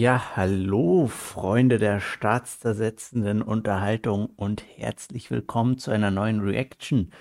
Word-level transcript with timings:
Ja, 0.00 0.34
hallo, 0.34 1.08
Freunde 1.08 1.76
der 1.76 2.00
staatszersetzenden 2.00 3.42
Unterhaltung 3.42 4.30
und 4.34 4.64
herzlich 4.78 5.30
willkommen 5.30 5.76
zu 5.76 5.90
einer 5.90 6.10
neuen 6.10 6.40
Reaction 6.40 7.12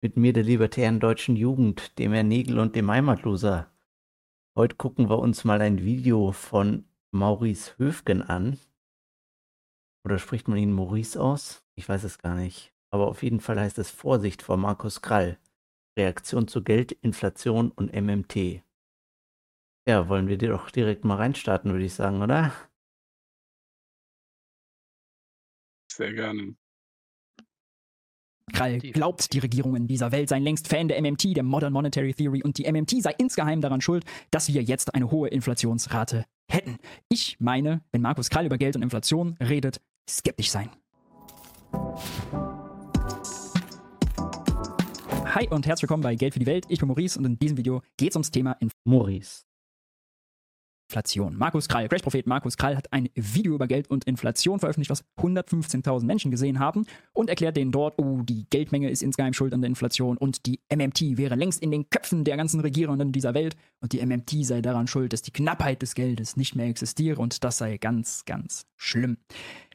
mit 0.00 0.16
mir, 0.16 0.32
der 0.32 0.44
libertären 0.44 1.00
deutschen 1.00 1.34
Jugend, 1.34 1.98
dem 1.98 2.12
Herr 2.12 2.22
Nägel 2.22 2.60
und 2.60 2.76
dem 2.76 2.88
Heimatloser. 2.88 3.72
Heute 4.54 4.76
gucken 4.76 5.10
wir 5.10 5.18
uns 5.18 5.42
mal 5.42 5.60
ein 5.60 5.84
Video 5.84 6.30
von 6.30 6.84
Maurice 7.10 7.76
Höfgen 7.76 8.22
an. 8.22 8.56
Oder 10.04 10.20
spricht 10.20 10.46
man 10.46 10.58
ihn 10.58 10.72
Maurice 10.72 11.20
aus? 11.20 11.64
Ich 11.74 11.88
weiß 11.88 12.04
es 12.04 12.18
gar 12.18 12.36
nicht. 12.36 12.72
Aber 12.90 13.08
auf 13.08 13.24
jeden 13.24 13.40
Fall 13.40 13.58
heißt 13.58 13.80
es 13.80 13.90
Vorsicht 13.90 14.42
vor 14.42 14.58
Markus 14.58 15.02
Krall. 15.02 15.38
Reaktion 15.98 16.46
zu 16.46 16.62
Geld, 16.62 16.92
Inflation 16.92 17.72
und 17.72 17.92
MMT. 17.92 18.62
Ja, 19.88 20.06
wollen 20.10 20.28
wir 20.28 20.36
dir 20.36 20.50
doch 20.50 20.70
direkt 20.70 21.06
mal 21.06 21.14
reinstarten, 21.14 21.72
würde 21.72 21.86
ich 21.86 21.94
sagen, 21.94 22.20
oder? 22.20 22.52
Sehr 25.90 26.12
gerne. 26.12 26.56
Krall 28.52 28.80
glaubt, 28.80 29.32
die 29.32 29.38
Regierungen 29.38 29.86
dieser 29.86 30.12
Welt 30.12 30.28
seien 30.28 30.42
längst 30.42 30.68
Fan 30.68 30.88
der 30.88 31.00
MMT, 31.00 31.34
der 31.34 31.42
Modern 31.42 31.72
Monetary 31.72 32.12
Theory, 32.12 32.42
und 32.42 32.58
die 32.58 32.70
MMT 32.70 33.02
sei 33.02 33.14
insgeheim 33.16 33.62
daran 33.62 33.80
schuld, 33.80 34.04
dass 34.30 34.52
wir 34.52 34.62
jetzt 34.62 34.94
eine 34.94 35.10
hohe 35.10 35.30
Inflationsrate 35.30 36.26
hätten. 36.50 36.76
Ich 37.08 37.40
meine, 37.40 37.80
wenn 37.90 38.02
Markus 38.02 38.28
Krall 38.28 38.44
über 38.44 38.58
Geld 38.58 38.76
und 38.76 38.82
Inflation 38.82 39.38
redet, 39.40 39.80
skeptisch 40.06 40.50
sein. 40.50 40.68
Hi 45.34 45.48
und 45.48 45.66
herzlich 45.66 45.84
willkommen 45.84 46.02
bei 46.02 46.14
Geld 46.14 46.34
für 46.34 46.40
die 46.40 46.46
Welt. 46.46 46.66
Ich 46.68 46.80
bin 46.80 46.88
Maurice 46.88 47.18
und 47.18 47.24
in 47.24 47.38
diesem 47.38 47.56
Video 47.56 47.80
geht 47.96 48.10
es 48.10 48.16
ums 48.16 48.30
Thema 48.30 48.58
Maurice. 48.84 49.47
Inflation. 50.88 51.36
Markus 51.36 51.68
Krall, 51.68 51.86
Crash-Prophet 51.86 52.26
Markus 52.26 52.56
Krall 52.56 52.74
hat 52.74 52.90
ein 52.94 53.10
Video 53.14 53.54
über 53.54 53.66
Geld 53.66 53.90
und 53.90 54.04
Inflation 54.04 54.58
veröffentlicht, 54.58 54.90
was 54.90 55.04
115.000 55.18 56.04
Menschen 56.04 56.30
gesehen 56.30 56.58
haben 56.60 56.86
und 57.12 57.28
erklärt 57.28 57.58
denen 57.58 57.72
dort, 57.72 57.98
oh, 57.98 58.22
die 58.22 58.46
Geldmenge 58.48 58.88
ist 58.88 59.02
insgeheim 59.02 59.34
schuld 59.34 59.52
an 59.52 59.60
der 59.60 59.68
Inflation 59.68 60.16
und 60.16 60.46
die 60.46 60.60
MMT 60.74 61.18
wäre 61.18 61.34
längst 61.34 61.62
in 61.62 61.70
den 61.70 61.90
Köpfen 61.90 62.24
der 62.24 62.38
ganzen 62.38 62.60
Regierenden 62.60 63.12
dieser 63.12 63.34
Welt 63.34 63.54
und 63.80 63.92
die 63.92 64.04
MMT 64.04 64.46
sei 64.46 64.62
daran 64.62 64.86
schuld, 64.86 65.12
dass 65.12 65.20
die 65.20 65.30
Knappheit 65.30 65.82
des 65.82 65.94
Geldes 65.94 66.38
nicht 66.38 66.56
mehr 66.56 66.68
existiere 66.68 67.20
und 67.20 67.44
das 67.44 67.58
sei 67.58 67.76
ganz, 67.76 68.24
ganz 68.24 68.64
schlimm. 68.76 69.18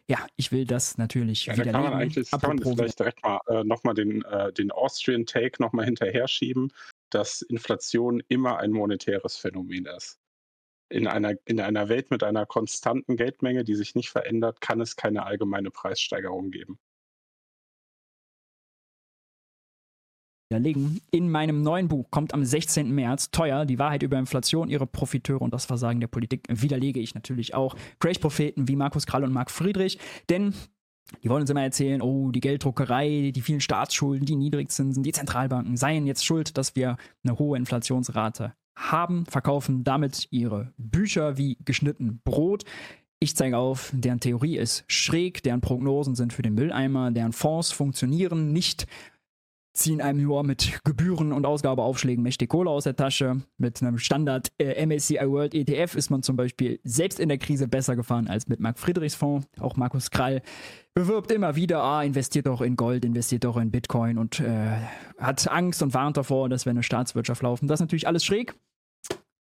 Ja, 0.07 0.17
ich 0.35 0.51
will 0.51 0.65
das 0.65 0.97
natürlich 0.97 1.45
ja, 1.45 1.53
widerlegen. 1.53 1.73
Da 1.73 1.81
kann 1.83 1.91
man 1.91 2.01
eigentlich 2.01 2.31
kann 2.31 2.41
man 2.41 2.59
vielleicht 2.59 2.99
direkt 2.99 3.23
mal 3.23 3.39
äh, 3.47 3.63
nochmal 3.63 3.93
den, 3.93 4.23
äh, 4.25 4.51
den 4.51 4.71
Austrian 4.71 5.27
Take 5.27 5.61
nochmal 5.61 5.85
hinterher 5.85 6.27
schieben, 6.27 6.73
dass 7.11 7.43
Inflation 7.43 8.23
immer 8.29 8.57
ein 8.57 8.71
monetäres 8.71 9.37
Phänomen 9.37 9.85
ist. 9.85 10.19
In 10.93 11.07
einer, 11.07 11.33
in 11.45 11.59
einer 11.59 11.89
Welt 11.89 12.11
mit 12.11 12.23
einer 12.23 12.45
konstanten 12.45 13.17
Geldmenge, 13.17 13.63
die 13.63 13.75
sich 13.75 13.95
nicht 13.95 14.09
verändert, 14.09 14.61
kann 14.61 14.79
es 14.79 14.95
keine 14.95 15.25
allgemeine 15.25 15.71
Preissteigerung 15.71 16.51
geben. 16.51 16.77
widerlegen. 20.53 21.01
In 21.09 21.31
meinem 21.31 21.63
neuen 21.63 21.87
Buch 21.87 22.11
kommt 22.11 22.33
am 22.33 22.45
16. 22.45 22.93
März 22.93 23.31
teuer 23.31 23.65
die 23.65 23.79
Wahrheit 23.79 24.03
über 24.03 24.19
Inflation, 24.19 24.69
ihre 24.69 24.85
Profiteure 24.85 25.41
und 25.41 25.51
das 25.51 25.65
Versagen 25.65 25.99
der 25.99 26.07
Politik 26.07 26.45
widerlege 26.47 26.99
ich 26.99 27.15
natürlich 27.15 27.55
auch 27.55 27.75
Crash-Propheten 27.99 28.67
wie 28.67 28.75
Markus 28.75 29.07
Krall 29.07 29.23
und 29.23 29.33
Marc 29.33 29.49
Friedrich, 29.49 29.97
denn 30.29 30.53
die 31.23 31.29
wollen 31.29 31.41
uns 31.41 31.49
immer 31.49 31.63
erzählen, 31.63 32.01
oh, 32.01 32.31
die 32.31 32.39
Gelddruckerei, 32.39 33.31
die 33.35 33.41
vielen 33.41 33.61
Staatsschulden, 33.61 34.25
die 34.25 34.35
Niedrigzinsen, 34.35 35.03
die 35.03 35.11
Zentralbanken 35.11 35.75
seien 35.75 36.05
jetzt 36.05 36.25
schuld, 36.25 36.57
dass 36.57 36.75
wir 36.75 36.97
eine 37.23 37.39
hohe 37.39 37.57
Inflationsrate 37.57 38.53
haben, 38.75 39.25
verkaufen 39.25 39.83
damit 39.83 40.27
ihre 40.31 40.73
Bücher 40.77 41.37
wie 41.37 41.57
geschnitten 41.63 42.21
Brot. 42.23 42.63
Ich 43.19 43.35
zeige 43.35 43.57
auf, 43.57 43.91
deren 43.93 44.19
Theorie 44.19 44.57
ist 44.57 44.83
schräg, 44.87 45.43
deren 45.43 45.61
Prognosen 45.61 46.15
sind 46.15 46.33
für 46.33 46.41
den 46.41 46.55
Mülleimer, 46.55 47.11
deren 47.11 47.31
Fonds 47.31 47.71
funktionieren 47.71 48.51
nicht 48.51 48.85
ziehen 49.73 50.01
einem 50.01 50.21
nur 50.21 50.43
mit 50.43 50.79
Gebühren 50.83 51.33
und 51.33 51.45
Ausgabeaufschlägen 51.45 52.23
mächtig 52.23 52.49
Kohle 52.49 52.69
aus 52.69 52.83
der 52.83 52.95
Tasche. 52.95 53.41
Mit 53.57 53.81
einem 53.81 53.97
Standard 53.97 54.51
äh, 54.59 54.85
MSCI 54.85 55.19
World 55.25 55.53
ETF 55.55 55.95
ist 55.95 56.09
man 56.09 56.21
zum 56.21 56.35
Beispiel 56.35 56.79
selbst 56.83 57.19
in 57.19 57.29
der 57.29 57.39
Krise 57.39 57.67
besser 57.67 57.95
gefahren 57.95 58.27
als 58.27 58.47
mit 58.47 58.59
Mark 58.59 58.77
Friedrichs 58.77 59.15
Fonds. 59.15 59.47
Auch 59.59 59.75
Markus 59.75 60.11
Krall 60.11 60.41
bewirbt 60.93 61.31
immer 61.31 61.55
wieder, 61.55 61.81
ah, 61.81 62.03
investiert 62.03 62.45
doch 62.45 62.61
in 62.61 62.75
Gold, 62.75 63.03
investiert 63.03 63.43
doch 63.43 63.57
in 63.57 63.71
Bitcoin 63.71 64.17
und 64.17 64.39
äh, 64.39 64.77
hat 65.17 65.47
Angst 65.51 65.81
und 65.81 65.93
warnt 65.93 66.17
davor, 66.17 66.49
dass 66.49 66.65
wir 66.65 66.71
eine 66.71 66.83
Staatswirtschaft 66.83 67.41
laufen. 67.41 67.67
Das 67.67 67.79
ist 67.79 67.81
natürlich 67.81 68.07
alles 68.07 68.23
schräg. 68.23 68.53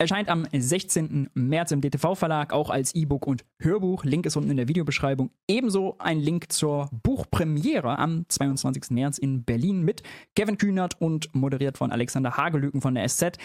Erscheint 0.01 0.29
am 0.29 0.47
16. 0.53 1.29
März 1.35 1.73
im 1.73 1.81
DTV-Verlag, 1.81 2.53
auch 2.53 2.71
als 2.71 2.95
E-Book 2.95 3.27
und 3.27 3.45
Hörbuch. 3.59 4.05
Link 4.05 4.27
ist 4.27 4.37
unten 4.37 4.53
in 4.53 4.57
der 4.57 4.69
Videobeschreibung. 4.69 5.33
Ebenso 5.49 5.97
ein 5.99 6.21
Link 6.21 6.53
zur 6.53 6.89
Buchpremiere 7.03 7.99
am 7.99 8.25
22. 8.29 8.91
März 8.91 9.19
in 9.19 9.43
Berlin 9.43 9.83
mit 9.83 10.05
Kevin 10.37 10.57
Kühnert 10.57 11.01
und 11.01 11.35
moderiert 11.35 11.79
von 11.79 11.91
Alexander 11.91 12.37
Hagelüken 12.37 12.81
von 12.81 12.95
der 12.95 13.09
SZ. 13.09 13.39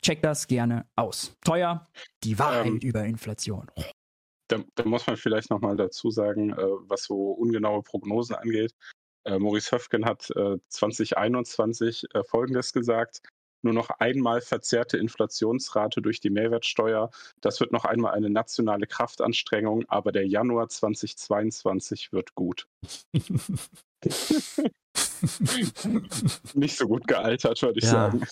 Checkt 0.00 0.24
das 0.24 0.46
gerne 0.46 0.86
aus. 0.96 1.36
Teuer, 1.44 1.86
die 2.24 2.38
Wahrheit 2.38 2.66
ähm, 2.66 2.78
über 2.78 3.04
Inflation. 3.04 3.70
Da, 4.48 4.64
da, 4.76 4.86
muss 4.86 5.06
man 5.06 5.18
vielleicht 5.18 5.50
nochmal 5.50 5.76
dazu 5.76 6.10
sagen, 6.10 6.54
äh, 6.54 6.56
was 6.88 7.04
so 7.04 7.32
ungenaue 7.32 7.82
Prognosen 7.82 8.36
angeht. 8.36 8.74
Äh, 9.24 9.38
Maurice 9.38 9.76
Höfgen 9.76 10.06
hat 10.06 10.30
äh, 10.34 10.56
2021 10.68 12.06
äh, 12.14 12.24
Folgendes 12.24 12.72
gesagt 12.72 13.20
nur 13.62 13.72
noch 13.74 13.90
einmal 13.90 14.40
verzerrte 14.40 14.96
Inflationsrate 14.98 16.02
durch 16.02 16.20
die 16.20 16.30
Mehrwertsteuer. 16.30 17.10
Das 17.40 17.60
wird 17.60 17.72
noch 17.72 17.84
einmal 17.84 18.12
eine 18.12 18.30
nationale 18.30 18.86
Kraftanstrengung, 18.86 19.84
aber 19.88 20.12
der 20.12 20.26
Januar 20.26 20.68
2022 20.68 22.12
wird 22.12 22.34
gut. 22.34 22.68
Nicht 26.54 26.76
so 26.76 26.88
gut 26.88 27.06
gealtert, 27.06 27.62
würde 27.62 27.78
ich 27.78 27.84
ja. 27.84 27.90
sagen. 27.90 28.24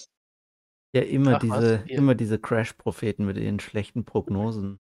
Ja, 0.95 1.03
immer 1.03 1.37
Ach, 1.37 1.41
diese, 1.41 1.85
immer 1.89 2.15
diese 2.15 2.39
Crash-Propheten 2.39 3.27
mit 3.27 3.37
ihren 3.37 3.61
schlechten 3.61 4.05
Prognosen. 4.05 4.79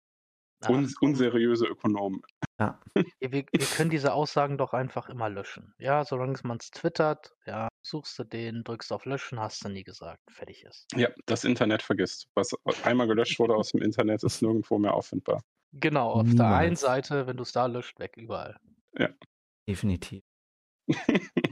Un 0.67 0.91
unseriöse 1.01 1.65
Ökonomen. 1.65 2.21
Ja. 2.59 2.81
Wir, 3.19 3.31
wir, 3.31 3.43
können 3.43 3.91
diese 3.91 4.13
Aussagen 4.13 4.57
doch 4.57 4.73
einfach 4.73 5.09
immer 5.09 5.29
löschen. 5.29 5.75
Ja, 5.77 6.03
solange 6.03 6.39
man 6.41 6.57
es 6.59 6.71
twittert, 6.71 7.35
ja, 7.45 7.67
suchst 7.83 8.17
du 8.17 8.23
den, 8.23 8.63
drückst 8.63 8.91
auf 8.91 9.05
Löschen, 9.05 9.39
hast 9.39 9.63
du 9.63 9.69
nie 9.69 9.83
gesagt. 9.83 10.21
Fertig 10.31 10.63
ist. 10.63 10.87
Ja, 10.95 11.09
das 11.27 11.43
Internet 11.43 11.83
vergisst. 11.83 12.27
Was 12.33 12.55
einmal 12.83 13.05
gelöscht 13.05 13.37
wurde 13.37 13.53
aus 13.53 13.73
dem 13.73 13.83
Internet, 13.83 14.23
ist 14.23 14.41
nirgendwo 14.41 14.79
mehr 14.79 14.95
auffindbar. 14.95 15.43
Genau, 15.73 16.09
auf 16.09 16.23
Niemals. 16.23 16.37
der 16.37 16.57
einen 16.57 16.75
Seite, 16.75 17.27
wenn 17.27 17.37
du 17.37 17.43
es 17.43 17.51
da 17.51 17.67
löscht, 17.67 17.99
weg, 17.99 18.13
überall. 18.17 18.59
Ja. 18.97 19.09
Definitiv. 19.69 20.23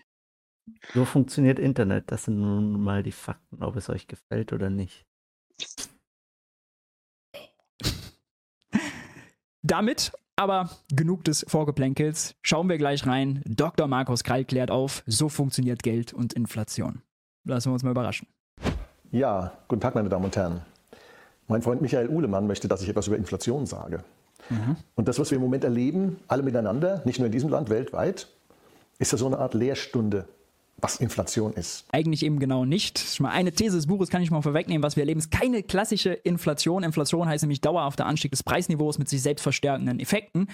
so 0.94 1.06
funktioniert 1.06 1.60
Internet. 1.60 2.12
Das 2.12 2.26
sind 2.26 2.40
nun 2.40 2.82
mal 2.82 3.04
die 3.04 3.12
Fakten, 3.12 3.64
ob 3.64 3.76
es 3.76 3.90
euch 3.90 4.08
gefällt 4.08 4.54
oder 4.54 4.72
nicht. 4.72 5.06
Damit 9.66 10.12
aber 10.36 10.70
genug 10.94 11.24
des 11.24 11.44
Vorgeplänkels. 11.48 12.36
Schauen 12.44 12.70
wir 12.70 12.78
gleich 12.78 13.08
rein. 13.08 13.42
Dr. 13.46 13.88
Markus 13.88 14.24
Krall 14.24 14.46
klärt 14.46 14.70
auf, 14.70 15.02
so 15.08 15.28
funktioniert 15.28 15.82
Geld 15.82 16.14
und 16.14 16.34
Inflation. 16.34 17.02
Lassen 17.46 17.70
wir 17.70 17.74
uns 17.74 17.82
mal 17.82 17.90
überraschen. 17.90 18.28
Ja, 19.12 19.54
guten 19.68 19.82
Tag, 19.82 19.96
meine 19.96 20.08
Damen 20.08 20.26
und 20.26 20.36
Herren. 20.36 20.62
Mein 21.48 21.64
Freund 21.64 21.82
Michael 21.82 22.10
Uhlemann 22.10 22.46
möchte, 22.46 22.68
dass 22.68 22.84
ich 22.84 22.90
etwas 22.90 23.08
über 23.08 23.18
Inflation 23.18 23.66
sage. 23.66 24.04
Mhm. 24.52 24.76
Und 24.94 25.08
das, 25.08 25.18
was 25.18 25.32
wir 25.32 25.38
im 25.38 25.44
Moment 25.44 25.64
erleben, 25.64 26.18
alle 26.28 26.44
miteinander, 26.44 27.02
nicht 27.06 27.18
nur 27.18 27.26
in 27.26 27.32
diesem 27.32 27.50
Land, 27.50 27.72
weltweit, 27.72 28.28
ist 29.00 29.14
ja 29.14 29.18
so 29.18 29.26
eine 29.26 29.40
Art 29.40 29.56
Lehrstunde 29.56 30.28
was 30.86 30.98
Inflation 30.98 31.54
ist. 31.54 31.84
Eigentlich 31.92 32.24
eben 32.24 32.38
genau 32.38 32.64
nicht. 32.64 33.00
Schon 33.00 33.26
mal 33.26 33.32
eine 33.32 33.52
These 33.52 33.76
des 33.76 33.88
Buches 33.88 34.10
kann 34.10 34.22
ich 34.22 34.30
mal 34.30 34.44
vorwegnehmen. 34.44 34.84
Was 34.84 34.96
wir 34.96 35.02
erleben, 35.02 35.20
ist 35.20 35.32
keine 35.32 35.64
klassische 35.64 36.14
Inflation. 36.14 36.84
Inflation 36.84 37.28
heißt 37.28 37.44
nämlich 37.44 37.62
dauerhafter 37.62 38.06
Anstieg 38.06 38.30
des 38.30 38.44
Preisniveaus 38.44 39.00
mit 39.00 39.10
sich 39.10 39.24
selbst 39.24 39.42
verstärkenden 39.42 40.00
Effekten. 40.00 40.48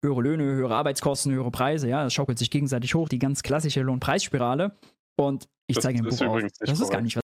Höhere 0.00 0.22
Löhne, 0.22 0.44
höhere 0.44 0.76
Arbeitskosten, 0.76 1.32
höhere 1.32 1.50
Preise, 1.50 1.88
ja, 1.88 2.04
das 2.04 2.14
schaukelt 2.14 2.38
sich 2.38 2.50
gegenseitig 2.50 2.94
hoch, 2.94 3.08
die 3.08 3.18
ganz 3.18 3.42
klassische 3.42 3.82
Lohnpreisspirale. 3.82 4.76
Und 5.16 5.48
ich 5.66 5.80
zeige 5.80 5.98
im 5.98 6.04
Buch 6.04 6.20
auf, 6.20 6.42
das 6.60 6.80
ist 6.80 6.90
gar 6.90 7.00
nicht, 7.00 7.16
was 7.16 7.22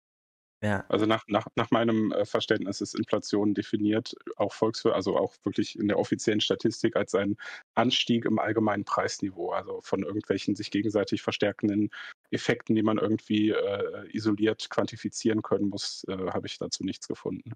ja. 0.64 0.82
Also 0.88 1.04
nach, 1.04 1.24
nach, 1.26 1.46
nach 1.56 1.70
meinem 1.70 2.10
äh, 2.12 2.24
Verständnis 2.24 2.80
ist 2.80 2.94
Inflation 2.94 3.52
definiert, 3.52 4.14
auch 4.36 4.54
Volkswirtschaft, 4.54 4.96
also 4.96 5.18
auch 5.18 5.34
wirklich 5.44 5.78
in 5.78 5.88
der 5.88 5.98
offiziellen 5.98 6.40
Statistik 6.40 6.96
als 6.96 7.14
ein 7.14 7.36
Anstieg 7.74 8.24
im 8.24 8.38
allgemeinen 8.38 8.86
Preisniveau, 8.86 9.50
also 9.50 9.82
von 9.82 10.04
irgendwelchen 10.04 10.56
sich 10.56 10.70
gegenseitig 10.70 11.20
verstärkenden 11.20 11.90
Effekten, 12.30 12.74
die 12.74 12.82
man 12.82 12.98
irgendwie 12.98 13.50
äh, 13.50 14.08
isoliert 14.16 14.68
quantifizieren 14.70 15.42
können 15.42 15.68
muss, 15.68 16.04
äh, 16.08 16.30
habe 16.30 16.46
ich 16.46 16.58
dazu 16.58 16.84
nichts 16.84 17.08
gefunden. 17.08 17.52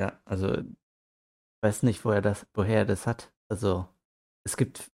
Ja, 0.00 0.20
also 0.24 0.52
ich 0.54 0.66
weiß 1.62 1.82
nicht, 1.84 2.04
woher 2.04 2.20
das, 2.20 2.46
woher 2.54 2.78
er 2.78 2.84
das 2.84 3.06
hat. 3.06 3.32
Also 3.48 3.88
es 4.44 4.56
gibt 4.56 4.90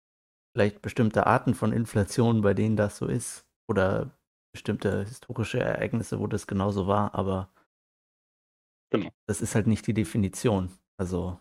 vielleicht 0.55 0.81
bestimmte 0.81 1.27
Arten 1.27 1.53
von 1.53 1.71
Inflation, 1.71 2.41
bei 2.41 2.53
denen 2.53 2.75
das 2.75 2.97
so 2.97 3.07
ist. 3.07 3.45
Oder 3.69 4.17
bestimmte 4.53 5.03
historische 5.05 5.59
Ereignisse, 5.59 6.19
wo 6.19 6.25
das 6.25 6.47
genauso 6.47 6.87
war, 6.87 7.13
aber 7.13 7.53
genau. 8.89 9.11
das 9.27 9.41
ist 9.41 9.53
halt 9.53 9.67
nicht 9.67 9.85
die 9.85 9.93
Definition. 9.93 10.71
Also 10.99 11.39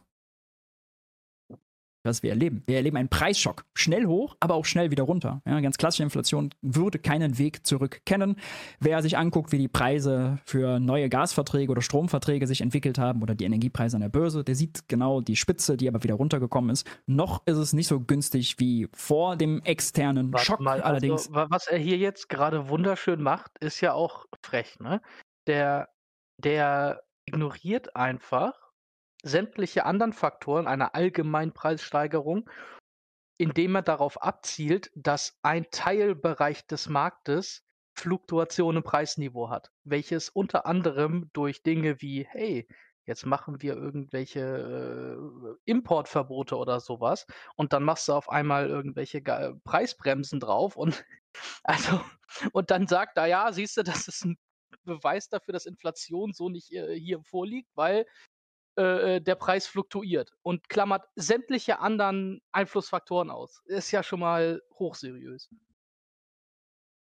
was 2.06 2.23
wir 2.23 2.31
erleben. 2.31 2.62
Wir 2.67 2.76
erleben 2.76 2.97
einen 2.97 3.08
Preisschock. 3.08 3.64
Schnell 3.75 4.06
hoch, 4.06 4.37
aber 4.41 4.55
auch 4.55 4.64
schnell 4.64 4.91
wieder 4.91 5.05
runter. 5.05 5.43
Ja, 5.47 5.61
ganz 5.61 5.76
klassische 5.76 6.03
Inflation 6.05 6.50
würde 6.62 6.99
keinen 6.99 7.38
Weg 7.38 7.67
zurück 7.67 8.00
kennen. 8.06 8.37
Wer 8.81 9.03
sich 9.03 9.19
anguckt, 9.19 9.53
wie 9.53 9.58
die 9.58 9.69
Preise 9.69 10.38
für 10.44 10.79
neue 10.81 11.08
Gasverträge 11.08 11.70
oder 11.70 11.82
Stromverträge 11.82 12.47
sich 12.47 12.61
entwickelt 12.61 12.99
haben 12.99 13.23
oder 13.23 13.35
die 13.35 13.44
Energiepreise 13.44 13.97
an 13.97 14.03
der 14.03 14.08
Börse, 14.08 14.44
der 14.44 14.55
sieht 14.55 14.88
genau 14.88 15.20
die 15.20 15.37
Spitze, 15.37 15.76
die 15.76 15.88
aber 15.88 16.03
wieder 16.03 16.14
runtergekommen 16.14 16.70
ist. 16.70 16.87
Noch 17.06 17.43
ist 17.47 17.56
es 17.56 17.73
nicht 17.73 17.88
so 17.88 18.00
günstig 18.00 18.59
wie 18.59 18.88
vor 18.94 19.37
dem 19.37 19.62
externen 19.62 20.32
Warte 20.32 20.47
Schock 20.47 20.61
mal, 20.61 20.81
allerdings. 20.82 21.29
Also, 21.29 21.35
wa- 21.35 21.47
was 21.50 21.67
er 21.67 21.79
hier 21.79 21.97
jetzt 21.99 22.29
gerade 22.29 22.69
wunderschön 22.69 23.23
macht, 23.23 23.59
ist 23.59 23.81
ja 23.81 23.93
auch 23.93 24.26
frech, 24.44 24.79
ne? 24.81 25.00
Der, 25.47 25.88
der 26.38 27.02
ignoriert 27.26 27.97
einfach 27.97 28.55
sämtliche 29.22 29.84
anderen 29.84 30.12
Faktoren 30.12 30.66
einer 30.66 30.94
allgemeinen 30.94 31.52
Preissteigerung, 31.52 32.48
indem 33.38 33.74
er 33.76 33.82
darauf 33.82 34.22
abzielt, 34.22 34.90
dass 34.94 35.38
ein 35.42 35.66
Teilbereich 35.70 36.66
des 36.66 36.88
Marktes 36.88 37.64
Fluktuation 37.98 38.76
im 38.76 38.82
Preisniveau 38.82 39.48
hat, 39.50 39.70
welches 39.84 40.28
unter 40.28 40.66
anderem 40.66 41.30
durch 41.32 41.62
Dinge 41.62 42.00
wie, 42.00 42.26
hey, 42.28 42.68
jetzt 43.06 43.24
machen 43.24 43.62
wir 43.62 43.74
irgendwelche 43.74 44.40
äh, 44.40 45.70
Importverbote 45.70 46.56
oder 46.56 46.80
sowas 46.80 47.26
und 47.56 47.72
dann 47.72 47.84
machst 47.84 48.08
du 48.08 48.12
auf 48.12 48.28
einmal 48.28 48.68
irgendwelche 48.68 49.22
Ge- 49.22 49.54
Preisbremsen 49.64 50.40
drauf 50.40 50.76
und 50.76 51.04
also 51.64 52.00
und 52.52 52.70
dann 52.70 52.86
sagt 52.86 53.16
er, 53.16 53.26
ja, 53.26 53.52
siehst 53.52 53.76
du, 53.76 53.82
das 53.82 54.08
ist 54.08 54.24
ein 54.24 54.36
Beweis 54.84 55.28
dafür, 55.28 55.52
dass 55.52 55.66
Inflation 55.66 56.32
so 56.32 56.48
nicht 56.48 56.72
äh, 56.72 56.98
hier 56.98 57.22
vorliegt, 57.22 57.70
weil 57.76 58.06
äh, 58.76 59.20
der 59.20 59.34
Preis 59.34 59.67
fluktuiert 59.67 60.32
und 60.43 60.69
klammert 60.69 61.06
sämtliche 61.17 61.81
anderen 61.81 62.43
Einflussfaktoren 62.52 63.31
aus. 63.31 63.62
Ist 63.67 63.90
ja 63.90 64.02
schon 64.02 64.20
mal 64.20 64.62
hochseriös. 64.78 65.50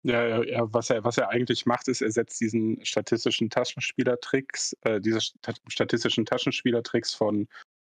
Ja, 0.03 0.25
ja, 0.25 0.43
ja, 0.43 0.73
was 0.73 0.89
er, 0.89 1.03
was 1.03 1.17
er 1.17 1.29
eigentlich 1.29 1.65
macht, 1.65 1.89
ist, 1.89 2.01
er 2.01 2.11
setzt 2.11 2.39
diesen 2.39 2.83
statistischen 2.85 3.49
Taschenspielertricks, 3.49 4.73
äh, 4.81 5.01
diese 5.01 5.19
sta 5.19 5.53
statistischen 5.67 6.25
Taschenspielertricks 6.25 7.13
von 7.13 7.49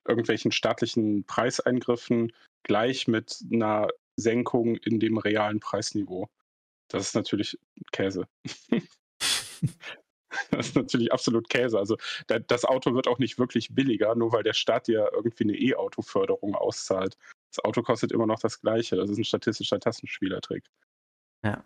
irgendwelchen 0.07 0.53
staatlichen 0.53 1.25
Preiseingriffen 1.25 2.31
gleich 2.63 3.07
mit 3.07 3.43
einer 3.51 3.89
Senkung 4.15 4.77
in 4.77 4.99
dem 4.99 5.17
realen 5.17 5.59
Preisniveau. 5.59 6.29
Das 6.87 7.07
ist 7.07 7.15
natürlich 7.15 7.59
Käse. 7.91 8.27
das 10.51 10.69
ist 10.69 10.75
natürlich 10.75 11.11
absolut 11.11 11.49
Käse. 11.49 11.77
Also 11.77 11.97
da, 12.27 12.39
das 12.39 12.65
Auto 12.65 12.93
wird 12.93 13.07
auch 13.07 13.19
nicht 13.19 13.39
wirklich 13.39 13.73
billiger, 13.73 14.15
nur 14.15 14.31
weil 14.31 14.43
der 14.43 14.53
Staat 14.53 14.87
dir 14.87 15.09
irgendwie 15.13 15.43
eine 15.43 15.57
E-Auto-Förderung 15.57 16.55
auszahlt. 16.55 17.17
Das 17.51 17.63
Auto 17.63 17.81
kostet 17.81 18.11
immer 18.11 18.27
noch 18.27 18.39
das 18.39 18.61
Gleiche. 18.61 18.95
Das 18.95 19.09
ist 19.09 19.17
ein 19.17 19.23
statistischer 19.23 19.79
Taschenspielertrick. 19.79 20.65
Ja. 21.43 21.63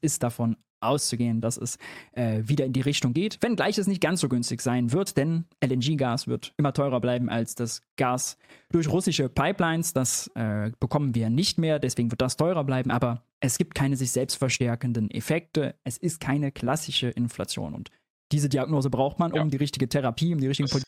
ist 0.00 0.22
davon 0.22 0.56
auszugehen, 0.80 1.40
dass 1.40 1.56
es 1.56 1.78
äh, 2.12 2.42
wieder 2.44 2.64
in 2.64 2.72
die 2.72 2.80
Richtung 2.80 3.12
geht, 3.12 3.38
wenngleich 3.42 3.78
es 3.78 3.86
nicht 3.86 4.00
ganz 4.00 4.20
so 4.20 4.28
günstig 4.28 4.60
sein 4.60 4.92
wird, 4.92 5.16
denn 5.16 5.46
LNG-Gas 5.64 6.28
wird 6.28 6.52
immer 6.58 6.72
teurer 6.72 7.00
bleiben 7.00 7.28
als 7.28 7.54
das 7.54 7.82
Gas 7.96 8.36
durch 8.70 8.88
russische 8.88 9.28
Pipelines. 9.28 9.94
Das 9.94 10.30
äh, 10.34 10.70
bekommen 10.78 11.14
wir 11.14 11.30
nicht 11.30 11.58
mehr, 11.58 11.78
deswegen 11.78 12.10
wird 12.10 12.20
das 12.20 12.36
teurer 12.36 12.62
bleiben, 12.62 12.90
aber 12.90 13.25
es 13.40 13.58
gibt 13.58 13.74
keine 13.74 13.96
sich 13.96 14.12
selbst 14.12 14.36
verstärkenden 14.36 15.10
Effekte. 15.10 15.78
Es 15.84 15.96
ist 15.98 16.20
keine 16.20 16.52
klassische 16.52 17.08
Inflation 17.08 17.74
und 17.74 17.90
diese 18.32 18.48
Diagnose 18.48 18.90
braucht 18.90 19.18
man, 19.18 19.32
um 19.32 19.38
Ja. 19.38 19.44
die 19.44 19.56
richtige 19.56 19.88
Therapie, 19.88 20.34
um 20.34 20.40
die 20.40 20.48
richtige 20.48 20.68
Das, 20.68 20.82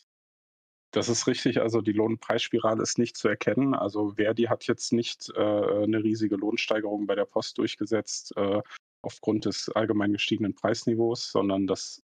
das 0.93 1.09
ist 1.09 1.27
richtig. 1.27 1.61
Also 1.61 1.81
die 1.81 1.93
Lohnpreisspirale 1.93 2.83
ist 2.83 2.99
nicht 2.99 3.17
zu 3.17 3.29
erkennen. 3.29 3.75
Also 3.75 4.15
Verdi 4.17 4.45
hat 4.45 4.67
jetzt 4.67 4.93
nicht 4.93 5.31
äh, 5.37 5.41
eine 5.41 6.03
riesige 6.03 6.37
Lohnsteigerung 6.37 7.07
bei 7.07 7.15
der 7.15 7.27
Post 7.27 7.59
durchgesetzt 7.59 8.37
äh, 8.37 8.61
aufgrund 9.03 9.45
des 9.45 9.69
allgemein 9.69 10.13
gestiegenen 10.13 10.55
Preisniveaus, 10.55 11.31
sondern 11.31 11.67
das, 11.67 12.03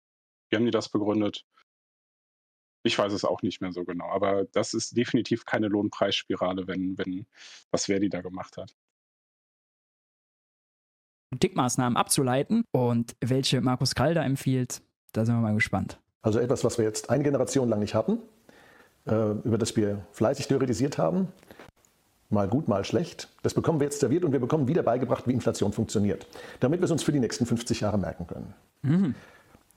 wie 0.51 0.57
haben 0.57 0.65
die 0.65 0.71
das 0.71 0.89
begründet? 0.89 1.45
Ich 2.85 2.97
weiß 2.97 3.13
es 3.13 3.25
auch 3.25 3.43
nicht 3.43 3.61
mehr 3.61 3.73
so 3.73 3.85
genau, 3.85 4.09
aber 4.11 4.45
das 4.45 4.73
ist 4.73 4.97
definitiv 4.97 5.45
keine 5.45 5.67
Lohnpreisspirale, 5.67 6.69
wenn, 6.69 6.97
wenn 6.99 7.27
was 7.73 7.87
Verdi 7.87 8.09
da 8.09 8.21
gemacht 8.21 8.57
hat. 8.57 8.77
Politikmaßnahmen 11.37 11.97
abzuleiten 11.97 12.65
und 12.73 13.15
welche 13.21 13.61
Markus 13.61 13.95
Kalder 13.95 14.25
empfiehlt, 14.25 14.81
da 15.13 15.25
sind 15.25 15.35
wir 15.35 15.41
mal 15.41 15.55
gespannt. 15.55 15.99
Also 16.23 16.39
etwas, 16.39 16.65
was 16.65 16.79
wir 16.79 16.85
jetzt 16.85 17.11
eine 17.11 17.23
Generation 17.23 17.69
lang 17.69 17.81
nicht 17.81 17.95
hatten, 17.95 18.19
äh, 19.07 19.33
über 19.45 19.59
das 19.59 19.77
wir 19.77 20.05
fleißig 20.13 20.49
theoretisiert 20.49 20.99
haben. 20.99 21.29
Mal 22.31 22.49
gut, 22.49 22.69
mal 22.69 22.85
schlecht. 22.85 23.29
Das 23.43 23.55
bekommen 23.55 23.79
wir 23.79 23.85
jetzt 23.85 24.01
serviert 24.01 24.25
und 24.25 24.33
wir 24.33 24.41
bekommen 24.41 24.67
wieder 24.67 24.83
beigebracht, 24.83 25.29
wie 25.29 25.33
Inflation 25.33 25.73
funktioniert, 25.73 26.27
damit 26.59 26.81
wir 26.81 26.87
es 26.87 26.91
uns 26.91 27.03
für 27.03 27.13
die 27.13 27.21
nächsten 27.21 27.47
50 27.47 27.81
Jahre 27.81 27.99
merken 27.99 28.27
können. 28.27 29.15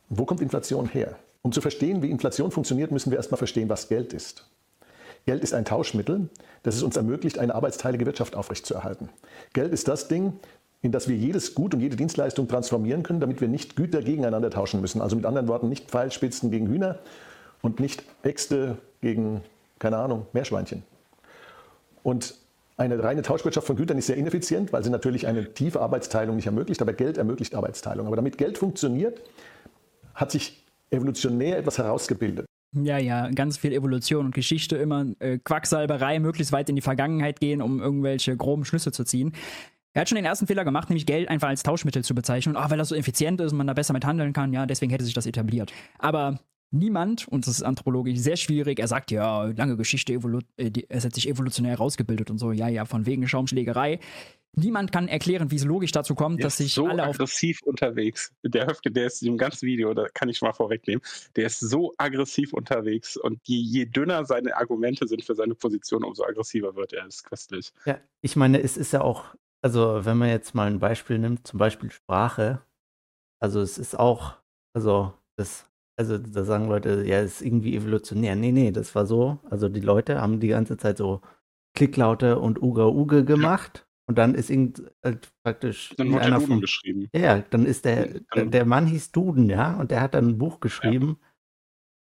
Wo 0.09 0.25
kommt 0.25 0.41
Inflation 0.41 0.87
her? 0.87 1.15
Um 1.41 1.51
zu 1.51 1.61
verstehen, 1.61 2.01
wie 2.01 2.09
Inflation 2.09 2.51
funktioniert, 2.51 2.91
müssen 2.91 3.11
wir 3.11 3.17
erstmal 3.17 3.37
verstehen, 3.37 3.69
was 3.69 3.87
Geld 3.87 4.13
ist. 4.13 4.49
Geld 5.25 5.43
ist 5.43 5.53
ein 5.53 5.65
Tauschmittel, 5.65 6.29
das 6.63 6.75
es 6.75 6.83
uns 6.83 6.97
ermöglicht, 6.97 7.37
eine 7.37 7.53
arbeitsteilige 7.53 8.05
Wirtschaft 8.05 8.35
aufrechtzuerhalten. 8.35 9.09
Geld 9.53 9.71
ist 9.73 9.87
das 9.87 10.07
Ding, 10.07 10.39
in 10.81 10.91
das 10.91 11.07
wir 11.07 11.15
jedes 11.15 11.55
Gut 11.55 11.73
und 11.73 11.81
jede 11.81 11.95
Dienstleistung 11.95 12.47
transformieren 12.47 13.03
können, 13.03 13.19
damit 13.19 13.41
wir 13.41 13.47
nicht 13.47 13.75
Güter 13.75 14.01
gegeneinander 14.01 14.49
tauschen 14.49 14.81
müssen. 14.81 15.01
Also 15.01 15.15
mit 15.15 15.25
anderen 15.25 15.47
Worten, 15.47 15.67
nicht 15.69 15.89
Pfeilspitzen 15.89 16.51
gegen 16.51 16.67
Hühner 16.67 16.99
und 17.61 17.79
nicht 17.79 18.03
Äxte 18.23 18.77
gegen, 19.01 19.41
keine 19.77 19.97
Ahnung, 19.97 20.25
Meerschweinchen. 20.33 20.83
Und 22.03 22.35
eine 22.77 23.03
reine 23.03 23.21
Tauschwirtschaft 23.21 23.67
von 23.67 23.75
Gütern 23.75 23.97
ist 23.97 24.07
sehr 24.07 24.15
ineffizient, 24.15 24.71
weil 24.71 24.83
sie 24.83 24.89
natürlich 24.89 25.27
eine 25.27 25.53
tiefe 25.53 25.81
Arbeitsteilung 25.81 26.37
nicht 26.37 26.45
ermöglicht, 26.45 26.81
aber 26.81 26.93
Geld 26.93 27.17
ermöglicht 27.17 27.53
Arbeitsteilung. 27.55 28.07
Aber 28.07 28.15
damit 28.15 28.37
Geld 28.37 28.57
funktioniert, 28.57 29.21
hat 30.15 30.31
sich 30.31 30.65
evolutionär 30.89 31.57
etwas 31.57 31.77
herausgebildet. 31.77 32.45
Ja, 32.71 32.97
ja, 32.99 33.29
ganz 33.31 33.57
viel 33.57 33.73
Evolution 33.73 34.27
und 34.27 34.35
Geschichte, 34.35 34.77
immer 34.77 35.07
äh, 35.19 35.39
Quacksalberei, 35.39 36.19
möglichst 36.19 36.51
weit 36.53 36.69
in 36.69 36.75
die 36.75 36.81
Vergangenheit 36.81 37.39
gehen, 37.39 37.61
um 37.61 37.81
irgendwelche 37.81 38.37
groben 38.37 38.63
Schlüsse 38.63 38.91
zu 38.91 39.03
ziehen. 39.03 39.33
Er 39.93 40.01
hat 40.01 40.09
schon 40.09 40.17
den 40.17 40.25
ersten 40.25 40.47
Fehler 40.47 40.63
gemacht, 40.63 40.89
nämlich 40.89 41.05
Geld 41.05 41.29
einfach 41.29 41.47
als 41.47 41.63
Tauschmittel 41.63 42.03
zu 42.03 42.13
bezeichnen. 42.13 42.55
Und 42.55 42.61
ah, 42.61 42.69
weil 42.69 42.77
das 42.77 42.89
so 42.89 42.95
effizient 42.95 43.41
ist 43.41 43.51
und 43.51 43.57
man 43.57 43.67
da 43.67 43.73
besser 43.73 43.93
mit 43.93 44.05
handeln 44.05 44.33
kann, 44.33 44.53
ja, 44.53 44.65
deswegen 44.65 44.91
hätte 44.91 45.03
sich 45.03 45.13
das 45.13 45.25
etabliert. 45.25 45.73
Aber 45.97 46.39
niemand, 46.71 47.27
und 47.27 47.47
das 47.47 47.55
ist 47.55 47.63
anthropologisch 47.63 48.19
sehr 48.19 48.37
schwierig, 48.37 48.79
er 48.79 48.87
sagt 48.87 49.11
ja, 49.11 49.45
lange 49.45 49.77
Geschichte, 49.77 50.13
evolu 50.13 50.39
äh, 50.57 50.71
es 50.89 51.05
hat 51.05 51.15
sich 51.15 51.27
evolutionär 51.27 51.71
herausgebildet 51.71 52.29
und 52.29 52.37
so, 52.37 52.51
ja, 52.51 52.67
ja, 52.67 52.85
von 52.85 53.05
wegen 53.05 53.27
Schaumschlägerei. 53.27 53.99
Niemand 54.53 54.91
kann 54.91 55.07
erklären, 55.07 55.51
wie 55.51 55.55
es 55.55 55.63
logisch 55.63 55.91
dazu 55.91 56.15
kommt, 56.15 56.39
Der 56.39 56.45
dass 56.45 56.53
ist 56.53 56.65
sich 56.65 56.73
so 56.73 56.87
alle 56.87 57.03
auf 57.03 57.15
aggressiv 57.15 57.61
unterwegs. 57.63 58.33
Der 58.43 58.65
Höfke, 58.65 58.91
der 58.91 59.05
ist 59.05 59.21
im 59.21 59.37
ganzen 59.37 59.67
Video, 59.67 59.93
da 59.93 60.07
kann 60.13 60.27
ich 60.27 60.37
schon 60.37 60.47
mal 60.47 60.53
vorwegnehmen, 60.53 61.01
der 61.35 61.45
ist 61.45 61.59
so 61.59 61.93
aggressiv 61.97 62.53
unterwegs 62.53 63.15
und 63.15 63.39
je, 63.43 63.57
je 63.57 63.85
dünner 63.85 64.25
seine 64.25 64.57
Argumente 64.57 65.07
sind 65.07 65.23
für 65.23 65.35
seine 65.35 65.53
Position, 65.53 66.03
umso 66.03 66.23
aggressiver 66.23 66.75
wird 66.75 66.93
er. 66.93 67.05
Das 67.05 67.15
ist 67.17 67.23
köstlich. 67.23 67.71
Ja, 67.85 67.99
ich 68.21 68.35
meine, 68.35 68.59
es 68.61 68.75
ist 68.75 68.91
ja 68.91 69.01
auch, 69.01 69.35
also 69.61 70.05
wenn 70.05 70.17
man 70.17 70.29
jetzt 70.29 70.55
mal 70.55 70.67
ein 70.67 70.79
Beispiel 70.79 71.19
nimmt, 71.19 71.47
zum 71.47 71.59
Beispiel 71.59 71.91
Sprache, 71.91 72.61
also 73.41 73.61
es 73.61 73.77
ist 73.77 73.99
auch, 73.99 74.37
also 74.75 75.13
das, 75.37 75.69
also 75.97 76.17
da 76.17 76.43
sagen 76.45 76.67
Leute, 76.69 77.05
ja, 77.05 77.19
es 77.21 77.35
ist 77.41 77.43
irgendwie 77.43 77.75
evolutionär. 77.75 78.35
Nee, 78.35 78.51
nee, 78.51 78.71
das 78.71 78.95
war 78.95 79.05
so, 79.05 79.39
also 79.49 79.69
die 79.69 79.81
Leute 79.81 80.21
haben 80.21 80.39
die 80.39 80.49
ganze 80.49 80.77
Zeit 80.77 80.97
so 80.97 81.21
Klicklaute 81.75 82.39
und 82.39 82.61
Uga 82.61 82.87
Uge 82.87 83.25
gemacht 83.25 83.87
und 84.07 84.17
dann 84.17 84.35
ist 84.35 84.49
irgend 84.49 84.83
halt 85.03 85.31
praktisch 85.43 85.95
Dann 85.97 86.11
wurde 86.11 86.23
einer 86.25 86.41
von, 86.41 86.61
geschrieben. 86.61 87.09
ja, 87.13 87.21
ja, 87.37 87.39
dann 87.51 87.65
ist 87.65 87.85
der, 87.85 88.07
dann- 88.31 88.51
der 88.51 88.65
Mann 88.65 88.87
hieß 88.87 89.11
Duden, 89.11 89.49
ja, 89.49 89.75
und 89.77 89.91
der 89.91 90.01
hat 90.01 90.15
dann 90.15 90.29
ein 90.29 90.37
Buch 90.37 90.59
geschrieben. 90.59 91.19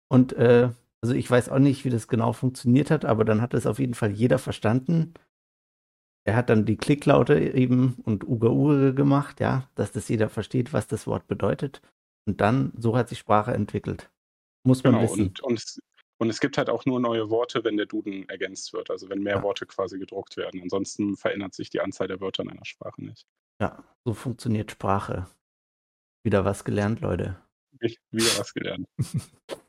Und 0.09 0.33
äh, 0.35 0.71
also 1.03 1.15
ich 1.15 1.31
weiß 1.31 1.49
auch 1.51 1.59
nicht, 1.59 1.85
wie 1.85 1.91
das 1.91 2.09
genau 2.09 2.33
funktioniert 2.33 2.91
hat, 2.91 3.05
aber 3.05 3.25
dann 3.25 3.41
hat 3.43 3.55
es 3.55 3.67
auf 3.67 3.79
jeden 3.79 3.95
Fall 3.95 4.11
jeder 4.11 4.39
verstanden. 4.39 5.15
Er 6.27 6.35
hat 6.37 6.51
dann 6.51 6.65
die 6.65 6.77
Klicklaute 6.77 7.39
eben 7.39 7.95
und 8.05 8.27
Uga 8.27 8.49
Uga 8.49 8.91
gemacht, 8.91 9.39
ja, 9.41 9.69
dass 9.77 9.93
das 9.93 10.09
jeder 10.09 10.29
versteht, 10.29 10.73
was 10.73 10.87
das 10.89 11.07
Wort 11.07 11.27
bedeutet. 11.29 11.81
Und 12.27 12.41
dann, 12.41 12.73
so 12.77 12.97
hat 12.97 13.09
sich 13.09 13.21
Sprache 13.21 13.53
entwickelt. 13.55 14.11
Muss 14.65 14.83
man 14.83 14.95
Genau, 14.95 15.05
wissen. 15.05 15.29
und, 15.29 15.41
und, 15.45 15.59
es, 15.59 15.81
und 16.19 16.29
es 16.29 16.41
gibt 16.41 16.59
halt 16.59 16.69
auch 16.69 16.85
nur 16.85 16.99
neue 16.99 17.31
Worte, 17.31 17.63
wenn 17.63 17.77
der 17.77 17.87
Duden 17.87 18.29
ergänzt 18.29 18.73
wird, 18.73 18.91
also 18.91 19.09
wenn 19.09 19.23
mehr 19.23 19.37
Ja. 19.37 19.43
Worte 19.45 19.67
quasi 19.67 19.99
gedruckt 20.01 20.37
werden. 20.37 20.61
Ansonsten 20.63 21.17
verändert 21.17 21.55
sich 21.55 21.71
die 21.71 21.81
Anzahl 21.81 22.09
der 22.09 22.21
Wörter 22.21 22.43
in 22.43 22.51
einer 22.51 22.65
Sprache 22.65 23.05
nicht. 23.05 23.25
Ja, 23.61 23.85
so 24.05 24.13
funktioniert 24.13 24.73
Sprache. 24.73 25.29
Wieder 26.25 26.45
was 26.45 26.65
gelernt, 26.65 27.01
Leute. 27.03 27.41
Ich, 27.79 28.01
wieder 28.11 28.37
was 28.39 28.53
gelernt. 28.53 28.89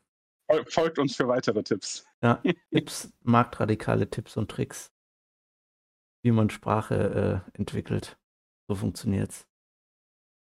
Fol- 0.50 0.66
Folgt 0.72 0.98
uns 0.98 1.16
für 1.16 1.28
weitere 1.28 1.62
Tipps. 1.62 2.06
Ja, 2.24 2.42
Tipps, 2.74 3.12
marktradikale 3.22 4.10
Tipps 4.10 4.38
und 4.38 4.50
Tricks, 4.50 4.92
wie 6.28 6.32
man 6.32 6.50
Sprache 6.50 7.44
äh, 7.56 7.58
entwickelt. 7.58 8.18
So 8.70 8.76
funktioniert's. 8.76 9.48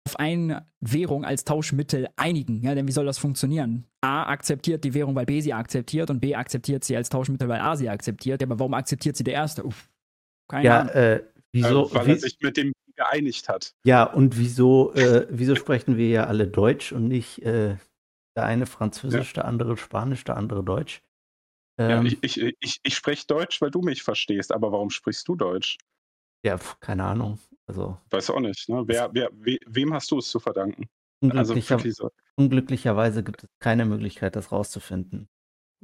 auf 0.07 0.17
eine 0.19 0.67
Währung 0.79 1.25
als 1.25 1.43
Tauschmittel 1.45 2.07
einigen. 2.15 2.61
Ja, 2.61 2.75
denn 2.75 2.87
wie 2.87 2.91
soll 2.91 3.05
das 3.05 3.17
funktionieren? 3.17 3.85
A 4.01 4.23
akzeptiert 4.27 4.83
die 4.83 4.93
Währung, 4.93 5.15
weil 5.15 5.25
B 5.25 5.41
sie 5.41 5.53
akzeptiert 5.53 6.09
und 6.09 6.19
B 6.21 6.35
akzeptiert 6.35 6.83
sie 6.83 6.95
als 6.95 7.09
Tauschmittel, 7.09 7.47
weil 7.49 7.59
A 7.59 7.75
sie 7.75 7.89
akzeptiert. 7.89 8.41
Ja, 8.41 8.47
aber 8.47 8.59
warum 8.59 8.73
akzeptiert 8.75 9.17
sie 9.17 9.23
der 9.23 9.33
Erste? 9.33 9.63
Uff, 9.65 9.89
keine 10.47 10.65
Ja, 10.65 10.79
Ahnung. 10.81 10.93
äh, 10.93 11.23
wieso? 11.51 11.89
äh, 11.89 11.95
weil 11.95 12.07
wie, 12.07 12.11
er 12.11 12.17
sich 12.19 12.37
mit 12.41 12.55
dem 12.57 12.71
geeinigt 12.95 13.49
hat. 13.49 13.73
ja, 13.85 14.03
und 14.03 14.37
wieso, 14.37 14.93
äh, 14.93 15.27
wieso 15.29 15.55
sprechen 15.55 15.97
wir 15.97 16.07
ja 16.07 16.27
alle 16.27 16.47
Deutsch 16.47 16.93
und 16.93 17.07
nicht 17.09 17.41
äh, 17.41 17.75
der 18.37 18.45
eine 18.45 18.65
Französisch, 18.67 19.33
der 19.33 19.45
andere 19.45 19.75
Spanisch, 19.75 20.23
der 20.23 20.37
andere 20.37 20.63
Deutsch? 20.63 21.01
Ja, 21.87 21.99
Ähm, 21.99 22.05
ich 22.05 22.17
ich, 22.21 22.37
ich, 22.59 22.79
ich 22.83 22.95
spreche 22.95 23.25
Deutsch, 23.27 23.61
weil 23.61 23.71
du 23.71 23.81
mich 23.81 24.03
verstehst, 24.03 24.51
aber 24.51 24.71
warum 24.71 24.89
sprichst 24.89 25.27
du 25.27 25.35
Deutsch? 25.35 25.77
ja, 26.43 26.57
pf, 26.57 26.79
keine 26.79 27.03
Ahnung. 27.05 27.39
Also 27.67 27.99
Weiß 28.11 28.29
auch 28.29 28.39
nicht. 28.39 28.67
Ne? 28.69 28.83
Wer, 28.87 29.13
wer, 29.13 29.29
we, 29.33 29.57
wem 29.67 29.93
hast 29.93 30.11
du 30.11 30.17
es 30.19 30.29
zu 30.29 30.39
verdanken? 30.39 30.85
Also 31.27 31.59
unglücklicher, 31.59 31.67
wirklich 31.67 31.95
so. 31.95 32.09
unglücklicherweise 32.37 33.21
gibt 33.23 33.43
es 33.43 33.49
keine 33.59 33.83
Möglichkeit, 33.85 34.35
das 34.37 34.51
rauszufinden. 34.53 35.27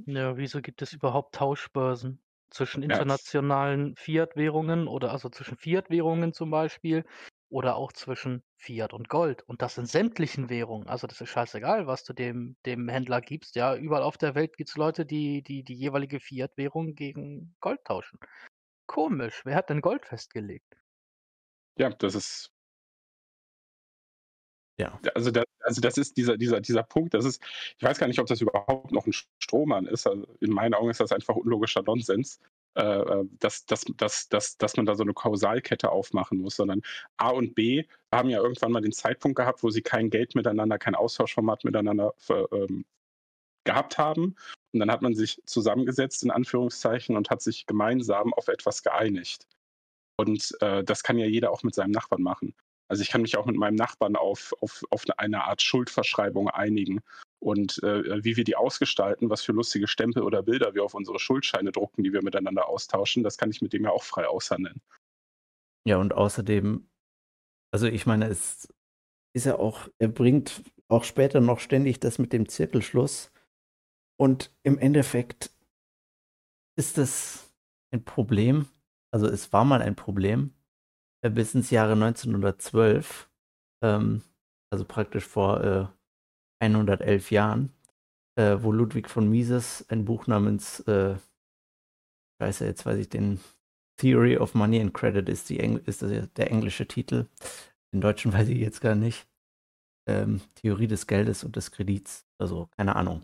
Ja, 0.05 0.37
wieso 0.37 0.61
gibt 0.61 0.81
es 0.81 0.93
überhaupt 0.93 1.35
Tauschbörsen 1.35 2.21
zwischen 2.49 2.83
internationalen 2.83 3.95
Fiat-Währungen 3.95 4.87
oder 4.87 5.11
also 5.11 5.29
zwischen 5.29 5.57
Fiat-Währungen 5.57 6.33
zum 6.33 6.49
Beispiel 6.51 7.05
oder 7.51 7.75
auch 7.75 7.91
zwischen 7.91 8.43
Fiat 8.55 8.93
und 8.93 9.09
Gold 9.09 9.43
und 9.43 9.61
das 9.61 9.77
in 9.77 9.85
sämtlichen 9.85 10.49
Währungen. 10.49 10.87
Also 10.87 11.05
das 11.05 11.19
ist 11.19 11.29
scheißegal, 11.29 11.85
was 11.85 12.03
du 12.03 12.13
dem, 12.13 12.55
dem 12.65 12.87
Händler 12.87 13.21
gibst. 13.21 13.55
Ja, 13.55 13.75
überall 13.75 14.03
auf 14.03 14.17
der 14.17 14.35
Welt 14.35 14.57
gibt 14.57 14.69
es 14.69 14.77
Leute, 14.77 15.05
die, 15.05 15.43
die 15.43 15.63
die 15.63 15.75
jeweilige 15.75 16.19
Fiat-Währung 16.19 16.95
gegen 16.95 17.55
Gold 17.59 17.83
tauschen. 17.83 18.19
Komisch, 18.87 19.41
wer 19.43 19.55
hat 19.55 19.69
denn 19.69 19.81
Gold 19.81 20.05
festgelegt? 20.05 20.77
Ja, 21.77 21.89
das 21.89 22.15
ist 22.15 22.51
Ja. 24.77 24.99
Also, 25.13 25.29
da, 25.29 25.43
also 25.59 25.81
das 25.81 25.97
ist 25.97 26.17
dieser, 26.17 26.37
dieser, 26.37 26.61
dieser 26.61 26.83
Punkt, 26.83 27.13
das 27.13 27.25
ist, 27.25 27.41
ich 27.77 27.83
weiß 27.83 27.99
gar 27.99 28.07
nicht, 28.07 28.19
ob 28.19 28.27
das 28.27 28.41
überhaupt 28.41 28.91
noch 28.91 29.05
ein 29.05 29.13
Strohmann 29.39 29.85
ist. 29.85 30.07
Also 30.07 30.25
in 30.39 30.51
meinen 30.51 30.73
Augen 30.73 30.89
ist 30.89 30.99
das 30.99 31.11
einfach 31.11 31.35
unlogischer 31.35 31.83
Nonsens, 31.83 32.39
äh, 32.75 32.81
äh, 32.81 33.25
dass, 33.39 33.65
dass, 33.65 33.85
dass, 33.97 34.29
dass, 34.29 34.57
dass 34.57 34.77
man 34.77 34.85
da 34.85 34.95
so 34.95 35.03
eine 35.03 35.13
Kausalkette 35.13 35.91
aufmachen 35.91 36.39
muss, 36.39 36.55
sondern 36.55 36.81
A 37.17 37.29
und 37.29 37.55
B 37.55 37.85
haben 38.11 38.29
ja 38.29 38.39
irgendwann 38.39 38.71
mal 38.71 38.81
den 38.81 38.91
Zeitpunkt 38.93 39.37
gehabt, 39.37 39.63
wo 39.63 39.69
sie 39.69 39.81
kein 39.81 40.09
Geld 40.09 40.35
miteinander, 40.35 40.77
kein 40.77 40.95
Austauschformat 40.95 41.63
miteinander 41.63 42.13
ver- 42.17 42.47
ähm, 42.51 42.85
gehabt 43.63 43.97
haben. 43.97 44.35
Und 44.73 44.79
dann 44.79 44.91
hat 44.91 45.01
man 45.01 45.13
sich 45.13 45.41
zusammengesetzt, 45.45 46.23
in 46.23 46.31
Anführungszeichen, 46.31 47.17
und 47.17 47.29
hat 47.29 47.41
sich 47.41 47.65
gemeinsam 47.65 48.33
auf 48.33 48.47
etwas 48.47 48.83
geeinigt. 48.83 49.47
Und 50.17 50.55
äh, 50.61 50.83
das 50.83 51.03
kann 51.03 51.17
ja 51.17 51.25
jeder 51.25 51.51
auch 51.51 51.63
mit 51.63 51.75
seinem 51.75 51.91
Nachbarn 51.91 52.21
machen. 52.21 52.55
Also 52.87 53.03
ich 53.03 53.09
kann 53.09 53.21
mich 53.21 53.37
auch 53.37 53.45
mit 53.45 53.55
meinem 53.55 53.75
Nachbarn 53.75 54.15
auf, 54.15 54.53
auf, 54.61 54.83
auf 54.89 55.05
eine 55.17 55.45
Art 55.45 55.61
Schuldverschreibung 55.61 56.49
einigen. 56.49 57.01
Und 57.41 57.81
äh, 57.81 58.23
wie 58.23 58.37
wir 58.37 58.43
die 58.43 58.55
ausgestalten, 58.55 59.31
was 59.31 59.41
für 59.41 59.51
lustige 59.51 59.87
Stempel 59.87 60.21
oder 60.21 60.43
Bilder 60.43 60.75
wir 60.75 60.83
auf 60.83 60.93
unsere 60.93 61.19
Schuldscheine 61.19 61.71
drucken, 61.71 62.03
die 62.03 62.13
wir 62.13 62.23
miteinander 62.23 62.67
austauschen, 62.67 63.23
das 63.23 63.37
kann 63.37 63.49
ich 63.49 63.61
mit 63.61 63.73
dem 63.73 63.83
ja 63.83 63.89
auch 63.89 64.03
frei 64.03 64.27
aushandeln. 64.27 64.79
Ja, 65.87 65.97
und 65.97 66.13
außerdem, 66.13 66.87
also 67.73 67.87
ich 67.87 68.05
meine, 68.05 68.27
es 68.27 68.71
ist 69.33 69.45
ja 69.45 69.57
auch, 69.57 69.87
er 69.97 70.09
bringt 70.09 70.61
auch 70.87 71.03
später 71.03 71.41
noch 71.41 71.59
ständig 71.59 71.99
das 71.99 72.19
mit 72.19 72.31
dem 72.31 72.47
Zirkelschluss. 72.47 73.31
Und 74.19 74.53
im 74.61 74.77
Endeffekt 74.77 75.49
ist 76.77 76.99
das 76.99 77.51
ein 77.91 78.05
Problem. 78.05 78.67
Also 79.11 79.25
es 79.25 79.51
war 79.51 79.65
mal 79.65 79.81
ein 79.81 79.95
Problem 79.95 80.53
äh, 81.21 81.31
bis 81.31 81.55
ins 81.55 81.71
Jahre 81.71 81.93
1912, 81.93 83.31
ähm, 83.83 84.21
also 84.71 84.85
praktisch 84.85 85.25
vor 85.25 85.63
äh, 85.63 85.87
111 86.61 87.31
Jahren, 87.31 87.73
äh, 88.35 88.57
wo 88.61 88.71
Ludwig 88.71 89.09
von 89.09 89.29
Mises 89.29 89.85
ein 89.89 90.05
Buch 90.05 90.27
namens, 90.27 90.79
äh, 90.81 91.15
scheiße, 92.41 92.65
jetzt 92.65 92.85
weiß 92.85 92.99
ich 92.99 93.09
den 93.09 93.39
Theory 93.97 94.37
of 94.37 94.55
Money 94.55 94.81
and 94.81 94.93
Credit 94.93 95.27
ist, 95.29 95.49
die 95.49 95.59
Engl 95.59 95.81
ist 95.85 96.01
der 96.01 96.51
englische 96.51 96.87
Titel. 96.87 97.27
Den 97.93 98.01
deutschen 98.01 98.33
weiß 98.33 98.47
ich 98.49 98.59
jetzt 98.59 98.81
gar 98.81 98.95
nicht. 98.95 99.27
Ähm, 100.07 100.41
Theorie 100.55 100.87
des 100.87 101.05
Geldes 101.07 101.43
und 101.43 101.55
des 101.55 101.71
Kredits. 101.71 102.25
Also 102.39 102.67
keine 102.77 102.95
Ahnung. 102.95 103.21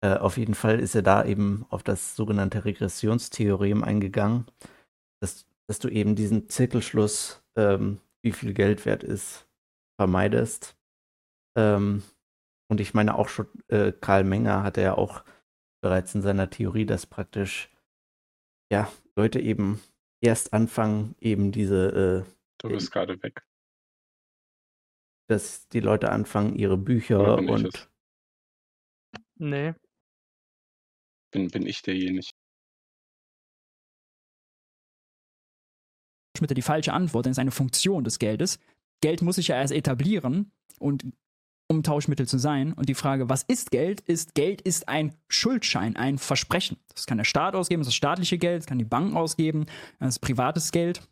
Äh, 0.00 0.16
auf 0.16 0.36
jeden 0.36 0.54
Fall 0.54 0.80
ist 0.80 0.94
er 0.94 1.02
da 1.02 1.24
eben 1.24 1.66
auf 1.70 1.82
das 1.82 2.14
sogenannte 2.14 2.64
Regressionstheorem 2.64 3.82
eingegangen, 3.82 4.46
dass, 5.20 5.46
dass 5.66 5.78
du 5.78 5.88
eben 5.88 6.14
diesen 6.14 6.48
Zirkelschluss, 6.48 7.42
ähm, 7.56 8.00
wie 8.22 8.32
viel 8.32 8.54
Geld 8.54 8.86
wert 8.86 9.02
ist, 9.02 9.46
vermeidest. 9.98 10.76
Ähm, 11.56 12.02
und 12.70 12.80
ich 12.80 12.94
meine 12.94 13.16
auch 13.16 13.28
schon, 13.28 13.46
äh, 13.68 13.92
Karl 13.92 14.24
Menger 14.24 14.62
hatte 14.62 14.80
ja 14.82 14.94
auch 14.96 15.24
bereits 15.82 16.14
in 16.14 16.22
seiner 16.22 16.50
Theorie, 16.50 16.86
dass 16.86 17.06
praktisch 17.06 17.70
ja, 18.70 18.90
Leute 19.16 19.40
eben 19.40 19.80
erst 20.20 20.52
anfangen, 20.52 21.14
eben 21.20 21.52
diese, 21.52 22.24
äh, 22.26 22.32
Du 22.60 22.68
bist 22.68 22.90
gerade 22.90 23.22
weg. 23.22 23.44
dass 25.28 25.68
die 25.68 25.80
Leute 25.80 26.10
anfangen, 26.10 26.56
ihre 26.56 26.76
Bücher 26.76 27.38
und 27.38 27.66
es? 27.66 27.88
Nee. 29.36 29.74
Bin, 31.30 31.48
bin 31.48 31.66
ich 31.66 31.82
derjenige. 31.82 32.30
Tauschmittel 36.34 36.54
die 36.54 36.62
falsche 36.62 36.92
Antwort, 36.92 37.26
denn 37.26 37.32
es 37.32 37.36
ist 37.36 37.42
eine 37.42 37.50
Funktion 37.50 38.04
des 38.04 38.18
Geldes. 38.18 38.58
Geld 39.00 39.22
muss 39.22 39.36
sich 39.36 39.48
ja 39.48 39.56
erst 39.56 39.72
etablieren 39.72 40.50
und 40.78 41.04
um 41.68 41.82
Tauschmittel 41.82 42.26
zu 42.26 42.38
sein. 42.38 42.72
Und 42.72 42.88
die 42.88 42.94
Frage, 42.94 43.28
was 43.28 43.42
ist 43.42 43.70
Geld? 43.70 44.00
Ist 44.00 44.34
Geld 44.34 44.60
ist 44.62 44.88
ein 44.88 45.14
Schuldschein, 45.28 45.96
ein 45.96 46.18
Versprechen. 46.18 46.78
Das 46.94 47.06
kann 47.06 47.18
der 47.18 47.24
Staat 47.24 47.54
ausgeben, 47.54 47.80
das 47.80 47.88
ist 47.88 47.94
staatliche 47.94 48.38
Geld, 48.38 48.62
das 48.62 48.66
kann 48.66 48.78
die 48.78 48.84
Bank 48.84 49.14
ausgeben, 49.14 49.66
das 50.00 50.16
ist 50.16 50.18
privates 50.20 50.72
Geld. 50.72 51.02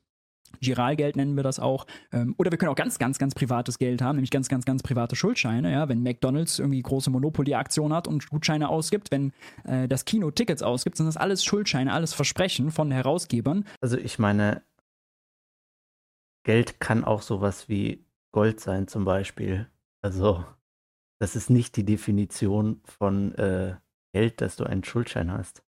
Giralgeld 0.61 1.17
nennen 1.17 1.37
wir 1.37 1.43
das 1.43 1.59
auch. 1.59 1.87
Ähm, 2.13 2.35
Oder 2.39 2.51
wir 2.51 2.59
können 2.59 2.71
auch 2.71 2.77
ganz, 2.77 2.99
ganz, 2.99 3.19
ganz 3.19 3.35
privates 3.35 3.79
Geld 3.79 4.01
haben, 4.01 4.17
nämlich 4.17 4.31
ganz, 4.31 4.49
ganz, 4.49 4.65
ganz 4.65 4.83
private 4.83 5.17
Schuldscheine. 5.17 5.71
Ja? 5.71 5.89
Wenn 5.89 6.03
McDonalds 6.03 6.59
irgendwie 6.59 6.81
große 6.81 7.11
Monopoly-Aktion 7.11 7.93
hat 7.93 8.09
und 8.09 8.29
Gutscheine 8.29 8.69
ausgibt, 8.69 9.11
wenn 9.11 9.33
äh, 9.65 9.89
das 9.89 10.05
Kino 10.05 10.31
Tickets 10.31 10.63
ausgibt, 10.63 10.97
sind 10.97 11.07
das 11.07 11.17
alles 11.17 11.45
Schuldscheine, 11.45 11.93
alles 11.93 12.15
Versprechen 12.15 12.71
von 12.71 12.91
Herausgebern. 12.91 13.65
also 13.81 13.99
ich 13.99 14.19
meine, 14.19 14.63
Geld 16.45 16.81
kann 16.81 17.05
auch 17.05 17.23
sowas 17.23 17.69
wie 17.69 18.05
Gold 18.33 18.61
sein 18.61 18.87
zum 18.87 19.05
Beispiel. 19.05 19.69
Also 20.07 20.45
das 21.19 21.35
ist 21.35 21.51
nicht 21.51 21.77
die 21.77 21.85
Definition 21.85 22.81
von 22.85 23.35
äh, 23.35 23.75
Geld, 24.13 24.41
dass 24.41 24.55
du 24.55 24.63
einen 24.63 24.85
Schuldschein 24.85 25.33
hast. 25.33 25.65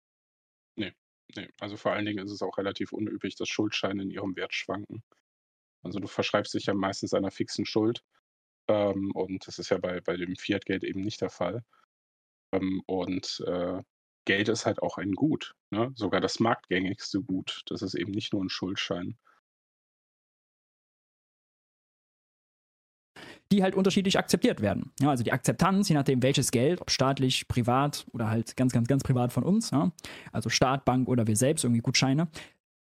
Nee, 1.36 1.50
also 1.60 1.76
vor 1.76 1.92
allen 1.92 2.06
Dingen 2.06 2.24
ist 2.24 2.32
es 2.32 2.40
auch 2.40 2.56
relativ 2.56 2.92
unüblich, 2.92 3.36
dass 3.36 3.50
Schuldscheine 3.50 4.02
in 4.02 4.10
ihrem 4.10 4.34
Wert 4.34 4.54
schwanken. 4.54 5.02
Also 5.82 5.98
du 5.98 6.06
verschreibst 6.06 6.54
dich 6.54 6.64
ja 6.64 6.72
meistens 6.72 7.12
einer 7.12 7.30
fixen 7.30 7.66
Schuld. 7.66 8.02
Ähm, 8.68 9.10
und 9.12 9.46
das 9.46 9.58
ist 9.58 9.68
ja 9.68 9.76
bei, 9.76 10.00
bei 10.00 10.16
dem 10.16 10.34
Fiat-Geld 10.34 10.82
eben 10.82 11.02
nicht 11.02 11.20
der 11.20 11.28
Fall. 11.28 11.62
Ähm, 12.52 12.82
und 12.86 13.44
äh, 13.46 13.82
Geld 14.24 14.48
ist 14.48 14.64
halt 14.64 14.80
auch 14.80 14.96
ein 14.96 15.12
Gut, 15.12 15.54
ne? 15.68 15.92
sogar 15.94 16.22
das 16.22 16.40
marktgängigste 16.40 17.20
Gut. 17.20 17.64
Das 17.66 17.82
ist 17.82 17.94
eben 17.94 18.12
nicht 18.12 18.32
nur 18.32 18.42
ein 18.42 18.48
Schuldschein. 18.48 19.18
Die 23.52 23.62
halt 23.62 23.75
unterschiedlich 23.75 24.18
akzeptiert 24.18 24.62
werden. 24.62 24.90
Ja, 25.00 25.11
also 25.11 25.23
die 25.23 25.32
Akzeptanz, 25.32 25.88
je 25.88 25.94
nachdem 25.94 26.23
welches 26.23 26.50
Geld, 26.50 26.80
ob 26.80 26.90
staatlich, 26.90 27.47
privat 27.47 28.06
oder 28.12 28.30
halt 28.30 28.56
ganz, 28.56 28.73
ganz, 28.73 28.88
ganz 28.88 29.02
privat 29.02 29.32
von 29.32 29.44
uns, 29.44 29.71
ja, 29.71 29.92
also 30.32 30.49
Staat, 30.49 30.85
Bank 30.85 31.09
oder 31.09 31.26
wir 31.26 31.37
selbst, 31.37 31.64
irgendwie 31.64 31.82
Gutscheine, 31.82 32.28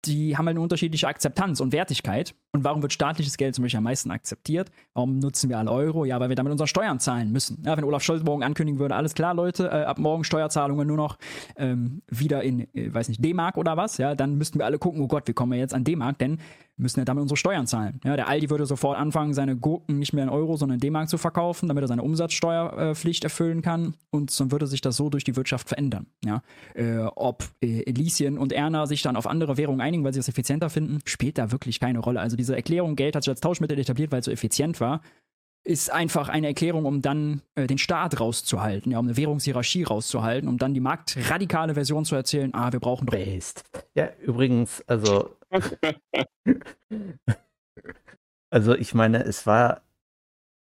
die 0.04 0.36
haben 0.36 0.46
halt 0.46 0.54
eine 0.54 0.62
unterschiedliche 0.62 1.08
Akzeptanz 1.08 1.60
und 1.60 1.72
Wertigkeit. 1.72 2.34
Und 2.52 2.64
warum 2.64 2.82
wird 2.82 2.92
staatliches 2.92 3.36
Geld 3.36 3.54
zum 3.54 3.62
Beispiel 3.62 3.78
am 3.78 3.84
meisten 3.84 4.10
akzeptiert? 4.10 4.70
Warum 4.92 5.18
nutzen 5.18 5.48
wir 5.48 5.58
alle 5.58 5.70
Euro? 5.70 6.04
Ja, 6.04 6.18
weil 6.18 6.30
wir 6.30 6.36
damit 6.36 6.50
unsere 6.50 6.66
Steuern 6.66 6.98
zahlen 6.98 7.30
müssen. 7.30 7.62
Ja, 7.64 7.76
wenn 7.76 7.84
Olaf 7.84 8.02
Scholz 8.02 8.24
morgen 8.24 8.42
ankündigen 8.42 8.80
würde, 8.80 8.96
alles 8.96 9.14
klar, 9.14 9.34
Leute, 9.34 9.66
äh, 9.66 9.84
ab 9.84 9.98
morgen 9.98 10.24
Steuerzahlungen 10.24 10.86
nur 10.86 10.96
noch 10.96 11.16
ähm, 11.56 12.02
wieder 12.08 12.42
in, 12.42 12.62
äh, 12.74 12.92
weiß 12.92 13.08
nicht, 13.08 13.24
D-Mark 13.24 13.56
oder 13.56 13.76
was, 13.76 13.98
ja, 13.98 14.16
dann 14.16 14.36
müssten 14.36 14.58
wir 14.58 14.66
alle 14.66 14.78
gucken, 14.78 15.00
oh 15.00 15.06
Gott, 15.06 15.28
wie 15.28 15.32
kommen 15.32 15.52
wir 15.52 15.58
jetzt 15.58 15.74
an 15.74 15.84
D-Mark, 15.84 16.18
denn 16.18 16.38
wir 16.80 16.84
müssen 16.84 17.00
ja 17.00 17.04
damit 17.04 17.20
unsere 17.20 17.36
Steuern 17.36 17.66
zahlen. 17.66 18.00
Ja, 18.04 18.16
der 18.16 18.26
Aldi 18.26 18.48
würde 18.48 18.64
sofort 18.64 18.98
anfangen, 18.98 19.34
seine 19.34 19.54
Gurken 19.54 19.98
nicht 19.98 20.14
mehr 20.14 20.24
in 20.24 20.30
Euro, 20.30 20.56
sondern 20.56 20.76
in 20.76 20.80
D-Mark 20.80 21.10
zu 21.10 21.18
verkaufen, 21.18 21.68
damit 21.68 21.84
er 21.84 21.88
seine 21.88 22.02
Umsatzsteuerpflicht 22.02 23.22
erfüllen 23.22 23.60
kann. 23.60 23.94
Und 24.10 24.40
dann 24.40 24.50
würde 24.50 24.66
sich 24.66 24.80
das 24.80 24.96
so 24.96 25.10
durch 25.10 25.22
die 25.22 25.36
Wirtschaft 25.36 25.68
verändern. 25.68 26.06
Ja, 26.24 26.42
äh, 26.74 27.00
ob 27.00 27.44
äh, 27.60 27.82
Elysien 27.82 28.38
und 28.38 28.52
Erna 28.54 28.86
sich 28.86 29.02
dann 29.02 29.16
auf 29.16 29.26
andere 29.26 29.58
Währungen 29.58 29.82
einigen, 29.82 30.04
weil 30.04 30.14
sie 30.14 30.20
das 30.20 30.28
effizienter 30.28 30.70
finden, 30.70 31.00
spielt 31.04 31.36
da 31.36 31.52
wirklich 31.52 31.80
keine 31.80 31.98
Rolle. 31.98 32.20
Also 32.20 32.38
diese 32.40 32.56
Erklärung, 32.56 32.96
Geld 32.96 33.14
hat 33.16 33.22
sich 33.24 33.30
als 33.30 33.40
Tauschmittel 33.40 33.78
etabliert, 33.78 34.10
weil 34.12 34.20
es 34.20 34.24
so 34.26 34.30
effizient 34.30 34.80
war, 34.80 35.02
ist 35.62 35.90
einfach 35.90 36.28
eine 36.28 36.46
Erklärung, 36.48 36.86
um 36.86 37.02
dann 37.02 37.42
äh, 37.54 37.66
den 37.66 37.78
Staat 37.78 38.18
rauszuhalten, 38.18 38.92
ja, 38.92 38.98
um 38.98 39.06
eine 39.06 39.16
Währungshierarchie 39.16 39.82
rauszuhalten, 39.84 40.48
um 40.48 40.56
dann 40.58 40.72
die 40.74 40.80
marktradikale 40.80 41.74
Version 41.74 42.04
zu 42.04 42.14
erzählen, 42.16 42.54
ah, 42.54 42.72
wir 42.72 42.80
brauchen 42.80 43.06
doch 43.06 43.12
Based. 43.12 43.62
Ja, 43.94 44.10
übrigens, 44.20 44.82
also 44.88 45.36
also 48.50 48.74
ich 48.74 48.94
meine, 48.94 49.22
es 49.24 49.46
war 49.46 49.82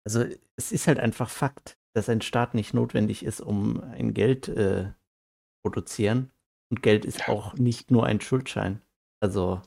also 0.06 0.26
es 0.58 0.72
ist 0.72 0.88
halt 0.88 1.00
einfach 1.00 1.30
Fakt, 1.30 1.78
dass 1.96 2.10
ein 2.10 2.22
Staat 2.22 2.54
nicht 2.54 2.74
notwendig 2.74 3.24
ist, 3.24 3.42
um 3.42 3.82
ein 3.94 4.14
Geld 4.14 4.48
äh, 4.48 4.92
produzieren. 5.66 6.30
Und 6.70 6.84
Geld 6.84 7.06
ist 7.06 7.20
Ja. 7.20 7.30
auch 7.30 7.54
nicht 7.56 7.92
nur 7.92 8.06
ein 8.06 8.20
Schuldschein. 8.20 8.82
Also, 9.22 9.62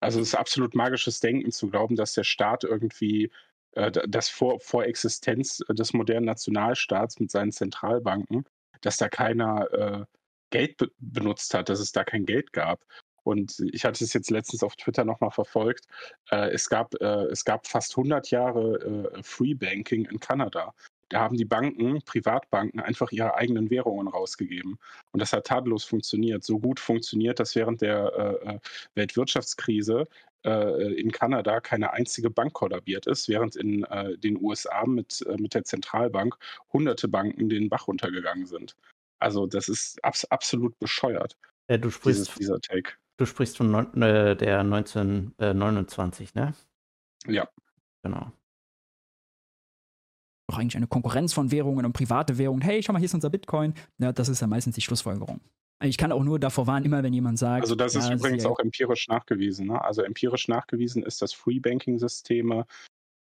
Also 0.00 0.20
es 0.20 0.28
ist 0.28 0.34
absolut 0.34 0.74
magisches 0.74 1.20
Denken 1.20 1.50
zu 1.50 1.68
glauben, 1.68 1.96
dass 1.96 2.14
der 2.14 2.24
Staat 2.24 2.64
irgendwie 2.64 3.30
äh, 3.72 3.90
das 4.08 4.28
vor, 4.28 4.60
vor 4.60 4.84
Existenz 4.84 5.62
äh, 5.68 5.74
des 5.74 5.92
modernen 5.92 6.26
Nationalstaats 6.26 7.18
mit 7.20 7.30
seinen 7.30 7.52
Zentralbanken, 7.52 8.44
dass 8.80 8.96
da 8.96 9.08
keiner 9.08 9.72
äh, 9.72 10.04
Geld 10.50 10.76
be 10.78 10.90
benutzt 10.98 11.52
hat, 11.54 11.68
dass 11.68 11.80
es 11.80 11.92
da 11.92 12.04
kein 12.04 12.26
Geld 12.26 12.52
gab. 12.52 12.84
Und 13.24 13.62
ich 13.72 13.84
hatte 13.84 14.04
es 14.04 14.14
jetzt 14.14 14.30
letztens 14.30 14.62
auf 14.62 14.76
Twitter 14.76 15.04
nochmal 15.04 15.30
verfolgt. 15.30 15.86
Äh, 16.30 16.50
es, 16.50 16.68
gab, 16.68 16.94
äh, 16.94 17.26
es 17.26 17.44
gab 17.44 17.66
fast 17.66 17.92
100 17.92 18.30
Jahre 18.30 19.12
äh, 19.16 19.22
Free 19.22 19.54
Banking 19.54 20.06
in 20.06 20.18
Kanada. 20.18 20.74
Da 21.08 21.20
haben 21.20 21.36
die 21.36 21.44
Banken, 21.44 22.02
Privatbanken, 22.02 22.80
einfach 22.80 23.12
ihre 23.12 23.34
eigenen 23.34 23.70
Währungen 23.70 24.08
rausgegeben. 24.08 24.78
Und 25.12 25.20
das 25.20 25.32
hat 25.32 25.46
tadellos 25.46 25.84
funktioniert. 25.84 26.44
So 26.44 26.58
gut 26.58 26.80
funktioniert, 26.80 27.40
dass 27.40 27.54
während 27.54 27.80
der 27.80 28.12
äh, 28.44 28.54
äh, 28.54 28.58
Weltwirtschaftskrise 28.94 30.06
äh, 30.44 30.92
in 30.94 31.10
Kanada 31.10 31.60
keine 31.60 31.92
einzige 31.92 32.30
Bank 32.30 32.52
kollabiert 32.52 33.06
ist, 33.06 33.28
während 33.28 33.56
in 33.56 33.84
äh, 33.84 34.18
den 34.18 34.42
USA 34.42 34.84
mit, 34.86 35.24
äh, 35.26 35.36
mit 35.38 35.54
der 35.54 35.64
Zentralbank 35.64 36.36
hunderte 36.72 37.08
Banken 37.08 37.48
den 37.48 37.68
Bach 37.68 37.88
runtergegangen 37.88 38.46
sind. 38.46 38.76
Also 39.18 39.46
das 39.46 39.68
ist 39.68 40.04
abs 40.04 40.24
absolut 40.26 40.78
bescheuert, 40.78 41.36
du 41.66 41.76
dieses, 41.76 41.96
sprichst, 41.96 42.38
dieser 42.38 42.60
Take. 42.60 42.92
du 43.16 43.26
sprichst 43.26 43.56
von 43.56 43.70
neun, 43.70 44.00
äh, 44.00 44.36
der 44.36 44.60
1929, 44.60 46.34
ne? 46.34 46.54
Ja, 47.26 47.48
Genau. 48.02 48.32
Doch 50.48 50.58
eigentlich 50.58 50.76
eine 50.76 50.86
Konkurrenz 50.86 51.32
von 51.34 51.50
Währungen 51.50 51.84
und 51.84 51.92
private 51.92 52.38
Währungen. 52.38 52.62
Hey, 52.62 52.82
schau 52.82 52.92
mal, 52.92 52.98
hier 52.98 53.06
ist 53.06 53.14
unser 53.14 53.30
Bitcoin. 53.30 53.74
Ja, 53.98 54.12
das 54.12 54.28
ist 54.28 54.40
ja 54.40 54.46
meistens 54.46 54.74
die 54.74 54.80
Schlussfolgerung. 54.80 55.40
Ich 55.82 55.98
kann 55.98 56.10
auch 56.10 56.24
nur 56.24 56.38
davor 56.40 56.66
warnen, 56.66 56.86
immer 56.86 57.02
wenn 57.02 57.12
jemand 57.12 57.38
sagt. 57.38 57.62
also 57.62 57.74
das 57.76 57.94
ist 57.94 58.08
ja, 58.08 58.14
übrigens 58.14 58.42
sie- 58.42 58.48
auch 58.48 58.58
empirisch 58.58 59.06
nachgewiesen. 59.08 59.68
Ne? 59.68 59.80
Also 59.80 60.02
empirisch 60.02 60.48
nachgewiesen 60.48 61.02
ist, 61.04 61.22
dass 61.22 61.32
Free 61.32 61.60
Banking-Systeme 61.60 62.66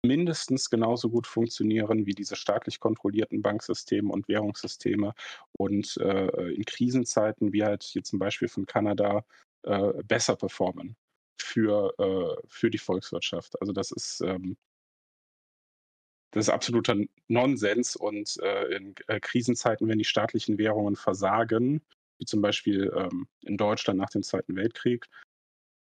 mindestens 0.04 0.70
genauso 0.70 1.10
gut 1.10 1.26
funktionieren 1.26 2.06
wie 2.06 2.14
diese 2.14 2.34
staatlich 2.34 2.80
kontrollierten 2.80 3.42
Banksysteme 3.42 4.10
und 4.10 4.26
Währungssysteme 4.28 5.12
und 5.52 5.96
äh, 5.98 6.52
in 6.54 6.64
Krisenzeiten, 6.64 7.52
wie 7.52 7.62
halt 7.64 7.82
hier 7.82 8.02
zum 8.02 8.18
Beispiel 8.18 8.48
von 8.48 8.64
Kanada, 8.64 9.24
äh, 9.64 9.92
besser 10.04 10.36
performen 10.36 10.96
für, 11.38 11.92
äh, 11.98 12.42
für 12.48 12.70
die 12.70 12.78
Volkswirtschaft. 12.78 13.60
Also 13.60 13.72
das 13.74 13.90
ist, 13.92 14.22
ähm, 14.22 14.56
das 16.30 16.46
ist 16.46 16.50
absoluter 16.50 16.96
Nonsens 17.28 17.96
und 17.96 18.38
äh, 18.42 18.76
in 18.76 18.94
äh, 19.08 19.20
Krisenzeiten, 19.20 19.88
wenn 19.88 19.98
die 19.98 20.04
staatlichen 20.04 20.58
Währungen 20.58 20.96
versagen, 20.96 21.82
wie 22.18 22.24
zum 22.24 22.40
Beispiel 22.40 22.92
ähm, 22.96 23.26
in 23.42 23.56
Deutschland 23.56 23.98
nach 23.98 24.10
dem 24.10 24.22
Zweiten 24.22 24.54
Weltkrieg, 24.56 25.08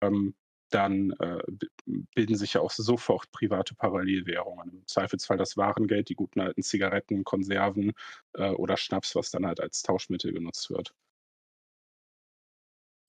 ähm, 0.02 0.34
dann 0.70 1.12
äh, 1.20 1.42
bilden 1.86 2.36
sich 2.36 2.54
ja 2.54 2.60
auch 2.60 2.70
sofort 2.70 3.30
private 3.30 3.74
Parallelwährungen. 3.74 4.70
Im 4.70 4.86
Zweifelsfall 4.86 5.36
das 5.38 5.56
Warengeld, 5.56 6.08
die 6.08 6.16
guten 6.16 6.40
alten 6.40 6.62
Zigaretten, 6.62 7.24
Konserven 7.24 7.92
äh, 8.34 8.50
oder 8.50 8.76
Schnaps, 8.76 9.14
was 9.14 9.30
dann 9.30 9.46
halt 9.46 9.60
als 9.60 9.82
Tauschmittel 9.82 10.32
genutzt 10.32 10.70
wird. 10.70 10.92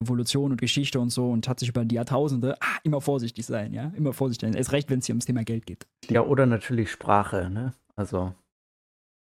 Evolution 0.02 0.52
und 0.52 0.60
Geschichte 0.60 1.00
und 1.00 1.10
so 1.10 1.30
und 1.30 1.48
hat 1.48 1.58
sich 1.58 1.68
über 1.70 1.84
die 1.84 1.94
Jahrtausende 1.94 2.56
ah, 2.60 2.78
immer 2.82 3.00
vorsichtig 3.00 3.46
sein, 3.46 3.72
ja, 3.72 3.92
immer 3.96 4.12
vorsichtig 4.12 4.48
sein. 4.48 4.56
Erst 4.56 4.72
recht, 4.72 4.90
wenn 4.90 4.98
es 4.98 5.06
hier 5.06 5.14
ums 5.14 5.24
Thema 5.26 5.44
Geld 5.44 5.66
geht. 5.66 5.86
Ja, 6.08 6.22
oder 6.22 6.46
natürlich 6.46 6.90
Sprache, 6.90 7.48
ne? 7.50 7.72
Also, 7.94 8.34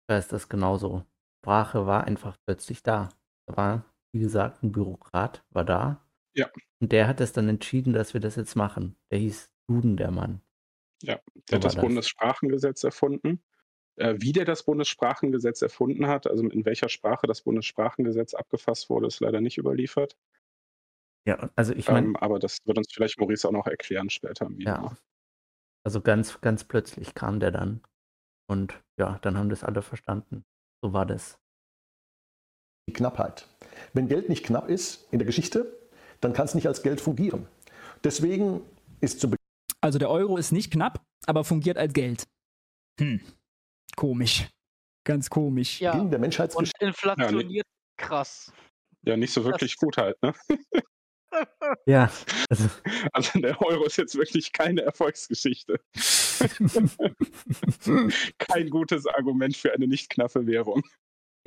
da 0.09 0.19
ist 0.19 0.33
das 0.33 0.49
genauso. 0.49 1.05
Sprache 1.45 1.87
war 1.87 2.05
einfach 2.05 2.37
plötzlich 2.47 2.83
da. 2.83 3.11
Da 3.47 3.57
war, 3.57 3.85
wie 4.13 4.21
gesagt, 4.21 4.63
ein 4.63 4.73
Bürokrat, 4.73 5.45
war 5.51 5.65
da. 5.65 6.05
Ja. 6.35 6.51
Und 6.81 6.93
der 6.93 7.07
hat 7.07 7.21
es 7.21 7.33
dann 7.33 7.49
entschieden, 7.49 7.93
dass 7.93 8.13
wir 8.13 8.21
das 8.21 8.37
jetzt 8.37 8.57
machen. 8.57 8.97
Der 9.13 9.19
hieß 9.21 9.53
Duden, 9.69 9.97
der 9.97 10.11
Mann. 10.11 10.41
Der 11.03 11.23
So 11.49 11.57
hat 11.57 11.65
das 11.65 11.75
das. 11.75 11.81
Bundessprachengesetz 11.81 12.83
erfunden. 12.85 13.43
Äh, 13.97 14.17
wie 14.19 14.33
der 14.33 14.45
das 14.45 14.65
Bundessprachengesetz 14.65 15.63
erfunden 15.63 16.07
hat, 16.07 16.27
also 16.27 16.47
in 16.49 16.65
welcher 16.65 16.89
Sprache 16.89 17.27
das 17.27 17.43
Bundessprachengesetz 17.43 18.35
abgefasst 18.35 18.91
wurde, 18.91 19.07
ist 19.07 19.21
leider 19.21 19.41
nicht 19.41 19.57
überliefert. 19.59 20.17
Ja, 21.27 21.51
also 21.57 21.73
ich 21.73 21.89
meine, 21.89 22.09
ähm, 22.09 22.17
aber 22.17 22.39
das 22.39 22.59
wird 22.65 22.79
uns 22.79 22.93
vielleicht 22.93 23.19
Maurice 23.19 23.49
auch 23.49 23.53
noch 23.53 23.67
erklären 23.67 24.11
später 24.11 24.47
im 24.47 24.59
Video. 24.59 24.73
ja. 24.73 24.97
Also 25.85 26.01
ganz, 26.01 26.41
ganz 26.41 26.65
plötzlich 26.65 27.15
kam 27.15 27.39
der 27.39 27.53
dann. 27.53 27.81
Und 28.51 28.83
ja, 28.99 29.19
dann 29.23 29.37
haben 29.39 29.49
das 29.49 29.63
alle 29.63 29.83
verstanden. 29.83 30.45
So 30.83 30.93
war 30.93 31.07
das. 31.07 31.39
Die 32.89 32.93
Knappheit. 32.93 33.47
Wenn 33.93 34.09
Geld 34.09 34.29
nicht 34.29 34.45
knapp 34.45 34.69
ist 34.69 35.07
in 35.13 35.21
der 35.21 35.27
Geschichte, 35.27 35.79
dann 36.21 36.33
kann 36.33 36.47
es 36.47 36.55
nicht 36.55 36.67
als 36.67 36.83
Geld 36.83 37.01
fungieren. 37.01 37.47
Deswegen 38.03 38.63
ist 39.01 39.21
zu 39.21 39.33
Also 39.81 39.99
der 39.99 40.11
Euro 40.11 40.37
ist 40.37 40.51
nicht 40.51 40.73
knapp, 40.73 41.05
aber 41.27 41.45
fungiert 41.45 41.79
als 41.79 41.93
Geld. 41.93 42.27
Hm. 43.01 43.21
Komisch. 43.95 44.49
Ganz 45.05 45.31
komisch. 45.31 45.81
Ja, 45.81 45.93
Beginn 45.93 46.11
der 46.11 46.19
und 46.19 46.23
Menschheitsgeschichte 46.23 46.85
inflationiert 46.85 47.67
krass. 47.97 48.53
Ja, 49.03 49.17
nicht 49.17 49.33
so 49.33 49.45
wirklich 49.45 49.77
gut 49.77 49.97
halt, 49.97 50.21
ne? 50.23 50.35
Ja, 51.87 52.11
also 52.51 52.69
Also 53.13 53.41
der 53.41 53.61
Euro 53.63 53.85
ist 53.85 53.97
jetzt 53.97 54.17
wirklich 54.17 54.53
keine 54.53 54.83
Erfolgsgeschichte. 54.83 55.81
Kein 58.39 58.71
gutes 58.71 59.07
Argument 59.07 59.57
für 59.57 59.73
eine 59.73 59.87
nicht 59.87 60.11
knappe 60.11 60.47
Währung. 60.47 60.83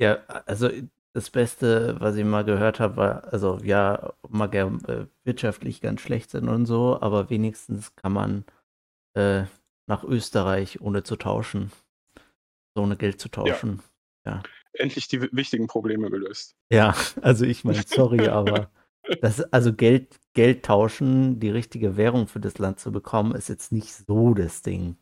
Ja, 0.00 0.16
also 0.46 0.70
das 1.12 1.30
Beste, 1.30 1.96
was 2.00 2.16
ich 2.16 2.24
mal 2.24 2.44
gehört 2.44 2.80
habe, 2.80 2.96
war, 2.96 3.32
also 3.32 3.58
ja, 3.62 4.12
mag 4.28 4.54
er 4.54 4.66
äh, 4.88 5.06
wirtschaftlich 5.24 5.80
ganz 5.80 6.00
schlecht 6.00 6.30
sein 6.30 6.48
und 6.48 6.66
so, 6.66 7.00
aber 7.00 7.30
wenigstens 7.30 7.94
kann 7.96 8.12
man 8.12 8.44
äh, 9.14 9.44
nach 9.86 10.04
Österreich 10.04 10.80
ohne 10.80 11.02
zu 11.02 11.16
tauschen, 11.16 11.72
so 12.76 12.82
ohne 12.82 12.96
Geld 12.96 13.20
zu 13.20 13.28
tauschen. 13.28 13.82
Endlich 14.72 15.08
die 15.08 15.20
wi- 15.20 15.28
wichtigen 15.32 15.66
Probleme 15.66 16.10
gelöst. 16.10 16.54
Ja, 16.70 16.94
also 17.22 17.44
ich 17.44 17.64
meine, 17.64 17.82
sorry, 17.86 18.28
aber 18.28 18.70
das, 19.20 19.40
also 19.52 19.72
Geld, 19.72 20.18
Geld 20.34 20.64
tauschen, 20.64 21.40
die 21.40 21.50
richtige 21.50 21.96
Währung 21.96 22.26
für 22.26 22.40
das 22.40 22.58
Land 22.58 22.80
zu 22.80 22.92
bekommen, 22.92 23.34
ist 23.34 23.48
jetzt 23.48 23.72
nicht 23.72 23.92
so 23.92 24.34
das 24.34 24.62
Ding. 24.62 24.96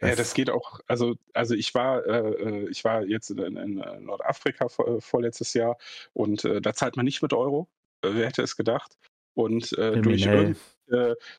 Ja, 0.00 0.14
das 0.14 0.34
geht 0.34 0.48
auch, 0.48 0.78
also, 0.86 1.16
also 1.34 1.54
ich 1.54 1.74
war, 1.74 2.06
äh, 2.06 2.30
äh, 2.30 2.68
ich 2.70 2.84
war 2.84 3.04
jetzt 3.04 3.30
in, 3.30 3.56
in 3.56 3.74
Nordafrika 4.00 4.68
vor, 4.68 4.88
äh, 4.88 5.00
vorletztes 5.00 5.54
Jahr 5.54 5.76
und 6.12 6.44
äh, 6.44 6.60
da 6.60 6.72
zahlt 6.72 6.96
man 6.96 7.04
nicht 7.04 7.20
mit 7.20 7.32
Euro. 7.32 7.68
Äh, 8.02 8.10
wer 8.12 8.26
hätte 8.26 8.42
es 8.42 8.56
gedacht? 8.56 8.96
Und 9.34 9.72
äh, 9.76 10.00
durch, 10.00 10.26
äh, 10.26 10.54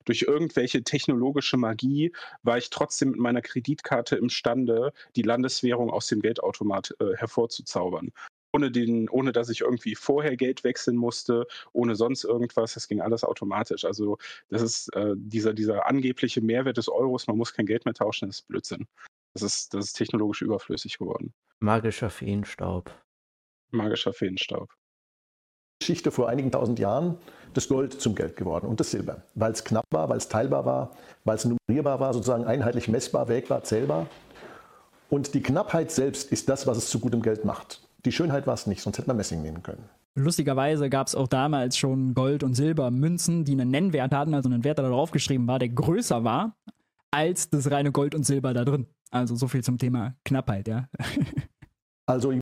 durch 0.05 0.21
irgendwelche 0.23 0.83
technologische 0.83 1.57
Magie 1.57 2.13
war 2.43 2.57
ich 2.57 2.69
trotzdem 2.69 3.11
mit 3.11 3.19
meiner 3.19 3.41
Kreditkarte 3.41 4.17
imstande, 4.17 4.93
die 5.15 5.21
Landeswährung 5.21 5.89
aus 5.89 6.07
dem 6.07 6.21
Geldautomat 6.21 6.95
hervorzuzaubern. 7.17 8.11
Ohne, 8.51 8.71
den, 8.71 9.07
ohne 9.09 9.31
dass 9.31 9.49
ich 9.49 9.61
irgendwie 9.61 9.95
vorher 9.95 10.35
Geld 10.35 10.63
wechseln 10.63 10.97
musste, 10.97 11.45
ohne 11.71 11.95
sonst 11.95 12.23
irgendwas. 12.23 12.73
Das 12.73 12.87
ging 12.87 12.99
alles 12.99 13.23
automatisch. 13.23 13.85
Also 13.85 14.17
das 14.49 14.61
ist 14.61 14.95
äh, 14.95 15.13
dieser, 15.15 15.53
dieser 15.53 15.85
angebliche 15.85 16.41
Mehrwert 16.41 16.77
des 16.77 16.89
Euros, 16.89 17.27
man 17.27 17.37
muss 17.37 17.53
kein 17.53 17.67
Geld 17.67 17.85
mehr 17.85 17.93
tauschen, 17.93 18.27
das 18.27 18.39
ist 18.39 18.47
Blödsinn. 18.47 18.87
Das 19.33 19.43
ist, 19.43 19.73
das 19.73 19.85
ist 19.85 19.93
technologisch 19.93 20.41
überflüssig 20.41 20.97
geworden. 20.97 21.33
Magischer 21.59 22.09
Feenstaub. 22.09 22.91
Magischer 23.71 24.13
Feenstaub. 24.13 24.73
vor 26.09 26.29
einigen 26.29 26.51
tausend 26.51 26.79
Jahren 26.79 27.17
das 27.53 27.67
Gold 27.67 27.99
zum 27.99 28.15
Geld 28.15 28.35
geworden 28.35 28.67
und 28.67 28.79
das 28.79 28.91
Silber. 28.91 29.23
Weil 29.35 29.51
es 29.51 29.63
knapp 29.63 29.85
war, 29.91 30.09
weil 30.09 30.17
es 30.17 30.27
teilbar 30.27 30.65
war, 30.65 30.95
weil 31.23 31.35
es 31.35 31.45
nummerierbar 31.45 31.99
war, 31.99 32.13
sozusagen 32.13 32.45
einheitlich 32.45 32.87
messbar, 32.87 33.27
wägbar, 33.27 33.63
zählbar. 33.63 34.07
Und 35.09 35.33
die 35.33 35.41
Knappheit 35.41 35.91
selbst 35.91 36.31
ist 36.31 36.49
das, 36.49 36.67
was 36.67 36.77
es 36.77 36.89
zu 36.89 36.99
gutem 36.99 37.21
Geld 37.21 37.45
macht. 37.45 37.81
Die 38.05 38.11
Schönheit 38.11 38.47
war 38.47 38.53
es 38.53 38.67
nicht, 38.67 38.81
sonst 38.81 38.97
hätte 38.97 39.07
man 39.07 39.17
Messing 39.17 39.41
nehmen 39.41 39.61
können. 39.63 39.89
Lustigerweise 40.15 40.89
gab 40.89 41.07
es 41.07 41.15
auch 41.15 41.27
damals 41.27 41.77
schon 41.77 42.13
Gold- 42.13 42.43
und 42.43 42.55
Silbermünzen, 42.55 43.45
die 43.45 43.53
einen 43.53 43.69
Nennwert 43.69 44.13
hatten, 44.13 44.33
also 44.33 44.49
einen 44.49 44.63
Wert, 44.63 44.77
der 44.77 44.85
da 44.85 44.91
draufgeschrieben 44.91 45.47
war, 45.47 45.59
der 45.59 45.69
größer 45.69 46.23
war 46.23 46.55
als 47.11 47.49
das 47.49 47.71
reine 47.71 47.91
Gold 47.91 48.15
und 48.15 48.23
Silber 48.23 48.53
da 48.53 48.65
drin. 48.65 48.87
Also 49.11 49.35
so 49.35 49.47
viel 49.47 49.63
zum 49.63 49.77
Thema 49.77 50.15
Knappheit, 50.25 50.67
ja. 50.67 50.89
Also 52.05 52.33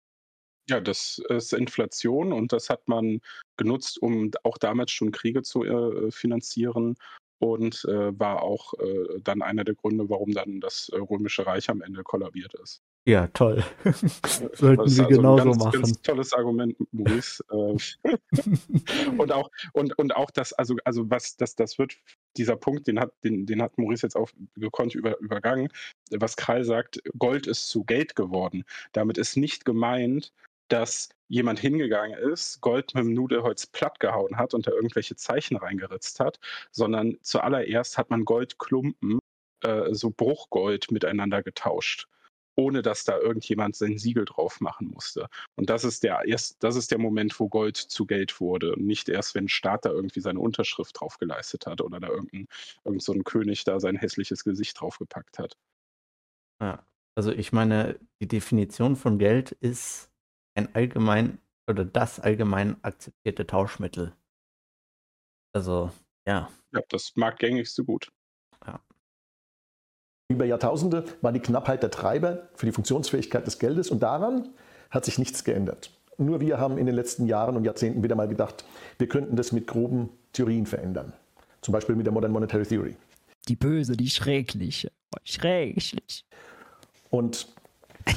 Ja, 0.69 0.79
das 0.79 1.21
ist 1.27 1.51
Inflation 1.51 2.31
und 2.31 2.53
das 2.53 2.69
hat 2.69 2.87
man 2.87 3.19
genutzt, 3.57 4.01
um 4.01 4.31
auch 4.43 4.57
damals 4.57 4.91
schon 4.91 5.11
Kriege 5.11 5.43
zu 5.43 5.65
äh, 5.65 6.09
finanzieren 6.09 6.95
und 7.39 7.83
äh, 7.85 8.17
war 8.17 8.43
auch 8.43 8.73
äh, 8.75 9.19
dann 9.21 9.41
einer 9.41 9.65
der 9.65 9.75
Gründe, 9.75 10.09
warum 10.09 10.31
dann 10.31 10.61
das 10.61 10.89
äh, 10.89 10.97
Römische 10.97 11.45
Reich 11.45 11.69
am 11.69 11.81
Ende 11.81 12.03
kollabiert 12.03 12.53
ist. 12.55 12.81
Ja, 13.07 13.27
toll. 13.27 13.63
Sollten 13.85 14.83
Das 14.83 14.91
ist 14.91 14.97
wir 14.97 15.05
also 15.05 15.05
ein 15.05 15.07
genauso 15.07 15.43
ganz, 15.45 15.63
machen. 15.63 15.81
ganz 15.81 16.01
tolles 16.01 16.33
Argument, 16.33 16.75
Maurice. 16.91 17.41
Äh, 17.49 17.77
und 19.17 19.31
auch, 19.31 19.49
und, 19.71 19.97
und 19.97 20.13
auch 20.13 20.29
das, 20.29 20.51
also, 20.51 20.75
also 20.83 21.09
was, 21.09 21.37
das, 21.37 21.55
das 21.55 21.79
wird, 21.79 21.95
dieser 22.35 22.57
Punkt, 22.57 22.85
den 22.87 22.99
hat, 22.99 23.13
den, 23.23 23.45
den 23.45 23.61
hat 23.61 23.77
Maurice 23.77 24.05
jetzt 24.05 24.17
auch 24.17 24.29
gekonnt 24.57 24.93
über, 24.93 25.17
übergangen. 25.19 25.69
Was 26.11 26.35
Krall 26.35 26.65
sagt, 26.65 27.01
Gold 27.17 27.47
ist 27.47 27.69
zu 27.69 27.85
Geld 27.85 28.15
geworden. 28.17 28.65
Damit 28.91 29.17
ist 29.17 29.37
nicht 29.37 29.63
gemeint, 29.63 30.33
dass 30.67 31.07
jemand 31.29 31.59
hingegangen 31.59 32.17
ist, 32.17 32.59
Gold 32.59 32.93
mit 32.93 33.05
dem 33.05 33.13
Nudelholz 33.13 33.67
plattgehauen 33.67 34.37
hat 34.37 34.53
und 34.53 34.67
da 34.67 34.71
irgendwelche 34.71 35.15
Zeichen 35.15 35.55
reingeritzt 35.55 36.19
hat, 36.19 36.41
sondern 36.71 37.17
zuallererst 37.21 37.97
hat 37.97 38.09
man 38.09 38.25
Goldklumpen, 38.25 39.19
äh, 39.63 39.93
so 39.93 40.11
Bruchgold 40.11 40.91
miteinander 40.91 41.41
getauscht 41.41 42.09
ohne 42.57 42.81
dass 42.81 43.05
da 43.05 43.17
irgendjemand 43.17 43.75
sein 43.75 43.97
Siegel 43.97 44.25
drauf 44.25 44.59
machen 44.59 44.91
musste. 44.93 45.27
Und 45.55 45.69
das 45.69 45.83
ist 45.83 46.03
der 46.03 46.23
erst, 46.25 46.61
das 46.63 46.75
ist 46.75 46.91
der 46.91 46.97
Moment, 46.97 47.39
wo 47.39 47.47
Gold 47.47 47.77
zu 47.77 48.05
Geld 48.05 48.41
wurde. 48.41 48.73
Und 48.73 48.85
nicht 48.85 49.07
erst, 49.09 49.35
wenn 49.35 49.45
ein 49.45 49.49
Staat 49.49 49.85
da 49.85 49.91
irgendwie 49.91 50.19
seine 50.19 50.39
Unterschrift 50.39 50.99
drauf 50.99 51.17
geleistet 51.19 51.67
hat 51.67 51.81
oder 51.81 51.99
da 51.99 52.07
irgendein, 52.07 52.47
irgend 52.83 53.03
so 53.03 53.13
ein 53.13 53.23
König 53.23 53.63
da 53.63 53.79
sein 53.79 53.95
hässliches 53.95 54.43
Gesicht 54.43 54.81
draufgepackt 54.81 55.39
hat. 55.39 55.57
Ja. 56.61 56.83
Also 57.15 57.31
ich 57.31 57.51
meine, 57.51 57.99
die 58.21 58.27
Definition 58.27 58.95
von 58.95 59.17
Geld 59.17 59.51
ist 59.51 60.11
ein 60.55 60.73
allgemein 60.75 61.39
oder 61.67 61.83
das 61.83 62.19
allgemein 62.19 62.83
akzeptierte 62.83 63.47
Tauschmittel. 63.47 64.15
Also, 65.53 65.91
ja. 66.27 66.51
Ja, 66.71 66.81
das 66.89 67.15
mag 67.15 67.39
gängigste 67.39 67.83
gut. 67.83 68.11
Über 70.29 70.43
Jahrtausende 70.43 71.05
war 71.21 71.31
die 71.31 71.39
Knappheit 71.39 71.83
der 71.83 71.91
Treiber 71.91 72.49
für 72.53 72.65
die 72.65 72.73
Funktionsfähigkeit 72.73 73.47
des 73.47 73.59
Geldes 73.59 73.89
und 73.89 74.03
daran 74.03 74.49
hat 74.89 75.05
sich 75.05 75.17
nichts 75.17 75.45
geändert. 75.45 75.91
Nur 76.17 76.41
wir 76.41 76.59
haben 76.59 76.77
in 76.77 76.85
den 76.85 76.95
letzten 76.95 77.27
Jahren 77.27 77.55
und 77.55 77.63
Jahrzehnten 77.63 78.03
wieder 78.03 78.15
mal 78.15 78.27
gedacht, 78.27 78.65
wir 78.97 79.07
könnten 79.07 79.37
das 79.37 79.53
mit 79.53 79.67
groben 79.67 80.09
Theorien 80.33 80.65
verändern. 80.65 81.13
Zum 81.61 81.71
Beispiel 81.71 81.95
mit 81.95 82.05
der 82.05 82.13
Modern 82.13 82.31
Monetary 82.31 82.65
Theory. 82.65 82.95
Die 83.47 83.55
böse, 83.55 83.95
die 83.95 84.09
schreckliche. 84.09 84.91
Oh, 85.15 85.19
schrecklich. 85.23 86.25
Und 87.09 87.47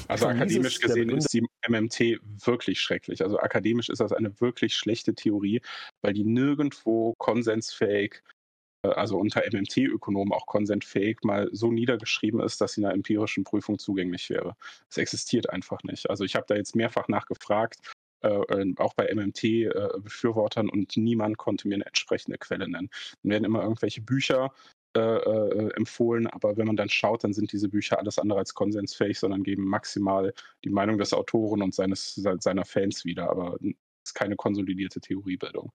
Also 0.09 0.27
akademisch 0.27 0.81
gesehen 0.81 1.11
ist 1.11 1.33
die 1.33 1.47
MMT 1.69 2.21
wirklich 2.45 2.81
schrecklich. 2.81 3.23
Also 3.23 3.39
akademisch 3.39 3.89
ist 3.89 4.01
das 4.01 4.13
eine 4.13 4.41
wirklich 4.41 4.75
schlechte 4.75 5.15
Theorie, 5.15 5.61
weil 6.03 6.13
die 6.13 6.25
nirgendwo 6.25 7.15
konsensfähig, 7.19 8.15
äh, 8.15 8.40
also 8.83 9.19
unter 9.19 9.43
MMT-Ökonomen 9.45 10.33
auch 10.33 10.47
konsensfähig, 10.47 11.19
mal 11.23 11.49
so 11.53 11.71
niedergeschrieben 11.71 12.41
ist, 12.41 12.61
dass 12.61 12.73
sie 12.73 12.85
einer 12.85 12.95
empirischen 12.95 13.45
Prüfung 13.45 13.79
zugänglich 13.79 14.31
wäre. 14.31 14.57
Es 14.89 14.97
existiert 14.97 15.51
einfach 15.51 15.83
nicht. 15.83 16.09
Also 16.09 16.25
ich 16.25 16.35
habe 16.35 16.47
da 16.49 16.55
jetzt 16.55 16.75
mehrfach 16.75 17.09
nachgefragt, 17.09 17.79
äh, 18.23 18.29
äh, 18.29 18.75
auch 18.79 18.95
bei 18.95 19.07
MMT-Befürwortern 19.13 20.69
und 20.69 20.97
niemand 20.97 21.39
konnte 21.39 21.69
mir 21.69 21.77
eine 21.77 21.87
entsprechende 21.87 22.39
Quelle 22.39 22.69
nennen. 22.69 22.91
Dann 23.23 23.31
werden 23.31 23.45
immer 23.45 23.63
irgendwelche 23.63 24.01
Bücher 24.03 24.53
äh, 24.97 25.01
äh, 25.01 25.73
empfohlen, 25.77 26.27
aber 26.27 26.57
wenn 26.57 26.67
man 26.67 26.77
dann 26.77 26.89
schaut, 26.89 27.23
dann 27.25 27.33
sind 27.33 27.53
diese 27.53 27.69
Bücher 27.69 27.99
alles 27.99 28.19
andere 28.19 28.41
als 28.41 28.55
konsensfähig, 28.55 29.19
sondern 29.19 29.43
geben 29.43 29.65
maximal 29.65 30.33
die 30.65 30.71
Meinung 30.71 30.99
des 30.99 31.13
Autoren 31.13 31.63
und 31.63 31.75
seines, 31.75 32.15
se- 32.15 32.39
seiner 32.41 32.65
Fans 32.65 33.05
wieder, 33.05 33.31
aber 33.31 33.57
es 33.63 34.11
ist 34.11 34.15
keine 34.15 34.37
konsolidierte 34.37 35.01
Theoriebildung. 35.01 35.71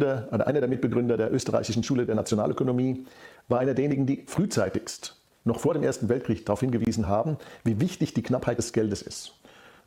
Der, 0.00 0.28
oder 0.32 0.46
einer 0.46 0.60
der 0.60 0.68
Mitbegründer 0.68 1.16
der 1.16 1.32
österreichischen 1.32 1.82
Schule 1.82 2.06
der 2.06 2.14
Nationalökonomie 2.14 3.06
war 3.48 3.60
einer 3.60 3.74
derjenigen, 3.74 4.06
die 4.06 4.24
frühzeitigst, 4.26 5.16
noch 5.44 5.60
vor 5.60 5.74
dem 5.74 5.82
Ersten 5.82 6.08
Weltkrieg, 6.08 6.44
darauf 6.44 6.60
hingewiesen 6.60 7.08
haben, 7.08 7.36
wie 7.64 7.80
wichtig 7.80 8.14
die 8.14 8.22
Knappheit 8.22 8.58
des 8.58 8.72
Geldes 8.72 9.02
ist. 9.02 9.32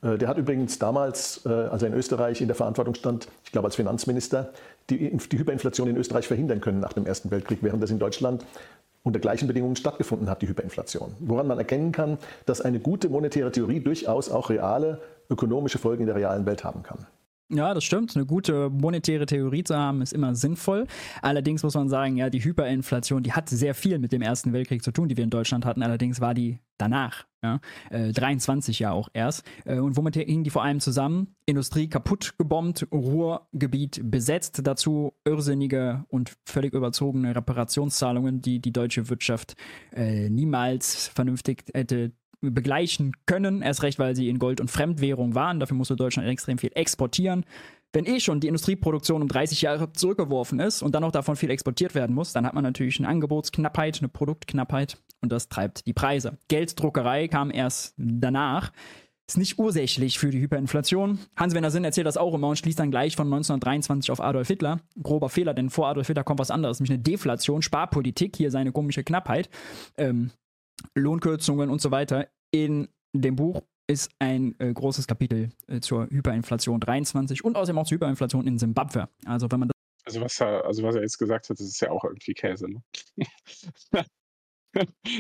Äh, 0.02 0.18
Der 0.18 0.28
hat 0.28 0.38
übrigens 0.38 0.80
damals, 0.80 1.46
äh, 1.46 1.50
als 1.50 1.82
er 1.82 1.90
in 1.90 1.94
Österreich 1.94 2.42
in 2.42 2.48
der 2.48 2.56
Verantwortung 2.56 2.96
stand, 2.96 3.28
ich 3.44 3.52
glaube 3.52 3.68
als 3.68 3.76
Finanzminister, 3.76 4.52
die, 4.90 5.16
die 5.18 5.40
Hyperinflation 5.40 5.88
in 5.88 5.98
Österreich 5.98 6.28
verhindern 6.28 6.62
können 6.62 6.80
nach 6.80 6.94
dem 6.94 7.06
Ersten 7.06 7.32
Weltkrieg, 7.32 7.60
während 7.62 7.82
das 7.82 7.90
in 7.90 8.00
Deutschland 8.00 8.46
unter 9.04 9.20
gleichen 9.20 9.48
Bedingungen 9.48 9.76
stattgefunden 9.76 10.30
hat, 10.30 10.42
die 10.42 10.48
Hyperinflation. 10.48 11.14
Woran 11.20 11.48
man 11.48 11.58
erkennen 11.58 11.92
kann, 11.92 12.18
dass 12.46 12.62
eine 12.62 12.80
gute 12.80 13.10
monetäre 13.10 13.52
Theorie 13.52 13.82
durchaus 13.82 14.30
auch 14.30 14.50
reale 14.50 15.02
ökonomische 15.30 15.78
Folgen 15.78 16.02
in 16.02 16.08
der 16.08 16.16
realen 16.16 16.46
Welt 16.46 16.64
haben 16.64 16.84
kann. 16.84 17.06
Ja, 17.54 17.74
das 17.76 17.84
stimmt. 17.84 18.16
Eine 18.16 18.26
gute 18.26 18.70
monetäre 18.70 19.28
Theorie 19.28 19.64
zu 19.64 19.78
haben, 19.78 20.02
ist 20.02 20.12
immer 20.12 20.34
sinnvoll. 20.34 20.88
Allerdings 21.22 21.62
muss 21.62 21.76
man 21.76 21.88
sagen, 21.88 22.18
ja, 22.18 22.30
die 22.32 22.44
Hyperinflation, 22.44 23.22
die 23.22 23.34
hat 23.34 23.48
sehr 23.48 23.76
viel 23.76 24.00
mit 24.00 24.12
dem 24.12 24.24
Ersten 24.24 24.54
Weltkrieg 24.54 24.84
zu 24.84 24.92
tun, 24.92 25.08
die 25.08 25.18
wir 25.18 25.24
in 25.24 25.30
Deutschland 25.30 25.64
hatten. 25.64 25.84
Allerdings 25.84 26.20
war 26.20 26.34
die 26.34 26.60
danach, 26.80 27.26
ja, 27.44 27.60
äh, 27.92 28.12
23 28.12 28.80
ja 28.80 28.92
auch 28.92 29.10
erst. 29.14 29.44
Äh, 29.66 29.78
und 29.78 29.96
womit 29.98 30.16
hingen 30.16 30.44
die 30.44 30.50
vor 30.50 30.64
allem 30.64 30.80
zusammen? 30.80 31.36
Industrie 31.46 31.88
kaputt 31.88 32.34
gebombt, 32.40 32.88
Ruhrgebiet 32.92 34.02
besetzt, 34.04 34.62
dazu 34.64 35.14
irrsinnige 35.24 36.06
und 36.08 36.34
völlig 36.46 36.74
überzogene 36.74 37.36
Reparationszahlungen, 37.36 38.42
die 38.42 38.60
die 38.60 38.74
deutsche 38.74 39.10
Wirtschaft 39.10 39.56
äh, 39.92 40.30
niemals 40.30 41.08
vernünftig 41.10 41.66
hätte 41.74 42.14
begleichen 42.52 43.14
können, 43.26 43.62
erst 43.62 43.84
recht, 43.84 44.00
weil 44.00 44.16
sie 44.16 44.30
in 44.30 44.40
Gold- 44.40 44.62
und 44.62 44.70
Fremdwährung 44.70 45.36
waren. 45.36 45.60
Dafür 45.60 45.78
musste 45.78 45.96
Deutschland 45.96 46.28
extrem 46.28 46.58
viel 46.58 46.72
exportieren. 46.74 47.46
Wenn 47.94 48.06
eh 48.06 48.20
schon 48.20 48.40
die 48.40 48.48
Industrieproduktion 48.48 49.22
um 49.22 49.28
30 49.28 49.62
Jahre 49.62 49.94
zurückgeworfen 49.94 50.60
ist 50.60 50.82
und 50.82 50.96
dann 50.96 51.04
noch 51.04 51.12
davon 51.12 51.36
viel 51.36 51.52
exportiert 51.52 51.94
werden 51.94 52.16
muss, 52.16 52.34
dann 52.34 52.46
hat 52.46 52.56
man 52.56 52.64
natürlich 52.64 52.98
eine 53.00 53.08
Angebotsknappheit, 53.08 54.00
eine 54.00 54.10
Produktknappheit 54.10 54.98
und 55.22 55.32
das 55.32 55.48
treibt 55.48 55.86
die 55.86 55.94
Preise. 55.94 56.38
Gelddruckerei 56.48 57.28
kam 57.28 57.52
erst 57.52 57.94
danach. 57.98 58.72
Ist 59.28 59.38
nicht 59.38 59.58
ursächlich 59.58 60.20
für 60.20 60.32
die 60.32 60.42
Hyperinflation. 60.42 61.20
Hans-Werner 61.38 61.72
Sinn 61.72 61.86
erzählt 61.86 62.08
das 62.08 62.18
auch 62.18 62.34
immer 62.34 62.50
und 62.50 62.58
schließt 62.58 62.78
dann 62.78 62.92
gleich 62.92 63.16
von 63.16 63.28
1923 63.28 64.12
auf 64.12 64.20
Adolf 64.20 64.50
Hitler. 64.50 64.82
Grober 65.02 65.30
Fehler, 65.30 65.54
denn 65.54 65.70
vor 65.70 65.88
Adolf 65.88 66.08
Hitler 66.08 66.26
kommt 66.26 66.40
was 66.40 66.52
anderes, 66.52 66.80
nämlich 66.80 66.92
eine 66.92 67.04
Deflation, 67.04 67.62
Sparpolitik, 67.62 68.36
hier 68.36 68.52
seine 68.52 68.74
komische 68.74 69.04
Knappheit. 69.04 69.50
Ähm, 69.98 70.32
Lohnkürzungen 70.96 71.70
und 71.70 71.82
so 71.82 71.92
weiter. 71.92 72.28
In 72.52 72.90
dem 73.14 73.36
Buch 73.36 73.62
ist 73.88 74.12
ein 74.20 74.56
äh, 74.60 74.74
großes 74.74 75.08
Kapitel 75.08 75.50
äh, 75.68 75.80
zur 75.80 76.08
Hyperinflation 76.10 76.80
23 76.80 77.44
und 77.44 77.56
außerdem 77.56 77.78
auch 77.78 77.86
zur 77.86 77.96
Hyperinflation 77.98 78.48
in 78.48 78.58
Simbabwe. 78.58 79.10
Also 79.26 79.52
wenn 79.52 79.60
man 79.60 79.72
Also 80.06 80.22
was 80.22 80.40
er, 80.40 80.66
also 80.66 80.84
was 80.84 80.96
er 80.96 81.02
jetzt 81.02 81.18
gesagt 81.18 81.50
hat, 81.50 81.60
das 81.60 81.68
ist 81.68 81.82
ja 81.82 81.92
auch 81.92 82.04
irgendwie 82.04 82.34
Käse. 82.34 82.70
Ne? 82.70 82.84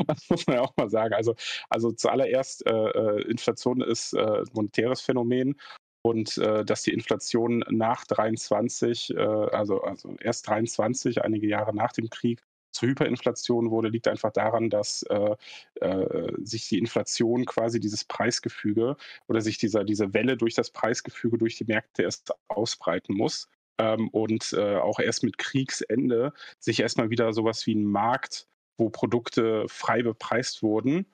das 0.07 0.29
muss 0.29 0.47
man 0.47 0.57
ja 0.57 0.61
auch 0.61 0.75
mal 0.77 0.89
sagen. 0.89 1.13
Also, 1.13 1.35
also 1.69 1.91
zuallererst, 1.91 2.65
äh, 2.65 2.71
äh, 2.71 3.21
Inflation 3.29 3.81
ist 3.81 4.13
äh, 4.13 4.43
monetäres 4.53 5.01
Phänomen 5.01 5.55
und 6.03 6.37
äh, 6.37 6.65
dass 6.65 6.83
die 6.83 6.93
Inflation 6.93 7.63
nach 7.69 8.05
23, 8.05 9.11
äh, 9.11 9.19
also, 9.19 9.81
also 9.81 10.15
erst 10.19 10.47
23, 10.47 11.23
einige 11.23 11.47
Jahre 11.47 11.75
nach 11.75 11.93
dem 11.93 12.09
Krieg, 12.09 12.41
zur 12.73 12.89
Hyperinflation 12.89 13.71
wurde, 13.71 13.89
liegt 13.89 14.07
einfach 14.07 14.31
daran, 14.31 14.69
dass 14.69 15.03
äh, 15.03 15.35
äh, 15.75 16.33
sich 16.43 16.67
die 16.67 16.79
Inflation 16.79 17.45
quasi 17.45 17.79
dieses 17.79 18.03
Preisgefüge 18.03 18.97
oder 19.27 19.41
sich 19.41 19.57
dieser, 19.57 19.83
diese 19.83 20.13
Welle 20.13 20.37
durch 20.37 20.55
das 20.55 20.71
Preisgefüge 20.71 21.37
durch 21.37 21.55
die 21.57 21.65
Märkte 21.65 22.03
erst 22.03 22.33
ausbreiten 22.47 23.15
muss. 23.15 23.47
Ähm, 23.79 24.09
und 24.09 24.53
äh, 24.53 24.77
auch 24.77 24.99
erst 24.99 25.23
mit 25.23 25.37
Kriegsende 25.37 26.33
sich 26.59 26.79
erstmal 26.79 27.09
wieder 27.09 27.33
sowas 27.33 27.65
wie 27.65 27.75
ein 27.75 27.85
Markt, 27.85 28.47
wo 28.77 28.89
Produkte 28.89 29.65
frei 29.67 30.03
bepreist 30.03 30.61
wurden, 30.61 31.05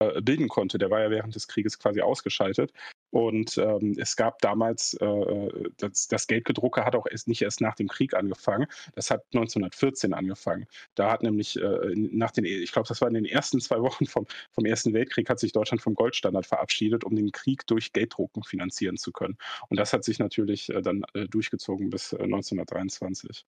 äh, 0.00 0.20
bilden 0.20 0.48
konnte. 0.48 0.78
Der 0.78 0.90
war 0.90 1.00
ja 1.00 1.10
während 1.10 1.34
des 1.34 1.48
Krieges 1.48 1.78
quasi 1.78 2.00
ausgeschaltet. 2.00 2.72
Und 3.14 3.58
ähm, 3.58 3.94
es 3.96 4.16
gab 4.16 4.40
damals, 4.40 4.94
äh, 4.94 5.70
das, 5.76 6.08
das 6.08 6.26
Geldgedrucke 6.26 6.84
hat 6.84 6.96
auch 6.96 7.06
erst 7.06 7.28
nicht 7.28 7.42
erst 7.42 7.60
nach 7.60 7.76
dem 7.76 7.86
Krieg 7.86 8.12
angefangen. 8.12 8.66
Das 8.96 9.08
hat 9.08 9.22
1914 9.26 10.12
angefangen. 10.12 10.66
Da 10.96 11.12
hat 11.12 11.22
nämlich 11.22 11.54
äh, 11.54 11.92
nach 11.94 12.32
den, 12.32 12.44
ich 12.44 12.72
glaube, 12.72 12.88
das 12.88 13.00
war 13.00 13.06
in 13.06 13.14
den 13.14 13.24
ersten 13.24 13.60
zwei 13.60 13.80
Wochen 13.80 14.06
vom, 14.06 14.26
vom 14.50 14.64
Ersten 14.64 14.94
Weltkrieg, 14.94 15.30
hat 15.30 15.38
sich 15.38 15.52
Deutschland 15.52 15.80
vom 15.80 15.94
Goldstandard 15.94 16.44
verabschiedet, 16.44 17.04
um 17.04 17.14
den 17.14 17.30
Krieg 17.30 17.64
durch 17.68 17.92
Gelddrucken 17.92 18.42
finanzieren 18.42 18.96
zu 18.96 19.12
können. 19.12 19.38
Und 19.68 19.78
das 19.78 19.92
hat 19.92 20.02
sich 20.02 20.18
natürlich 20.18 20.70
äh, 20.70 20.82
dann 20.82 21.04
äh, 21.14 21.28
durchgezogen 21.28 21.90
bis 21.90 22.14
äh, 22.14 22.16
1923. 22.16 23.46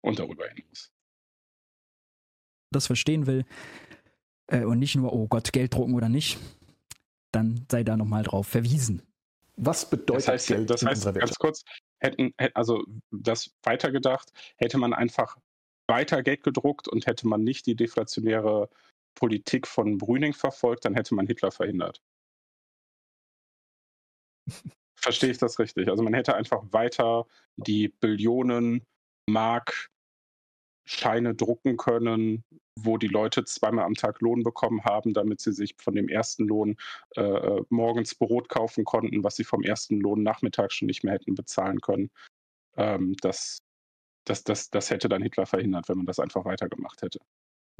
Und 0.00 0.18
darüber 0.18 0.48
hinaus. 0.48 0.90
das 2.72 2.88
verstehen 2.88 3.28
will 3.28 3.44
äh, 4.48 4.64
und 4.64 4.80
nicht 4.80 4.96
nur, 4.96 5.12
oh 5.12 5.28
Gott, 5.28 5.52
Geld 5.52 5.74
drucken 5.74 5.94
oder 5.94 6.08
nicht, 6.08 6.40
dann 7.34 7.66
sei 7.70 7.84
da 7.84 7.96
nochmal 7.96 8.22
drauf 8.22 8.46
verwiesen. 8.46 9.02
Was 9.56 9.88
bedeutet 9.88 10.26
Das 10.26 10.28
heißt, 10.28 10.48
Geld 10.48 10.70
das 10.70 10.82
in 10.82 10.88
heißt 10.88 11.06
unserer 11.06 11.20
ganz 11.20 11.36
kurz, 11.36 11.64
hätten, 12.00 12.34
hätt- 12.38 12.56
also 12.56 12.84
das 13.10 13.50
weitergedacht, 13.62 14.32
hätte 14.56 14.78
man 14.78 14.92
einfach 14.92 15.36
weiter 15.88 16.22
Geld 16.22 16.42
gedruckt 16.42 16.88
und 16.88 17.06
hätte 17.06 17.28
man 17.28 17.44
nicht 17.44 17.66
die 17.66 17.76
deflationäre 17.76 18.68
Politik 19.16 19.66
von 19.68 19.98
Brüning 19.98 20.32
verfolgt, 20.32 20.84
dann 20.84 20.94
hätte 20.94 21.14
man 21.14 21.26
Hitler 21.26 21.52
verhindert. 21.52 22.02
Verstehe 24.98 25.30
ich 25.30 25.38
das 25.38 25.58
richtig? 25.58 25.88
Also 25.88 26.02
man 26.02 26.14
hätte 26.14 26.34
einfach 26.34 26.62
weiter 26.72 27.26
die 27.56 27.88
Billionen 27.88 28.82
Mark 29.28 29.90
Scheine 30.86 31.34
drucken 31.34 31.76
können, 31.76 32.44
wo 32.78 32.98
die 32.98 33.08
Leute 33.08 33.44
zweimal 33.44 33.84
am 33.84 33.94
Tag 33.94 34.20
Lohn 34.20 34.42
bekommen 34.42 34.84
haben, 34.84 35.14
damit 35.14 35.40
sie 35.40 35.52
sich 35.52 35.74
von 35.78 35.94
dem 35.94 36.08
ersten 36.08 36.46
Lohn 36.46 36.76
äh, 37.16 37.22
äh 37.22 37.64
morgens 37.70 38.14
Brot 38.14 38.48
kaufen 38.48 38.84
konnten, 38.84 39.24
was 39.24 39.36
sie 39.36 39.44
vom 39.44 39.62
ersten 39.62 40.00
Lohn 40.00 40.22
nachmittags 40.22 40.74
schon 40.74 40.86
nicht 40.86 41.04
mehr 41.04 41.14
hätten 41.14 41.34
bezahlen 41.34 41.80
können. 41.80 42.10
Ähm, 42.76 43.16
das, 43.20 43.58
das, 44.26 44.44
das, 44.44 44.70
das 44.70 44.90
hätte 44.90 45.08
dann 45.08 45.22
Hitler 45.22 45.46
verhindert, 45.46 45.88
wenn 45.88 45.98
man 45.98 46.06
das 46.06 46.18
einfach 46.18 46.44
weitergemacht 46.44 47.02
hätte. 47.02 47.20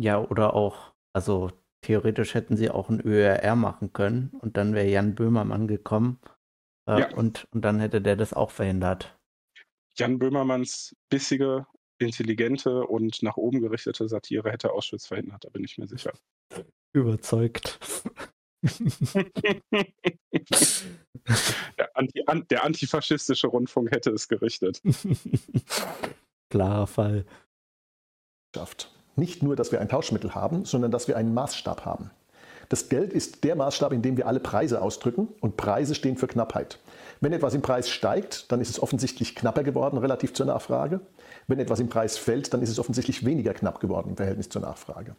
Ja, 0.01 0.21
oder 0.21 0.55
auch, 0.55 0.93
also 1.13 1.51
theoretisch 1.83 2.35
hätten 2.35 2.57
sie 2.57 2.71
auch 2.71 2.89
ein 2.89 3.01
ÖRR 3.01 3.57
machen 3.57 3.93
können 3.93 4.31
und 4.41 4.57
dann 4.57 4.75
wäre 4.75 4.89
Jan 4.89 5.15
Böhmermann 5.15 5.69
gekommen 5.69 6.21
äh, 6.89 7.01
ja. 7.01 7.15
und, 7.15 7.47
und 7.53 7.63
dann 7.63 7.81
hätte 7.81 8.01
der 8.01 8.17
das 8.17 8.33
auch 8.33 8.51
verhindert. 8.51 9.17
Jan 9.97 10.19
Böhmermanns 10.19 10.97
bissige 11.09 11.67
intelligente 12.05 12.87
und 12.87 13.23
nach 13.23 13.37
oben 13.37 13.61
gerichtete 13.61 14.09
Satire 14.09 14.51
hätte 14.51 14.73
Auschwitz 14.73 15.07
verhindert, 15.07 15.45
da 15.45 15.49
bin 15.51 15.65
ich 15.65 15.79
mir 15.79 15.87
sicher. 15.87 16.13
Überzeugt. 16.93 17.79
der, 21.79 21.97
Anti, 21.97 22.23
an, 22.27 22.47
der, 22.49 22.65
antifaschistische 22.65 23.49
Rundfunk 23.49 23.91
hätte 23.91 24.11
es 24.11 24.29
gerichtet. 24.29 24.81
Klarer 26.51 26.87
Fall. 26.87 27.27
Nicht 29.17 29.43
nur, 29.43 29.57
dass 29.57 29.73
wir 29.73 29.81
ein 29.81 29.89
Tauschmittel 29.89 30.35
haben, 30.35 30.65
sondern 30.65 30.91
dass 30.91 31.09
wir 31.09 31.17
einen 31.17 31.35
Maßstab 31.35 31.85
haben. 31.85 32.11
Das 32.69 32.89
Geld 32.89 33.13
ist 33.13 33.45
der 33.45 33.57
Maßstab, 33.57 33.93
in 33.93 34.03
dem 34.03 34.17
wir 34.17 34.27
alle 34.27 34.41
Preise 34.41 34.81
ausdrücken 34.83 35.29
und 35.41 35.57
Preise 35.57 35.95
stehen 35.95 36.17
für 36.17 36.27
Knappheit. 36.27 36.79
Wenn 37.21 37.33
etwas 37.33 37.55
im 37.55 37.63
Preis 37.63 37.89
steigt, 37.89 38.51
dann 38.53 38.61
ist 38.61 38.71
es 38.71 38.83
offensichtlich 38.83 39.35
knapper 39.35 39.63
geworden 39.63 39.99
relativ 39.99 40.35
zur 40.35 40.47
Nachfrage. 40.47 41.01
Wenn 41.47 41.59
etwas 41.59 41.81
im 41.81 41.89
Preis 41.89 42.17
fällt, 42.17 42.55
dann 42.55 42.63
ist 42.63 42.71
es 42.71 42.79
offensichtlich 42.79 43.25
weniger 43.25 43.53
knapp 43.53 43.81
geworden 43.81 44.11
im 44.11 44.17
Verhältnis 44.17 44.49
zur 44.49 44.63
Nachfrage. 44.63 45.15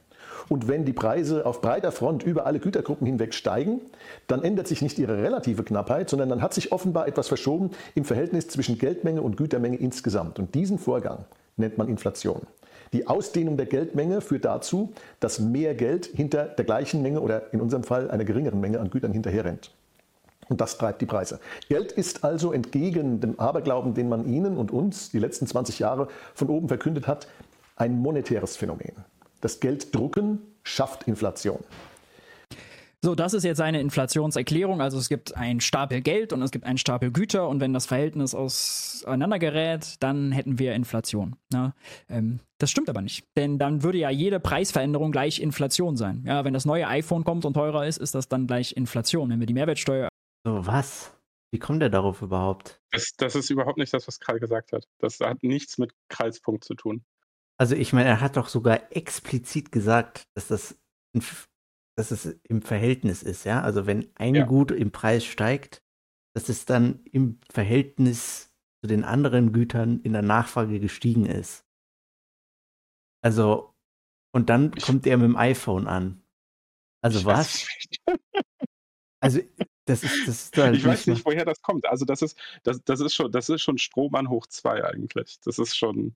Und 0.49 0.67
wenn 0.67 0.85
die 0.85 0.93
Preise 0.93 1.45
auf 1.45 1.61
breiter 1.61 1.91
Front 1.91 2.23
über 2.23 2.45
alle 2.45 2.59
Gütergruppen 2.59 3.07
hinweg 3.07 3.33
steigen, 3.33 3.81
dann 4.27 4.43
ändert 4.43 4.67
sich 4.67 4.81
nicht 4.81 4.99
ihre 4.99 5.17
relative 5.17 5.63
Knappheit, 5.63 6.09
sondern 6.09 6.29
dann 6.29 6.41
hat 6.41 6.53
sich 6.53 6.71
offenbar 6.71 7.07
etwas 7.07 7.27
verschoben 7.27 7.71
im 7.93 8.05
Verhältnis 8.05 8.47
zwischen 8.47 8.77
Geldmenge 8.77 9.21
und 9.21 9.37
Gütermenge 9.37 9.77
insgesamt. 9.77 10.39
Und 10.39 10.55
diesen 10.55 10.79
Vorgang 10.79 11.25
nennt 11.57 11.77
man 11.77 11.87
Inflation. 11.87 12.41
Die 12.95 13.07
Ausdehnung 13.07 13.57
der 13.57 13.65
Geldmenge 13.65 14.21
führt 14.21 14.45
dazu, 14.45 14.93
dass 15.19 15.37
mehr 15.41 15.75
Geld 15.75 16.05
hinter 16.05 16.45
der 16.45 16.63
gleichen 16.63 17.01
Menge 17.01 17.19
oder 17.19 17.51
in 17.51 17.59
unserem 17.59 17.83
Fall 17.83 18.09
einer 18.09 18.23
geringeren 18.23 18.61
Menge 18.61 18.79
an 18.79 18.89
Gütern 18.89 19.11
hinterherrennt. 19.11 19.71
Und 20.47 20.61
das 20.61 20.77
treibt 20.77 21.01
die 21.01 21.05
Preise. 21.05 21.41
Geld 21.67 21.91
ist 21.91 22.23
also 22.23 22.53
entgegen 22.53 23.19
dem 23.19 23.37
Aberglauben, 23.37 23.95
den 23.95 24.07
man 24.07 24.25
Ihnen 24.25 24.55
und 24.55 24.71
uns 24.71 25.11
die 25.11 25.19
letzten 25.19 25.45
20 25.45 25.79
Jahre 25.79 26.07
von 26.33 26.47
oben 26.47 26.69
verkündet 26.69 27.05
hat, 27.05 27.27
ein 27.75 27.99
monetäres 27.99 28.55
Phänomen. 28.55 28.93
Das 29.41 29.59
Gelddrucken 29.59 30.39
schafft 30.63 31.03
Inflation. 31.05 31.59
So, 33.05 33.13
das 33.13 33.35
ist 33.35 33.43
jetzt 33.43 33.61
eine 33.61 33.81
Inflationserklärung. 33.81 34.81
Also 34.81 34.97
es 34.97 35.09
gibt 35.09 35.37
einen 35.37 35.61
Stapel 35.61 36.01
Geld 36.01 36.33
und 36.33 36.41
es 36.41 36.49
gibt 36.49 36.65
einen 36.65 36.79
Stapel 36.79 37.11
Güter 37.11 37.47
und 37.47 37.59
wenn 37.59 37.71
das 37.71 37.85
Verhältnis 37.85 38.33
auseinandergerät, 38.33 39.97
dann 39.99 40.31
hätten 40.31 40.57
wir 40.57 40.73
Inflation. 40.73 41.35
Ne? 41.53 41.75
Ähm, 42.09 42.39
das 42.57 42.71
stimmt 42.71 42.89
aber 42.89 43.01
nicht, 43.01 43.27
denn 43.37 43.59
dann 43.59 43.83
würde 43.83 43.99
ja 43.99 44.09
jede 44.09 44.39
Preisveränderung 44.39 45.11
gleich 45.11 45.39
Inflation 45.39 45.97
sein. 45.97 46.23
Ja, 46.25 46.45
wenn 46.45 46.55
das 46.55 46.65
neue 46.65 46.87
iPhone 46.87 47.23
kommt 47.23 47.45
und 47.45 47.53
teurer 47.53 47.85
ist, 47.85 47.97
ist 47.97 48.15
das 48.15 48.27
dann 48.27 48.47
gleich 48.47 48.75
Inflation. 48.75 49.29
Wenn 49.29 49.39
wir 49.39 49.45
die 49.45 49.53
Mehrwertsteuer 49.53 50.09
so, 50.43 50.65
was? 50.65 51.13
Wie 51.51 51.59
kommt 51.59 51.83
er 51.83 51.91
darauf 51.91 52.23
überhaupt? 52.23 52.81
Das, 52.89 53.13
das 53.17 53.35
ist 53.35 53.51
überhaupt 53.51 53.77
nicht 53.77 53.93
das, 53.93 54.07
was 54.07 54.19
Karl 54.19 54.39
gesagt 54.39 54.71
hat. 54.71 54.87
Das 54.97 55.19
hat 55.19 55.43
nichts 55.43 55.77
mit 55.77 55.91
Karls 56.09 56.39
Punkt 56.39 56.63
zu 56.63 56.73
tun. 56.73 57.05
Also 57.59 57.75
ich 57.75 57.93
meine, 57.93 58.09
er 58.09 58.19
hat 58.19 58.35
doch 58.35 58.47
sogar 58.47 58.91
explizit 58.91 59.71
gesagt, 59.71 60.23
dass 60.33 60.47
das, 60.47 60.75
dass 61.95 62.11
es 62.11 62.25
im 62.43 62.61
Verhältnis 62.61 63.23
ist, 63.23 63.45
ja. 63.45 63.61
Also 63.61 63.87
wenn 63.87 64.09
ein 64.15 64.35
ja. 64.35 64.45
Gut 64.45 64.71
im 64.71 64.91
Preis 64.91 65.25
steigt, 65.25 65.81
dass 66.33 66.49
es 66.49 66.65
dann 66.65 67.03
im 67.11 67.39
Verhältnis 67.49 68.53
zu 68.81 68.87
den 68.87 69.03
anderen 69.03 69.53
Gütern 69.53 70.01
in 70.01 70.13
der 70.13 70.21
Nachfrage 70.21 70.79
gestiegen 70.79 71.25
ist. 71.25 71.65
Also, 73.23 73.73
und 74.33 74.49
dann 74.49 74.71
ich 74.75 74.83
kommt 74.83 75.07
er 75.07 75.17
mit 75.17 75.25
dem 75.25 75.37
iPhone 75.37 75.87
an. 75.87 76.21
Also 77.01 77.25
was? 77.25 77.67
Also 79.21 79.39
das 79.85 80.03
ist, 80.03 80.27
das 80.27 80.43
ist 80.43 80.57
halt 80.57 80.75
ich 80.75 80.85
weiß 80.85 81.07
nicht, 81.07 81.25
woher 81.25 81.45
das 81.45 81.61
kommt. 81.61 81.85
Also 81.85 82.05
das 82.05 82.21
ist, 82.21 82.37
das, 82.63 82.83
das 82.83 82.99
ist 82.99 83.15
schon, 83.15 83.31
das 83.31 83.49
ist 83.49 83.61
schon 83.61 83.77
Strohmann 83.77 84.29
hoch 84.29 84.45
zwei 84.47 84.83
eigentlich. 84.83 85.39
Das 85.41 85.57
ist 85.57 85.75
schon 85.75 86.15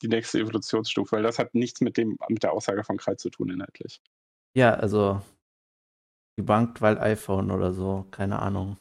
die 0.00 0.08
nächste 0.08 0.40
Evolutionsstufe, 0.40 1.16
weil 1.16 1.22
das 1.22 1.38
hat 1.38 1.54
nichts 1.54 1.80
mit 1.80 1.96
dem, 1.96 2.18
mit 2.28 2.42
der 2.42 2.52
Aussage 2.52 2.82
von 2.82 2.96
Kreis 2.96 3.18
zu 3.18 3.30
tun, 3.30 3.50
inhaltlich. 3.50 4.00
Ja, 4.54 4.74
also 4.74 5.22
gebankt, 6.36 6.82
weil 6.82 6.98
iPhone 6.98 7.50
oder 7.50 7.72
so, 7.72 8.06
keine 8.10 8.40
Ahnung. 8.40 8.76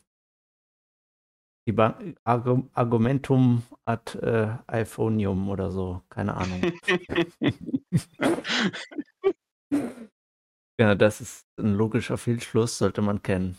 Die 1.68 1.74
Bank, 1.74 2.18
Argumentum 2.24 3.64
ad 3.86 4.16
äh, 4.20 4.58
iPhonium 4.68 5.48
oder 5.50 5.72
so, 5.72 6.02
keine 6.10 6.36
Ahnung. 6.36 6.62
ja, 10.80 10.96
das 10.96 11.22
ist 11.22 11.46
ein 11.58 11.76
logischer 11.76 12.18
Fehlschluss, 12.18 12.80
sollte 12.80 13.02
man 13.02 13.22
kennen. 13.22 13.58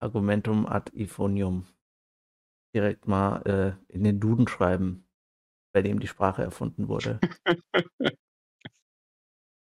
Argumentum 0.00 0.66
ad 0.66 0.92
Iphonium. 0.94 1.66
Direkt 2.74 3.08
mal 3.08 3.42
äh, 3.46 3.72
in 3.92 4.04
den 4.04 4.20
Duden 4.20 4.46
schreiben, 4.46 5.04
bei 5.74 5.82
dem 5.82 5.98
die 5.98 6.06
Sprache 6.06 6.42
erfunden 6.42 6.86
wurde. 6.88 7.18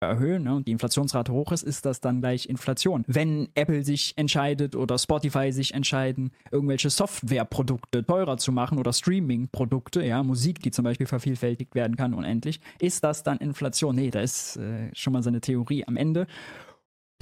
erhöhen 0.05 0.43
ne, 0.43 0.55
und 0.55 0.67
die 0.67 0.71
Inflationsrate 0.71 1.31
hoch 1.31 1.51
ist, 1.51 1.63
ist 1.63 1.85
das 1.85 2.01
dann 2.01 2.21
gleich 2.21 2.47
Inflation. 2.47 3.03
Wenn 3.07 3.49
Apple 3.55 3.83
sich 3.83 4.13
entscheidet 4.17 4.75
oder 4.75 4.97
Spotify 4.97 5.51
sich 5.51 5.73
entscheiden, 5.73 6.31
irgendwelche 6.51 6.89
Softwareprodukte 6.89 8.05
teurer 8.05 8.37
zu 8.37 8.51
machen 8.51 8.77
oder 8.77 8.93
Streaming-Produkte, 8.93 10.03
ja, 10.03 10.23
Musik, 10.23 10.61
die 10.61 10.71
zum 10.71 10.83
Beispiel 10.83 11.07
vervielfältigt 11.07 11.75
werden 11.75 11.95
kann 11.95 12.13
unendlich, 12.13 12.59
ist 12.79 13.03
das 13.03 13.23
dann 13.23 13.37
Inflation? 13.37 13.95
Nee, 13.95 14.11
da 14.11 14.21
ist 14.21 14.57
äh, 14.57 14.89
schon 14.93 15.13
mal 15.13 15.23
seine 15.23 15.41
Theorie 15.41 15.85
am 15.85 15.97
Ende. 15.97 16.27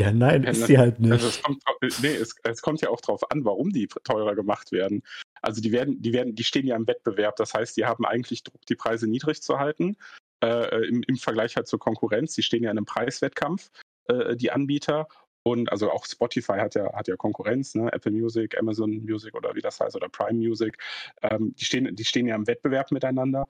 Ja, 0.02 0.12
nein, 0.12 0.44
ist 0.46 0.66
sie 0.66 0.80
halt 0.80 1.00
nicht. 1.00 1.12
Also 1.12 1.28
es, 1.28 1.44
kommt, 1.44 1.62
nee, 2.02 2.16
es, 2.16 2.36
es, 2.44 2.62
kommt 2.62 2.82
ja 2.82 2.90
auch 2.90 3.02
darauf 3.02 3.30
an, 3.30 3.46
warum 3.46 3.70
die 3.70 3.88
teurer 3.88 4.34
gemacht 4.36 4.72
werden. 4.72 5.04
Also 5.42 5.62
die 5.62 5.72
werden, 5.72 6.02
die 6.02 6.12
werden, 6.12 6.34
die 6.34 6.44
stehen 6.44 6.66
ja 6.66 6.76
im 6.76 6.88
Wettbewerb. 6.88 7.36
Das 7.36 7.54
heißt, 7.54 7.78
die 7.78 7.86
haben 7.86 8.06
eigentlich 8.06 8.44
Druck, 8.44 8.66
die 8.66 8.76
Preise 8.76 9.08
niedrig 9.08 9.44
zu 9.44 9.60
halten. 9.60 9.98
Äh, 10.44 10.88
im, 10.88 11.04
im, 11.04 11.18
Vergleich 11.18 11.56
halt 11.56 11.68
zur 11.68 11.80
Konkurrenz. 11.80 12.34
Die 12.34 12.44
stehen 12.44 12.64
ja 12.64 12.72
in 12.72 12.78
einem 12.78 12.86
Preiswettkampf, 12.86 13.70
äh, 14.06 14.36
die 14.36 14.52
Anbieter. 14.52 15.08
Und 15.44 15.72
also 15.72 15.92
auch 15.92 16.06
Spotify 16.06 16.60
hat 16.60 16.76
ja, 16.76 16.94
hat 16.94 17.08
ja 17.08 17.16
Konkurrenz, 17.16 17.74
ne? 17.74 17.92
Apple 17.92 18.12
Music, 18.12 18.58
Amazon 18.60 19.04
Music 19.04 19.36
oder 19.36 19.56
wie 19.56 19.62
das 19.62 19.80
heißt, 19.80 19.96
oder 19.96 20.08
Prime 20.10 20.38
Music. 20.38 20.78
Ähm, 21.24 21.56
die, 21.56 21.66
stehen, 21.66 21.96
die 21.96 22.06
stehen 22.06 22.28
ja 22.28 22.36
im 22.36 22.48
Wettbewerb 22.48 22.92
miteinander. 22.92 23.46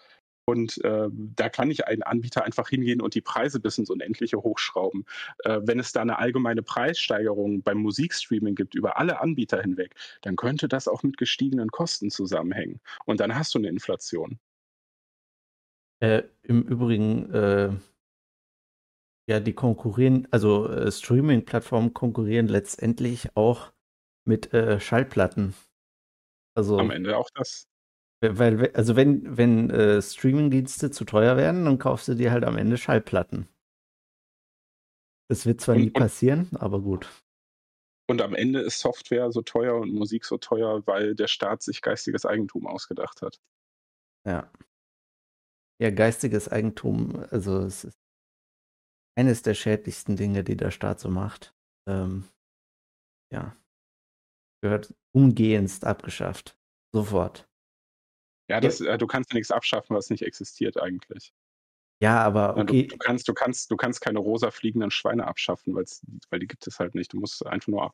Und 0.46 0.84
äh, 0.84 1.08
da 1.12 1.50
kann 1.50 1.68
nicht 1.68 1.88
ein 1.88 2.04
Anbieter 2.04 2.44
einfach 2.44 2.68
hingehen 2.68 3.02
und 3.02 3.16
die 3.16 3.22
Preise 3.22 3.60
bis 3.60 3.78
ins 3.78 3.90
Unendliche 3.90 4.38
hochschrauben. 4.38 5.06
Äh, 5.44 5.60
wenn 5.64 5.80
es 5.80 5.92
da 5.92 6.02
eine 6.02 6.18
allgemeine 6.18 6.64
Preissteigerung 6.64 7.62
beim 7.62 7.78
Musikstreaming 7.78 8.56
gibt 8.56 8.76
über 8.76 8.98
alle 8.98 9.22
Anbieter 9.22 9.62
hinweg, 9.62 9.96
dann 10.22 10.36
könnte 10.36 10.68
das 10.68 10.88
auch 10.88 11.04
mit 11.04 11.18
gestiegenen 11.18 11.70
Kosten 11.70 12.10
zusammenhängen. 12.10 12.82
Und 13.06 13.20
dann 13.20 13.36
hast 13.36 13.54
du 13.54 13.60
eine 13.60 13.70
Inflation. 13.70 14.40
Äh, 16.02 16.24
Im 16.44 16.64
Übrigen, 16.64 17.32
äh, 17.32 17.72
ja, 19.30 19.40
die 19.40 19.54
konkurrieren, 19.54 20.28
also 20.32 20.68
äh, 20.68 20.92
Streaming-Plattformen 20.92 21.94
konkurrieren 21.94 22.48
letztendlich 22.48 23.36
auch 23.38 23.72
mit 24.26 24.54
äh, 24.54 24.80
Schallplatten. 24.80 25.54
Also, 26.56 26.80
Am 26.80 26.92
Ende 26.92 27.18
auch 27.18 27.30
das. 27.36 27.68
Weil, 28.24 28.72
also 28.74 28.96
wenn, 28.96 29.38
wenn 29.38 29.70
äh, 29.70 30.02
Streamingdienste 30.02 30.92
zu 30.92 31.06
teuer 31.06 31.38
werden, 31.38 31.66
dann 31.66 31.80
kaufst 31.80 32.08
du 32.08 32.16
dir 32.16 32.32
halt 32.32 32.44
am 32.44 32.58
Ende 32.58 32.78
Schallplatten. 32.78 33.48
Das 35.30 35.46
wird 35.46 35.62
zwar 35.62 35.76
und, 35.76 35.82
nie 35.82 35.90
passieren, 35.92 36.50
aber 36.56 36.82
gut. 36.82 37.08
Und 38.08 38.22
am 38.22 38.36
Ende 38.36 38.60
ist 38.60 38.80
Software 38.80 39.32
so 39.32 39.42
teuer 39.42 39.76
und 39.76 39.94
Musik 39.94 40.26
so 40.26 40.38
teuer, 40.38 40.86
weil 40.86 41.16
der 41.16 41.28
Staat 41.28 41.64
sich 41.64 41.82
geistiges 41.82 42.26
Eigentum 42.26 42.68
ausgedacht 42.68 43.22
hat. 43.22 43.40
Ja. 44.26 44.52
Ja, 45.82 45.90
geistiges 45.90 46.48
Eigentum, 46.48 47.26
also 47.32 47.58
es 47.62 47.86
ist 47.86 47.98
eines 49.18 49.42
der 49.42 49.56
schädlichsten 49.56 50.16
Dinge, 50.16 50.44
die 50.44 50.56
der 50.56 50.70
Staat 50.70 51.00
so 51.00 51.10
macht. 51.10 51.56
Ähm, 51.90 52.26
ja. 53.34 53.58
Gehört 54.62 54.94
umgehendst 55.12 55.84
abgeschafft. 55.84 56.56
Sofort. 56.94 57.50
Ja, 58.48 58.62
das, 58.62 58.78
ja. 58.78 58.94
Äh, 58.94 58.98
du 59.00 59.08
kannst 59.08 59.34
nichts 59.34 59.50
abschaffen, 59.50 59.96
was 59.96 60.12
nicht 60.12 60.22
existiert 60.22 60.80
eigentlich. 60.80 61.34
Ja, 62.00 62.24
aber 62.24 62.58
okay. 62.58 62.84
Du, 62.84 62.90
du, 62.90 62.98
kannst, 62.98 63.28
du, 63.28 63.34
kannst, 63.34 63.72
du 63.72 63.76
kannst 63.76 64.02
keine 64.02 64.20
rosa 64.20 64.52
fliegenden 64.52 64.92
Schweine 64.92 65.26
abschaffen, 65.26 65.74
weil 65.74 66.40
die 66.40 66.48
gibt 66.48 66.68
es 66.68 66.80
halt 66.80 66.94
nicht. 66.94 67.14
Du 67.14 67.20
musst 67.20 67.44
einfach 67.46 67.68
nur, 67.68 67.94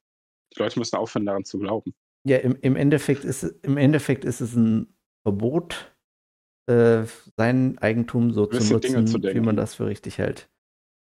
die 0.54 0.60
Leute 0.60 0.78
müssen 0.78 0.98
aufhören, 0.98 1.26
daran 1.26 1.46
zu 1.46 1.58
glauben. 1.58 1.94
Ja, 2.26 2.38
im, 2.38 2.58
im, 2.62 2.76
Endeffekt, 2.76 3.24
ist, 3.24 3.44
im 3.44 3.78
Endeffekt 3.78 4.26
ist 4.26 4.42
es 4.42 4.56
ein 4.56 4.94
Verbot 5.26 5.97
äh, 6.68 7.04
sein 7.38 7.78
Eigentum 7.80 8.32
so 8.32 8.46
zu 8.46 8.74
nutzen, 8.74 9.08
zu 9.08 9.22
wie 9.22 9.40
man 9.40 9.56
das 9.56 9.76
für 9.76 9.88
richtig 9.88 10.18
hält. 10.18 10.50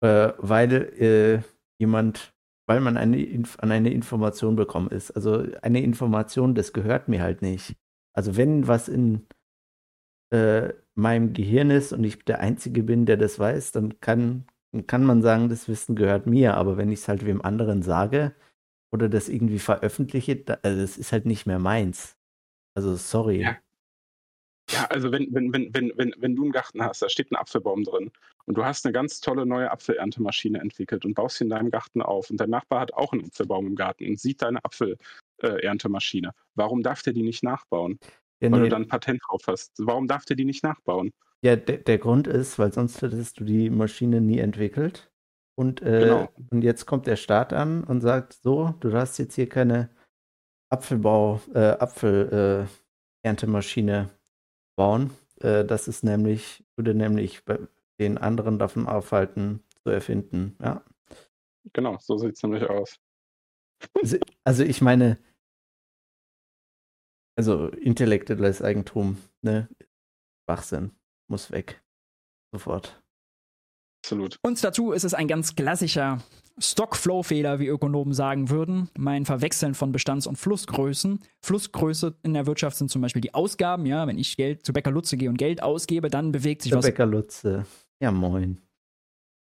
Äh, 0.02 0.34
weil 0.38 0.74
äh, 1.00 1.42
jemand, 1.80 2.34
weil 2.68 2.82
man 2.82 2.98
eine, 2.98 3.18
an 3.60 3.72
eine 3.72 3.94
Information 3.94 4.56
bekommen 4.56 4.89
ist. 4.89 5.12
Also 5.12 5.46
eine 5.62 5.82
Information, 5.82 6.56
das 6.56 6.74
gehört 6.74 7.08
mir 7.08 7.22
halt 7.22 7.42
nicht. 7.42 7.76
Also 8.13 8.36
wenn 8.36 8.68
was 8.68 8.89
in 8.89 9.28
äh, 10.32 10.74
meinem 10.96 11.34
Gehirn 11.34 11.70
ist 11.70 11.94
und 11.94 12.04
ich 12.04 12.24
der 12.26 12.39
Einzige 12.39 12.84
bin, 12.84 13.06
der 13.06 13.18
das 13.18 13.39
weiß, 13.39 13.72
dann 13.72 14.00
kann, 14.00 14.46
kann 14.88 15.06
man 15.06 15.22
sagen, 15.22 15.50
das 15.50 15.68
Wissen 15.68 15.96
gehört 15.96 16.28
mir. 16.28 16.56
Aber 16.56 16.78
wenn 16.78 16.92
ich 16.92 17.00
es 17.00 17.08
halt 17.08 17.26
wem 17.26 17.42
anderen 17.42 17.82
sage 17.82 18.34
oder 18.92 19.10
das 19.10 19.30
irgendwie 19.30 19.60
veröffentliche, 19.60 20.36
da, 20.36 20.58
also 20.63 20.82
das 20.82 20.98
ist 20.98 21.12
halt 21.12 21.26
nicht 21.26 21.46
mehr 21.46 21.60
meins. 21.60 22.18
Also 22.76 22.96
sorry. 22.96 23.42
Ja. 23.42 23.58
Ja, 24.71 24.86
also 24.86 25.12
wenn, 25.12 25.28
wenn, 25.34 25.52
wenn, 25.54 25.73
wenn, 25.73 25.91
wenn, 25.95 26.13
wenn 26.17 26.36
du 26.36 26.43
einen 26.43 26.52
Garten 26.52 26.84
hast, 26.84 27.02
da 27.02 27.10
steht 27.10 27.32
ein 27.32 27.36
Apfelbaum 27.36 27.84
drin 27.84 28.12
und 28.45 28.58
du 28.58 28.63
hast 28.65 28.86
eine 28.86 28.93
ganz 28.93 29.19
tolle 29.19 29.45
neue 29.45 29.69
Apfelerntemaschine 29.69 30.60
entwickelt 30.60 31.06
und 31.06 31.13
baust 31.13 31.38
sie 31.38 31.43
in 31.43 31.49
deinem 31.49 31.69
Garten 31.69 32.02
auf 32.02 32.30
und 32.30 32.38
dein 32.38 32.49
Nachbar 32.49 32.80
hat 32.80 32.93
auch 32.93 33.12
einen 33.13 33.26
Apfelbaum 33.26 33.67
im 33.67 33.76
Garten 33.76 34.06
und 34.08 34.19
sieht 34.19 34.41
deine 34.41 34.60
Apfelerntemaschine. 34.63 36.32
Warum 36.56 36.82
darf 36.82 37.02
der 37.04 37.13
die 37.13 37.23
nicht 37.23 37.43
nachbauen? 37.43 37.99
Ja, 38.41 38.52
Weil 38.52 38.60
nee, 38.60 38.65
du 38.65 38.69
dann 38.69 38.84
ein 38.84 38.88
Patent 38.88 39.21
drauf 39.28 39.43
hast. 39.47 39.73
Warum 39.78 40.08
darf 40.08 40.26
der 40.26 40.36
die 40.36 40.45
nicht 40.45 40.63
nachbauen? 40.63 41.12
Ja, 41.43 41.56
der, 41.58 41.78
der 41.78 41.97
Grund 41.97 42.28
ist, 42.28 42.58
weil 42.58 42.71
sonst 42.71 43.02
hättest 43.02 43.39
du 43.39 43.43
die 43.43 43.69
Maschine 43.69 44.21
nie 44.21 44.39
entwickelt. 44.39 45.12
Und, 45.56 45.82
äh, 45.82 45.99
Genau. 45.99 46.30
und 46.52 46.63
jetzt 46.63 46.86
kommt 46.86 47.06
der 47.06 47.15
Staat 47.15 47.54
an 47.54 47.84
und 47.84 48.02
sagt, 48.02 48.34
so, 48.41 48.73
du 48.80 48.89
darfst 48.89 49.19
jetzt 49.19 49.36
hier 49.36 49.47
keine 49.47 49.89
Apfelbau, 50.69 51.41
äh, 51.54 51.60
Apfelernte 51.78 52.67
äh, 53.23 54.06
bauen. 54.76 55.12
Äh, 55.40 55.66
das 55.66 55.88
ist 55.88 56.04
nämlich, 56.04 56.64
würde 56.76 56.94
nämlich 56.94 57.46
bei 57.46 57.60
den 58.00 58.18
anderen 58.18 58.60
davon 58.60 58.88
aufhalten, 58.88 59.64
zu 59.84 59.90
erfinden. 59.90 60.56
Ja. 60.62 60.84
Genau, 61.74 61.98
so 62.00 62.18
sieht 62.18 62.36
es 62.36 62.44
nämlich 62.44 62.70
aus. 62.70 63.00
Also, 63.96 64.18
also 64.44 64.64
ich 64.64 64.82
meine, 64.82 65.18
also 67.36 67.68
intellektuelles 67.68 68.62
Eigentum, 68.62 69.18
ne? 69.42 69.68
Schwachsinn. 70.46 70.92
Muss 71.28 71.52
weg. 71.52 71.84
Sofort. 72.52 73.03
Absolut. 74.04 74.38
Und 74.42 74.62
dazu 74.62 74.92
ist 74.92 75.06
es 75.06 75.13
ein 75.13 75.30
ganz 75.30 75.56
klassischer 75.56 76.18
Stock-Flow-Fehler, 76.60 77.60
wie 77.60 77.68
Ökonomen 77.68 78.13
sagen 78.13 78.50
würden. 78.50 78.89
Mein 78.98 79.26
Verwechseln 79.26 79.74
von 79.76 79.94
Bestands- 79.94 80.28
und 80.28 80.36
Flussgrößen. 80.38 81.20
Flussgröße 81.42 82.13
in 82.22 82.34
der 82.34 82.46
Wirtschaft 82.46 82.76
sind 82.76 82.92
zum 82.92 83.02
Beispiel 83.02 83.22
die 83.22 83.34
Ausgaben. 83.34 83.86
Ja, 83.86 84.06
wenn 84.06 84.18
ich 84.18 84.36
Geld 84.36 84.66
zu 84.66 84.74
Bäcker 84.74 84.92
Lutze 84.92 85.16
gehe 85.16 85.30
und 85.30 85.38
Geld 85.38 85.63
ausgebe, 85.63 86.10
dann 86.10 86.34
bewegt 86.34 86.63
sich 86.63 86.72
Der 86.72 86.80
was 86.80 86.86
Bäcker 86.86 87.06
Lutze. 87.06 87.66
Ja, 88.02 88.12
moin. 88.12 88.62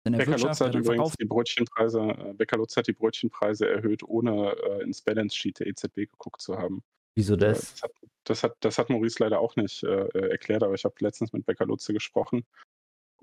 in 0.04 0.12
der 0.12 0.18
Bäcker 0.18 0.32
Lutz 0.32 0.42
Wirtschaft. 0.42 0.60
hat 0.60 0.66
ja, 0.66 0.72
dann 0.74 0.82
übrigens 0.82 1.14
die 1.18 1.24
Brötchenpreise, 1.24 2.00
äh, 2.00 2.34
Bäcker 2.34 2.58
Lutz 2.58 2.76
hat 2.76 2.86
die 2.86 2.92
Brötchenpreise 2.92 3.66
erhöht, 3.66 4.02
ohne 4.02 4.50
äh, 4.52 4.82
ins 4.82 5.00
Balance 5.00 5.34
Sheet 5.34 5.60
der 5.60 5.68
EZB 5.68 5.94
geguckt 6.10 6.42
zu 6.42 6.58
haben. 6.58 6.82
Wieso 7.16 7.34
das? 7.36 7.72
Das 7.72 7.82
hat, 7.82 7.92
das 8.24 8.42
hat, 8.42 8.56
das 8.60 8.78
hat 8.78 8.90
Maurice 8.90 9.16
leider 9.20 9.40
auch 9.40 9.56
nicht 9.56 9.82
äh, 9.84 9.86
äh, 10.08 10.30
erklärt, 10.32 10.62
aber 10.62 10.74
ich 10.74 10.84
habe 10.84 10.94
letztens 10.98 11.32
mit 11.32 11.46
Bäcker 11.46 11.64
Lutze 11.64 11.94
gesprochen 11.94 12.44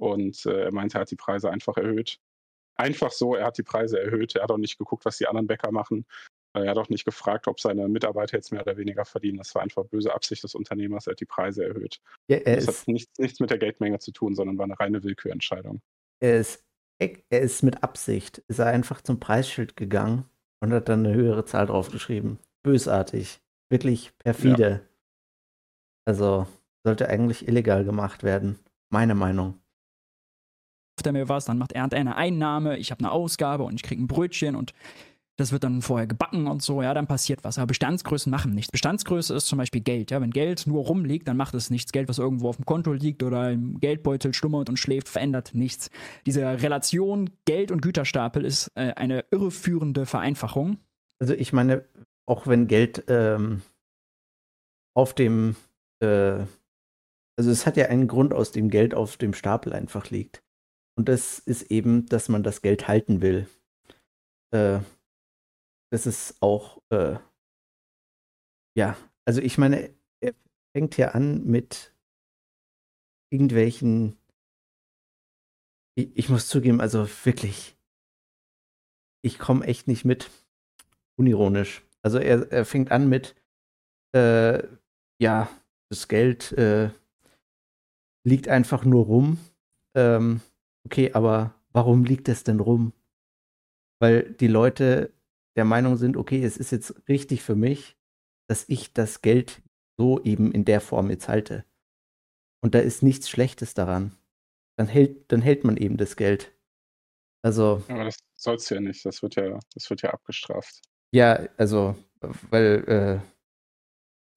und 0.02 0.46
äh, 0.46 0.64
er 0.66 0.74
meinte, 0.74 0.98
er 0.98 1.02
hat 1.02 1.12
die 1.12 1.16
Preise 1.16 1.50
einfach 1.52 1.78
erhöht. 1.78 2.20
Einfach 2.76 3.12
so, 3.12 3.36
er 3.36 3.46
hat 3.46 3.58
die 3.58 3.64
Preise 3.64 4.00
erhöht. 4.00 4.36
Er 4.36 4.44
hat 4.44 4.52
auch 4.52 4.58
nicht 4.58 4.78
geguckt, 4.80 5.06
was 5.06 5.18
die 5.18 5.28
anderen 5.28 5.46
Bäcker 5.48 5.72
machen. 5.72 6.06
Äh, 6.56 6.64
Er 6.64 6.72
hat 6.72 6.78
auch 6.78 6.90
nicht 6.90 7.06
gefragt, 7.06 7.48
ob 7.48 7.60
seine 7.60 7.88
Mitarbeiter 7.88 8.38
jetzt 8.38 8.52
mehr 8.52 8.62
oder 8.62 8.78
weniger 8.78 9.06
verdienen. 9.06 9.38
Das 9.38 9.54
war 9.54 9.62
einfach 9.62 9.86
böse 9.86 10.14
Absicht 10.14 10.44
des 10.44 10.56
Unternehmers. 10.56 11.06
Er 11.06 11.12
hat 11.12 11.20
die 11.20 11.26
Preise 11.26 11.66
erhöht. 11.66 12.02
Ja, 12.28 12.38
er, 12.38 12.56
Das 12.56 12.68
hat 12.68 12.88
nichts, 12.88 13.18
nichts 13.20 13.40
mit 13.40 13.52
der 13.52 13.60
Geldmenge 13.60 14.00
zu 14.00 14.12
tun, 14.12 14.34
sondern 14.36 14.58
war 14.58 14.66
eine 14.66 14.80
reine 14.80 15.04
Willkürentscheidung. 15.04 15.82
er, 16.20 16.40
ist, 16.40 16.64
er 17.00 17.42
ist 17.42 17.62
mit 17.62 17.84
Absicht, 17.84 18.40
ist 18.48 18.60
er 18.60 18.68
einfach 18.68 19.02
zum 19.02 19.20
Preisschild 19.20 19.76
gegangen 19.76 20.26
und 20.62 20.74
hat 20.74 20.90
dann 20.90 21.06
eine 21.06 21.14
höhere 21.16 21.46
Zahl 21.46 21.68
draufgeschrieben. 21.68 22.40
Bösartig. 22.64 23.40
Wirklich 23.70 24.18
perfide. 24.18 24.88
Also 26.06 26.48
sollte 26.84 27.08
eigentlich 27.10 27.48
illegal 27.48 27.86
gemacht 27.86 28.24
werden. 28.24 28.58
Meine 28.92 29.16
Meinung. 29.16 29.61
Er 31.06 31.14
mir 31.14 31.30
was, 31.30 31.46
dann 31.46 31.58
macht 31.58 31.74
er 31.74 31.92
eine 31.92 32.16
Einnahme, 32.16 32.78
ich 32.78 32.92
habe 32.92 33.00
eine 33.00 33.12
Ausgabe 33.12 33.64
und 33.64 33.76
ich 33.76 33.84
kriege 33.84 34.02
ein 34.02 34.08
Brötchen 34.08 34.56
und 34.56 34.74
das 35.42 35.52
wird 35.52 35.64
dann 35.64 35.82
vorher 35.82 36.08
gebacken 36.08 36.48
und 36.48 36.62
so, 36.62 36.82
ja, 36.82 36.94
dann 36.94 37.08
passiert 37.08 37.44
was. 37.44 37.58
Aber 37.58 37.68
Bestandsgrößen 37.68 38.30
machen 38.30 38.54
nichts. 38.54 38.72
Bestandsgröße 38.72 39.34
ist 39.34 39.48
zum 39.48 39.58
Beispiel 39.58 39.82
Geld, 39.82 40.12
ja. 40.12 40.22
Wenn 40.22 40.32
Geld 40.32 40.68
nur 40.68 40.86
rumliegt, 40.86 41.28
dann 41.28 41.38
macht 41.38 41.56
es 41.56 41.70
nichts. 41.70 41.92
Geld, 41.92 42.10
was 42.10 42.20
irgendwo 42.20 42.50
auf 42.50 42.58
dem 42.58 42.66
Konto 42.66 42.94
liegt 42.94 43.24
oder 43.24 43.52
im 43.52 43.80
Geldbeutel 43.80 44.34
schlummert 44.34 44.70
und 44.70 44.78
schläft, 44.78 45.10
verändert 45.10 45.52
nichts. 45.54 45.90
Diese 46.26 46.42
Relation 46.44 47.32
Geld 47.46 47.72
und 47.72 47.82
Güterstapel 47.82 48.46
ist 48.46 48.72
äh, 48.76 48.94
eine 48.94 49.26
irreführende 49.32 50.06
Vereinfachung. 50.06 50.78
Also 51.20 51.34
ich 51.34 51.54
meine, 51.54 51.86
auch 52.28 52.46
wenn 52.48 52.68
Geld 52.68 53.06
ähm, 53.08 53.62
auf 54.94 55.14
dem, 55.14 55.56
äh, 56.02 56.46
also 57.38 57.50
es 57.50 57.66
hat 57.66 57.78
ja 57.78 57.88
einen 57.88 58.08
Grund, 58.08 58.34
aus 58.34 58.52
dem 58.52 58.70
Geld 58.70 58.94
auf 58.94 59.18
dem 59.18 59.34
Stapel 59.34 59.74
einfach 59.74 60.10
liegt. 60.10 60.44
Und 60.98 61.08
das 61.10 61.40
ist 61.40 61.64
eben, 61.72 62.06
dass 62.08 62.30
man 62.30 62.44
das 62.44 62.62
Geld 62.62 62.88
halten 62.88 63.22
will. 63.22 63.48
Äh, 64.52 64.80
das 65.92 66.06
ist 66.06 66.42
auch, 66.42 66.82
äh, 66.90 67.18
ja, 68.78 68.98
also 69.26 69.42
ich 69.42 69.58
meine, 69.58 69.94
er 70.22 70.34
fängt 70.76 70.98
ja 70.98 71.10
an 71.10 71.46
mit 71.46 71.94
irgendwelchen, 73.32 74.18
ich, 75.96 76.16
ich 76.16 76.30
muss 76.30 76.48
zugeben, 76.48 76.82
also 76.82 77.08
wirklich, 77.26 77.78
ich 79.24 79.40
komme 79.40 79.66
echt 79.66 79.88
nicht 79.88 80.06
mit, 80.06 80.30
unironisch. 81.18 81.84
Also 82.02 82.18
er, 82.18 82.52
er 82.52 82.66
fängt 82.66 82.92
an 82.92 83.10
mit, 83.10 83.36
äh, 84.16 84.64
ja, 85.22 85.50
das 85.90 86.08
Geld 86.08 86.52
äh, 86.54 86.90
liegt 88.24 88.48
einfach 88.48 88.86
nur 88.86 89.06
rum. 89.06 89.40
Ähm, 89.96 90.42
okay, 90.86 91.14
aber 91.14 91.56
warum 91.72 92.04
liegt 92.04 92.30
es 92.30 92.44
denn 92.44 92.60
rum? 92.60 92.94
Weil 94.00 94.34
die 94.34 94.48
Leute 94.48 95.14
der 95.56 95.66
Meinung 95.66 95.98
sind, 95.98 96.18
okay, 96.18 96.44
es 96.44 96.58
ist 96.58 96.72
jetzt 96.72 97.08
richtig 97.08 97.44
für 97.44 97.56
mich, 97.56 97.98
dass 98.50 98.68
ich 98.70 98.94
das 98.94 99.22
Geld 99.22 99.62
so 99.98 100.22
eben 100.24 100.52
in 100.52 100.66
der 100.66 100.82
Form 100.82 101.10
jetzt 101.10 101.28
halte. 101.28 101.66
Und 102.64 102.74
da 102.76 102.80
ist 102.80 103.04
nichts 103.04 103.30
Schlechtes 103.30 103.74
daran. 103.74 104.12
Dann 104.78 104.88
hält, 104.88 105.32
dann 105.32 105.42
hält 105.42 105.64
man 105.64 105.78
eben 105.78 105.98
das 105.98 106.16
Geld. 106.16 106.54
Also, 107.44 107.84
Aber 107.88 108.06
das 108.06 108.18
sollst 108.36 108.70
du 108.70 108.76
ja 108.76 108.82
nicht. 108.82 109.04
Das 109.06 109.22
wird 109.22 109.36
ja, 109.36 109.60
das 109.74 109.90
wird 109.90 110.02
ja 110.02 110.12
abgestraft. 110.12 110.82
ja, 111.14 111.48
also, 111.58 111.96
weil 112.50 112.84
äh, 112.88 113.28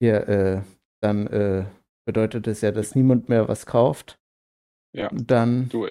hier, 0.02 0.28
äh, 0.28 0.62
dann 1.02 1.26
äh, 1.28 1.66
bedeutet 2.06 2.46
es 2.46 2.60
ja, 2.62 2.72
dass 2.72 2.94
niemand 2.94 3.28
mehr 3.28 3.48
was 3.48 3.66
kauft. 3.66 4.18
Ja. 4.94 5.10
Dann, 5.12 5.68
Du, 5.68 5.88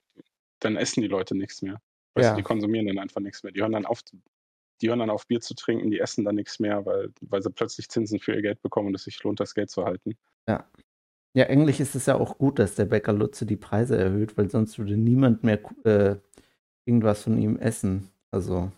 dann 0.63 0.75
essen 0.77 1.01
die 1.01 1.07
Leute 1.07 1.35
nichts 1.35 1.61
mehr. 1.61 1.81
Weißt 2.15 2.25
Ja. 2.25 2.31
du, 2.31 2.37
die 2.37 2.43
konsumieren 2.43 2.87
dann 2.87 2.99
einfach 2.99 3.21
nichts 3.21 3.43
mehr. 3.43 3.51
Die 3.51 3.61
hören 3.61 3.71
dann 3.71 3.85
auf, 3.85 4.01
die 4.81 4.89
hören 4.89 4.99
dann 4.99 5.09
auf 5.09 5.25
Bier 5.27 5.41
zu 5.41 5.53
trinken, 5.55 5.89
die 5.91 5.99
essen 5.99 6.25
dann 6.25 6.35
nichts 6.35 6.59
mehr, 6.59 6.85
weil, 6.85 7.11
weil 7.21 7.41
sie 7.41 7.49
plötzlich 7.51 7.89
Zinsen 7.89 8.19
für 8.19 8.33
ihr 8.35 8.41
Geld 8.41 8.61
bekommen 8.61 8.87
und 8.89 8.95
es 8.95 9.03
sich 9.05 9.21
lohnt, 9.23 9.39
das 9.39 9.53
Geld 9.55 9.69
zu 9.69 9.85
halten. 9.85 10.15
ja, 10.47 10.67
eigentlich 11.47 11.79
ist 11.79 11.95
es 11.95 12.05
ja 12.05 12.15
auch 12.15 12.37
gut, 12.37 12.59
dass 12.59 12.75
der 12.75 12.85
Bäcker 12.85 13.11
Lutze 13.13 13.45
die 13.47 13.55
Preise 13.55 13.97
erhöht, 13.97 14.37
weil 14.37 14.49
sonst 14.51 14.77
würde 14.77 14.95
niemand 14.97 15.43
mehr 15.43 15.59
äh, 15.83 16.15
irgendwas 16.85 17.23
von 17.23 17.37
ihm 17.39 17.57
essen. 17.57 18.09
Also, 18.31 18.71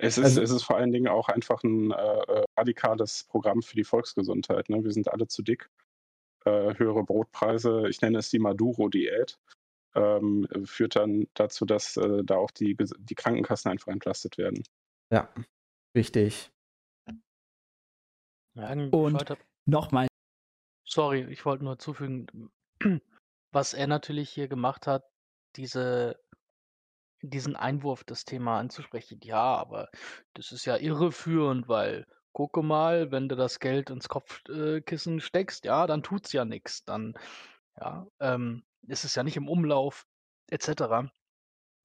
Es 0.00 0.18
ist, 0.18 0.24
Also- 0.24 0.42
es 0.42 0.50
ist 0.50 0.62
vor 0.64 0.76
allen 0.76 0.92
Dingen 0.92 1.06
auch 1.08 1.28
einfach 1.28 1.62
ein 1.62 1.90
äh, 1.92 1.94
äh, 1.94 2.44
radikales 2.56 3.24
Programm 3.24 3.62
für 3.62 3.76
die 3.76 3.84
Volksgesundheit. 3.84 4.68
Ne? 4.70 4.82
Wir 4.84 4.92
sind 4.92 5.08
alle 5.12 5.26
zu 5.28 5.42
dick. 5.42 5.70
Äh, 6.44 6.74
höhere 6.78 7.02
Brotpreise, 7.04 7.88
ich 7.88 8.00
nenne 8.00 8.18
es 8.18 8.30
die 8.30 8.38
Maduro-Diät, 8.38 9.38
ähm, 9.94 10.46
führt 10.64 10.96
dann 10.96 11.26
dazu, 11.34 11.64
dass 11.64 11.96
äh, 11.96 12.24
da 12.24 12.36
auch 12.36 12.50
die, 12.50 12.76
die 12.98 13.14
Krankenkassen 13.14 13.70
einfach 13.70 13.92
entlastet 13.92 14.38
werden. 14.38 14.62
ja, 15.10 15.32
ein 18.66 18.90
Und- 18.90 19.36
Nochmal, 19.66 20.08
Sorry, 20.86 21.26
ich 21.30 21.44
wollte 21.44 21.64
nur 21.64 21.78
zufügen, 21.78 22.50
was 23.52 23.74
er 23.74 23.86
natürlich 23.86 24.30
hier 24.30 24.48
gemacht 24.48 24.86
hat, 24.86 25.04
diese, 25.56 26.18
diesen 27.20 27.56
Einwurf, 27.56 28.04
das 28.04 28.24
Thema 28.24 28.58
anzusprechen. 28.58 29.20
Ja, 29.22 29.56
aber 29.56 29.90
das 30.32 30.52
ist 30.52 30.64
ja 30.64 30.78
irreführend, 30.78 31.68
weil 31.68 32.06
gucke 32.32 32.62
mal, 32.62 33.10
wenn 33.10 33.28
du 33.28 33.36
das 33.36 33.60
Geld 33.60 33.90
ins 33.90 34.08
Kopfkissen 34.08 35.20
steckst, 35.20 35.66
ja, 35.66 35.86
dann 35.86 36.02
tut's 36.02 36.32
ja 36.32 36.46
nichts. 36.46 36.84
Dann, 36.84 37.12
ja, 37.76 38.06
ähm, 38.20 38.64
ist 38.86 39.04
es 39.04 39.14
ja 39.14 39.22
nicht 39.22 39.36
im 39.36 39.48
Umlauf, 39.48 40.06
etc. 40.50 41.10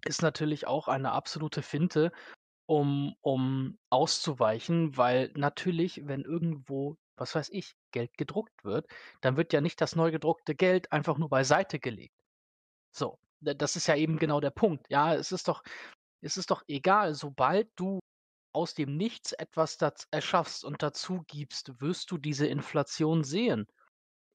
Ist 0.05 0.21
natürlich 0.21 0.67
auch 0.67 0.87
eine 0.87 1.11
absolute 1.11 1.61
Finte, 1.61 2.11
um, 2.65 3.15
um 3.21 3.77
auszuweichen, 3.89 4.95
weil 4.97 5.31
natürlich, 5.35 6.07
wenn 6.07 6.21
irgendwo 6.21 6.97
was 7.17 7.35
weiß 7.35 7.49
ich, 7.49 7.75
Geld 7.91 8.17
gedruckt 8.17 8.63
wird, 8.63 8.87
dann 9.21 9.37
wird 9.37 9.53
ja 9.53 9.61
nicht 9.61 9.79
das 9.81 9.95
neu 9.95 10.11
gedruckte 10.11 10.55
Geld 10.55 10.91
einfach 10.91 11.17
nur 11.17 11.29
beiseite 11.29 11.79
gelegt. 11.79 12.15
So, 12.91 13.19
das 13.41 13.75
ist 13.75 13.87
ja 13.87 13.95
eben 13.95 14.17
genau 14.17 14.39
der 14.39 14.51
Punkt. 14.51 14.89
Ja, 14.89 15.13
es 15.15 15.31
ist 15.31 15.47
doch, 15.47 15.63
es 16.21 16.37
ist 16.37 16.51
doch 16.51 16.63
egal, 16.67 17.13
sobald 17.13 17.69
du 17.75 17.99
aus 18.53 18.75
dem 18.75 18.97
Nichts 18.97 19.33
etwas 19.33 19.77
erschaffst 20.11 20.63
und 20.63 20.83
dazu 20.83 21.23
gibst, 21.27 21.79
wirst 21.81 22.11
du 22.11 22.17
diese 22.17 22.47
Inflation 22.47 23.23
sehen 23.23 23.67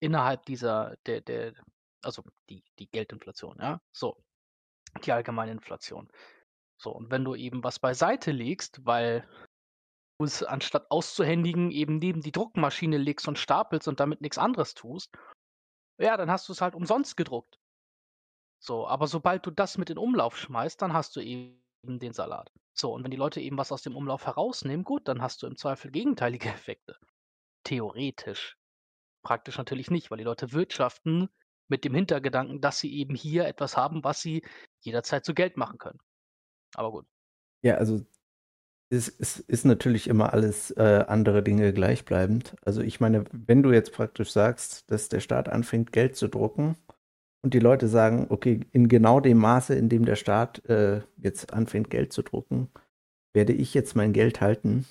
innerhalb 0.00 0.44
dieser, 0.46 0.96
der, 1.06 1.20
der, 1.20 1.54
also 2.02 2.22
die, 2.48 2.64
die 2.78 2.88
Geldinflation, 2.88 3.56
ja, 3.60 3.80
so, 3.92 4.22
die 5.04 5.12
allgemeine 5.12 5.52
Inflation. 5.52 6.08
So, 6.80 6.92
und 6.92 7.10
wenn 7.10 7.24
du 7.24 7.34
eben 7.34 7.64
was 7.64 7.78
beiseite 7.78 8.30
legst, 8.30 8.84
weil 8.84 9.28
du 10.18 10.24
es 10.24 10.42
anstatt 10.42 10.90
auszuhändigen 10.90 11.70
eben 11.70 11.98
neben 11.98 12.20
die 12.20 12.32
Druckmaschine 12.32 12.98
legst 12.98 13.26
und 13.28 13.38
stapelst 13.38 13.88
und 13.88 14.00
damit 14.00 14.20
nichts 14.20 14.38
anderes 14.38 14.74
tust, 14.74 15.12
ja, 16.00 16.16
dann 16.16 16.30
hast 16.30 16.48
du 16.48 16.52
es 16.52 16.60
halt 16.60 16.74
umsonst 16.74 17.16
gedruckt. 17.16 17.58
So, 18.60 18.86
aber 18.86 19.06
sobald 19.06 19.46
du 19.46 19.50
das 19.50 19.78
mit 19.78 19.90
in 19.90 19.98
Umlauf 19.98 20.36
schmeißt, 20.36 20.80
dann 20.82 20.92
hast 20.92 21.16
du 21.16 21.20
eben 21.20 21.60
den 21.84 22.12
Salat. 22.12 22.52
So, 22.74 22.92
und 22.92 23.02
wenn 23.04 23.10
die 23.10 23.16
Leute 23.16 23.40
eben 23.40 23.58
was 23.58 23.72
aus 23.72 23.82
dem 23.82 23.96
Umlauf 23.96 24.26
herausnehmen, 24.26 24.84
gut, 24.84 25.06
dann 25.08 25.22
hast 25.22 25.42
du 25.42 25.46
im 25.46 25.56
Zweifel 25.56 25.90
gegenteilige 25.90 26.48
Effekte. 26.48 26.96
Theoretisch. 27.64 28.56
Praktisch 29.22 29.58
natürlich 29.58 29.90
nicht, 29.90 30.10
weil 30.10 30.18
die 30.18 30.24
Leute 30.24 30.52
wirtschaften 30.52 31.28
mit 31.68 31.84
dem 31.84 31.94
Hintergedanken, 31.94 32.60
dass 32.60 32.78
sie 32.78 32.94
eben 32.94 33.14
hier 33.14 33.46
etwas 33.46 33.76
haben, 33.76 34.04
was 34.04 34.20
sie 34.20 34.42
jederzeit 34.80 35.24
zu 35.24 35.34
Geld 35.34 35.56
machen 35.56 35.78
können. 35.78 36.00
Aber 36.74 36.90
gut. 36.90 37.06
Ja, 37.62 37.76
also 37.76 38.04
es, 38.90 39.08
es 39.08 39.38
ist 39.38 39.64
natürlich 39.64 40.08
immer 40.08 40.32
alles 40.32 40.70
äh, 40.72 41.04
andere 41.06 41.42
Dinge 41.42 41.72
gleichbleibend. 41.72 42.56
Also 42.62 42.80
ich 42.80 43.00
meine, 43.00 43.24
wenn 43.32 43.62
du 43.62 43.72
jetzt 43.72 43.92
praktisch 43.92 44.32
sagst, 44.32 44.90
dass 44.90 45.08
der 45.08 45.20
Staat 45.20 45.48
anfängt, 45.48 45.92
Geld 45.92 46.16
zu 46.16 46.28
drucken 46.28 46.76
und 47.42 47.54
die 47.54 47.58
Leute 47.58 47.88
sagen, 47.88 48.26
okay, 48.30 48.60
in 48.72 48.88
genau 48.88 49.20
dem 49.20 49.38
Maße, 49.38 49.74
in 49.74 49.88
dem 49.88 50.04
der 50.04 50.16
Staat 50.16 50.64
äh, 50.66 51.02
jetzt 51.16 51.52
anfängt, 51.52 51.90
Geld 51.90 52.12
zu 52.12 52.22
drucken, 52.22 52.70
werde 53.34 53.52
ich 53.52 53.74
jetzt 53.74 53.94
mein 53.94 54.12
Geld 54.12 54.40
halten, 54.40 54.86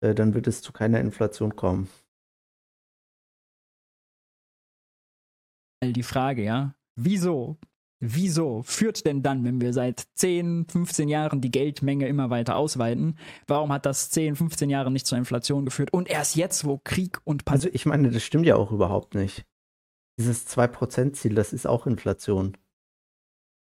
äh, 0.00 0.14
dann 0.14 0.34
wird 0.34 0.46
es 0.46 0.62
zu 0.62 0.72
keiner 0.72 1.00
Inflation 1.00 1.56
kommen. 1.56 1.88
Die 5.82 6.02
Frage, 6.02 6.44
ja, 6.44 6.74
wieso 6.96 7.58
Wieso 8.02 8.62
führt 8.62 9.04
denn 9.04 9.22
dann, 9.22 9.44
wenn 9.44 9.60
wir 9.60 9.74
seit 9.74 10.08
10, 10.14 10.66
15 10.68 11.10
Jahren 11.10 11.42
die 11.42 11.50
Geldmenge 11.50 12.08
immer 12.08 12.30
weiter 12.30 12.56
ausweiten, 12.56 13.18
warum 13.46 13.70
hat 13.70 13.84
das 13.84 14.08
10, 14.08 14.36
15 14.36 14.70
Jahre 14.70 14.90
nicht 14.90 15.06
zur 15.06 15.18
Inflation 15.18 15.66
geführt 15.66 15.92
und 15.92 16.08
erst 16.08 16.34
jetzt, 16.34 16.64
wo 16.64 16.78
Krieg 16.78 17.20
und 17.24 17.44
Pan 17.44 17.56
Also 17.56 17.68
ich 17.70 17.84
meine, 17.84 18.10
das 18.10 18.22
stimmt 18.22 18.46
ja 18.46 18.56
auch 18.56 18.72
überhaupt 18.72 19.14
nicht. 19.14 19.44
Dieses 20.18 20.48
2%-Ziel, 20.48 21.34
das 21.34 21.52
ist 21.52 21.66
auch 21.66 21.86
Inflation. 21.86 22.56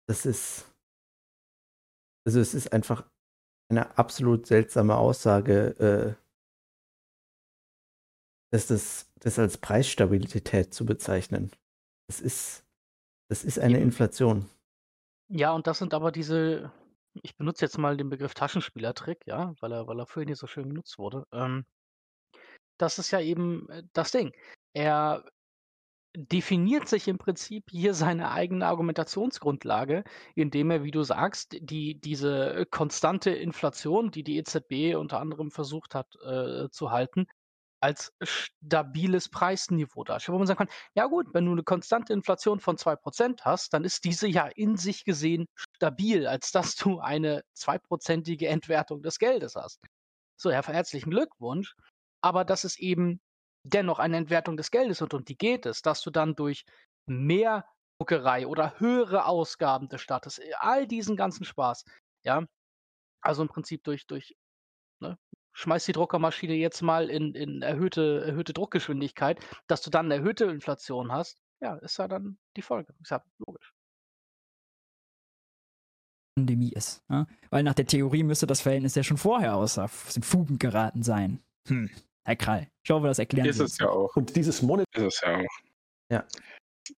Das 0.07 0.25
ist. 0.25 0.65
Also 2.25 2.39
es 2.39 2.53
ist 2.53 2.71
einfach 2.71 3.09
eine 3.69 3.97
absolut 3.97 4.45
seltsame 4.45 4.95
Aussage, 4.95 6.17
äh, 6.17 6.23
dass 8.53 8.67
das, 8.67 9.11
das 9.19 9.39
als 9.39 9.57
Preisstabilität 9.57 10.73
zu 10.73 10.85
bezeichnen. 10.85 11.51
Das 12.11 12.19
ist 12.19 12.65
das 13.29 13.45
ist 13.45 13.57
eine 13.57 13.79
Inflation. 13.79 14.49
Ja, 15.29 15.53
und 15.53 15.65
das 15.65 15.77
sind 15.77 15.93
aber 15.93 16.11
diese, 16.11 16.69
ich 17.13 17.37
benutze 17.37 17.63
jetzt 17.63 17.77
mal 17.77 17.95
den 17.95 18.09
Begriff 18.09 18.33
Taschenspielertrick, 18.33 19.25
ja, 19.27 19.53
weil 19.61 19.71
er, 19.71 19.87
weil 19.87 19.97
er 19.97 20.05
vorhin 20.05 20.27
hier 20.27 20.35
so 20.35 20.45
schön 20.45 20.67
genutzt 20.67 20.99
wurde. 20.99 21.25
Ähm, 21.31 21.65
das 22.77 22.99
ist 22.99 23.11
ja 23.11 23.21
eben 23.21 23.69
äh, 23.69 23.83
das 23.93 24.11
Ding. 24.11 24.33
Er 24.73 25.23
definiert 26.13 26.89
sich 26.89 27.07
im 27.07 27.17
Prinzip 27.17 27.69
hier 27.71 27.93
seine 27.93 28.31
eigene 28.31 28.65
Argumentationsgrundlage, 28.65 30.03
indem 30.35 30.69
er, 30.69 30.83
wie 30.83 30.91
du 30.91 31.03
sagst, 31.03 31.55
die, 31.61 31.97
diese 31.97 32.65
konstante 32.71 33.29
Inflation, 33.29 34.11
die 34.11 34.23
die 34.23 34.37
EZB 34.37 34.97
unter 34.97 35.21
anderem 35.21 35.49
versucht 35.49 35.95
hat 35.95 36.13
äh, 36.25 36.67
zu 36.71 36.91
halten, 36.91 37.27
als 37.81 38.13
stabiles 38.21 39.29
Preisniveau 39.29 40.03
darstellt, 40.03 40.33
wo 40.33 40.37
man 40.37 40.47
sagen 40.47 40.59
kann, 40.59 40.69
ja 40.93 41.07
gut, 41.07 41.33
wenn 41.33 41.45
du 41.45 41.51
eine 41.51 41.63
konstante 41.63 42.13
Inflation 42.13 42.59
von 42.59 42.77
2% 42.77 43.41
hast, 43.41 43.73
dann 43.73 43.83
ist 43.83 44.03
diese 44.05 44.27
ja 44.27 44.47
in 44.47 44.77
sich 44.77 45.03
gesehen 45.03 45.47
stabil, 45.75 46.27
als 46.27 46.51
dass 46.51 46.75
du 46.75 46.99
eine 46.99 47.43
zweiprozentige 47.53 48.47
Entwertung 48.47 49.01
des 49.01 49.17
Geldes 49.17 49.55
hast. 49.55 49.79
So, 50.39 50.51
Herr, 50.51 50.63
herzlichen 50.63 51.09
Glückwunsch. 51.09 51.75
Aber 52.23 52.45
das 52.45 52.63
ist 52.63 52.79
eben 52.79 53.19
dennoch 53.63 53.99
eine 53.99 54.17
Entwertung 54.17 54.57
des 54.57 54.71
Geldes 54.71 55.01
und 55.01 55.13
um 55.13 55.25
die 55.25 55.37
geht 55.37 55.65
es, 55.65 55.81
dass 55.81 56.01
du 56.01 56.11
dann 56.11 56.35
durch 56.35 56.65
mehr 57.07 57.65
Druckerei 57.99 58.47
oder 58.47 58.79
höhere 58.79 59.25
Ausgaben 59.25 59.87
des 59.89 60.01
Staates, 60.01 60.41
all 60.57 60.87
diesen 60.87 61.15
ganzen 61.15 61.45
Spaß, 61.45 61.83
ja, 62.23 62.45
also 63.21 63.43
im 63.43 63.47
Prinzip 63.47 63.83
durch, 63.83 64.07
durch 64.07 64.35
ne, 64.99 65.17
schmeiß 65.61 65.85
die 65.85 65.91
Druckermaschine 65.93 66.53
jetzt 66.53 66.81
mal 66.81 67.09
in, 67.09 67.33
in 67.35 67.61
erhöhte, 67.61 68.23
erhöhte 68.25 68.53
Druckgeschwindigkeit, 68.53 69.39
dass 69.67 69.81
du 69.81 69.89
dann 69.89 70.05
eine 70.05 70.15
erhöhte 70.15 70.45
Inflation 70.45 71.11
hast, 71.11 71.39
ja, 71.61 71.75
ist 71.75 71.97
ja 71.97 72.07
dann 72.07 72.37
die 72.57 72.61
Folge. 72.61 72.93
Ist 73.01 73.11
ja 73.11 73.23
logisch. 73.37 73.73
Pandemie 76.35 76.71
ist. 76.71 77.03
Ja? 77.09 77.27
Weil 77.49 77.63
nach 77.63 77.75
der 77.75 77.85
Theorie 77.85 78.23
müsste 78.23 78.47
das 78.47 78.61
Verhältnis 78.61 78.95
ja 78.95 79.03
schon 79.03 79.17
vorher 79.17 79.55
aus, 79.55 79.75
den 79.75 80.23
Fugen 80.23 80.57
geraten 80.57 81.03
sein. 81.03 81.39
Hm. 81.67 81.89
Herr 82.25 82.35
Krall, 82.35 82.67
ich 82.83 82.91
hoffe, 82.91 83.07
das 83.07 83.19
erklären 83.19 83.47
Ist 83.47 83.59
es 83.59 83.77
ja 83.77 83.89
auch. 83.89 84.15
Und 84.15 84.35
dieses 84.35 84.61
Monat. 84.61 84.85
Ist 84.93 85.03
es 85.03 85.21
ja 85.21 85.37
auch. 85.37 85.59
Ja. 86.09 86.25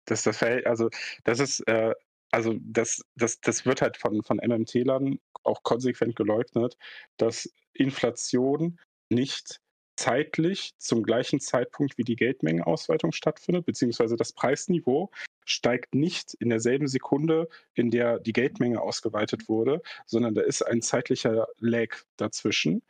Das, 0.05 0.23
das 0.23 0.37
Verhältnis, 0.37 0.67
also 0.67 0.89
das 1.23 1.39
ist, 1.39 1.61
äh, 1.67 1.93
also 2.31 2.55
das, 2.61 3.03
das, 3.15 3.39
das 3.41 3.65
wird 3.65 3.81
halt 3.81 3.97
von, 3.97 4.23
von 4.23 4.37
MMT-Lern 4.37 5.19
auch 5.43 5.63
konsequent 5.63 6.15
geleugnet, 6.15 6.77
dass 7.17 7.51
Inflation 7.73 8.79
nicht 9.09 9.59
zeitlich 9.97 10.73
zum 10.77 11.03
gleichen 11.03 11.39
Zeitpunkt 11.39 11.97
wie 11.97 12.03
die 12.03 12.15
Geldmengenausweitung 12.15 13.11
stattfindet, 13.11 13.65
beziehungsweise 13.65 14.15
das 14.15 14.33
Preisniveau 14.33 15.11
steigt 15.45 15.93
nicht 15.93 16.33
in 16.35 16.49
derselben 16.49 16.87
Sekunde, 16.87 17.49
in 17.73 17.91
der 17.91 18.19
die 18.19 18.33
Geldmenge 18.33 18.81
ausgeweitet 18.81 19.49
wurde, 19.49 19.81
sondern 20.05 20.33
da 20.33 20.41
ist 20.41 20.61
ein 20.61 20.81
zeitlicher 20.81 21.47
Lag 21.59 21.95
dazwischen. 22.17 22.81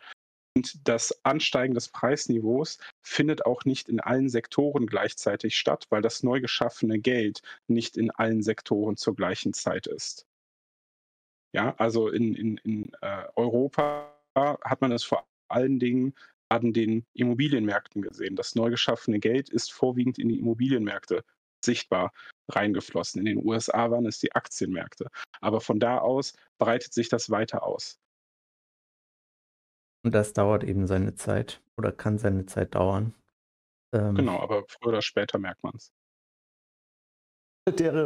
Und 0.55 0.87
das 0.87 1.23
Ansteigen 1.23 1.73
des 1.73 1.87
Preisniveaus 1.87 2.77
findet 3.01 3.45
auch 3.45 3.63
nicht 3.63 3.87
in 3.87 4.01
allen 4.01 4.27
Sektoren 4.27 4.85
gleichzeitig 4.85 5.57
statt, 5.57 5.87
weil 5.89 6.01
das 6.01 6.23
neu 6.23 6.41
geschaffene 6.41 6.99
Geld 6.99 7.41
nicht 7.67 7.95
in 7.95 8.11
allen 8.11 8.41
Sektoren 8.41 8.97
zur 8.97 9.15
gleichen 9.15 9.53
Zeit 9.53 9.87
ist. 9.87 10.27
Ja, 11.53 11.73
also 11.77 12.09
in, 12.09 12.33
in, 12.35 12.57
in 12.57 12.91
äh, 13.01 13.25
Europa 13.35 14.13
hat 14.35 14.81
man 14.81 14.91
es 14.91 15.03
vor 15.03 15.27
allen 15.49 15.79
Dingen 15.79 16.13
an 16.49 16.73
den 16.73 17.05
Immobilienmärkten 17.13 18.01
gesehen. 18.01 18.35
Das 18.35 18.55
neu 18.55 18.69
geschaffene 18.69 19.19
Geld 19.19 19.49
ist 19.49 19.71
vorwiegend 19.71 20.19
in 20.19 20.29
die 20.29 20.39
Immobilienmärkte 20.39 21.23
sichtbar 21.63 22.13
reingeflossen. 22.49 23.19
In 23.19 23.25
den 23.25 23.45
USA 23.45 23.89
waren 23.91 24.05
es 24.05 24.19
die 24.19 24.33
Aktienmärkte. 24.33 25.07
Aber 25.39 25.61
von 25.61 25.79
da 25.79 25.99
aus 25.99 26.33
breitet 26.57 26.93
sich 26.93 27.07
das 27.07 27.29
weiter 27.29 27.63
aus. 27.63 27.99
Und 30.03 30.15
das 30.15 30.33
dauert 30.33 30.63
eben 30.63 30.87
seine 30.87 31.15
Zeit 31.15 31.61
oder 31.77 31.91
kann 31.91 32.17
seine 32.17 32.45
Zeit 32.45 32.75
dauern. 32.75 33.13
Ähm, 33.93 34.15
genau, 34.15 34.39
aber 34.39 34.63
früher 34.67 34.89
oder 34.89 35.01
später 35.01 35.37
merkt 35.37 35.63
man 35.63 35.73
es. 35.75 35.91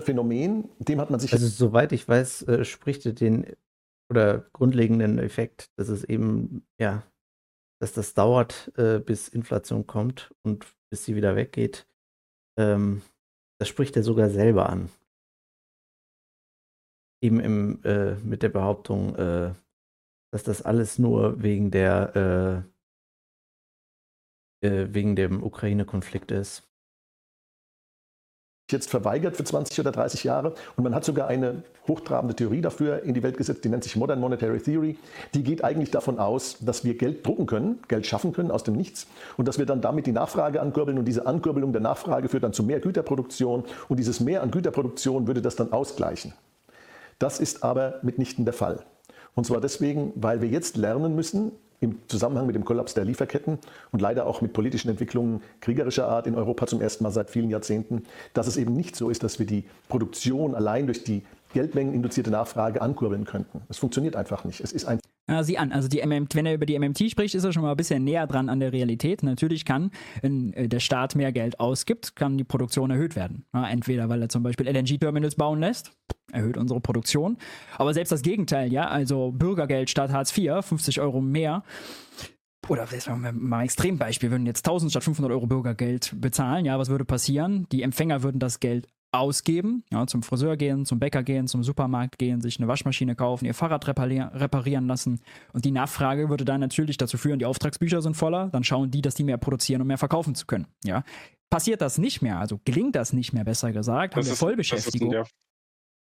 Phänomen, 0.03 0.69
dem 0.79 0.99
hat 0.99 1.09
man 1.09 1.19
sich. 1.19 1.31
Also, 1.31 1.47
soweit 1.47 1.93
ich 1.93 2.07
weiß, 2.07 2.43
äh, 2.43 2.65
spricht 2.65 3.05
er 3.05 3.13
den 3.13 3.55
oder 4.11 4.49
grundlegenden 4.51 5.17
Effekt, 5.17 5.71
dass 5.77 5.87
es 5.87 6.03
eben, 6.03 6.67
ja, 6.79 7.03
dass 7.81 7.93
das 7.93 8.13
dauert, 8.13 8.71
äh, 8.77 8.99
bis 8.99 9.29
Inflation 9.29 9.87
kommt 9.87 10.33
und 10.43 10.65
bis 10.89 11.05
sie 11.05 11.15
wieder 11.15 11.35
weggeht. 11.35 11.87
Ähm, 12.59 13.01
das 13.59 13.69
spricht 13.69 13.95
er 13.95 14.03
sogar 14.03 14.29
selber 14.29 14.69
an. 14.69 14.89
Eben 17.23 17.39
im, 17.39 17.83
äh, 17.83 18.15
mit 18.15 18.43
der 18.43 18.49
Behauptung, 18.49 19.15
äh, 19.15 19.53
dass 20.35 20.43
das 20.43 20.61
alles 20.61 20.99
nur 20.99 21.41
wegen 21.41 21.71
der 21.71 22.65
äh, 24.61 24.67
äh, 24.67 24.93
wegen 24.93 25.15
dem 25.15 25.41
Ukraine-Konflikt 25.41 26.29
ist 26.29 26.63
jetzt 28.69 28.89
verweigert 28.89 29.37
für 29.37 29.45
20 29.45 29.79
oder 29.79 29.91
30 29.93 30.23
Jahre. 30.25 30.55
Und 30.75 30.83
man 30.83 30.93
hat 30.93 31.05
sogar 31.05 31.27
eine 31.27 31.63
hochtrabende 31.87 32.35
Theorie 32.35 32.59
dafür 32.59 33.03
in 33.03 33.13
die 33.13 33.21
Welt 33.23 33.37
gesetzt, 33.37 33.63
die 33.63 33.69
nennt 33.69 33.83
sich 33.83 33.95
Modern 33.95 34.19
Monetary 34.19 34.59
Theory. 34.59 34.97
Die 35.35 35.43
geht 35.43 35.63
eigentlich 35.63 35.91
davon 35.91 36.19
aus, 36.19 36.57
dass 36.59 36.83
wir 36.83 36.97
Geld 36.97 37.25
drucken 37.25 37.45
können, 37.45 37.79
Geld 37.87 38.05
schaffen 38.05 38.33
können 38.33 38.51
aus 38.51 38.63
dem 38.63 38.75
Nichts 38.75 39.07
und 39.37 39.47
dass 39.47 39.59
wir 39.59 39.65
dann 39.65 39.79
damit 39.79 40.07
die 40.07 40.11
Nachfrage 40.11 40.61
ankurbeln 40.61 40.97
und 40.97 41.05
diese 41.05 41.27
Ankurbelung 41.27 41.71
der 41.71 41.81
Nachfrage 41.81 42.27
führt 42.27 42.43
dann 42.43 42.53
zu 42.53 42.63
mehr 42.63 42.81
Güterproduktion 42.81 43.63
und 43.87 43.97
dieses 43.97 44.19
Mehr 44.19 44.41
an 44.41 44.49
Güterproduktion 44.51 45.27
würde 45.27 45.41
das 45.41 45.55
dann 45.55 45.71
ausgleichen. 45.71 46.33
Das 47.19 47.39
ist 47.39 47.63
aber 47.63 47.99
mitnichten 48.01 48.43
der 48.43 48.55
Fall. 48.55 48.83
Und 49.35 49.45
zwar 49.45 49.61
deswegen, 49.61 50.13
weil 50.15 50.41
wir 50.41 50.49
jetzt 50.49 50.77
lernen 50.77 51.15
müssen, 51.15 51.51
im 51.81 51.99
Zusammenhang 52.07 52.47
mit 52.47 52.55
dem 52.55 52.63
Kollaps 52.65 52.93
der 52.93 53.05
Lieferketten 53.05 53.59
und 53.91 54.01
leider 54.01 54.25
auch 54.25 54.41
mit 54.41 54.53
politischen 54.53 54.89
Entwicklungen 54.89 55.41
kriegerischer 55.59 56.07
Art 56.07 56.25
in 56.25 56.35
Europa 56.35 56.67
zum 56.67 56.81
ersten 56.81 57.03
Mal 57.03 57.11
seit 57.11 57.29
vielen 57.29 57.49
Jahrzehnten, 57.49 58.03
dass 58.33 58.47
es 58.47 58.57
eben 58.57 58.73
nicht 58.73 58.95
so 58.95 59.09
ist, 59.09 59.23
dass 59.23 59.39
wir 59.39 59.45
die 59.45 59.65
Produktion 59.89 60.55
allein 60.55 60.85
durch 60.87 61.03
die 61.03 61.23
geldmengeninduzierte 61.55 62.29
Nachfrage 62.29 62.81
ankurbeln 62.81 63.23
könnten. 63.23 63.61
Es 63.69 63.77
funktioniert 63.77 64.15
einfach 64.15 64.43
nicht. 64.43 64.59
Es 64.59 64.73
ist 64.73 64.85
ein 64.85 64.99
ja, 65.27 65.41
sieh 65.41 65.57
an, 65.57 65.71
also 65.71 65.87
die 65.87 66.05
MMT, 66.05 66.35
wenn 66.35 66.45
er 66.45 66.53
über 66.53 66.67
die 66.67 66.77
MMT 66.77 67.09
spricht, 67.09 67.33
ist 67.33 67.43
er 67.43 67.51
schon 67.51 67.63
mal 67.63 67.71
ein 67.71 67.77
bisschen 67.77 68.03
näher 68.03 68.27
dran 68.27 68.47
an 68.47 68.59
der 68.59 68.71
Realität. 68.71 69.23
Natürlich 69.23 69.65
kann, 69.65 69.89
wenn 70.21 70.53
äh, 70.53 70.67
der 70.67 70.79
Staat 70.79 71.15
mehr 71.15 71.31
Geld 71.31 71.59
ausgibt, 71.59 72.15
kann 72.15 72.37
die 72.37 72.43
Produktion 72.43 72.91
erhöht 72.91 73.15
werden. 73.15 73.45
Ja, 73.51 73.67
entweder 73.67 74.07
weil 74.07 74.21
er 74.21 74.29
zum 74.29 74.43
Beispiel 74.43 74.67
LNG-Terminals 74.67 75.33
bauen 75.33 75.59
lässt, 75.59 75.93
erhöht 76.31 76.57
unsere 76.57 76.79
Produktion. 76.79 77.37
Aber 77.79 77.95
selbst 77.95 78.11
das 78.11 78.21
Gegenteil, 78.21 78.71
ja, 78.71 78.87
also 78.87 79.31
Bürgergeld 79.31 79.89
statt 79.89 80.11
Hartz 80.11 80.37
IV, 80.37 80.63
50 80.63 81.01
Euro 81.01 81.21
mehr. 81.21 81.63
Oder 82.67 82.87
mal 83.11 83.59
ein 83.59 83.65
Extrembeispiel, 83.65 84.29
würden 84.29 84.45
jetzt 84.45 84.67
1000 84.67 84.91
statt 84.91 85.03
500 85.03 85.31
Euro 85.31 85.47
Bürgergeld 85.47 86.13
bezahlen, 86.19 86.65
ja, 86.65 86.77
was 86.77 86.89
würde 86.89 87.05
passieren? 87.05 87.67
Die 87.71 87.81
Empfänger 87.81 88.21
würden 88.21 88.39
das 88.39 88.59
Geld 88.59 88.87
ausgeben, 89.19 89.83
ja, 89.91 90.05
zum 90.07 90.23
Friseur 90.23 90.57
gehen, 90.57 90.85
zum 90.85 90.99
Bäcker 90.99 91.23
gehen, 91.23 91.47
zum 91.47 91.63
Supermarkt 91.63 92.17
gehen, 92.17 92.41
sich 92.41 92.59
eine 92.59 92.67
Waschmaschine 92.67 93.15
kaufen, 93.15 93.45
ihr 93.45 93.53
Fahrrad 93.53 93.87
reparieren 93.87 94.87
lassen. 94.87 95.21
Und 95.53 95.65
die 95.65 95.71
Nachfrage 95.71 96.29
würde 96.29 96.45
dann 96.45 96.61
natürlich 96.61 96.97
dazu 96.97 97.17
führen, 97.17 97.39
die 97.39 97.45
Auftragsbücher 97.45 98.01
sind 98.01 98.15
voller, 98.15 98.49
dann 98.49 98.63
schauen 98.63 98.91
die, 98.91 99.01
dass 99.01 99.15
die 99.15 99.23
mehr 99.23 99.37
produzieren, 99.37 99.81
um 99.81 99.87
mehr 99.87 99.97
verkaufen 99.97 100.35
zu 100.35 100.45
können. 100.45 100.67
Ja. 100.83 101.03
Passiert 101.49 101.81
das 101.81 101.97
nicht 101.97 102.21
mehr, 102.21 102.39
also 102.39 102.59
gelingt 102.65 102.95
das 102.95 103.13
nicht 103.13 103.33
mehr, 103.33 103.43
besser 103.43 103.71
gesagt, 103.71 104.15
das 104.15 104.25
haben 104.25 104.31
wir 104.31 104.35
Vollbeschäftigung. 104.35 105.11
Der, 105.11 105.27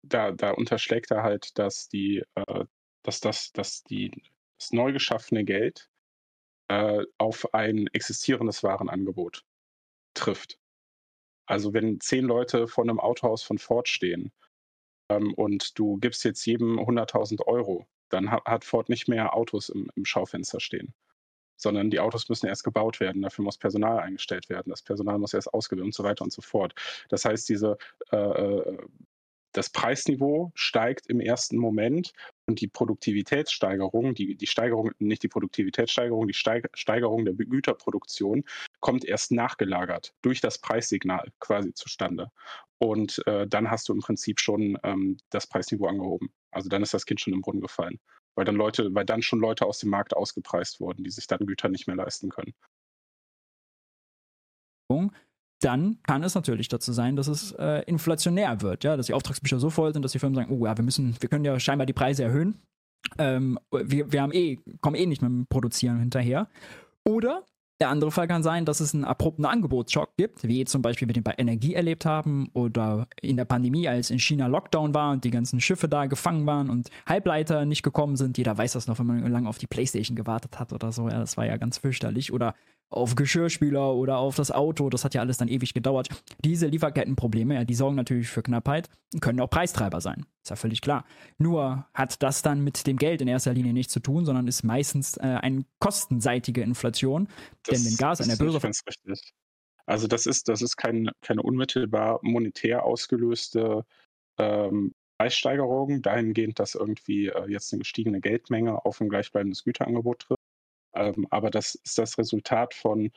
da, 0.02 0.32
da 0.32 0.50
unterschlägt 0.52 1.10
er 1.10 1.22
halt, 1.22 1.58
dass 1.58 1.88
die, 1.88 2.22
äh, 2.34 2.64
dass 3.02 3.20
das, 3.20 3.52
dass 3.52 3.82
die 3.84 4.22
das 4.58 4.72
neu 4.72 4.92
geschaffene 4.92 5.44
Geld 5.44 5.88
äh, 6.68 7.04
auf 7.18 7.52
ein 7.54 7.86
existierendes 7.88 8.62
Warenangebot 8.62 9.42
trifft. 10.14 10.58
Also 11.50 11.74
wenn 11.74 12.00
zehn 12.00 12.26
Leute 12.26 12.68
vor 12.68 12.84
einem 12.84 13.00
Autohaus 13.00 13.42
von 13.42 13.58
Ford 13.58 13.88
stehen 13.88 14.30
ähm, 15.10 15.34
und 15.34 15.78
du 15.78 15.98
gibst 15.98 16.24
jetzt 16.24 16.44
jedem 16.46 16.78
100.000 16.78 17.44
Euro, 17.46 17.88
dann 18.08 18.30
ha 18.30 18.40
hat 18.44 18.64
Ford 18.64 18.88
nicht 18.88 19.08
mehr 19.08 19.34
Autos 19.34 19.68
im, 19.68 19.90
im 19.96 20.04
Schaufenster 20.04 20.60
stehen 20.60 20.94
sondern 21.56 21.90
die 21.90 22.00
Autos 22.00 22.30
müssen 22.30 22.46
erst 22.46 22.64
gebaut 22.64 23.00
werden, 23.00 23.20
dafür 23.20 23.44
muss 23.44 23.58
Personal 23.58 23.98
eingestellt 23.98 24.48
werden, 24.48 24.70
das 24.70 24.82
Personal 24.82 25.18
muss 25.18 25.34
erst 25.34 25.52
ausgebildet 25.52 25.88
und 25.88 25.94
so 25.94 26.04
weiter 26.04 26.24
und 26.24 26.32
so 26.32 26.40
fort. 26.40 26.72
Das 27.10 27.26
heißt, 27.26 27.46
diese 27.50 27.76
äh, 28.12 28.16
äh 28.16 28.78
das 29.52 29.70
Preisniveau 29.70 30.52
steigt 30.54 31.06
im 31.08 31.20
ersten 31.20 31.56
Moment 31.56 32.12
und 32.46 32.60
die 32.60 32.68
Produktivitätssteigerung, 32.68 34.14
die, 34.14 34.36
die 34.36 34.46
Steigerung, 34.46 34.92
nicht 34.98 35.22
die 35.22 35.28
Produktivitätssteigerung, 35.28 36.26
die 36.26 36.34
Steigerung 36.34 37.24
der 37.24 37.34
Güterproduktion 37.34 38.44
kommt 38.80 39.04
erst 39.04 39.32
nachgelagert 39.32 40.14
durch 40.22 40.40
das 40.40 40.58
Preissignal 40.58 41.32
quasi 41.40 41.74
zustande. 41.74 42.30
Und 42.78 43.22
äh, 43.26 43.46
dann 43.46 43.70
hast 43.70 43.88
du 43.88 43.92
im 43.92 44.00
Prinzip 44.00 44.40
schon 44.40 44.78
ähm, 44.82 45.18
das 45.30 45.46
Preisniveau 45.46 45.86
angehoben. 45.86 46.32
Also 46.50 46.68
dann 46.68 46.82
ist 46.82 46.94
das 46.94 47.06
Kind 47.06 47.20
schon 47.20 47.34
im 47.34 47.42
Brunnen 47.42 47.60
gefallen. 47.60 47.98
Weil 48.36 48.44
dann 48.44 48.56
Leute, 48.56 48.94
weil 48.94 49.04
dann 49.04 49.22
schon 49.22 49.40
Leute 49.40 49.66
aus 49.66 49.80
dem 49.80 49.90
Markt 49.90 50.16
ausgepreist 50.16 50.80
wurden, 50.80 51.04
die 51.04 51.10
sich 51.10 51.26
dann 51.26 51.46
Güter 51.46 51.68
nicht 51.68 51.88
mehr 51.88 51.96
leisten 51.96 52.30
können 52.30 52.54
dann 55.60 55.98
kann 56.04 56.22
es 56.22 56.34
natürlich 56.34 56.68
dazu 56.68 56.92
sein, 56.92 57.16
dass 57.16 57.28
es 57.28 57.52
äh, 57.52 57.82
inflationär 57.86 58.62
wird, 58.62 58.84
ja, 58.84 58.96
dass 58.96 59.06
die 59.06 59.14
Auftragsbücher 59.14 59.58
so 59.58 59.70
voll 59.70 59.92
sind, 59.92 60.02
dass 60.02 60.12
die 60.12 60.18
Firmen 60.18 60.34
sagen, 60.34 60.50
oh 60.50 60.66
ja, 60.66 60.76
wir 60.76 60.84
müssen, 60.84 61.16
wir 61.20 61.28
können 61.28 61.44
ja 61.44 61.58
scheinbar 61.60 61.86
die 61.86 61.92
Preise 61.92 62.24
erhöhen. 62.24 62.60
Ähm, 63.18 63.58
wir, 63.70 64.12
wir 64.12 64.22
haben 64.22 64.32
eh, 64.32 64.58
kommen 64.80 64.96
eh 64.96 65.06
nicht 65.06 65.22
mit 65.22 65.30
dem 65.30 65.46
Produzieren 65.46 65.98
hinterher. 65.98 66.48
Oder 67.04 67.44
der 67.80 67.88
andere 67.88 68.10
Fall 68.10 68.28
kann 68.28 68.42
sein, 68.42 68.66
dass 68.66 68.80
es 68.80 68.92
einen 68.94 69.04
abrupten 69.04 69.46
Angebotsschock 69.46 70.14
gibt, 70.18 70.46
wie 70.46 70.66
zum 70.66 70.82
Beispiel 70.82 71.08
wir 71.08 71.14
den 71.14 71.22
bei 71.22 71.34
Energie 71.38 71.72
erlebt 71.72 72.04
haben 72.04 72.50
oder 72.52 73.08
in 73.22 73.38
der 73.38 73.46
Pandemie, 73.46 73.88
als 73.88 74.10
in 74.10 74.18
China 74.18 74.48
Lockdown 74.48 74.94
war 74.94 75.12
und 75.12 75.24
die 75.24 75.30
ganzen 75.30 75.62
Schiffe 75.62 75.88
da 75.88 76.04
gefangen 76.04 76.44
waren 76.46 76.68
und 76.68 76.90
Halbleiter 77.06 77.64
nicht 77.64 77.82
gekommen 77.82 78.16
sind. 78.16 78.36
Jeder 78.36 78.56
weiß 78.56 78.74
das 78.74 78.86
noch, 78.86 78.98
wenn 78.98 79.06
man 79.06 79.32
lange 79.32 79.48
auf 79.48 79.56
die 79.56 79.66
Playstation 79.66 80.14
gewartet 80.14 80.58
hat 80.58 80.74
oder 80.74 80.92
so. 80.92 81.08
Ja, 81.08 81.18
das 81.18 81.38
war 81.38 81.46
ja 81.46 81.56
ganz 81.56 81.78
fürchterlich. 81.78 82.34
Oder 82.34 82.54
auf 82.90 83.14
Geschirrspüler 83.14 83.94
oder 83.94 84.18
auf 84.18 84.36
das 84.36 84.50
Auto. 84.50 84.90
Das 84.90 85.04
hat 85.04 85.14
ja 85.14 85.20
alles 85.20 85.38
dann 85.38 85.48
ewig 85.48 85.74
gedauert. 85.74 86.08
Diese 86.44 86.66
Lieferkettenprobleme, 86.66 87.54
ja, 87.54 87.64
die 87.64 87.74
sorgen 87.74 87.96
natürlich 87.96 88.28
für 88.28 88.42
Knappheit, 88.42 88.88
können 89.20 89.40
auch 89.40 89.48
Preistreiber 89.48 90.00
sein. 90.00 90.26
Ist 90.42 90.50
ja 90.50 90.56
völlig 90.56 90.80
klar. 90.80 91.04
Nur 91.38 91.86
hat 91.94 92.22
das 92.22 92.42
dann 92.42 92.62
mit 92.62 92.86
dem 92.86 92.96
Geld 92.96 93.22
in 93.22 93.28
erster 93.28 93.54
Linie 93.54 93.72
nichts 93.72 93.92
zu 93.92 94.00
tun, 94.00 94.24
sondern 94.24 94.48
ist 94.48 94.64
meistens 94.64 95.16
äh, 95.16 95.20
eine 95.20 95.64
kostenseitige 95.78 96.62
Inflation. 96.62 97.28
Das, 97.62 97.82
denn 97.82 97.90
wenn 97.90 97.96
Gas 97.96 98.20
an 98.20 98.28
der 98.28 98.36
Börse. 98.36 98.58
Ganz 98.58 98.82
richtig. 98.86 99.32
Also 99.86 100.06
das 100.06 100.26
ist, 100.26 100.48
das 100.48 100.62
ist 100.62 100.76
kein, 100.76 101.10
keine 101.20 101.42
unmittelbar 101.42 102.20
monetär 102.22 102.84
ausgelöste 102.84 103.84
ähm, 104.38 104.94
Preissteigerung, 105.18 106.02
dahingehend, 106.02 106.58
dass 106.58 106.74
irgendwie 106.74 107.26
äh, 107.26 107.46
jetzt 107.48 107.72
eine 107.72 107.80
gestiegene 107.80 108.20
Geldmenge 108.20 108.84
auf 108.84 109.00
ein 109.00 109.08
gleichbleibendes 109.08 109.64
Güterangebot 109.64 110.20
trifft 110.20 110.39
ähm, 110.94 111.26
aber 111.30 111.50
das 111.50 111.74
ist 111.76 111.98
das 111.98 112.18
Resultat 112.18 112.74
von 112.74 113.10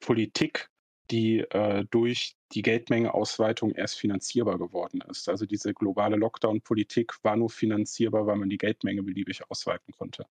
Politik, 0.00 0.70
die 1.10 1.40
äh, 1.40 1.84
durch 1.90 2.36
die 2.52 2.62
Geldmengeausweitung 2.62 3.72
erst 3.72 3.98
finanzierbar 3.98 4.58
geworden 4.58 5.00
ist. 5.08 5.28
Also 5.28 5.46
diese 5.46 5.74
globale 5.74 6.16
Lockdown-Politik 6.16 7.14
war 7.22 7.36
nur 7.36 7.50
finanzierbar, 7.50 8.26
weil 8.26 8.36
man 8.36 8.48
die 8.48 8.58
Geldmenge 8.58 9.02
beliebig 9.02 9.42
ausweiten 9.50 9.92
konnte. 9.92 10.26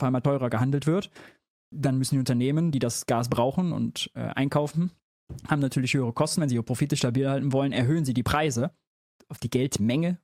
Auf 0.00 0.06
einmal 0.06 0.22
teurer 0.22 0.50
gehandelt 0.50 0.86
wird, 0.86 1.10
dann 1.72 1.96
müssen 1.98 2.16
die 2.16 2.18
Unternehmen, 2.18 2.72
die 2.72 2.80
das 2.80 3.06
Gas 3.06 3.28
brauchen 3.28 3.72
und 3.72 4.10
äh, 4.14 4.20
einkaufen, 4.20 4.90
haben 5.48 5.60
natürlich 5.60 5.94
höhere 5.94 6.12
Kosten. 6.12 6.40
Wenn 6.40 6.48
sie 6.48 6.56
ihre 6.56 6.64
Profite 6.64 6.96
stabil 6.96 7.28
halten 7.28 7.52
wollen, 7.52 7.72
erhöhen 7.72 8.04
sie 8.04 8.14
die 8.14 8.24
Preise 8.24 8.74
auf 9.28 9.38
die 9.38 9.50
Geldmenge 9.50 10.20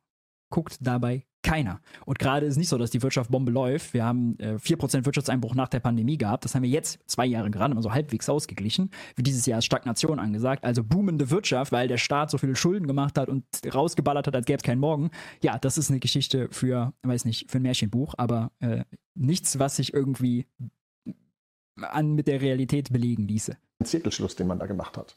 guckt 0.51 0.79
dabei 0.81 1.27
keiner. 1.43 1.81
Und 2.05 2.19
gerade 2.19 2.47
ist 2.47 2.57
nicht 2.57 2.69
so, 2.69 2.79
dass 2.79 2.91
die 2.91 3.03
Wirtschaft 3.03 3.31
Bombe 3.31 3.53
läuft. 3.53 3.95
Wir 3.95 4.05
haben 4.05 4.39
äh, 4.39 4.55
4% 4.57 5.05
Wirtschaftseinbruch 5.05 5.55
nach 5.55 5.69
der 5.69 5.81
Pandemie 5.81 6.19
gehabt. 6.19 6.45
Das 6.45 6.55
haben 6.55 6.63
wir 6.63 6.71
jetzt 6.71 6.99
zwei 7.07 7.27
Jahre 7.27 7.51
gerade 7.51 7.75
mal 7.75 7.83
so 7.83 7.93
halbwegs 7.93 8.29
ausgeglichen. 8.29 8.91
Wie 9.17 9.23
dieses 9.23 9.47
Jahr 9.47 9.59
ist 9.59 9.65
Stagnation 9.65 10.19
angesagt. 10.19 10.65
Also 10.65 10.83
boomende 10.83 11.31
Wirtschaft, 11.31 11.73
weil 11.73 11.89
der 11.89 11.99
Staat 11.99 12.31
so 12.31 12.39
viele 12.39 12.57
Schulden 12.57 12.87
gemacht 12.87 13.19
hat 13.19 13.29
und 13.29 13.45
rausgeballert 13.73 14.27
hat, 14.27 14.35
als 14.35 14.47
gäbe 14.47 14.59
es 14.59 14.63
keinen 14.63 14.81
Morgen. 14.81 15.11
Ja, 15.43 15.59
das 15.59 15.79
ist 15.79 15.91
eine 15.91 16.01
Geschichte 16.01 16.49
für, 16.51 16.93
weiß 17.03 17.25
nicht, 17.25 17.51
für 17.51 17.59
ein 17.59 17.63
Märchenbuch, 17.63 18.15
aber 18.19 18.51
äh, 18.61 18.85
nichts, 19.15 19.59
was 19.59 19.77
sich 19.77 19.95
irgendwie 19.95 20.47
an 21.77 22.15
mit 22.15 22.27
der 22.27 22.41
Realität 22.41 22.93
belegen 22.93 23.29
ließe. 23.29 23.57
Ein 23.81 23.87
Zirkelschluss, 23.87 24.35
den 24.35 24.49
man 24.49 24.59
da 24.59 24.67
gemacht 24.67 24.97
hat. 24.97 25.15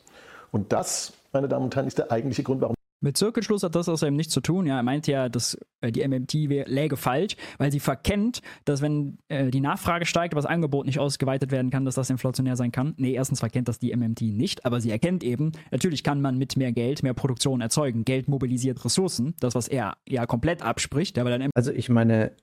Und 0.52 0.72
das, 0.72 1.14
meine 1.34 1.48
Damen 1.48 1.66
und 1.66 1.76
Herren, 1.76 1.88
ist 1.88 1.98
der 1.98 2.12
eigentliche 2.12 2.44
Grund, 2.44 2.62
warum 2.62 2.76
mit 3.02 3.18
Zirkelschluss 3.18 3.64
hat 3.64 3.76
das 3.76 3.90
außerdem 3.90 4.16
nichts 4.16 4.34
zu 4.34 4.42
tun. 4.42 4.68
Ja, 4.68 4.78
er 4.78 4.84
meint 4.84 5.08
ja, 5.08 5.28
dass 5.28 5.58
äh, 5.82 5.92
die 5.92 6.08
MMT 6.08 6.34
läge 6.68 6.98
falsch, 6.98 7.36
weil 7.58 7.72
sie 7.72 7.80
verkennt, 7.80 8.42
dass 8.66 8.82
wenn 8.82 9.18
äh, 9.28 9.50
die 9.50 9.60
Nachfrage 9.60 10.06
steigt, 10.06 10.34
aber 10.34 10.42
das 10.42 10.50
Angebot 10.50 10.86
nicht 10.86 11.00
ausgeweitet 11.00 11.52
werden 11.52 11.72
kann, 11.72 11.84
dass 11.84 11.96
das 11.96 12.10
inflationär 12.10 12.56
sein 12.56 12.72
kann. 12.72 12.94
Nee, 12.98 13.14
erstens 13.14 13.40
verkennt 13.40 13.68
das 13.68 13.80
die 13.80 13.96
MMT 13.96 14.22
nicht, 14.22 14.66
aber 14.66 14.80
sie 14.80 14.92
erkennt 14.92 15.24
eben, 15.24 15.52
natürlich 15.72 16.04
kann 16.04 16.22
man 16.22 16.38
mit 16.38 16.56
mehr 16.58 16.72
Geld 16.72 17.04
mehr 17.04 17.14
Produktion 17.14 17.60
erzeugen. 17.60 18.06
Geld 18.06 18.28
mobilisiert 18.28 18.84
Ressourcen, 18.86 19.36
das, 19.40 19.56
was 19.56 19.68
er 19.68 19.98
ja 20.08 20.26
komplett 20.26 20.62
abspricht. 20.62 21.18
Ja, 21.18 21.24
dann 21.24 21.50
also 21.56 21.72
ich 21.72 21.90
meine, 21.90 22.36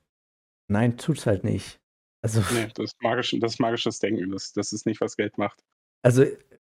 nein, 0.66 0.96
tut's 0.96 1.26
halt 1.26 1.44
nicht. 1.44 1.78
Also, 2.20 2.40
nee, 2.52 2.66
das 2.74 2.86
ist, 2.86 3.02
magisch, 3.02 3.36
das 3.38 3.52
ist 3.52 3.60
magisches 3.60 4.00
Denken, 4.00 4.30
das, 4.32 4.52
das 4.52 4.72
ist 4.72 4.86
nicht, 4.86 5.00
was 5.00 5.16
Geld 5.16 5.38
macht. 5.38 5.62
Also 6.02 6.24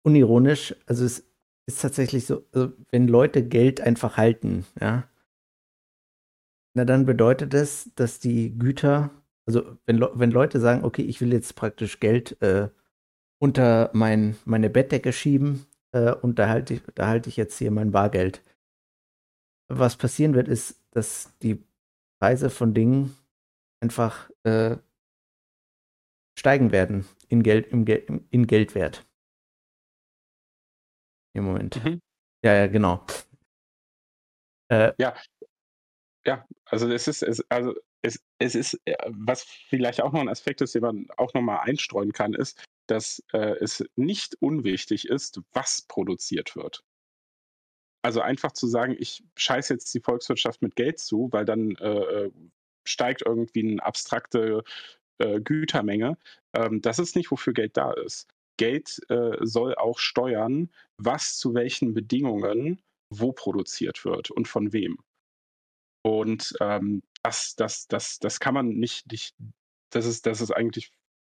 unironisch, 0.03 0.75
also 0.87 1.05
es 1.05 1.27
ist 1.67 1.81
tatsächlich 1.81 2.27
so, 2.27 2.45
also 2.53 2.73
wenn 2.91 3.09
Leute 3.09 3.47
Geld 3.47 3.81
einfach 3.81 4.17
halten, 4.17 4.67
ja, 4.81 5.09
na 6.75 6.85
dann 6.85 7.07
bedeutet 7.07 7.55
das, 7.55 7.91
dass 7.95 8.19
die 8.19 8.59
Güter, 8.59 9.11
also 9.47 9.79
wenn, 9.87 10.01
wenn 10.01 10.31
Leute 10.31 10.61
sagen, 10.61 10.85
okay, 10.85 11.03
ich 11.03 11.21
will 11.21 11.33
jetzt 11.33 11.55
praktisch 11.55 12.01
Geld 12.01 12.41
äh, 12.43 12.69
unter 13.39 13.91
mein, 13.93 14.37
meine 14.45 14.71
Bettdecke 14.71 15.13
schieben 15.13 15.67
äh, 15.93 16.13
und 16.13 16.39
da 16.39 16.49
halte 16.49 16.75
ich, 16.75 16.83
da 16.95 17.15
ich 17.17 17.37
jetzt 17.37 17.59
hier 17.59 17.71
mein 17.71 17.93
Bargeld. 17.93 18.43
Was 19.69 19.97
passieren 19.97 20.35
wird, 20.35 20.49
ist, 20.49 20.81
dass 20.91 21.33
die 21.43 21.65
Preise 22.21 22.51
von 22.51 22.75
Dingen 22.75 23.17
einfach 23.81 24.31
äh, 24.43 24.77
steigen 26.39 26.73
werden 26.73 27.07
in, 27.29 27.43
Geld, 27.43 27.69
im, 27.69 27.87
in 28.31 28.47
Geldwert 28.47 29.07
im 31.35 31.45
Moment. 31.45 31.83
Mhm. 31.85 32.01
Ja, 32.45 32.55
ja, 32.55 32.67
genau. 32.67 33.05
Äh, 34.71 34.93
ja, 34.99 35.15
ja, 36.27 36.47
also 36.65 36.91
es 36.91 37.07
ist, 37.07 37.23
es, 37.23 37.45
also 37.51 37.75
es, 38.03 38.23
es 38.39 38.55
ist, 38.55 38.81
äh, 38.87 38.97
was 39.09 39.45
vielleicht 39.45 40.01
auch 40.01 40.13
noch 40.13 40.21
ein 40.21 40.29
Aspekt 40.29 40.61
ist, 40.63 40.75
den 40.75 40.83
man 40.83 41.07
auch 41.17 41.35
nochmal 41.35 41.61
einstreuen 41.61 42.13
kann, 42.13 42.35
ist, 42.35 42.65
dass 42.87 43.23
äh, 43.33 43.57
es 43.61 43.85
nicht 43.97 44.37
unwichtig 44.41 45.09
ist, 45.09 45.41
was 45.53 45.83
produziert 45.83 46.57
wird. 46.57 46.83
Also 48.03 48.21
einfach 48.21 48.53
zu 48.53 48.67
sagen, 48.67 48.95
ich 48.99 49.25
scheiße 49.37 49.73
jetzt 49.73 49.93
die 49.95 50.01
Volkswirtschaft 50.01 50.61
mit 50.61 50.77
Geld 50.77 50.99
zu, 50.99 51.29
weil 51.33 51.45
dann 51.45 51.77
äh, 51.77 52.27
äh 52.27 52.31
steigt 52.87 53.23
irgendwie 53.25 53.67
eine 53.67 53.83
abstrakte 53.83 54.63
äh, 55.17 55.41
Gütermenge. 55.41 56.19
Ähm, 56.53 56.83
das 56.83 56.99
ist 56.99 57.17
nicht, 57.17 57.31
wofür 57.31 57.55
Geld 57.55 57.79
da 57.79 57.93
ist. 57.93 58.29
Geld 58.57 59.01
äh, 59.09 59.37
soll 59.41 59.75
auch 59.75 59.99
steuern, 59.99 60.71
was 60.97 61.37
zu 61.39 61.55
welchen 61.55 61.95
Bedingungen 61.95 62.81
wo 63.11 63.33
produziert 63.33 64.05
wird 64.05 64.31
und 64.31 64.49
von 64.49 64.73
wem. 64.73 64.99
Und 66.03 66.55
ähm, 66.61 67.03
das, 67.23 67.55
das, 67.57 67.87
das, 67.89 68.19
das 68.19 68.41
kann 68.41 68.55
man 68.55 68.69
nicht, 68.69 69.11
nicht 69.11 69.35
das 69.91 70.07
ist, 70.07 70.27
das 70.27 70.41
ist 70.41 70.51
eigentlich, 70.51 70.93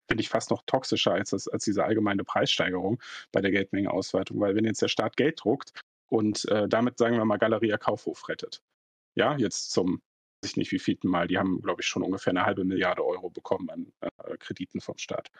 finde 0.08 0.22
ich, 0.22 0.28
fast 0.28 0.50
noch 0.50 0.62
toxischer 0.66 1.12
als, 1.12 1.30
das, 1.30 1.48
als 1.48 1.64
diese 1.64 1.84
allgemeine 1.84 2.24
Preissteigerung 2.24 3.02
bei 3.32 3.40
der 3.40 3.50
Geldmengeausweitung. 3.50 4.38
Weil 4.40 4.54
wenn 4.54 4.64
jetzt 4.64 4.82
der 4.82 4.88
Staat 4.88 5.16
Geld 5.16 5.40
druckt 5.42 5.72
und 6.08 6.46
äh, 6.48 6.68
damit, 6.68 6.98
sagen 6.98 7.16
wir 7.16 7.24
mal, 7.24 7.38
Galeria 7.38 7.78
Kaufhof 7.78 8.28
rettet, 8.28 8.62
ja, 9.16 9.36
jetzt 9.36 9.72
zum, 9.72 10.02
weiß 10.42 10.52
ich 10.52 10.56
nicht 10.56 10.72
wie 10.72 10.78
vielten 10.78 11.08
Mal, 11.08 11.26
die 11.26 11.38
haben, 11.38 11.60
glaube 11.62 11.82
ich, 11.82 11.88
schon 11.88 12.02
ungefähr 12.02 12.30
eine 12.30 12.44
halbe 12.44 12.64
Milliarde 12.64 13.04
Euro 13.04 13.30
bekommen 13.30 13.70
an 13.70 13.92
äh, 14.00 14.36
Krediten 14.38 14.80
vom 14.80 14.98
Staat. 14.98 15.30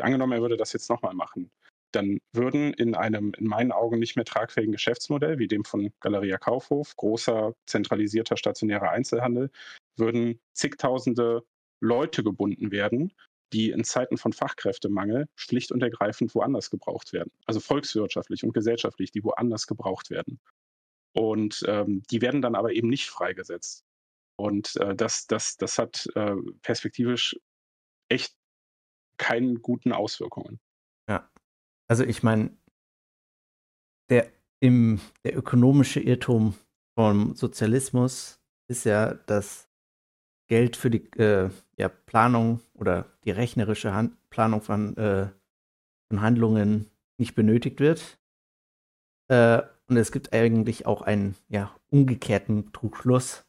Angenommen, 0.00 0.32
er 0.32 0.40
würde 0.40 0.56
das 0.56 0.72
jetzt 0.72 0.90
nochmal 0.90 1.14
machen, 1.14 1.50
dann 1.92 2.20
würden 2.32 2.72
in 2.74 2.94
einem 2.94 3.32
in 3.36 3.46
meinen 3.46 3.72
Augen 3.72 3.98
nicht 3.98 4.16
mehr 4.16 4.24
tragfähigen 4.24 4.72
Geschäftsmodell 4.72 5.38
wie 5.38 5.48
dem 5.48 5.64
von 5.64 5.92
Galeria 6.00 6.38
Kaufhof, 6.38 6.96
großer 6.96 7.54
zentralisierter 7.66 8.36
stationärer 8.36 8.90
Einzelhandel, 8.90 9.50
würden 9.96 10.40
zigtausende 10.52 11.42
Leute 11.80 12.22
gebunden 12.22 12.70
werden, 12.70 13.12
die 13.52 13.70
in 13.70 13.84
Zeiten 13.84 14.16
von 14.16 14.32
Fachkräftemangel 14.32 15.28
schlicht 15.34 15.72
und 15.72 15.82
ergreifend 15.82 16.34
woanders 16.34 16.70
gebraucht 16.70 17.12
werden. 17.12 17.32
Also 17.46 17.58
volkswirtschaftlich 17.60 18.44
und 18.44 18.52
gesellschaftlich, 18.52 19.10
die 19.10 19.24
woanders 19.24 19.66
gebraucht 19.66 20.10
werden. 20.10 20.38
Und 21.12 21.64
ähm, 21.66 22.02
die 22.10 22.20
werden 22.20 22.42
dann 22.42 22.54
aber 22.54 22.72
eben 22.72 22.88
nicht 22.88 23.08
freigesetzt. 23.08 23.84
Und 24.36 24.76
äh, 24.76 24.94
das, 24.94 25.26
das, 25.26 25.56
das 25.56 25.78
hat 25.78 26.08
äh, 26.14 26.36
perspektivisch 26.62 27.36
echt 28.08 28.34
keine 29.20 29.54
guten 29.54 29.92
Auswirkungen. 29.92 30.58
Ja. 31.08 31.30
Also 31.88 32.04
ich 32.04 32.22
meine, 32.22 32.56
der, 34.08 34.32
der 34.62 35.36
ökonomische 35.36 36.00
Irrtum 36.00 36.54
vom 36.94 37.34
Sozialismus 37.36 38.40
ist 38.68 38.84
ja, 38.84 39.14
dass 39.14 39.68
Geld 40.48 40.76
für 40.76 40.90
die 40.90 41.04
äh, 41.18 41.50
ja, 41.76 41.88
Planung 41.88 42.60
oder 42.74 43.06
die 43.24 43.30
rechnerische 43.30 43.92
Hand 43.94 44.16
Planung 44.30 44.62
von, 44.62 44.96
äh, 44.96 45.28
von, 46.08 46.22
Handlungen 46.22 46.90
nicht 47.18 47.34
benötigt 47.34 47.78
wird. 47.78 48.18
Äh, 49.28 49.62
und 49.88 49.96
es 49.96 50.12
gibt 50.12 50.32
eigentlich 50.32 50.86
auch 50.86 51.02
einen 51.02 51.36
ja, 51.48 51.74
umgekehrten 51.90 52.72
Trugschluss. 52.72 53.44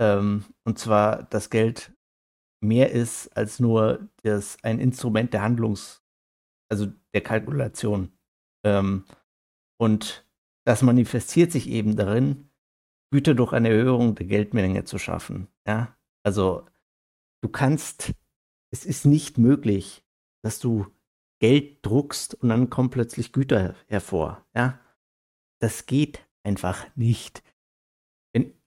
Ähm, 0.00 0.44
und 0.64 0.78
zwar, 0.78 1.24
dass 1.24 1.50
Geld 1.50 1.93
mehr 2.66 2.90
ist 2.90 3.36
als 3.36 3.60
nur 3.60 4.08
das, 4.22 4.56
ein 4.62 4.78
Instrument 4.78 5.32
der 5.32 5.42
Handlungs- 5.42 6.02
also 6.70 6.92
der 7.12 7.20
Kalkulation. 7.20 8.12
Ähm, 8.64 9.04
und 9.78 10.26
das 10.66 10.82
manifestiert 10.82 11.52
sich 11.52 11.68
eben 11.68 11.96
darin, 11.96 12.50
Güter 13.12 13.34
durch 13.34 13.52
eine 13.52 13.68
Erhöhung 13.68 14.14
der 14.14 14.26
Geldmenge 14.26 14.84
zu 14.84 14.98
schaffen. 14.98 15.48
Ja, 15.66 15.96
also 16.24 16.66
du 17.42 17.48
kannst, 17.48 18.14
es 18.72 18.84
ist 18.84 19.04
nicht 19.04 19.38
möglich, 19.38 20.04
dass 20.42 20.58
du 20.58 20.86
Geld 21.40 21.84
druckst 21.84 22.34
und 22.34 22.48
dann 22.48 22.70
kommen 22.70 22.90
plötzlich 22.90 23.32
Güter 23.32 23.74
hervor. 23.86 24.46
Ja, 24.54 24.80
das 25.60 25.86
geht 25.86 26.26
einfach 26.42 26.86
nicht. 26.96 27.42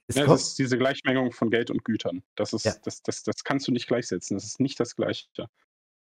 Wenn, 0.07 0.23
ja, 0.23 0.25
das 0.25 0.49
ist 0.49 0.59
diese 0.59 0.77
Gleichmengung 0.77 1.31
von 1.31 1.49
Geld 1.49 1.69
und 1.69 1.83
Gütern. 1.83 2.23
Das, 2.35 2.53
ist, 2.53 2.65
ja. 2.65 2.73
das, 2.83 3.03
das, 3.03 3.23
das 3.23 3.43
kannst 3.43 3.67
du 3.67 3.71
nicht 3.71 3.87
gleichsetzen. 3.87 4.37
Das 4.37 4.45
ist 4.45 4.59
nicht 4.59 4.79
das 4.79 4.95
Gleiche. 4.95 5.27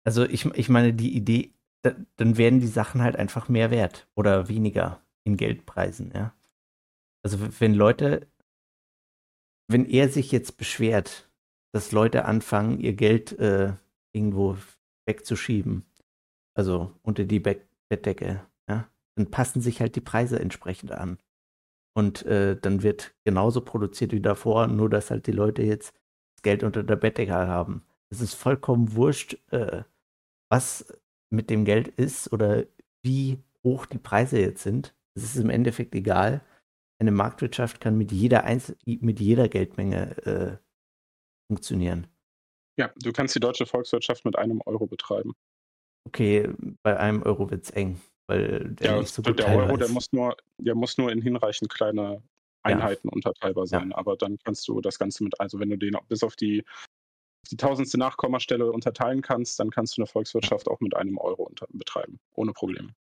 Also 0.04 0.24
ich, 0.24 0.44
ich 0.44 0.68
meine, 0.68 0.92
die 0.92 1.16
Idee 1.16 1.54
da, 1.82 1.94
dann 2.16 2.36
werden 2.36 2.60
die 2.60 2.66
Sachen 2.66 3.02
halt 3.02 3.16
einfach 3.16 3.48
mehr 3.48 3.70
wert 3.70 4.08
oder 4.14 4.48
weniger 4.48 5.02
in 5.24 5.36
Geldpreisen, 5.36 6.12
ja. 6.14 6.34
Also 7.22 7.38
wenn 7.60 7.74
Leute, 7.74 8.26
wenn 9.68 9.84
er 9.86 10.08
sich 10.08 10.32
jetzt 10.32 10.56
beschwert, 10.56 11.30
dass 11.72 11.92
Leute 11.92 12.24
anfangen, 12.24 12.80
ihr 12.80 12.94
Geld 12.94 13.38
äh, 13.38 13.74
irgendwo 14.12 14.56
wegzuschieben, 15.06 15.84
also 16.54 16.94
unter 17.02 17.24
die 17.24 17.40
Be 17.40 17.60
Bettdecke, 17.90 18.46
ja, 18.68 18.86
dann 19.14 19.30
passen 19.30 19.62
sich 19.62 19.80
halt 19.80 19.96
die 19.96 20.02
Preise 20.02 20.38
entsprechend 20.38 20.92
an. 20.92 21.18
Und 21.98 22.24
äh, 22.26 22.56
dann 22.56 22.84
wird 22.84 23.12
genauso 23.24 23.60
produziert 23.60 24.12
wie 24.12 24.20
davor, 24.20 24.68
nur 24.68 24.88
dass 24.88 25.10
halt 25.10 25.26
die 25.26 25.32
Leute 25.32 25.62
jetzt 25.62 25.92
das 26.36 26.42
Geld 26.42 26.62
unter 26.62 26.84
der 26.84 26.94
Bettdecke 26.94 27.34
haben. 27.34 27.84
Es 28.08 28.20
ist 28.20 28.34
vollkommen 28.34 28.94
wurscht, 28.94 29.36
äh, 29.50 29.82
was 30.48 30.96
mit 31.28 31.50
dem 31.50 31.64
Geld 31.64 31.88
ist 31.88 32.32
oder 32.32 32.66
wie 33.02 33.42
hoch 33.64 33.84
die 33.84 33.98
Preise 33.98 34.38
jetzt 34.38 34.62
sind. 34.62 34.94
Es 35.16 35.24
ist 35.24 35.42
im 35.42 35.50
Endeffekt 35.50 35.92
egal. 35.96 36.40
Eine 37.00 37.10
Marktwirtschaft 37.10 37.80
kann 37.80 37.98
mit 37.98 38.12
jeder, 38.12 38.44
Einzel 38.44 38.76
mit 38.86 39.18
jeder 39.18 39.48
Geldmenge 39.48 40.16
äh, 40.24 40.56
funktionieren. 41.50 42.06
Ja, 42.78 42.92
du 42.94 43.10
kannst 43.12 43.34
die 43.34 43.40
deutsche 43.40 43.66
Volkswirtschaft 43.66 44.24
mit 44.24 44.38
einem 44.38 44.60
Euro 44.66 44.86
betreiben. 44.86 45.32
Okay, 46.06 46.48
bei 46.84 46.96
einem 46.96 47.24
Euro 47.24 47.50
wird 47.50 47.64
es 47.64 47.70
eng, 47.70 48.00
weil 48.28 48.70
der 48.74 48.92
ja, 48.92 49.00
nicht 49.00 49.12
so 49.12 49.22
gut 49.22 49.38
Der 49.38 49.48
Euro, 49.48 49.74
ist. 49.74 49.80
der 49.80 49.88
muss, 49.88 50.12
nur, 50.12 50.36
der 50.58 50.74
muss 50.74 50.98
nur 50.98 51.10
in 51.10 51.20
hinreichend 51.20 51.70
kleine 51.70 52.22
Einheiten 52.62 53.08
ja. 53.08 53.12
unterteilbar 53.12 53.66
sein. 53.66 53.90
Ja. 53.90 53.96
Aber 53.96 54.16
dann 54.16 54.38
kannst 54.44 54.68
du 54.68 54.80
das 54.80 54.98
Ganze 54.98 55.24
mit, 55.24 55.40
also 55.40 55.58
wenn 55.58 55.70
du 55.70 55.78
den 55.78 55.96
bis 56.08 56.22
auf 56.22 56.36
die 56.36 56.64
die 57.50 57.56
tausendste 57.56 57.98
Nachkommastelle 57.98 58.70
unterteilen 58.70 59.22
kannst, 59.22 59.58
dann 59.58 59.70
kannst 59.70 59.96
du 59.96 60.02
eine 60.02 60.06
Volkswirtschaft 60.06 60.68
auch 60.68 60.80
mit 60.80 60.94
einem 60.94 61.18
Euro 61.18 61.44
unter 61.44 61.66
betreiben, 61.70 62.20
ohne 62.34 62.52
Probleme. 62.52 62.94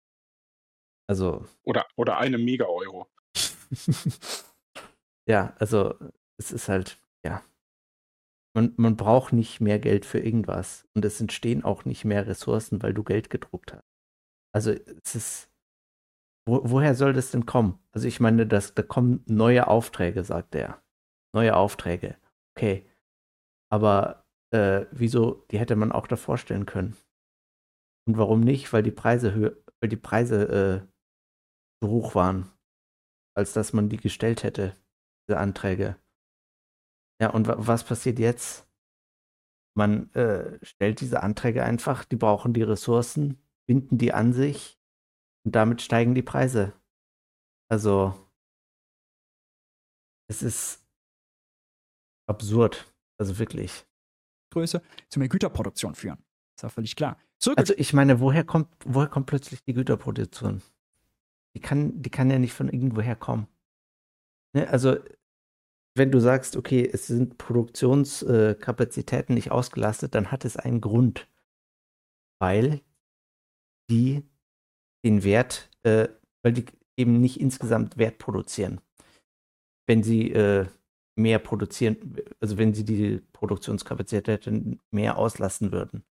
Also. 1.08 1.46
Oder, 1.64 1.88
oder 1.96 2.18
einem 2.18 2.44
Mega-Euro. 2.44 3.08
ja, 5.28 5.56
also 5.58 5.96
es 6.38 6.52
ist 6.52 6.70
halt, 6.70 7.00
ja. 7.24 7.44
Man, 8.54 8.74
man 8.78 8.96
braucht 8.96 9.34
nicht 9.34 9.62
mehr 9.62 9.80
Geld 9.80 10.06
für 10.06 10.20
irgendwas. 10.20 10.88
Und 10.94 11.04
es 11.06 11.20
entstehen 11.20 11.64
auch 11.64 11.86
nicht 11.86 12.06
mehr 12.06 12.26
Ressourcen, 12.28 12.82
weil 12.82 12.94
du 12.94 13.04
Geld 13.04 13.30
gedruckt 13.30 13.74
hast. 13.74 13.95
Also 14.56 14.72
es 14.72 15.16
ist. 15.16 15.52
Wo, 16.48 16.62
woher 16.64 16.96
soll 16.96 17.12
das 17.12 17.32
denn 17.32 17.46
kommen? 17.46 17.78
Also 17.92 18.08
ich 18.08 18.22
meine, 18.22 18.48
das, 18.48 18.74
da 18.74 18.84
kommen 18.84 19.22
neue 19.28 19.68
Aufträge, 19.68 20.24
sagt 20.24 20.56
er. 20.56 20.82
Neue 21.34 21.58
Aufträge. 21.58 22.18
Okay. 22.56 22.90
Aber 23.70 24.24
äh, 24.54 24.86
wieso, 24.92 25.46
die 25.52 25.60
hätte 25.60 25.76
man 25.76 25.92
auch 25.92 26.08
davor 26.08 26.38
stellen 26.38 26.66
können. 26.66 26.96
Und 28.08 28.18
warum 28.18 28.40
nicht? 28.40 28.72
Weil 28.72 28.84
die 28.84 28.92
Preise 28.92 29.34
höher, 29.34 29.58
weil 29.82 29.90
die 29.90 29.98
Preise 29.98 30.88
äh, 31.84 31.86
hoch 31.86 32.16
waren, 32.16 32.50
als 33.36 33.52
dass 33.52 33.74
man 33.74 33.90
die 33.90 33.98
gestellt 33.98 34.44
hätte, 34.44 34.78
diese 35.28 35.38
Anträge. 35.38 35.98
Ja, 37.22 37.32
und 37.32 37.48
was 37.48 37.84
passiert 37.84 38.20
jetzt? 38.20 38.66
Man 39.76 40.14
äh, 40.14 40.64
stellt 40.64 41.02
diese 41.02 41.24
Anträge 41.24 41.64
einfach, 41.64 42.06
die 42.06 42.16
brauchen 42.16 42.54
die 42.54 42.64
Ressourcen, 42.64 43.42
binden 43.66 43.98
die 43.98 44.14
an 44.14 44.34
sich 44.34 44.80
und 45.44 45.56
damit 45.56 45.82
steigen 45.82 46.16
die 46.16 46.22
Preise. 46.22 46.74
Also, 47.68 48.14
es 50.28 50.42
ist 50.42 50.86
absurd. 52.28 52.92
Also 53.18 53.40
wirklich. 53.40 53.86
Größe 54.52 54.82
zu 55.10 55.20
mehr 55.20 55.30
Güterproduktion 55.30 55.96
führen. 55.96 56.18
Das 56.18 56.60
ist 56.60 56.64
ja 56.64 56.70
völlig 56.70 56.96
klar. 56.96 57.18
Zurück 57.40 57.58
also 57.58 57.74
ich 57.78 57.94
meine, 57.94 58.20
woher 58.20 58.44
kommt, 58.44 58.68
woher 58.86 59.08
kommt 59.08 59.28
plötzlich 59.28 59.64
die 59.64 59.74
Güterproduktion? 59.74 60.62
Die 61.56 61.62
kann, 61.62 62.02
die 62.02 62.10
kann 62.10 62.30
ja 62.30 62.40
nicht 62.40 62.54
von 62.54 62.70
irgendwoher 62.70 63.16
kommen. 63.16 63.48
Ne? 64.54 64.68
Also, 64.70 64.98
wenn 65.96 66.12
du 66.12 66.20
sagst, 66.20 66.58
okay, 66.58 66.90
es 66.92 67.08
sind 67.08 67.38
Produktionskapazitäten 67.38 69.34
nicht 69.34 69.52
ausgelastet, 69.52 70.14
dann 70.16 70.32
hat 70.32 70.44
es 70.44 70.58
einen 70.58 70.82
Grund. 70.82 71.30
Weil 72.40 72.82
die 73.90 74.24
den 75.06 75.24
Wert, 75.24 75.70
äh, 75.84 76.08
weil 76.44 76.54
die 76.54 76.66
eben 76.98 77.20
nicht 77.20 77.40
insgesamt 77.40 77.98
Wert 77.98 78.18
produzieren. 78.18 78.82
Wenn 79.88 80.04
sie 80.04 80.32
äh, 80.32 80.66
mehr 81.18 81.40
produzieren, 81.40 82.18
also 82.40 82.58
wenn 82.58 82.74
sie 82.74 82.84
die 82.84 83.22
Produktionskapazitäten 83.34 84.82
mehr 84.92 85.18
auslassen 85.18 85.72
würden. 85.72 86.04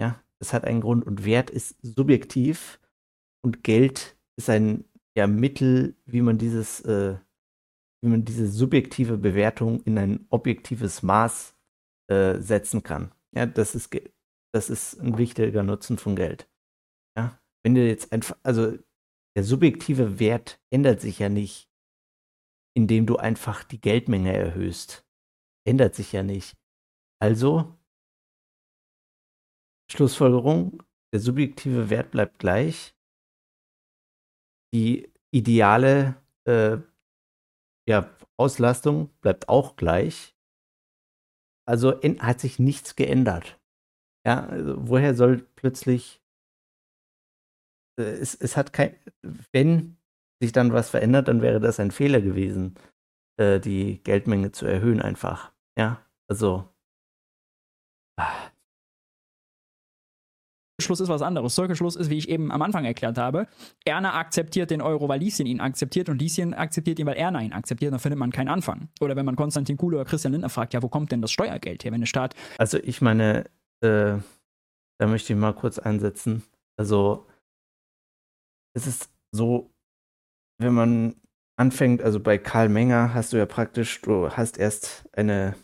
Ja, 0.00 0.22
das 0.38 0.52
hat 0.52 0.64
einen 0.64 0.80
Grund 0.80 1.06
und 1.06 1.24
Wert 1.24 1.50
ist 1.50 1.76
subjektiv 1.82 2.80
und 3.42 3.62
Geld 3.62 4.16
ist 4.36 4.50
ein 4.50 4.84
ja, 5.16 5.26
Mittel, 5.26 5.96
wie 6.06 6.22
man 6.22 6.38
dieses, 6.38 6.80
äh, 6.80 7.16
wie 8.02 8.08
man 8.08 8.24
diese 8.24 8.48
subjektive 8.48 9.18
Bewertung 9.18 9.82
in 9.82 9.98
ein 9.98 10.26
objektives 10.30 11.02
Maß 11.02 11.56
äh, 12.10 12.38
setzen 12.40 12.82
kann. 12.82 13.12
Ja, 13.34 13.46
das 13.46 13.74
ist, 13.74 13.94
das 14.52 14.70
ist 14.70 15.00
ein 15.00 15.18
wichtiger 15.18 15.62
Nutzen 15.62 15.98
von 15.98 16.16
Geld. 16.16 16.48
Wenn 17.64 17.74
du 17.74 17.86
jetzt 17.86 18.12
einfach, 18.12 18.36
also 18.42 18.78
der 19.36 19.44
subjektive 19.44 20.18
Wert 20.18 20.60
ändert 20.70 21.00
sich 21.00 21.18
ja 21.18 21.28
nicht 21.28 21.68
indem 22.76 23.06
du 23.06 23.16
einfach 23.16 23.64
die 23.64 23.80
Geldmenge 23.80 24.32
erhöhst. 24.32 25.06
ändert 25.66 25.94
sich 25.94 26.12
ja 26.12 26.22
nicht. 26.22 26.58
Also, 27.22 27.78
Schlussfolgerung, 29.90 30.82
der 31.12 31.20
subjektive 31.20 31.88
Wert 31.88 32.10
bleibt 32.10 32.38
gleich. 32.38 32.94
Die 34.74 35.12
ideale 35.32 36.22
äh, 36.46 36.78
ja, 37.88 38.14
Auslastung 38.36 39.08
bleibt 39.20 39.48
auch 39.48 39.76
gleich. 39.76 40.36
Also 41.66 42.02
hat 42.02 42.40
sich 42.40 42.58
nichts 42.58 42.96
geändert. 42.96 43.58
Ja, 44.26 44.46
also 44.46 44.88
woher 44.88 45.14
soll 45.14 45.46
plötzlich 45.54 46.22
es, 47.96 48.34
es 48.34 48.56
hat 48.56 48.72
kein, 48.72 48.94
wenn 49.52 49.96
sich 50.40 50.52
dann 50.52 50.72
was 50.72 50.90
verändert, 50.90 51.28
dann 51.28 51.42
wäre 51.42 51.60
das 51.60 51.80
ein 51.80 51.90
Fehler 51.90 52.20
gewesen, 52.20 52.74
äh, 53.38 53.60
die 53.60 54.02
Geldmenge 54.02 54.52
zu 54.52 54.66
erhöhen 54.66 55.00
einfach. 55.00 55.52
Ja, 55.78 56.00
also. 56.28 56.68
Ah. 58.16 58.50
Schluss 60.80 61.00
ist 61.00 61.08
was 61.08 61.22
anderes. 61.22 61.54
Zirkelschluss 61.54 61.94
ist, 61.94 62.10
wie 62.10 62.18
ich 62.18 62.28
eben 62.28 62.50
am 62.50 62.60
Anfang 62.60 62.84
erklärt 62.84 63.16
habe, 63.16 63.46
Erna 63.84 64.14
akzeptiert 64.14 64.70
den 64.70 64.82
Euro, 64.82 65.08
weil 65.08 65.20
Lieschen 65.20 65.46
ihn 65.46 65.60
akzeptiert 65.60 66.08
und 66.08 66.20
Lieschen 66.20 66.52
akzeptiert 66.52 66.98
ihn, 66.98 67.06
weil 67.06 67.16
Erna 67.16 67.40
ihn 67.40 67.52
akzeptiert, 67.52 67.92
dann 67.92 68.00
findet 68.00 68.18
man 68.18 68.32
keinen 68.32 68.48
Anfang. 68.48 68.88
Oder 69.00 69.14
wenn 69.14 69.24
man 69.24 69.36
Konstantin 69.36 69.76
Kuhle 69.76 69.98
oder 69.98 70.04
Christian 70.04 70.32
Lindner 70.32 70.48
fragt, 70.48 70.74
ja, 70.74 70.82
wo 70.82 70.88
kommt 70.88 71.12
denn 71.12 71.22
das 71.22 71.30
Steuergeld 71.30 71.84
her, 71.84 71.92
wenn 71.92 72.00
der 72.00 72.06
Staat... 72.06 72.34
Also 72.58 72.78
ich 72.78 73.00
meine, 73.00 73.44
äh, 73.82 74.18
da 74.98 75.06
möchte 75.06 75.32
ich 75.32 75.38
mal 75.38 75.54
kurz 75.54 75.78
einsetzen. 75.78 76.42
Also 76.76 77.26
es 78.76 78.86
ist 78.86 79.10
so, 79.32 79.72
wenn 80.58 80.74
man 80.74 81.20
anfängt, 81.56 82.02
also 82.02 82.20
bei 82.20 82.38
Karl 82.38 82.68
Menger 82.68 83.14
hast 83.14 83.32
du 83.32 83.36
ja 83.36 83.46
praktisch, 83.46 84.00
du 84.02 84.30
hast 84.30 84.58
erst 84.58 85.08
eine 85.12 85.56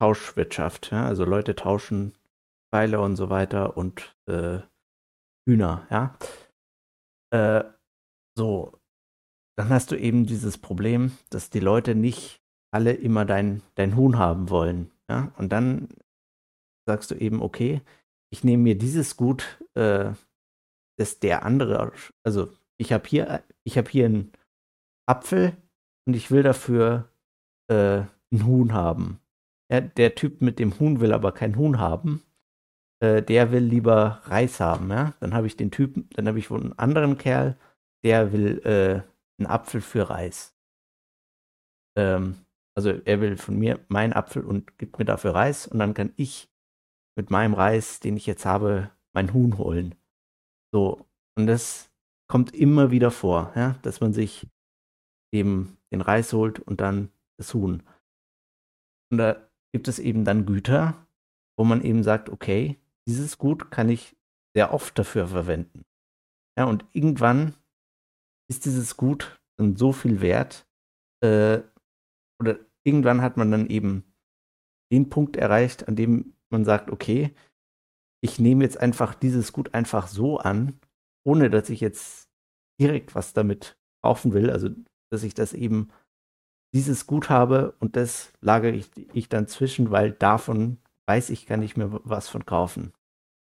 Tauschwirtschaft, 0.00 0.90
ja? 0.90 1.06
also 1.06 1.24
Leute 1.24 1.54
tauschen 1.54 2.14
Pfeile 2.72 3.00
und 3.00 3.16
so 3.16 3.30
weiter 3.30 3.76
und 3.76 4.16
äh, 4.28 4.60
Hühner, 5.48 5.86
ja. 5.90 6.18
Äh, 7.32 7.64
so, 8.36 8.72
dann 9.56 9.68
hast 9.68 9.90
du 9.90 9.96
eben 9.96 10.26
dieses 10.26 10.58
Problem, 10.58 11.16
dass 11.30 11.50
die 11.50 11.60
Leute 11.60 11.94
nicht 11.94 12.42
alle 12.72 12.92
immer 12.92 13.24
dein, 13.24 13.62
dein 13.76 13.96
Huhn 13.96 14.18
haben 14.18 14.50
wollen, 14.50 14.90
ja. 15.08 15.32
Und 15.36 15.50
dann 15.50 15.88
sagst 16.86 17.10
du 17.10 17.14
eben, 17.14 17.40
okay, 17.40 17.82
ich 18.32 18.44
nehme 18.44 18.62
mir 18.62 18.76
dieses 18.76 19.16
Gut, 19.16 19.62
äh, 19.74 20.12
das 20.98 21.20
der 21.20 21.44
andere, 21.44 21.92
also 22.24 22.52
ich 22.78 22.92
habe 22.92 23.08
hier, 23.08 23.42
ich 23.64 23.78
habe 23.78 23.88
hier 23.90 24.06
einen 24.06 24.32
Apfel 25.06 25.56
und 26.06 26.14
ich 26.14 26.30
will 26.30 26.42
dafür 26.42 27.08
äh, 27.70 28.02
ein 28.32 28.46
Huhn 28.46 28.72
haben. 28.72 29.20
Ja, 29.70 29.80
der 29.80 30.14
Typ 30.14 30.42
mit 30.42 30.58
dem 30.58 30.78
Huhn 30.78 31.00
will 31.00 31.12
aber 31.12 31.32
kein 31.32 31.56
Huhn 31.56 31.78
haben. 31.78 32.22
Äh, 33.02 33.22
der 33.22 33.52
will 33.52 33.64
lieber 33.64 34.22
Reis 34.24 34.60
haben, 34.60 34.90
ja. 34.90 35.14
Dann 35.20 35.34
habe 35.34 35.46
ich 35.46 35.56
den 35.56 35.70
Typen, 35.70 36.08
dann 36.10 36.28
habe 36.28 36.38
ich 36.38 36.50
wohl 36.50 36.60
einen 36.60 36.78
anderen 36.78 37.18
Kerl, 37.18 37.56
der 38.04 38.32
will 38.32 38.60
äh, 38.64 39.02
einen 39.38 39.46
Apfel 39.46 39.80
für 39.80 40.08
Reis. 40.08 40.56
Ähm, 41.98 42.36
also 42.76 42.90
er 42.90 43.20
will 43.20 43.36
von 43.36 43.58
mir 43.58 43.80
meinen 43.88 44.12
Apfel 44.12 44.44
und 44.44 44.78
gibt 44.78 44.98
mir 44.98 45.04
dafür 45.04 45.34
Reis 45.34 45.66
und 45.66 45.78
dann 45.78 45.94
kann 45.94 46.12
ich 46.16 46.50
mit 47.16 47.30
meinem 47.30 47.54
Reis, 47.54 48.00
den 48.00 48.16
ich 48.16 48.26
jetzt 48.26 48.44
habe, 48.44 48.90
mein 49.14 49.32
Huhn 49.32 49.56
holen. 49.58 49.94
So, 50.76 51.08
und 51.38 51.46
das 51.46 51.90
kommt 52.30 52.54
immer 52.54 52.90
wieder 52.90 53.10
vor, 53.10 53.50
ja, 53.56 53.78
dass 53.80 54.02
man 54.02 54.12
sich 54.12 54.46
eben 55.32 55.78
den 55.90 56.02
Reis 56.02 56.34
holt 56.34 56.58
und 56.58 56.82
dann 56.82 57.10
das 57.38 57.54
Huhn. 57.54 57.82
Und 59.10 59.16
da 59.16 59.48
gibt 59.72 59.88
es 59.88 59.98
eben 59.98 60.26
dann 60.26 60.44
Güter, 60.44 61.08
wo 61.58 61.64
man 61.64 61.82
eben 61.82 62.02
sagt, 62.02 62.28
okay, 62.28 62.78
dieses 63.08 63.38
Gut 63.38 63.70
kann 63.70 63.88
ich 63.88 64.18
sehr 64.54 64.74
oft 64.74 64.98
dafür 64.98 65.28
verwenden. 65.28 65.86
Ja, 66.58 66.66
und 66.66 66.84
irgendwann 66.92 67.54
ist 68.50 68.66
dieses 68.66 68.98
Gut 68.98 69.40
dann 69.58 69.76
so 69.76 69.92
viel 69.92 70.20
wert, 70.20 70.68
äh, 71.24 71.62
oder 72.38 72.58
irgendwann 72.84 73.22
hat 73.22 73.38
man 73.38 73.50
dann 73.50 73.70
eben 73.70 74.04
den 74.92 75.08
Punkt 75.08 75.36
erreicht, 75.36 75.88
an 75.88 75.96
dem 75.96 76.34
man 76.50 76.66
sagt, 76.66 76.90
okay, 76.90 77.34
ich 78.22 78.38
nehme 78.38 78.64
jetzt 78.64 78.80
einfach 78.80 79.14
dieses 79.14 79.52
Gut 79.52 79.74
einfach 79.74 80.08
so 80.08 80.38
an, 80.38 80.78
ohne 81.24 81.50
dass 81.50 81.70
ich 81.70 81.80
jetzt 81.80 82.28
direkt 82.80 83.14
was 83.14 83.32
damit 83.32 83.78
kaufen 84.02 84.32
will, 84.32 84.50
also 84.50 84.68
dass 85.10 85.22
ich 85.22 85.34
das 85.34 85.52
eben 85.52 85.90
dieses 86.74 87.06
Gut 87.06 87.30
habe 87.30 87.74
und 87.80 87.96
das 87.96 88.32
lagere 88.40 88.72
ich, 88.72 88.90
ich 89.14 89.28
dann 89.28 89.46
zwischen, 89.46 89.90
weil 89.90 90.12
davon 90.12 90.78
weiß 91.06 91.30
ich, 91.30 91.46
kann 91.46 91.62
ich 91.62 91.76
mir 91.76 92.00
was 92.04 92.28
von 92.28 92.44
kaufen. 92.44 92.92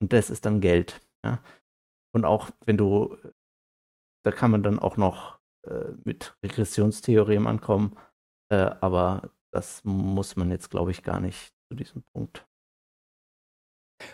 Und 0.00 0.12
das 0.12 0.30
ist 0.30 0.46
dann 0.46 0.60
Geld. 0.60 1.00
Ja? 1.24 1.40
Und 2.12 2.24
auch 2.24 2.50
wenn 2.64 2.76
du, 2.76 3.16
da 4.24 4.30
kann 4.30 4.50
man 4.50 4.62
dann 4.62 4.78
auch 4.78 4.96
noch 4.96 5.38
äh, 5.66 5.92
mit 6.04 6.36
Regressionstheorem 6.42 7.46
ankommen, 7.46 7.96
äh, 8.50 8.70
aber 8.80 9.30
das 9.50 9.82
muss 9.84 10.36
man 10.36 10.50
jetzt, 10.50 10.70
glaube 10.70 10.90
ich, 10.90 11.02
gar 11.02 11.20
nicht 11.20 11.52
zu 11.68 11.74
diesem 11.74 12.02
Punkt. 12.02 12.46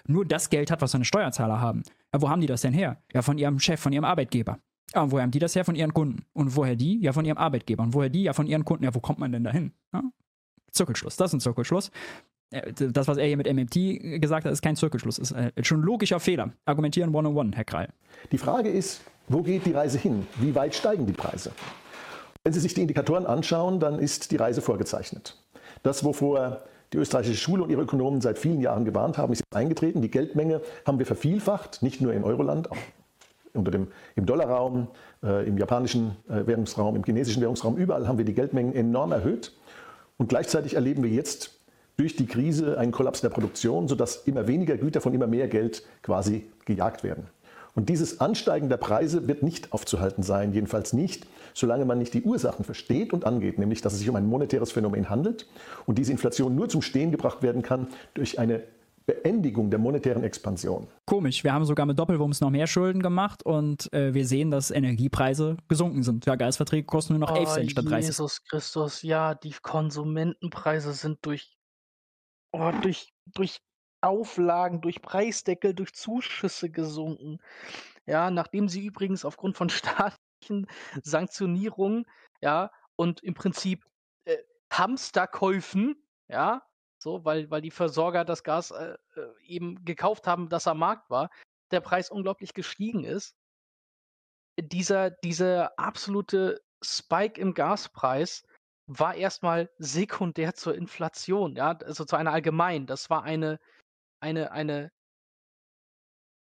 Nur 0.07 0.25
das 0.25 0.51
Geld 0.51 0.71
hat, 0.71 0.81
was 0.83 0.93
seine 0.93 1.05
Steuerzahler 1.05 1.61
haben. 1.61 1.83
Ja, 2.13 2.23
wo 2.23 2.29
haben 2.29 2.41
die 2.41 2.47
das 2.47 2.63
denn 2.63 2.73
her? 2.73 2.99
Ja, 3.13 3.23
von 3.23 3.39
ihrem 3.39 3.59
Chef, 3.59 3.81
von 3.81 3.93
ihrem 3.93 4.05
Arbeitgeber. 4.05 4.59
Ja, 4.95 5.03
und 5.03 5.13
woher 5.13 5.23
haben 5.23 5.31
die 5.31 5.39
das 5.39 5.55
her? 5.57 5.65
Von 5.65 5.75
ihren 5.75 5.93
Kunden. 5.93 6.25
Und 6.33 6.57
woher 6.57 6.77
die? 6.77 7.01
Ja, 7.01 7.13
von 7.13 7.25
ihrem 7.25 7.39
Arbeitgeber. 7.39 7.83
Und 7.83 7.95
woher 7.95 8.09
die? 8.09 8.23
Ja, 8.23 8.33
von 8.33 8.47
ihren 8.47 8.65
Kunden. 8.65 8.85
Ja, 8.85 8.95
wo 8.95 9.01
kommt 9.01 9.19
man 9.19 9.33
denn 9.33 9.45
dahin? 9.45 9.73
Ja? 9.93 10.03
Zirkelschluss. 10.71 11.17
Das 11.17 11.31
ist 11.31 11.35
ein 11.35 11.41
Zirkelschluss. 11.41 11.91
Äh, 12.51 12.73
das, 12.73 13.09
was 13.09 13.17
er 13.17 13.27
hier 13.27 13.37
mit 13.37 13.53
MMT 13.53 14.21
gesagt 14.21 14.45
hat, 14.45 14.53
ist 14.53 14.63
kein 14.63 14.77
Zirkelschluss. 14.77 15.19
Ist 15.19 15.33
äh, 15.33 15.53
schon 15.63 15.81
ein 15.81 15.85
logischer 15.85 16.21
Fehler. 16.21 16.53
Argumentieren 16.65 17.11
101, 17.11 17.57
Herr 17.57 17.65
Krall. 17.65 17.89
Die 18.31 18.39
Frage 18.39 18.69
ist, 18.69 19.03
wo 19.29 19.43
geht 19.43 19.67
die 19.67 19.73
Reise 19.73 19.99
hin? 19.99 20.27
Wie 20.37 20.55
weit 20.55 20.75
steigen 20.75 21.07
die 21.07 21.13
Preise? 21.13 21.53
Wenn 22.45 22.53
Sie 22.53 22.61
sich 22.61 22.75
die 22.75 22.83
Indikatoren 22.83 23.27
anschauen, 23.27 23.81
dann 23.81 23.99
ist 23.99 24.31
die 24.31 24.37
Reise 24.37 24.61
vorgezeichnet. 24.61 25.43
Das, 25.83 26.05
wovor 26.05 26.63
die 26.95 27.01
österreichische 27.01 27.37
Schule 27.37 27.65
und 27.65 27.71
ihre 27.71 27.83
Ökonomen 27.83 28.21
seit 28.21 28.39
vielen 28.39 28.61
Jahren 28.61 28.85
gewarnt 28.85 29.19
haben, 29.19 29.33
ist 29.33 29.43
eingetreten. 29.53 30.01
Die 30.01 30.11
Geldmenge 30.11 30.61
haben 30.87 30.99
wir 30.99 31.07
vervielfacht, 31.07 31.83
nicht 31.83 32.01
nur 32.01 32.13
in 32.13 32.23
Euroland, 32.23 32.71
auch 32.71 32.77
unter 33.53 33.71
dem, 33.71 33.89
im 34.17 34.27
Dollarraum, 34.27 34.89
äh, 35.23 35.47
im 35.47 35.59
japanischen 35.59 36.17
äh, 36.29 36.47
Währungsraum, 36.47 36.97
im 36.97 37.05
chinesischen 37.05 37.43
Währungsraum, 37.43 37.77
überall 37.77 38.07
haben 38.07 38.19
wir 38.19 38.25
die 38.25 38.35
Geldmengen 38.35 38.75
enorm 38.75 39.13
erhöht. 39.13 39.53
Und 40.19 40.29
gleichzeitig 40.29 40.75
erleben 40.75 41.03
wir 41.03 41.11
jetzt 41.11 41.59
durch 41.97 42.17
die 42.17 42.27
Krise 42.27 42.79
einen 42.79 42.93
Kollaps 42.93 43.21
der 43.21 43.29
Produktion, 43.29 43.89
sodass 43.89 44.23
immer 44.27 44.47
weniger 44.47 44.77
Güter 44.77 45.01
von 45.01 45.15
immer 45.15 45.27
mehr 45.27 45.49
Geld 45.49 45.85
quasi 46.03 46.47
gejagt 46.65 47.03
werden. 47.05 47.27
Und 47.75 47.89
dieses 47.89 48.21
Ansteigen 48.21 48.69
der 48.69 48.77
Preise 48.77 49.27
wird 49.27 49.43
nicht 49.43 49.73
aufzuhalten 49.73 50.23
sein, 50.23 50.53
jedenfalls 50.53 50.93
nicht, 50.93 51.27
solange 51.55 51.85
man 51.85 51.99
nicht 51.99 52.15
die 52.15 52.23
Ursachen 52.23 52.65
versteht 52.65 53.13
und 53.13 53.25
angeht, 53.25 53.59
nämlich 53.59 53.81
dass 53.81 53.93
es 53.93 53.99
sich 53.99 54.09
um 54.09 54.17
ein 54.17 54.27
monetäres 54.27 54.71
Phänomen 54.71 55.11
handelt 55.11 55.49
und 55.87 55.99
diese 55.99 56.13
Inflation 56.13 56.55
nur 56.55 56.69
zum 56.69 56.83
Stehen 56.83 57.11
gebracht 57.11 57.43
werden 57.43 57.63
kann 57.63 57.89
durch 58.15 58.39
eine 58.39 58.63
Beendigung 59.07 59.71
der 59.71 59.79
monetären 59.79 60.25
Expansion. 60.25 60.87
Komisch, 61.05 61.45
wir 61.45 61.53
haben 61.53 61.65
sogar 61.67 61.85
mit 61.85 61.99
Doppelwumms 61.99 62.41
noch 62.41 62.51
mehr 62.51 62.67
Schulden 62.67 63.03
gemacht 63.03 63.45
und 63.45 63.93
äh, 63.93 64.15
wir 64.15 64.27
sehen, 64.27 64.51
dass 64.51 64.71
Energiepreise 64.71 65.59
gesunken 65.69 66.03
sind. 66.03 66.25
Ja, 66.25 66.37
Gasverträge 66.37 66.87
kosten 66.87 67.15
nur 67.15 67.21
noch 67.21 67.37
11 67.37 67.49
Cent 67.51 67.71
statt 67.73 67.85
30. 67.87 68.09
Jesus 68.09 68.45
Christus, 68.45 69.03
ja, 69.03 69.35
die 69.35 69.53
Konsumentenpreise 69.61 70.95
sind 70.95 71.19
durch, 71.23 71.55
oh, 72.53 72.71
durch, 72.83 73.13
durch 73.27 73.61
Auflagen, 74.05 74.81
durch 74.81 75.03
Preisdeckel, 75.03 75.75
durch 75.75 75.95
Zuschüsse 75.95 76.71
gesunken. 76.71 77.41
Ja, 78.07 78.31
nachdem 78.31 78.69
sie 78.69 78.85
übrigens 78.87 79.25
aufgrund 79.25 79.57
von 79.57 79.69
staatlichen 79.71 80.67
Sanktionierungen, 81.03 82.07
ja, 82.41 82.71
und 82.97 83.23
im 83.23 83.35
Prinzip 83.35 83.85
äh, 84.25 84.37
Hamsterkäufen, 84.71 85.97
ja, 86.29 86.63
so, 86.99 87.25
weil, 87.25 87.51
weil 87.51 87.61
die 87.61 87.71
Versorger 87.71 88.25
das 88.25 88.43
Gas 88.45 88.71
äh, 88.71 88.97
äh, 89.17 89.33
eben 89.43 89.85
gekauft 89.85 90.27
haben, 90.27 90.49
das 90.49 90.67
am 90.67 90.79
Markt 90.79 91.11
war, 91.11 91.31
der 91.71 91.81
Preis 91.81 92.11
unglaublich 92.11 92.55
gestiegen 92.55 93.05
ist. 93.05 93.35
Dieser, 94.59 95.11
dieser 95.11 95.79
absolute 95.79 96.63
Spike 96.83 97.41
im 97.41 97.55
Gaspreis 97.55 98.45
war 98.87 99.15
erstmal 99.15 99.71
sekundär 99.79 100.55
zur 100.55 100.75
Inflation, 100.75 101.57
ja, 101.57 101.73
also 101.85 102.05
zu 102.05 102.17
einer 102.17 102.33
allgemeinen. 102.33 102.87
Das 102.87 103.11
war 103.11 103.23
eine, 103.23 103.59
eine, 104.25 104.53
eine 104.53 104.91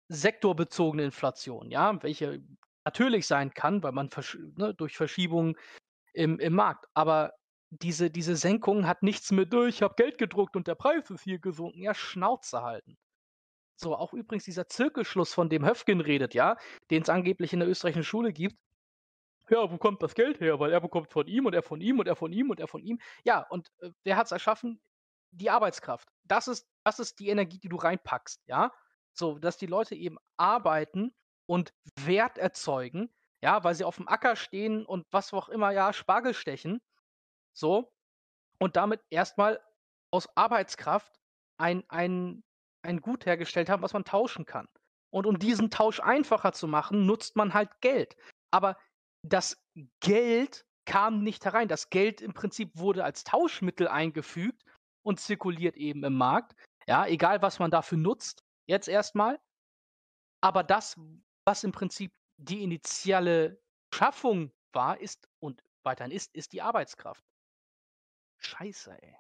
sektorbezogene 0.10 1.04
Inflation, 1.06 1.72
ja, 1.72 2.02
welche 2.04 2.44
natürlich 2.86 3.26
sein 3.28 3.54
kann, 3.54 3.82
weil 3.82 3.94
man 3.94 4.10
versch 4.10 4.38
ne, 4.58 4.74
durch 4.74 4.98
Verschiebungen 4.98 5.56
im, 6.14 6.38
im 6.40 6.54
Markt. 6.54 6.88
Aber 6.94 7.34
diese, 7.70 8.12
diese 8.12 8.36
Senkung 8.36 8.88
hat 8.88 9.04
nichts 9.04 9.32
mit, 9.32 9.54
oh, 9.54 9.66
ich 9.66 9.82
habe 9.82 9.96
Geld 9.96 10.18
gedruckt 10.18 10.56
und 10.58 10.68
der 10.68 10.76
Preis 10.76 11.10
ist 11.10 11.24
hier 11.24 11.40
gesunken. 11.40 11.82
Ja, 11.82 11.94
Schnauze 11.94 12.62
halten. 12.62 12.98
So, 13.78 13.96
auch 13.96 14.14
übrigens 14.14 14.44
dieser 14.44 14.68
Zirkelschluss, 14.68 15.34
von 15.34 15.50
dem 15.50 15.66
Höfgen 15.66 16.02
redet, 16.02 16.34
ja, 16.34 16.58
den 16.92 17.04
es 17.04 17.10
angeblich 17.10 17.54
in 17.54 17.60
der 17.60 17.70
österreichischen 17.70 18.04
Schule 18.04 18.34
gibt. 18.34 18.58
Ja, 19.50 19.72
wo 19.72 19.78
kommt 19.78 20.04
das 20.04 20.14
Geld 20.16 20.40
her? 20.42 20.60
Weil 20.60 20.72
er 20.72 20.82
bekommt 20.82 21.12
von 21.12 21.28
ihm 21.28 21.46
und 21.46 21.54
er 21.54 21.64
von 21.64 21.82
ihm 21.82 22.00
und 22.00 22.08
er 22.08 22.16
von 22.16 22.34
ihm 22.34 22.50
und 22.50 22.60
er 22.60 22.68
von 22.68 22.84
ihm. 22.84 23.00
Ja, 23.24 23.48
und 23.50 23.72
äh, 23.80 23.92
wer 24.04 24.18
hat 24.18 24.26
es 24.26 24.32
erschaffen? 24.32 24.80
Die 25.32 25.50
Arbeitskraft. 25.50 26.10
Das 26.24 26.48
ist, 26.48 26.68
das 26.84 27.00
ist 27.00 27.20
die 27.20 27.30
Energie, 27.30 27.60
die 27.60 27.70
du 27.70 27.78
reinpackst, 27.78 28.42
ja. 28.48 28.72
So, 29.14 29.40
dass 29.40 29.58
die 29.58 29.66
Leute 29.66 29.96
eben 29.96 30.18
arbeiten 30.38 31.14
und 31.46 31.74
Wert 32.00 32.38
erzeugen, 32.38 33.14
ja, 33.42 33.64
weil 33.64 33.76
sie 33.76 33.84
auf 33.84 33.98
dem 33.98 34.08
Acker 34.08 34.36
stehen 34.36 34.86
und 34.86 35.06
was 35.12 35.34
auch 35.34 35.50
immer, 35.50 35.72
ja, 35.72 35.92
Spargel 35.94 36.34
stechen. 36.34 36.82
So. 37.54 37.92
Und 38.60 38.76
damit 38.76 39.02
erstmal 39.10 39.60
aus 40.12 40.30
Arbeitskraft 40.38 41.20
ein, 41.58 41.84
ein, 41.90 42.44
ein 42.84 43.02
Gut 43.02 43.26
hergestellt 43.26 43.70
haben, 43.70 43.82
was 43.82 43.94
man 43.94 44.06
tauschen 44.06 44.46
kann. 44.46 44.68
Und 45.10 45.26
um 45.26 45.40
diesen 45.40 45.70
Tausch 45.70 46.00
einfacher 46.00 46.54
zu 46.54 46.68
machen, 46.68 47.06
nutzt 47.06 47.36
man 47.36 47.54
halt 47.54 47.70
Geld. 47.82 48.16
Aber 48.52 48.78
das 49.24 49.62
Geld 50.00 50.66
kam 50.86 51.24
nicht 51.24 51.44
herein. 51.44 51.68
Das 51.68 51.90
Geld 51.90 52.22
im 52.22 52.34
Prinzip 52.34 52.72
wurde 52.76 53.04
als 53.04 53.24
Tauschmittel 53.24 53.88
eingefügt 53.88 54.64
und 55.04 55.20
zirkuliert 55.20 55.78
eben 55.78 56.04
im 56.04 56.14
Markt. 56.14 56.56
Ja, 56.88 57.06
egal 57.08 57.42
was 57.42 57.60
man 57.60 57.72
dafür 57.72 57.98
nutzt, 57.98 58.44
jetzt 58.68 58.88
erstmal. 58.88 59.40
Aber 60.42 60.64
das, 60.64 61.00
was 61.46 61.64
im 61.64 61.72
Prinzip 61.72 62.12
die 62.38 62.64
initiale 62.64 63.62
Schaffung 63.94 64.52
war, 64.74 65.00
ist 65.00 65.28
und 65.40 65.64
weiterhin 65.84 66.12
ist, 66.12 66.34
ist 66.36 66.54
die 66.54 66.62
Arbeitskraft. 66.62 67.24
Scheiße, 68.40 68.98
ey. 69.02 69.16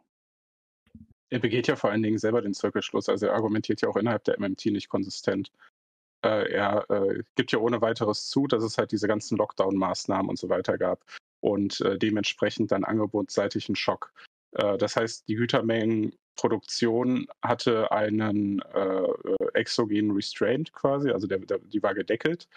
Er 1.29 1.39
begeht 1.39 1.67
ja 1.67 1.75
vor 1.75 1.91
allen 1.91 2.03
Dingen 2.03 2.17
selber 2.17 2.41
den 2.41 2.53
Zirkelschluss, 2.53 3.07
also 3.07 3.27
er 3.27 3.33
argumentiert 3.33 3.81
ja 3.81 3.89
auch 3.89 3.95
innerhalb 3.95 4.23
der 4.25 4.39
MMT 4.39 4.65
nicht 4.65 4.89
konsistent. 4.89 5.51
Äh, 6.23 6.51
er 6.51 6.89
äh, 6.89 7.23
gibt 7.35 7.51
ja 7.51 7.59
ohne 7.59 7.81
weiteres 7.81 8.29
zu, 8.29 8.47
dass 8.47 8.63
es 8.63 8.77
halt 8.77 8.91
diese 8.91 9.07
ganzen 9.07 9.37
Lockdown-Maßnahmen 9.37 10.29
und 10.29 10.37
so 10.37 10.49
weiter 10.49 10.77
gab 10.77 11.03
und 11.39 11.81
äh, 11.81 11.97
dementsprechend 11.97 12.71
dann 12.71 12.83
angebotsseitig 12.83 13.69
einen 13.69 13.75
Schock. 13.75 14.13
Äh, 14.53 14.77
das 14.77 14.95
heißt, 14.95 15.27
die 15.27 15.35
Gütermengenproduktion 15.35 17.27
hatte 17.41 17.91
einen 17.91 18.59
äh, 18.73 19.07
exogenen 19.53 20.11
Restraint 20.11 20.73
quasi, 20.73 21.11
also 21.11 21.27
der, 21.27 21.39
der, 21.39 21.59
die 21.59 21.81
war 21.83 21.93
gedeckelt 21.93 22.47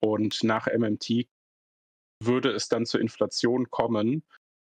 und 0.00 0.42
nach 0.42 0.66
MMT 0.66 1.26
würde 2.22 2.50
es 2.50 2.68
dann 2.68 2.86
zur 2.86 3.00
Inflation 3.00 3.70
kommen, 3.70 4.22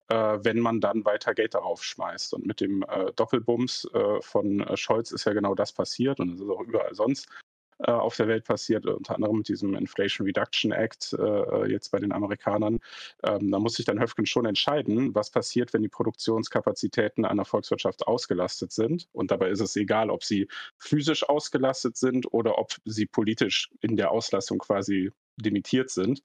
äh, 0.09 0.39
wenn 0.41 0.59
man 0.59 0.81
dann 0.81 1.05
weiter 1.05 1.34
Geld 1.34 1.53
darauf 1.53 1.84
schmeißt. 1.84 2.34
Und 2.34 2.45
mit 2.45 2.61
dem 2.61 2.84
äh, 2.84 3.11
Doppelbums 3.15 3.88
äh, 3.93 4.21
von 4.21 4.65
Scholz 4.75 5.11
ist 5.11 5.25
ja 5.25 5.34
genau 5.34 5.55
das 5.55 5.71
passiert 5.71 6.19
und 6.19 6.34
es 6.34 6.41
ist 6.41 6.49
auch 6.49 6.61
überall 6.61 6.93
sonst 6.95 7.27
äh, 7.27 7.53
auf 7.91 8.15
der 8.15 8.27
Welt 8.27 8.45
passiert, 8.45 8.86
unter 8.86 9.15
anderem 9.15 9.38
mit 9.38 9.47
diesem 9.47 9.75
Inflation 9.75 10.25
Reduction 10.25 10.71
Act 10.71 11.13
äh, 11.13 11.69
jetzt 11.69 11.91
bei 11.91 11.99
den 11.99 12.11
Amerikanern. 12.11 12.79
Ähm, 13.23 13.51
da 13.51 13.59
muss 13.59 13.75
sich 13.75 13.86
dann 13.86 13.99
Höfgen 13.99 14.25
schon 14.25 14.45
entscheiden, 14.45 15.13
was 15.13 15.29
passiert, 15.31 15.73
wenn 15.73 15.81
die 15.81 15.89
Produktionskapazitäten 15.89 17.25
einer 17.25 17.45
Volkswirtschaft 17.45 18.07
ausgelastet 18.07 18.71
sind. 18.71 19.07
Und 19.11 19.31
dabei 19.31 19.49
ist 19.49 19.59
es 19.59 19.75
egal, 19.75 20.09
ob 20.09 20.23
sie 20.23 20.47
physisch 20.77 21.27
ausgelastet 21.27 21.97
sind 21.97 22.31
oder 22.31 22.57
ob 22.57 22.71
sie 22.86 23.05
politisch 23.05 23.69
in 23.81 23.97
der 23.97 24.11
Auslastung 24.11 24.59
quasi 24.59 25.11
limitiert 25.41 25.89
sind. 25.89 26.23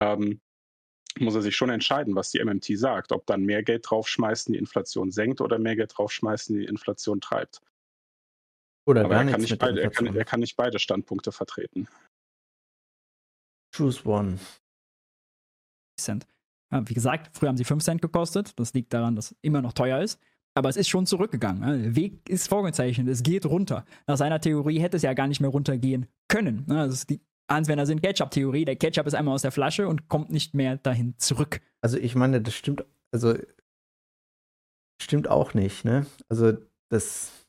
Ähm, 0.00 0.40
muss 1.18 1.34
er 1.34 1.42
sich 1.42 1.56
schon 1.56 1.70
entscheiden, 1.70 2.14
was 2.14 2.30
die 2.30 2.44
MMT 2.44 2.78
sagt, 2.78 3.12
ob 3.12 3.26
dann 3.26 3.42
mehr 3.42 3.62
Geld 3.62 3.88
draufschmeißen, 3.88 4.52
die 4.52 4.58
Inflation 4.58 5.10
senkt 5.10 5.40
oder 5.40 5.58
mehr 5.58 5.76
Geld 5.76 5.92
draufschmeißen, 5.96 6.58
die 6.58 6.66
Inflation 6.66 7.20
treibt. 7.20 7.60
Oder 8.86 9.02
Aber 9.04 9.10
gar 9.10 9.24
er, 9.24 9.30
kann 9.32 9.40
nicht 9.40 9.58
beide, 9.58 9.82
er, 9.82 9.90
kann, 9.90 10.14
er 10.14 10.24
kann 10.24 10.40
nicht 10.40 10.56
beide 10.56 10.78
Standpunkte 10.78 11.32
vertreten. 11.32 11.88
Choose 13.74 14.06
one. 14.06 14.38
Cent. 16.00 16.26
Ja, 16.70 16.88
wie 16.88 16.94
gesagt, 16.94 17.36
früher 17.36 17.48
haben 17.48 17.56
sie 17.56 17.64
5 17.64 17.82
Cent 17.82 18.02
gekostet. 18.02 18.58
Das 18.58 18.74
liegt 18.74 18.92
daran, 18.92 19.16
dass 19.16 19.32
es 19.32 19.38
immer 19.42 19.62
noch 19.62 19.72
teuer 19.72 20.00
ist. 20.00 20.20
Aber 20.54 20.68
es 20.68 20.76
ist 20.76 20.88
schon 20.88 21.06
zurückgegangen. 21.06 21.82
Der 21.82 21.96
Weg 21.96 22.28
ist 22.28 22.48
vorgezeichnet. 22.48 23.08
Es 23.08 23.22
geht 23.22 23.44
runter. 23.44 23.84
Nach 24.06 24.16
seiner 24.16 24.40
Theorie 24.40 24.80
hätte 24.80 24.96
es 24.96 25.02
ja 25.02 25.12
gar 25.12 25.26
nicht 25.26 25.40
mehr 25.40 25.50
runtergehen 25.50 26.06
können. 26.28 26.64
Das 26.66 26.94
ist 26.94 27.10
die 27.10 27.20
Answender 27.48 27.86
sind 27.86 28.02
Ketchup-Theorie. 28.02 28.64
Der 28.64 28.76
Ketchup 28.76 29.06
ist 29.06 29.14
einmal 29.14 29.34
aus 29.34 29.42
der 29.42 29.52
Flasche 29.52 29.86
und 29.86 30.08
kommt 30.08 30.30
nicht 30.30 30.54
mehr 30.54 30.78
dahin 30.78 31.16
zurück. 31.18 31.60
Also 31.80 31.98
ich 31.98 32.14
meine, 32.14 32.40
das 32.40 32.54
stimmt, 32.54 32.84
also 33.12 33.34
stimmt 35.00 35.28
auch 35.28 35.54
nicht, 35.54 35.84
ne? 35.84 36.06
Also 36.28 36.54
das 36.88 37.45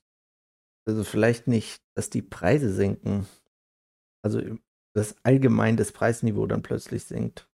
also 0.87 1.03
vielleicht 1.03 1.47
nicht, 1.47 1.81
dass 1.95 2.09
die 2.09 2.21
Preise 2.21 2.73
sinken. 2.73 3.27
Also 4.23 4.41
das 4.95 5.15
allgemein 5.23 5.77
das 5.77 5.91
Preisniveau 5.91 6.47
dann 6.47 6.63
plötzlich 6.63 7.03
sinkt. 7.03 7.49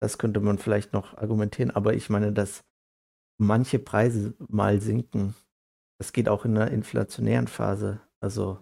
Das 0.00 0.18
könnte 0.18 0.40
man 0.40 0.58
vielleicht 0.58 0.92
noch 0.92 1.16
argumentieren, 1.16 1.70
aber 1.70 1.94
ich 1.94 2.10
meine, 2.10 2.32
dass 2.32 2.64
manche 3.38 3.78
Preise 3.78 4.34
mal 4.38 4.80
sinken. 4.80 5.34
Das 5.98 6.12
geht 6.12 6.28
auch 6.28 6.44
in 6.44 6.56
einer 6.56 6.70
inflationären 6.70 7.48
Phase. 7.48 8.00
Also 8.20 8.58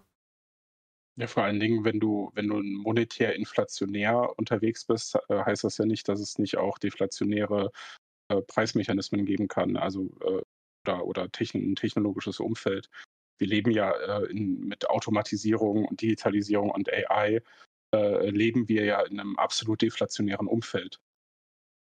ja, 1.16 1.28
vor 1.28 1.44
allen 1.44 1.60
Dingen, 1.60 1.84
wenn 1.84 2.00
du, 2.00 2.30
wenn 2.34 2.48
du 2.48 2.60
monetär 2.60 3.36
inflationär 3.36 4.36
unterwegs 4.36 4.84
bist, 4.84 5.16
äh, 5.28 5.44
heißt 5.44 5.62
das 5.62 5.78
ja 5.78 5.86
nicht, 5.86 6.08
dass 6.08 6.20
es 6.20 6.38
nicht 6.38 6.56
auch 6.56 6.78
deflationäre 6.78 7.70
äh, 8.28 8.42
Preismechanismen 8.42 9.24
geben 9.24 9.46
kann, 9.46 9.76
also 9.76 10.10
äh, 10.22 10.42
oder, 10.86 11.06
oder 11.06 11.30
techn 11.30 11.72
ein 11.72 11.76
technologisches 11.76 12.40
Umfeld 12.40 12.90
wir 13.38 13.46
leben 13.46 13.70
ja 13.70 13.90
äh, 13.90 14.30
in, 14.30 14.60
mit 14.60 14.88
Automatisierung 14.88 15.84
und 15.84 16.00
Digitalisierung 16.00 16.70
und 16.70 16.88
AI, 16.92 17.42
äh, 17.94 18.30
leben 18.30 18.68
wir 18.68 18.84
ja 18.84 19.02
in 19.02 19.20
einem 19.20 19.36
absolut 19.36 19.82
deflationären 19.82 20.46
Umfeld. 20.46 21.00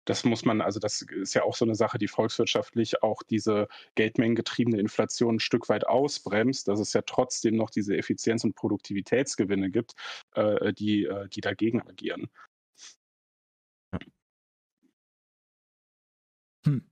Das 0.07 0.25
muss 0.25 0.45
man, 0.45 0.61
also 0.61 0.81
das 0.81 1.01
ist 1.01 1.35
ja 1.35 1.45
auch 1.45 1.55
so 1.55 1.65
eine 1.65 1.75
Sache, 1.75 1.97
die 1.97 2.09
volkswirtschaftlich 2.09 3.03
auch 3.03 3.23
diese 3.23 3.69
geldmengengetriebene 3.95 4.79
Inflation 4.79 5.37
ein 5.37 5.41
Stück 5.41 5.69
weit 5.71 5.87
ausbremst, 5.87 6.69
dass 6.69 6.79
es 6.79 6.93
ja 6.93 7.03
trotzdem 7.03 7.57
noch 7.57 7.71
diese 7.71 7.97
Effizienz- 7.97 8.45
und 8.45 8.55
Produktivitätsgewinne 8.55 9.71
gibt, 9.71 9.95
äh, 10.35 10.75
die, 10.75 11.05
äh, 11.05 11.29
die 11.29 11.41
dagegen 11.41 11.81
agieren. 11.81 12.29
Hm. 16.67 16.91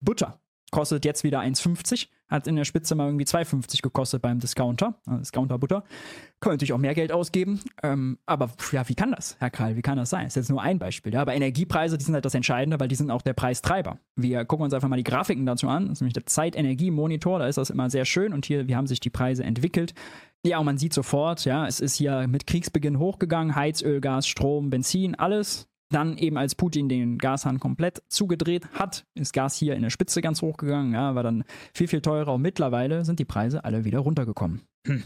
Butter 0.00 0.40
kostet 0.70 1.04
jetzt 1.04 1.24
wieder 1.24 1.40
1,50. 1.40 2.08
Hat 2.28 2.46
in 2.46 2.56
der 2.56 2.64
Spitze 2.64 2.94
mal 2.94 3.06
irgendwie 3.06 3.26
2,50 3.26 3.82
gekostet 3.82 4.22
beim 4.22 4.40
Discounter, 4.40 4.94
also 5.06 5.18
Discounter 5.18 5.58
Butter. 5.58 5.80
Kann 6.40 6.50
man 6.50 6.54
natürlich 6.54 6.72
auch 6.72 6.78
mehr 6.78 6.94
Geld 6.94 7.12
ausgeben. 7.12 7.60
Ähm, 7.82 8.18
aber 8.24 8.50
ja, 8.72 8.88
wie 8.88 8.94
kann 8.94 9.12
das, 9.12 9.36
Herr 9.40 9.50
Krall? 9.50 9.76
Wie 9.76 9.82
kann 9.82 9.98
das 9.98 10.10
sein? 10.10 10.24
Das 10.24 10.32
ist 10.32 10.36
jetzt 10.36 10.50
nur 10.50 10.62
ein 10.62 10.78
Beispiel. 10.78 11.12
Ja? 11.12 11.20
Aber 11.20 11.34
Energiepreise, 11.34 11.98
die 11.98 12.04
sind 12.04 12.14
halt 12.14 12.24
das 12.24 12.34
Entscheidende, 12.34 12.80
weil 12.80 12.88
die 12.88 12.94
sind 12.94 13.10
auch 13.10 13.22
der 13.22 13.34
Preistreiber. 13.34 13.98
Wir 14.16 14.44
gucken 14.46 14.64
uns 14.64 14.72
einfach 14.72 14.88
mal 14.88 14.96
die 14.96 15.04
Grafiken 15.04 15.44
dazu 15.44 15.68
an. 15.68 15.84
Das 15.88 15.98
ist 15.98 16.00
nämlich 16.00 16.14
der 16.14 16.26
Zeitenergie-Monitor. 16.26 17.38
Da 17.38 17.46
ist 17.46 17.56
das 17.56 17.70
immer 17.70 17.90
sehr 17.90 18.06
schön. 18.06 18.32
Und 18.32 18.46
hier, 18.46 18.68
wie 18.68 18.76
haben 18.76 18.86
sich 18.86 19.00
die 19.00 19.10
Preise 19.10 19.44
entwickelt? 19.44 19.94
Ja, 20.46 20.58
und 20.58 20.66
man 20.66 20.78
sieht 20.78 20.92
sofort, 20.92 21.44
ja, 21.44 21.66
es 21.66 21.80
ist 21.80 21.96
hier 21.96 22.26
mit 22.26 22.46
Kriegsbeginn 22.46 22.98
hochgegangen. 22.98 23.54
Heizöl, 23.54 24.00
Gas, 24.00 24.26
Strom, 24.26 24.70
Benzin, 24.70 25.14
alles 25.14 25.68
dann 25.94 26.18
eben 26.18 26.36
als 26.36 26.54
Putin 26.54 26.88
den 26.88 27.18
Gashahn 27.18 27.60
komplett 27.60 28.02
zugedreht 28.08 28.66
hat, 28.72 29.06
ist 29.14 29.32
Gas 29.32 29.56
hier 29.56 29.74
in 29.74 29.82
der 29.82 29.90
Spitze 29.90 30.20
ganz 30.20 30.42
hochgegangen, 30.42 30.92
ja, 30.92 31.14
war 31.14 31.22
dann 31.22 31.44
viel, 31.72 31.88
viel 31.88 32.00
teurer 32.00 32.34
und 32.34 32.42
mittlerweile 32.42 33.04
sind 33.04 33.18
die 33.20 33.24
Preise 33.24 33.64
alle 33.64 33.84
wieder 33.84 34.00
runtergekommen. 34.00 34.62
Hm. 34.86 35.04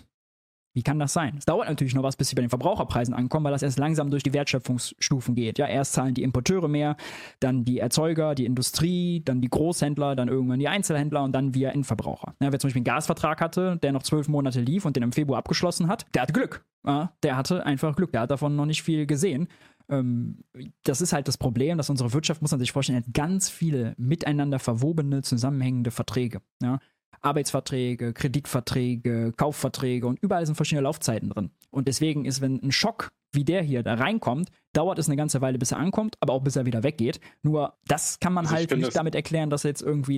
Wie 0.74 0.82
kann 0.82 0.99
das 0.99 1.12
sein? 1.12 1.34
Es 1.36 1.45
dauert 1.45 1.68
natürlich 1.68 1.95
noch 1.95 2.05
was, 2.05 2.14
bis 2.14 2.28
sie 2.28 2.36
bei 2.36 2.43
den 2.43 2.51
Verbraucherpreisen 2.51 3.12
ankommen, 3.12 3.45
weil 3.45 3.53
das 3.53 3.62
erst 3.62 3.78
langsam 3.78 4.11
durch 4.11 4.22
die 4.22 4.32
Wertschöpfungsstufen 4.32 5.34
geht. 5.34 5.59
Ja, 5.59 5.66
erst 5.66 5.95
zahlen 5.95 6.14
die 6.14 6.22
Importeure 6.22 6.68
mehr, 6.68 6.97
dann 7.41 7.64
die 7.64 7.78
Erzeuger, 7.78 8.34
die 8.36 8.45
Industrie, 8.45 9.22
dann 9.24 9.41
die 9.41 9.49
Großhändler, 9.49 10.14
dann 10.14 10.28
irgendwann 10.28 10.61
die 10.61 10.68
Einzelhändler 10.68 11.24
und 11.24 11.32
dann 11.32 11.53
wir 11.53 11.72
Endverbraucher. 11.72 12.34
Ja, 12.41 12.53
wer 12.53 12.61
zum 12.61 12.68
Beispiel 12.68 12.80
einen 12.80 12.84
Gasvertrag 12.84 13.41
hatte, 13.41 13.78
der 13.82 13.93
noch 13.93 14.05
zwölf 14.05 14.28
Monate 14.28 14.61
lief 14.61 14.84
und 14.84 14.95
den 14.95 15.03
im 15.03 15.12
Februar 15.12 15.39
abgeschlossen 15.39 15.89
hat, 15.89 16.07
der 16.14 16.22
hatte 16.22 16.32
Glück. 16.32 16.64
Ja, 16.86 17.12
der 17.24 17.36
hatte 17.36 17.66
einfach 17.66 17.97
Glück. 17.97 18.12
Der 18.12 18.20
hat 18.20 18.30
davon 18.30 18.55
noch 18.55 18.66
nicht 18.66 18.82
viel 18.82 19.07
gesehen 19.07 19.49
ähm, 19.89 20.45
das 20.84 21.01
ist 21.01 21.12
halt 21.12 21.28
das 21.28 21.39
Problem, 21.39 21.78
dass 21.78 21.91
unsere 21.91 22.12
Wirtschaft, 22.12 22.43
muss 22.43 22.51
man 22.51 22.61
sich 22.61 22.72
vorstellen, 22.72 22.99
hat 22.99 23.14
ganz 23.14 23.49
viele 23.49 23.95
miteinander 23.97 24.59
verwobene, 24.59 25.22
zusammenhängende 25.22 25.91
Verträge. 25.91 26.41
Ja? 26.62 26.78
Arbeitsverträge, 27.20 28.12
Kreditverträge, 28.12 29.32
Kaufverträge 29.36 30.07
und 30.07 30.18
überall 30.20 30.47
sind 30.47 30.55
verschiedene 30.55 30.84
Laufzeiten 30.84 31.30
drin. 31.30 31.51
Und 31.70 31.89
deswegen 31.89 32.24
ist, 32.24 32.41
wenn 32.41 32.62
ein 32.62 32.72
Schock 32.72 33.11
wie 33.32 33.45
der 33.45 33.62
hier 33.62 33.82
da 33.82 33.95
reinkommt, 33.95 34.51
dauert 34.72 34.99
es 34.99 35.09
eine 35.09 35.16
ganze 35.16 35.41
Weile, 35.41 35.59
bis 35.59 35.72
er 35.72 35.78
ankommt, 35.78 36.16
aber 36.20 36.32
auch 36.32 36.43
bis 36.43 36.57
er 36.57 36.64
wieder 36.64 36.82
weggeht. 36.82 37.20
Nur 37.43 37.76
das 37.86 38.20
kann 38.20 38.32
man 38.32 38.47
also 38.47 38.57
halt 38.57 38.76
nicht 38.76 38.97
damit 38.97 39.14
erklären, 39.14 39.51
dass 39.51 39.64
er 39.64 39.70
jetzt 39.70 39.82
irgendwie. 39.82 40.16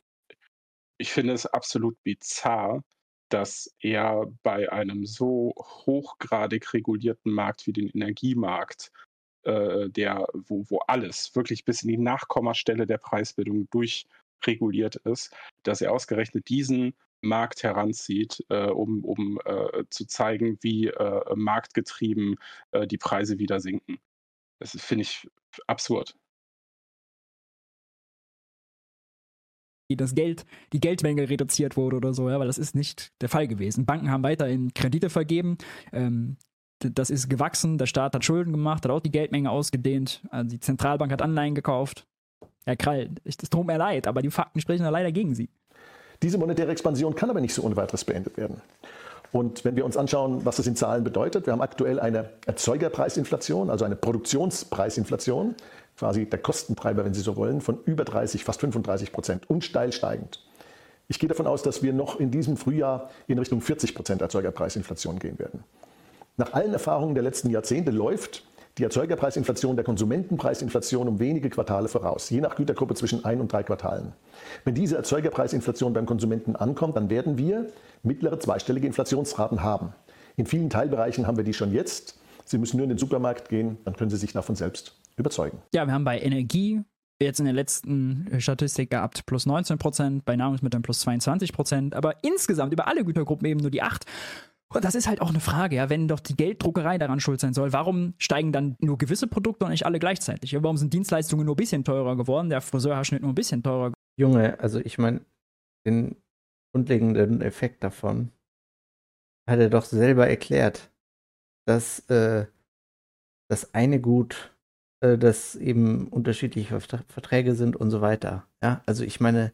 Ich 0.98 1.10
finde 1.12 1.32
es 1.32 1.46
absolut 1.46 1.96
bizarr, 2.04 2.82
dass 3.30 3.74
er 3.80 4.26
bei 4.42 4.70
einem 4.70 5.06
so 5.06 5.54
hochgradig 5.56 6.72
regulierten 6.74 7.32
Markt 7.32 7.66
wie 7.66 7.72
den 7.72 7.88
Energiemarkt 7.88 8.92
äh, 9.44 9.88
der, 9.88 10.26
wo, 10.32 10.64
wo 10.68 10.78
alles 10.86 11.34
wirklich 11.34 11.64
bis 11.64 11.82
in 11.82 11.88
die 11.88 11.98
Nachkommastelle 11.98 12.86
der 12.86 12.98
Preisbildung 12.98 13.68
durchreguliert 13.70 14.96
ist, 14.96 15.34
dass 15.62 15.80
er 15.80 15.92
ausgerechnet 15.92 16.48
diesen 16.48 16.94
Markt 17.22 17.62
heranzieht, 17.62 18.44
äh, 18.48 18.66
um, 18.66 19.04
um 19.04 19.38
äh, 19.44 19.84
zu 19.90 20.06
zeigen, 20.06 20.58
wie 20.62 20.88
äh, 20.88 21.34
marktgetrieben 21.34 22.36
äh, 22.72 22.86
die 22.86 22.98
Preise 22.98 23.38
wieder 23.38 23.60
sinken. 23.60 23.98
Das 24.58 24.72
finde 24.80 25.02
ich 25.02 25.28
absurd. 25.66 26.16
das 29.96 30.14
Geld, 30.14 30.46
die 30.72 30.80
Geldmenge 30.80 31.28
reduziert 31.28 31.76
wurde 31.76 31.96
oder 31.96 32.14
so, 32.14 32.30
ja, 32.30 32.38
weil 32.38 32.46
das 32.46 32.58
ist 32.58 32.74
nicht 32.74 33.12
der 33.20 33.28
Fall 33.28 33.48
gewesen. 33.48 33.86
Banken 33.86 34.10
haben 34.10 34.22
weiterhin 34.22 34.72
Kredite 34.74 35.10
vergeben, 35.10 35.58
ähm, 35.92 36.36
das 36.80 37.10
ist 37.10 37.28
gewachsen, 37.28 37.78
der 37.78 37.86
Staat 37.86 38.14
hat 38.14 38.24
Schulden 38.24 38.52
gemacht, 38.52 38.84
hat 38.84 38.90
auch 38.90 39.00
die 39.00 39.10
Geldmenge 39.10 39.50
ausgedehnt, 39.50 40.22
also 40.30 40.50
die 40.50 40.60
Zentralbank 40.60 41.12
hat 41.12 41.22
Anleihen 41.22 41.54
gekauft. 41.54 42.06
Herr 42.64 42.76
Krall, 42.76 43.10
es 43.24 43.36
tut 43.36 43.66
mir 43.66 43.78
leid, 43.78 44.06
aber 44.06 44.22
die 44.22 44.30
Fakten 44.30 44.60
sprechen 44.60 44.82
ja 44.82 44.90
leider 44.90 45.12
gegen 45.12 45.34
Sie. 45.34 45.48
Diese 46.22 46.38
monetäre 46.38 46.70
Expansion 46.70 47.14
kann 47.14 47.30
aber 47.30 47.40
nicht 47.40 47.54
so 47.54 47.62
ohne 47.62 47.76
weiteres 47.76 48.04
beendet 48.04 48.36
werden. 48.36 48.60
Und 49.32 49.64
wenn 49.64 49.76
wir 49.76 49.84
uns 49.84 49.96
anschauen, 49.96 50.44
was 50.44 50.56
das 50.56 50.66
in 50.66 50.76
Zahlen 50.76 51.04
bedeutet, 51.04 51.46
wir 51.46 51.52
haben 51.52 51.62
aktuell 51.62 52.00
eine 52.00 52.30
Erzeugerpreisinflation, 52.46 53.70
also 53.70 53.84
eine 53.84 53.96
Produktionspreisinflation, 53.96 55.54
quasi 55.96 56.26
der 56.26 56.40
Kostentreiber, 56.40 57.04
wenn 57.04 57.14
Sie 57.14 57.20
so 57.20 57.36
wollen, 57.36 57.60
von 57.60 57.78
über 57.84 58.04
30, 58.04 58.44
fast 58.44 58.60
35 58.60 59.12
Prozent 59.12 59.48
und 59.48 59.64
steil 59.64 59.92
steigend. 59.92 60.44
Ich 61.08 61.18
gehe 61.18 61.28
davon 61.28 61.46
aus, 61.46 61.62
dass 61.62 61.82
wir 61.82 61.92
noch 61.92 62.18
in 62.18 62.30
diesem 62.30 62.56
Frühjahr 62.56 63.10
in 63.26 63.38
Richtung 63.38 63.60
40 63.60 63.94
Prozent 63.94 64.20
Erzeugerpreisinflation 64.22 65.18
gehen 65.18 65.38
werden. 65.38 65.64
Nach 66.40 66.54
allen 66.54 66.72
Erfahrungen 66.72 67.14
der 67.14 67.22
letzten 67.22 67.50
Jahrzehnte 67.50 67.90
läuft 67.90 68.44
die 68.78 68.84
Erzeugerpreisinflation 68.84 69.76
der 69.76 69.84
Konsumentenpreisinflation 69.84 71.06
um 71.06 71.18
wenige 71.18 71.50
Quartale 71.50 71.86
voraus, 71.86 72.30
je 72.30 72.40
nach 72.40 72.56
Gütergruppe 72.56 72.94
zwischen 72.94 73.26
ein 73.26 73.42
und 73.42 73.52
drei 73.52 73.62
Quartalen. 73.62 74.14
Wenn 74.64 74.74
diese 74.74 74.96
Erzeugerpreisinflation 74.96 75.92
beim 75.92 76.06
Konsumenten 76.06 76.56
ankommt, 76.56 76.96
dann 76.96 77.10
werden 77.10 77.36
wir 77.36 77.66
mittlere 78.02 78.40
zweistellige 78.40 78.86
Inflationsraten 78.86 79.62
haben. 79.62 79.92
In 80.36 80.46
vielen 80.46 80.70
Teilbereichen 80.70 81.26
haben 81.26 81.36
wir 81.36 81.44
die 81.44 81.52
schon 81.52 81.74
jetzt. 81.74 82.18
Sie 82.46 82.56
müssen 82.56 82.78
nur 82.78 82.84
in 82.84 82.88
den 82.88 82.98
Supermarkt 82.98 83.50
gehen, 83.50 83.76
dann 83.84 83.94
können 83.94 84.08
Sie 84.08 84.16
sich 84.16 84.32
davon 84.32 84.56
selbst 84.56 84.98
überzeugen. 85.18 85.58
Ja, 85.74 85.84
wir 85.84 85.92
haben 85.92 86.04
bei 86.04 86.18
Energie 86.20 86.80
jetzt 87.20 87.38
in 87.38 87.44
der 87.44 87.52
letzten 87.52 88.28
Statistik 88.38 88.88
gehabt 88.88 89.26
plus 89.26 89.44
19 89.44 89.76
Prozent, 89.76 90.24
bei 90.24 90.36
Nahrungsmitteln 90.36 90.82
plus 90.82 91.00
22 91.00 91.52
Prozent, 91.52 91.94
aber 91.94 92.24
insgesamt 92.24 92.72
über 92.72 92.88
alle 92.88 93.04
Gütergruppen 93.04 93.46
eben 93.46 93.60
nur 93.60 93.70
die 93.70 93.82
8. 93.82 94.06
Und 94.72 94.84
das 94.84 94.94
ist 94.94 95.08
halt 95.08 95.20
auch 95.20 95.30
eine 95.30 95.40
Frage, 95.40 95.76
ja, 95.76 95.90
wenn 95.90 96.06
doch 96.06 96.20
die 96.20 96.36
Gelddruckerei 96.36 96.96
daran 96.96 97.18
schuld 97.18 97.40
sein 97.40 97.54
soll, 97.54 97.72
warum 97.72 98.14
steigen 98.18 98.52
dann 98.52 98.76
nur 98.78 98.98
gewisse 98.98 99.26
Produkte 99.26 99.64
und 99.64 99.72
nicht 99.72 99.84
alle 99.84 99.98
gleichzeitig? 99.98 100.54
Warum 100.62 100.76
sind 100.76 100.94
Dienstleistungen 100.94 101.44
nur 101.44 101.54
ein 101.54 101.56
bisschen 101.56 101.82
teurer 101.82 102.16
geworden, 102.16 102.50
der 102.50 102.60
Friseurhaarschnitt 102.60 103.22
nur 103.22 103.32
ein 103.32 103.34
bisschen 103.34 103.64
teurer? 103.64 103.92
Junge, 104.16 104.60
also 104.60 104.78
ich 104.78 104.96
meine, 104.98 105.24
den 105.84 106.16
grundlegenden 106.72 107.42
Effekt 107.42 107.82
davon 107.82 108.30
hat 109.48 109.58
er 109.58 109.70
doch 109.70 109.84
selber 109.84 110.28
erklärt, 110.28 110.92
dass 111.66 112.08
äh, 112.08 112.46
das 113.50 113.74
eine 113.74 114.00
Gut, 114.00 114.54
äh, 115.02 115.18
dass 115.18 115.56
eben 115.56 116.06
unterschiedliche 116.08 116.80
Verträge 116.80 117.56
sind 117.56 117.74
und 117.74 117.90
so 117.90 118.00
weiter. 118.00 118.46
Ja, 118.62 118.82
also 118.86 119.02
ich 119.02 119.18
meine, 119.18 119.52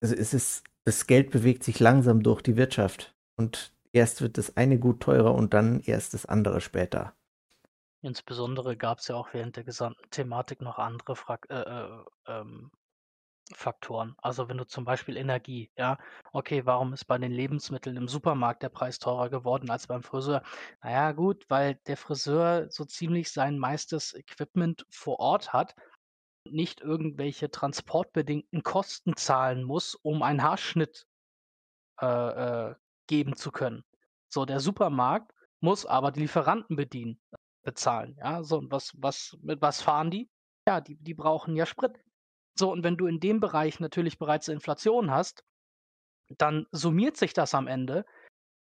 also 0.00 0.14
es 0.14 0.32
ist 0.32 0.64
das 0.84 1.06
Geld 1.06 1.30
bewegt 1.30 1.64
sich 1.64 1.80
langsam 1.80 2.22
durch 2.22 2.42
die 2.42 2.56
Wirtschaft 2.56 3.14
und 3.36 3.72
erst 3.92 4.22
wird 4.22 4.38
das 4.38 4.56
eine 4.56 4.78
gut 4.78 5.00
teurer 5.00 5.34
und 5.34 5.54
dann 5.54 5.80
erst 5.80 6.14
das 6.14 6.26
andere 6.26 6.60
später. 6.60 7.14
Insbesondere 8.00 8.76
gab 8.76 8.98
es 8.98 9.08
ja 9.08 9.14
auch 9.14 9.32
während 9.32 9.56
der 9.56 9.64
gesamten 9.64 10.10
Thematik 10.10 10.60
noch 10.60 10.78
andere 10.78 11.14
Fra 11.14 11.38
äh, 11.48 11.54
äh, 11.54 12.04
ähm, 12.26 12.72
Faktoren. 13.54 14.14
Also 14.18 14.48
wenn 14.48 14.56
du 14.56 14.66
zum 14.66 14.84
Beispiel 14.84 15.16
Energie, 15.16 15.70
ja, 15.76 15.98
okay, 16.32 16.64
warum 16.64 16.92
ist 16.92 17.04
bei 17.04 17.18
den 17.18 17.32
Lebensmitteln 17.32 17.96
im 17.96 18.08
Supermarkt 18.08 18.62
der 18.62 18.70
Preis 18.70 18.98
teurer 18.98 19.30
geworden 19.30 19.70
als 19.70 19.86
beim 19.86 20.02
Friseur? 20.02 20.42
Naja, 20.82 21.12
gut, 21.12 21.44
weil 21.48 21.76
der 21.86 21.96
Friseur 21.96 22.70
so 22.70 22.84
ziemlich 22.84 23.30
sein 23.30 23.58
meistes 23.58 24.14
Equipment 24.14 24.86
vor 24.90 25.20
Ort 25.20 25.52
hat 25.52 25.74
nicht 26.48 26.80
irgendwelche 26.80 27.50
transportbedingten 27.50 28.62
Kosten 28.62 29.16
zahlen 29.16 29.64
muss, 29.64 29.94
um 29.94 30.22
einen 30.22 30.42
Haarschnitt 30.42 31.06
äh, 32.00 32.06
äh, 32.06 32.74
geben 33.06 33.36
zu 33.36 33.50
können. 33.50 33.84
So, 34.28 34.44
der 34.44 34.60
Supermarkt 34.60 35.32
muss 35.60 35.86
aber 35.86 36.10
die 36.10 36.20
Lieferanten 36.20 36.76
bedienen, 36.76 37.20
bezahlen. 37.62 38.16
Ja, 38.18 38.42
so, 38.42 38.58
und 38.58 38.70
was, 38.70 38.92
was, 38.98 39.36
mit 39.42 39.60
was 39.62 39.82
fahren 39.82 40.10
die? 40.10 40.28
Ja, 40.66 40.80
die, 40.80 40.96
die 40.96 41.14
brauchen 41.14 41.56
ja 41.56 41.66
Sprit. 41.66 41.98
So, 42.58 42.70
und 42.72 42.82
wenn 42.84 42.96
du 42.96 43.06
in 43.06 43.20
dem 43.20 43.40
Bereich 43.40 43.80
natürlich 43.80 44.18
bereits 44.18 44.48
Inflation 44.48 45.10
hast, 45.10 45.44
dann 46.38 46.66
summiert 46.72 47.16
sich 47.16 47.32
das 47.32 47.54
am 47.54 47.66
Ende. 47.66 48.04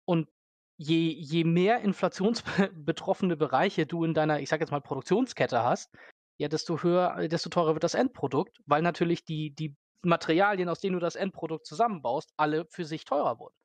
Und 0.05 0.29
je, 0.77 1.09
je 1.09 1.43
mehr 1.43 1.81
inflationsbetroffene 1.81 3.35
Bereiche 3.37 3.85
du 3.85 4.03
in 4.03 4.13
deiner, 4.13 4.39
ich 4.39 4.49
sag 4.49 4.59
jetzt 4.59 4.71
mal, 4.71 4.81
Produktionskette 4.81 5.63
hast, 5.63 5.93
ja, 6.41 6.47
desto 6.47 6.81
höher, 6.81 7.17
äh, 7.19 7.29
desto 7.29 7.49
teurer 7.49 7.75
wird 7.75 7.83
das 7.83 7.93
Endprodukt, 7.93 8.57
weil 8.65 8.81
natürlich 8.81 9.23
die, 9.23 9.51
die 9.51 9.75
Materialien, 10.01 10.69
aus 10.69 10.79
denen 10.79 10.93
du 10.93 10.99
das 10.99 11.15
Endprodukt 11.15 11.67
zusammenbaust, 11.67 12.33
alle 12.35 12.65
für 12.65 12.83
sich 12.83 13.05
teurer 13.05 13.37
wurden. 13.37 13.55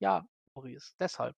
Ja, 0.00 0.26
Maurice, 0.54 0.94
deshalb. 0.98 1.36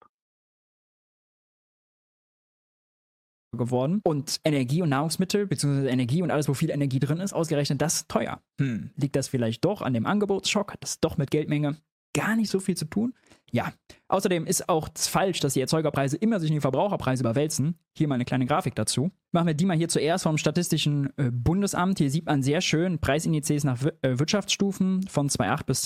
geworden 3.54 4.00
und 4.02 4.40
Energie 4.44 4.80
und 4.80 4.88
Nahrungsmittel, 4.88 5.46
beziehungsweise 5.46 5.90
Energie 5.90 6.22
und 6.22 6.30
alles, 6.30 6.48
wo 6.48 6.54
viel 6.54 6.70
Energie 6.70 7.00
drin 7.00 7.20
ist, 7.20 7.34
ausgerechnet 7.34 7.82
das 7.82 8.06
teuer. 8.08 8.40
Hm, 8.58 8.92
liegt 8.96 9.14
das 9.14 9.28
vielleicht 9.28 9.62
doch 9.66 9.82
an 9.82 9.92
dem 9.92 10.06
Angebotsschock? 10.06 10.72
Hat 10.72 10.82
das 10.82 11.00
doch 11.00 11.18
mit 11.18 11.30
Geldmenge 11.30 11.76
gar 12.14 12.36
nicht 12.36 12.50
so 12.50 12.60
viel 12.60 12.76
zu 12.76 12.84
tun? 12.84 13.14
Ja. 13.50 13.72
Außerdem 14.08 14.46
ist 14.46 14.68
auch 14.68 14.88
falsch, 14.94 15.40
dass 15.40 15.54
die 15.54 15.60
Erzeugerpreise 15.60 16.16
immer 16.16 16.40
sich 16.40 16.50
in 16.50 16.54
die 16.54 16.60
Verbraucherpreise 16.60 17.22
überwälzen. 17.22 17.78
Hier 17.96 18.08
mal 18.08 18.14
eine 18.14 18.24
kleine 18.24 18.46
Grafik 18.46 18.74
dazu. 18.74 19.10
Machen 19.30 19.46
wir 19.46 19.54
die 19.54 19.66
mal 19.66 19.76
hier 19.76 19.88
zuerst 19.88 20.24
vom 20.24 20.38
Statistischen 20.38 21.10
äh, 21.18 21.30
Bundesamt. 21.30 21.98
Hier 21.98 22.10
sieht 22.10 22.26
man 22.26 22.42
sehr 22.42 22.62
schön 22.62 22.98
Preisindizes 22.98 23.64
nach 23.64 23.82
äh, 24.00 24.18
Wirtschaftsstufen 24.18 25.06
von 25.06 25.28
2008 25.28 25.66
bis 25.66 25.82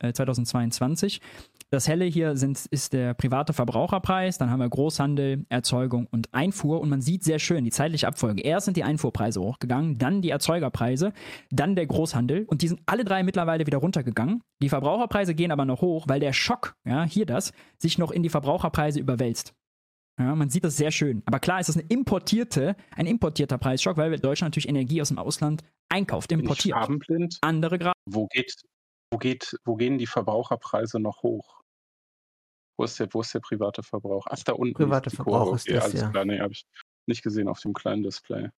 2022. 0.00 1.20
Das 1.70 1.86
helle 1.86 2.06
hier 2.06 2.36
sind, 2.36 2.64
ist 2.70 2.94
der 2.94 3.12
private 3.12 3.52
Verbraucherpreis, 3.52 4.38
dann 4.38 4.50
haben 4.50 4.60
wir 4.60 4.68
Großhandel, 4.68 5.44
Erzeugung 5.50 6.06
und 6.10 6.32
Einfuhr 6.32 6.80
und 6.80 6.88
man 6.88 7.02
sieht 7.02 7.24
sehr 7.24 7.38
schön 7.38 7.64
die 7.64 7.70
zeitliche 7.70 8.06
Abfolge. 8.06 8.40
Erst 8.40 8.64
sind 8.64 8.76
die 8.78 8.84
Einfuhrpreise 8.84 9.40
hochgegangen, 9.40 9.98
dann 9.98 10.22
die 10.22 10.30
Erzeugerpreise, 10.30 11.12
dann 11.50 11.76
der 11.76 11.86
Großhandel 11.86 12.44
und 12.46 12.62
die 12.62 12.68
sind 12.68 12.80
alle 12.86 13.04
drei 13.04 13.22
mittlerweile 13.22 13.66
wieder 13.66 13.78
runtergegangen. 13.78 14.42
Die 14.62 14.70
Verbraucherpreise 14.70 15.34
gehen 15.34 15.52
aber 15.52 15.66
noch 15.66 15.82
hoch, 15.82 16.06
weil 16.08 16.20
der 16.20 16.32
Schock, 16.32 16.74
ja, 16.86 17.04
hier 17.04 17.26
das, 17.26 17.52
sich 17.78 17.98
noch 17.98 18.10
in 18.10 18.22
die 18.22 18.30
Verbraucherpreise 18.30 18.98
überwälzt. 18.98 19.54
Ja, 20.18 20.34
man 20.34 20.50
sieht 20.50 20.64
das 20.64 20.76
sehr 20.76 20.90
schön. 20.90 21.22
Aber 21.26 21.38
klar 21.38 21.60
ist 21.60 21.68
das 21.68 21.76
eine 21.76 21.86
importierte, 21.88 22.76
ein 22.96 23.06
importierter 23.06 23.56
Preisschock, 23.56 23.96
weil 23.98 24.18
Deutschland 24.18 24.52
natürlich 24.52 24.68
Energie 24.68 25.00
aus 25.00 25.08
dem 25.08 25.18
Ausland 25.18 25.62
einkauft, 25.88 26.32
importiert. 26.32 26.76
Andere 27.40 27.78
Grad. 27.78 27.94
Wo 28.04 28.26
geht, 28.26 28.52
wo 29.10 29.18
geht, 29.18 29.56
wo 29.64 29.76
gehen 29.76 29.98
die 29.98 30.06
Verbraucherpreise 30.06 31.00
noch 31.00 31.22
hoch? 31.22 31.62
Wo 32.76 32.84
ist 32.84 32.98
der, 33.00 33.12
wo 33.12 33.20
ist 33.20 33.34
der 33.34 33.40
private 33.40 33.82
Verbrauch? 33.82 34.26
Ach, 34.28 34.42
da 34.44 34.52
unten. 34.52 34.74
Private 34.74 35.08
ist 35.08 35.12
die 35.12 35.16
Verbrauch 35.16 35.54
ist 35.54 35.68
das, 35.68 35.84
alles 35.84 36.00
ja. 36.00 36.10
klar. 36.10 36.24
Nee, 36.24 36.40
habe 36.40 36.52
ich 36.52 36.64
nicht 37.06 37.22
gesehen 37.22 37.48
auf 37.48 37.60
dem 37.60 37.72
kleinen 37.72 38.02
Display. 38.02 38.50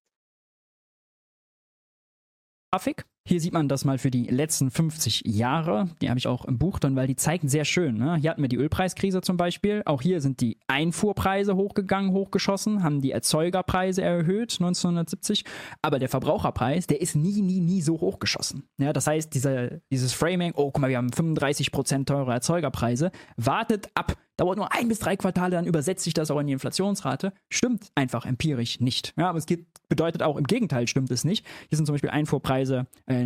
Grafik. 2.73 3.05
Hier 3.31 3.41
sieht 3.41 3.53
man 3.53 3.69
das 3.69 3.85
mal 3.85 3.97
für 3.97 4.11
die 4.11 4.25
letzten 4.25 4.73
50 4.73 5.23
Jahre. 5.25 5.89
Die 6.03 6.09
habe 6.09 6.19
ich 6.19 6.27
auch 6.27 6.45
im 6.47 6.59
Buch 6.59 6.81
dann, 6.81 6.97
weil 6.97 7.07
die 7.07 7.15
zeigen 7.15 7.49
sehr 7.49 7.65
schön. 7.65 7.97
Ne? 7.97 8.17
Hier 8.17 8.31
hatten 8.31 8.43
wir 8.43 8.49
die 8.49 8.57
Ölpreiskrise 8.57 9.21
zum 9.21 9.37
Beispiel. 9.37 9.83
Auch 9.85 10.03
hier 10.03 10.21
sind 10.21 10.41
die 10.41 10.59
Einfuhrpreise 10.67 11.55
hochgegangen, 11.55 12.11
hochgeschossen, 12.11 12.83
haben 12.83 13.01
die 13.01 13.13
Erzeugerpreise 13.13 14.03
erhöht 14.03 14.57
1970. 14.59 15.45
Aber 15.81 16.01
der 16.01 16.09
Verbraucherpreis, 16.09 16.89
der 16.89 17.01
ist 17.01 17.15
nie, 17.15 17.41
nie, 17.41 17.61
nie 17.61 17.83
so 17.83 18.01
hochgeschossen. 18.01 18.65
Ja, 18.79 18.93
das 18.93 19.07
heißt, 19.07 19.33
dieser, 19.33 19.79
dieses 19.93 20.13
Framing, 20.13 20.55
oh, 20.57 20.73
guck 20.73 20.81
mal, 20.81 20.91
wir 20.91 20.97
haben 20.97 21.11
35% 21.11 22.07
teure 22.07 22.33
Erzeugerpreise, 22.33 23.13
wartet 23.37 23.91
ab. 23.95 24.17
Dauert 24.41 24.57
nur 24.57 24.73
ein 24.73 24.89
bis 24.89 25.01
drei 25.01 25.17
Quartale, 25.17 25.51
dann 25.51 25.67
übersetzt 25.67 26.03
sich 26.03 26.15
das 26.15 26.31
auch 26.31 26.41
in 26.41 26.47
die 26.47 26.55
Inflationsrate. 26.55 27.35
Stimmt 27.51 27.89
einfach 27.95 28.25
empirisch 28.25 28.81
nicht. 28.81 29.13
Ja, 29.19 29.29
aber 29.29 29.37
es 29.37 29.45
geht, 29.45 29.67
bedeutet 29.91 30.23
auch 30.23 30.39
im 30.39 30.45
Gegenteil, 30.45 30.89
stimmt 30.89 31.11
es 31.11 31.25
nicht. 31.25 31.45
Hier 31.69 31.77
sind 31.77 31.85
zum 31.85 31.93
Beispiel 31.93 32.09
Einfuhrpreise 32.09 32.87
äh, 33.05 33.20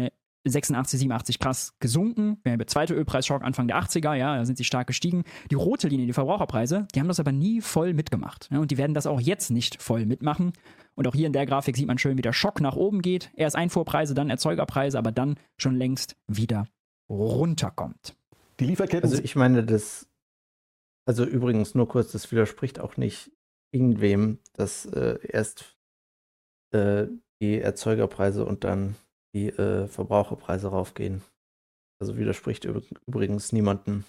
86, 0.47 1.01
87 1.01 1.39
krass 1.39 1.75
gesunken. 1.81 2.39
Wir 2.43 2.53
haben 2.53 2.59
der 2.59 2.67
zweite 2.67 2.95
Ölpreisschock 2.95 3.43
Anfang 3.43 3.67
der 3.67 3.79
80er, 3.79 4.15
ja, 4.15 4.37
da 4.37 4.45
sind 4.45 4.59
sie 4.59 4.65
stark 4.65 4.87
gestiegen. 4.87 5.25
Die 5.51 5.55
rote 5.55 5.89
Linie, 5.89 6.07
die 6.07 6.13
Verbraucherpreise, 6.13 6.87
die 6.95 7.01
haben 7.01 7.09
das 7.09 7.21
aber 7.21 7.33
nie 7.33 7.61
voll 7.61 7.95
mitgemacht. 7.95 8.49
Ja, 8.53 8.59
und 8.59 8.71
die 8.71 8.77
werden 8.77 8.95
das 8.95 9.07
auch 9.07 9.21
jetzt 9.21 9.51
nicht 9.51 9.83
voll 9.83 10.05
mitmachen. 10.05 10.53
Und 10.95 11.09
auch 11.09 11.15
hier 11.15 11.27
in 11.27 11.33
der 11.33 11.47
Grafik 11.47 11.77
sieht 11.77 11.87
man 11.87 11.99
schön, 11.99 12.19
wie 12.19 12.23
der 12.23 12.33
Schock 12.33 12.61
nach 12.61 12.77
oben 12.77 13.01
geht. 13.01 13.31
Erst 13.35 13.57
Einfuhrpreise, 13.57 14.15
dann 14.15 14.31
Erzeugerpreise, 14.31 14.99
aber 14.99 15.13
dann 15.13 15.37
schon 15.57 15.77
längst 15.77 16.17
wieder 16.29 16.69
runterkommt. 17.09 18.15
Die 18.61 18.67
Lieferketten. 18.67 19.11
Also 19.11 19.23
ich 19.23 19.37
meine, 19.37 19.65
das, 19.65 20.07
also 21.07 21.25
übrigens 21.25 21.75
nur 21.75 21.89
kurz, 21.89 22.13
das 22.13 22.31
widerspricht 22.31 22.81
auch 22.81 22.97
nicht 22.97 23.33
irgendwem, 23.73 24.39
dass 24.53 24.87
äh, 24.87 25.19
erst 25.27 25.77
äh, 26.71 27.07
die 27.41 27.61
Erzeugerpreise 27.61 28.45
und 28.45 28.63
dann 28.63 28.95
die 29.35 29.49
äh, 29.49 29.87
Verbraucherpreise 29.89 30.69
raufgehen. 30.69 31.23
Also 32.01 32.17
widerspricht 32.17 32.65
übrigens 32.65 33.53
niemandem. 33.53 34.05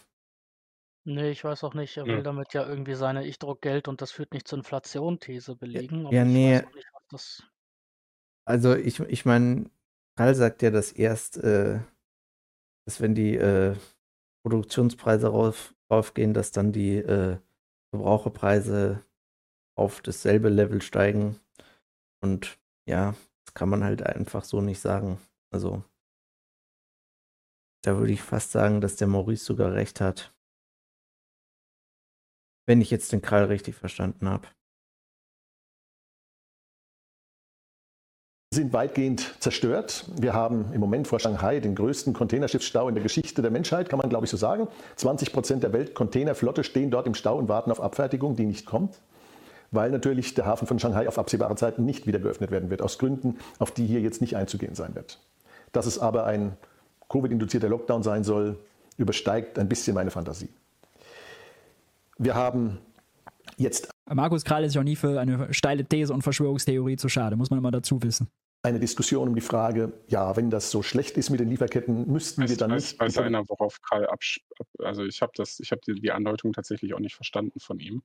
Nee, 1.08 1.30
ich 1.30 1.44
weiß 1.44 1.64
auch 1.64 1.76
nicht. 1.76 1.98
Er 1.98 2.06
will 2.06 2.18
ja. 2.18 2.22
damit 2.22 2.54
ja 2.54 2.68
irgendwie 2.68 2.96
seine 2.96 3.26
Ich 3.28 3.38
druck 3.38 3.62
Geld 3.62 3.88
und 3.88 4.02
das 4.02 4.12
führt 4.12 4.34
nicht 4.34 4.48
zur 4.48 4.60
Inflation-These 4.60 5.56
belegen. 5.56 6.06
Ja, 6.06 6.12
ja 6.12 6.26
nee. 6.26 6.62
Nicht, 7.12 7.44
also 8.48 8.76
ich, 8.76 9.00
ich 9.00 9.26
meine, 9.26 9.70
Karl 10.18 10.34
sagt 10.34 10.62
ja, 10.62 10.72
dass 10.72 10.92
erst, 10.92 11.38
äh, 11.38 11.80
dass 12.86 13.02
wenn 13.02 13.14
die 13.14 13.36
äh, 13.36 13.76
Produktionspreise 14.44 15.28
rauf, 15.28 15.76
raufgehen, 15.92 16.34
dass 16.34 16.52
dann 16.52 16.72
die 16.72 16.98
äh, 16.98 17.38
Verbraucherpreise 17.94 19.04
auf 19.78 20.02
dasselbe 20.02 20.50
Level 20.50 20.82
steigen. 20.82 21.40
Und 22.22 22.60
ja, 22.88 23.16
kann 23.56 23.70
man 23.70 23.84
halt 23.84 24.04
einfach 24.04 24.44
so 24.44 24.62
nicht 24.62 24.80
sagen. 24.80 25.20
Also, 25.52 25.84
da 27.84 27.98
würde 27.98 28.14
ich 28.14 28.22
fast 28.22 28.52
sagen, 28.52 28.82
dass 28.82 28.98
der 28.98 29.08
Maurice 29.08 29.46
sogar 29.46 29.74
recht 29.74 30.02
hat. 30.02 30.34
Wenn 32.68 32.82
ich 32.82 32.92
jetzt 32.92 33.12
den 33.12 33.22
Karl 33.22 33.46
richtig 33.46 33.76
verstanden 33.76 34.30
habe. 34.30 34.48
sind 38.56 38.72
weitgehend 38.72 39.36
zerstört. 39.42 40.06
Wir 40.18 40.34
haben 40.34 40.72
im 40.72 40.80
Moment 40.80 41.10
vor 41.10 41.20
Shanghai 41.20 41.60
den 41.60 41.76
größten 41.76 42.14
Containerschiffsstau 42.14 42.88
in 42.88 42.96
der 42.96 43.04
Geschichte 43.04 43.42
der 43.42 43.52
Menschheit, 43.52 43.90
kann 43.90 44.00
man 44.00 44.10
glaube 44.10 44.26
ich 44.26 44.32
so 44.32 44.38
sagen. 44.38 44.70
20 44.96 45.34
Prozent 45.34 45.64
der 45.64 45.74
Weltcontainerflotte 45.74 46.64
stehen 46.64 46.90
dort 46.90 47.06
im 47.06 47.16
Stau 47.16 47.38
und 47.38 47.50
warten 47.50 47.70
auf 47.70 47.82
Abfertigung, 47.82 48.38
die 48.38 48.46
nicht 48.46 48.66
kommt, 48.66 49.02
weil 49.76 49.92
natürlich 49.92 50.34
der 50.34 50.46
Hafen 50.46 50.68
von 50.68 50.80
Shanghai 50.80 51.08
auf 51.08 51.18
absehbare 51.18 51.56
Zeiten 51.56 51.86
nicht 51.86 52.08
wieder 52.08 52.20
geöffnet 52.20 52.52
werden 52.52 52.70
wird, 52.70 52.82
aus 52.82 52.98
Gründen, 52.98 53.38
auf 53.60 53.72
die 53.72 53.86
hier 53.86 54.02
jetzt 54.02 54.22
nicht 54.22 54.36
einzugehen 54.36 54.76
sein 54.76 54.96
wird. 54.96 55.20
Dass 55.72 55.86
es 55.86 56.00
aber 56.00 56.26
ein 56.26 56.58
Covid-induzierter 57.10 57.70
Lockdown 57.70 58.04
sein 58.04 58.24
soll, 58.24 58.58
übersteigt 58.98 59.60
ein 59.60 59.70
bisschen 59.70 59.94
meine 59.94 60.12
Fantasie. 60.12 60.50
Wir 62.18 62.36
haben 62.36 62.80
jetzt. 63.58 63.90
Markus 64.10 64.44
Kral 64.44 64.64
ist 64.64 64.78
auch 64.78 64.84
nie 64.84 64.96
für 64.96 65.20
eine 65.20 65.54
steile 65.54 65.84
These 65.84 66.14
und 66.14 66.22
Verschwörungstheorie 66.22 66.96
zu 66.96 67.10
schade, 67.10 67.36
muss 67.36 67.50
man 67.50 67.60
immer 67.60 67.72
dazu 67.72 68.02
wissen 68.02 68.28
eine 68.66 68.80
Diskussion 68.80 69.28
um 69.28 69.36
die 69.36 69.42
Frage, 69.42 69.94
ja, 70.08 70.36
wenn 70.36 70.50
das 70.50 70.72
so 70.72 70.82
schlecht 70.82 71.18
ist 71.18 71.30
mit 71.30 71.40
den 71.40 71.50
Lieferketten, 71.50 72.12
müssten 72.12 72.48
wir 72.48 72.58
dann 72.58 72.72
weiß, 72.72 72.94
nicht. 72.94 73.00
Weiß 73.00 73.18
einer, 73.20 73.48
worauf 73.48 73.80
Karl 73.82 74.08
absch 74.08 74.42
also 74.80 75.04
ich 75.06 75.22
habe 75.22 75.32
das, 75.36 75.60
ich 75.60 75.72
habe 75.72 75.82
die, 75.86 76.02
die, 76.02 76.12
Andeutung 76.12 76.52
tatsächlich 76.52 76.94
auch 76.94 77.00
nicht 77.00 77.16
verstanden 77.16 77.60
von 77.60 77.80
ihm. 77.80 78.02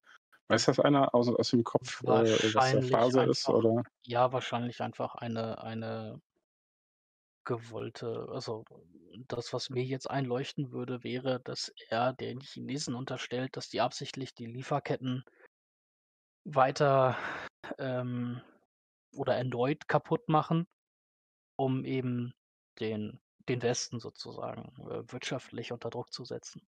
Weiß 0.51 0.65
das 0.65 0.81
einer 0.81 1.15
aus, 1.15 1.29
aus 1.29 1.51
dem 1.51 1.63
Kopf, 1.63 2.03
äh, 2.03 2.07
was 2.55 2.73
der 2.73 2.83
Phase 2.83 3.23
ist? 3.23 3.49
Oder? 3.49 3.85
Ja, 4.03 4.33
wahrscheinlich 4.33 4.81
einfach 4.81 5.15
eine, 5.15 5.63
eine 5.63 6.21
gewollte, 7.45 8.27
also 8.33 8.65
das, 9.29 9.53
was 9.53 9.71
mir 9.71 9.85
jetzt 9.85 10.11
einleuchten 10.11 10.73
würde, 10.73 11.05
wäre, 11.05 11.39
dass 11.39 11.73
er 11.89 12.15
den 12.15 12.41
Chinesen 12.41 12.97
unterstellt, 12.97 13.57
dass 13.57 13.69
die 13.69 13.81
absichtlich 13.81 14.35
die 14.35 14.47
Lieferketten 14.47 15.25
weiter 16.45 17.17
ähm, 17.79 18.41
oder 19.15 19.37
erneut 19.37 19.87
kaputt 19.87 20.29
machen, 20.29 20.67
um 21.55 21.85
eben 21.85 22.33
den, 22.81 23.21
den 23.49 23.63
Westen 23.63 24.01
sozusagen 24.01 24.73
äh, 24.91 25.13
wirtschaftlich 25.13 25.71
unter 25.71 25.91
Druck 25.91 26.13
zu 26.13 26.25
setzen. 26.25 26.67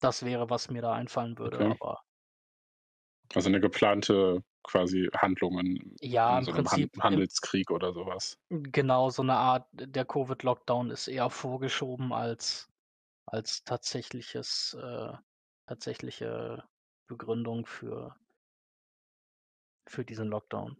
Das 0.00 0.24
wäre, 0.24 0.48
was 0.48 0.70
mir 0.70 0.80
da 0.80 0.94
einfallen 0.94 1.36
würde, 1.36 1.58
okay. 1.58 1.76
aber. 1.78 2.02
Also 3.34 3.48
eine 3.48 3.60
geplante 3.60 4.42
quasi 4.62 5.08
Handlungen 5.16 5.96
ja, 6.00 6.38
in 6.38 6.44
so 6.44 6.52
einem 6.52 6.64
Prinzip, 6.64 7.02
Handelskrieg 7.02 7.70
oder 7.70 7.92
sowas. 7.92 8.38
Genau, 8.50 9.10
so 9.10 9.22
eine 9.22 9.34
Art, 9.34 9.66
der 9.72 10.04
Covid-Lockdown 10.04 10.90
ist 10.90 11.08
eher 11.08 11.30
vorgeschoben 11.30 12.12
als, 12.12 12.68
als 13.26 13.64
tatsächliches, 13.64 14.76
äh, 14.80 15.12
tatsächliche 15.66 16.64
Begründung 17.08 17.66
für, 17.66 18.14
für 19.88 20.04
diesen 20.04 20.28
Lockdown 20.28 20.76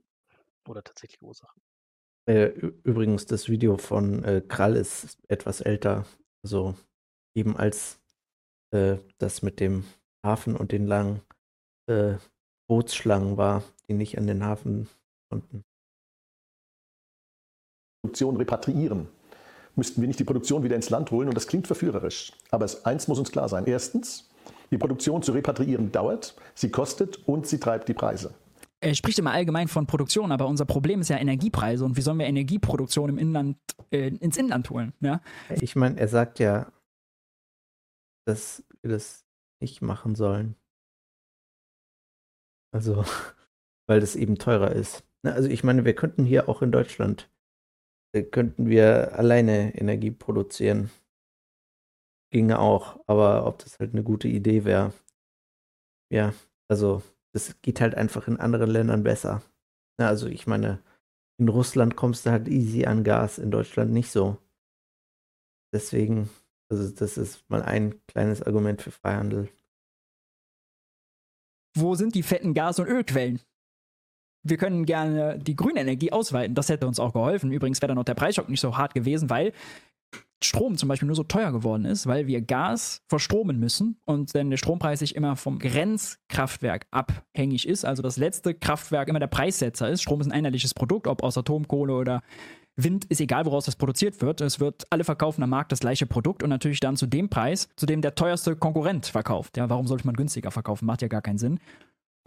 oder 0.68 0.82
tatsächliche 0.84 1.24
Ursachen. 1.24 1.60
Äh, 2.28 2.46
übrigens, 2.84 3.26
das 3.26 3.48
Video 3.48 3.76
von 3.76 4.22
äh, 4.24 4.42
Krall 4.46 4.76
ist 4.76 5.18
etwas 5.28 5.60
älter. 5.60 6.06
Also 6.44 6.76
eben 7.34 7.56
als 7.56 8.00
äh, 8.72 8.98
das 9.18 9.42
mit 9.42 9.58
dem 9.58 9.84
Hafen 10.24 10.56
und 10.56 10.70
den 10.70 10.86
langen 10.86 11.22
äh, 11.88 12.14
Bootsschlangen 12.72 13.36
war, 13.36 13.62
die 13.86 13.92
nicht 13.92 14.16
an 14.16 14.26
den 14.26 14.42
Hafen 14.42 14.88
konnten. 15.28 15.62
Produktion 18.02 18.38
repatriieren. 18.38 19.08
Müssten 19.76 20.00
wir 20.00 20.08
nicht 20.08 20.20
die 20.20 20.24
Produktion 20.24 20.62
wieder 20.62 20.74
ins 20.74 20.88
Land 20.88 21.10
holen? 21.10 21.28
Und 21.28 21.34
das 21.34 21.46
klingt 21.46 21.66
verführerisch. 21.66 22.32
Aber 22.50 22.64
es, 22.64 22.86
eins 22.86 23.08
muss 23.08 23.18
uns 23.18 23.30
klar 23.30 23.50
sein. 23.50 23.66
Erstens, 23.66 24.30
die 24.70 24.78
Produktion 24.78 25.22
zu 25.22 25.32
repatriieren 25.32 25.92
dauert, 25.92 26.34
sie 26.54 26.70
kostet 26.70 27.28
und 27.28 27.46
sie 27.46 27.60
treibt 27.60 27.90
die 27.90 27.94
Preise 27.94 28.34
er 28.84 28.96
spricht 28.96 29.20
immer 29.20 29.30
allgemein 29.30 29.68
von 29.68 29.86
Produktion, 29.86 30.32
aber 30.32 30.48
unser 30.48 30.64
Problem 30.64 31.00
ist 31.00 31.08
ja 31.08 31.16
Energiepreise 31.16 31.84
und 31.84 31.96
wie 31.96 32.00
sollen 32.00 32.18
wir 32.18 32.26
Energieproduktion 32.26 33.10
im 33.10 33.18
Inland 33.18 33.56
äh, 33.92 34.08
ins 34.08 34.36
Inland 34.36 34.68
holen? 34.70 34.92
Ja? 34.98 35.20
Ich 35.60 35.76
meine, 35.76 36.00
er 36.00 36.08
sagt 36.08 36.40
ja, 36.40 36.66
dass 38.26 38.64
wir 38.80 38.90
das 38.90 39.24
nicht 39.60 39.82
machen 39.82 40.16
sollen. 40.16 40.56
Also, 42.72 43.04
weil 43.86 44.00
das 44.00 44.16
eben 44.16 44.38
teurer 44.38 44.72
ist. 44.72 45.04
Also 45.24 45.48
ich 45.48 45.62
meine, 45.62 45.84
wir 45.84 45.94
könnten 45.94 46.24
hier 46.24 46.48
auch 46.48 46.62
in 46.62 46.72
Deutschland, 46.72 47.30
äh, 48.14 48.22
könnten 48.22 48.68
wir 48.68 49.16
alleine 49.16 49.74
Energie 49.76 50.10
produzieren. 50.10 50.90
Ginge 52.32 52.58
auch, 52.58 52.98
aber 53.06 53.46
ob 53.46 53.58
das 53.58 53.78
halt 53.78 53.92
eine 53.92 54.02
gute 54.02 54.26
Idee 54.26 54.64
wäre. 54.64 54.92
Ja, 56.10 56.32
also 56.68 57.02
das 57.34 57.60
geht 57.62 57.80
halt 57.80 57.94
einfach 57.94 58.26
in 58.26 58.38
anderen 58.38 58.70
Ländern 58.70 59.02
besser. 59.02 59.42
Also 59.98 60.26
ich 60.26 60.46
meine, 60.46 60.82
in 61.38 61.48
Russland 61.48 61.96
kommst 61.96 62.26
du 62.26 62.30
halt 62.30 62.48
easy 62.48 62.86
an 62.86 63.04
Gas, 63.04 63.38
in 63.38 63.50
Deutschland 63.50 63.92
nicht 63.92 64.10
so. 64.10 64.38
Deswegen, 65.74 66.30
also 66.70 66.90
das 66.90 67.16
ist 67.16 67.48
mal 67.48 67.62
ein 67.62 68.04
kleines 68.06 68.42
Argument 68.42 68.82
für 68.82 68.90
Freihandel. 68.90 69.48
Wo 71.74 71.94
sind 71.94 72.14
die 72.14 72.22
fetten 72.22 72.54
Gas- 72.54 72.78
und 72.78 72.86
Ölquellen? 72.86 73.40
Wir 74.44 74.56
können 74.56 74.84
gerne 74.84 75.38
die 75.38 75.54
grüne 75.54 75.80
Energie 75.80 76.12
ausweiten. 76.12 76.54
Das 76.54 76.68
hätte 76.68 76.86
uns 76.86 76.98
auch 76.98 77.12
geholfen. 77.12 77.52
Übrigens 77.52 77.80
wäre 77.80 77.88
dann 77.88 77.96
noch 77.96 78.04
der 78.04 78.14
Preisschock 78.14 78.48
nicht 78.48 78.60
so 78.60 78.76
hart 78.76 78.92
gewesen, 78.92 79.30
weil 79.30 79.52
Strom 80.44 80.76
zum 80.76 80.88
Beispiel 80.88 81.06
nur 81.06 81.16
so 81.16 81.22
teuer 81.22 81.52
geworden 81.52 81.84
ist, 81.84 82.06
weil 82.06 82.26
wir 82.26 82.40
Gas 82.40 83.02
verstromen 83.08 83.58
müssen 83.58 84.00
und 84.04 84.34
dann 84.34 84.50
der 84.50 84.56
Strompreis 84.56 84.98
sich 84.98 85.14
immer 85.14 85.36
vom 85.36 85.58
Grenzkraftwerk 85.58 86.86
abhängig 86.90 87.68
ist, 87.68 87.84
also 87.84 88.02
das 88.02 88.16
letzte 88.16 88.54
Kraftwerk 88.54 89.08
immer 89.08 89.20
der 89.20 89.28
Preissetzer 89.28 89.88
ist. 89.88 90.02
Strom 90.02 90.20
ist 90.20 90.26
ein 90.26 90.32
einheitliches 90.32 90.74
Produkt, 90.74 91.06
ob 91.06 91.22
aus 91.22 91.38
Atomkohle 91.38 91.94
oder 91.94 92.22
Wind, 92.84 93.04
ist 93.06 93.20
egal, 93.20 93.46
woraus 93.46 93.66
das 93.66 93.76
produziert 93.76 94.20
wird. 94.20 94.40
Es 94.40 94.60
wird 94.60 94.86
alle 94.90 95.04
verkaufen 95.04 95.42
am 95.42 95.50
Markt 95.50 95.72
das 95.72 95.80
gleiche 95.80 96.06
Produkt 96.06 96.42
und 96.42 96.50
natürlich 96.50 96.80
dann 96.80 96.96
zu 96.96 97.06
dem 97.06 97.28
Preis, 97.28 97.68
zu 97.76 97.86
dem 97.86 98.02
der 98.02 98.14
teuerste 98.14 98.56
Konkurrent 98.56 99.06
verkauft. 99.06 99.56
Ja, 99.56 99.68
warum 99.70 99.86
sollte 99.86 100.06
man 100.06 100.16
günstiger 100.16 100.50
verkaufen? 100.50 100.86
Macht 100.86 101.02
ja 101.02 101.08
gar 101.08 101.22
keinen 101.22 101.38
Sinn. 101.38 101.60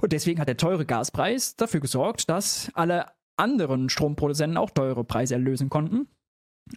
Und 0.01 0.11
deswegen 0.11 0.39
hat 0.39 0.47
der 0.47 0.57
teure 0.57 0.85
Gaspreis 0.85 1.55
dafür 1.55 1.79
gesorgt, 1.79 2.29
dass 2.29 2.69
alle 2.73 3.05
anderen 3.37 3.89
Stromproduzenten 3.89 4.57
auch 4.57 4.69
teure 4.69 5.03
Preise 5.03 5.35
erlösen 5.35 5.69
konnten 5.69 6.07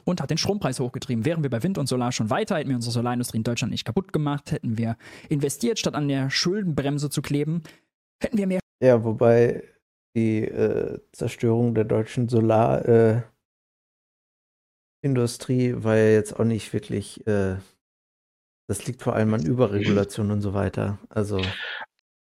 und 0.05 0.20
hat 0.20 0.31
den 0.31 0.39
Strompreis 0.39 0.81
hochgetrieben. 0.81 1.24
Wären 1.24 1.43
wir 1.43 1.51
bei 1.51 1.62
Wind 1.62 1.78
und 1.78 1.89
Solar 1.89 2.12
schon 2.12 2.31
weiter, 2.31 2.57
hätten 2.57 2.69
wir 2.69 2.77
unsere 2.77 2.93
Solarindustrie 2.93 3.39
in 3.39 3.44
Deutschland 3.44 3.70
nicht 3.70 3.85
kaputt 3.85 4.12
gemacht, 4.12 4.53
hätten 4.53 4.78
wir 4.78 4.97
investiert, 5.28 5.78
statt 5.78 5.94
an 5.94 6.09
der 6.09 6.31
Schuldenbremse 6.31 7.11
zu 7.11 7.23
kleben, 7.23 7.62
hätten 8.23 8.39
wir 8.39 8.47
mehr. 8.47 8.61
Ja, 8.82 9.03
wobei 9.05 9.65
die 10.16 10.44
äh, 10.44 11.01
Zerstörung 11.12 11.74
der 11.74 11.85
deutschen 11.85 12.28
Solarindustrie 12.28 12.93
äh, 12.93 13.23
war 15.03 15.97
ja 15.97 16.11
jetzt 16.11 16.39
auch 16.39 16.45
nicht 16.45 16.73
wirklich. 16.73 17.27
Äh, 17.27 17.57
das 18.66 18.87
liegt 18.87 19.03
vor 19.03 19.15
allem 19.15 19.33
an 19.35 19.47
Überregulation 19.47 20.31
und 20.31 20.43
so 20.43 20.55
weiter. 20.55 20.99
Also. 21.09 21.41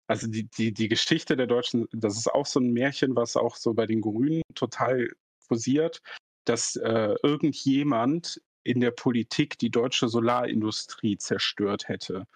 Also 0.06 0.26
die, 0.26 0.44
die, 0.44 0.72
die 0.72 0.88
Geschichte 0.88 1.36
der 1.36 1.46
Deutschen, 1.46 1.86
das 1.92 2.16
ist 2.16 2.32
auch 2.32 2.46
so 2.46 2.60
ein 2.60 2.72
Märchen, 2.72 3.14
was 3.14 3.36
auch 3.36 3.56
so 3.56 3.74
bei 3.74 3.86
den 3.86 4.00
Grünen 4.00 4.42
total 4.54 5.10
kursiert 5.48 6.00
dass 6.48 6.76
äh, 6.76 7.14
irgendjemand 7.22 8.40
in 8.64 8.80
der 8.80 8.90
Politik 8.90 9.58
die 9.58 9.70
deutsche 9.70 10.08
Solarindustrie 10.08 11.18
zerstört 11.18 11.88
hätte. 11.88 12.26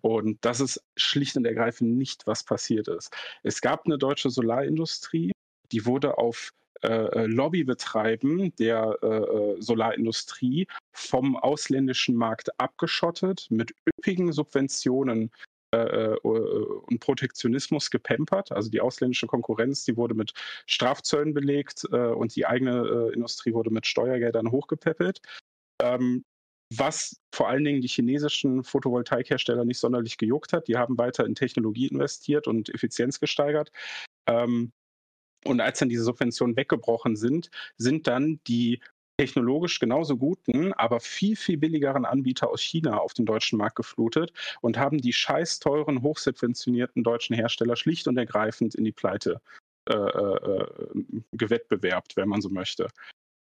Und 0.00 0.44
das 0.44 0.60
ist 0.60 0.82
schlicht 0.96 1.36
und 1.36 1.44
ergreifend 1.44 1.96
nicht, 1.96 2.26
was 2.26 2.42
passiert 2.42 2.88
ist. 2.88 3.14
Es 3.42 3.60
gab 3.60 3.84
eine 3.86 3.98
deutsche 3.98 4.30
Solarindustrie, 4.30 5.32
die 5.72 5.86
wurde 5.86 6.18
auf 6.18 6.50
äh, 6.82 6.88
äh 6.88 7.26
Lobbybetreiben 7.26 8.54
der 8.56 8.98
äh, 9.02 9.06
äh, 9.06 9.56
Solarindustrie 9.60 10.66
vom 10.92 11.36
ausländischen 11.36 12.14
Markt 12.14 12.58
abgeschottet, 12.60 13.46
mit 13.50 13.74
üppigen 13.88 14.32
Subventionen 14.32 15.30
äh, 15.72 15.78
äh, 15.78 16.16
und 16.18 16.98
Protektionismus 17.00 17.90
gepempert. 17.90 18.50
Also 18.52 18.70
die 18.70 18.80
ausländische 18.80 19.26
Konkurrenz, 19.26 19.84
die 19.84 19.96
wurde 19.96 20.14
mit 20.14 20.32
Strafzöllen 20.66 21.32
belegt 21.34 21.84
und 21.84 22.34
die 22.34 22.46
eigene 22.46 23.10
Industrie 23.14 23.54
wurde 23.54 23.70
mit 23.70 23.86
Steuergeldern 23.86 24.50
hochgepäppelt. 24.50 25.20
Ähm, 25.80 26.24
was 26.76 27.20
vor 27.34 27.48
allen 27.48 27.64
Dingen 27.64 27.80
die 27.80 27.88
chinesischen 27.88 28.62
Photovoltaikhersteller 28.62 29.64
nicht 29.64 29.78
sonderlich 29.78 30.18
gejuckt 30.18 30.52
hat. 30.52 30.68
Die 30.68 30.76
haben 30.76 30.98
weiter 30.98 31.26
in 31.26 31.34
Technologie 31.34 31.88
investiert 31.88 32.46
und 32.46 32.72
Effizienz 32.72 33.18
gesteigert. 33.18 33.70
Ähm, 34.28 34.72
und 35.44 35.60
als 35.60 35.78
dann 35.78 35.88
diese 35.88 36.04
Subventionen 36.04 36.56
weggebrochen 36.56 37.16
sind, 37.16 37.50
sind 37.76 38.06
dann 38.06 38.40
die 38.46 38.80
technologisch 39.18 39.78
genauso 39.80 40.16
guten, 40.16 40.72
aber 40.72 40.98
viel, 40.98 41.36
viel 41.36 41.58
billigeren 41.58 42.06
Anbieter 42.06 42.48
aus 42.48 42.62
China 42.62 42.98
auf 42.98 43.12
den 43.12 43.26
deutschen 43.26 43.58
Markt 43.58 43.76
geflutet 43.76 44.32
und 44.62 44.78
haben 44.78 44.98
die 44.98 45.12
scheiß 45.12 45.58
teuren, 45.58 46.00
hochsubventionierten 46.00 47.04
deutschen 47.04 47.36
Hersteller 47.36 47.76
schlicht 47.76 48.08
und 48.08 48.16
ergreifend 48.16 48.74
in 48.74 48.84
die 48.84 48.92
Pleite 48.92 49.42
äh, 49.90 49.94
äh, 49.94 50.66
gewettbewerbt, 51.32 52.16
wenn 52.16 52.30
man 52.30 52.40
so 52.40 52.48
möchte. 52.48 52.88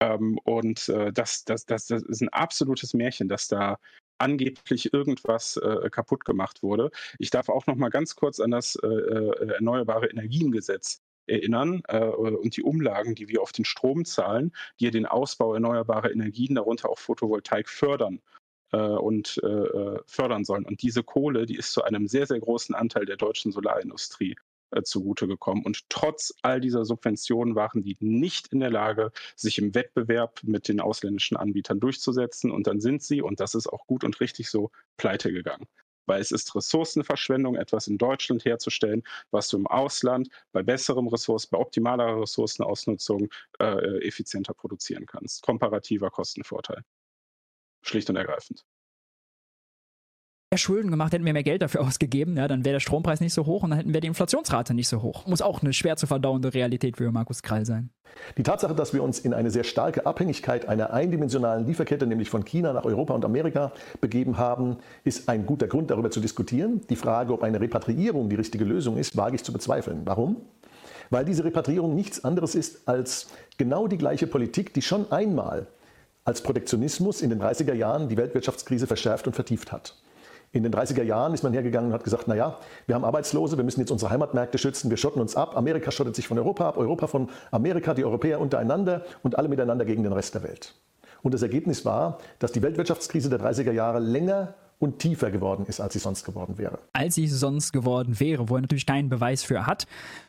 Ähm, 0.02 0.40
und 0.44 0.90
äh, 0.90 1.14
das, 1.14 1.46
das, 1.46 1.68
das, 1.68 1.86
das 1.86 2.02
ist 2.02 2.22
ein 2.22 2.30
absolutes 2.30 2.96
Märchen, 2.96 3.30
dass 3.30 3.48
da 3.48 3.78
angeblich 4.18 4.92
irgendwas 4.92 5.58
äh, 5.58 5.90
kaputt 5.92 6.26
gemacht 6.26 6.64
wurde. 6.64 6.90
Ich 7.20 7.30
darf 7.30 7.48
auch 7.48 7.68
noch 7.68 7.76
mal 7.76 7.90
ganz 7.90 8.16
kurz 8.16 8.40
an 8.40 8.52
das 8.52 8.76
äh, 8.76 8.88
äh 8.88 9.54
Erneuerbare 9.54 10.08
Energiengesetz 10.08 11.02
erinnern 11.30 11.82
äh, 11.88 12.00
und 12.00 12.58
die 12.58 12.64
Umlagen, 12.64 13.16
die 13.16 13.30
wir 13.30 13.42
auf 13.42 13.52
den 13.52 13.66
Strom 13.66 14.06
zahlen, 14.06 14.52
die 14.80 14.86
ja 14.86 14.92
den 14.92 15.06
Ausbau 15.06 15.54
erneuerbarer 15.54 16.12
Energien, 16.12 16.56
darunter 16.56 16.90
auch 16.90 17.00
Photovoltaik, 17.00 17.70
fördern 17.70 18.22
äh, 18.72 18.78
und 18.78 19.40
äh, 19.44 20.00
fördern 20.06 20.46
sollen. 20.46 20.66
Und 20.66 20.82
diese 20.82 21.04
Kohle, 21.04 21.46
die 21.46 21.56
ist 21.56 21.72
zu 21.72 21.84
einem 21.84 22.08
sehr, 22.08 22.28
sehr 22.28 22.40
großen 22.40 22.76
Anteil 22.76 23.06
der 23.06 23.18
deutschen 23.18 23.52
Solarindustrie 23.52 24.36
äh, 24.72 24.84
zugute 24.84 25.28
gekommen. 25.28 25.64
Und 25.66 25.90
trotz 25.90 26.34
all 26.42 26.62
dieser 26.62 26.86
Subventionen 26.86 27.56
waren 27.56 27.82
die 27.84 27.98
nicht 28.00 28.48
in 28.48 28.60
der 28.60 28.72
Lage, 28.72 29.12
sich 29.36 29.58
im 29.58 29.74
Wettbewerb 29.74 30.42
mit 30.44 30.68
den 30.68 30.80
ausländischen 30.80 31.38
Anbietern 31.38 31.80
durchzusetzen. 31.80 32.52
Und 32.52 32.68
dann 32.68 32.80
sind 32.80 33.02
sie, 33.04 33.22
und 33.22 33.40
das 33.40 33.56
ist 33.56 33.68
auch 33.68 33.88
gut 33.88 34.04
und 34.04 34.20
richtig 34.20 34.50
so, 34.50 34.72
pleite 34.98 35.32
gegangen 35.32 35.66
weil 36.10 36.20
es 36.20 36.32
ist 36.32 36.54
Ressourcenverschwendung, 36.56 37.56
etwas 37.56 37.88
in 37.88 37.98
Deutschland 37.98 38.44
herzustellen, 38.44 39.04
was 39.32 39.48
du 39.48 39.58
im 39.58 39.68
Ausland 39.68 40.30
bei 40.52 40.64
besserem 40.64 41.08
Ressource, 41.08 41.48
bei 41.48 41.58
optimaler 41.58 42.22
Ressourcenausnutzung 42.22 43.30
äh, 43.60 44.06
effizienter 44.06 44.54
produzieren 44.54 45.06
kannst. 45.06 45.44
Komparativer 45.44 46.10
Kostenvorteil. 46.10 46.84
Schlicht 47.82 48.10
und 48.10 48.18
ergreifend 48.18 48.66
Schulden 50.58 50.90
gemacht, 50.90 51.14
hätten 51.14 51.26
wir 51.26 51.34
mehr 51.34 51.44
Geld 51.44 51.62
dafür 51.62 51.82
ausgegeben, 51.88 52.36
ja, 52.36 52.48
dann 52.48 52.66
wäre 52.66 52.74
der 52.74 52.80
Strompreis 52.80 53.22
nicht 53.22 53.34
so 53.34 53.46
hoch 53.46 53.62
und 53.62 53.70
dann 53.70 53.78
hätten 53.78 53.94
wir 53.94 54.02
die 54.02 54.08
Inflationsrate 54.08 54.74
nicht 54.74 54.88
so 54.88 55.04
hoch. 55.04 55.28
Muss 55.28 55.44
auch 55.44 55.62
eine 55.62 55.74
schwer 55.74 55.96
zu 55.96 56.08
verdauende 56.08 56.54
Realität 56.54 56.98
für 56.98 57.12
Markus 57.12 57.44
Krall 57.44 57.66
sein. 57.66 57.92
Die 58.36 58.42
Tatsache, 58.42 58.74
dass 58.74 58.92
wir 58.92 59.04
uns 59.04 59.20
in 59.20 59.36
eine 59.36 59.52
sehr 59.52 59.64
starke 59.64 60.08
Abhängigkeit 60.08 60.68
einer 60.68 60.92
eindimensionalen 60.92 61.68
Lieferkette, 61.68 62.08
nämlich 62.08 62.32
von 62.32 62.46
China 62.46 62.74
nach 62.74 62.84
Europa 62.84 63.14
und 63.14 63.24
Amerika, 63.24 63.72
begeben 64.02 64.38
haben, 64.38 64.78
ist 65.04 65.30
ein 65.30 65.46
guter 65.46 65.68
Grund, 65.68 65.92
darüber 65.92 66.10
zu 66.10 66.20
diskutieren. 66.20 66.82
Die 66.90 66.96
Frage, 66.96 67.32
ob 67.34 67.44
eine 67.44 67.62
Repatriierung 67.62 68.30
die 68.30 68.36
richtige 68.36 68.66
Lösung 68.66 68.98
ist, 68.98 69.16
wage 69.16 69.36
ich 69.36 69.44
zu 69.44 69.54
bezweifeln. 69.54 70.02
Warum? 70.06 70.38
Weil 71.12 71.26
diese 71.26 71.44
Repatriierung 71.44 71.94
nichts 71.94 72.26
anderes 72.26 72.56
ist 72.56 72.88
als 72.88 73.28
genau 73.60 73.88
die 73.88 74.00
gleiche 74.00 74.26
Politik, 74.26 74.74
die 74.74 74.82
schon 74.82 75.12
einmal 75.12 75.68
als 76.26 76.42
Protektionismus 76.42 77.22
in 77.22 77.30
den 77.30 77.40
30er 77.40 77.74
Jahren 77.74 78.10
die 78.10 78.18
Weltwirtschaftskrise 78.18 78.88
verschärft 78.88 79.28
und 79.28 79.34
vertieft 79.34 79.72
hat. 79.72 79.96
In 80.52 80.64
den 80.64 80.74
30er 80.74 81.04
Jahren 81.04 81.34
ist 81.34 81.44
man 81.44 81.54
hergegangen 81.54 81.90
und 81.90 81.94
hat 81.94 82.04
gesagt, 82.04 82.28
naja, 82.28 82.58
wir 82.88 82.96
haben 82.96 83.06
Arbeitslose, 83.06 83.58
wir 83.58 83.64
müssen 83.64 83.82
jetzt 83.82 83.92
unsere 83.92 84.10
Heimatmärkte 84.12 84.58
schützen, 84.58 84.90
wir 84.90 84.98
schotten 84.98 85.22
uns 85.22 85.36
ab, 85.36 85.56
Amerika 85.56 85.92
schottet 85.92 86.16
sich 86.16 86.28
von 86.28 86.40
Europa 86.40 86.68
ab, 86.68 86.78
Europa 86.78 87.08
von 87.08 87.30
Amerika, 87.52 87.94
die 87.94 88.04
Europäer 88.04 88.40
untereinander 88.40 89.04
und 89.22 89.38
alle 89.38 89.48
miteinander 89.48 89.86
gegen 89.86 90.04
den 90.04 90.14
Rest 90.14 90.34
der 90.34 90.44
Welt. 90.44 90.74
Und 91.22 91.34
das 91.34 91.42
Ergebnis 91.42 91.86
war, 91.86 92.18
dass 92.40 92.52
die 92.52 92.62
Weltwirtschaftskrise 92.62 93.30
der 93.30 93.40
30er 93.40 93.72
Jahre 93.72 94.00
länger 94.00 94.56
und 94.80 95.00
tiefer 95.00 95.30
geworden 95.30 95.66
ist, 95.68 95.82
als 95.82 95.94
sie 95.94 96.00
sonst 96.00 96.24
geworden 96.24 96.58
wäre. 96.58 96.80
Als 96.94 97.16
sie 97.16 97.28
sonst 97.28 97.74
geworden 97.74 98.20
wäre, 98.20 98.50
wo 98.50 98.56
er 98.56 98.62
natürlich 98.62 98.86
keinen 98.86 99.10
Beweis 99.10 99.44
für 99.44 99.68
hat. 99.68 99.86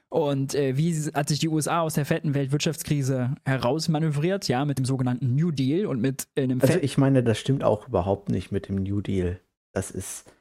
Und 0.09 0.57
äh, 0.57 0.77
wie 0.77 0.93
hat 1.15 1.29
sich 1.29 1.39
die 1.39 1.49
USA 1.49 1.83
aus 1.83 1.95
der 1.95 2.05
fetten 2.05 2.35
Weltwirtschaftskrise 2.35 3.37
herausmanövriert? 3.45 4.49
Ja, 4.49 4.65
mit 4.65 4.77
dem 4.77 4.85
sogenannten 4.85 5.37
New 5.37 5.53
Deal 5.53 5.87
und 5.87 6.01
mit 6.01 6.27
einem. 6.37 6.61
Also 6.61 6.81
ich 6.83 6.99
meine, 6.99 7.23
das 7.23 7.39
stimmt 7.39 7.63
auch 7.63 7.87
überhaupt 7.87 8.29
nicht 8.29 8.51
mit 8.51 8.69
dem 8.69 8.83
New 8.83 9.01
Deal 9.01 9.39
das 9.75 9.91
ist, 9.91 10.33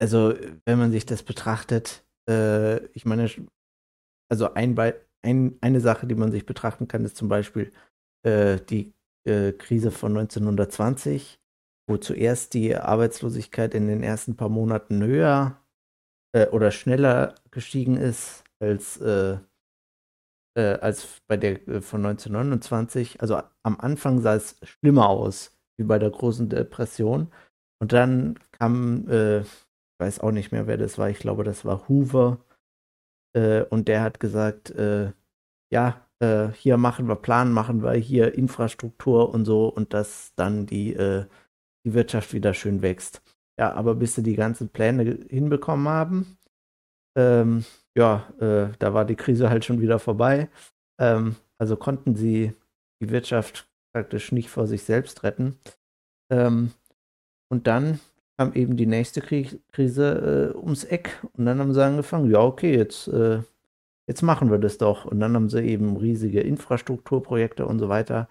also 0.00 0.34
wenn 0.64 0.78
man 0.78 0.90
sich 0.92 1.06
das 1.06 1.22
betrachtet, 1.22 2.04
äh, 2.28 2.84
ich 2.88 3.04
meine, 3.04 3.28
also 4.30 4.54
ein, 4.54 4.78
ein, 5.22 5.58
eine 5.60 5.80
Sache, 5.80 6.06
die 6.06 6.14
man 6.14 6.30
sich 6.30 6.46
betrachten 6.46 6.88
kann, 6.88 7.04
ist 7.04 7.16
zum 7.16 7.28
Beispiel 7.28 7.72
äh, 8.24 8.58
die 8.60 8.94
äh, 9.24 9.52
Krise 9.52 9.90
von 9.90 10.16
1920, 10.16 11.40
wo 11.88 11.96
zuerst 11.96 12.54
die 12.54 12.76
Arbeitslosigkeit 12.76 13.74
in 13.74 13.88
den 13.88 14.02
ersten 14.02 14.36
paar 14.36 14.48
Monaten 14.48 15.02
höher 15.02 15.60
äh, 16.34 16.46
oder 16.48 16.70
schneller 16.70 17.34
gestiegen 17.50 17.96
ist 17.96 18.44
als, 18.60 18.98
äh, 18.98 19.38
äh, 20.56 20.78
als 20.80 21.20
bei 21.26 21.36
der 21.36 21.82
von 21.82 22.04
1929. 22.04 23.20
Also 23.20 23.40
am 23.62 23.78
Anfang 23.80 24.20
sah 24.20 24.34
es 24.34 24.56
schlimmer 24.62 25.08
aus 25.08 25.56
wie 25.78 25.84
bei 25.84 25.98
der 25.98 26.10
großen 26.10 26.48
Depression. 26.48 27.32
Und 27.80 27.92
dann 27.92 28.38
kam, 28.52 29.08
äh, 29.08 29.40
ich 29.40 29.46
weiß 30.00 30.20
auch 30.20 30.32
nicht 30.32 30.52
mehr, 30.52 30.66
wer 30.66 30.76
das 30.76 30.98
war, 30.98 31.10
ich 31.10 31.18
glaube, 31.18 31.44
das 31.44 31.64
war 31.64 31.88
Hoover. 31.88 32.38
Äh, 33.36 33.62
und 33.64 33.88
der 33.88 34.02
hat 34.02 34.20
gesagt, 34.20 34.70
äh, 34.70 35.12
ja, 35.72 36.06
äh, 36.20 36.48
hier 36.48 36.76
machen 36.76 37.08
wir 37.08 37.16
Plan, 37.16 37.52
machen 37.52 37.82
wir 37.82 37.92
hier 37.92 38.34
Infrastruktur 38.34 39.32
und 39.32 39.44
so 39.44 39.68
und 39.68 39.94
dass 39.94 40.32
dann 40.36 40.66
die, 40.66 40.94
äh, 40.94 41.26
die 41.86 41.94
Wirtschaft 41.94 42.32
wieder 42.32 42.54
schön 42.54 42.82
wächst. 42.82 43.22
Ja, 43.58 43.72
aber 43.72 43.94
bis 43.94 44.14
sie 44.14 44.22
die 44.22 44.36
ganzen 44.36 44.68
Pläne 44.68 45.18
hinbekommen 45.28 45.88
haben, 45.88 46.38
ähm, 47.16 47.64
ja, 47.96 48.28
äh, 48.40 48.72
da 48.78 48.94
war 48.94 49.04
die 49.04 49.16
Krise 49.16 49.50
halt 49.50 49.64
schon 49.64 49.80
wieder 49.80 49.98
vorbei. 49.98 50.48
Ähm, 51.00 51.36
also 51.58 51.76
konnten 51.76 52.14
sie 52.14 52.54
die 53.02 53.10
Wirtschaft 53.10 53.68
praktisch 53.92 54.32
nicht 54.32 54.50
vor 54.50 54.66
sich 54.68 54.84
selbst 54.84 55.24
retten. 55.24 55.58
Ähm, 56.30 56.72
und 57.48 57.66
dann 57.66 58.00
kam 58.38 58.52
eben 58.52 58.76
die 58.76 58.86
nächste 58.86 59.20
Krise 59.20 60.52
äh, 60.54 60.56
ums 60.56 60.84
Eck 60.84 61.22
und 61.32 61.46
dann 61.46 61.58
haben 61.58 61.74
sie 61.74 61.84
angefangen, 61.84 62.30
ja, 62.30 62.40
okay, 62.40 62.76
jetzt, 62.76 63.08
äh, 63.08 63.40
jetzt 64.06 64.22
machen 64.22 64.50
wir 64.50 64.58
das 64.58 64.78
doch. 64.78 65.06
Und 65.06 65.18
dann 65.20 65.34
haben 65.34 65.50
sie 65.50 65.62
eben 65.62 65.96
riesige 65.96 66.40
Infrastrukturprojekte 66.40 67.66
und 67.66 67.80
so 67.80 67.88
weiter 67.88 68.28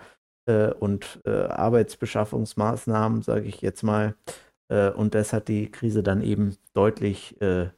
äh, 0.48 0.72
und 0.72 1.22
äh, 1.26 1.32
Arbeitsbeschaffungsmaßnahmen, 1.32 3.22
sage 3.22 3.48
ich 3.48 3.62
jetzt 3.62 3.84
mal. 3.84 4.16
Äh, 4.70 4.92
und 4.92 5.14
das 5.14 5.34
hat 5.34 5.50
die 5.50 5.70
Krise 5.72 6.04
dann 6.04 6.22
eben 6.22 6.56
deutlich 6.74 7.40
äh, 7.42 7.70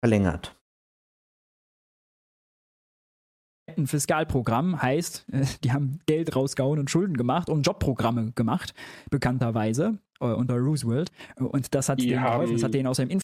verlängert. 0.00 0.56
Ein 3.78 3.86
Fiskalprogramm 3.86 4.80
heißt, 4.80 5.26
die 5.64 5.72
haben 5.72 6.00
Geld 6.06 6.34
rausgehauen 6.34 6.78
und 6.78 6.90
Schulden 6.90 7.16
gemacht 7.16 7.48
und 7.48 7.66
Jobprogramme 7.66 8.32
gemacht, 8.34 8.74
bekannterweise. 9.10 9.98
Äh, 10.22 10.26
unter 10.26 10.54
Roosevelt. 10.54 11.10
Und 11.36 11.74
das 11.74 11.88
hat 11.88 12.00
die 12.00 12.10
denen 12.10 12.22
geholfen, 12.22 12.54
das 12.54 12.62
hat 12.62 12.74
denen 12.74 12.86
aus 12.86 12.98
dem 12.98 13.10
Inf 13.10 13.22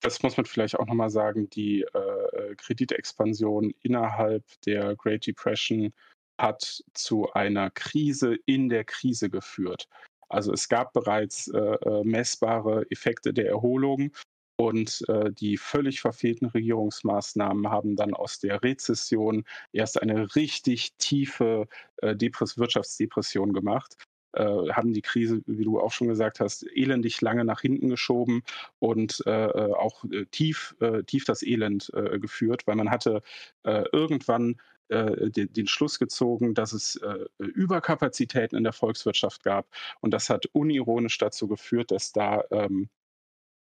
das 0.00 0.22
muss 0.22 0.36
man 0.36 0.44
vielleicht 0.44 0.78
auch 0.78 0.86
nochmal 0.86 1.08
sagen, 1.08 1.48
die 1.48 1.80
äh, 1.80 2.54
Kreditexpansion 2.56 3.72
innerhalb 3.80 4.44
der 4.66 4.94
Great 4.94 5.26
Depression 5.26 5.90
hat 6.38 6.84
zu 6.92 7.32
einer 7.32 7.70
Krise 7.70 8.36
in 8.44 8.68
der 8.68 8.84
Krise 8.84 9.30
geführt. 9.30 9.88
Also 10.28 10.52
es 10.52 10.68
gab 10.68 10.92
bereits 10.92 11.48
äh, 11.48 11.58
äh 11.58 12.04
messbare 12.04 12.84
Effekte 12.90 13.32
der 13.32 13.48
Erholung 13.48 14.12
und 14.56 15.04
äh, 15.08 15.32
die 15.32 15.56
völlig 15.56 16.00
verfehlten 16.00 16.46
Regierungsmaßnahmen 16.46 17.68
haben 17.70 17.96
dann 17.96 18.14
aus 18.14 18.38
der 18.38 18.62
Rezession 18.62 19.44
erst 19.72 20.00
eine 20.00 20.34
richtig 20.34 20.94
tiefe 20.98 21.68
äh, 21.98 22.16
Depress 22.16 22.58
Wirtschaftsdepression 22.58 23.52
gemacht 23.52 23.96
äh, 24.36 24.72
haben 24.72 24.92
die 24.92 25.02
Krise, 25.02 25.42
wie 25.46 25.64
du 25.64 25.80
auch 25.80 25.92
schon 25.92 26.08
gesagt 26.08 26.40
hast, 26.40 26.66
elendig 26.74 27.20
lange 27.20 27.44
nach 27.44 27.60
hinten 27.60 27.88
geschoben 27.88 28.42
und 28.78 29.22
äh, 29.26 29.30
äh 29.30 29.72
auch 29.72 30.04
äh, 30.04 30.26
tief, 30.26 30.76
äh, 30.80 31.02
tief 31.04 31.24
das 31.24 31.42
Elend 31.42 31.90
äh, 31.94 32.18
geführt, 32.18 32.66
weil 32.66 32.76
man 32.76 32.90
hatte 32.90 33.22
irgendwann 33.64 34.56
den, 34.88 35.52
den, 35.52 35.66
Schluss 35.66 35.98
gezogen, 35.98 36.54
dass 36.54 36.72
es 36.72 37.00
Überkapazitäten 37.38 38.56
in 38.56 38.62
der 38.62 38.72
Volkswirtschaft 38.72 39.42
gab. 39.42 39.66
Und 40.00 40.12
das 40.12 40.30
hat 40.30 40.46
unironisch 40.52 41.18
dazu 41.18 41.48
geführt, 41.48 41.90
dass 41.90 42.12
da 42.12 42.44
ähm, 42.52 42.88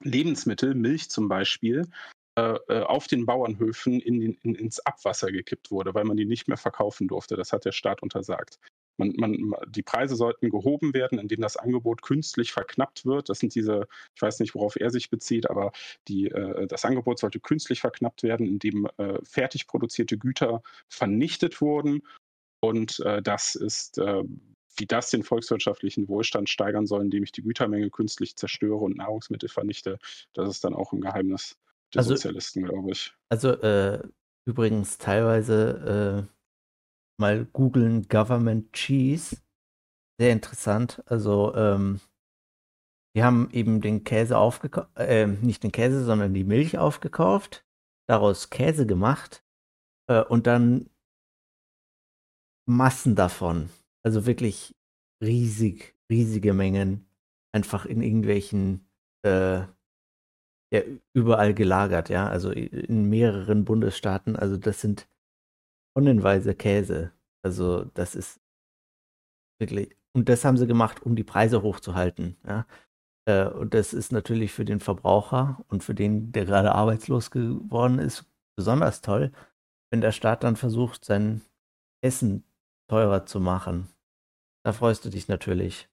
Lebensmittel, 0.03 0.75
Milch 0.75 1.09
zum 1.09 1.27
Beispiel, 1.27 1.87
auf 2.35 3.05
den 3.05 3.27
Bauernhöfen 3.27 3.99
in 3.99 4.19
den, 4.19 4.33
in, 4.41 4.55
ins 4.55 4.79
Abwasser 4.79 5.31
gekippt 5.31 5.69
wurde, 5.69 5.93
weil 5.93 6.03
man 6.03 6.17
die 6.17 6.25
nicht 6.25 6.47
mehr 6.47 6.57
verkaufen 6.57 7.07
durfte. 7.07 7.35
Das 7.35 7.53
hat 7.53 7.63
der 7.63 7.71
Staat 7.71 8.01
untersagt. 8.01 8.57
Man, 8.97 9.13
man, 9.17 9.53
die 9.67 9.81
Preise 9.81 10.15
sollten 10.15 10.49
gehoben 10.49 10.93
werden, 10.93 11.17
indem 11.17 11.41
das 11.41 11.57
Angebot 11.57 12.01
künstlich 12.03 12.51
verknappt 12.51 13.05
wird. 13.05 13.29
Das 13.29 13.39
sind 13.39 13.55
diese, 13.55 13.87
ich 14.15 14.21
weiß 14.21 14.39
nicht, 14.39 14.53
worauf 14.53 14.75
er 14.75 14.91
sich 14.91 15.09
bezieht, 15.09 15.49
aber 15.49 15.71
die, 16.07 16.27
äh, 16.27 16.67
das 16.67 16.85
Angebot 16.85 17.19
sollte 17.19 17.39
künstlich 17.39 17.81
verknappt 17.81 18.21
werden, 18.23 18.45
indem 18.45 18.87
äh, 18.97 19.19
fertig 19.23 19.67
produzierte 19.67 20.17
Güter 20.17 20.61
vernichtet 20.89 21.59
wurden. 21.59 22.03
Und 22.61 22.99
äh, 22.99 23.21
das 23.21 23.55
ist, 23.55 23.97
äh, 23.97 24.23
wie 24.75 24.85
das 24.85 25.09
den 25.09 25.23
volkswirtschaftlichen 25.23 26.07
Wohlstand 26.07 26.49
steigern 26.49 26.87
soll, 26.87 27.01
indem 27.01 27.23
ich 27.23 27.31
die 27.31 27.43
Gütermenge 27.43 27.89
künstlich 27.89 28.35
zerstöre 28.35 28.77
und 28.77 28.97
Nahrungsmittel 28.97 29.49
vernichte. 29.49 29.99
Das 30.33 30.49
ist 30.49 30.63
dann 30.63 30.73
auch 30.73 30.93
ein 30.93 31.01
Geheimnis 31.01 31.57
der 31.93 31.99
also, 31.99 32.15
Sozialisten, 32.15 32.63
glaube 32.63 32.91
ich. 32.91 33.13
Also 33.29 33.51
äh, 33.51 34.01
übrigens 34.45 34.97
teilweise 34.97 36.27
äh, 36.27 36.33
mal 37.19 37.45
googeln 37.45 38.07
Government 38.07 38.73
Cheese. 38.73 39.37
sehr 40.19 40.31
interessant. 40.31 41.03
Also, 41.05 41.53
ähm, 41.55 41.99
die 43.15 43.23
haben 43.23 43.49
eben 43.51 43.79
den 43.79 44.03
Käse 44.03 44.37
aufgekauft, 44.37 44.89
äh, 44.95 45.27
nicht 45.27 45.63
den 45.63 45.71
Käse, 45.71 46.03
sondern 46.03 46.33
die 46.33 46.43
Milch 46.43 46.79
aufgekauft, 46.79 47.63
daraus 48.07 48.49
Käse 48.49 48.87
gemacht 48.87 49.43
äh, 50.07 50.23
und 50.23 50.47
dann 50.47 50.89
Massen 52.65 53.15
davon. 53.15 53.69
Also 54.05 54.25
wirklich 54.25 54.75
riesig, 55.23 55.95
riesige 56.11 56.53
Mengen 56.53 57.07
einfach 57.53 57.85
in 57.85 58.01
irgendwelchen, 58.01 58.87
äh, 59.25 59.61
ja, 60.73 60.81
überall 61.13 61.53
gelagert, 61.53 62.09
ja, 62.09 62.27
also 62.27 62.51
in 62.51 63.09
mehreren 63.09 63.63
Bundesstaaten. 63.63 64.35
Also 64.35 64.57
das 64.57 64.81
sind 64.81 65.07
tonnenweise 65.95 66.55
Käse. 66.55 67.11
Also 67.43 67.85
das 67.85 68.15
ist 68.15 68.41
wirklich, 69.59 69.95
und 70.15 70.29
das 70.29 70.45
haben 70.45 70.57
sie 70.57 70.67
gemacht, 70.67 71.03
um 71.03 71.15
die 71.15 71.23
Preise 71.23 71.61
hochzuhalten, 71.61 72.37
ja. 72.45 72.65
Äh, 73.25 73.47
und 73.47 73.73
das 73.73 73.93
ist 73.93 74.11
natürlich 74.11 74.51
für 74.51 74.65
den 74.65 74.79
Verbraucher 74.79 75.63
und 75.69 75.83
für 75.83 75.95
den, 75.95 76.31
der 76.31 76.45
gerade 76.45 76.73
arbeitslos 76.73 77.31
geworden 77.31 77.99
ist, 77.99 78.25
besonders 78.57 79.01
toll, 79.01 79.31
wenn 79.91 80.01
der 80.01 80.11
Staat 80.11 80.43
dann 80.43 80.55
versucht, 80.55 81.05
sein 81.05 81.41
Essen 82.03 82.43
teurer 82.89 83.25
zu 83.25 83.39
machen. 83.39 83.92
Da 84.63 84.71
freust 84.73 85.03
du 85.05 85.09
dich 85.09 85.27
natürlich. 85.27 85.87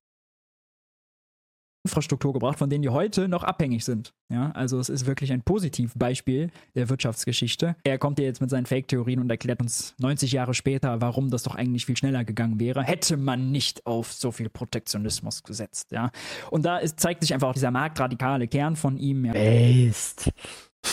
Infrastruktur 1.85 2.35
gebracht, 2.35 2.59
von 2.59 2.69
denen 2.69 2.83
die 2.83 2.91
heute 2.91 3.27
noch 3.27 3.43
abhängig 3.43 3.85
sind. 3.85 4.13
Ja, 4.31 4.51
also 4.51 4.79
es 4.79 4.91
ist 4.91 5.07
wirklich 5.07 5.33
ein 5.33 5.43
Positivbeispiel 5.43 6.51
der 6.75 6.89
Wirtschaftsgeschichte. 6.91 7.75
Er 7.85 7.99
kommt 7.99 8.19
ja 8.19 8.27
jetzt 8.27 8.41
mit 8.41 8.51
seinen 8.51 8.67
Fake-Theorien 8.67 9.19
und 9.19 9.31
erklärt 9.31 9.61
uns 9.61 9.95
90 9.99 10.33
Jahre 10.33 10.53
später, 10.53 11.01
warum 11.01 11.31
das 11.31 11.43
doch 11.43 11.55
eigentlich 11.55 11.87
viel 11.87 11.97
schneller 11.97 12.25
gegangen 12.25 12.61
wäre, 12.61 12.83
hätte 12.83 13.17
man 13.17 13.51
nicht 13.51 13.87
auf 13.87 14.13
so 14.13 14.31
viel 14.31 14.51
Protektionismus 14.51 15.43
gesetzt. 15.43 15.91
Ja, 15.91 16.11
und 16.51 16.67
da 16.67 16.79
ist, 16.79 17.01
zeigt 17.01 17.23
sich 17.23 17.33
einfach 17.33 17.49
auch 17.49 17.55
dieser 17.55 17.71
marktradikale 17.71 18.47
Kern 18.47 18.77
von 18.77 18.99
ihm. 18.99 19.25
Ja. 19.25 19.33
Based. 19.33 20.31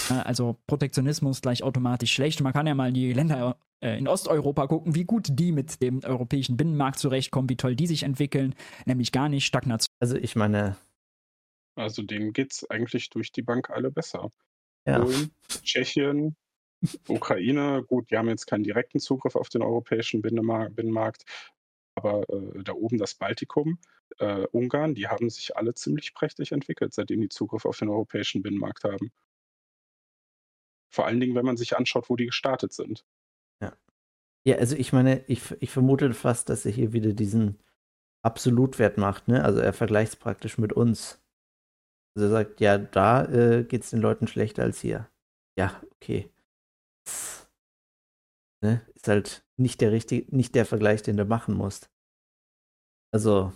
Also 0.09 0.57
Protektionismus 0.68 1.41
gleich 1.41 1.64
automatisch 1.64 2.14
schlecht. 2.14 2.41
Man 2.41 2.53
kann 2.53 2.68
ja 2.68 2.76
mal 2.76 2.91
die 2.91 3.14
Länder 3.14 3.57
äh, 3.81 3.97
in 3.97 4.07
Osteuropa 4.07 4.68
gucken, 4.68 4.95
wie 4.95 5.05
gut 5.05 5.27
die 5.30 5.51
mit 5.51 5.81
dem 5.81 6.03
europäischen 6.03 6.57
Binnenmarkt 6.57 6.99
zurechtkommen, 6.99 7.49
wie 7.49 7.57
toll 7.57 7.76
die 7.76 7.88
sich 7.88 8.03
entwickeln, 8.03 8.55
nämlich 8.85 9.11
gar 9.11 9.30
nicht 9.30 9.45
Stagnation. 9.45 9.93
Also 9.99 10.15
ich 10.15 10.35
meine. 10.35 10.77
Also 11.76 12.01
denen 12.01 12.34
geht 12.34 12.53
es 12.53 12.69
eigentlich 12.69 13.09
durch 13.09 13.31
die 13.31 13.43
Bank 13.43 13.69
alle 13.69 13.91
besser. 13.91 14.31
Ja. 14.85 14.99
Polen, 14.99 15.31
Tschechien, 15.64 16.35
Ukraine, 17.07 17.84
gut, 17.84 18.09
die 18.09 18.18
haben 18.18 18.30
jetzt 18.30 18.47
keinen 18.47 18.64
direkten 18.64 18.99
Zugriff 18.99 19.35
auf 19.35 19.49
den 19.49 19.61
europäischen 19.61 20.22
Binnenmarkt, 20.22 21.23
aber 21.95 22.27
äh, 22.30 22.64
da 22.64 22.73
oben 22.73 22.97
das 22.97 23.15
Baltikum, 23.15 23.80
äh, 24.19 24.45
Ungarn, 24.51 24.95
die 24.95 25.07
haben 25.07 25.30
sich 25.30 25.57
alle 25.57 25.73
ziemlich 25.73 26.14
prächtig 26.14 26.51
entwickelt, 26.51 26.93
seitdem 26.93 27.22
die 27.22 27.30
Zugriff 27.30 27.65
auf 27.65 27.77
den 27.77 27.89
europäischen 27.89 28.41
Binnenmarkt 28.41 28.84
haben. 28.84 29.11
Vor 30.89 31.05
allen 31.05 31.19
Dingen, 31.19 31.35
wenn 31.35 31.45
man 31.45 31.57
sich 31.57 31.77
anschaut, 31.77 32.09
wo 32.09 32.15
die 32.15 32.27
gestartet 32.27 32.73
sind. 32.73 33.05
Ja. 33.61 33.73
Ja, 34.45 34.57
also 34.57 34.76
ich 34.76 34.93
meine, 34.93 35.23
ich, 35.27 35.41
ich 35.59 35.72
vermute 35.72 36.14
fast, 36.14 36.49
dass 36.49 36.65
er 36.65 36.72
hier 36.72 36.93
wieder 36.93 37.14
diesen 37.14 37.59
Absolutwert 38.23 38.97
macht, 38.97 39.27
ne? 39.27 39.43
Also 39.43 39.59
er 39.59 39.73
vergleicht 39.73 40.14
es 40.14 40.15
praktisch 40.15 40.57
mit 40.57 40.73
uns. 40.73 41.22
Also 42.15 42.27
er 42.27 42.31
sagt, 42.31 42.61
ja, 42.61 42.77
da 42.77 43.26
äh, 43.26 43.64
geht 43.64 43.84
es 43.84 43.91
den 43.91 44.01
Leuten 44.01 44.27
schlechter 44.27 44.64
als 44.64 44.81
hier. 44.81 45.09
Ja, 45.57 45.81
okay. 45.95 46.31
Ne? 48.61 48.81
Ist 48.95 49.07
halt 49.07 49.45
nicht 49.55 49.81
der 49.81 49.91
richtige, 49.91 50.35
nicht 50.35 50.55
der 50.55 50.65
Vergleich, 50.65 51.03
den 51.03 51.18
du 51.18 51.26
machen 51.26 51.55
musst. 51.55 51.91
Also, 53.14 53.53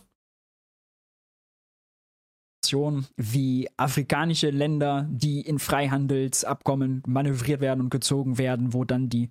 wie 3.18 3.70
afrikanische 3.78 4.50
Länder, 4.50 5.08
die 5.10 5.42
in 5.42 5.60
Freihandelsabkommen 5.60 7.04
manövriert 7.06 7.62
werden 7.62 7.82
und 7.82 7.90
gezogen 7.90 8.38
werden, 8.38 8.74
wo 8.74 8.84
dann 8.86 9.10
die 9.10 9.30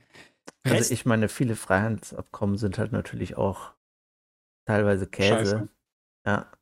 Rest 0.66 0.76
also 0.76 0.94
ich 0.94 1.06
meine, 1.06 1.28
viele 1.28 1.56
Freihandelsabkommen 1.56 2.56
sind 2.56 2.78
halt 2.78 2.92
natürlich 2.92 3.36
auch 3.36 3.72
teilweise 4.66 5.06
Käse. 5.06 5.28
Scheiße. 5.28 5.68
Ja. 6.26 6.52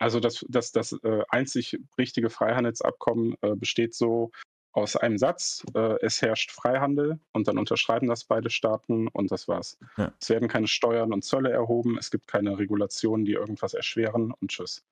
Also 0.00 0.20
das, 0.20 0.44
das, 0.48 0.72
das 0.72 0.92
äh, 1.02 1.22
einzig 1.28 1.78
richtige 1.98 2.30
Freihandelsabkommen 2.30 3.34
äh, 3.42 3.54
besteht 3.54 3.94
so 3.94 4.30
aus 4.72 4.96
einem 4.96 5.18
Satz, 5.18 5.64
äh, 5.74 5.96
es 6.02 6.22
herrscht 6.22 6.52
Freihandel 6.52 7.18
und 7.32 7.48
dann 7.48 7.58
unterschreiben 7.58 8.06
das 8.06 8.24
beide 8.24 8.50
Staaten 8.50 9.08
und 9.08 9.32
das 9.32 9.48
war's. 9.48 9.78
Ja. 9.96 10.12
Es 10.20 10.28
werden 10.28 10.48
keine 10.48 10.68
Steuern 10.68 11.12
und 11.12 11.24
Zölle 11.24 11.50
erhoben, 11.50 11.98
es 11.98 12.10
gibt 12.10 12.28
keine 12.28 12.58
Regulationen, 12.58 13.24
die 13.24 13.32
irgendwas 13.32 13.74
erschweren 13.74 14.32
und 14.32 14.50
tschüss. 14.50 14.84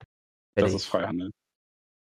Das 0.61 0.73
ist 0.73 0.85
Freihandel. 0.85 1.31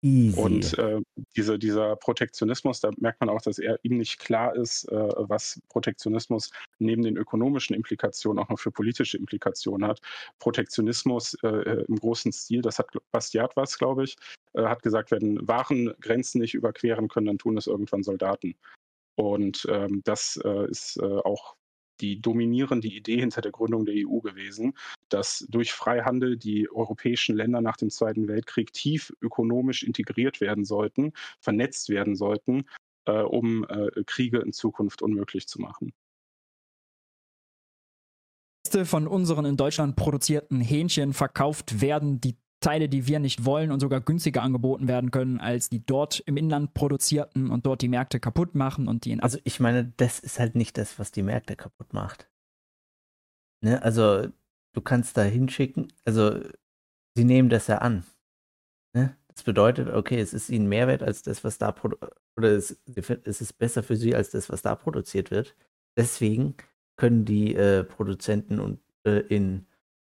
Easy. 0.02 0.38
Und 0.38 0.78
äh, 0.78 1.00
diese, 1.34 1.58
dieser 1.58 1.96
Protektionismus, 1.96 2.80
da 2.80 2.90
merkt 2.98 3.20
man 3.20 3.30
auch, 3.30 3.40
dass 3.40 3.58
er 3.58 3.78
ihm 3.82 3.96
nicht 3.96 4.18
klar 4.18 4.54
ist, 4.54 4.84
äh, 4.84 4.94
was 4.94 5.60
Protektionismus 5.68 6.50
neben 6.78 7.02
den 7.02 7.16
ökonomischen 7.16 7.74
Implikationen 7.74 8.42
auch 8.42 8.48
noch 8.48 8.58
für 8.58 8.70
politische 8.70 9.16
Implikationen 9.16 9.88
hat. 9.88 10.00
Protektionismus 10.38 11.34
äh, 11.42 11.48
äh 11.48 11.84
im 11.88 11.96
großen 11.96 12.30
Stil, 12.30 12.60
das 12.62 12.78
hat 12.78 12.88
Bastiat 13.10 13.56
was, 13.56 13.78
glaube 13.78 14.04
ich, 14.04 14.16
äh, 14.52 14.64
hat 14.64 14.82
gesagt, 14.82 15.10
wenn 15.10 15.46
Waren 15.48 15.94
Grenzen 16.00 16.40
nicht 16.40 16.54
überqueren 16.54 17.08
können, 17.08 17.26
dann 17.26 17.38
tun 17.38 17.56
es 17.56 17.66
irgendwann 17.66 18.02
Soldaten. 18.02 18.54
Und 19.16 19.66
ähm, 19.70 20.02
das 20.04 20.38
äh, 20.44 20.70
ist 20.70 21.02
auch 21.02 21.56
die 22.00 22.20
dominierende 22.20 22.88
Idee 22.88 23.18
hinter 23.20 23.40
der 23.40 23.52
Gründung 23.52 23.84
der 23.84 23.94
EU 23.96 24.20
gewesen, 24.20 24.74
dass 25.08 25.46
durch 25.48 25.72
Freihandel 25.72 26.36
die 26.36 26.70
europäischen 26.70 27.36
Länder 27.36 27.60
nach 27.60 27.76
dem 27.76 27.90
Zweiten 27.90 28.28
Weltkrieg 28.28 28.72
tief 28.72 29.12
ökonomisch 29.20 29.82
integriert 29.82 30.40
werden 30.40 30.64
sollten, 30.64 31.12
vernetzt 31.40 31.88
werden 31.88 32.16
sollten, 32.16 32.64
äh, 33.06 33.22
um 33.22 33.64
äh, 33.64 34.02
Kriege 34.04 34.38
in 34.38 34.52
Zukunft 34.52 35.02
unmöglich 35.02 35.46
zu 35.48 35.60
machen. 35.60 35.92
Von 38.84 39.06
unseren 39.06 39.44
in 39.44 39.56
Deutschland 39.56 39.94
produzierten 39.96 40.60
Hähnchen 40.60 41.12
verkauft 41.12 41.80
werden, 41.80 42.20
die 42.20 42.36
Teile, 42.60 42.88
die 42.88 43.06
wir 43.06 43.18
nicht 43.18 43.44
wollen 43.44 43.70
und 43.70 43.80
sogar 43.80 44.00
günstiger 44.00 44.42
angeboten 44.42 44.88
werden 44.88 45.10
können, 45.10 45.40
als 45.40 45.68
die 45.68 45.84
dort 45.84 46.20
im 46.20 46.36
Inland 46.36 46.74
produzierten 46.74 47.50
und 47.50 47.66
dort 47.66 47.82
die 47.82 47.88
Märkte 47.88 48.18
kaputt 48.18 48.54
machen 48.54 48.88
und 48.88 49.04
die 49.04 49.12
in 49.12 49.20
Also 49.20 49.38
ich 49.44 49.60
meine, 49.60 49.92
das 49.96 50.18
ist 50.18 50.38
halt 50.38 50.54
nicht 50.54 50.78
das, 50.78 50.98
was 50.98 51.12
die 51.12 51.22
Märkte 51.22 51.56
kaputt 51.56 51.92
macht. 51.92 52.30
Ne? 53.62 53.82
Also 53.82 54.28
du 54.72 54.80
kannst 54.80 55.16
da 55.16 55.22
hinschicken, 55.22 55.92
also 56.04 56.40
sie 57.14 57.24
nehmen 57.24 57.48
das 57.48 57.66
ja 57.66 57.78
an. 57.78 58.04
Ne? 58.94 59.16
Das 59.28 59.42
bedeutet, 59.42 59.88
okay, 59.88 60.18
es 60.18 60.32
ist 60.32 60.48
ihnen 60.48 60.68
mehr 60.68 60.88
wert 60.88 61.02
als 61.02 61.22
das, 61.22 61.44
was 61.44 61.58
da 61.58 61.74
oder 61.82 62.50
es, 62.50 62.78
es 63.24 63.40
ist 63.40 63.58
besser 63.58 63.82
für 63.82 63.96
sie 63.96 64.14
als 64.14 64.30
das, 64.30 64.48
was 64.48 64.62
da 64.62 64.74
produziert 64.74 65.30
wird. 65.30 65.54
Deswegen 65.96 66.56
können 66.96 67.24
die 67.24 67.54
äh, 67.54 67.84
Produzenten 67.84 68.60
und 68.60 68.80
äh, 69.06 69.20
in 69.20 69.66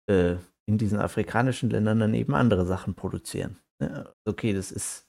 äh, 0.08 0.36
in 0.68 0.78
diesen 0.78 0.98
afrikanischen 0.98 1.70
Ländern 1.70 2.00
dann 2.00 2.14
eben 2.14 2.34
andere 2.34 2.66
Sachen 2.66 2.94
produzieren. 2.94 3.58
Ja, 3.80 4.12
okay, 4.24 4.52
das 4.52 4.70
ist, 4.70 5.08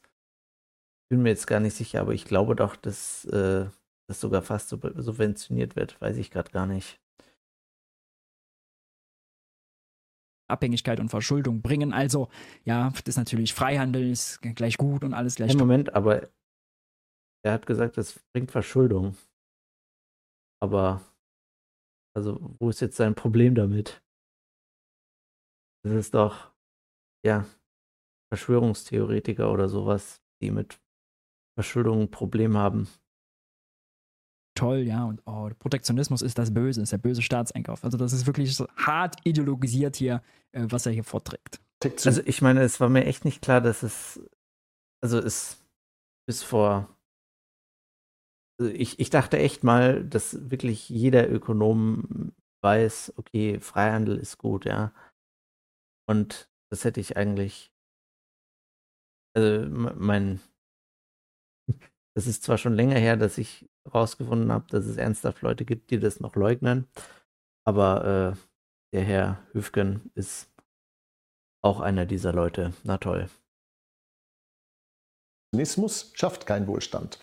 bin 1.09 1.21
mir 1.21 1.29
jetzt 1.29 1.47
gar 1.47 1.59
nicht 1.59 1.75
sicher, 1.75 2.01
aber 2.01 2.13
ich 2.13 2.25
glaube 2.25 2.55
doch, 2.55 2.75
dass 2.75 3.25
äh, 3.25 3.67
das 4.07 4.19
sogar 4.19 4.41
fast 4.41 4.69
subventioniert 4.69 5.75
wird, 5.75 5.99
weiß 6.01 6.17
ich 6.17 6.31
gerade 6.31 6.51
gar 6.51 6.65
nicht. 6.65 6.99
Abhängigkeit 10.49 10.99
und 10.99 11.09
Verschuldung 11.09 11.61
bringen. 11.61 11.93
Also, 11.93 12.29
ja, 12.63 12.89
das 12.89 13.03
ist 13.05 13.17
natürlich 13.17 13.53
Freihandel, 13.53 14.11
ist 14.11 14.41
gleich 14.41 14.77
gut 14.77 15.03
und 15.03 15.13
alles 15.13 15.35
gleich. 15.35 15.51
Im 15.51 15.57
Moment, 15.57 15.95
aber 15.95 16.29
er 17.43 17.53
hat 17.53 17.65
gesagt, 17.65 17.97
das 17.97 18.19
bringt 18.33 18.51
Verschuldung. 18.51 19.17
Aber, 20.61 21.01
also, 22.15 22.55
wo 22.59 22.69
ist 22.69 22.81
jetzt 22.81 22.97
sein 22.97 23.15
Problem 23.15 23.55
damit? 23.55 24.02
Das 25.83 25.93
ist 25.93 26.13
doch, 26.13 26.51
ja, 27.25 27.45
Verschwörungstheoretiker 28.31 29.51
oder 29.51 29.69
sowas, 29.69 30.21
die 30.41 30.49
mit 30.49 30.79
Verschuldung 31.55 32.01
ein 32.01 32.11
Problem 32.11 32.57
haben. 32.57 32.87
Toll, 34.55 34.79
ja, 34.79 35.03
und 35.05 35.21
oh, 35.25 35.49
Protektionismus 35.57 36.21
ist 36.21 36.37
das 36.37 36.53
Böse, 36.53 36.81
ist 36.81 36.91
der 36.91 36.99
böse 36.99 37.21
Staatseinkauf. 37.21 37.83
Also 37.83 37.97
das 37.97 38.13
ist 38.13 38.27
wirklich 38.27 38.55
so 38.55 38.67
hart 38.75 39.17
ideologisiert 39.23 39.95
hier, 39.95 40.21
äh, 40.51 40.65
was 40.69 40.85
er 40.85 40.91
hier 40.91 41.03
vorträgt. 41.03 41.59
Also 42.05 42.21
ich 42.25 42.41
meine, 42.41 42.61
es 42.61 42.79
war 42.79 42.87
mir 42.87 43.05
echt 43.05 43.25
nicht 43.25 43.41
klar, 43.41 43.59
dass 43.59 43.83
es, 43.83 44.21
also 45.01 45.17
es 45.19 45.61
bis 46.25 46.43
vor, 46.43 46.87
also 48.59 48.71
ich, 48.71 48.99
ich 48.99 49.09
dachte 49.09 49.37
echt 49.37 49.63
mal, 49.63 50.03
dass 50.03 50.49
wirklich 50.49 50.87
jeder 50.87 51.29
Ökonom 51.29 52.31
weiß, 52.61 53.13
okay, 53.17 53.59
Freihandel 53.59 54.17
ist 54.17 54.37
gut, 54.37 54.65
ja. 54.65 54.93
Und 56.05 56.49
das 56.69 56.83
hätte 56.83 56.99
ich 56.99 57.17
eigentlich 57.17 57.73
also 59.35 59.67
mein 59.69 60.39
das 62.15 62.27
ist 62.27 62.43
zwar 62.43 62.57
schon 62.57 62.73
länger 62.73 62.99
her, 62.99 63.17
dass 63.17 63.37
ich 63.37 63.69
rausgefunden 63.93 64.51
habe, 64.51 64.65
dass 64.69 64.85
es 64.85 64.97
ernsthaft 64.97 65.41
Leute 65.41 65.65
gibt, 65.65 65.91
die 65.91 65.99
das 65.99 66.19
noch 66.19 66.35
leugnen, 66.35 66.87
aber 67.65 68.35
äh, 68.35 68.37
der 68.93 69.03
Herr 69.03 69.43
Höfgen 69.53 70.11
ist 70.15 70.49
Auch 71.63 71.79
einer 71.79 72.05
dieser 72.05 72.33
Leute. 72.33 72.73
Na 72.83 72.97
toll. 72.97 73.29
Protektionismus 75.51 76.11
schafft 76.13 76.45
keinen 76.45 76.67
Wohlstand. 76.67 77.19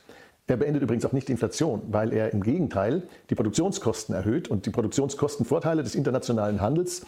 Er 0.47 0.57
beendet 0.57 0.83
übrigens 0.83 1.05
auch 1.05 1.13
nicht 1.13 1.29
die 1.29 1.33
Inflation, 1.33 1.83
weil 1.93 2.13
er 2.13 2.33
im 2.33 2.43
Gegenteil 2.43 3.07
die 3.29 3.35
Produktionskosten 3.35 4.15
erhöht 4.15 4.49
und 4.49 4.67
die 4.67 4.71
Produktionskostenvorteile 4.71 5.83
des 5.83 5.95
internationalen 5.95 6.61
Handels 6.61 7.07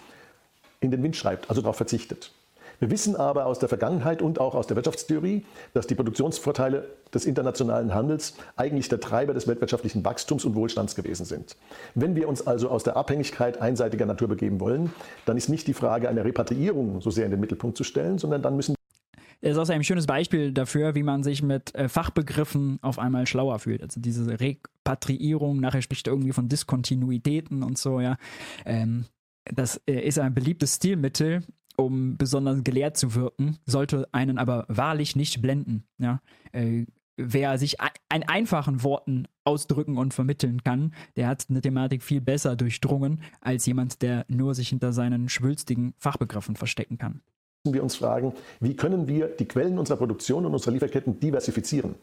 in 0.82 0.90
den 0.90 1.02
Wind 1.02 1.16
schreibt, 1.16 1.48
also 1.48 1.62
darauf 1.62 1.76
verzichtet. 1.76 2.32
Wir 2.82 2.90
wissen 2.90 3.14
aber 3.14 3.46
aus 3.46 3.60
der 3.60 3.68
Vergangenheit 3.68 4.22
und 4.22 4.40
auch 4.40 4.56
aus 4.56 4.66
der 4.66 4.74
Wirtschaftstheorie, 4.74 5.44
dass 5.72 5.86
die 5.86 5.94
Produktionsvorteile 5.94 6.88
des 7.14 7.26
internationalen 7.26 7.94
Handels 7.94 8.34
eigentlich 8.56 8.88
der 8.88 8.98
Treiber 8.98 9.34
des 9.34 9.46
weltwirtschaftlichen 9.46 10.04
Wachstums 10.04 10.44
und 10.44 10.56
Wohlstands 10.56 10.96
gewesen 10.96 11.24
sind. 11.24 11.56
Wenn 11.94 12.16
wir 12.16 12.28
uns 12.28 12.44
also 12.44 12.68
aus 12.70 12.82
der 12.82 12.96
Abhängigkeit 12.96 13.62
einseitiger 13.62 14.04
Natur 14.04 14.26
begeben 14.26 14.58
wollen, 14.58 14.92
dann 15.26 15.36
ist 15.36 15.48
nicht 15.48 15.68
die 15.68 15.74
Frage 15.74 16.08
einer 16.08 16.24
Repatriierung 16.24 17.00
so 17.00 17.10
sehr 17.10 17.24
in 17.24 17.30
den 17.30 17.38
Mittelpunkt 17.38 17.76
zu 17.76 17.84
stellen, 17.84 18.18
sondern 18.18 18.42
dann 18.42 18.56
müssen 18.56 18.74
ist 19.42 19.58
auch 19.58 19.68
ein 19.68 19.82
schönes 19.82 20.06
Beispiel 20.06 20.52
dafür, 20.52 20.94
wie 20.94 21.02
man 21.02 21.24
sich 21.24 21.42
mit 21.42 21.74
äh, 21.74 21.88
Fachbegriffen 21.88 22.78
auf 22.80 22.98
einmal 22.98 23.26
schlauer 23.26 23.58
fühlt. 23.58 23.82
Also 23.82 24.00
diese 24.00 24.38
Repatriierung, 24.38 25.58
nachher 25.58 25.82
spricht 25.82 26.06
er 26.06 26.12
irgendwie 26.12 26.32
von 26.32 26.48
Diskontinuitäten 26.48 27.64
und 27.64 27.76
so, 27.76 28.00
ja. 28.00 28.16
Ähm, 28.64 29.06
das 29.44 29.80
äh, 29.86 30.00
ist 30.00 30.18
ein 30.18 30.34
beliebtes 30.34 30.76
Stilmittel, 30.76 31.42
um 31.76 32.16
besonders 32.16 32.62
gelehrt 32.64 32.96
zu 32.96 33.14
wirken, 33.14 33.58
sollte 33.66 34.08
einen 34.12 34.38
aber 34.38 34.66
wahrlich 34.68 35.16
nicht 35.16 35.40
blenden. 35.42 35.84
Ja? 35.98 36.20
Äh, 36.52 36.86
wer 37.16 37.58
sich 37.58 37.76
in 38.14 38.22
einfachen 38.24 38.82
Worten 38.82 39.26
ausdrücken 39.44 39.98
und 39.98 40.14
vermitteln 40.14 40.62
kann, 40.62 40.94
der 41.16 41.28
hat 41.28 41.46
eine 41.48 41.60
Thematik 41.60 42.02
viel 42.02 42.20
besser 42.20 42.56
durchdrungen 42.56 43.22
als 43.40 43.66
jemand, 43.66 44.02
der 44.02 44.24
nur 44.28 44.54
sich 44.54 44.68
hinter 44.68 44.92
seinen 44.92 45.28
schwülstigen 45.28 45.94
Fachbegriffen 45.98 46.56
verstecken 46.56 46.98
kann. 46.98 47.22
Wir 47.64 47.82
uns 47.82 47.94
fragen, 47.94 48.32
wie 48.60 48.74
können 48.74 49.06
wir 49.06 49.28
die 49.28 49.46
Quellen 49.46 49.78
unserer 49.78 49.96
Produktion 49.96 50.44
und 50.46 50.52
unserer 50.52 50.72
Lieferketten 50.72 51.20
diversifizieren? 51.20 51.94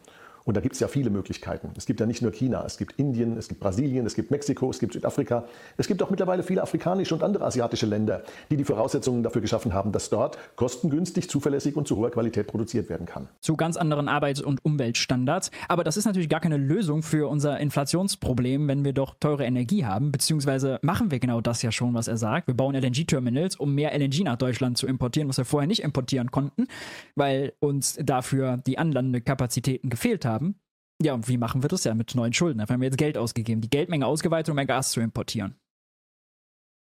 Und 0.44 0.56
da 0.56 0.60
gibt 0.60 0.74
es 0.74 0.80
ja 0.80 0.88
viele 0.88 1.10
Möglichkeiten. 1.10 1.70
Es 1.76 1.86
gibt 1.86 2.00
ja 2.00 2.06
nicht 2.06 2.22
nur 2.22 2.32
China, 2.32 2.64
es 2.64 2.78
gibt 2.78 2.98
Indien, 2.98 3.36
es 3.36 3.48
gibt 3.48 3.60
Brasilien, 3.60 4.06
es 4.06 4.14
gibt 4.14 4.30
Mexiko, 4.30 4.70
es 4.70 4.78
gibt 4.78 4.92
Südafrika. 4.92 5.44
Es 5.76 5.86
gibt 5.86 6.02
auch 6.02 6.10
mittlerweile 6.10 6.42
viele 6.42 6.62
afrikanische 6.62 7.14
und 7.14 7.22
andere 7.22 7.44
asiatische 7.44 7.86
Länder, 7.86 8.22
die 8.50 8.56
die 8.56 8.64
Voraussetzungen 8.64 9.22
dafür 9.22 9.42
geschaffen 9.42 9.74
haben, 9.74 9.92
dass 9.92 10.10
dort 10.10 10.38
kostengünstig, 10.56 11.28
zuverlässig 11.28 11.76
und 11.76 11.86
zu 11.86 11.96
hoher 11.96 12.10
Qualität 12.10 12.46
produziert 12.46 12.88
werden 12.88 13.06
kann. 13.06 13.28
Zu 13.40 13.56
ganz 13.56 13.76
anderen 13.76 14.08
Arbeits- 14.08 14.40
und 14.40 14.64
Umweltstandards. 14.64 15.50
Aber 15.68 15.84
das 15.84 15.96
ist 15.96 16.06
natürlich 16.06 16.28
gar 16.28 16.40
keine 16.40 16.56
Lösung 16.56 17.02
für 17.02 17.28
unser 17.28 17.58
Inflationsproblem, 17.60 18.68
wenn 18.68 18.84
wir 18.84 18.92
doch 18.92 19.14
teure 19.20 19.44
Energie 19.44 19.84
haben. 19.84 20.12
Beziehungsweise 20.12 20.78
machen 20.82 21.10
wir 21.10 21.20
genau 21.20 21.40
das 21.40 21.62
ja 21.62 21.72
schon, 21.72 21.94
was 21.94 22.08
er 22.08 22.16
sagt. 22.16 22.46
Wir 22.46 22.54
bauen 22.54 22.74
LNG-Terminals, 22.74 23.56
um 23.56 23.74
mehr 23.74 23.92
LNG 23.98 24.24
nach 24.24 24.36
Deutschland 24.36 24.78
zu 24.78 24.86
importieren, 24.86 25.28
was 25.28 25.38
wir 25.38 25.44
vorher 25.44 25.66
nicht 25.66 25.82
importieren 25.82 26.30
konnten, 26.30 26.66
weil 27.14 27.52
uns 27.60 27.98
dafür 28.02 28.56
die 28.66 28.78
Anlandekapazitäten 28.78 29.90
gefehlt 29.90 30.24
haben 30.24 30.29
haben. 30.30 30.60
Ja, 31.02 31.14
und 31.14 31.28
wie 31.28 31.38
machen 31.38 31.62
wir 31.62 31.68
das 31.68 31.84
ja 31.84 31.94
mit 31.94 32.14
neuen 32.14 32.32
Schulden? 32.32 32.58
Dafür 32.58 32.74
haben 32.74 32.80
wir 32.80 32.88
jetzt 32.88 32.98
Geld 32.98 33.16
ausgegeben, 33.16 33.60
die 33.60 33.70
Geldmenge 33.70 34.06
ausgeweitet, 34.06 34.50
um 34.50 34.56
mehr 34.56 34.66
Gas 34.66 34.92
zu 34.92 35.00
importieren. 35.00 35.54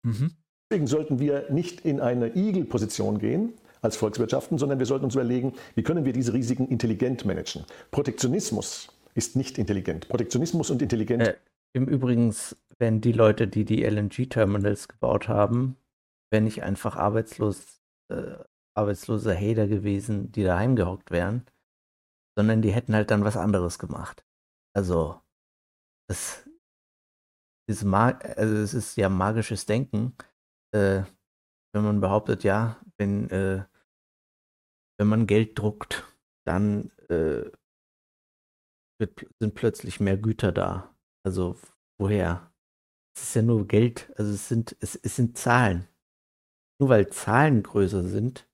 Mhm. 0.03 0.31
Deswegen 0.69 0.87
sollten 0.87 1.19
wir 1.19 1.51
nicht 1.51 1.81
in 1.81 1.99
eine 1.99 2.35
Igel-Position 2.35 3.19
gehen 3.19 3.53
als 3.81 3.97
Volkswirtschaften, 3.97 4.57
sondern 4.57 4.79
wir 4.79 4.85
sollten 4.85 5.05
uns 5.05 5.15
überlegen, 5.15 5.53
wie 5.75 5.83
können 5.83 6.05
wir 6.05 6.13
diese 6.13 6.33
Risiken 6.33 6.67
intelligent 6.67 7.25
managen. 7.25 7.65
Protektionismus 7.91 8.89
ist 9.13 9.35
nicht 9.35 9.57
intelligent. 9.57 10.07
Protektionismus 10.07 10.69
und 10.69 10.81
intelligent. 10.81 11.23
Äh, 11.23 11.35
Im 11.73 11.87
Übrigen, 11.87 12.33
wenn 12.79 13.01
die 13.01 13.11
Leute, 13.11 13.47
die 13.47 13.65
die 13.65 13.83
LNG-Terminals 13.83 14.87
gebaut 14.87 15.27
haben, 15.27 15.77
wenn 16.31 16.43
nicht 16.43 16.63
einfach 16.63 16.95
arbeitslos, 16.95 17.81
äh, 18.11 18.35
arbeitslose 18.75 19.35
Hater 19.35 19.67
gewesen, 19.67 20.31
die 20.31 20.43
daheim 20.43 20.75
gehockt 20.75 21.11
wären, 21.11 21.45
sondern 22.37 22.61
die 22.61 22.71
hätten 22.71 22.93
halt 22.93 23.11
dann 23.11 23.23
was 23.23 23.37
anderes 23.37 23.79
gemacht. 23.79 24.25
Also, 24.75 25.21
das 26.09 26.47
ist, 27.67 27.83
mag 27.83 28.37
also 28.37 28.55
es 28.55 28.73
ist 28.73 28.97
ja 28.97 29.09
magisches 29.09 29.65
Denken, 29.65 30.15
äh, 30.73 31.03
wenn 31.73 31.83
man 31.83 32.01
behauptet, 32.01 32.43
ja, 32.43 32.79
wenn, 32.97 33.29
äh, 33.29 33.65
wenn 34.99 35.07
man 35.07 35.27
Geld 35.27 35.57
druckt, 35.57 36.03
dann 36.45 36.91
äh, 37.09 37.49
wird, 38.99 39.25
sind 39.39 39.55
plötzlich 39.55 39.99
mehr 39.99 40.17
Güter 40.17 40.51
da. 40.51 40.95
Also, 41.25 41.57
woher? 41.99 42.51
Es 43.15 43.23
ist 43.23 43.35
ja 43.35 43.41
nur 43.41 43.65
Geld, 43.67 44.11
also 44.17 44.31
es 44.31 44.47
sind, 44.47 44.75
es, 44.81 44.95
es 44.95 45.15
sind 45.15 45.37
Zahlen. 45.37 45.87
Nur 46.79 46.89
weil 46.89 47.09
Zahlen 47.09 47.63
größer 47.63 48.03
sind, 48.03 48.49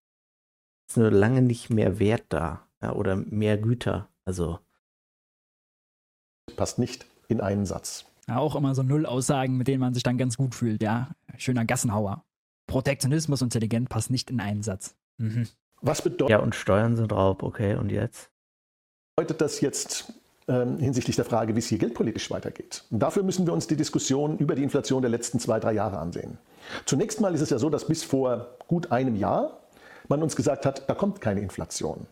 ist 0.88 0.98
nur 0.98 1.10
lange 1.10 1.42
nicht 1.42 1.72
mehr 1.72 2.00
Wert 2.00 2.26
da 2.30 2.71
ja, 2.82 2.94
oder 2.94 3.16
mehr 3.16 3.58
Güter. 3.58 4.08
Also. 4.26 4.60
Passt 6.56 6.80
nicht 6.80 7.06
in 7.28 7.42
einen 7.42 7.66
Satz. 7.66 8.06
Ja, 8.28 8.38
auch 8.38 8.56
immer 8.56 8.76
so 8.76 8.84
Null-Aussagen, 8.84 9.58
mit 9.58 9.68
denen 9.68 9.80
man 9.80 9.94
sich 9.94 10.04
dann 10.04 10.18
ganz 10.18 10.38
gut 10.38 10.56
fühlt, 10.56 10.84
ja. 10.84 11.12
Schöner 11.38 11.66
Gassenhauer. 11.66 12.24
Protektionismus 12.68 13.42
intelligent 13.42 13.90
passt 13.90 14.12
nicht 14.12 14.30
in 14.30 14.40
einen 14.40 14.64
Satz. 14.64 14.96
Mhm. 15.18 15.48
Was 15.82 16.02
bedeutet. 16.02 16.30
Ja, 16.30 16.40
und 16.40 16.56
Steuern 16.56 16.96
sind 16.96 17.12
Raub, 17.12 17.44
okay, 17.44 17.76
und 17.76 17.92
jetzt? 17.92 18.30
Bedeutet 19.16 19.42
das 19.42 19.62
jetzt 19.62 20.14
ähm, 20.48 20.78
hinsichtlich 20.78 21.16
der 21.16 21.26
Frage, 21.26 21.56
wie 21.56 21.60
es 21.60 21.68
hier 21.68 21.80
geldpolitisch 21.80 22.30
weitergeht? 22.32 22.86
Und 22.92 23.00
dafür 23.00 23.24
müssen 23.24 23.46
wir 23.46 23.54
uns 23.54 23.68
die 23.68 23.76
Diskussion 23.76 24.38
über 24.38 24.56
die 24.56 24.64
Inflation 24.64 25.02
der 25.02 25.10
letzten 25.10 25.40
zwei, 25.40 25.60
drei 25.60 25.74
Jahre 25.74 25.98
ansehen. 25.98 26.38
Zunächst 26.86 27.20
mal 27.20 27.34
ist 27.34 27.42
es 27.42 27.50
ja 27.50 27.58
so, 27.58 27.70
dass 27.70 27.88
bis 27.88 28.04
vor 28.04 28.56
gut 28.68 28.92
einem 28.92 29.16
Jahr 29.16 29.60
man 30.08 30.22
uns 30.22 30.36
gesagt 30.36 30.66
hat, 30.66 30.90
da 30.90 30.94
kommt 30.94 31.22
keine 31.22 31.42
Inflation. 31.42 32.06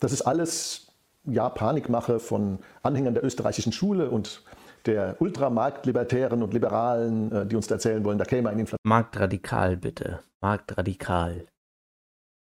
Das 0.00 0.12
ist 0.12 0.22
alles 0.22 0.88
ja, 1.24 1.48
Panikmache 1.48 2.20
von 2.20 2.58
Anhängern 2.82 3.14
der 3.14 3.24
österreichischen 3.24 3.72
Schule 3.72 4.10
und 4.10 4.42
der 4.86 5.16
Ultramarktlibertären 5.20 6.42
und 6.42 6.52
Liberalen, 6.52 7.32
äh, 7.32 7.46
die 7.46 7.56
uns 7.56 7.70
erzählen 7.70 8.04
wollen, 8.04 8.18
da 8.18 8.24
käme 8.24 8.50
eine 8.50 8.60
Inflation. 8.60 8.78
Marktradikal 8.82 9.76
bitte. 9.76 10.20
Marktradikal. 10.42 11.46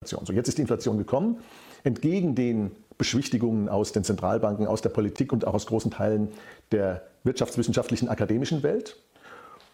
So, 0.06 0.22
jetzt 0.32 0.48
ist 0.48 0.58
die 0.58 0.62
Inflation 0.62 0.98
gekommen. 0.98 1.40
Entgegen 1.84 2.36
den 2.36 2.72
Beschwichtigungen 2.98 3.68
aus 3.68 3.92
den 3.92 4.04
Zentralbanken, 4.04 4.68
aus 4.68 4.82
der 4.82 4.90
Politik 4.90 5.34
und 5.34 5.46
auch 5.46 5.54
aus 5.54 5.66
großen 5.66 5.92
Teilen 5.92 6.30
der 6.72 7.02
wirtschaftswissenschaftlichen 7.24 8.10
akademischen 8.10 8.64
Welt. 8.64 8.98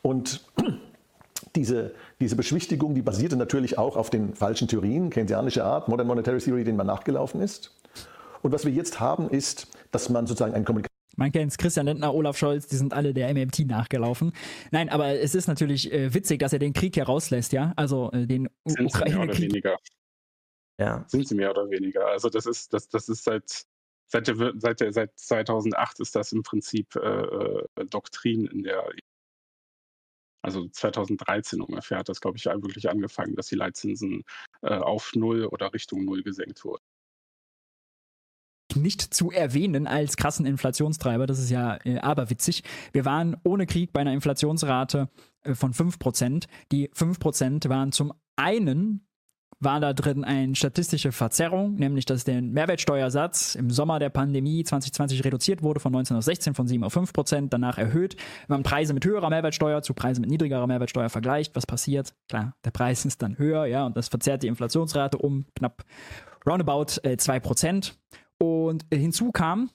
Und 0.02 0.45
diese, 1.55 1.93
diese 2.19 2.35
Beschwichtigung, 2.35 2.95
die 2.95 3.01
basierte 3.01 3.35
natürlich 3.35 3.77
auch 3.77 3.97
auf 3.97 4.09
den 4.09 4.35
falschen 4.35 4.67
Theorien, 4.67 5.09
keynesianische 5.09 5.63
Art, 5.63 5.88
Modern 5.88 6.07
Monetary 6.07 6.39
Theory, 6.39 6.63
denen 6.63 6.77
man 6.77 6.88
nachgelaufen 6.88 7.41
ist. 7.41 7.72
Und 8.41 8.51
was 8.51 8.65
wir 8.65 8.72
jetzt 8.72 8.99
haben, 8.99 9.30
ist, 9.30 9.67
dass 9.91 10.09
man 10.09 10.27
sozusagen 10.27 10.53
einen 10.53 10.65
Kommunikation 10.65 10.95
man 11.17 11.31
kennt 11.31 11.51
es, 11.51 11.57
Christian 11.57 11.85
Lindner, 11.85 12.13
Olaf 12.13 12.38
Scholz, 12.38 12.67
die 12.67 12.76
sind 12.76 12.93
alle 12.93 13.13
der 13.13 13.34
MMT 13.34 13.59
nachgelaufen. 13.67 14.34
Nein, 14.72 14.89
aber 14.89 15.17
es 15.19 15.34
ist 15.34 15.47
natürlich 15.47 15.91
äh, 15.91 16.13
witzig, 16.13 16.39
dass 16.39 16.51
er 16.51 16.59
den 16.59 16.73
Krieg 16.73 16.95
hier 16.95 17.05
rauslässt, 17.05 17.53
ja? 17.53 17.73
Also 17.77 18.11
äh, 18.11 18.27
den 18.27 18.49
Ukraine-Krieg. 18.65 19.51
weniger. 19.51 19.77
Ja. 20.77 21.05
Sind 21.07 21.27
sie 21.27 21.35
mehr 21.35 21.51
oder 21.51 21.69
weniger. 21.69 22.05
Also 22.07 22.30
das 22.30 22.45
ist, 22.45 22.73
das, 22.73 22.89
das 22.89 23.07
ist 23.07 23.23
seit, 23.23 23.65
seit, 24.07 24.27
der, 24.27 24.53
seit, 24.57 24.81
der, 24.81 24.91
seit 24.91 25.17
2008 25.17 26.01
ist 26.01 26.15
das 26.15 26.34
im 26.34 26.43
Prinzip 26.43 26.95
äh, 26.97 26.99
äh, 26.99 27.85
Doktrin 27.89 28.45
in 28.47 28.63
der 28.63 28.84
also 30.45 30.67
2013 30.67 31.59
ungefähr 31.59 31.97
hat 31.97 32.09
das, 32.09 32.22
glaube 32.22 32.38
ich, 32.38 32.45
wirklich 32.45 32.89
angefangen, 32.89 33.35
dass 33.35 33.47
die 33.47 33.55
Leitzinsen 33.55 34.23
äh, 34.61 34.76
auf 34.76 35.13
Null 35.15 35.45
oder 35.45 35.73
Richtung 35.73 36.05
Null 36.05 36.22
gesenkt 36.22 36.63
wurden. 36.63 36.84
Nicht 38.76 39.01
zu 39.01 39.31
erwähnen 39.31 39.88
als 39.88 40.17
krassen 40.17 40.45
Inflationstreiber, 40.45 41.26
das 41.26 41.39
ist 41.39 41.49
ja 41.49 41.80
äh, 41.84 41.97
aberwitzig. 41.97 42.63
Wir 42.93 43.05
waren 43.05 43.38
ohne 43.43 43.65
Krieg 43.65 43.91
bei 43.91 44.01
einer 44.01 44.13
Inflationsrate 44.13 45.09
äh, 45.43 45.55
von 45.55 45.73
5%. 45.73 46.45
Die 46.72 46.89
5% 46.89 47.69
waren 47.69 47.91
zum 47.91 48.13
einen 48.35 49.05
war 49.65 49.79
da 49.79 49.93
drin 49.93 50.23
eine 50.23 50.55
statistische 50.55 51.11
Verzerrung, 51.11 51.75
nämlich 51.75 52.05
dass 52.05 52.23
der 52.23 52.41
Mehrwertsteuersatz 52.41 53.55
im 53.55 53.69
Sommer 53.69 53.99
der 53.99 54.09
Pandemie 54.09 54.63
2020 54.63 55.25
reduziert 55.25 55.61
wurde 55.61 55.79
von 55.79 55.91
19 55.91 56.15
auf 56.15 56.23
16, 56.23 56.53
von 56.53 56.67
7 56.67 56.83
auf 56.83 56.93
5 56.93 57.11
Prozent, 57.11 57.51
danach 57.51 57.77
erhöht. 57.77 58.15
Wenn 58.47 58.55
man 58.55 58.63
Preise 58.63 58.93
mit 58.93 59.03
höherer 59.03 59.29
Mehrwertsteuer 59.29 59.81
zu 59.81 59.93
Preisen 59.93 60.21
mit 60.21 60.29
niedrigerer 60.29 60.67
Mehrwertsteuer 60.67 61.09
vergleicht, 61.09 61.55
was 61.55 61.65
passiert? 61.65 62.13
Klar, 62.29 62.55
der 62.63 62.71
Preis 62.71 63.03
ist 63.03 63.21
dann 63.21 63.37
höher, 63.37 63.65
ja, 63.65 63.85
und 63.85 63.97
das 63.97 64.07
verzerrt 64.07 64.43
die 64.43 64.47
Inflationsrate 64.47 65.17
um 65.17 65.45
knapp 65.55 65.83
roundabout 66.45 67.01
äh, 67.03 67.17
2 67.17 67.39
Prozent. 67.39 67.97
Und 68.37 68.85
hinzu 68.93 69.31
kam, 69.31 69.71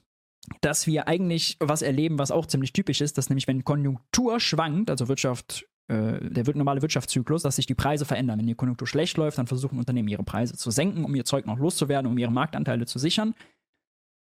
dass 0.60 0.86
wir 0.86 1.08
eigentlich 1.08 1.56
was 1.60 1.82
erleben, 1.82 2.18
was 2.18 2.30
auch 2.30 2.46
ziemlich 2.46 2.72
typisch 2.72 3.00
ist, 3.00 3.18
dass 3.18 3.28
nämlich 3.28 3.46
wenn 3.46 3.64
Konjunktur 3.64 4.40
schwankt, 4.40 4.90
also 4.90 5.08
Wirtschaft 5.08 5.66
der 5.90 6.46
wird 6.46 6.56
normale 6.56 6.82
Wirtschaftszyklus, 6.82 7.42
dass 7.42 7.56
sich 7.56 7.66
die 7.66 7.74
Preise 7.74 8.04
verändern. 8.04 8.38
Wenn 8.38 8.46
die 8.46 8.54
Konjunktur 8.54 8.86
schlecht 8.86 9.16
läuft, 9.16 9.38
dann 9.38 9.48
versuchen 9.48 9.78
Unternehmen 9.78 10.08
ihre 10.08 10.22
Preise 10.22 10.56
zu 10.56 10.70
senken, 10.70 11.04
um 11.04 11.14
ihr 11.16 11.24
Zeug 11.24 11.46
noch 11.46 11.58
loszuwerden, 11.58 12.10
um 12.10 12.16
ihre 12.16 12.30
Marktanteile 12.30 12.86
zu 12.86 13.00
sichern. 13.00 13.34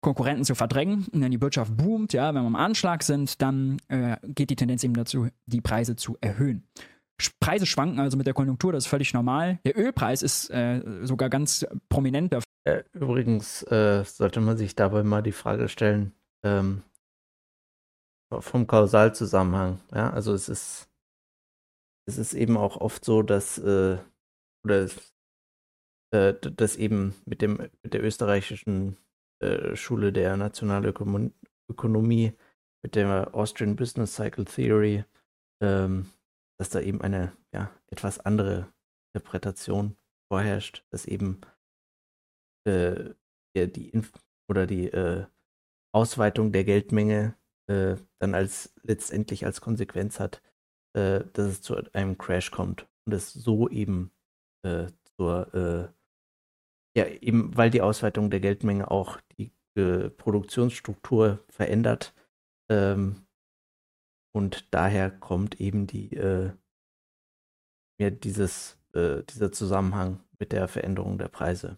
Konkurrenten 0.02 0.46
zu 0.46 0.54
verdrängen. 0.54 1.08
Und 1.12 1.22
wenn 1.22 1.32
die 1.32 1.42
Wirtschaft 1.42 1.76
boomt, 1.76 2.14
ja, 2.14 2.28
wenn 2.36 2.44
wir 2.44 2.48
am 2.48 2.56
Anschlag 2.56 3.02
sind, 3.02 3.42
dann 3.42 3.78
äh, 3.88 4.18
geht 4.24 4.52
die 4.52 4.56
Tendenz 4.56 4.84
eben 4.84 4.94
dazu, 4.94 5.30
die 5.48 5.62
Preise 5.62 5.96
zu 5.96 6.18
erhöhen. 6.22 6.68
Preise 7.40 7.66
schwanken 7.66 8.00
also 8.00 8.18
mit 8.18 8.28
der 8.28 8.34
Konjunktur, 8.34 8.74
das 8.74 8.84
ist 8.84 8.90
völlig 8.90 9.14
normal. 9.14 9.60
Der 9.66 9.78
Ölpreis 9.78 10.22
ist 10.22 10.50
äh, 10.52 10.82
sogar 11.04 11.30
ganz 11.30 11.66
prominent 11.90 12.34
dafür. 12.34 12.46
Äh, 12.66 12.84
übrigens 12.94 13.64
äh, 13.64 14.04
sollte 14.04 14.42
man 14.42 14.58
sich 14.58 14.76
dabei 14.76 15.04
mal 15.04 15.24
die 15.24 15.32
Frage 15.32 15.70
stellen, 15.70 16.14
ähm, 16.44 16.84
vom 18.32 18.68
Kausalzusammenhang. 18.68 19.80
Ja, 19.94 20.10
also 20.10 20.34
es 20.34 20.50
ist, 20.50 20.88
es 22.08 22.18
ist 22.18 22.34
eben 22.34 22.58
auch 22.58 22.78
oft 22.78 23.04
so, 23.04 23.22
dass, 23.22 23.58
äh, 23.58 23.98
oder 24.64 24.90
äh, 26.12 26.34
dass 26.34 26.76
eben 26.76 27.16
mit 27.26 27.42
dem, 27.42 27.58
mit 27.84 27.94
der 27.94 28.04
österreichischen 28.04 28.98
äh, 29.42 29.76
Schule 29.76 30.14
der 30.14 30.38
Nationalökonomie, 30.38 32.34
mit 32.84 32.96
der 32.96 33.34
Austrian 33.34 33.76
Business 33.76 34.16
Cycle 34.16 34.46
Theory, 34.46 35.04
ähm, 35.62 36.12
dass 36.60 36.70
da 36.70 36.80
eben 36.80 37.02
eine 37.02 37.36
ja, 37.52 37.72
etwas 37.88 38.20
andere 38.20 38.72
Interpretation 39.14 39.98
vorherrscht, 40.32 40.86
dass 40.92 41.06
eben 41.06 41.42
äh, 42.68 43.14
die 43.56 43.90
Inf 43.90 44.12
oder 44.50 44.68
die 44.68 44.88
äh, 44.88 45.26
Ausweitung 45.94 46.52
der 46.52 46.64
Geldmenge 46.64 47.36
äh, 47.68 47.96
dann 48.20 48.36
als 48.36 48.74
letztendlich 48.84 49.46
als 49.46 49.62
Konsequenz 49.62 50.20
hat, 50.20 50.42
äh, 50.96 51.24
dass 51.34 51.48
es 51.48 51.62
zu 51.62 51.76
einem 51.94 52.18
Crash 52.18 52.52
kommt 52.52 52.88
und 53.06 53.14
es 53.14 53.34
so 53.34 53.70
eben 53.70 54.12
äh, 54.64 54.88
zur 55.18 55.54
äh, 55.54 55.90
ja 56.98 57.08
eben 57.08 57.56
weil 57.56 57.70
die 57.70 57.82
Ausweitung 57.82 58.30
der 58.30 58.40
Geldmenge 58.40 58.90
auch 58.90 59.20
die 59.38 59.52
Produktionsstruktur 59.76 61.44
verändert 61.50 62.14
ähm, 62.72 63.28
und 64.34 64.74
daher 64.74 65.12
kommt 65.12 65.60
eben 65.60 65.86
die 65.86 66.16
äh, 66.16 66.54
ja, 68.00 68.10
dieses 68.10 68.78
äh, 68.94 69.24
dieser 69.24 69.52
Zusammenhang 69.52 70.24
mit 70.40 70.54
der 70.54 70.68
Veränderung 70.68 71.18
der 71.18 71.28
Preise. 71.28 71.78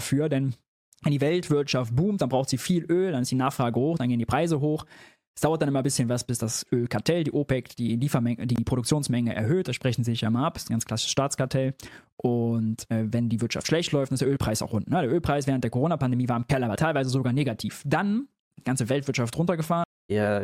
Für, 0.00 0.28
denn 0.28 0.54
wenn 1.02 1.12
die 1.12 1.20
Weltwirtschaft 1.20 1.94
boomt, 1.94 2.22
dann 2.22 2.28
braucht 2.28 2.48
sie 2.48 2.58
viel 2.58 2.84
Öl, 2.90 3.12
dann 3.12 3.22
ist 3.22 3.30
die 3.30 3.36
Nachfrage 3.36 3.78
hoch, 3.78 3.98
dann 3.98 4.08
gehen 4.08 4.18
die 4.18 4.26
Preise 4.26 4.60
hoch. 4.60 4.86
Es 5.36 5.40
dauert 5.40 5.60
dann 5.60 5.68
immer 5.68 5.80
ein 5.80 5.84
bisschen 5.84 6.08
was, 6.08 6.24
bis 6.24 6.38
das 6.38 6.64
Ölkartell, 6.70 7.24
die 7.24 7.32
OPEC, 7.32 7.74
die, 7.76 7.96
Liefermenge, 7.96 8.46
die 8.46 8.62
Produktionsmenge 8.62 9.34
erhöht. 9.34 9.66
Das 9.66 9.74
sprechen 9.74 10.04
sie 10.04 10.12
sich 10.12 10.20
ja 10.20 10.30
mal 10.30 10.46
ab. 10.46 10.54
Das 10.54 10.64
ist 10.64 10.70
ein 10.70 10.74
ganz 10.74 10.84
klassisches 10.84 11.10
Staatskartell. 11.10 11.74
Und 12.16 12.88
äh, 12.90 13.12
wenn 13.12 13.28
die 13.28 13.40
Wirtschaft 13.40 13.66
schlecht 13.66 13.90
läuft, 13.90 14.12
dann 14.12 14.14
ist 14.14 14.20
der 14.20 14.28
Ölpreis 14.28 14.62
auch 14.62 14.72
unten. 14.72 14.92
Ne? 14.92 15.00
Der 15.02 15.10
Ölpreis 15.10 15.48
während 15.48 15.64
der 15.64 15.72
Corona-Pandemie 15.72 16.28
war 16.28 16.36
im 16.36 16.46
Keller, 16.46 16.66
aber 16.66 16.76
teilweise 16.76 17.10
sogar 17.10 17.32
negativ. 17.32 17.82
Dann 17.84 18.28
die 18.56 18.64
ganze 18.64 18.88
Weltwirtschaft 18.88 19.36
runtergefahren. 19.36 19.84
Ja, 20.08 20.40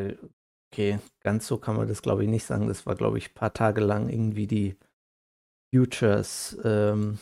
okay, 0.73 0.99
ganz 1.21 1.47
so 1.47 1.59
kann 1.59 1.77
man 1.77 1.87
das 1.87 2.03
glaube 2.03 2.25
ich 2.25 2.31
nicht 2.31 2.45
sagen. 2.45 2.67
Das 2.67 2.85
war 2.87 2.97
glaube 2.97 3.19
ich 3.19 3.31
ein 3.31 3.35
paar 3.35 3.53
Tage 3.53 3.81
lang 3.81 4.09
irgendwie 4.09 4.49
die 4.49 4.77
Futures 5.73 6.59
ähm, 6.65 7.19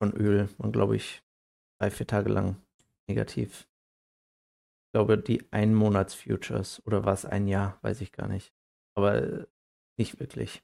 von 0.00 0.12
Öl. 0.12 0.48
Man 0.58 0.70
glaube 0.70 0.96
ich 0.96 1.22
drei, 1.80 1.90
vier 1.90 2.06
Tage 2.06 2.30
lang 2.30 2.56
negativ. 3.08 3.66
Glaube, 4.96 5.18
die 5.18 5.44
Einmonats-Futures 5.52 6.82
oder 6.86 7.04
war 7.04 7.12
es 7.12 7.26
ein 7.26 7.48
Jahr, 7.48 7.78
weiß 7.82 8.00
ich 8.00 8.12
gar 8.12 8.28
nicht. 8.28 8.54
Aber 8.94 9.22
äh, 9.22 9.46
nicht 9.98 10.18
wirklich. 10.20 10.62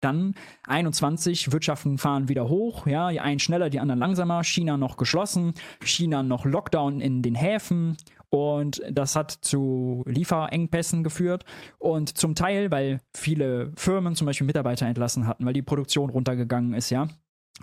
Dann 0.00 0.36
21 0.62 1.50
Wirtschaften 1.50 1.98
fahren 1.98 2.28
wieder 2.28 2.48
hoch, 2.48 2.86
ja, 2.86 3.10
die 3.10 3.18
einen 3.18 3.40
schneller, 3.40 3.68
die 3.68 3.80
anderen 3.80 3.98
langsamer. 3.98 4.44
China 4.44 4.76
noch 4.76 4.96
geschlossen, 4.96 5.54
China 5.82 6.22
noch 6.22 6.44
Lockdown 6.44 7.00
in 7.00 7.22
den 7.22 7.34
Häfen 7.34 7.96
und 8.28 8.80
das 8.88 9.16
hat 9.16 9.32
zu 9.32 10.04
Lieferengpässen 10.06 11.02
geführt 11.02 11.44
und 11.80 12.16
zum 12.16 12.36
Teil, 12.36 12.70
weil 12.70 13.00
viele 13.12 13.72
Firmen 13.74 14.14
zum 14.14 14.28
Beispiel 14.28 14.46
Mitarbeiter 14.46 14.86
entlassen 14.86 15.26
hatten, 15.26 15.44
weil 15.46 15.52
die 15.52 15.62
Produktion 15.62 16.10
runtergegangen 16.10 16.74
ist, 16.74 16.90
ja 16.90 17.08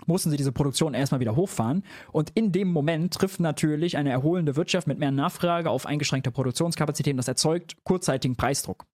mussten 0.06 0.30
sie 0.30 0.36
diese 0.36 0.52
Produktion 0.52 0.94
erstmal 0.94 1.20
wieder 1.20 1.36
hochfahren. 1.36 1.84
Und 2.12 2.30
in 2.30 2.52
dem 2.52 2.68
Moment 2.68 3.14
trifft 3.14 3.40
natürlich 3.40 3.96
eine 3.96 4.10
erholende 4.10 4.56
Wirtschaft 4.56 4.86
mit 4.86 4.98
mehr 4.98 5.10
Nachfrage 5.10 5.70
auf 5.70 5.86
eingeschränkte 5.86 6.30
Produktionskapazitäten. 6.30 7.16
Das 7.16 7.28
erzeugt 7.28 7.76
kurzzeitigen 7.84 8.36
Preisdruck. 8.36 8.86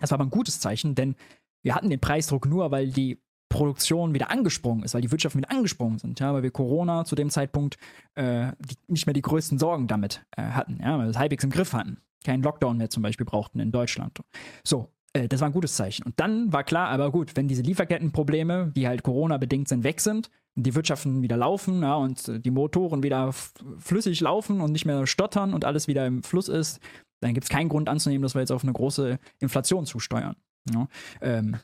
Das 0.00 0.10
war 0.10 0.16
aber 0.16 0.26
ein 0.26 0.30
gutes 0.30 0.60
Zeichen, 0.60 0.94
denn 0.94 1.16
wir 1.62 1.74
hatten 1.74 1.90
den 1.90 2.00
Preisdruck 2.00 2.46
nur, 2.46 2.70
weil 2.70 2.88
die 2.88 3.22
Produktion 3.52 4.14
wieder 4.14 4.30
angesprungen 4.30 4.82
ist, 4.82 4.94
weil 4.94 5.02
die 5.02 5.10
Wirtschaften 5.10 5.38
wieder 5.38 5.50
angesprungen 5.50 5.98
sind, 5.98 6.18
ja, 6.20 6.32
weil 6.32 6.42
wir 6.42 6.50
Corona 6.50 7.04
zu 7.04 7.14
dem 7.14 7.28
Zeitpunkt 7.28 7.76
äh, 8.14 8.52
die, 8.58 8.76
nicht 8.88 9.06
mehr 9.06 9.12
die 9.12 9.20
größten 9.20 9.58
Sorgen 9.58 9.88
damit 9.88 10.24
äh, 10.36 10.42
hatten, 10.42 10.78
ja, 10.80 10.96
weil 10.96 11.06
wir 11.06 11.10
es 11.10 11.18
halbwegs 11.18 11.44
im 11.44 11.50
Griff 11.50 11.74
hatten. 11.74 11.98
Keinen 12.24 12.42
Lockdown 12.42 12.78
mehr 12.78 12.88
zum 12.88 13.02
Beispiel 13.02 13.26
brauchten 13.26 13.60
in 13.60 13.70
Deutschland. 13.70 14.20
So, 14.64 14.88
äh, 15.12 15.28
das 15.28 15.40
war 15.40 15.48
ein 15.48 15.52
gutes 15.52 15.76
Zeichen. 15.76 16.04
Und 16.04 16.18
dann 16.18 16.52
war 16.52 16.64
klar, 16.64 16.88
aber 16.88 17.10
gut, 17.10 17.36
wenn 17.36 17.48
diese 17.48 17.62
Lieferkettenprobleme, 17.62 18.72
die 18.74 18.88
halt 18.88 19.02
Corona-bedingt 19.02 19.68
sind, 19.68 19.84
weg 19.84 20.00
sind, 20.00 20.30
die 20.54 20.74
Wirtschaften 20.74 21.22
wieder 21.22 21.36
laufen 21.36 21.82
ja, 21.82 21.94
und 21.94 22.44
die 22.44 22.50
Motoren 22.50 23.02
wieder 23.02 23.32
flüssig 23.32 24.20
laufen 24.20 24.60
und 24.60 24.72
nicht 24.72 24.84
mehr 24.84 25.06
stottern 25.06 25.54
und 25.54 25.64
alles 25.64 25.88
wieder 25.88 26.06
im 26.06 26.22
Fluss 26.22 26.48
ist, 26.48 26.80
dann 27.22 27.34
gibt 27.34 27.44
es 27.44 27.50
keinen 27.50 27.68
Grund 27.68 27.88
anzunehmen, 27.88 28.22
dass 28.22 28.34
wir 28.34 28.40
jetzt 28.40 28.52
auf 28.52 28.62
eine 28.62 28.72
große 28.72 29.18
Inflation 29.38 29.86
zusteuern. 29.86 30.36
Ja. 30.70 30.88
Ähm, 31.20 31.56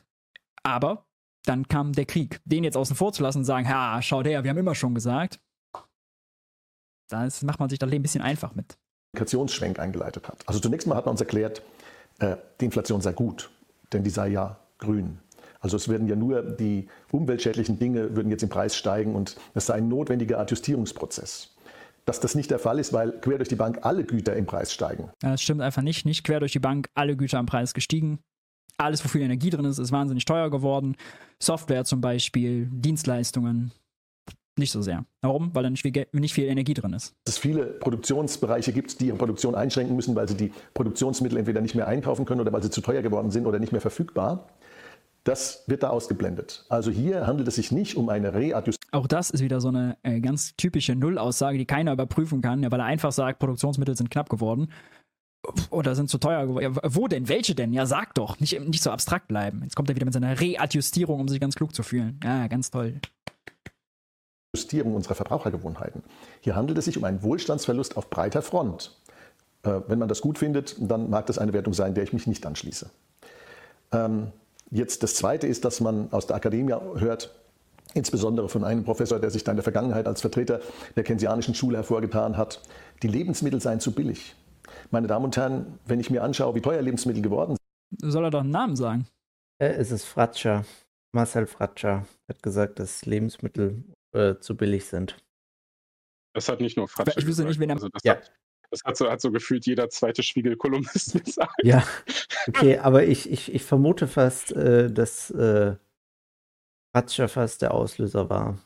aber 0.63 1.05
dann 1.45 1.67
kam 1.67 1.93
der 1.93 2.05
Krieg. 2.05 2.41
Den 2.45 2.63
jetzt 2.63 2.77
außen 2.77 2.95
vor 2.95 3.13
zu 3.13 3.23
lassen 3.23 3.39
und 3.39 3.45
sagen, 3.45 3.67
ha, 3.69 4.01
schaut 4.01 4.25
her, 4.25 4.43
wir 4.43 4.49
haben 4.49 4.57
immer 4.57 4.75
schon 4.75 4.95
gesagt, 4.95 5.39
da 7.09 7.27
macht 7.43 7.59
man 7.59 7.69
sich 7.69 7.79
das 7.79 7.89
Leben 7.89 8.01
ein 8.01 8.03
bisschen 8.03 8.21
einfach 8.21 8.55
mit. 8.55 8.77
Kommunikationsschwenk 9.13 9.79
eingeleitet 9.79 10.27
hat. 10.27 10.47
Also 10.47 10.59
zunächst 10.59 10.87
mal 10.87 10.95
hat 10.95 11.05
man 11.05 11.13
uns 11.13 11.21
erklärt, 11.21 11.59
äh, 11.59 11.61
die 12.21 12.65
Inflation 12.65 13.01
sei 13.01 13.13
gut, 13.13 13.49
denn 13.93 14.03
die 14.03 14.09
sei 14.09 14.29
ja 14.29 14.57
grün. 14.77 15.19
Also 15.61 15.75
es 15.75 15.89
werden 15.89 16.07
ja 16.07 16.15
nur 16.15 16.41
die 16.41 16.87
umweltschädlichen 17.11 17.79
Dinge 17.79 18.15
würden 18.15 18.31
jetzt 18.31 18.43
im 18.43 18.49
Preis 18.49 18.75
steigen 18.75 19.15
und 19.15 19.35
es 19.53 19.65
sei 19.65 19.75
ein 19.75 19.87
notwendiger 19.89 20.39
Adjustierungsprozess. 20.39 21.55
Dass 22.05 22.19
das 22.19 22.33
nicht 22.33 22.49
der 22.49 22.59
Fall 22.59 22.79
ist, 22.79 22.93
weil 22.93 23.11
quer 23.19 23.37
durch 23.37 23.49
die 23.49 23.55
Bank 23.55 23.79
alle 23.81 24.03
Güter 24.03 24.35
im 24.35 24.45
Preis 24.45 24.73
steigen. 24.73 25.09
Das 25.19 25.41
stimmt 25.41 25.61
einfach 25.61 25.81
nicht. 25.81 26.05
Nicht 26.05 26.23
quer 26.23 26.39
durch 26.39 26.53
die 26.53 26.59
Bank 26.59 26.87
alle 26.95 27.15
Güter 27.15 27.39
im 27.39 27.45
Preis 27.45 27.73
gestiegen. 27.73 28.19
Alles, 28.77 29.03
wo 29.03 29.09
viel 29.09 29.21
Energie 29.21 29.49
drin 29.49 29.65
ist, 29.65 29.77
ist 29.77 29.91
wahnsinnig 29.91 30.23
teuer 30.23 30.49
geworden. 30.49 30.95
Software 31.39 31.83
zum 31.83 31.99
Beispiel, 31.99 32.67
Dienstleistungen, 32.71 33.73
nicht 34.59 34.71
so 34.71 34.81
sehr. 34.81 35.05
Warum? 35.21 35.53
Weil 35.55 35.63
da 35.63 35.69
nicht 35.69 35.81
viel, 35.81 36.07
nicht 36.11 36.33
viel 36.33 36.45
Energie 36.45 36.73
drin 36.73 36.93
ist. 36.93 37.15
Dass 37.25 37.35
es 37.35 37.39
viele 37.39 37.65
Produktionsbereiche 37.65 38.73
gibt, 38.73 38.99
die 38.99 39.07
ihre 39.07 39.17
Produktion 39.17 39.55
einschränken 39.55 39.95
müssen, 39.95 40.15
weil 40.15 40.27
sie 40.27 40.37
die 40.37 40.51
Produktionsmittel 40.73 41.37
entweder 41.37 41.61
nicht 41.61 41.75
mehr 41.75 41.87
einkaufen 41.87 42.25
können 42.25 42.41
oder 42.41 42.53
weil 42.53 42.61
sie 42.61 42.69
zu 42.69 42.81
teuer 42.81 43.01
geworden 43.01 43.31
sind 43.31 43.45
oder 43.45 43.59
nicht 43.59 43.71
mehr 43.71 43.81
verfügbar. 43.81 44.49
Das 45.23 45.63
wird 45.67 45.83
da 45.83 45.89
ausgeblendet. 45.89 46.65
Also 46.69 46.91
hier 46.91 47.27
handelt 47.27 47.47
es 47.47 47.55
sich 47.55 47.71
nicht 47.71 47.97
um 47.97 48.09
eine 48.09 48.33
Readjustierung. 48.33 48.93
Auch 48.93 49.07
das 49.07 49.29
ist 49.29 49.43
wieder 49.43 49.61
so 49.61 49.67
eine 49.67 49.97
äh, 50.03 50.21
ganz 50.21 50.55
typische 50.55 50.95
Nullaussage, 50.95 51.57
die 51.57 51.65
keiner 51.65 51.93
überprüfen 51.93 52.41
kann, 52.41 52.63
ja, 52.63 52.71
weil 52.71 52.79
er 52.79 52.85
einfach 52.85 53.11
sagt, 53.11 53.39
Produktionsmittel 53.39 53.95
sind 53.95 54.09
knapp 54.09 54.29
geworden 54.29 54.69
oder 55.69 55.95
sind 55.95 56.09
zu 56.09 56.17
teuer 56.17 56.45
geworden. 56.45 56.73
Ja, 56.73 56.81
wo 56.95 57.07
denn? 57.07 57.29
Welche 57.29 57.55
denn? 57.55 57.73
Ja, 57.73 57.85
sag 57.85 58.13
doch. 58.15 58.39
Nicht, 58.39 58.59
nicht 58.59 58.83
so 58.83 58.91
abstrakt 58.91 59.27
bleiben. 59.27 59.61
Jetzt 59.63 59.75
kommt 59.75 59.89
er 59.89 59.95
wieder 59.95 60.05
mit 60.05 60.13
seiner 60.13 60.39
Readjustierung, 60.39 61.19
um 61.19 61.27
sich 61.27 61.39
ganz 61.39 61.55
klug 61.55 61.73
zu 61.73 61.83
fühlen. 61.83 62.19
Ja, 62.23 62.47
ganz 62.47 62.71
toll. 62.71 62.99
Justierung 64.55 64.95
unserer 64.95 65.15
Verbrauchergewohnheiten. 65.15 66.03
Hier 66.41 66.55
handelt 66.55 66.77
es 66.77 66.85
sich 66.85 66.97
um 66.97 67.03
einen 67.03 67.21
Wohlstandsverlust 67.21 67.97
auf 67.97 68.09
breiter 68.09 68.41
Front. 68.41 68.97
Äh, 69.63 69.81
wenn 69.87 69.99
man 69.99 70.07
das 70.07 70.21
gut 70.21 70.39
findet, 70.39 70.75
dann 70.79 71.09
mag 71.09 71.27
das 71.27 71.37
eine 71.37 71.53
Wertung 71.53 71.73
sein, 71.73 71.93
der 71.93 72.03
ich 72.03 72.13
mich 72.13 72.25
nicht 72.25 72.45
anschließe. 72.45 72.89
Ähm, 73.91 74.31
jetzt 74.71 75.03
das 75.03 75.15
Zweite 75.15 75.45
ist, 75.45 75.65
dass 75.65 75.81
man 75.81 76.11
aus 76.11 76.25
der 76.25 76.35
Akademie 76.35 76.73
hört, 76.73 77.35
insbesondere 77.93 78.49
von 78.49 78.63
einem 78.63 78.83
Professor, 78.83 79.19
der 79.19 79.29
sich 79.29 79.43
da 79.43 79.51
in 79.51 79.57
der 79.57 79.63
Vergangenheit 79.63 80.07
als 80.07 80.21
Vertreter 80.21 80.61
der 80.95 81.03
keynesianischen 81.03 81.53
Schule 81.53 81.77
hervorgetan 81.77 82.37
hat, 82.37 82.61
die 83.03 83.07
Lebensmittel 83.07 83.61
seien 83.61 83.79
zu 83.79 83.91
billig. 83.91 84.35
Meine 84.89 85.07
Damen 85.07 85.25
und 85.25 85.37
Herren, 85.37 85.79
wenn 85.85 85.99
ich 85.99 86.09
mir 86.09 86.23
anschaue, 86.23 86.55
wie 86.55 86.61
teuer 86.61 86.81
Lebensmittel 86.81 87.21
geworden 87.21 87.55
sind. 87.55 88.11
Soll 88.11 88.23
er 88.23 88.31
doch 88.31 88.41
einen 88.41 88.51
Namen 88.51 88.75
sagen? 88.75 89.07
Äh, 89.59 89.73
es 89.73 89.91
ist 89.91 90.05
Fratscher. 90.05 90.65
Marcel 91.11 91.47
Fratscher 91.47 92.05
hat 92.27 92.43
gesagt, 92.43 92.79
dass 92.79 93.05
Lebensmittel 93.05 93.83
äh, 94.13 94.35
zu 94.39 94.55
billig 94.55 94.85
sind. 94.85 95.17
Das 96.33 96.49
hat 96.49 96.61
nicht 96.61 96.77
nur 96.77 96.87
Fratscher 96.87 97.17
Ich 97.17 97.25
wüsste 97.25 97.45
nicht, 97.45 97.59
wen 97.59 97.69
er. 97.69 97.75
Also 97.75 97.89
das, 97.89 98.03
ja. 98.03 98.15
hat, 98.15 98.31
das 98.71 98.83
hat, 98.83 98.97
so, 98.97 99.09
hat 99.09 99.21
so 99.21 99.31
gefühlt 99.31 99.65
jeder 99.65 99.89
zweite 99.89 100.23
Spiegel-Kolumnist 100.23 101.23
gesagt. 101.25 101.53
Ja, 101.63 101.85
okay, 102.47 102.77
aber 102.77 103.03
ich, 103.03 103.29
ich, 103.29 103.53
ich 103.53 103.63
vermute 103.63 104.07
fast, 104.07 104.51
äh, 104.51 104.91
dass 104.91 105.31
äh, 105.31 105.75
Fratscher 106.93 107.29
fast 107.29 107.61
der 107.61 107.73
Auslöser 107.73 108.29
war. 108.29 108.59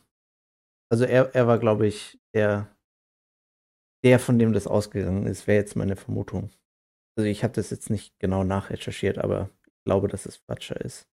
Also 0.90 1.04
er, 1.04 1.34
er 1.34 1.46
war, 1.46 1.58
glaube 1.58 1.86
ich, 1.86 2.20
der, 2.34 2.74
der, 4.04 4.18
von 4.18 4.38
dem 4.38 4.52
das 4.52 4.66
ausgegangen 4.66 5.26
ist, 5.26 5.46
wäre 5.46 5.58
jetzt 5.58 5.76
meine 5.76 5.96
Vermutung. 5.96 6.50
Also 7.16 7.28
ich 7.28 7.42
habe 7.42 7.54
das 7.54 7.70
jetzt 7.70 7.90
nicht 7.90 8.18
genau 8.18 8.44
nachrecherchiert, 8.44 9.18
aber 9.18 9.50
ich 9.66 9.84
glaube, 9.84 10.08
dass 10.08 10.26
es 10.26 10.36
Fratscher 10.36 10.80
ist 10.80 11.08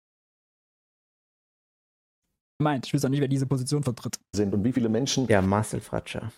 meint. 2.61 2.85
Ich 2.85 2.93
weiß 2.93 3.05
auch 3.05 3.09
nicht, 3.09 3.21
wer 3.21 3.27
diese 3.27 3.45
Position 3.45 3.83
vertritt. 3.83 4.19
Sind 4.35 4.53
und 4.53 4.63
wie 4.63 4.71
viele 4.71 4.89
Menschen. 4.89 5.27
Ja, 5.27 5.41
Marcel 5.41 5.81
Fratscher. 5.81 6.31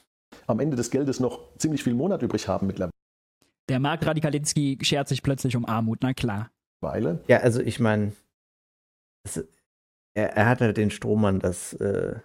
Am 0.47 0.59
Ende 0.59 0.75
des 0.75 0.89
Geldes 0.89 1.19
noch 1.19 1.55
ziemlich 1.57 1.83
viel 1.83 1.93
Monat 1.93 2.21
übrig 2.21 2.47
haben 2.47 2.67
mittlerweile. 2.67 2.91
Der 3.69 3.79
Mark 3.79 4.05
Radikalinski 4.05 4.77
schert 4.81 5.07
sich 5.07 5.23
plötzlich 5.23 5.55
um 5.55 5.65
Armut, 5.65 5.99
na 6.01 6.13
klar. 6.13 6.51
Weile. 6.81 7.23
Ja, 7.27 7.37
also 7.37 7.61
ich 7.61 7.79
meine, 7.79 8.11
er, 10.13 10.33
er, 10.33 10.47
hat 10.47 10.59
halt 10.59 10.77
den 10.77 10.91
Strohmann, 10.91 11.39
dass 11.39 11.73
äh, 11.73 12.19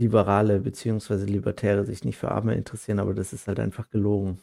Liberale 0.00 0.60
bzw. 0.60 1.24
Libertäre 1.24 1.84
sich 1.84 2.04
nicht 2.04 2.16
für 2.16 2.30
Arme 2.30 2.54
interessieren, 2.54 3.00
aber 3.00 3.14
das 3.14 3.32
ist 3.32 3.48
halt 3.48 3.58
einfach 3.58 3.90
gelogen. 3.90 4.38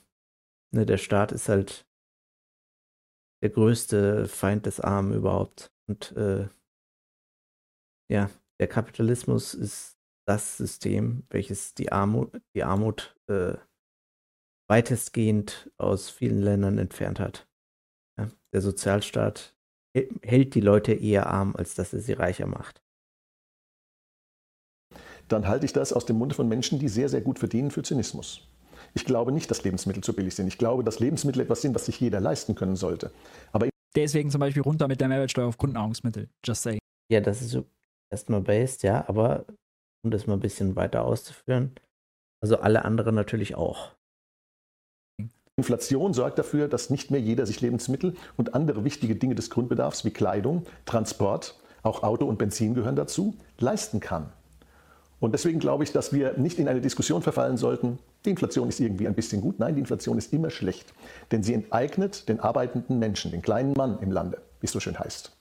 Ne, 0.71 0.85
der 0.85 0.97
Staat 0.97 1.31
ist 1.31 1.47
halt 1.47 1.87
der 3.41 3.49
größte 3.49 4.27
Feind 4.27 4.65
des 4.65 4.81
Armen 4.81 5.13
überhaupt. 5.13 5.71
Und 5.87 6.11
äh, 6.17 6.49
ja, 8.11 8.29
der 8.59 8.67
Kapitalismus 8.67 9.53
ist 9.53 9.97
das 10.27 10.57
System, 10.57 11.23
welches 11.29 11.73
die 11.73 11.91
Armut, 11.91 12.41
die 12.55 12.63
Armut 12.63 13.15
äh, 13.27 13.55
weitestgehend 14.67 15.71
aus 15.77 16.09
vielen 16.09 16.41
Ländern 16.41 16.77
entfernt 16.77 17.19
hat. 17.19 17.47
Ja, 18.19 18.29
der 18.53 18.61
Sozialstaat 18.61 19.55
hält 20.21 20.55
die 20.55 20.61
Leute 20.61 20.93
eher 20.93 21.27
arm, 21.27 21.55
als 21.55 21.75
dass 21.75 21.93
er 21.93 22.01
sie 22.01 22.13
reicher 22.13 22.47
macht. 22.47 22.83
Dann 25.27 25.47
halte 25.47 25.65
ich 25.65 25.73
das 25.73 25.93
aus 25.93 26.05
dem 26.05 26.17
Munde 26.17 26.35
von 26.35 26.47
Menschen, 26.47 26.79
die 26.79 26.89
sehr, 26.89 27.09
sehr 27.09 27.21
gut 27.21 27.39
verdienen, 27.39 27.71
für 27.71 27.83
Zynismus. 27.83 28.47
Ich 28.93 29.05
glaube 29.05 29.31
nicht, 29.31 29.49
dass 29.49 29.63
Lebensmittel 29.63 30.03
zu 30.03 30.13
billig 30.13 30.35
sind. 30.35 30.47
Ich 30.47 30.57
glaube, 30.57 30.83
dass 30.83 30.99
Lebensmittel 30.99 31.41
etwas 31.41 31.61
sind, 31.61 31.73
was 31.73 31.85
sich 31.85 31.99
jeder 31.99 32.19
leisten 32.19 32.55
können 32.55 32.75
sollte. 32.75 33.11
Aber 33.51 33.69
Deswegen 33.95 34.29
zum 34.29 34.39
Beispiel 34.39 34.61
runter 34.61 34.87
mit 34.87 34.99
der 34.99 35.07
Mehrwertsteuer 35.07 35.47
auf 35.47 35.57
Grundnahrungsmittel. 35.57 36.29
Just 36.45 36.63
say. 36.63 36.79
Ja, 37.09 37.21
das 37.21 37.41
ist 37.41 37.51
so 37.51 37.65
erstmal 38.11 38.41
based, 38.41 38.83
ja, 38.83 39.07
aber 39.07 39.45
um 40.03 40.11
das 40.11 40.27
mal 40.27 40.33
ein 40.33 40.39
bisschen 40.39 40.75
weiter 40.75 41.05
auszuführen, 41.05 41.75
also 42.41 42.57
alle 42.57 42.85
anderen 42.85 43.15
natürlich 43.15 43.55
auch. 43.55 43.91
Inflation 45.57 46.13
sorgt 46.13 46.37
dafür, 46.37 46.67
dass 46.67 46.89
nicht 46.89 47.11
mehr 47.11 47.21
jeder 47.21 47.45
sich 47.45 47.61
Lebensmittel 47.61 48.15
und 48.35 48.53
andere 48.53 48.83
wichtige 48.83 49.15
Dinge 49.15 49.35
des 49.35 49.49
Grundbedarfs 49.49 50.03
wie 50.03 50.11
Kleidung, 50.11 50.65
Transport, 50.85 51.57
auch 51.81 52.03
Auto 52.03 52.25
und 52.25 52.37
Benzin 52.37 52.73
gehören 52.73 52.97
dazu, 52.97 53.35
leisten 53.57 53.99
kann. 53.99 54.33
Und 55.19 55.31
deswegen 55.31 55.59
glaube 55.59 55.85
ich, 55.85 55.93
dass 55.93 56.11
wir 56.11 56.37
nicht 56.37 56.59
in 56.59 56.67
eine 56.67 56.81
Diskussion 56.81 57.21
verfallen 57.21 57.57
sollten, 57.57 57.99
die 58.25 58.31
Inflation 58.31 58.67
ist 58.67 58.79
irgendwie 58.79 59.07
ein 59.07 59.13
bisschen 59.13 59.39
gut. 59.39 59.59
Nein, 59.59 59.75
die 59.75 59.79
Inflation 59.79 60.17
ist 60.17 60.33
immer 60.33 60.49
schlecht, 60.49 60.93
denn 61.31 61.41
sie 61.41 61.53
enteignet 61.53 62.27
den 62.27 62.39
arbeitenden 62.41 62.99
Menschen, 62.99 63.31
den 63.31 63.41
kleinen 63.41 63.73
Mann 63.73 63.99
im 64.01 64.11
Lande, 64.11 64.41
wie 64.59 64.65
es 64.65 64.71
so 64.71 64.79
schön 64.79 64.99
heißt. 64.99 65.31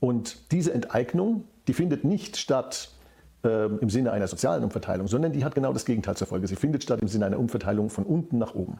Und 0.00 0.50
diese 0.50 0.72
Enteignung, 0.72 1.44
die 1.68 1.74
findet 1.74 2.04
nicht 2.04 2.36
statt 2.36 2.90
äh, 3.44 3.66
im 3.66 3.90
Sinne 3.90 4.12
einer 4.12 4.28
sozialen 4.28 4.64
Umverteilung, 4.64 5.08
sondern 5.08 5.32
die 5.32 5.44
hat 5.44 5.54
genau 5.54 5.72
das 5.72 5.84
Gegenteil 5.84 6.16
zur 6.16 6.26
Folge. 6.26 6.46
Sie 6.46 6.56
findet 6.56 6.82
statt 6.82 7.00
im 7.00 7.08
Sinne 7.08 7.26
einer 7.26 7.38
Umverteilung 7.38 7.90
von 7.90 8.04
unten 8.04 8.38
nach 8.38 8.54
oben. 8.54 8.78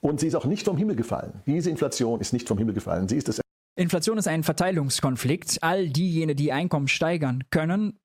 Und 0.00 0.20
sie 0.20 0.28
ist 0.28 0.34
auch 0.34 0.46
nicht 0.46 0.64
vom 0.64 0.76
Himmel 0.76 0.96
gefallen. 0.96 1.42
Diese 1.46 1.70
Inflation 1.70 2.20
ist 2.20 2.32
nicht 2.32 2.48
vom 2.48 2.58
Himmel 2.58 2.74
gefallen. 2.74 3.08
Sie 3.08 3.16
ist 3.16 3.28
das 3.28 3.40
Inflation 3.76 4.18
ist 4.18 4.28
ein 4.28 4.42
Verteilungskonflikt. 4.42 5.62
All 5.62 5.88
diejenigen, 5.88 6.36
die 6.36 6.52
Einkommen 6.52 6.88
steigern 6.88 7.44
können, 7.50 7.98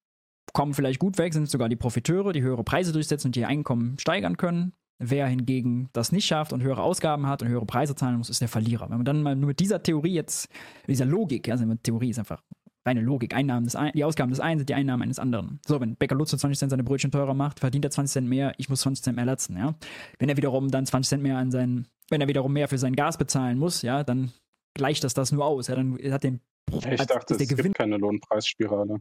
kommen 0.53 0.73
vielleicht 0.73 0.99
gut 0.99 1.17
weg, 1.17 1.33
sind 1.33 1.49
sogar 1.49 1.69
die 1.69 1.75
Profiteure, 1.75 2.31
die 2.33 2.41
höhere 2.41 2.63
Preise 2.63 2.93
durchsetzen 2.93 3.27
und 3.27 3.37
ihr 3.37 3.47
Einkommen 3.47 3.97
steigern 3.99 4.37
können. 4.37 4.73
Wer 4.99 5.27
hingegen 5.27 5.89
das 5.91 6.13
nicht 6.13 6.25
schafft 6.25 6.53
und 6.53 6.63
höhere 6.63 6.81
Ausgaben 6.81 7.27
hat 7.27 7.41
und 7.41 7.49
höhere 7.49 7.65
Preise 7.65 7.95
zahlen 7.95 8.17
muss, 8.17 8.29
ist 8.29 8.39
der 8.39 8.47
Verlierer. 8.47 8.89
Wenn 8.89 8.97
man 8.97 9.05
dann 9.05 9.21
mal 9.21 9.35
nur 9.35 9.47
mit 9.47 9.59
dieser 9.59 9.83
Theorie 9.83 10.13
jetzt, 10.13 10.47
dieser 10.87 11.05
Logik, 11.05 11.49
also 11.49 11.65
Theorie 11.83 12.11
ist 12.11 12.19
einfach 12.19 12.41
reine 12.85 13.01
Logik, 13.01 13.33
Einnahmen 13.33 13.65
des 13.65 13.75
ein, 13.75 13.91
die 13.93 14.03
Ausgaben 14.03 14.29
des 14.29 14.39
einen 14.39 14.59
sind 14.59 14.69
die 14.69 14.75
Einnahmen 14.75 15.03
eines 15.03 15.19
anderen. 15.19 15.59
So, 15.65 15.81
wenn 15.81 15.95
Bäcker 15.95 16.15
Lutz 16.15 16.31
20 16.31 16.57
Cent 16.57 16.69
seine 16.69 16.83
Brötchen 16.83 17.11
teurer 17.11 17.33
macht, 17.33 17.59
verdient 17.59 17.85
er 17.85 17.91
20 17.91 18.13
Cent 18.13 18.29
mehr, 18.29 18.53
ich 18.57 18.69
muss 18.69 18.81
20 18.81 19.03
Cent 19.03 19.15
mehr 19.15 19.25
latzen, 19.25 19.57
ja. 19.57 19.75
Wenn 20.19 20.29
er 20.29 20.37
wiederum 20.37 20.69
dann 20.69 20.85
20 20.85 21.09
Cent 21.09 21.23
mehr 21.23 21.37
an 21.37 21.51
seinen, 21.51 21.87
wenn 22.09 22.21
er 22.21 22.27
wiederum 22.27 22.53
mehr 22.53 22.67
für 22.67 22.77
sein 22.77 22.95
Gas 22.95 23.17
bezahlen 23.17 23.57
muss, 23.57 23.81
ja, 23.81 24.03
dann 24.03 24.31
gleicht 24.75 25.03
das 25.03 25.13
das 25.13 25.31
nur 25.31 25.45
aus. 25.45 25.67
Ja, 25.67 25.75
dann 25.75 25.97
hat 26.11 26.23
den 26.23 26.41
ich 26.71 27.05
dachte, 27.05 27.35
es 27.35 27.47
Gewinn 27.47 27.63
gibt 27.65 27.77
keine 27.77 27.97
Lohnpreisspirale. 27.97 28.99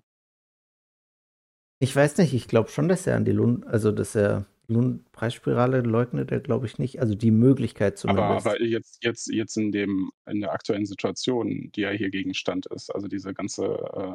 Ich 1.80 1.94
weiß 1.94 2.18
nicht, 2.18 2.34
ich 2.34 2.46
glaube 2.46 2.68
schon, 2.68 2.88
dass 2.88 3.06
er 3.06 3.16
an 3.16 3.24
die 3.24 3.32
Lohn, 3.32 3.64
also 3.64 3.90
dass 3.90 4.14
er 4.14 4.46
Lohnpreisspirale 4.66 5.80
leugnet 5.80 6.30
er, 6.30 6.40
glaube 6.40 6.66
ich, 6.66 6.78
nicht. 6.78 7.00
Also 7.00 7.14
die 7.14 7.30
Möglichkeit 7.30 7.98
zumindest. 7.98 8.46
Aber, 8.46 8.52
aber 8.52 8.62
jetzt, 8.62 9.02
jetzt, 9.04 9.28
jetzt 9.28 9.56
in 9.56 9.72
dem, 9.72 10.10
in 10.26 10.40
der 10.40 10.52
aktuellen 10.52 10.86
Situation, 10.86 11.70
die 11.72 11.82
ja 11.82 11.90
hier 11.90 12.10
Gegenstand 12.10 12.66
ist, 12.66 12.90
also 12.94 13.08
diese 13.08 13.34
ganze 13.34 13.64
äh, 13.64 14.14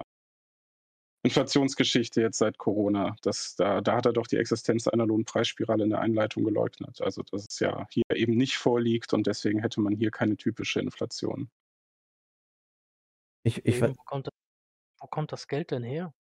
Inflationsgeschichte 1.23 2.21
jetzt 2.21 2.37
seit 2.37 2.57
Corona, 2.57 3.15
das, 3.21 3.55
da, 3.55 3.81
da 3.81 3.97
hat 3.97 4.05
er 4.05 4.13
doch 4.13 4.25
die 4.25 4.37
Existenz 4.37 4.87
einer 4.87 5.05
Lohnpreisspirale 5.05 5.83
in 5.83 5.89
der 5.89 5.99
Einleitung 5.99 6.43
geleugnet. 6.43 7.01
Also 7.01 7.23
dass 7.23 7.45
es 7.47 7.59
ja 7.59 7.87
hier 7.91 8.03
eben 8.13 8.35
nicht 8.35 8.57
vorliegt 8.57 9.13
und 9.13 9.27
deswegen 9.27 9.59
hätte 9.59 9.81
man 9.81 9.95
hier 9.95 10.11
keine 10.11 10.37
typische 10.37 10.79
Inflation. 10.79 11.49
Ich, 13.43 13.65
ich, 13.65 13.81
wo, 13.81 13.93
kommt 14.05 14.27
das, 14.27 14.33
wo 14.99 15.07
kommt 15.07 15.31
das 15.31 15.47
Geld 15.47 15.71
denn 15.71 15.83
her? 15.83 16.13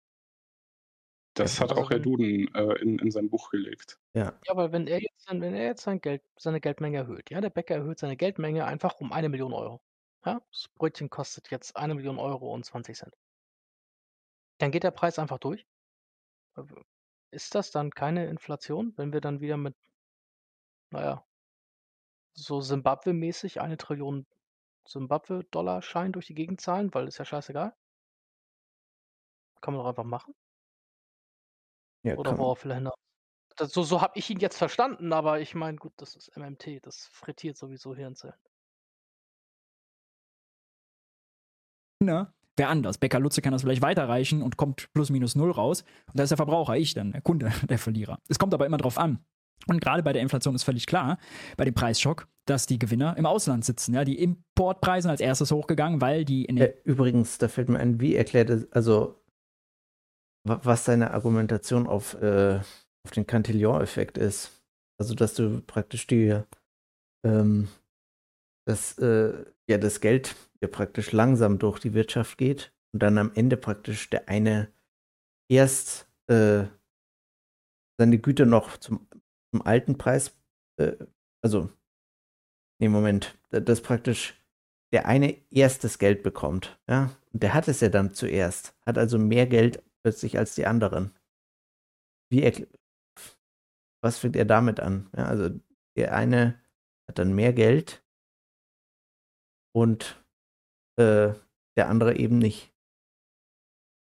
Das 1.38 1.62
hat 1.62 1.70
also 1.70 1.84
auch 1.84 1.92
Herr 1.92 2.00
Duden 2.00 2.54
äh, 2.56 2.74
in, 2.82 2.98
in 2.98 3.12
sein 3.12 3.30
Buch 3.30 3.52
gelegt. 3.52 4.00
Ja. 4.14 4.34
ja, 4.46 4.52
aber 4.52 4.72
wenn 4.72 4.88
er 4.88 5.00
jetzt, 5.00 5.30
wenn 5.30 5.44
er 5.44 5.66
jetzt 5.66 5.84
sein 5.84 6.02
Geld, 6.02 6.24
seine 6.36 6.60
Geldmenge 6.60 6.98
erhöht, 6.98 7.30
ja, 7.30 7.42
der 7.42 7.52
Bäcker 7.52 7.76
erhöht 7.76 8.00
seine 8.00 8.18
Geldmenge 8.18 8.66
einfach 8.66 8.96
um 9.00 9.12
eine 9.12 9.30
Million 9.30 9.54
Euro. 9.54 9.82
Ja, 10.26 10.42
das 10.52 10.68
Brötchen 10.76 11.10
kostet 11.10 11.52
jetzt 11.52 11.78
eine 11.78 11.94
Million 11.94 12.18
Euro 12.18 12.54
und 12.54 12.66
20 12.66 12.98
Cent. 12.98 13.16
Dann 14.58 14.72
geht 14.72 14.84
der 14.84 14.92
Preis 14.92 15.20
einfach 15.20 15.38
durch. 15.38 15.68
Äh, 16.58 16.64
ist 17.30 17.54
das 17.54 17.72
dann 17.72 17.92
keine 17.92 18.26
Inflation, 18.28 18.94
wenn 18.98 19.14
wir 19.14 19.22
dann 19.22 19.40
wieder 19.40 19.58
mit, 19.58 19.76
naja, 20.90 21.24
so 22.34 22.62
Simbabwe-mäßig 22.62 23.62
eine 23.62 23.78
Trillion 23.78 24.26
Simbabwe-Dollar-Schein 24.88 26.14
durch 26.14 26.28
die 26.28 26.36
Gegend 26.36 26.62
zahlen, 26.62 26.94
weil 26.94 27.08
ist 27.08 27.20
ja 27.20 27.26
scheißegal? 27.26 27.76
Kann 29.62 29.74
man 29.74 29.84
doch 29.84 29.90
einfach 29.90 30.04
machen. 30.04 30.34
Ja, 32.08 32.18
Oder 32.18 32.38
worauf 32.38 32.64
will 32.64 32.72
er 32.72 32.78
hinaus? 32.78 32.96
Das, 33.58 33.72
so 33.72 33.84
so 33.84 34.02
habe 34.02 34.14
ich 34.16 34.30
ihn 34.30 34.40
jetzt 34.40 34.58
verstanden, 34.58 35.12
aber 35.12 35.40
ich 35.40 35.56
meine, 35.56 35.78
gut, 35.78 35.94
das 35.98 36.16
ist 36.16 36.36
MMT, 36.38 36.86
das 36.86 37.08
frittiert 37.12 37.58
sowieso 37.58 37.96
Hirnzellen. 37.96 38.36
Ne? 42.00 42.32
Wer 42.56 42.70
anders? 42.70 42.98
Bäcker 42.98 43.20
Lutze 43.20 43.42
kann 43.42 43.52
das 43.52 43.64
vielleicht 43.64 43.82
weiterreichen 43.82 44.42
und 44.42 44.58
kommt 44.58 44.92
plus 44.94 45.10
minus 45.10 45.36
null 45.36 45.52
raus. 45.52 45.84
Und 46.08 46.20
da 46.20 46.24
ist 46.24 46.30
der 46.30 46.38
Verbraucher, 46.38 46.76
ich 46.76 46.94
dann, 46.94 47.12
der 47.12 47.22
Kunde, 47.22 47.52
der 47.70 47.78
Verlierer. 47.78 48.20
Es 48.30 48.40
kommt 48.40 48.54
aber 48.54 48.66
immer 48.66 48.78
drauf 48.78 48.98
an. 48.98 49.20
Und 49.68 49.82
gerade 49.82 50.04
bei 50.04 50.14
der 50.14 50.22
Inflation 50.22 50.56
ist 50.56 50.64
völlig 50.64 50.86
klar, 50.86 51.18
bei 51.58 51.66
dem 51.66 51.74
Preisschock, 51.74 52.28
dass 52.46 52.68
die 52.68 52.80
Gewinner 52.80 53.18
im 53.18 53.26
Ausland 53.26 53.66
sitzen. 53.66 53.94
Ja, 53.94 54.06
die 54.06 54.22
Importpreise 54.22 55.10
als 55.10 55.20
erstes 55.20 55.52
hochgegangen, 55.52 56.00
weil 56.00 56.26
die 56.26 56.46
in 56.46 56.58
äh, 56.58 56.74
Übrigens, 56.84 57.38
da 57.38 57.48
fällt 57.48 57.70
mir 57.70 57.80
ein, 57.80 58.00
wie 58.00 58.16
erklärt 58.16 58.50
es, 58.50 58.72
also 58.72 59.20
was 60.44 60.86
seine 60.86 61.12
Argumentation 61.12 61.88
auf, 61.88 62.14
äh, 62.22 62.60
auf 63.06 63.12
den 63.14 63.28
Cantillon-Effekt 63.28 64.18
ist. 64.18 64.52
Also, 65.00 65.14
dass 65.14 65.34
du 65.34 65.62
praktisch 65.62 66.08
die, 66.08 66.42
ähm, 67.26 67.68
das, 68.66 68.98
äh, 68.98 69.46
ja, 69.70 69.78
das 69.78 70.02
Geld 70.02 70.36
ja 70.62 70.68
praktisch 70.68 71.12
langsam 71.12 71.60
durch 71.60 71.80
die 71.80 71.94
Wirtschaft 71.94 72.38
geht 72.38 72.74
und 72.94 73.04
dann 73.04 73.18
am 73.18 73.32
Ende 73.36 73.58
praktisch 73.58 74.10
der 74.10 74.28
eine 74.28 74.72
erst 75.50 76.08
äh, 76.28 76.66
seine 78.00 78.20
Güter 78.20 78.46
noch 78.46 78.78
zum, 78.78 79.08
zum 79.52 79.62
alten 79.66 79.98
Preis, 79.98 80.38
äh, 80.80 80.94
also, 81.42 81.70
nee, 82.80 82.90
Moment, 82.90 83.38
dass 83.50 83.82
praktisch 83.82 84.36
der 84.94 85.06
eine 85.06 85.38
erst 85.52 85.84
das 85.84 86.00
Geld 86.00 86.24
bekommt, 86.24 86.80
ja, 86.88 87.12
und 87.34 87.44
der 87.44 87.54
hat 87.54 87.68
es 87.68 87.82
ja 87.82 87.90
dann 87.90 88.14
zuerst, 88.14 88.76
hat 88.86 88.98
also 88.98 89.18
mehr 89.18 89.48
Geld 89.48 89.84
plötzlich 90.08 90.38
als 90.38 90.56
die 90.56 90.66
anderen. 90.66 91.14
Wie 92.32 92.66
was 94.02 94.20
fängt 94.20 94.38
er 94.38 94.46
damit 94.46 94.80
an? 94.80 95.10
Ja, 95.18 95.26
also 95.26 95.50
der 95.98 96.16
eine 96.16 96.62
hat 97.10 97.20
dann 97.20 97.36
mehr 97.36 97.52
Geld 97.52 98.06
und 99.76 100.24
äh, 100.98 101.34
der 101.76 101.90
andere 101.90 102.16
eben 102.16 102.38
nicht. 102.38 102.74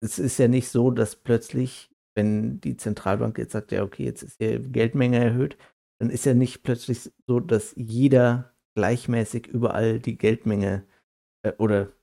Es 0.02 0.18
ist 0.18 0.40
ja 0.40 0.48
nicht 0.48 0.70
so, 0.70 0.90
dass 0.90 1.16
plötzlich, 1.16 1.92
wenn 2.16 2.60
die 2.60 2.76
Zentralbank 2.76 3.38
jetzt 3.38 3.52
sagt, 3.52 3.72
ja, 3.72 3.84
okay, 3.84 4.06
jetzt 4.06 4.24
ist 4.24 4.42
die 4.42 4.58
Geldmenge 4.72 5.24
erhöht, 5.24 5.60
dann 6.02 6.10
ist 6.10 6.26
ja 6.26 6.34
nicht 6.34 6.64
plötzlich 6.64 7.12
so, 7.28 7.40
dass 7.40 7.76
jeder 7.76 8.56
gleichmäßig 8.76 9.46
überall 9.46 10.00
die 10.00 10.18
Geldmenge 10.18 10.88
äh, 11.44 11.54
oder 11.60 11.94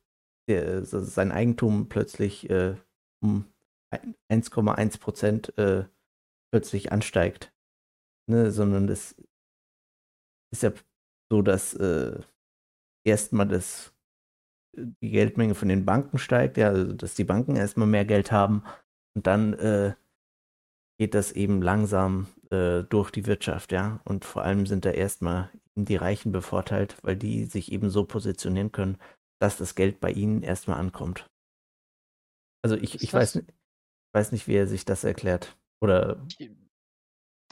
der, 0.49 0.85
sein 0.85 1.33
Eigentum 1.33 1.89
plötzlich 1.89 2.49
äh, 2.51 2.77
um 3.21 3.50
1,1 3.93 5.01
Prozent 5.01 5.57
äh, 5.59 5.85
plötzlich 6.53 6.93
ansteigt. 6.93 7.53
Ne, 8.29 8.53
sondern 8.53 8.87
das 8.87 9.17
ist 10.53 10.63
ja 10.63 10.73
so, 11.33 11.43
dass 11.43 11.75
äh, 11.75 12.21
erstmal 13.05 13.49
das, 13.49 13.93
die 14.77 15.11
Geldmenge 15.11 15.55
von 15.55 15.69
den 15.69 15.85
Banken 15.85 16.19
steigt, 16.19 16.57
ja, 16.57 16.69
also 16.69 16.93
dass 16.93 17.15
die 17.15 17.25
Banken 17.25 17.57
erstmal 17.57 17.89
mehr 17.89 18.05
Geld 18.05 18.31
haben 18.31 18.63
und 19.17 19.27
dann 19.27 19.55
äh, 19.55 19.95
geht 21.01 21.15
das 21.15 21.33
eben 21.33 21.63
langsam 21.63 22.29
äh, 22.51 22.83
durch 22.83 23.11
die 23.11 23.27
Wirtschaft, 23.27 23.73
ja. 23.73 24.01
Und 24.05 24.25
vor 24.25 24.43
allem 24.43 24.67
sind 24.67 24.85
da 24.85 24.91
erstmal 24.91 25.51
die 25.75 25.97
Reichen 25.97 26.31
bevorteilt, 26.31 26.97
weil 27.03 27.17
die 27.17 27.47
sich 27.47 27.73
eben 27.73 27.91
so 27.91 28.05
positionieren 28.05 28.71
können, 28.71 28.99
dass 29.41 29.57
das 29.57 29.75
Geld 29.75 30.01
bei 30.01 30.11
ihnen 30.13 30.43
erstmal 30.43 30.79
ankommt. 30.79 31.27
Also 32.63 32.77
ich, 32.77 33.03
ich 33.03 33.13
weiß, 33.13 33.43
weiß 34.13 34.33
nicht, 34.33 34.49
wie 34.49 34.57
er 34.57 34.67
sich 34.67 34.85
das 34.85 35.05
erklärt. 35.05 35.57
Oder 35.81 36.27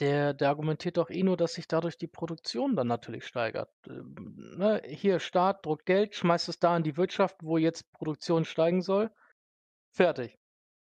der, 0.00 0.32
der 0.32 0.48
argumentiert 0.48 0.96
doch 0.96 1.10
eh 1.10 1.22
nur, 1.22 1.36
dass 1.36 1.54
sich 1.54 1.66
dadurch 1.66 1.98
die 1.98 2.06
Produktion 2.06 2.76
dann 2.76 2.86
natürlich 2.86 3.26
steigert. 3.26 3.70
Ähm, 3.86 4.54
ne? 4.56 4.80
Hier, 4.86 5.18
Staat 5.18 5.66
druckt 5.66 5.86
Geld, 5.86 6.14
schmeißt 6.14 6.48
es 6.48 6.60
da 6.60 6.76
in 6.76 6.84
die 6.84 6.96
Wirtschaft, 6.96 7.36
wo 7.42 7.58
jetzt 7.58 7.90
Produktion 7.92 8.44
steigen 8.44 8.82
soll. 8.82 9.10
Fertig. 9.92 10.38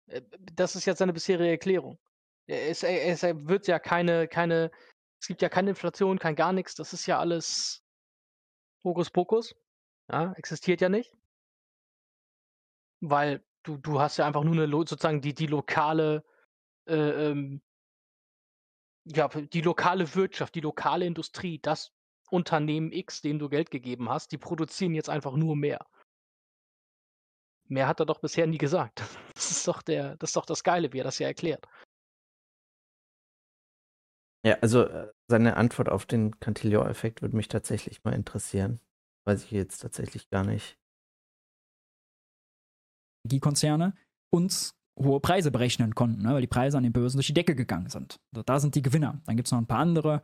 Äh, 0.07 0.21
das 0.53 0.75
ist 0.75 0.85
jetzt 0.85 0.99
seine 0.99 1.13
bisherige 1.13 1.49
Erklärung. 1.49 1.99
Es, 2.47 2.83
es 2.83 3.23
wird 3.23 3.67
ja 3.67 3.79
keine, 3.79 4.27
keine, 4.27 4.71
es 5.19 5.27
gibt 5.27 5.41
ja 5.41 5.49
keine 5.49 5.71
Inflation, 5.71 6.19
kein 6.19 6.35
gar 6.35 6.53
nichts. 6.53 6.75
Das 6.75 6.93
ist 6.93 7.05
ja 7.05 7.19
alles 7.19 7.83
Hokuspokus. 8.83 9.55
Ja, 10.11 10.33
existiert 10.33 10.81
ja 10.81 10.89
nicht. 10.89 11.15
Weil 13.01 13.43
du, 13.63 13.77
du 13.77 13.99
hast 13.99 14.17
ja 14.17 14.25
einfach 14.25 14.43
nur 14.43 14.53
eine, 14.53 14.67
sozusagen 14.69 15.21
die, 15.21 15.33
die 15.33 15.47
lokale 15.47 16.23
äh, 16.87 17.29
ähm, 17.29 17.61
ja, 19.05 19.27
die 19.27 19.61
lokale 19.61 20.15
Wirtschaft, 20.15 20.55
die 20.55 20.61
lokale 20.61 21.05
Industrie, 21.05 21.59
das 21.59 21.91
Unternehmen 22.29 22.91
X, 22.91 23.21
dem 23.21 23.37
du 23.39 23.49
Geld 23.49 23.69
gegeben 23.69 24.09
hast, 24.09 24.31
die 24.31 24.37
produzieren 24.37 24.95
jetzt 24.95 25.09
einfach 25.09 25.35
nur 25.35 25.55
mehr. 25.55 25.85
Mehr 27.65 27.87
hat 27.87 27.99
er 27.99 28.05
doch 28.05 28.19
bisher 28.19 28.47
nie 28.47 28.57
gesagt. 28.57 29.01
Das 29.35 29.49
ist 29.49 29.67
doch 29.67 29.81
der, 29.81 30.15
das 30.17 30.29
ist 30.29 30.35
doch 30.35 30.45
das 30.45 30.63
Geile, 30.63 30.93
wie 30.93 30.99
er 30.99 31.03
das 31.03 31.17
ja 31.17 31.25
erklärt. 31.25 31.67
Ja, 34.45 34.59
also 34.61 34.83
äh, 34.83 35.11
seine 35.27 35.57
Antwort 35.57 35.89
auf 35.89 36.05
den 36.05 36.39
Cantillon-Effekt 36.39 37.23
würde 37.23 37.35
mich 37.35 37.47
tatsächlich 37.47 38.03
mal 38.03 38.13
interessieren. 38.13 38.79
Weiß 39.25 39.43
ich 39.43 39.51
jetzt 39.51 39.79
tatsächlich 39.79 40.29
gar 40.29 40.43
nicht. 40.43 40.77
Die 43.23 43.39
Konzerne 43.39 43.93
uns 44.29 44.75
hohe 44.99 45.19
Preise 45.19 45.51
berechnen 45.51 45.95
konnten, 45.95 46.21
ne, 46.21 46.33
weil 46.33 46.41
die 46.41 46.47
Preise 46.47 46.77
an 46.77 46.83
den 46.83 46.93
Börsen 46.93 47.17
durch 47.17 47.27
die 47.27 47.33
Decke 47.33 47.55
gegangen 47.55 47.89
sind. 47.89 48.19
Also 48.31 48.43
da 48.43 48.59
sind 48.59 48.75
die 48.75 48.81
Gewinner. 48.81 49.21
Dann 49.25 49.35
gibt 49.35 49.47
es 49.47 49.51
noch 49.51 49.59
ein 49.59 49.65
paar 49.65 49.79
andere, 49.79 50.21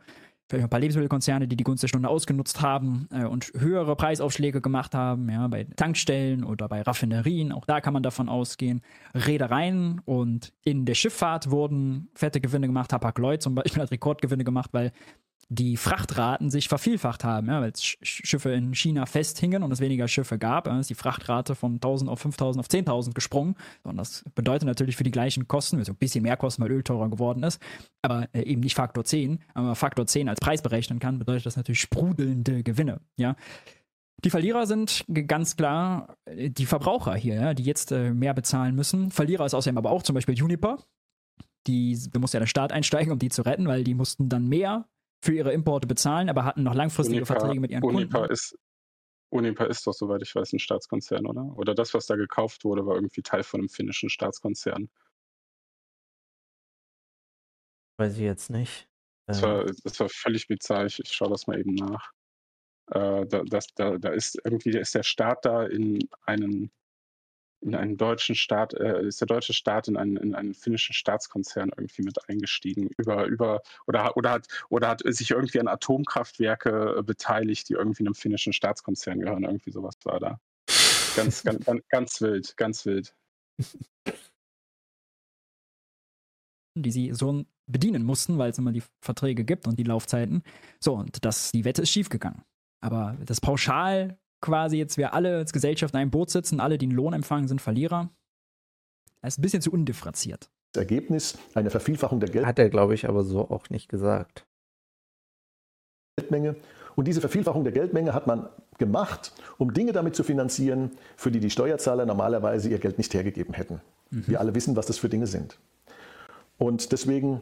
vielleicht 0.48 0.64
ein 0.64 0.70
paar 0.70 0.80
Lebensmittelkonzerne, 0.80 1.48
die 1.48 1.56
die 1.56 1.64
Gunst 1.64 1.82
der 1.82 1.88
Stunde 1.88 2.08
ausgenutzt 2.08 2.60
haben 2.60 3.08
äh, 3.10 3.24
und 3.24 3.52
höhere 3.56 3.96
Preisaufschläge 3.96 4.60
gemacht 4.60 4.94
haben, 4.94 5.28
ja, 5.28 5.46
bei 5.48 5.64
Tankstellen 5.64 6.44
oder 6.44 6.68
bei 6.68 6.82
Raffinerien. 6.82 7.52
Auch 7.52 7.64
da 7.64 7.80
kann 7.80 7.92
man 7.92 8.02
davon 8.02 8.28
ausgehen. 8.28 8.82
Reedereien 9.14 10.00
und 10.04 10.52
in 10.62 10.84
der 10.86 10.94
Schifffahrt 10.94 11.50
wurden 11.50 12.08
fette 12.14 12.40
Gewinne 12.40 12.66
gemacht. 12.66 12.92
Hapag-Lloyd 12.92 13.42
zum 13.42 13.54
Beispiel 13.54 13.82
hat 13.82 13.90
Rekordgewinne 13.90 14.44
gemacht, 14.44 14.70
weil 14.72 14.92
die 15.52 15.76
Frachtraten 15.76 16.48
sich 16.48 16.68
vervielfacht 16.68 17.24
haben, 17.24 17.48
ja, 17.48 17.60
weil 17.60 17.72
Schiffe 17.76 18.52
in 18.52 18.72
China 18.72 19.04
festhingen 19.04 19.64
und 19.64 19.72
es 19.72 19.80
weniger 19.80 20.06
Schiffe 20.06 20.38
gab, 20.38 20.68
ja, 20.68 20.78
ist 20.78 20.90
die 20.90 20.94
Frachtrate 20.94 21.56
von 21.56 21.74
1000 21.74 22.08
auf 22.08 22.20
5000 22.20 22.64
auf 22.64 22.70
10.000 22.70 23.14
gesprungen. 23.14 23.56
Und 23.82 23.96
das 23.96 24.24
bedeutet 24.36 24.66
natürlich 24.66 24.96
für 24.96 25.02
die 25.02 25.10
gleichen 25.10 25.48
Kosten, 25.48 25.78
also 25.78 25.92
ein 25.92 25.96
bisschen 25.96 26.22
mehr 26.22 26.36
Kosten, 26.36 26.62
weil 26.62 26.70
Öl 26.70 26.84
teurer 26.84 27.10
geworden 27.10 27.42
ist, 27.42 27.60
aber 28.00 28.28
äh, 28.32 28.42
eben 28.42 28.60
nicht 28.60 28.76
Faktor 28.76 29.04
10. 29.04 29.40
Aber 29.52 29.74
Faktor 29.74 30.06
10 30.06 30.28
als 30.28 30.38
Preis 30.38 30.62
berechnen 30.62 31.00
kann, 31.00 31.18
bedeutet 31.18 31.46
das 31.46 31.56
natürlich 31.56 31.80
sprudelnde 31.80 32.62
Gewinne, 32.62 33.00
ja. 33.16 33.34
Die 34.22 34.30
Verlierer 34.30 34.66
sind 34.66 35.04
ganz 35.26 35.56
klar 35.56 36.16
äh, 36.26 36.50
die 36.50 36.66
Verbraucher 36.66 37.16
hier, 37.16 37.34
ja, 37.34 37.54
die 37.54 37.64
jetzt 37.64 37.90
äh, 37.90 38.12
mehr 38.14 38.34
bezahlen 38.34 38.76
müssen. 38.76 39.10
Verlierer 39.10 39.46
ist 39.46 39.54
außerdem 39.54 39.78
aber 39.78 39.90
auch 39.90 40.04
zum 40.04 40.14
Beispiel 40.14 40.36
Juniper. 40.36 40.78
Die, 41.66 41.98
da 42.12 42.20
muss 42.20 42.32
ja 42.32 42.40
der 42.40 42.46
Staat 42.46 42.70
einsteigen, 42.70 43.12
um 43.12 43.18
die 43.18 43.30
zu 43.30 43.42
retten, 43.42 43.66
weil 43.66 43.82
die 43.82 43.94
mussten 43.94 44.28
dann 44.28 44.48
mehr 44.48 44.86
für 45.22 45.34
ihre 45.34 45.52
Importe 45.52 45.86
bezahlen, 45.86 46.28
aber 46.28 46.44
hatten 46.44 46.62
noch 46.62 46.74
langfristige 46.74 47.18
Unipa, 47.18 47.34
Verträge 47.34 47.60
mit 47.60 47.70
ihren 47.70 47.82
Unipa 47.82 48.18
Kunden. 48.18 48.32
Ist, 48.32 48.58
Unipa 49.30 49.64
ist 49.64 49.86
doch, 49.86 49.92
soweit 49.92 50.22
ich 50.22 50.34
weiß, 50.34 50.52
ein 50.52 50.58
Staatskonzern, 50.58 51.26
oder? 51.26 51.44
Oder 51.56 51.74
das, 51.74 51.94
was 51.94 52.06
da 52.06 52.16
gekauft 52.16 52.64
wurde, 52.64 52.86
war 52.86 52.96
irgendwie 52.96 53.22
Teil 53.22 53.42
von 53.42 53.60
einem 53.60 53.68
finnischen 53.68 54.08
Staatskonzern. 54.08 54.88
Weiß 57.98 58.14
ich 58.14 58.22
jetzt 58.22 58.50
nicht. 58.50 58.88
Das, 59.26 59.42
war, 59.42 59.66
ähm. 59.66 59.76
das 59.84 60.00
war 60.00 60.08
völlig 60.08 60.48
bizarr. 60.48 60.86
Ich, 60.86 60.98
ich 60.98 61.12
schaue 61.12 61.28
das 61.30 61.46
mal 61.46 61.58
eben 61.58 61.74
nach. 61.74 62.10
Äh, 62.90 63.26
da, 63.26 63.42
das, 63.44 63.66
da, 63.74 63.98
da 63.98 64.08
ist 64.08 64.40
irgendwie 64.44 64.70
ist 64.70 64.94
der 64.94 65.02
Staat 65.02 65.44
da 65.44 65.64
in 65.64 66.08
einen 66.22 66.72
in 67.60 67.74
einen 67.74 67.96
deutschen 67.96 68.34
Staat, 68.34 68.74
äh, 68.74 69.06
ist 69.06 69.20
der 69.20 69.26
deutsche 69.26 69.52
Staat 69.52 69.88
in 69.88 69.96
einen, 69.96 70.16
in 70.16 70.34
einen 70.34 70.54
finnischen 70.54 70.94
Staatskonzern 70.94 71.70
irgendwie 71.76 72.02
mit 72.02 72.28
eingestiegen, 72.28 72.88
über, 72.96 73.26
über, 73.26 73.60
oder, 73.86 74.16
oder 74.16 74.30
hat, 74.32 74.48
oder 74.68 74.88
hat 74.88 75.02
sich 75.04 75.30
irgendwie 75.30 75.60
an 75.60 75.68
Atomkraftwerke 75.68 76.96
äh, 76.98 77.02
beteiligt, 77.02 77.68
die 77.68 77.74
irgendwie 77.74 78.04
einem 78.04 78.14
finnischen 78.14 78.52
Staatskonzern 78.52 79.20
gehören, 79.20 79.44
irgendwie 79.44 79.70
sowas 79.70 79.94
war 80.04 80.20
da. 80.20 80.40
Ganz, 81.16 81.42
ganz, 81.44 81.64
ganz, 81.64 81.82
ganz 81.88 82.20
wild, 82.20 82.56
ganz 82.56 82.86
wild. 82.86 83.14
Die 86.76 86.90
sie 86.90 87.12
so 87.12 87.44
bedienen 87.66 88.04
mussten, 88.04 88.38
weil 88.38 88.50
es 88.50 88.58
immer 88.58 88.72
die 88.72 88.82
Verträge 89.02 89.44
gibt 89.44 89.66
und 89.66 89.78
die 89.78 89.84
Laufzeiten. 89.84 90.42
So, 90.80 90.94
und 90.94 91.24
das, 91.24 91.50
die 91.52 91.64
Wette 91.64 91.82
ist 91.82 91.90
schiefgegangen. 91.90 92.42
Aber 92.80 93.18
das 93.24 93.40
pauschal 93.40 94.18
quasi 94.40 94.76
jetzt 94.76 94.96
wir 94.96 95.14
alle 95.14 95.36
als 95.36 95.52
Gesellschaft 95.52 95.94
in 95.94 96.00
einem 96.00 96.10
Boot 96.10 96.30
sitzen, 96.30 96.60
alle, 96.60 96.78
die 96.78 96.86
einen 96.86 96.94
Lohn 96.94 97.12
empfangen, 97.12 97.48
sind 97.48 97.60
Verlierer. 97.60 98.10
Das 99.22 99.34
ist 99.34 99.38
ein 99.38 99.42
bisschen 99.42 99.62
zu 99.62 99.70
undifferenziert. 99.70 100.50
Das 100.72 100.82
Ergebnis 100.82 101.38
eine 101.54 101.70
Vervielfachung 101.70 102.20
der 102.20 102.30
Geld 102.30 102.46
Hat 102.46 102.58
er, 102.58 102.70
glaube 102.70 102.94
ich, 102.94 103.08
aber 103.08 103.24
so 103.24 103.50
auch 103.50 103.68
nicht 103.70 103.88
gesagt. 103.88 104.46
Geldmenge. 106.16 106.56
Und 106.96 107.08
diese 107.08 107.20
Vervielfachung 107.20 107.64
der 107.64 107.72
Geldmenge 107.72 108.14
hat 108.14 108.26
man 108.26 108.48
gemacht, 108.78 109.32
um 109.58 109.72
Dinge 109.72 109.92
damit 109.92 110.16
zu 110.16 110.22
finanzieren, 110.22 110.92
für 111.16 111.30
die 111.30 111.40
die 111.40 111.50
Steuerzahler 111.50 112.06
normalerweise 112.06 112.68
ihr 112.68 112.78
Geld 112.78 112.98
nicht 112.98 113.14
hergegeben 113.14 113.54
hätten. 113.54 113.80
Mhm. 114.10 114.24
Wir 114.26 114.40
alle 114.40 114.54
wissen, 114.54 114.76
was 114.76 114.86
das 114.86 114.98
für 114.98 115.08
Dinge 115.08 115.26
sind. 115.26 115.58
Und 116.58 116.92
deswegen 116.92 117.40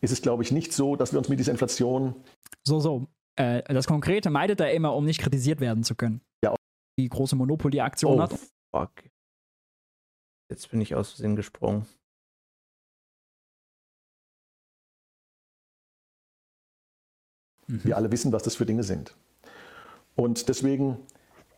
ist 0.00 0.12
es, 0.12 0.22
glaube 0.22 0.42
ich, 0.42 0.52
nicht 0.52 0.72
so, 0.72 0.96
dass 0.96 1.12
wir 1.12 1.18
uns 1.18 1.28
mit 1.28 1.38
dieser 1.38 1.52
Inflation. 1.52 2.14
So, 2.64 2.80
so. 2.80 3.06
Äh, 3.36 3.62
das 3.72 3.86
Konkrete 3.86 4.30
meidet 4.30 4.60
er 4.60 4.72
immer, 4.72 4.94
um 4.94 5.04
nicht 5.04 5.20
kritisiert 5.20 5.60
werden 5.60 5.84
zu 5.84 5.94
können. 5.94 6.20
Ja. 6.42 6.54
Die 6.98 7.08
große 7.08 7.36
Monopoly-Aktion 7.36 8.18
oh, 8.18 8.22
hat. 8.22 8.38
Fuck. 8.74 8.92
Jetzt 10.50 10.70
bin 10.70 10.80
ich 10.80 10.94
aus 10.94 11.10
Versehen 11.10 11.36
gesprungen. 11.36 11.86
Mhm. 17.66 17.80
Wir 17.84 17.96
alle 17.96 18.10
wissen, 18.10 18.32
was 18.32 18.42
das 18.42 18.56
für 18.56 18.64
Dinge 18.64 18.84
sind. 18.84 19.14
Und 20.14 20.48
deswegen 20.48 20.98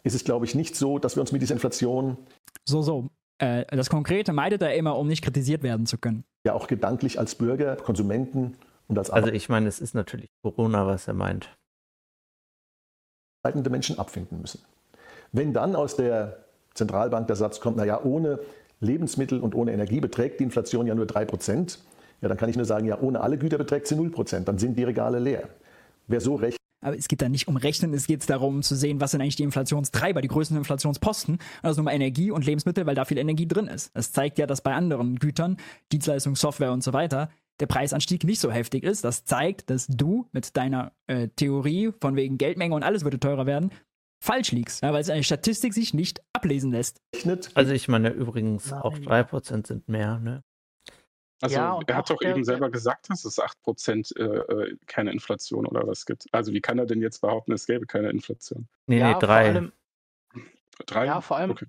ist 0.02 0.14
es, 0.14 0.24
glaube 0.24 0.46
ich, 0.46 0.54
nicht 0.54 0.74
so, 0.74 0.98
dass 0.98 1.16
wir 1.16 1.20
uns 1.20 1.32
mit 1.32 1.42
dieser 1.42 1.54
Inflation. 1.54 2.16
So, 2.64 2.82
so. 2.82 3.10
Äh, 3.38 3.64
das 3.76 3.88
Konkrete 3.88 4.32
meidet 4.32 4.62
er 4.62 4.74
immer, 4.74 4.96
um 4.98 5.06
nicht 5.06 5.22
kritisiert 5.22 5.62
werden 5.62 5.86
zu 5.86 5.98
können. 5.98 6.24
Ja, 6.44 6.54
auch 6.54 6.66
gedanklich 6.66 7.18
als 7.18 7.36
Bürger, 7.36 7.76
Konsumenten 7.76 8.56
und 8.88 8.98
als 8.98 9.10
Also, 9.10 9.30
ich 9.30 9.48
meine, 9.48 9.68
es 9.68 9.80
ist 9.80 9.94
natürlich 9.94 10.30
Corona, 10.42 10.86
was 10.86 11.06
er 11.06 11.14
meint 11.14 11.57
arbeitende 13.42 13.70
Menschen 13.70 13.98
abfinden 13.98 14.40
müssen. 14.40 14.60
Wenn 15.32 15.52
dann 15.52 15.76
aus 15.76 15.96
der 15.96 16.38
Zentralbank 16.74 17.26
der 17.26 17.36
Satz 17.36 17.60
kommt, 17.60 17.76
naja, 17.76 18.02
ohne 18.02 18.40
Lebensmittel 18.80 19.40
und 19.40 19.54
ohne 19.54 19.72
Energie 19.72 20.00
beträgt 20.00 20.40
die 20.40 20.44
Inflation 20.44 20.86
ja 20.86 20.94
nur 20.94 21.06
3%, 21.06 21.78
ja, 22.20 22.28
dann 22.28 22.36
kann 22.36 22.48
ich 22.48 22.56
nur 22.56 22.64
sagen, 22.64 22.86
ja, 22.86 23.00
ohne 23.00 23.20
alle 23.20 23.38
Güter 23.38 23.58
beträgt 23.58 23.86
sie 23.86 23.94
0%, 23.94 24.40
dann 24.44 24.58
sind 24.58 24.78
die 24.78 24.84
Regale 24.84 25.18
leer. 25.18 25.48
Wer 26.06 26.20
so 26.20 26.36
recht 26.36 26.58
aber 26.80 26.96
es 26.96 27.08
geht 27.08 27.20
da 27.20 27.28
nicht 27.28 27.48
um 27.48 27.56
Rechnen, 27.56 27.92
es 27.92 28.06
geht 28.06 28.30
darum 28.30 28.62
zu 28.62 28.76
sehen, 28.76 29.00
was 29.00 29.10
sind 29.10 29.20
eigentlich 29.20 29.36
die 29.36 29.42
Inflationstreiber, 29.42 30.22
die 30.22 30.28
größten 30.28 30.56
Inflationsposten. 30.56 31.38
Also 31.60 31.82
nur 31.82 31.90
Energie 31.90 32.30
und 32.30 32.46
Lebensmittel, 32.46 32.86
weil 32.86 32.94
da 32.94 33.04
viel 33.04 33.18
Energie 33.18 33.48
drin 33.48 33.66
ist. 33.66 33.90
Das 33.96 34.12
zeigt 34.12 34.38
ja, 34.38 34.46
dass 34.46 34.60
bei 34.60 34.72
anderen 34.74 35.16
Gütern, 35.16 35.56
Dienstleistungen, 35.90 36.36
Software 36.36 36.72
und 36.72 36.84
so 36.84 36.92
weiter, 36.92 37.30
der 37.60 37.66
Preisanstieg 37.66 38.24
nicht 38.24 38.40
so 38.40 38.50
heftig 38.50 38.84
ist. 38.84 39.04
Das 39.04 39.24
zeigt, 39.24 39.70
dass 39.70 39.86
du 39.86 40.28
mit 40.32 40.56
deiner 40.56 40.92
äh, 41.06 41.28
Theorie 41.28 41.92
von 42.00 42.16
wegen 42.16 42.38
Geldmenge 42.38 42.74
und 42.74 42.82
alles 42.82 43.04
würde 43.04 43.18
teurer 43.18 43.46
werden, 43.46 43.72
falsch 44.22 44.52
liegst, 44.52 44.82
ja, 44.82 44.92
weil 44.92 45.00
es 45.00 45.10
eine 45.10 45.22
Statistik 45.22 45.74
sich 45.74 45.94
nicht 45.94 46.20
ablesen 46.32 46.72
lässt. 46.72 47.00
Also 47.54 47.72
ich 47.72 47.88
meine 47.88 48.10
übrigens 48.10 48.70
Nein. 48.70 48.82
auch 48.82 48.96
3% 48.96 49.66
sind 49.66 49.88
mehr, 49.88 50.18
ne? 50.18 50.42
Also 51.40 51.54
ja, 51.54 51.78
er 51.86 51.96
hat 51.96 52.10
doch 52.10 52.20
eben 52.20 52.42
selber 52.42 52.68
gesagt, 52.68 53.10
dass 53.10 53.24
es 53.24 53.38
8% 53.38 54.18
äh, 54.18 54.24
äh, 54.24 54.76
keine 54.86 55.12
Inflation 55.12 55.66
oder 55.66 55.86
was 55.86 56.04
gibt. 56.04 56.26
Also 56.32 56.52
wie 56.52 56.60
kann 56.60 56.78
er 56.78 56.86
denn 56.86 57.00
jetzt 57.00 57.20
behaupten, 57.20 57.52
es 57.52 57.66
gäbe 57.66 57.86
keine 57.86 58.10
Inflation? 58.10 58.66
Nee, 58.86 58.98
ja, 58.98 59.12
nee, 59.12 59.18
drei. 59.20 59.70
drei? 60.86 61.06
Ja, 61.06 61.20
vor 61.20 61.36
allem, 61.36 61.52
okay. 61.52 61.66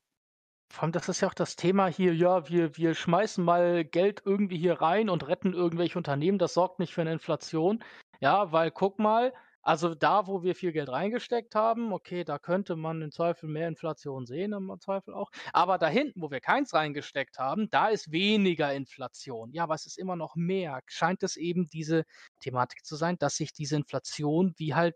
Vor 0.71 0.83
allem, 0.83 0.91
das 0.91 1.09
ist 1.09 1.21
ja 1.21 1.27
auch 1.27 1.33
das 1.33 1.55
Thema 1.55 1.87
hier, 1.87 2.13
ja, 2.13 2.47
wir, 2.47 2.77
wir 2.77 2.93
schmeißen 2.93 3.43
mal 3.43 3.83
Geld 3.83 4.21
irgendwie 4.25 4.57
hier 4.57 4.81
rein 4.81 5.09
und 5.09 5.27
retten 5.27 5.53
irgendwelche 5.53 5.97
Unternehmen, 5.97 6.37
das 6.37 6.53
sorgt 6.53 6.79
nicht 6.79 6.93
für 6.93 7.01
eine 7.01 7.13
Inflation. 7.13 7.83
Ja, 8.19 8.51
weil 8.51 8.69
guck 8.71 8.99
mal, 8.99 9.33
also 9.61 9.93
da, 9.95 10.27
wo 10.27 10.43
wir 10.43 10.55
viel 10.55 10.71
Geld 10.71 10.89
reingesteckt 10.89 11.55
haben, 11.55 11.91
okay, 11.93 12.23
da 12.23 12.39
könnte 12.39 12.75
man 12.75 13.01
im 13.01 13.11
Zweifel 13.11 13.49
mehr 13.49 13.67
Inflation 13.67 14.25
sehen, 14.25 14.53
im 14.53 14.73
Zweifel 14.79 15.13
auch. 15.13 15.31
Aber 15.53 15.77
da 15.77 15.87
hinten, 15.87 16.21
wo 16.21 16.31
wir 16.31 16.39
keins 16.39 16.73
reingesteckt 16.73 17.39
haben, 17.39 17.69
da 17.69 17.89
ist 17.89 18.11
weniger 18.11 18.73
Inflation. 18.73 19.51
Ja, 19.51 19.63
aber 19.63 19.75
es 19.75 19.85
ist 19.85 19.97
immer 19.97 20.15
noch 20.15 20.35
mehr. 20.35 20.81
Scheint 20.87 21.23
es 21.23 21.35
eben 21.35 21.67
diese 21.67 22.03
Thematik 22.39 22.85
zu 22.85 22.95
sein, 22.95 23.17
dass 23.19 23.35
sich 23.35 23.53
diese 23.53 23.75
Inflation 23.75 24.53
wie 24.57 24.75
halt 24.75 24.95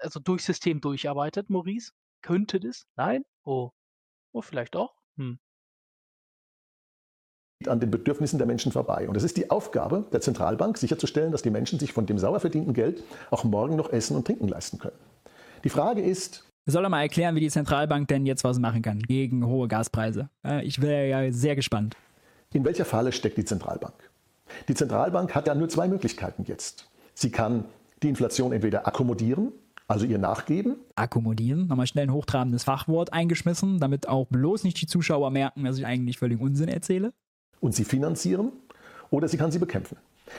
also 0.00 0.20
durchs 0.20 0.46
System 0.46 0.80
durcharbeitet, 0.80 1.50
Maurice? 1.50 1.92
Könnte 2.22 2.60
das? 2.60 2.86
Nein? 2.96 3.24
Oh. 3.44 3.70
Oh, 4.32 4.42
vielleicht 4.42 4.74
doch? 4.74 4.95
Hm. 5.18 5.38
an 7.66 7.80
den 7.80 7.90
Bedürfnissen 7.90 8.38
der 8.38 8.46
Menschen 8.46 8.70
vorbei. 8.70 9.08
Und 9.08 9.16
es 9.16 9.24
ist 9.24 9.36
die 9.38 9.50
Aufgabe 9.50 10.04
der 10.12 10.20
Zentralbank, 10.20 10.76
sicherzustellen, 10.78 11.32
dass 11.32 11.42
die 11.42 11.50
Menschen 11.50 11.78
sich 11.78 11.92
von 11.92 12.04
dem 12.06 12.18
sauer 12.18 12.38
verdienten 12.38 12.74
Geld 12.74 13.02
auch 13.30 13.44
morgen 13.44 13.76
noch 13.76 13.90
Essen 13.92 14.14
und 14.14 14.26
Trinken 14.26 14.46
leisten 14.48 14.78
können. 14.78 14.96
Die 15.64 15.70
Frage 15.70 16.02
ist, 16.02 16.44
Soll 16.68 16.84
er 16.84 16.90
mal 16.90 17.02
erklären, 17.02 17.34
wie 17.34 17.40
die 17.40 17.48
Zentralbank 17.50 18.08
denn 18.08 18.26
jetzt 18.26 18.44
was 18.44 18.58
machen 18.58 18.82
kann 18.82 18.98
gegen 19.00 19.46
hohe 19.46 19.68
Gaspreise? 19.68 20.28
Äh, 20.44 20.64
Ich 20.66 20.82
wäre 20.82 21.08
ja 21.08 21.32
sehr 21.32 21.56
gespannt. 21.56 21.96
in 22.52 22.64
welcher 22.64 22.84
Falle 22.84 23.10
steckt 23.12 23.38
die 23.38 23.44
Zentralbank? 23.44 23.94
Die 24.68 24.74
Zentralbank 24.74 25.34
hat 25.34 25.46
ja 25.46 25.54
nur 25.54 25.68
zwei 25.68 25.88
Möglichkeiten 25.88 26.44
jetzt. 26.44 26.90
Sie 27.14 27.30
kann 27.30 27.64
die 28.02 28.08
Inflation 28.08 28.52
entweder 28.52 28.86
akkommodieren, 28.86 29.52
also 29.88 30.04
ihr 30.04 30.18
nachgeben, 30.18 30.76
Akkommodieren, 30.96 31.66
nochmal 31.68 31.86
schnell 31.86 32.04
ein 32.04 32.12
hochtrabendes 32.12 32.64
Fachwort 32.64 33.12
eingeschmissen, 33.12 33.78
damit 33.78 34.08
auch 34.08 34.26
bloß 34.26 34.64
nicht 34.64 34.80
die 34.80 34.86
Zuschauer 34.86 35.30
merken, 35.30 35.64
dass 35.64 35.78
ich 35.78 35.86
eigentlich 35.86 36.18
völlig 36.18 36.40
Unsinn 36.40 36.68
erzähle. 36.68 37.12
und 37.60 37.74
sie 37.74 37.84
finanzieren 37.84 38.52
oder 39.10 39.28
sie 39.28 39.36
kann 39.36 39.50
sie 39.52 39.58
bekämpfen. 39.58 39.96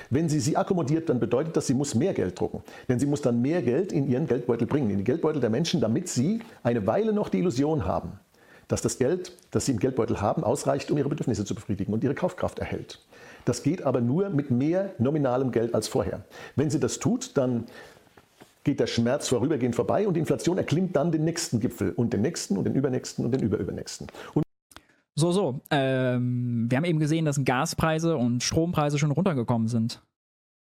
Wenn 0.10 0.28
sie 0.28 0.42
sie 0.42 0.58
akkommodiert, 0.58 1.08
dann 1.08 1.20
bedeutet 1.22 1.56
das, 1.56 1.68
sie 1.68 1.74
muss 1.74 1.96
mehr 1.96 2.14
Geld 2.14 2.38
drucken. 2.38 2.62
Denn 2.90 3.00
sie 3.00 3.06
muss 3.06 3.22
dann 3.22 3.42
mehr 3.42 3.62
Geld 3.62 3.94
in 3.94 4.06
ihren 4.10 4.28
Geldbeutel 4.28 4.68
bringen, 4.68 4.90
in 4.90 4.98
die 4.98 5.06
Geldbeutel 5.06 5.40
der 5.40 5.50
Menschen, 5.50 5.80
damit 5.80 6.10
sie 6.10 6.42
eine 6.62 6.86
Weile 6.86 7.14
noch 7.14 7.30
die 7.30 7.40
Illusion 7.40 7.86
haben, 7.86 8.20
dass 8.68 8.82
das 8.82 8.98
Geld, 8.98 9.32
das 9.52 9.66
sie 9.66 9.72
im 9.72 9.80
Geldbeutel 9.80 10.20
haben, 10.20 10.44
ausreicht, 10.44 10.92
um 10.92 10.98
ihre 10.98 11.08
Bedürfnisse 11.08 11.46
zu 11.46 11.56
befriedigen 11.56 11.94
und 11.94 12.04
ihre 12.04 12.16
Kaufkraft 12.16 12.60
erhält. 12.60 13.00
Das 13.46 13.64
geht 13.64 13.82
aber 13.82 14.02
nur 14.02 14.30
mit 14.30 14.52
mehr 14.52 14.94
nominalem 15.00 15.52
Geld 15.52 15.74
als 15.74 15.88
vorher. 15.88 16.26
Wenn 16.58 16.70
sie 16.70 16.82
das 16.82 17.00
tut, 17.00 17.38
dann 17.38 17.64
geht 18.68 18.82
der 18.82 18.88
Schmerz 18.88 19.30
vorübergehend 19.30 19.76
vorbei 19.76 20.06
und 20.06 20.16
die 20.16 20.20
Inflation 20.20 20.58
erklimmt 20.58 20.94
dann 20.98 21.14
den 21.14 21.24
nächsten 21.24 21.62
Gipfel 21.62 21.94
und 21.94 22.12
den 22.12 22.22
nächsten 22.22 22.58
und 22.58 22.66
den 22.66 22.76
übernächsten 22.76 23.24
und 23.24 23.32
den 23.32 23.42
überübernächsten. 23.42 24.08
Und 24.34 24.44
So, 25.16 25.32
so. 25.32 25.62
Ähm, 25.72 26.68
wir 26.70 26.78
haben 26.78 26.84
eben 26.84 27.00
gesehen, 27.00 27.24
dass 27.24 27.44
Gaspreise 27.46 28.18
und 28.18 28.44
Strompreise 28.44 29.00
schon 29.00 29.12
runtergekommen 29.12 29.70
sind. 29.70 30.04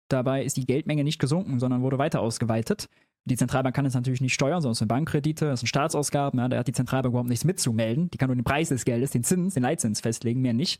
Dabei 0.07 0.44
ist 0.44 0.56
die 0.56 0.68
Geldmenge 0.68 1.03
nicht 1.03 1.18
gesunken, 1.18 1.60
sondern 1.60 1.82
wurde 1.82 1.98
weiter 1.98 2.22
ausgeweitet. 2.22 2.90
Die 3.27 3.38
Zentralbank 3.38 3.76
kann 3.76 3.88
es 3.88 3.95
natürlich 3.95 4.22
nicht 4.22 4.36
steuern, 4.36 4.64
es 4.64 4.77
sind 4.77 4.88
Bankkredite, 4.88 5.49
es 5.49 5.61
sind 5.61 5.68
Staatsausgaben. 5.68 6.40
Ja, 6.40 6.48
da 6.48 6.60
hat 6.60 6.68
die 6.68 6.73
Zentralbank 6.73 7.11
überhaupt 7.11 7.30
nichts 7.30 7.44
mitzumelden. 7.44 8.11
Die 8.11 8.19
kann 8.19 8.27
nur 8.27 8.36
den 8.36 8.44
Preis 8.44 8.69
des 8.69 8.86
Geldes, 8.86 9.10
den 9.10 9.23
Zins, 9.23 9.56
den 9.56 9.64
Leitzins 9.64 9.99
festlegen, 9.99 10.41
mehr 10.41 10.53
nicht. 10.53 10.80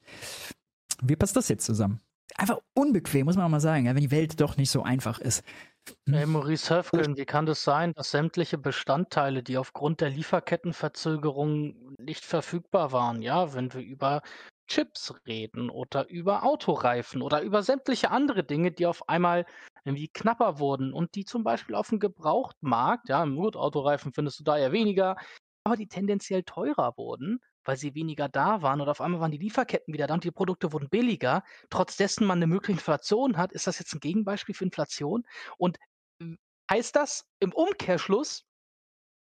Wie 1.02 1.15
passt 1.15 1.35
das 1.35 1.49
jetzt 1.49 1.65
zusammen? 1.65 2.02
Einfach 2.38 2.60
unbequem, 2.73 3.26
muss 3.26 3.35
man 3.35 3.45
auch 3.45 3.49
mal 3.49 3.60
sagen, 3.60 3.85
ja, 3.85 3.95
wenn 3.95 4.02
die 4.02 4.11
Welt 4.11 4.41
doch 4.41 4.57
nicht 4.57 4.72
so 4.72 4.84
einfach 4.84 5.19
ist. 5.19 5.43
Hey, 6.10 6.26
Maurice 6.26 6.76
Höfgen, 6.76 7.15
wie 7.15 7.26
kann 7.26 7.45
das 7.45 7.64
sein, 7.64 7.93
dass 7.93 8.11
sämtliche 8.11 8.57
Bestandteile, 8.57 9.43
die 9.43 9.57
aufgrund 9.57 10.02
der 10.02 10.10
Lieferkettenverzögerung 10.10 11.95
nicht 11.99 12.26
verfügbar 12.26 12.91
waren, 12.91 13.22
ja, 13.22 13.53
wenn 13.53 13.72
wir 13.73 13.81
über 13.81 14.22
Chips 14.68 15.14
reden 15.27 15.69
oder 15.69 16.10
über 16.10 16.43
Autoreifen 16.43 17.22
oder 17.22 17.41
über 17.41 17.61
sämtliche 17.61 18.10
andere 18.10 18.43
Dinge, 18.43 18.72
die 18.72 18.88
auf 18.88 19.07
einmal 19.07 19.45
irgendwie 19.84 20.07
knapper 20.07 20.57
wurden 20.57 20.91
und 20.91 21.14
die 21.14 21.26
zum 21.26 21.43
Beispiel 21.43 21.76
auf 21.76 21.89
dem 21.89 21.99
Gebrauchtmarkt, 21.99 23.10
ja, 23.10 23.23
im 23.23 23.35
gut, 23.35 23.56
Autoreifen 23.56 24.11
findest 24.11 24.39
du 24.39 24.43
da 24.43 24.57
ja 24.57 24.72
weniger, 24.72 25.15
aber 25.64 25.76
die 25.76 25.88
tendenziell 25.88 26.41
teurer 26.43 26.93
wurden, 26.97 27.39
weil 27.66 27.78
sie 27.78 27.96
weniger 27.96 28.30
da 28.30 28.62
waren 28.62 28.80
und 28.82 28.90
auf 28.90 29.02
einmal 29.02 29.20
waren 29.20 29.32
die 29.32 29.38
Lieferketten 29.38 29.94
wieder 29.94 30.08
da 30.08 30.14
und 30.14 30.24
die 30.24 30.32
Produkte 30.32 30.72
wurden 30.72 30.90
billiger, 30.90 31.44
trotz 31.70 31.98
dessen 31.98 32.26
man 32.26 32.38
eine 32.38 32.48
mögliche 32.48 32.74
Inflation 32.74 33.38
hat. 33.38 33.52
Ist 33.52 33.68
das 33.68 33.80
jetzt 33.80 33.94
ein 33.94 34.00
Gegenbeispiel 34.00 34.56
für 34.56 34.64
Inflation? 34.64 35.24
Und 35.58 35.78
heißt 36.70 36.96
das 36.96 37.28
im 37.40 37.54
Umkehrschluss, 37.54 38.46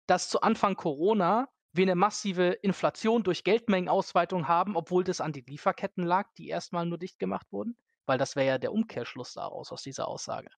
dass 0.06 0.28
zu 0.28 0.40
Anfang 0.40 0.76
Corona 0.76 1.48
wir 1.72 1.82
eine 1.84 1.94
massive 1.94 2.52
Inflation 2.62 3.22
durch 3.22 3.44
Geldmengenausweitung 3.44 4.48
haben, 4.48 4.76
obwohl 4.76 5.04
das 5.04 5.20
an 5.20 5.32
die 5.32 5.42
Lieferketten 5.42 6.04
lag, 6.04 6.32
die 6.38 6.48
erstmal 6.48 6.86
nur 6.86 6.98
dicht 6.98 7.18
gemacht 7.18 7.46
wurden? 7.50 7.76
Weil 8.06 8.18
das 8.18 8.36
wäre 8.36 8.46
ja 8.46 8.58
der 8.58 8.72
Umkehrschluss 8.72 9.34
daraus, 9.34 9.70
aus 9.70 9.82
dieser 9.82 10.08
Aussage. 10.08 10.48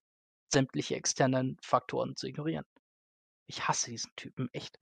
Sämtliche 0.52 0.94
externen 0.96 1.56
Faktoren 1.62 2.16
zu 2.16 2.26
ignorieren. 2.28 2.64
Ich 3.46 3.66
hasse 3.66 3.90
diesen 3.90 4.12
Typen, 4.16 4.48
echt. 4.52 4.78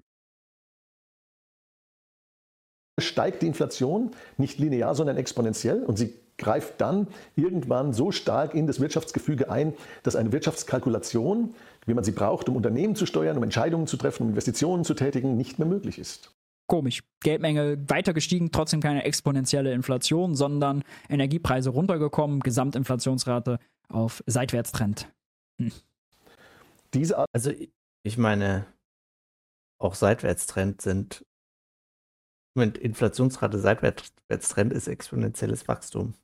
Steigt 3.00 3.42
die 3.42 3.46
Inflation 3.46 4.10
nicht 4.36 4.58
linear, 4.58 4.94
sondern 4.94 5.16
exponentiell 5.16 5.82
und 5.82 5.98
sie 5.98 6.14
greift 6.38 6.80
dann 6.80 7.08
irgendwann 7.36 7.92
so 7.92 8.12
stark 8.12 8.54
in 8.54 8.66
das 8.66 8.80
Wirtschaftsgefüge 8.80 9.50
ein, 9.50 9.74
dass 10.04 10.16
eine 10.16 10.32
Wirtschaftskalkulation, 10.32 11.54
wie 11.86 11.94
man 11.94 12.04
sie 12.04 12.12
braucht, 12.12 12.48
um 12.48 12.56
Unternehmen 12.56 12.94
zu 12.94 13.06
steuern, 13.06 13.36
um 13.36 13.42
Entscheidungen 13.42 13.86
zu 13.86 13.96
treffen, 13.96 14.22
um 14.22 14.28
Investitionen 14.30 14.84
zu 14.84 14.94
tätigen, 14.94 15.36
nicht 15.36 15.58
mehr 15.58 15.66
möglich 15.66 15.98
ist. 15.98 16.32
Komisch. 16.68 17.02
Geldmenge 17.20 17.78
weiter 17.88 18.12
gestiegen, 18.12 18.52
trotzdem 18.52 18.80
keine 18.80 19.04
exponentielle 19.04 19.72
Inflation, 19.72 20.34
sondern 20.34 20.84
Energiepreise 21.08 21.70
runtergekommen, 21.70 22.40
Gesamtinflationsrate 22.40 23.58
auf 23.88 24.22
Seitwärtstrend. 24.26 25.08
Diese 26.94 27.18
Art 27.18 27.28
Also 27.32 27.52
ich 28.02 28.18
meine, 28.18 28.66
auch 29.78 29.94
Seitwärtstrend 29.94 30.82
sind, 30.82 31.24
Moment, 32.54 32.78
Inflationsrate 32.78 33.58
Seitwärtstrend 33.58 34.72
ist 34.72 34.88
exponentielles 34.88 35.68
Wachstum. 35.68 36.14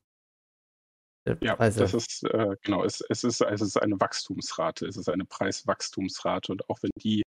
Ja, 1.41 1.57
Preise- 1.57 1.81
das 1.81 1.95
ist, 1.95 2.25
äh, 2.25 2.57
genau, 2.63 2.85
es, 2.85 3.01
es, 3.09 3.25
ist, 3.25 3.41
es 3.41 3.61
ist 3.63 3.81
eine 3.81 3.99
Wachstumsrate, 3.99 4.87
es 4.87 4.97
ist 4.97 5.09
eine 5.09 5.25
Preiswachstumsrate 5.25 6.53
und 6.53 6.69
auch 6.69 6.83
wenn 6.83 6.91
die 6.99 7.23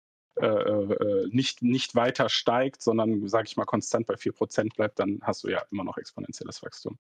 äh, 0.41 0.48
äh, 0.48 1.28
nicht, 1.30 1.61
nicht 1.61 1.94
weiter 1.94 2.28
steigt, 2.28 2.82
sondern, 2.82 3.28
sage 3.28 3.48
ich 3.48 3.56
mal, 3.56 3.65
konstant 3.65 4.07
bei 4.07 4.15
4% 4.15 4.76
bleibt, 4.76 4.98
dann 4.98 5.20
hast 5.22 5.44
du 5.44 5.49
ja 5.49 5.64
immer 5.70 5.84
noch 5.84 5.98
exponentielles 5.98 6.64
Wachstum. 6.64 6.98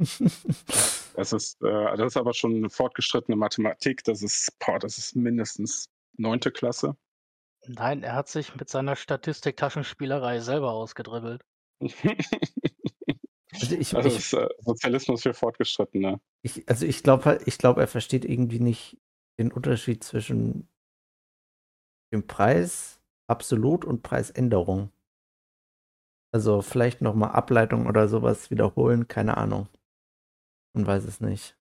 Das 1.14 1.32
ist, 1.32 1.62
äh, 1.62 1.96
das 1.96 2.08
ist 2.08 2.16
aber 2.18 2.34
schon 2.34 2.56
eine 2.56 2.68
fortgeschrittene 2.68 3.38
Mathematik, 3.38 4.04
das 4.04 4.20
ist, 4.20 4.54
boah, 4.58 4.78
das 4.78 4.98
ist 4.98 5.16
mindestens 5.16 5.88
neunte 6.18 6.52
Klasse. 6.52 6.94
Nein, 7.68 8.02
er 8.02 8.14
hat 8.14 8.28
sich 8.28 8.54
mit 8.54 8.68
seiner 8.68 8.96
Statistik-Taschenspielerei 8.96 10.40
selber 10.40 10.72
ausgedribbelt. 10.72 11.44
also 11.80 13.74
ich, 13.74 13.94
Also 13.94 14.08
ich, 14.08 14.16
ist 14.16 14.32
äh, 14.32 14.48
Sozialismus 14.60 15.22
für 15.22 15.34
Fortgeschrittene. 15.34 16.20
ich, 16.42 16.68
also 16.68 16.86
ich 16.86 17.02
glaube, 17.02 17.40
ich 17.44 17.58
glaube, 17.58 17.80
er 17.80 17.88
versteht 17.88 18.24
irgendwie 18.24 18.60
nicht 18.60 18.98
den 19.38 19.52
Unterschied 19.52 20.02
zwischen 20.04 20.68
dem 22.12 22.26
Preis 22.26 23.00
absolut 23.28 23.84
und 23.84 24.02
Preisänderung. 24.02 24.90
Also 26.32 26.62
vielleicht 26.62 27.02
nochmal 27.02 27.30
Ableitung 27.30 27.86
oder 27.86 28.08
sowas 28.08 28.50
wiederholen, 28.50 29.08
keine 29.08 29.36
Ahnung. 29.36 29.68
Man 30.74 30.86
weiß 30.86 31.04
es 31.04 31.20
nicht. 31.20 31.56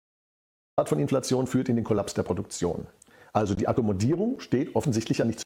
Art 0.76 0.88
von 0.88 0.98
Inflation 0.98 1.46
führt 1.46 1.68
in 1.68 1.76
den 1.76 1.84
Kollaps 1.84 2.14
der 2.14 2.22
Produktion. 2.22 2.86
Also 3.32 3.54
die 3.54 3.68
Akkommodierung 3.68 4.40
steht 4.40 4.74
offensichtlich 4.74 5.18
ja 5.18 5.24
nicht 5.24 5.42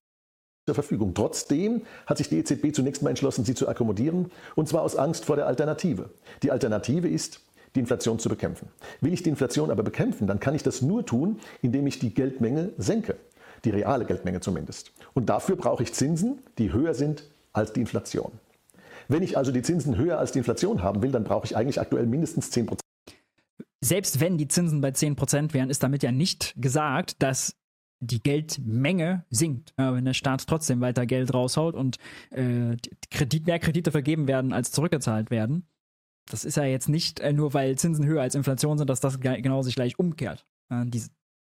zur 0.66 0.74
Verfügung. 0.74 1.14
Trotzdem 1.14 1.82
hat 2.06 2.18
sich 2.18 2.28
die 2.28 2.38
EZB 2.38 2.74
zunächst 2.74 3.02
mal 3.02 3.10
entschlossen, 3.10 3.44
sie 3.44 3.54
zu 3.54 3.68
akkommodieren, 3.68 4.30
und 4.54 4.68
zwar 4.68 4.82
aus 4.82 4.96
Angst 4.96 5.24
vor 5.26 5.36
der 5.36 5.46
Alternative. 5.46 6.10
Die 6.42 6.50
Alternative 6.50 7.08
ist, 7.08 7.40
die 7.74 7.80
Inflation 7.80 8.18
zu 8.18 8.28
bekämpfen. 8.28 8.68
Will 9.00 9.12
ich 9.12 9.22
die 9.22 9.30
Inflation 9.30 9.70
aber 9.70 9.82
bekämpfen, 9.82 10.26
dann 10.26 10.40
kann 10.40 10.54
ich 10.54 10.62
das 10.62 10.80
nur 10.80 11.04
tun, 11.04 11.40
indem 11.60 11.86
ich 11.86 11.98
die 11.98 12.14
Geldmenge 12.14 12.70
senke. 12.78 13.16
Die 13.64 13.70
reale 13.70 14.04
Geldmenge 14.04 14.40
zumindest. 14.40 14.92
Und 15.12 15.28
dafür 15.28 15.56
brauche 15.56 15.82
ich 15.82 15.92
Zinsen, 15.92 16.38
die 16.58 16.72
höher 16.72 16.94
sind 16.94 17.24
als 17.52 17.72
die 17.72 17.80
Inflation. 17.80 18.32
Wenn 19.08 19.22
ich 19.22 19.36
also 19.36 19.52
die 19.52 19.62
Zinsen 19.62 19.96
höher 19.96 20.18
als 20.18 20.32
die 20.32 20.38
Inflation 20.38 20.82
haben 20.82 21.02
will, 21.02 21.10
dann 21.10 21.24
brauche 21.24 21.46
ich 21.46 21.56
eigentlich 21.56 21.80
aktuell 21.80 22.06
mindestens 22.06 22.50
10% 22.52 22.78
Selbst 23.80 24.20
wenn 24.20 24.38
die 24.38 24.48
Zinsen 24.48 24.80
bei 24.80 24.90
10% 24.90 25.52
wären, 25.52 25.68
ist 25.68 25.82
damit 25.82 26.02
ja 26.02 26.12
nicht 26.12 26.54
gesagt, 26.56 27.22
dass 27.22 27.54
die 28.00 28.20
Geldmenge 28.22 29.24
sinkt, 29.30 29.72
wenn 29.76 30.04
der 30.04 30.14
Staat 30.14 30.46
trotzdem 30.46 30.80
weiter 30.80 31.06
Geld 31.06 31.32
raushaut 31.32 31.74
und 31.74 31.98
äh, 32.30 32.76
die 32.76 32.90
Kredit, 33.10 33.46
mehr 33.46 33.58
Kredite 33.58 33.90
vergeben 33.90 34.28
werden, 34.28 34.52
als 34.52 34.72
zurückgezahlt 34.72 35.30
werden. 35.30 35.66
Das 36.30 36.44
ist 36.44 36.56
ja 36.56 36.64
jetzt 36.64 36.88
nicht 36.88 37.20
äh, 37.20 37.32
nur, 37.32 37.54
weil 37.54 37.76
Zinsen 37.76 38.06
höher 38.06 38.22
als 38.22 38.34
Inflation 38.34 38.78
sind, 38.78 38.88
dass 38.90 39.00
das 39.00 39.20
ge- 39.20 39.40
genau 39.40 39.62
sich 39.62 39.74
gleich 39.74 39.98
umkehrt. 39.98 40.46
Dies, 40.86 41.10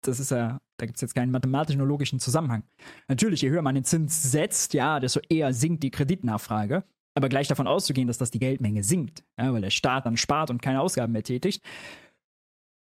das 0.02 0.20
ist 0.20 0.32
ja, 0.32 0.60
da 0.78 0.86
gibt 0.86 0.98
es 0.98 1.02
jetzt 1.02 1.14
keinen 1.14 1.32
mathematischen 1.32 1.82
oder 1.82 1.88
logischen 1.88 2.20
Zusammenhang. 2.20 2.64
Natürlich, 3.07 3.41
je 3.41 3.49
höher 3.49 3.62
man 3.62 3.76
den 3.76 3.84
Zins 3.84 4.32
setzt, 4.32 4.74
ja, 4.74 4.99
desto 4.99 5.20
eher 5.30 5.53
sinkt 5.53 5.84
die 5.84 5.91
Kreditnachfrage. 5.91 6.84
Aber 7.18 7.30
gleich 7.30 7.48
davon 7.48 7.66
auszugehen, 7.66 8.07
dass 8.07 8.18
das 8.18 8.30
die 8.30 8.40
Geldmenge 8.40 8.84
sinkt, 8.84 9.24
ja, 9.40 9.53
weil 9.53 9.62
der 9.62 9.70
Staat 9.70 10.06
dann 10.06 10.18
spart 10.18 10.49
und 10.49 10.62
keine 10.62 10.82
Ausgaben 10.82 11.14
mehr 11.14 11.24
tätigt, 11.24 11.64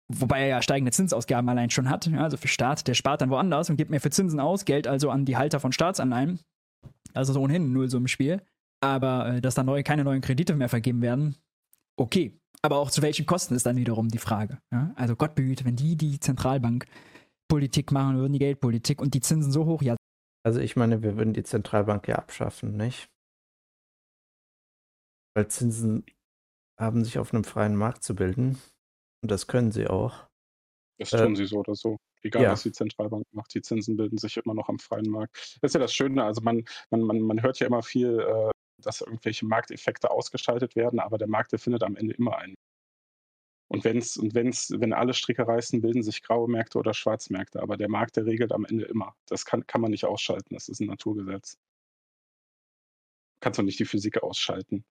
wobei 0.10 0.42
er 0.42 0.48
ja 0.48 0.62
steigende 0.62 0.92
Zinsausgaben 0.92 1.50
allein 1.50 1.70
schon 1.70 1.90
hat. 1.90 2.08
Ja, 2.08 2.24
also 2.24 2.38
für 2.38 2.48
Staat, 2.48 2.88
der 2.88 2.94
spart 2.94 3.22
dann 3.22 3.30
woanders 3.30 3.70
und 3.70 3.78
gibt 3.78 3.92
mehr 3.92 4.02
für 4.02 4.10
Zinsen 4.10 4.40
aus, 4.40 4.66
Geld 4.66 4.88
also 4.88 5.10
an 5.10 5.26
die 5.26 5.38
Halter 5.38 5.60
von 5.60 5.72
Staatsanleihen. 5.72 6.40
Also 7.14 7.34
so 7.34 7.42
ohnehin 7.42 7.74
null 7.74 7.90
so 7.90 7.98
im 7.98 8.08
Spiel. 8.08 8.42
Aber 8.82 9.28
äh, 9.36 9.42
dass 9.42 9.56
da 9.56 9.64
neue, 9.64 9.84
keine 9.84 10.04
neuen 10.04 10.22
Kredite 10.22 10.56
mehr 10.56 10.70
vergeben 10.70 11.02
werden, 11.02 11.36
okay. 11.98 12.40
Aber 12.62 12.78
auch 12.78 12.90
zu 12.92 13.02
welchen 13.02 13.26
Kosten 13.26 13.56
ist 13.56 13.66
dann 13.66 13.76
wiederum 13.76 14.10
die 14.10 14.18
Frage. 14.18 14.60
Ja? 14.72 14.92
Also 14.96 15.16
Gott 15.16 15.36
behüte, 15.36 15.64
wenn 15.66 15.76
die 15.76 15.96
die 15.96 16.20
Zentralbankpolitik 16.20 17.92
machen 17.92 18.18
würden, 18.18 18.34
die 18.34 18.40
Geldpolitik 18.40 19.02
und 19.02 19.14
die 19.14 19.22
Zinsen 19.22 19.52
so 19.52 19.66
hoch, 19.66 19.82
ja, 19.82 19.96
Also 20.44 20.60
ich 20.60 20.76
meine, 20.76 21.04
wir 21.04 21.18
würden 21.18 21.34
die 21.34 21.44
Zentralbank 21.44 22.08
ja 22.08 22.16
abschaffen, 22.16 22.76
nicht? 22.76 23.10
Weil 25.36 25.48
Zinsen 25.50 26.06
haben 26.80 27.04
sich 27.04 27.20
auf 27.20 27.34
einem 27.34 27.44
freien 27.44 27.76
Markt 27.76 28.04
zu 28.04 28.16
bilden. 28.16 28.58
Und 29.28 29.32
das 29.32 29.46
können 29.46 29.74
sie 29.74 29.88
auch. 29.88 30.26
Das 31.00 31.10
tun 31.10 31.34
äh, 31.34 31.36
sie 31.36 31.48
so 31.48 31.58
oder 31.58 31.76
so. 31.76 31.98
Egal, 32.22 32.44
ja. 32.44 32.52
was 32.54 32.64
die 32.64 32.72
Zentralbank 32.72 33.26
macht, 33.34 33.54
die 33.54 33.62
Zinsen 33.62 33.98
bilden 33.98 34.18
sich 34.18 34.38
immer 34.38 34.54
noch 34.54 34.70
am 34.70 34.80
freien 34.80 35.10
Markt. 35.10 35.36
Das 35.60 35.72
ist 35.72 35.74
ja 35.74 35.82
das 35.82 35.94
Schöne, 35.94 36.24
also 36.24 36.40
man, 36.40 36.64
man, 36.92 37.02
man, 37.02 37.20
man 37.20 37.42
hört 37.44 37.60
ja 37.60 37.68
immer 37.68 37.84
viel, 37.84 38.22
äh, 38.22 38.50
dass 38.82 39.02
irgendwelche 39.02 39.46
Markteffekte 39.46 40.12
ausgestaltet 40.12 40.78
werden, 40.78 41.02
aber 41.02 41.18
der 41.18 41.28
Markt, 41.28 41.52
der 41.52 41.60
findet 41.60 41.84
am 41.84 41.98
Ende 41.98 42.14
immer 42.14 42.38
einen. 42.38 42.56
Und 43.70 43.84
wenn's, 43.84 44.16
und 44.16 44.34
wenn's, 44.34 44.72
wenn 44.74 44.94
alle 44.94 45.14
Stricke 45.14 45.46
reißen, 45.46 45.82
bilden 45.82 46.04
sich 46.04 46.24
graue 46.24 46.50
Märkte 46.50 46.78
oder 46.78 46.94
Schwarzmärkte, 46.94 47.62
aber 47.62 47.76
der 47.76 47.90
Markt, 47.90 48.16
der 48.16 48.28
regelt 48.28 48.54
am 48.54 48.64
Ende 48.64 48.86
immer. 48.86 49.14
Das 49.26 49.44
kann, 49.44 49.68
kann 49.68 49.82
man 49.82 49.92
nicht 49.92 50.06
ausschalten, 50.06 50.54
das 50.54 50.70
ist 50.70 50.80
ein 50.80 50.88
Naturgesetz. 50.88 51.58
Kannst 53.42 53.60
du 53.60 53.64
nicht 53.64 53.78
die 53.78 53.86
Physik 53.86 54.24
ausschalten 54.24 54.86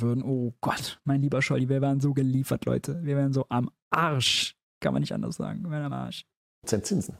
würden. 0.00 0.22
Oh 0.22 0.54
Gott, 0.60 1.00
mein 1.04 1.20
lieber 1.20 1.42
Scholli, 1.42 1.68
wir 1.68 1.80
wären 1.80 2.00
so 2.00 2.14
geliefert, 2.14 2.64
Leute. 2.64 3.00
Wir 3.02 3.16
wären 3.16 3.32
so 3.32 3.46
am 3.48 3.70
Arsch. 3.90 4.56
Kann 4.80 4.92
man 4.92 5.00
nicht 5.00 5.12
anders 5.12 5.36
sagen. 5.36 5.62
Wir 5.62 5.70
wären 5.70 5.84
am 5.84 5.92
Arsch. 5.92 6.24
Zinsen. 6.64 7.14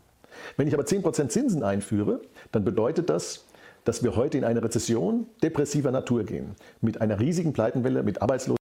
Wenn 0.56 0.68
ich 0.68 0.74
aber 0.74 0.84
10% 0.84 1.28
Zinsen 1.28 1.62
einführe, 1.62 2.20
dann 2.52 2.64
bedeutet 2.64 3.08
das, 3.08 3.46
dass 3.84 4.02
wir 4.02 4.16
heute 4.16 4.38
in 4.38 4.44
eine 4.44 4.62
Rezession 4.62 5.26
depressiver 5.42 5.90
Natur 5.90 6.24
gehen. 6.24 6.54
Mit 6.80 7.00
einer 7.00 7.18
riesigen 7.18 7.52
Pleitenwelle, 7.52 8.02
mit 8.02 8.20
Arbeitslosigkeit 8.20 8.57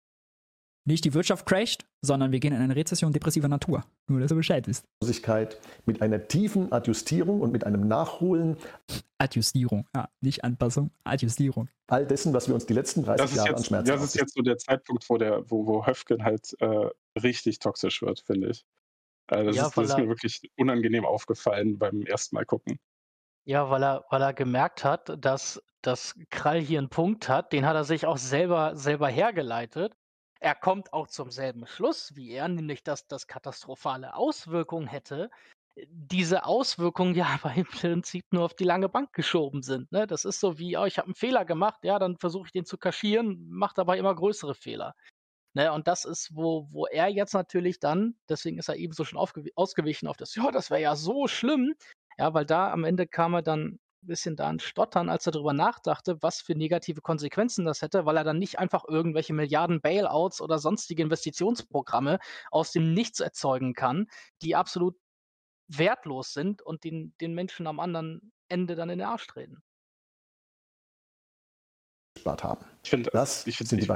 nicht 0.87 1.05
die 1.05 1.13
Wirtschaft 1.13 1.45
crasht, 1.45 1.85
sondern 2.01 2.31
wir 2.31 2.39
gehen 2.39 2.53
in 2.53 2.61
eine 2.61 2.75
Rezession 2.75 3.11
depressiver 3.11 3.47
Natur. 3.47 3.83
Nur, 4.07 4.19
dass 4.19 4.31
ihr 4.31 4.35
Bescheid 4.35 4.67
wisst. 4.67 4.85
Mit 5.85 6.01
einer 6.01 6.27
tiefen 6.27 6.71
Adjustierung 6.71 7.41
und 7.41 7.51
mit 7.51 7.65
einem 7.65 7.87
Nachholen. 7.87 8.57
Adjustierung, 9.17 9.87
ja, 9.95 10.09
nicht 10.21 10.43
Anpassung, 10.43 10.91
Adjustierung. 11.03 11.69
All 11.87 12.05
dessen, 12.05 12.33
was 12.33 12.47
wir 12.47 12.55
uns 12.55 12.65
die 12.65 12.73
letzten 12.73 13.03
30 13.03 13.35
Jahre 13.35 13.49
jetzt, 13.49 13.57
an 13.57 13.63
Schmerzen 13.63 13.87
Das 13.87 14.03
ist 14.03 14.15
jetzt 14.15 14.33
so 14.33 14.41
der 14.41 14.57
Zeitpunkt, 14.57 15.09
wo, 15.09 15.17
der, 15.17 15.49
wo, 15.49 15.65
wo 15.65 15.85
Höfgen 15.85 16.23
halt 16.23 16.55
äh, 16.59 16.89
richtig 17.19 17.59
toxisch 17.59 18.01
wird, 18.01 18.21
finde 18.21 18.49
ich. 18.49 18.65
Äh, 19.27 19.43
das, 19.43 19.55
ja, 19.55 19.67
ist, 19.67 19.77
das 19.77 19.89
ist 19.89 19.97
mir 19.97 20.07
wirklich 20.07 20.51
unangenehm 20.55 21.05
aufgefallen 21.05 21.77
beim 21.77 22.03
ersten 22.03 22.35
Mal 22.35 22.45
gucken. 22.45 22.79
Ja, 23.45 23.69
weil 23.69 23.83
er, 23.83 24.05
weil 24.09 24.21
er 24.21 24.33
gemerkt 24.33 24.83
hat, 24.83 25.23
dass, 25.23 25.61
dass 25.81 26.15
Krall 26.29 26.59
hier 26.59 26.79
einen 26.79 26.89
Punkt 26.89 27.27
hat, 27.27 27.53
den 27.53 27.65
hat 27.65 27.75
er 27.75 27.83
sich 27.83 28.05
auch 28.05 28.17
selber, 28.17 28.75
selber 28.75 29.07
hergeleitet. 29.07 29.93
Er 30.39 30.55
kommt 30.55 30.93
auch 30.93 31.07
zum 31.07 31.31
selben 31.31 31.65
Schluss 31.67 32.15
wie 32.15 32.31
er, 32.31 32.47
nämlich 32.47 32.83
dass 32.83 33.07
das 33.07 33.27
katastrophale 33.27 34.15
Auswirkungen 34.15 34.87
hätte, 34.87 35.29
diese 35.89 36.45
Auswirkungen 36.45 37.15
ja 37.15 37.27
aber 37.43 37.53
im 37.55 37.65
Prinzip 37.65 38.25
nur 38.31 38.45
auf 38.45 38.55
die 38.55 38.63
lange 38.63 38.89
Bank 38.89 39.13
geschoben 39.13 39.61
sind. 39.61 39.91
Ne? 39.91 40.07
Das 40.07 40.25
ist 40.25 40.39
so 40.39 40.57
wie, 40.57 40.77
oh, 40.77 40.85
ich 40.85 40.97
habe 40.97 41.07
einen 41.07 41.15
Fehler 41.15 41.45
gemacht, 41.45 41.83
ja, 41.83 41.99
dann 41.99 42.17
versuche 42.17 42.47
ich 42.47 42.51
den 42.51 42.65
zu 42.65 42.77
kaschieren, 42.77 43.47
macht 43.49 43.79
aber 43.79 43.97
immer 43.97 44.13
größere 44.15 44.55
Fehler. 44.55 44.95
Ne? 45.53 45.71
Und 45.73 45.87
das 45.87 46.05
ist, 46.05 46.35
wo, 46.35 46.67
wo 46.71 46.85
er 46.87 47.07
jetzt 47.07 47.33
natürlich 47.33 47.79
dann, 47.79 48.15
deswegen 48.29 48.59
ist 48.59 48.69
er 48.69 48.75
eben 48.75 48.93
so 48.93 49.05
schon 49.05 49.19
ausgewichen 49.55 50.07
auf 50.07 50.17
das, 50.17 50.35
ja, 50.35 50.51
das 50.51 50.69
wäre 50.69 50.81
ja 50.81 50.95
so 50.95 51.27
schlimm, 51.27 51.75
ja, 52.17 52.33
weil 52.33 52.45
da 52.45 52.71
am 52.71 52.83
Ende 52.83 53.07
kam 53.07 53.33
er 53.33 53.41
dann 53.43 53.79
bisschen 54.01 54.35
da 54.35 54.47
ein 54.47 54.59
Stottern, 54.59 55.09
als 55.09 55.25
er 55.25 55.31
darüber 55.31 55.53
nachdachte, 55.53 56.21
was 56.21 56.41
für 56.41 56.55
negative 56.55 57.01
Konsequenzen 57.01 57.65
das 57.65 57.81
hätte, 57.81 58.05
weil 58.05 58.17
er 58.17 58.23
dann 58.23 58.39
nicht 58.39 58.59
einfach 58.59 58.85
irgendwelche 58.87 59.33
Milliarden 59.33 59.81
Bailouts 59.81 60.41
oder 60.41 60.59
sonstige 60.59 61.03
Investitionsprogramme 61.03 62.19
aus 62.51 62.71
dem 62.71 62.93
Nichts 62.93 63.19
erzeugen 63.19 63.73
kann, 63.73 64.07
die 64.41 64.55
absolut 64.55 64.95
wertlos 65.67 66.33
sind 66.33 66.61
und 66.61 66.83
den, 66.83 67.13
den 67.19 67.33
Menschen 67.33 67.67
am 67.67 67.79
anderen 67.79 68.31
Ende 68.47 68.75
dann 68.75 68.89
in 68.89 68.99
den 68.99 69.07
Arsch 69.07 69.27
treten. 69.27 69.61
haben. 72.25 72.65
Ich 72.83 72.89
finde, 72.89 73.09
das, 73.11 73.45
ich 73.47 73.57
find, 73.57 73.71
ich, 73.73 73.89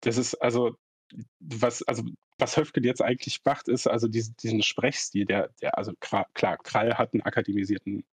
das 0.00 0.16
ist 0.16 0.34
also 0.36 0.76
was, 1.40 1.82
also 1.84 2.02
was 2.38 2.56
Höfgen 2.56 2.84
jetzt 2.84 3.02
eigentlich 3.02 3.40
macht, 3.44 3.68
ist 3.68 3.86
also 3.86 4.08
diesen, 4.08 4.36
diesen 4.36 4.62
Sprechstil, 4.62 5.24
der, 5.24 5.48
der, 5.60 5.76
also 5.76 5.92
klar, 6.00 6.26
Krall 6.34 6.94
hat 6.94 7.12
einen 7.12 7.22
akademisierten 7.22 8.04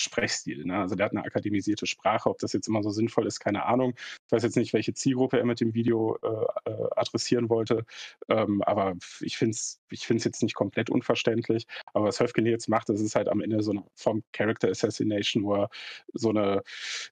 Sprechstil. 0.00 0.64
Ne? 0.64 0.78
Also 0.78 0.94
der 0.94 1.06
hat 1.06 1.12
eine 1.12 1.24
akademisierte 1.24 1.86
Sprache. 1.86 2.30
Ob 2.30 2.38
das 2.38 2.52
jetzt 2.52 2.68
immer 2.68 2.82
so 2.82 2.90
sinnvoll 2.90 3.26
ist, 3.26 3.40
keine 3.40 3.64
Ahnung. 3.66 3.94
Ich 4.26 4.32
weiß 4.32 4.42
jetzt 4.42 4.56
nicht, 4.56 4.72
welche 4.72 4.94
Zielgruppe 4.94 5.38
er 5.38 5.44
mit 5.44 5.60
dem 5.60 5.74
Video 5.74 6.16
äh, 6.22 6.70
äh 6.70 6.88
adressieren 6.96 7.48
wollte. 7.48 7.84
Ähm, 8.28 8.62
aber 8.62 8.96
ich 9.20 9.36
finde 9.36 9.52
es 9.52 9.80
ich 9.90 10.06
find's 10.06 10.24
jetzt 10.24 10.42
nicht 10.42 10.54
komplett 10.54 10.90
unverständlich. 10.90 11.66
Aber 11.92 12.06
was 12.06 12.20
Höfgen 12.20 12.46
jetzt 12.46 12.68
macht, 12.68 12.88
das 12.88 13.00
ist 13.00 13.14
halt 13.14 13.28
am 13.28 13.40
Ende 13.40 13.62
so 13.62 13.72
eine 13.72 13.84
Form 13.94 14.22
Character 14.32 14.68
Assassination, 14.68 15.44
wo 15.44 15.54
er 15.54 15.70
so 16.14 16.30
eine 16.30 16.62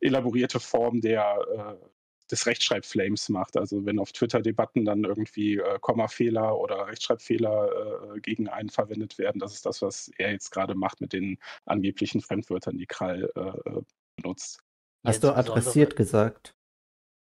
elaborierte 0.00 0.60
Form 0.60 1.00
der 1.00 1.78
äh, 1.80 1.88
des 2.30 2.46
Rechtschreibflames 2.46 3.28
macht. 3.28 3.56
Also 3.56 3.84
wenn 3.84 3.98
auf 3.98 4.12
Twitter-Debatten 4.12 4.84
dann 4.84 5.04
irgendwie 5.04 5.58
äh, 5.58 5.78
Kommafehler 5.80 6.56
oder 6.58 6.86
Rechtschreibfehler 6.86 8.14
äh, 8.16 8.20
gegen 8.20 8.48
einen 8.48 8.70
verwendet 8.70 9.18
werden, 9.18 9.38
das 9.38 9.54
ist 9.54 9.66
das, 9.66 9.82
was 9.82 10.10
er 10.18 10.32
jetzt 10.32 10.50
gerade 10.50 10.74
macht 10.74 11.00
mit 11.00 11.12
den 11.12 11.38
angeblichen 11.66 12.20
Fremdwörtern, 12.20 12.76
die 12.76 12.86
Krall 12.86 13.30
äh, 13.34 13.70
äh 13.70 13.82
benutzt. 14.16 14.60
Hast 15.06 15.22
du 15.22 15.34
adressiert 15.34 15.96
gesagt? 15.96 16.54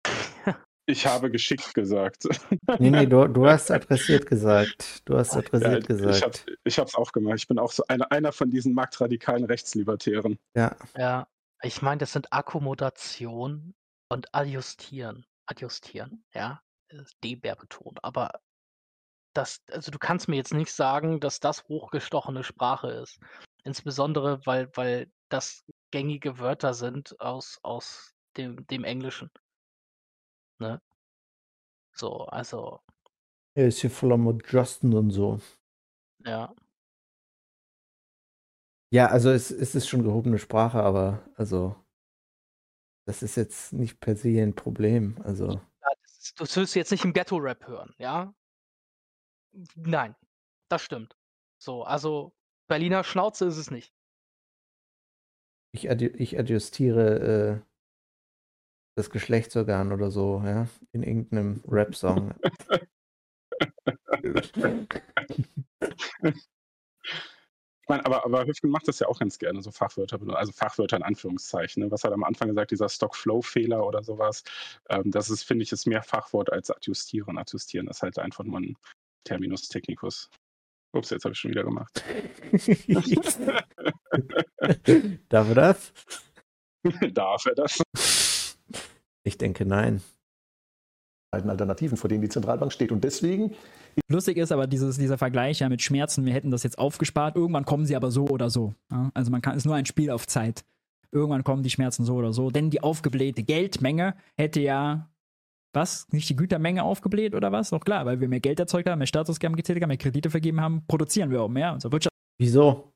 Ich 0.90 1.06
habe 1.06 1.30
geschickt 1.30 1.74
gesagt. 1.74 2.26
Nee, 2.78 2.88
nee, 2.88 3.04
du, 3.04 3.28
du 3.28 3.46
hast 3.50 3.70
adressiert 3.70 4.24
gesagt. 4.24 5.02
Du 5.06 5.18
hast 5.18 5.36
adressiert 5.36 5.86
ja, 5.86 5.94
gesagt. 5.94 6.46
Ich 6.64 6.78
habe 6.78 6.88
es 6.88 6.94
auch 6.94 7.12
gemacht. 7.12 7.34
Ich 7.36 7.46
bin 7.46 7.58
auch 7.58 7.72
so 7.72 7.84
einer, 7.88 8.10
einer 8.10 8.32
von 8.32 8.50
diesen 8.50 8.72
marktradikalen 8.72 9.44
Rechtslibertären. 9.44 10.38
Ja. 10.56 10.74
Ja, 10.96 11.28
ich 11.60 11.82
meine, 11.82 11.98
das 11.98 12.14
sind 12.14 12.32
Akkommodation 12.32 13.74
und 14.08 14.34
adjustieren. 14.34 15.26
Adjustieren, 15.46 16.24
ja. 16.34 16.62
D-Bär 17.22 17.56
betont. 17.56 18.02
Aber 18.02 18.40
das, 19.34 19.62
also 19.70 19.90
du 19.90 19.98
kannst 19.98 20.28
mir 20.28 20.36
jetzt 20.36 20.54
nicht 20.54 20.72
sagen, 20.72 21.20
dass 21.20 21.40
das 21.40 21.64
hochgestochene 21.64 22.44
Sprache 22.44 22.88
ist. 22.88 23.20
Insbesondere, 23.64 24.40
weil, 24.46 24.70
weil 24.74 25.10
das 25.28 25.64
gängige 25.90 26.38
Wörter 26.38 26.74
sind 26.74 27.20
aus, 27.20 27.58
aus 27.62 28.14
dem, 28.36 28.66
dem 28.66 28.84
Englischen. 28.84 29.30
Ne? 30.58 30.80
So, 31.92 32.26
also. 32.26 32.80
Er 33.54 33.68
ist 33.68 33.80
hier 33.80 33.90
voller 33.90 34.38
Justin 34.48 34.94
und 34.94 35.10
so. 35.10 35.40
Ja. 36.24 36.54
Ja, 38.90 39.08
also 39.08 39.30
es, 39.30 39.50
es 39.50 39.74
ist 39.74 39.88
schon 39.88 40.02
gehobene 40.02 40.38
Sprache, 40.38 40.82
aber 40.82 41.28
also 41.36 41.76
das 43.08 43.22
ist 43.22 43.36
jetzt 43.36 43.72
nicht 43.72 44.00
per 44.00 44.16
se 44.16 44.42
ein 44.42 44.54
Problem. 44.54 45.16
Also. 45.24 45.52
Ja, 45.52 45.62
das, 46.02 46.34
das 46.36 46.54
willst 46.54 46.74
du 46.74 46.78
jetzt 46.78 46.90
nicht 46.90 47.06
im 47.06 47.14
Ghetto-Rap 47.14 47.66
hören, 47.66 47.94
ja? 47.96 48.34
Nein, 49.76 50.14
das 50.68 50.82
stimmt. 50.82 51.16
So, 51.58 51.84
also 51.84 52.34
Berliner 52.68 53.04
Schnauze 53.04 53.46
ist 53.46 53.56
es 53.56 53.70
nicht. 53.70 53.94
Ich, 55.72 55.90
adju 55.90 56.10
ich 56.18 56.38
adjustiere 56.38 57.62
äh, 57.62 57.66
das 58.94 59.08
Geschlechtsorgan 59.08 59.90
oder 59.92 60.10
so, 60.10 60.42
ja, 60.44 60.68
in 60.92 61.02
irgendeinem 61.02 61.64
Rap-Song. 61.66 62.34
Ich 67.88 67.90
meine, 67.90 68.04
aber, 68.04 68.26
aber 68.26 68.44
Hüfgen 68.44 68.68
macht 68.68 68.86
das 68.86 68.98
ja 68.98 69.08
auch 69.08 69.18
ganz 69.18 69.38
gerne, 69.38 69.62
so 69.62 69.70
Fachwörter, 69.70 70.20
also 70.36 70.52
Fachwörter 70.52 70.98
in 70.98 71.02
Anführungszeichen. 71.02 71.82
Ne? 71.82 71.90
Was 71.90 72.04
hat 72.04 72.10
er 72.10 72.16
am 72.16 72.24
Anfang 72.24 72.48
gesagt, 72.48 72.70
dieser 72.70 72.90
Stock-Flow-Fehler 72.90 73.82
oder 73.82 74.02
sowas? 74.02 74.44
Ähm, 74.90 75.10
das 75.10 75.30
ist, 75.30 75.44
finde 75.44 75.62
ich, 75.62 75.72
ist 75.72 75.86
mehr 75.86 76.02
Fachwort 76.02 76.52
als 76.52 76.70
adjustieren. 76.70 77.38
Adjustieren 77.38 77.88
ist 77.88 78.02
halt 78.02 78.18
einfach 78.18 78.44
nur 78.44 78.60
ein 78.60 78.76
Terminus 79.24 79.70
technicus. 79.70 80.28
Ups, 80.92 81.08
jetzt 81.08 81.24
habe 81.24 81.32
ich 81.32 81.38
schon 81.38 81.50
wieder 81.50 81.64
gemacht. 81.64 82.04
Darf 85.30 85.48
er 85.48 85.54
das? 85.54 85.92
Darf 87.14 87.46
er 87.46 87.54
das? 87.54 87.78
Ich 89.22 89.38
denke 89.38 89.64
nein. 89.64 90.02
Alternativen, 91.30 91.96
vor 91.96 92.08
denen 92.08 92.22
die 92.22 92.28
Zentralbank 92.28 92.72
steht. 92.72 92.92
Und 92.92 93.04
deswegen 93.04 93.54
Lustig 94.08 94.36
ist 94.38 94.52
aber 94.52 94.66
dieses, 94.66 94.96
dieser 94.96 95.18
Vergleich 95.18 95.60
ja 95.60 95.68
mit 95.68 95.82
Schmerzen, 95.82 96.24
wir 96.24 96.32
hätten 96.32 96.50
das 96.50 96.62
jetzt 96.62 96.78
aufgespart, 96.78 97.36
irgendwann 97.36 97.64
kommen 97.64 97.84
sie 97.84 97.96
aber 97.96 98.10
so 98.10 98.26
oder 98.26 98.48
so. 98.48 98.74
Ja? 98.90 99.10
Also 99.14 99.30
man 99.30 99.42
kann, 99.42 99.56
ist 99.56 99.66
nur 99.66 99.74
ein 99.74 99.86
Spiel 99.86 100.10
auf 100.10 100.26
Zeit. 100.26 100.64
Irgendwann 101.10 101.44
kommen 101.44 101.62
die 101.62 101.70
Schmerzen 101.70 102.04
so 102.04 102.14
oder 102.16 102.32
so, 102.32 102.50
denn 102.50 102.70
die 102.70 102.82
aufgeblähte 102.82 103.42
Geldmenge 103.42 104.14
hätte 104.36 104.60
ja 104.60 105.08
was? 105.74 106.06
Nicht 106.10 106.28
die 106.28 106.36
Gütermenge 106.36 106.82
aufgebläht 106.82 107.34
oder 107.34 107.52
was? 107.52 107.70
Doch 107.70 107.80
klar, 107.80 108.06
weil 108.06 108.20
wir 108.20 108.28
mehr 108.28 108.40
Geld 108.40 108.58
erzeugt 108.60 108.88
haben, 108.88 108.98
mehr 108.98 109.06
Staatsausgaben 109.06 109.56
getätigt 109.56 109.82
haben, 109.82 109.88
mehr 109.88 109.98
Kredite 109.98 110.30
vergeben 110.30 110.60
haben, 110.60 110.84
produzieren 110.86 111.30
wir 111.30 111.42
auch 111.42 111.48
mehr. 111.48 111.72
Unsere 111.72 111.92
Wirtschaft. 111.92 112.14
Wieso? 112.38 112.92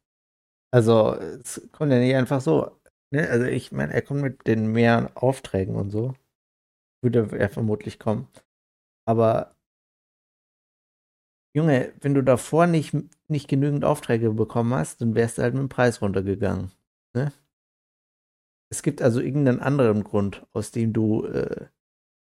Also, 0.70 1.14
es 1.14 1.68
kommt 1.72 1.92
ja 1.92 1.98
nicht 1.98 2.14
einfach 2.14 2.40
so. 2.40 2.70
Ne? 3.10 3.28
Also, 3.28 3.46
ich 3.46 3.72
meine, 3.72 3.92
er 3.92 4.02
kommt 4.02 4.22
mit 4.22 4.46
den 4.46 4.72
mehr 4.72 5.10
Aufträgen 5.14 5.76
und 5.76 5.90
so. 5.90 6.14
Würde 7.02 7.36
er 7.36 7.48
vermutlich 7.48 7.98
kommen. 7.98 8.28
Aber 9.06 9.56
Junge, 11.54 11.92
wenn 12.00 12.14
du 12.14 12.22
davor 12.22 12.66
nicht, 12.66 12.94
nicht 13.28 13.48
genügend 13.48 13.84
Aufträge 13.84 14.30
bekommen 14.30 14.72
hast, 14.72 15.00
dann 15.00 15.14
wärst 15.14 15.38
du 15.38 15.42
halt 15.42 15.54
mit 15.54 15.60
dem 15.60 15.68
Preis 15.68 16.00
runtergegangen. 16.00 16.72
Ne? 17.14 17.32
Es 18.70 18.82
gibt 18.82 19.02
also 19.02 19.20
irgendeinen 19.20 19.60
anderen 19.60 20.02
Grund, 20.02 20.46
aus 20.52 20.70
dem 20.70 20.94
du 20.94 21.26
äh, 21.26 21.66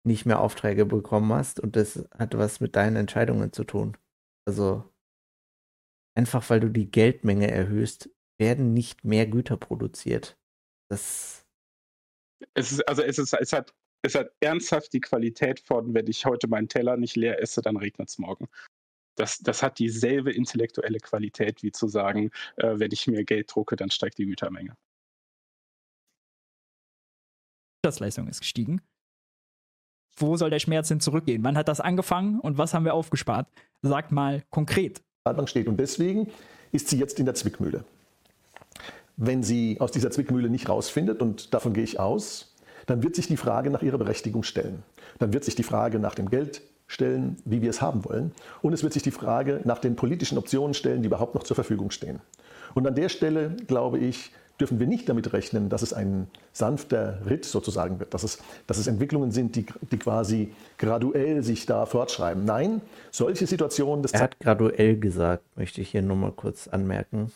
nicht 0.04 0.26
mehr 0.26 0.40
Aufträge 0.40 0.86
bekommen 0.86 1.32
hast 1.32 1.60
und 1.60 1.76
das 1.76 2.08
hat 2.18 2.36
was 2.36 2.58
mit 2.58 2.74
deinen 2.74 2.96
Entscheidungen 2.96 3.52
zu 3.52 3.62
tun. 3.62 3.96
Also 4.44 4.84
einfach 6.16 6.48
weil 6.50 6.58
du 6.58 6.68
die 6.68 6.90
Geldmenge 6.90 7.48
erhöhst, 7.48 8.10
werden 8.38 8.74
nicht 8.74 9.04
mehr 9.04 9.26
Güter 9.26 9.56
produziert. 9.56 10.36
Das 10.90 11.46
es 12.54 12.72
ist, 12.72 12.88
also 12.88 13.02
es 13.02 13.18
ist, 13.18 13.32
es 13.34 13.52
hat, 13.52 13.72
es 14.02 14.16
hat 14.16 14.32
ernsthaft 14.40 14.92
die 14.92 15.00
Qualität 15.00 15.60
von, 15.60 15.94
wenn 15.94 16.08
ich 16.08 16.26
heute 16.26 16.48
meinen 16.48 16.68
Teller 16.68 16.96
nicht 16.96 17.16
leer 17.16 17.40
esse, 17.40 17.62
dann 17.62 17.76
regnet 17.76 18.08
es 18.08 18.18
morgen. 18.18 18.48
Das, 19.16 19.38
das 19.38 19.62
hat 19.62 19.78
dieselbe 19.78 20.32
intellektuelle 20.32 20.98
Qualität, 20.98 21.62
wie 21.62 21.70
zu 21.70 21.86
sagen, 21.86 22.30
äh, 22.56 22.78
wenn 22.78 22.90
ich 22.90 23.06
mehr 23.06 23.24
Geld 23.24 23.54
drucke, 23.54 23.76
dann 23.76 23.90
steigt 23.90 24.18
die 24.18 24.26
Gütermenge. 24.26 24.76
Wirtschaftsleistung 27.82 28.28
ist 28.28 28.40
gestiegen. 28.40 28.80
Wo 30.16 30.36
soll 30.36 30.50
der 30.50 30.58
Schmerz 30.58 30.88
denn 30.88 31.00
zurückgehen? 31.00 31.42
Wann 31.44 31.56
hat 31.56 31.68
das 31.68 31.80
angefangen 31.80 32.40
und 32.40 32.58
was 32.58 32.74
haben 32.74 32.84
wir 32.84 32.94
aufgespart? 32.94 33.48
Sagt 33.82 34.12
mal 34.12 34.42
konkret. 34.50 35.02
steht 35.46 35.68
und 35.68 35.78
deswegen 35.78 36.30
ist 36.70 36.88
sie 36.88 36.98
jetzt 36.98 37.18
in 37.18 37.26
der 37.26 37.34
Zwickmühle. 37.34 37.84
Wenn 39.16 39.42
sie 39.42 39.80
aus 39.80 39.92
dieser 39.92 40.10
Zwickmühle 40.10 40.48
nicht 40.48 40.68
rausfindet, 40.68 41.20
und 41.20 41.52
davon 41.54 41.74
gehe 41.74 41.84
ich 41.84 42.00
aus, 42.00 42.51
dann 42.86 43.02
wird 43.02 43.16
sich 43.16 43.28
die 43.28 43.36
Frage 43.36 43.70
nach 43.70 43.82
ihrer 43.82 43.98
Berechtigung 43.98 44.42
stellen. 44.42 44.82
Dann 45.18 45.32
wird 45.32 45.44
sich 45.44 45.54
die 45.54 45.62
Frage 45.62 45.98
nach 45.98 46.14
dem 46.14 46.30
Geld 46.30 46.62
stellen, 46.86 47.36
wie 47.44 47.62
wir 47.62 47.70
es 47.70 47.80
haben 47.80 48.04
wollen. 48.04 48.32
Und 48.60 48.72
es 48.72 48.82
wird 48.82 48.92
sich 48.92 49.02
die 49.02 49.10
Frage 49.10 49.60
nach 49.64 49.78
den 49.78 49.96
politischen 49.96 50.38
Optionen 50.38 50.74
stellen, 50.74 51.02
die 51.02 51.06
überhaupt 51.06 51.34
noch 51.34 51.42
zur 51.42 51.54
Verfügung 51.54 51.90
stehen. 51.90 52.20
Und 52.74 52.86
an 52.86 52.94
der 52.94 53.09
Stelle, 53.09 53.56
glaube 53.66 53.98
ich, 53.98 54.32
dürfen 54.60 54.78
wir 54.78 54.86
nicht 54.86 55.09
damit 55.09 55.32
rechnen, 55.32 55.68
dass 55.68 55.82
es 55.82 55.92
ein 55.92 56.28
sanfter 56.52 57.18
Ritt 57.28 57.44
sozusagen 57.44 57.98
wird, 57.98 58.14
dass 58.14 58.22
es, 58.22 58.38
dass 58.66 58.78
es 58.78 58.86
Entwicklungen 58.86 59.32
sind, 59.32 59.56
die, 59.56 59.66
die 59.90 59.98
quasi 59.98 60.52
graduell 60.78 61.42
sich 61.42 61.66
da 61.66 61.86
fortschreiben. 61.86 62.44
Nein, 62.44 62.80
solche 63.10 63.46
Situationen. 63.46 64.04
er 64.12 64.20
hat 64.20 64.38
graduell 64.38 64.98
gesagt, 64.98 65.44
möchte 65.56 65.80
ich 65.80 65.90
hier 65.90 66.02
nur 66.02 66.16
mal 66.16 66.32
kurz 66.32 66.68
anmerken 66.68 67.32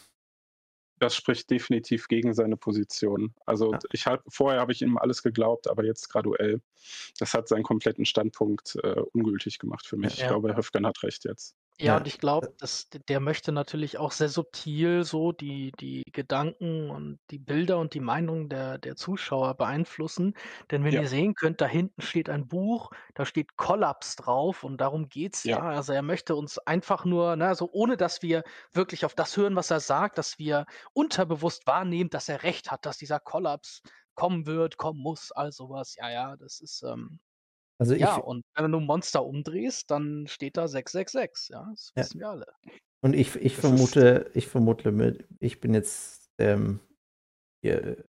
das 0.98 1.14
spricht 1.14 1.50
definitiv 1.50 2.08
gegen 2.08 2.34
seine 2.34 2.56
Position. 2.56 3.34
Also 3.44 3.72
ja. 3.72 3.78
ich 3.92 4.06
hab, 4.06 4.22
vorher 4.28 4.60
habe 4.60 4.72
ich 4.72 4.82
ihm 4.82 4.96
alles 4.96 5.22
geglaubt, 5.22 5.68
aber 5.68 5.84
jetzt 5.84 6.08
graduell. 6.08 6.60
Das 7.18 7.34
hat 7.34 7.48
seinen 7.48 7.64
kompletten 7.64 8.04
Standpunkt 8.04 8.76
äh, 8.82 9.00
ungültig 9.12 9.58
gemacht 9.58 9.86
für 9.86 9.96
mich. 9.96 10.16
Ja. 10.16 10.24
Ich 10.24 10.28
glaube, 10.28 10.48
Herr 10.48 10.56
Höfgen 10.56 10.86
hat 10.86 11.02
recht 11.02 11.24
jetzt. 11.24 11.54
Ja, 11.80 11.94
Ja. 11.94 11.98
und 11.98 12.06
ich 12.06 12.18
glaube, 12.18 12.48
der 13.10 13.20
möchte 13.20 13.52
natürlich 13.52 13.98
auch 13.98 14.10
sehr 14.10 14.30
subtil 14.30 15.04
so 15.04 15.32
die 15.32 15.72
die 15.78 16.04
Gedanken 16.10 16.88
und 16.88 17.18
die 17.30 17.38
Bilder 17.38 17.78
und 17.78 17.92
die 17.92 18.00
Meinungen 18.00 18.48
der 18.48 18.78
der 18.78 18.96
Zuschauer 18.96 19.54
beeinflussen. 19.58 20.32
Denn 20.70 20.84
wenn 20.84 20.94
Ja. 20.94 21.02
ihr 21.02 21.06
sehen 21.08 21.34
könnt, 21.34 21.60
da 21.60 21.66
hinten 21.66 22.00
steht 22.00 22.30
ein 22.30 22.48
Buch, 22.48 22.90
da 23.14 23.26
steht 23.26 23.56
Kollaps 23.58 24.16
drauf 24.16 24.64
und 24.64 24.80
darum 24.80 25.10
geht's 25.10 25.46
ja. 25.46 25.58
Ja. 25.58 25.60
Also, 25.60 25.92
er 25.92 26.00
möchte 26.02 26.34
uns 26.34 26.56
einfach 26.58 27.04
nur, 27.04 27.36
ne, 27.36 27.54
so 27.54 27.68
ohne 27.70 27.98
dass 27.98 28.22
wir 28.22 28.42
wirklich 28.72 29.04
auf 29.04 29.14
das 29.14 29.36
hören, 29.36 29.54
was 29.54 29.70
er 29.70 29.80
sagt, 29.80 30.16
dass 30.16 30.38
wir 30.38 30.64
unterbewusst 30.94 31.66
wahrnehmen, 31.66 32.08
dass 32.08 32.30
er 32.30 32.42
recht 32.42 32.70
hat, 32.70 32.86
dass 32.86 32.96
dieser 32.96 33.20
Kollaps 33.20 33.82
kommen 34.14 34.46
wird, 34.46 34.78
kommen 34.78 35.00
muss, 35.02 35.30
all 35.30 35.52
sowas. 35.52 35.94
Ja, 35.96 36.08
ja, 36.10 36.36
das 36.36 36.60
ist, 36.62 36.82
ähm 36.82 37.18
also 37.78 37.94
Ja, 37.94 38.16
und 38.16 38.44
wenn 38.54 38.72
du 38.72 38.80
Monster 38.80 39.24
umdrehst, 39.24 39.90
dann 39.90 40.26
steht 40.28 40.56
da 40.56 40.68
666, 40.68 41.50
ja, 41.50 41.66
das 41.70 41.92
Ja. 41.96 42.02
wissen 42.02 42.20
wir 42.20 42.28
alle. 42.28 42.46
Und 43.02 43.14
ich, 43.14 43.36
ich 43.36 43.56
vermute, 43.56 44.30
ich 44.34 44.48
vermute 44.48 44.90
mit, 44.90 45.26
ich 45.38 45.60
bin 45.60 45.74
jetzt 45.74 46.30
ähm, 46.38 46.80
hier, 47.62 48.04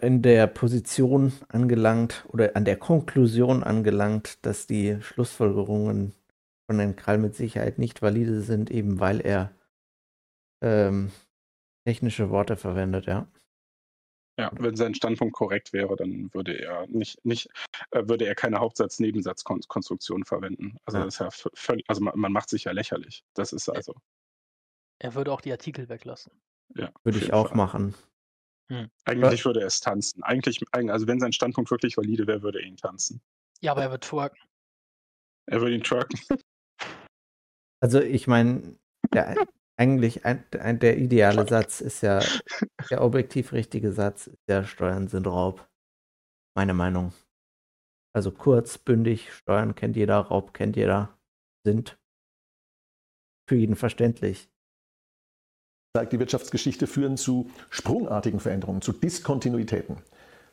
in 0.00 0.22
der 0.22 0.46
Position 0.46 1.32
angelangt 1.48 2.24
oder 2.28 2.56
an 2.56 2.64
der 2.64 2.76
Konklusion 2.76 3.62
angelangt, 3.62 4.44
dass 4.44 4.66
die 4.66 5.00
Schlussfolgerungen 5.00 6.12
von 6.66 6.78
Herrn 6.78 6.96
Krall 6.96 7.18
mit 7.18 7.34
Sicherheit 7.34 7.78
nicht 7.78 8.02
valide 8.02 8.40
sind, 8.40 8.70
eben 8.70 9.00
weil 9.00 9.20
er 9.20 9.52
ähm, 10.62 11.12
technische 11.86 12.30
Worte 12.30 12.56
verwendet, 12.56 13.06
ja. 13.06 13.28
Ja, 14.36 14.50
wenn 14.58 14.74
sein 14.74 14.94
Standpunkt 14.94 15.34
korrekt 15.34 15.72
wäre, 15.72 15.94
dann 15.94 16.32
würde 16.34 16.58
er 16.58 16.88
nicht, 16.88 17.24
nicht 17.24 17.48
äh, 17.92 18.02
würde 18.08 18.26
er 18.26 18.34
keine 18.34 18.58
Hauptsatz-Nebensatzkonstruktion 18.58 20.24
verwenden. 20.24 20.76
Also 20.84 20.98
ja. 20.98 21.04
das 21.04 21.14
ist 21.14 21.20
ja 21.20 21.50
völlig, 21.54 21.84
also 21.88 22.02
man, 22.02 22.18
man, 22.18 22.32
macht 22.32 22.48
sich 22.48 22.64
ja 22.64 22.72
lächerlich. 22.72 23.24
Das 23.34 23.52
ist 23.52 23.68
also. 23.68 23.94
Er 24.98 25.14
würde 25.14 25.32
auch 25.32 25.40
die 25.40 25.52
Artikel 25.52 25.88
weglassen. 25.88 26.32
Ja, 26.74 26.90
würde 27.04 27.18
ich 27.18 27.32
auch 27.32 27.48
Fall. 27.48 27.56
machen. 27.56 27.94
Hm. 28.72 28.90
Eigentlich 29.04 29.44
würde 29.44 29.60
er 29.60 29.66
es 29.66 29.80
tanzen. 29.80 30.22
Eigentlich, 30.24 30.60
also 30.72 31.06
wenn 31.06 31.20
sein 31.20 31.32
Standpunkt 31.32 31.70
wirklich 31.70 31.96
valide 31.96 32.26
wäre, 32.26 32.42
würde 32.42 32.60
er 32.60 32.66
ihn 32.66 32.76
tanzen. 32.76 33.20
Ja, 33.60 33.72
aber 33.72 33.82
er 33.82 33.90
wird 33.92 34.04
twerken. 34.04 34.38
Er 35.46 35.60
würde 35.60 35.74
ihn 35.74 35.82
twerken. 35.82 36.18
Also 37.80 38.00
ich 38.00 38.26
meine, 38.26 38.78
ja, 39.12 39.34
eigentlich 39.76 40.24
ein, 40.24 40.44
ein, 40.58 40.78
der 40.78 40.98
ideale 40.98 41.46
Satz 41.46 41.80
ist 41.80 42.02
ja, 42.02 42.20
der 42.90 43.02
objektiv 43.02 43.52
richtige 43.52 43.92
Satz 43.92 44.28
ist 44.28 44.38
ja, 44.48 44.64
Steuern 44.64 45.08
sind 45.08 45.26
Raub. 45.26 45.68
Meine 46.56 46.74
Meinung. 46.74 47.12
Also 48.14 48.30
kurz, 48.30 48.78
bündig, 48.78 49.32
Steuern 49.32 49.74
kennt 49.74 49.96
jeder, 49.96 50.18
Raub 50.18 50.54
kennt 50.54 50.76
jeder, 50.76 51.18
sind 51.66 51.98
für 53.48 53.56
jeden 53.56 53.74
verständlich. 53.74 54.48
Sagt 55.96 56.12
die 56.12 56.18
Wirtschaftsgeschichte 56.18 56.86
führen 56.86 57.16
zu 57.16 57.50
sprungartigen 57.70 58.40
Veränderungen, 58.40 58.82
zu 58.82 58.92
Diskontinuitäten. 58.92 59.96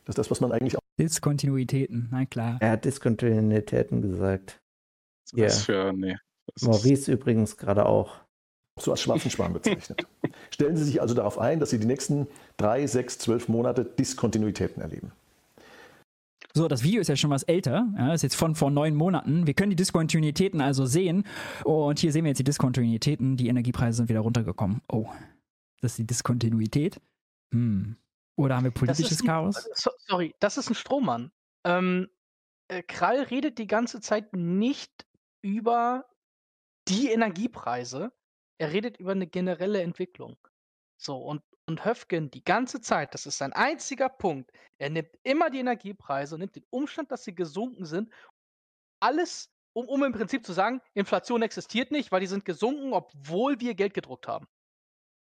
Das 0.05 0.13
ist 0.13 0.17
das, 0.17 0.31
was 0.31 0.41
man 0.41 0.51
eigentlich 0.51 0.75
auch. 0.75 0.81
Diskontinuitäten, 0.99 2.09
na 2.11 2.25
klar. 2.25 2.57
Er 2.59 2.71
hat 2.71 2.85
Diskontinuitäten 2.85 4.01
gesagt. 4.01 4.61
Was 5.33 5.67
yeah. 5.67 5.91
für, 5.91 5.93
nee. 5.93 6.17
Maurice 6.61 7.11
übrigens 7.11 7.57
gerade 7.57 7.85
auch 7.85 8.19
so 8.79 8.91
als 8.91 9.01
schwarzen 9.01 9.29
Schwan 9.29 9.53
bezeichnet. 9.53 10.05
Stellen 10.51 10.77
Sie 10.77 10.83
sich 10.83 11.01
also 11.01 11.13
darauf 11.13 11.37
ein, 11.37 11.59
dass 11.59 11.69
Sie 11.69 11.79
die 11.79 11.87
nächsten 11.87 12.27
drei, 12.57 12.87
sechs, 12.87 13.17
zwölf 13.17 13.47
Monate 13.47 13.85
Diskontinuitäten 13.85 14.81
erleben. 14.81 15.11
So, 16.53 16.67
das 16.67 16.83
Video 16.83 16.99
ist 16.99 17.07
ja 17.07 17.15
schon 17.15 17.29
was 17.29 17.43
älter, 17.43 17.87
ja, 17.97 18.13
ist 18.13 18.23
jetzt 18.23 18.35
von 18.35 18.55
vor 18.55 18.71
neun 18.71 18.95
Monaten. 18.95 19.47
Wir 19.47 19.53
können 19.53 19.69
die 19.69 19.75
Diskontinuitäten 19.77 20.59
also 20.59 20.85
sehen. 20.85 21.25
Und 21.63 21.99
hier 21.99 22.11
sehen 22.11 22.25
wir 22.25 22.29
jetzt 22.29 22.39
die 22.39 22.43
Diskontinuitäten. 22.43 23.37
Die 23.37 23.47
Energiepreise 23.47 23.97
sind 23.97 24.09
wieder 24.09 24.19
runtergekommen. 24.19 24.81
Oh, 24.91 25.07
das 25.81 25.93
ist 25.93 25.99
die 25.99 26.07
Diskontinuität. 26.07 26.99
Hm. 27.53 27.95
Oder 28.35 28.57
haben 28.57 28.65
wir 28.65 28.71
politisches 28.71 29.21
ein, 29.21 29.27
Chaos? 29.27 29.69
Sorry, 30.07 30.35
das 30.39 30.57
ist 30.57 30.69
ein 30.69 30.75
Strohmann. 30.75 31.31
Ähm, 31.65 32.09
äh, 32.67 32.81
Krall 32.83 33.21
redet 33.23 33.57
die 33.57 33.67
ganze 33.67 34.01
Zeit 34.01 34.33
nicht 34.33 35.05
über 35.41 36.05
die 36.87 37.09
Energiepreise, 37.09 38.11
er 38.61 38.71
redet 38.71 38.97
über 38.97 39.11
eine 39.11 39.25
generelle 39.25 39.81
Entwicklung. 39.81 40.37
So, 40.97 41.17
und, 41.17 41.41
und 41.65 41.83
Höfgen 41.83 42.29
die 42.29 42.43
ganze 42.43 42.79
Zeit, 42.79 43.15
das 43.15 43.25
ist 43.25 43.39
sein 43.39 43.53
einziger 43.53 44.07
Punkt. 44.07 44.51
Er 44.77 44.91
nimmt 44.91 45.17
immer 45.23 45.49
die 45.49 45.57
Energiepreise 45.57 46.35
und 46.35 46.41
nimmt 46.41 46.55
den 46.55 46.67
Umstand, 46.69 47.11
dass 47.11 47.23
sie 47.23 47.33
gesunken 47.33 47.85
sind, 47.85 48.13
alles, 48.99 49.49
um, 49.73 49.87
um 49.87 50.03
im 50.03 50.13
Prinzip 50.13 50.45
zu 50.45 50.53
sagen, 50.53 50.79
Inflation 50.93 51.41
existiert 51.41 51.89
nicht, 51.89 52.11
weil 52.11 52.19
die 52.19 52.27
sind 52.27 52.45
gesunken, 52.45 52.93
obwohl 52.93 53.59
wir 53.59 53.73
Geld 53.73 53.95
gedruckt 53.95 54.27
haben. 54.27 54.45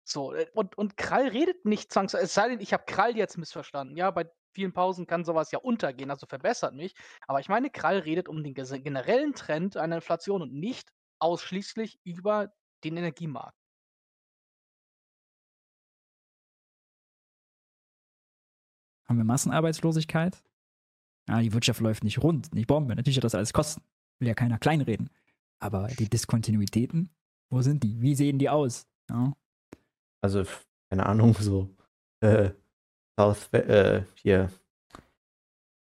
So, 0.05 0.33
äh, 0.33 0.47
und, 0.55 0.75
und 0.75 0.97
Krall 0.97 1.27
redet 1.27 1.65
nicht 1.65 1.93
zwangsweise, 1.93 2.23
es 2.23 2.33
sei 2.33 2.49
denn, 2.49 2.61
ich 2.61 2.73
habe 2.73 2.85
Krall 2.87 3.15
jetzt 3.15 3.37
missverstanden. 3.37 3.95
Ja, 3.95 4.09
bei 4.09 4.27
vielen 4.55 4.73
Pausen 4.73 5.05
kann 5.05 5.23
sowas 5.23 5.51
ja 5.51 5.59
untergehen, 5.59 6.09
also 6.09 6.25
verbessert 6.25 6.73
mich. 6.73 6.95
Aber 7.27 7.39
ich 7.41 7.47
meine, 7.47 7.69
Krall 7.69 7.99
redet 7.99 8.27
um 8.27 8.43
den 8.43 8.55
generellen 8.55 9.35
Trend 9.35 9.77
einer 9.77 9.97
Inflation 9.97 10.41
und 10.41 10.51
nicht 10.51 10.89
ausschließlich 11.19 11.99
über 12.03 12.51
den 12.83 12.97
Energiemarkt. 12.97 13.57
Haben 19.07 19.17
wir 19.17 19.25
Massenarbeitslosigkeit? 19.25 20.43
Ja, 21.27 21.41
die 21.41 21.53
Wirtschaft 21.53 21.79
läuft 21.79 22.03
nicht 22.03 22.21
rund, 22.21 22.53
nicht 22.53 22.67
Bombe. 22.67 22.95
Natürlich 22.95 23.17
hat 23.17 23.23
das 23.23 23.35
alles 23.35 23.53
Kosten. 23.53 23.81
Will 24.19 24.27
ja 24.27 24.35
keiner 24.35 24.59
kleinreden. 24.59 25.09
Aber 25.59 25.87
die 25.87 26.09
Diskontinuitäten, 26.09 27.09
wo 27.51 27.61
sind 27.61 27.83
die? 27.83 28.01
Wie 28.01 28.15
sehen 28.15 28.39
die 28.39 28.49
aus? 28.49 28.87
Ja. 29.09 29.33
Also, 30.21 30.43
keine 30.89 31.05
Ahnung, 31.05 31.33
so 31.33 31.75
äh, 32.21 32.51
South, 33.19 33.51
äh, 33.53 34.03
hier 34.15 34.51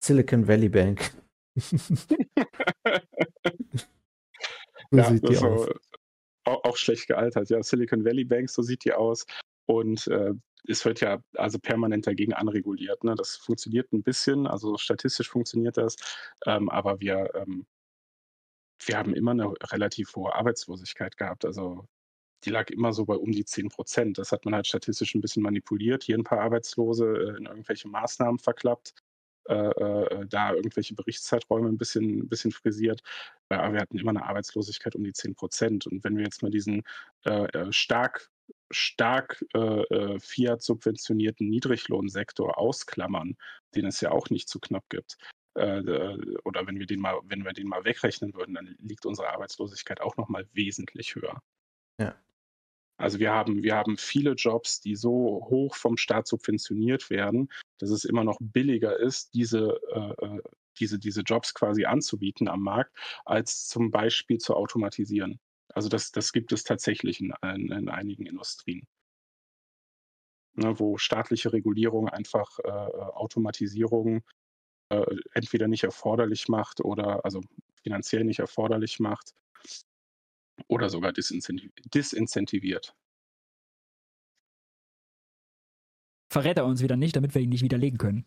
Silicon 0.03 0.47
Valley 0.47 0.69
Bank. 0.69 1.13
so 1.55 1.77
ja, 4.91 5.03
sieht 5.09 5.29
die 5.29 5.37
aus 5.37 5.69
auch, 6.49 6.63
auch 6.63 6.77
schlecht 6.77 7.07
gealtert. 7.07 7.49
Ja, 7.49 7.61
Silicon 7.63 8.05
Valley 8.05 8.25
Bank, 8.25 8.49
so 8.49 8.61
sieht 8.61 8.85
die 8.85 8.93
aus. 8.93 9.25
Und 9.65 10.07
äh, 10.07 10.33
es 10.67 10.83
wird 10.85 11.01
ja 11.01 11.21
also 11.35 11.59
permanent 11.59 12.07
dagegen 12.07 12.33
anreguliert. 12.33 13.03
Ne? 13.03 13.15
Das 13.15 13.35
funktioniert 13.37 13.91
ein 13.93 14.03
bisschen, 14.03 14.47
also 14.47 14.77
statistisch 14.77 15.29
funktioniert 15.29 15.77
das, 15.77 15.95
ähm, 16.45 16.69
aber 16.69 16.99
wir, 16.99 17.29
ähm, 17.35 17.65
wir 18.85 18.97
haben 18.97 19.13
immer 19.13 19.31
eine 19.31 19.53
relativ 19.71 20.15
hohe 20.15 20.33
Arbeitslosigkeit 20.33 21.17
gehabt. 21.17 21.45
Also 21.45 21.85
die 22.45 22.49
lag 22.49 22.69
immer 22.69 22.93
so 22.93 23.05
bei 23.05 23.15
um 23.15 23.31
die 23.31 23.45
10 23.45 23.69
Prozent. 23.69 24.17
Das 24.17 24.31
hat 24.31 24.45
man 24.45 24.55
halt 24.55 24.67
statistisch 24.67 25.13
ein 25.15 25.21
bisschen 25.21 25.43
manipuliert. 25.43 26.03
Hier 26.03 26.17
ein 26.17 26.23
paar 26.23 26.39
Arbeitslose 26.41 27.05
äh, 27.05 27.37
in 27.37 27.45
irgendwelche 27.45 27.87
Maßnahmen 27.89 28.39
verklappt, 28.39 28.93
äh, 29.49 29.53
äh, 29.53 30.25
da 30.27 30.53
irgendwelche 30.53 30.93
Berichtszeiträume 30.93 31.69
ein 31.69 31.77
bisschen, 31.77 32.19
ein 32.19 32.29
bisschen 32.29 32.51
frisiert. 32.51 33.01
Äh, 33.49 33.55
aber 33.55 33.73
wir 33.73 33.81
hatten 33.81 33.97
immer 33.97 34.11
eine 34.11 34.25
Arbeitslosigkeit 34.25 34.95
um 34.95 35.03
die 35.03 35.13
10 35.13 35.35
Prozent. 35.35 35.87
Und 35.87 36.03
wenn 36.03 36.17
wir 36.17 36.23
jetzt 36.23 36.43
mal 36.43 36.51
diesen 36.51 36.83
äh, 37.25 37.45
äh, 37.45 37.71
stark 37.71 38.29
stark 38.71 39.43
äh, 39.53 40.19
Fiat 40.19 40.61
subventionierten 40.61 41.49
Niedriglohnsektor 41.49 42.57
ausklammern, 42.57 43.35
den 43.75 43.85
es 43.85 44.01
ja 44.01 44.11
auch 44.11 44.29
nicht 44.29 44.47
zu 44.47 44.59
knapp 44.59 44.89
gibt, 44.89 45.17
äh, 45.55 46.17
oder 46.43 46.67
wenn 46.67 46.79
wir 46.79 46.85
den 46.85 46.99
mal, 46.99 47.19
wenn 47.23 47.43
wir 47.43 47.53
den 47.53 47.67
mal 47.67 47.83
wegrechnen 47.83 48.33
würden, 48.33 48.55
dann 48.55 48.75
liegt 48.79 49.05
unsere 49.05 49.29
Arbeitslosigkeit 49.29 50.01
auch 50.01 50.17
noch 50.17 50.29
mal 50.29 50.47
wesentlich 50.53 51.15
höher. 51.15 51.41
Ja. 51.99 52.15
Also 52.97 53.19
wir 53.19 53.31
haben, 53.31 53.63
wir 53.63 53.75
haben 53.75 53.97
viele 53.97 54.33
Jobs, 54.33 54.81
die 54.81 54.95
so 54.95 55.47
hoch 55.49 55.75
vom 55.75 55.97
Staat 55.97 56.27
subventioniert 56.27 57.09
werden, 57.09 57.49
dass 57.79 57.89
es 57.89 58.05
immer 58.05 58.23
noch 58.23 58.37
billiger 58.39 58.97
ist, 58.97 59.33
diese, 59.33 59.79
äh, 59.91 60.25
äh 60.25 60.41
diese, 60.79 60.97
diese 60.97 61.21
Jobs 61.21 61.53
quasi 61.53 61.85
anzubieten 61.85 62.47
am 62.47 62.61
Markt, 62.61 62.95
als 63.25 63.67
zum 63.67 63.91
Beispiel 63.91 64.37
zu 64.37 64.55
automatisieren. 64.55 65.39
Also 65.73 65.89
das, 65.89 66.11
das 66.11 66.31
gibt 66.31 66.51
es 66.53 66.63
tatsächlich 66.63 67.19
in, 67.19 67.33
in, 67.43 67.71
in 67.71 67.89
einigen 67.89 68.25
Industrien. 68.25 68.87
Ne, 70.55 70.79
wo 70.79 70.97
staatliche 70.97 71.53
Regulierung 71.53 72.09
einfach 72.09 72.59
äh, 72.59 72.69
äh 72.69 72.71
Automatisierung 72.71 74.23
äh, 74.89 75.05
entweder 75.33 75.67
nicht 75.67 75.83
erforderlich 75.83 76.47
macht 76.49 76.81
oder 76.81 77.23
also 77.23 77.41
finanziell 77.83 78.23
nicht 78.23 78.39
erforderlich 78.39 78.99
macht 78.99 79.33
oder 80.67 80.89
sogar 80.89 81.13
disincentiviert. 81.13 82.95
Verrät 86.29 86.57
er 86.57 86.65
uns 86.65 86.81
wieder 86.81 86.95
nicht, 86.95 87.15
damit 87.15 87.33
wir 87.33 87.41
ihn 87.41 87.49
nicht 87.49 87.63
widerlegen 87.63 87.97
können. 87.97 88.25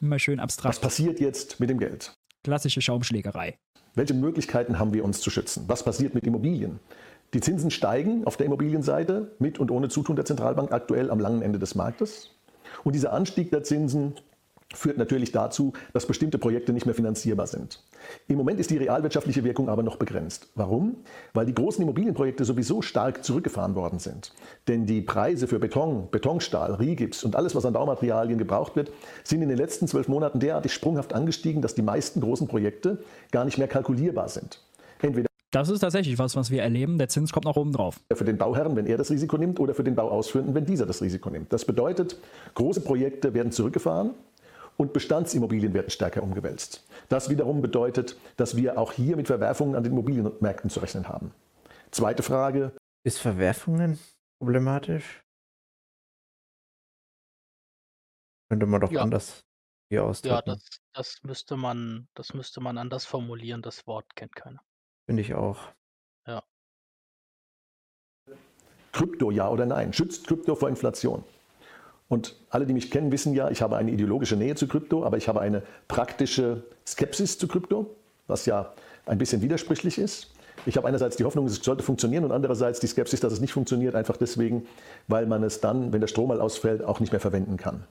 Immer 0.00 0.18
schön 0.18 0.40
abstrakt. 0.40 0.76
Was 0.76 0.80
passiert 0.80 1.20
jetzt 1.20 1.60
mit 1.60 1.70
dem 1.70 1.78
Geld? 1.78 2.16
Klassische 2.44 2.80
Schaumschlägerei. 2.80 3.58
Welche 3.94 4.14
Möglichkeiten 4.14 4.78
haben 4.78 4.92
wir 4.92 5.04
uns 5.04 5.20
zu 5.20 5.30
schützen? 5.30 5.64
Was 5.66 5.84
passiert 5.84 6.14
mit 6.14 6.24
Immobilien? 6.24 6.78
Die 7.34 7.40
Zinsen 7.40 7.70
steigen 7.70 8.24
auf 8.24 8.36
der 8.36 8.46
Immobilienseite 8.46 9.36
mit 9.38 9.58
und 9.58 9.70
ohne 9.70 9.88
Zutun 9.88 10.16
der 10.16 10.24
Zentralbank 10.24 10.72
aktuell 10.72 11.10
am 11.10 11.20
langen 11.20 11.42
Ende 11.42 11.58
des 11.58 11.74
Marktes. 11.74 12.30
Und 12.84 12.94
dieser 12.94 13.12
Anstieg 13.12 13.50
der 13.50 13.64
Zinsen 13.64 14.14
führt 14.74 14.98
natürlich 14.98 15.32
dazu, 15.32 15.72
dass 15.94 16.06
bestimmte 16.06 16.38
Projekte 16.38 16.72
nicht 16.72 16.84
mehr 16.84 16.94
finanzierbar 16.94 17.46
sind. 17.46 17.82
Im 18.26 18.36
Moment 18.36 18.60
ist 18.60 18.70
die 18.70 18.76
realwirtschaftliche 18.76 19.42
Wirkung 19.42 19.68
aber 19.68 19.82
noch 19.82 19.96
begrenzt. 19.96 20.48
Warum? 20.54 20.96
Weil 21.32 21.46
die 21.46 21.54
großen 21.54 21.82
Immobilienprojekte 21.82 22.44
sowieso 22.44 22.82
stark 22.82 23.24
zurückgefahren 23.24 23.74
worden 23.74 23.98
sind. 23.98 24.32
Denn 24.66 24.84
die 24.84 25.00
Preise 25.00 25.48
für 25.48 25.58
Beton, 25.58 26.08
Betonstahl, 26.10 26.74
Rigips 26.74 27.24
und 27.24 27.34
alles, 27.34 27.54
was 27.54 27.64
an 27.64 27.72
Baumaterialien 27.72 28.38
gebraucht 28.38 28.76
wird, 28.76 28.90
sind 29.24 29.40
in 29.40 29.48
den 29.48 29.58
letzten 29.58 29.88
zwölf 29.88 30.08
Monaten 30.08 30.38
derartig 30.38 30.72
sprunghaft 30.72 31.14
angestiegen, 31.14 31.62
dass 31.62 31.74
die 31.74 31.82
meisten 31.82 32.20
großen 32.20 32.46
Projekte 32.46 32.98
gar 33.30 33.46
nicht 33.46 33.56
mehr 33.56 33.68
kalkulierbar 33.68 34.28
sind. 34.28 34.62
Entweder 35.00 35.28
das 35.50 35.70
ist 35.70 35.80
tatsächlich 35.80 36.18
was, 36.18 36.36
was 36.36 36.50
wir 36.50 36.62
erleben. 36.62 36.98
Der 36.98 37.08
Zins 37.08 37.32
kommt 37.32 37.46
noch 37.46 37.56
oben 37.56 37.72
drauf. 37.72 38.00
Für 38.12 38.26
den 38.26 38.36
Bauherren, 38.36 38.76
wenn 38.76 38.84
er 38.84 38.98
das 38.98 39.10
Risiko 39.10 39.38
nimmt, 39.38 39.58
oder 39.58 39.74
für 39.74 39.82
den 39.82 39.94
Bauausführenden, 39.94 40.54
wenn 40.54 40.66
dieser 40.66 40.84
das 40.84 41.00
Risiko 41.00 41.30
nimmt. 41.30 41.54
Das 41.54 41.64
bedeutet, 41.64 42.18
große 42.54 42.82
Projekte 42.82 43.32
werden 43.32 43.50
zurückgefahren 43.50 44.10
und 44.78 44.92
Bestandsimmobilien 44.92 45.74
werden 45.74 45.90
stärker 45.90 46.22
umgewälzt. 46.22 46.86
Das 47.08 47.28
wiederum 47.28 47.60
bedeutet, 47.60 48.16
dass 48.36 48.56
wir 48.56 48.78
auch 48.78 48.92
hier 48.92 49.16
mit 49.16 49.26
Verwerfungen 49.26 49.74
an 49.74 49.82
den 49.82 49.92
Immobilienmärkten 49.92 50.70
zu 50.70 50.80
rechnen 50.80 51.08
haben. 51.08 51.34
Zweite 51.90 52.22
Frage. 52.22 52.72
Ist 53.04 53.18
Verwerfungen 53.18 53.98
problematisch? 54.40 55.22
Könnte 58.50 58.66
man 58.66 58.80
doch 58.80 58.92
ja. 58.92 59.02
anders 59.02 59.44
hier 59.90 60.04
ausdrücken. 60.04 60.34
Ja, 60.34 60.42
das, 60.42 60.80
das, 60.94 61.22
müsste 61.22 61.56
man, 61.56 62.08
das 62.14 62.34
müsste 62.34 62.60
man 62.60 62.78
anders 62.78 63.04
formulieren. 63.04 63.62
Das 63.62 63.86
Wort 63.86 64.14
kennt 64.14 64.34
keiner. 64.34 64.62
Finde 65.06 65.22
ich 65.22 65.34
auch. 65.34 65.58
Ja. 66.26 66.44
Krypto, 68.92 69.30
ja 69.30 69.48
oder 69.48 69.66
nein? 69.66 69.92
Schützt 69.92 70.26
Krypto 70.26 70.54
vor 70.54 70.68
Inflation? 70.68 71.24
Und 72.08 72.36
alle, 72.48 72.66
die 72.66 72.72
mich 72.72 72.90
kennen, 72.90 73.12
wissen 73.12 73.34
ja, 73.34 73.50
ich 73.50 73.60
habe 73.60 73.76
eine 73.76 73.90
ideologische 73.90 74.36
Nähe 74.36 74.54
zu 74.54 74.66
Krypto, 74.66 75.04
aber 75.04 75.18
ich 75.18 75.28
habe 75.28 75.40
eine 75.40 75.62
praktische 75.88 76.64
Skepsis 76.86 77.38
zu 77.38 77.48
Krypto, 77.48 77.94
was 78.26 78.46
ja 78.46 78.72
ein 79.06 79.18
bisschen 79.18 79.42
widersprüchlich 79.42 79.98
ist. 79.98 80.32
Ich 80.66 80.76
habe 80.76 80.88
einerseits 80.88 81.16
die 81.16 81.24
Hoffnung, 81.24 81.46
es 81.46 81.56
sollte 81.56 81.82
funktionieren 81.82 82.24
und 82.24 82.32
andererseits 82.32 82.80
die 82.80 82.86
Skepsis, 82.86 83.20
dass 83.20 83.32
es 83.32 83.40
nicht 83.40 83.52
funktioniert, 83.52 83.94
einfach 83.94 84.16
deswegen, 84.16 84.66
weil 85.06 85.26
man 85.26 85.42
es 85.42 85.60
dann, 85.60 85.92
wenn 85.92 86.00
der 86.00 86.08
Strom 86.08 86.28
mal 86.28 86.40
ausfällt, 86.40 86.82
auch 86.82 87.00
nicht 87.00 87.12
mehr 87.12 87.20
verwenden 87.20 87.56
kann. 87.56 87.84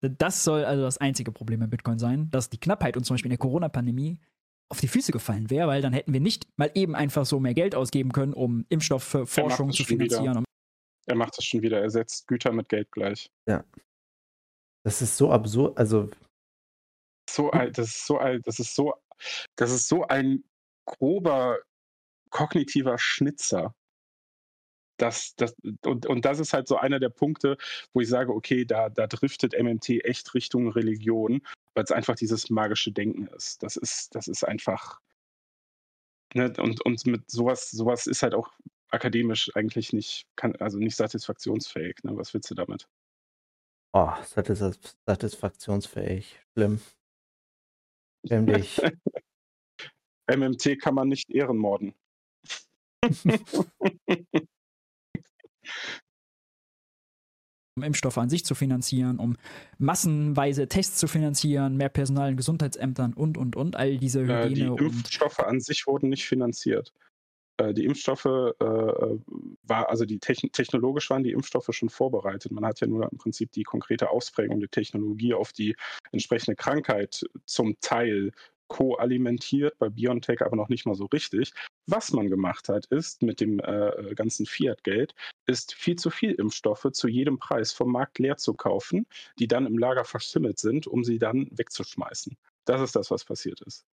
Das 0.00 0.44
soll 0.44 0.64
also 0.64 0.82
das 0.82 0.98
einzige 0.98 1.30
Problem 1.30 1.60
bei 1.60 1.66
Bitcoin 1.66 1.98
sein, 1.98 2.28
dass 2.30 2.48
die 2.48 2.58
Knappheit 2.58 2.96
und 2.96 3.04
zum 3.04 3.14
Beispiel 3.14 3.28
in 3.28 3.36
der 3.36 3.38
Corona-Pandemie 3.38 4.18
auf 4.70 4.80
die 4.80 4.88
Füße 4.88 5.12
gefallen 5.12 5.50
wäre, 5.50 5.68
weil 5.68 5.82
dann 5.82 5.92
hätten 5.92 6.12
wir 6.12 6.20
nicht 6.20 6.46
mal 6.56 6.70
eben 6.74 6.94
einfach 6.94 7.26
so 7.26 7.40
mehr 7.40 7.54
Geld 7.54 7.74
ausgeben 7.74 8.12
können, 8.12 8.32
um 8.32 8.64
Impfstoff 8.68 9.02
für 9.02 9.26
Forschung 9.26 9.72
zu 9.72 9.84
finanzieren, 9.84 10.44
er 11.10 11.16
macht 11.16 11.36
das 11.36 11.44
schon 11.44 11.62
wieder. 11.62 11.80
Er 11.80 11.90
setzt 11.90 12.26
Güter 12.28 12.52
mit 12.52 12.68
Geld 12.68 12.90
gleich. 12.92 13.30
Ja. 13.46 13.64
Das 14.84 15.02
ist 15.02 15.16
so 15.16 15.30
absurd. 15.30 15.76
Also. 15.76 16.08
So 17.28 17.50
alt, 17.50 17.76
das 17.76 17.88
ist 17.88 18.06
so 18.06 18.18
alt, 18.18 18.46
das 18.46 18.58
ist 18.58 18.74
so, 18.74 18.94
das 19.56 19.70
ist 19.70 19.88
so 19.88 20.06
ein 20.06 20.42
grober 20.86 21.58
kognitiver 22.30 22.98
Schnitzer. 22.98 23.74
Das, 24.98 25.34
das, 25.36 25.54
und, 25.84 26.06
und 26.06 26.24
das 26.24 26.40
ist 26.40 26.52
halt 26.52 26.68
so 26.68 26.76
einer 26.76 26.98
der 26.98 27.08
Punkte, 27.08 27.56
wo 27.92 28.00
ich 28.00 28.08
sage, 28.08 28.34
okay, 28.34 28.64
da, 28.64 28.88
da 28.88 29.06
driftet 29.06 29.54
MMT 29.58 30.04
echt 30.04 30.34
Richtung 30.34 30.68
Religion, 30.68 31.42
weil 31.74 31.84
es 31.84 31.92
einfach 31.92 32.16
dieses 32.16 32.50
magische 32.50 32.92
Denken 32.92 33.26
ist. 33.28 33.62
Das 33.62 33.76
ist, 33.76 34.14
das 34.14 34.28
ist 34.28 34.44
einfach. 34.44 35.00
Ne, 36.34 36.52
und, 36.58 36.84
und 36.84 37.06
mit 37.06 37.30
sowas, 37.30 37.70
sowas 37.70 38.06
ist 38.06 38.22
halt 38.22 38.34
auch 38.34 38.52
akademisch 38.90 39.50
eigentlich 39.54 39.92
nicht, 39.92 40.26
kann, 40.36 40.56
also 40.56 40.78
nicht 40.78 40.96
satisfaktionsfähig. 40.96 41.96
Ne? 42.02 42.16
Was 42.16 42.34
willst 42.34 42.50
du 42.50 42.54
damit? 42.54 42.88
Oh, 43.92 44.12
satis 44.24 44.78
satisfaktionsfähig. 45.06 46.40
Schlimm. 46.52 46.80
Schäm 48.26 48.46
dich. 48.46 48.80
MMT 50.30 50.80
kann 50.80 50.94
man 50.94 51.08
nicht 51.08 51.30
ehrenmorden. 51.30 51.94
um 57.80 57.82
Impfstoffe 57.82 58.18
an 58.18 58.28
sich 58.28 58.44
zu 58.44 58.54
finanzieren, 58.54 59.18
um 59.18 59.36
massenweise 59.78 60.68
Tests 60.68 60.98
zu 60.98 61.08
finanzieren, 61.08 61.76
mehr 61.76 61.88
Personal 61.88 62.30
in 62.30 62.36
Gesundheitsämtern 62.36 63.14
und, 63.14 63.38
und, 63.38 63.56
und, 63.56 63.76
all 63.76 63.98
diese 63.98 64.20
Hygiene. 64.20 64.72
Äh, 64.72 64.76
die 64.76 64.84
Impfstoffe 64.84 65.40
an 65.40 65.60
sich 65.60 65.86
wurden 65.86 66.10
nicht 66.10 66.26
finanziert. 66.26 66.92
Äh, 67.60 67.74
die 67.74 67.84
Impfstoffe 67.84 68.24
äh, 68.24 68.64
äh, 68.64 69.18
war, 69.62 69.90
also 69.90 70.04
die 70.06 70.18
Techn 70.18 70.50
technologisch 70.52 71.10
waren 71.10 71.22
die 71.22 71.32
Impfstoffe 71.32 71.68
schon 71.72 71.90
vorbereitet. 71.90 72.52
Man 72.52 72.64
hat 72.64 72.80
ja 72.80 72.86
nur 72.86 73.10
im 73.10 73.18
Prinzip 73.18 73.52
die 73.52 73.64
konkrete 73.64 74.10
Ausprägung 74.10 74.60
der 74.60 74.70
Technologie 74.70 75.34
auf 75.34 75.52
die 75.52 75.76
entsprechende 76.12 76.56
Krankheit 76.56 77.22
zum 77.44 77.78
Teil 77.80 78.32
koalimentiert, 78.68 79.76
bei 79.78 79.88
BioNTech 79.88 80.42
aber 80.42 80.56
noch 80.56 80.68
nicht 80.68 80.86
mal 80.86 80.94
so 80.94 81.06
richtig. 81.06 81.52
Was 81.86 82.12
man 82.12 82.30
gemacht 82.30 82.68
hat, 82.68 82.86
ist 82.86 83.20
mit 83.20 83.40
dem 83.40 83.58
äh, 83.58 84.14
ganzen 84.14 84.46
Fiat-Geld, 84.46 85.14
ist 85.46 85.74
viel 85.74 85.96
zu 85.96 86.08
viel 86.08 86.32
Impfstoffe 86.32 86.86
zu 86.92 87.08
jedem 87.08 87.38
Preis 87.38 87.72
vom 87.72 87.90
Markt 87.90 88.20
leer 88.20 88.36
zu 88.36 88.54
kaufen, 88.54 89.06
die 89.40 89.48
dann 89.48 89.66
im 89.66 89.76
Lager 89.76 90.04
verschimmelt 90.04 90.60
sind, 90.60 90.86
um 90.86 91.02
sie 91.02 91.18
dann 91.18 91.48
wegzuschmeißen. 91.50 92.36
Das 92.64 92.80
ist 92.80 92.94
das, 92.94 93.10
was 93.10 93.24
passiert 93.24 93.60
ist. 93.62 93.84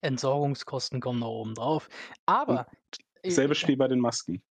Entsorgungskosten 0.00 1.00
kommen 1.00 1.18
noch 1.18 1.28
oben 1.28 1.54
drauf. 1.54 1.88
Aber 2.24 2.66
Selbe 3.24 3.54
Spiel 3.54 3.76
bei 3.76 3.88
den 3.88 4.00
Masken. 4.00 4.42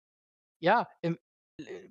Ja, 0.61 0.89
im, 1.03 1.19
äh, 1.61 1.89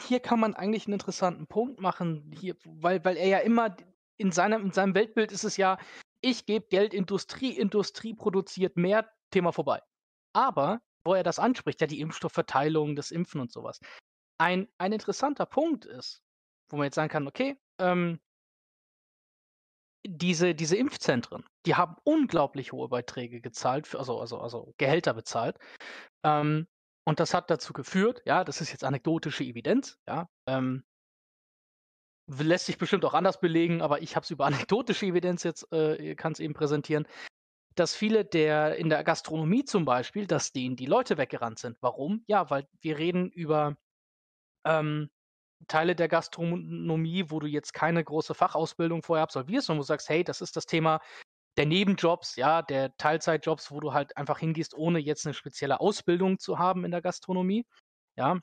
hier 0.00 0.20
kann 0.20 0.40
man 0.40 0.54
eigentlich 0.54 0.86
einen 0.86 0.94
interessanten 0.94 1.46
Punkt 1.46 1.80
machen, 1.80 2.32
hier, 2.38 2.56
weil, 2.64 3.04
weil 3.04 3.16
er 3.16 3.28
ja 3.28 3.38
immer 3.38 3.76
in 4.16 4.32
seinem, 4.32 4.66
in 4.66 4.72
seinem 4.72 4.94
Weltbild 4.94 5.32
ist 5.32 5.44
es 5.44 5.56
ja, 5.56 5.78
ich 6.20 6.46
gebe 6.46 6.66
Geld 6.68 6.94
Industrie, 6.94 7.56
Industrie 7.56 8.14
produziert 8.14 8.76
mehr, 8.76 9.08
Thema 9.30 9.52
vorbei. 9.52 9.80
Aber, 10.34 10.80
wo 11.04 11.14
er 11.14 11.22
das 11.22 11.38
anspricht, 11.38 11.80
ja, 11.80 11.86
die 11.86 12.00
Impfstoffverteilung, 12.00 12.96
das 12.96 13.10
Impfen 13.10 13.40
und 13.40 13.52
sowas. 13.52 13.80
Ein, 14.38 14.68
ein 14.78 14.92
interessanter 14.92 15.46
Punkt 15.46 15.84
ist, 15.84 16.22
wo 16.68 16.76
man 16.76 16.84
jetzt 16.84 16.96
sagen 16.96 17.10
kann, 17.10 17.26
okay, 17.26 17.56
ähm, 17.78 18.20
diese, 20.06 20.54
diese 20.54 20.76
Impfzentren, 20.76 21.44
die 21.66 21.74
haben 21.74 21.96
unglaublich 22.04 22.72
hohe 22.72 22.88
Beiträge 22.88 23.40
gezahlt, 23.40 23.86
für, 23.86 23.98
also, 23.98 24.18
also, 24.18 24.38
also 24.38 24.74
Gehälter 24.78 25.12
bezahlt. 25.12 25.58
Ähm, 26.24 26.66
und 27.04 27.20
das 27.20 27.32
hat 27.34 27.50
dazu 27.50 27.72
geführt, 27.72 28.22
ja, 28.26 28.44
das 28.44 28.60
ist 28.60 28.70
jetzt 28.70 28.84
anekdotische 28.84 29.44
Evidenz, 29.44 29.98
ja, 30.06 30.28
ähm, 30.46 30.84
lässt 32.26 32.66
sich 32.66 32.76
bestimmt 32.78 33.04
auch 33.04 33.14
anders 33.14 33.40
belegen, 33.40 33.80
aber 33.80 34.02
ich 34.02 34.14
habe 34.14 34.24
es 34.24 34.30
über 34.30 34.46
anekdotische 34.68 35.06
Evidenz 35.06 35.42
jetzt, 35.42 35.72
äh, 35.72 36.14
kann 36.14 36.32
es 36.32 36.40
eben 36.40 36.54
präsentieren, 36.54 37.06
dass 37.74 37.94
viele 37.94 38.24
der 38.24 38.76
in 38.76 38.88
der 38.88 39.04
Gastronomie 39.04 39.64
zum 39.64 39.84
Beispiel, 39.84 40.26
dass 40.26 40.52
denen 40.52 40.76
die 40.76 40.86
Leute 40.86 41.16
weggerannt 41.16 41.58
sind. 41.60 41.78
Warum? 41.80 42.24
Ja, 42.26 42.50
weil 42.50 42.66
wir 42.80 42.98
reden 42.98 43.30
über 43.30 43.76
ähm, 44.66 45.10
Teile 45.68 45.94
der 45.94 46.08
Gastronomie, 46.08 47.26
wo 47.28 47.40
du 47.40 47.46
jetzt 47.46 47.72
keine 47.72 48.02
große 48.02 48.34
Fachausbildung 48.34 49.02
vorher 49.02 49.22
absolvierst, 49.22 49.66
sondern 49.66 49.80
wo 49.80 49.82
du 49.84 49.86
sagst, 49.86 50.08
hey, 50.08 50.24
das 50.24 50.40
ist 50.40 50.56
das 50.56 50.66
Thema 50.66 51.00
der 51.58 51.66
Nebenjobs, 51.66 52.36
ja, 52.36 52.62
der 52.62 52.96
Teilzeitjobs, 52.96 53.72
wo 53.72 53.80
du 53.80 53.92
halt 53.92 54.16
einfach 54.16 54.38
hingehst, 54.38 54.74
ohne 54.74 55.00
jetzt 55.00 55.26
eine 55.26 55.34
spezielle 55.34 55.80
Ausbildung 55.80 56.38
zu 56.38 56.58
haben 56.58 56.84
in 56.84 56.92
der 56.92 57.02
Gastronomie. 57.02 57.66
Ja. 58.16 58.38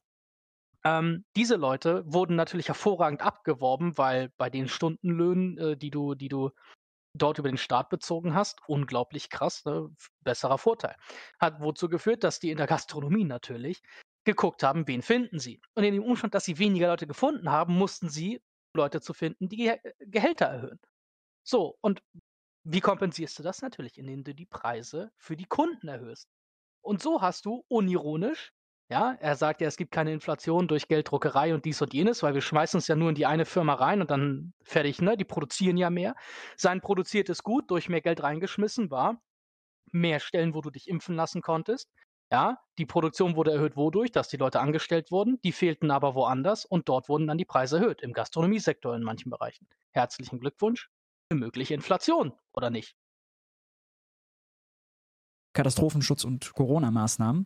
Ähm, 0.83 1.25
diese 1.35 1.55
Leute 1.55 2.03
wurden 2.05 2.35
natürlich 2.35 2.67
hervorragend 2.67 3.21
abgeworben, 3.21 3.97
weil 3.97 4.31
bei 4.37 4.49
den 4.49 4.67
Stundenlöhnen, 4.67 5.57
äh, 5.57 5.77
die 5.77 5.91
du, 5.91 6.13
die 6.13 6.27
du 6.27 6.51
dort 7.13 7.39
über 7.39 7.47
den 7.49 7.57
Staat 7.57 7.89
bezogen 7.89 8.35
hast, 8.35 8.59
unglaublich 8.67 9.29
krass, 9.29 9.63
ne? 9.63 9.89
besserer 10.21 10.57
Vorteil. 10.57 10.95
Hat 11.39 11.61
wozu 11.61 11.87
geführt, 11.87 12.25
dass 12.25 12.41
die 12.41 12.51
in 12.51 12.57
der 12.57 12.67
Gastronomie 12.67 13.23
natürlich 13.23 13.81
geguckt 14.25 14.61
haben, 14.61 14.87
wen 14.89 15.01
finden 15.01 15.39
sie. 15.39 15.61
Und 15.73 15.85
in 15.85 15.93
dem 15.93 16.03
Umstand, 16.03 16.35
dass 16.35 16.43
sie 16.43 16.59
weniger 16.59 16.87
Leute 16.87 17.07
gefunden 17.07 17.49
haben, 17.49 17.77
mussten 17.77 18.09
sie 18.09 18.41
Leute 18.73 18.99
zu 18.99 19.13
finden, 19.13 19.47
die 19.47 19.57
Ge 19.57 19.79
Gehälter 19.99 20.47
erhöhen. 20.47 20.79
So, 21.43 21.77
und 21.81 22.01
wie 22.65 22.81
kompensierst 22.81 23.39
du 23.39 23.43
das? 23.43 23.61
Natürlich, 23.61 23.97
indem 23.97 24.23
du 24.23 24.35
die 24.35 24.45
Preise 24.45 25.11
für 25.17 25.37
die 25.37 25.45
Kunden 25.45 25.87
erhöhst. 25.87 26.27
Und 26.81 27.01
so 27.01 27.21
hast 27.21 27.45
du 27.45 27.63
unironisch, 27.69 28.51
ja, 28.89 29.17
er 29.19 29.35
sagt 29.35 29.61
ja, 29.61 29.67
es 29.67 29.77
gibt 29.77 29.91
keine 29.91 30.13
Inflation 30.13 30.67
durch 30.67 30.87
Gelddruckerei 30.87 31.53
und 31.55 31.65
dies 31.65 31.81
und 31.81 31.93
jenes, 31.93 32.23
weil 32.23 32.35
wir 32.35 32.41
schmeißen 32.41 32.77
es 32.79 32.87
ja 32.87 32.95
nur 32.95 33.09
in 33.09 33.15
die 33.15 33.25
eine 33.25 33.45
Firma 33.45 33.73
rein 33.75 34.01
und 34.01 34.11
dann 34.11 34.53
fertig, 34.63 35.01
ne? 35.01 35.17
Die 35.17 35.25
produzieren 35.25 35.77
ja 35.77 35.89
mehr. 35.89 36.15
Sein 36.57 36.81
produziertes 36.81 37.43
Gut 37.43 37.71
durch 37.71 37.89
mehr 37.89 38.01
Geld 38.01 38.21
reingeschmissen 38.23 38.91
war 38.91 39.21
mehr 39.91 40.19
Stellen, 40.19 40.53
wo 40.53 40.61
du 40.61 40.69
dich 40.69 40.87
impfen 40.87 41.15
lassen 41.15 41.41
konntest. 41.41 41.89
Ja, 42.31 42.57
die 42.79 42.85
Produktion 42.87 43.35
wurde 43.35 43.51
erhöht 43.51 43.77
wodurch, 43.77 44.11
dass 44.11 44.27
die 44.27 44.37
Leute 44.37 44.59
angestellt 44.59 45.11
wurden, 45.11 45.39
die 45.43 45.51
fehlten 45.51 45.91
aber 45.91 46.15
woanders 46.15 46.65
und 46.65 46.89
dort 46.89 47.07
wurden 47.07 47.27
dann 47.27 47.37
die 47.37 47.45
Preise 47.45 47.77
erhöht, 47.77 48.01
im 48.01 48.13
Gastronomiesektor 48.13 48.95
in 48.95 49.03
manchen 49.03 49.29
Bereichen. 49.29 49.67
Herzlichen 49.91 50.39
Glückwunsch 50.39 50.89
mögliche 51.33 51.73
Inflation, 51.73 52.33
oder 52.53 52.69
nicht? 52.69 52.95
Katastrophenschutz 55.53 56.23
und 56.23 56.53
Corona-Maßnahmen. 56.53 57.45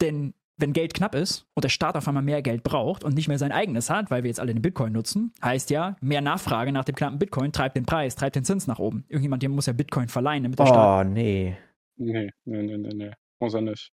Denn 0.00 0.34
wenn 0.56 0.72
Geld 0.72 0.92
knapp 0.92 1.14
ist 1.14 1.46
und 1.54 1.64
der 1.64 1.68
Staat 1.68 1.96
auf 1.96 2.06
einmal 2.06 2.22
mehr 2.22 2.42
Geld 2.42 2.62
braucht 2.62 3.04
und 3.04 3.14
nicht 3.14 3.28
mehr 3.28 3.38
sein 3.38 3.52
eigenes 3.52 3.90
hat, 3.90 4.10
weil 4.10 4.22
wir 4.22 4.28
jetzt 4.28 4.40
alle 4.40 4.52
den 4.52 4.62
Bitcoin 4.62 4.92
nutzen, 4.92 5.32
heißt 5.42 5.70
ja, 5.70 5.96
mehr 6.00 6.20
Nachfrage 6.20 6.72
nach 6.72 6.84
dem 6.84 6.94
knappen 6.94 7.18
Bitcoin 7.18 7.52
treibt 7.52 7.76
den 7.76 7.86
Preis, 7.86 8.16
treibt 8.16 8.36
den 8.36 8.44
Zins 8.44 8.66
nach 8.66 8.78
oben. 8.78 9.04
Irgendjemand 9.08 9.46
muss 9.48 9.66
ja 9.66 9.72
Bitcoin 9.72 10.08
verleihen, 10.08 10.42
damit 10.42 10.58
der 10.58 10.66
oh, 10.66 10.68
Staat. 10.68 11.06
Oh, 11.06 11.08
nee. 11.08 11.56
Nee, 11.96 12.30
nee, 12.44 12.62
nee, 12.62 12.76
nee, 12.76 12.94
nee. 12.94 13.12
Muss 13.40 13.54
er 13.54 13.62
nicht 13.62 13.92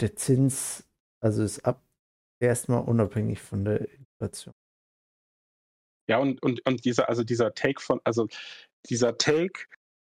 der 0.00 0.16
Zins, 0.16 0.86
also 1.20 1.42
ist 1.42 1.64
ab 1.64 1.82
erstmal 2.40 2.82
unabhängig 2.82 3.40
von 3.40 3.64
der 3.64 3.88
Inflation. 3.90 4.54
Ja, 6.08 6.18
und, 6.18 6.42
und, 6.42 6.64
und 6.66 6.84
dieser, 6.84 7.08
also 7.08 7.24
dieser 7.24 7.54
Take 7.54 7.80
von, 7.80 8.00
also 8.04 8.28
dieser 8.90 9.16
Take, 9.16 9.66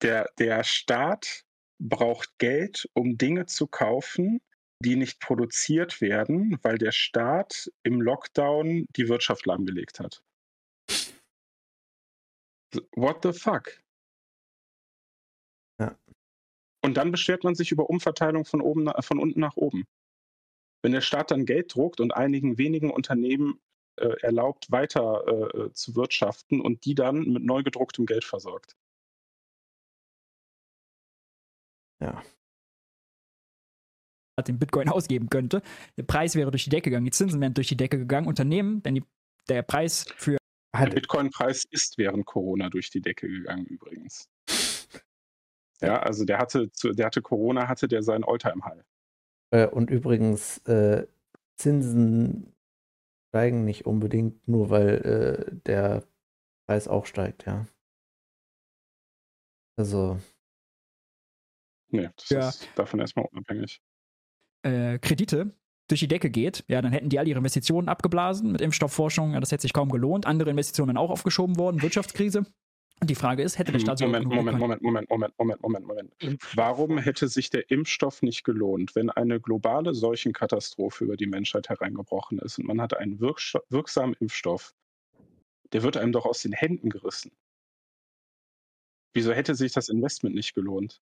der, 0.01 0.29
der 0.37 0.63
Staat 0.63 1.45
braucht 1.79 2.37
Geld, 2.37 2.87
um 2.93 3.17
Dinge 3.17 3.45
zu 3.45 3.67
kaufen, 3.67 4.41
die 4.83 4.95
nicht 4.95 5.19
produziert 5.19 5.99
werden, 6.01 6.57
weil 6.61 6.77
der 6.77 6.91
Staat 6.91 7.71
im 7.83 8.01
Lockdown 8.01 8.85
die 8.95 9.09
Wirtschaft 9.09 9.45
lahmgelegt 9.45 9.99
hat. 9.99 10.23
What 12.95 13.23
the 13.23 13.33
fuck? 13.33 13.81
Und 16.81 16.95
dann 16.95 17.11
beschwert 17.11 17.43
man 17.43 17.55
sich 17.55 17.71
über 17.71 17.89
Umverteilung 17.89 18.45
von, 18.45 18.61
oben, 18.61 18.89
von 19.01 19.19
unten 19.19 19.39
nach 19.39 19.57
oben. 19.57 19.85
Wenn 20.81 20.93
der 20.93 21.01
Staat 21.01 21.31
dann 21.31 21.45
Geld 21.45 21.75
druckt 21.75 21.99
und 21.99 22.13
einigen 22.13 22.57
wenigen 22.57 22.89
Unternehmen 22.89 23.59
äh, 23.99 24.15
erlaubt, 24.21 24.71
weiter 24.71 25.27
äh, 25.27 25.73
zu 25.73 25.95
wirtschaften 25.95 26.61
und 26.61 26.85
die 26.85 26.95
dann 26.95 27.23
mit 27.25 27.43
neu 27.43 27.63
gedrucktem 27.63 28.05
Geld 28.05 28.23
versorgt. 28.23 28.75
Ja. 32.01 32.23
Den 34.47 34.57
Bitcoin 34.57 34.87
ausgeben 34.87 35.29
könnte. 35.29 35.61
Der 35.97 36.03
Preis 36.03 36.33
wäre 36.35 36.49
durch 36.49 36.63
die 36.63 36.69
Decke 36.69 36.89
gegangen, 36.89 37.03
die 37.03 37.11
Zinsen 37.11 37.41
wären 37.41 37.53
durch 37.53 37.67
die 37.67 37.75
Decke 37.75 37.97
gegangen. 37.97 38.25
Unternehmen, 38.25 38.81
denn 38.83 38.95
die, 38.95 39.03
der 39.49 39.63
Preis 39.63 40.05
für. 40.15 40.37
Der 40.73 40.85
Bitcoin-Preis 40.85 41.65
ist 41.71 41.97
während 41.97 42.25
Corona 42.25 42.69
durch 42.69 42.89
die 42.89 43.01
Decke 43.01 43.27
gegangen 43.27 43.65
übrigens. 43.65 44.29
Ja, 45.81 45.99
also 45.99 46.25
der 46.25 46.37
hatte, 46.37 46.69
der 46.83 47.05
hatte 47.05 47.21
Corona, 47.21 47.67
hatte 47.67 47.87
der 47.87 48.03
seinen 48.03 48.23
Alltime-High. 48.23 48.83
Äh, 49.51 49.67
und 49.67 49.89
übrigens, 49.89 50.59
äh, 50.59 51.07
Zinsen 51.57 52.53
steigen 53.29 53.63
nicht 53.65 53.85
unbedingt 53.85 54.47
nur, 54.47 54.69
weil 54.69 55.49
äh, 55.49 55.55
der 55.65 56.03
Preis 56.67 56.87
auch 56.87 57.05
steigt, 57.05 57.45
ja. 57.45 57.65
Also. 59.77 60.19
Nee, 61.91 62.09
das 62.15 62.29
ja. 62.29 62.49
ist 62.49 62.69
davon 62.75 62.99
erstmal 62.99 63.25
unabhängig. 63.25 63.81
Äh, 64.63 64.99
Kredite 64.99 65.55
durch 65.89 66.01
die 66.01 66.07
Decke 66.07 66.29
geht, 66.29 66.63
ja, 66.67 66.81
dann 66.81 66.91
hätten 66.91 67.09
die 67.09 67.17
all 67.17 67.27
ihre 67.27 67.39
Investitionen 67.39 67.89
abgeblasen 67.89 68.51
mit 68.51 68.61
Impfstoffforschung, 68.61 69.33
ja, 69.33 69.39
das 69.39 69.51
hätte 69.51 69.63
sich 69.63 69.73
kaum 69.73 69.89
gelohnt. 69.89 70.27
Andere 70.27 70.51
Investitionen 70.51 70.97
auch 70.97 71.09
aufgeschoben 71.09 71.57
worden, 71.57 71.81
Wirtschaftskrise. 71.81 72.45
Und 73.01 73.09
die 73.09 73.15
Frage 73.15 73.43
ist, 73.43 73.57
hätte 73.57 73.71
der 73.71 73.79
Staat 73.79 74.01
Moment, 74.01 74.25
Moment, 74.25 74.59
Moment, 74.59 74.81
Moment, 74.81 75.09
Moment, 75.09 75.33
Moment, 75.39 75.61
Moment, 75.61 75.87
Moment. 75.87 76.13
Warum 76.55 76.97
hätte 76.97 77.29
sich 77.29 77.49
der 77.49 77.69
Impfstoff 77.71 78.21
nicht 78.21 78.43
gelohnt, 78.43 78.93
wenn 78.93 79.09
eine 79.09 79.39
globale 79.39 79.93
Seuchenkatastrophe 79.93 81.05
über 81.05 81.15
die 81.15 81.27
Menschheit 81.27 81.69
hereingebrochen 81.69 82.39
ist 82.39 82.57
und 82.57 82.65
man 82.65 82.81
hat 82.81 82.97
einen 82.97 83.19
wirksamen 83.21 84.15
Impfstoff? 84.19 84.73
Der 85.71 85.83
wird 85.83 85.97
einem 85.97 86.11
doch 86.11 86.25
aus 86.25 86.41
den 86.41 86.51
Händen 86.51 86.89
gerissen. 86.89 87.31
Wieso 89.13 89.31
hätte 89.31 89.55
sich 89.55 89.71
das 89.71 89.87
Investment 89.87 90.35
nicht 90.35 90.53
gelohnt? 90.53 91.01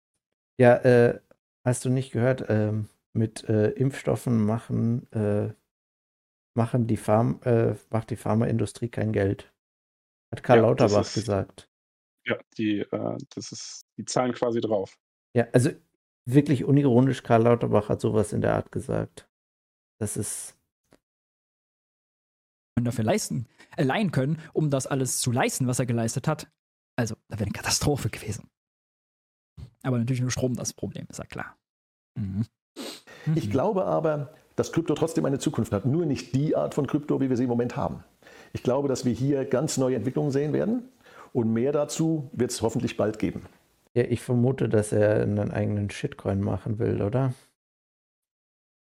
Ja, 0.59 0.75
äh, 0.77 1.19
hast 1.63 1.83
du 1.85 1.89
nicht 1.89 2.11
gehört, 2.11 2.45
ähm, 2.49 2.89
mit 3.13 3.43
äh, 3.45 3.69
Impfstoffen 3.71 4.45
machen, 4.45 5.11
äh, 5.11 5.53
machen 6.53 6.87
die 6.87 6.97
Farm, 6.97 7.39
äh, 7.43 7.75
macht 7.89 8.11
die 8.11 8.15
Pharmaindustrie 8.15 8.89
kein 8.89 9.13
Geld. 9.13 9.51
Hat 10.31 10.43
Karl 10.43 10.57
ja, 10.57 10.63
Lauterbach 10.63 11.11
gesagt. 11.11 11.69
Ja, 12.27 12.37
die, 12.57 12.79
äh, 12.79 13.17
das 13.33 13.51
ist, 13.51 13.85
die 13.97 14.05
zahlen 14.05 14.33
quasi 14.33 14.59
drauf. 14.59 14.97
Ja, 15.33 15.47
also 15.53 15.71
wirklich 16.25 16.65
unironisch, 16.65 17.23
Karl 17.23 17.43
Lauterbach 17.43 17.89
hat 17.89 18.01
sowas 18.01 18.33
in 18.33 18.41
der 18.41 18.53
Art 18.55 18.71
gesagt. 18.71 19.29
Das 19.99 20.17
ist. 20.17 20.55
Man 22.75 22.85
dafür 22.85 23.05
leisten, 23.05 23.47
äh, 23.75 23.83
leihen 23.83 24.11
können, 24.11 24.39
um 24.53 24.69
das 24.69 24.85
alles 24.85 25.19
zu 25.19 25.31
leisten, 25.31 25.67
was 25.67 25.79
er 25.79 25.85
geleistet 25.85 26.27
hat. 26.27 26.51
Also, 26.95 27.15
da 27.27 27.39
wäre 27.39 27.45
eine 27.45 27.53
Katastrophe 27.53 28.09
gewesen. 28.09 28.49
Aber 29.83 29.97
natürlich 29.97 30.21
nur 30.21 30.31
Strom 30.31 30.55
das 30.55 30.73
Problem, 30.73 31.07
ist 31.09 31.19
ja 31.19 31.25
klar. 31.25 31.57
Mhm. 32.15 32.45
Ich 33.35 33.49
glaube 33.49 33.85
aber, 33.85 34.33
dass 34.55 34.71
Krypto 34.71 34.95
trotzdem 34.95 35.25
eine 35.25 35.39
Zukunft 35.39 35.71
hat. 35.71 35.85
Nur 35.85 36.05
nicht 36.05 36.35
die 36.35 36.55
Art 36.55 36.73
von 36.73 36.87
Krypto, 36.87 37.21
wie 37.21 37.29
wir 37.29 37.37
sie 37.37 37.43
im 37.43 37.49
Moment 37.49 37.75
haben. 37.75 38.03
Ich 38.53 38.63
glaube, 38.63 38.87
dass 38.87 39.05
wir 39.05 39.13
hier 39.13 39.45
ganz 39.45 39.77
neue 39.77 39.95
Entwicklungen 39.95 40.31
sehen 40.31 40.53
werden. 40.53 40.89
Und 41.33 41.53
mehr 41.53 41.71
dazu 41.71 42.29
wird 42.33 42.51
es 42.51 42.61
hoffentlich 42.61 42.97
bald 42.97 43.19
geben. 43.19 43.45
Ja, 43.93 44.03
ich 44.03 44.21
vermute, 44.21 44.69
dass 44.69 44.91
er 44.91 45.21
einen 45.21 45.51
eigenen 45.51 45.89
Shitcoin 45.89 46.41
machen 46.41 46.79
will, 46.79 47.01
oder? 47.01 47.33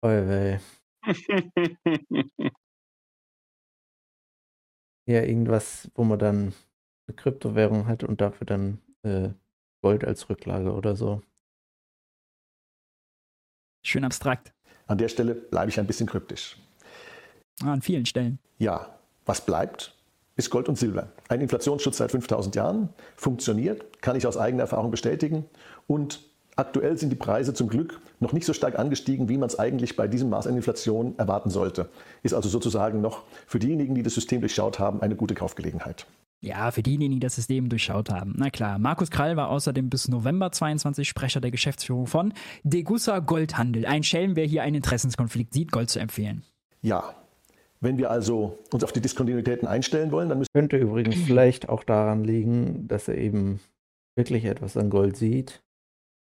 Oh, 0.03 0.09
weh. 0.09 0.59
ja, 5.07 5.23
irgendwas, 5.23 5.91
wo 5.95 6.05
man 6.05 6.19
dann 6.19 6.55
eine 7.07 7.17
Kryptowährung 7.17 7.87
hat 7.87 8.05
und 8.05 8.21
dafür 8.21 8.47
dann 8.47 8.79
äh, 9.03 9.31
Gold 9.83 10.05
als 10.05 10.29
Rücklage 10.29 10.73
oder 10.73 10.95
so. 10.95 11.23
Schön 13.85 14.05
abstrakt. 14.05 14.53
An 14.87 14.99
der 14.99 15.09
Stelle 15.09 15.35
bleibe 15.35 15.71
ich 15.71 15.81
ein 15.81 15.87
bisschen 15.87 16.07
kryptisch. 16.07 16.57
Ah, 17.62 17.73
an 17.73 17.83
vielen 17.83 18.07
Stellen. 18.07 18.39
Ja, 18.59 18.99
was 19.25 19.45
bleibt? 19.45 19.97
Ist 20.41 20.51
Gold 20.51 20.69
und 20.69 20.77
Silber. 20.77 21.12
Ein 21.29 21.41
Inflationsschutz 21.41 21.99
seit 21.99 22.11
5000 22.11 22.57
Jahren, 22.57 22.89
funktioniert, 23.17 24.03
kann 24.03 24.17
ich 24.17 24.27
aus 24.27 24.37
eigener 24.37 24.62
Erfahrung 24.62 24.91
bestätigen. 24.91 25.45
Und 25.87 26.21
aktuell 26.57 26.97
sind 26.99 27.11
die 27.11 27.17
Preise 27.17 27.55
zum 27.55 27.69
Glück 27.69 28.01
noch 28.19 28.33
nicht 28.33 28.47
so 28.47 28.53
stark 28.53 28.79
angestiegen, 28.79 29.29
wie 29.29 29.39
man 29.39 29.49
es 29.49 29.59
eigentlich 29.59 29.97
bei 29.97 30.09
diesem 30.09 30.31
Maß 30.31 30.47
an 30.47 30.57
Inflation 30.57 31.15
erwarten 31.19 31.51
sollte. 31.51 31.91
Ist 32.23 32.35
also 32.35 32.49
sozusagen 32.49 33.01
noch 33.01 33.25
für 33.47 33.59
diejenigen, 33.59 33.95
die 33.95 34.03
das 34.03 34.15
System 34.15 34.41
durchschaut 34.41 34.79
haben, 34.79 35.01
eine 35.03 35.15
gute 35.15 35.35
Kaufgelegenheit. 35.35 36.07
Ja, 36.43 36.71
für 36.71 36.83
diejenigen, 36.83 37.12
die 37.12 37.21
das 37.21 37.35
System 37.35 37.69
durchschaut 37.69 38.09
haben. 38.09 38.33
Na 38.39 38.49
klar, 38.49 38.79
Markus 38.79 39.11
Krall 39.11 39.37
war 39.37 39.51
außerdem 39.51 39.91
bis 39.91 40.09
November 40.09 40.51
22 40.51 41.07
Sprecher 41.07 41.43
der 41.43 41.51
Geschäftsführung 41.51 42.07
von 42.07 42.33
Degussa 42.62 43.19
Goldhandel. 43.19 43.85
Ein 43.85 44.03
Schelm, 44.03 44.37
wer 44.37 44.47
hier 44.47 44.62
einen 44.62 44.77
Interessenskonflikt 44.77 45.53
sieht, 45.53 45.71
Gold 45.71 45.91
zu 45.91 45.99
empfehlen. 45.99 46.43
Ja, 46.81 47.15
wenn 47.81 47.98
wir 47.98 48.11
also 48.11 48.59
uns 48.73 48.85
auf 48.85 48.93
die 48.93 49.01
Diskontinuitäten 49.01 49.66
einstellen 49.66 50.12
wollen, 50.12 50.28
dann 50.28 50.39
müssen 50.39 50.52
Könnte 50.52 50.77
übrigens 50.77 51.16
vielleicht 51.27 51.69
auch 51.69 51.85
daran 51.85 52.24
liegen, 52.24 52.86
dass 52.89 53.09
er 53.09 53.16
eben 53.16 53.61
wirklich 54.16 54.44
etwas 54.44 54.77
an 54.77 54.90
Gold 54.90 55.16
sieht 55.16 55.62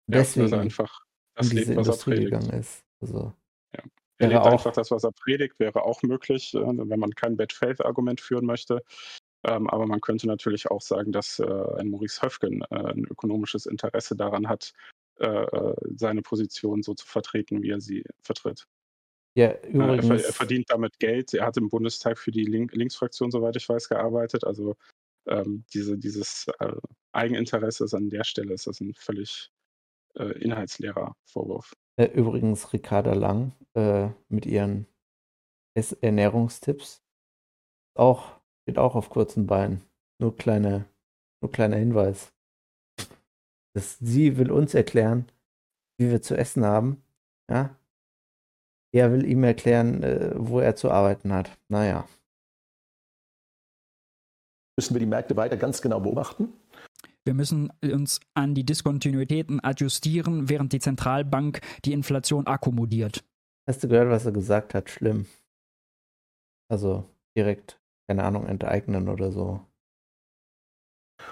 Deswegen 0.08 0.50
ja, 0.50 0.60
einfach 0.60 1.02
das 1.36 1.50
in 1.50 1.58
diese 1.58 1.72
lebt, 1.72 1.86
Industrie 1.86 2.24
gegangen 2.24 2.50
ist. 2.52 2.84
Also, 3.02 3.34
ja. 3.76 3.84
Er 4.18 4.28
lebt 4.28 4.42
auch, 4.42 4.52
einfach 4.52 4.74
das, 4.74 4.92
was 4.92 5.04
er 5.04 5.12
predigt, 5.12 5.60
wäre 5.60 5.84
auch 5.84 6.02
möglich, 6.04 6.54
wenn 6.54 7.00
man 7.00 7.12
kein 7.16 7.38
Bad 7.38 7.54
Faith-Argument 7.54 8.22
führen 8.22 8.46
möchte. 8.46 8.84
Ähm, 9.46 9.70
aber 9.70 9.88
man 9.88 10.02
könnte 10.02 10.28
natürlich 10.28 10.72
auch 10.72 10.82
sagen, 10.82 11.12
dass 11.12 11.40
äh, 11.40 11.46
ein 11.78 11.90
Maurice 11.90 12.22
Höfgen 12.22 12.62
äh, 12.70 12.76
ein 12.76 13.06
ökonomisches 13.06 13.66
Interesse 13.66 14.16
daran 14.16 14.48
hat, 14.48 14.74
äh, 15.20 15.46
seine 15.96 16.22
Position 16.22 16.82
so 16.82 16.94
zu 16.94 17.06
vertreten, 17.06 17.62
wie 17.62 17.72
er 17.72 17.82
sie 17.82 18.04
vertritt. 18.22 18.68
Ja, 19.36 19.60
übrigens. 19.64 20.10
Er, 20.10 20.28
er, 20.28 20.34
verdient 20.34 20.70
damit 20.70 21.00
Geld. 21.00 21.34
Er 21.34 21.46
hat 21.46 21.58
im 21.58 21.70
Bundestag 21.70 22.20
für 22.20 22.32
die 22.32 22.46
Link 22.46 22.74
Linksfraktion, 22.74 23.32
soweit 23.32 23.56
ich 23.56 23.68
weiß, 23.68 23.90
gearbeitet. 23.90 24.44
Also 24.44 24.76
ähm, 25.28 25.66
diese, 25.74 25.98
dieses 25.98 26.48
äh, 26.60 26.76
Eigeninteresse 27.14 27.86
ist 27.86 27.94
an 27.94 28.10
der 28.10 28.24
Stelle 28.24 28.54
ist 28.54 28.68
das 28.68 28.80
ein 28.82 28.94
völlig 28.94 29.52
äh, 30.16 30.38
inhaltsleerer 30.40 31.16
Vorwurf. 31.26 31.74
Äh, 31.96 32.06
übrigens 32.06 32.74
Ricarda 32.74 33.14
Lang 33.14 33.54
äh, 33.74 34.10
mit 34.30 34.46
ihren 34.46 34.88
Ernährungstipps 35.76 37.04
auch, 37.96 38.40
steht 38.64 38.78
auch 38.78 38.96
auf 38.96 39.10
kurzen 39.10 39.48
Beinen. 39.48 39.82
Nur, 40.20 40.36
kleine, 40.36 40.86
nur 41.42 41.52
kleiner 41.52 41.78
Hinweis. 41.78 42.34
Das, 43.76 43.98
sie 44.00 44.38
will 44.38 44.52
uns 44.52 44.74
erklären, 44.76 45.32
wie 45.98 46.12
wir 46.12 46.22
zu 46.22 46.36
essen 46.36 46.64
haben. 46.64 47.04
Ja, 47.50 47.76
er 48.94 49.12
will 49.12 49.26
ihm 49.26 49.44
erklären, 49.44 50.04
äh, 50.04 50.32
wo 50.36 50.60
er 50.60 50.76
zu 50.76 50.92
arbeiten 50.92 51.34
hat. 51.34 51.58
Naja. 51.68 52.08
Müssen 54.78 54.96
wir 54.96 55.00
die 55.00 55.06
Märkte 55.06 55.36
weiter 55.36 55.58
ganz 55.58 55.82
genau 55.82 56.00
beobachten? 56.00 56.54
Wir 57.26 57.34
müssen 57.34 57.72
uns 57.82 58.20
an 58.34 58.54
die 58.54 58.66
Diskontinuitäten 58.66 59.64
adjustieren, 59.64 60.50
während 60.50 60.74
die 60.74 60.80
Zentralbank 60.80 61.62
die 61.86 61.94
Inflation 61.94 62.48
akkommodiert. 62.48 63.24
Hast 63.68 63.84
du 63.84 63.88
gehört, 63.88 64.10
was 64.10 64.26
er 64.26 64.34
gesagt 64.34 64.74
hat? 64.74 64.90
Schlimm. 64.90 65.26
Also 66.70 67.06
direkt, 67.38 67.80
keine 68.08 68.24
Ahnung, 68.24 68.46
enteignen 68.46 69.08
oder 69.08 69.32
so. 69.32 69.62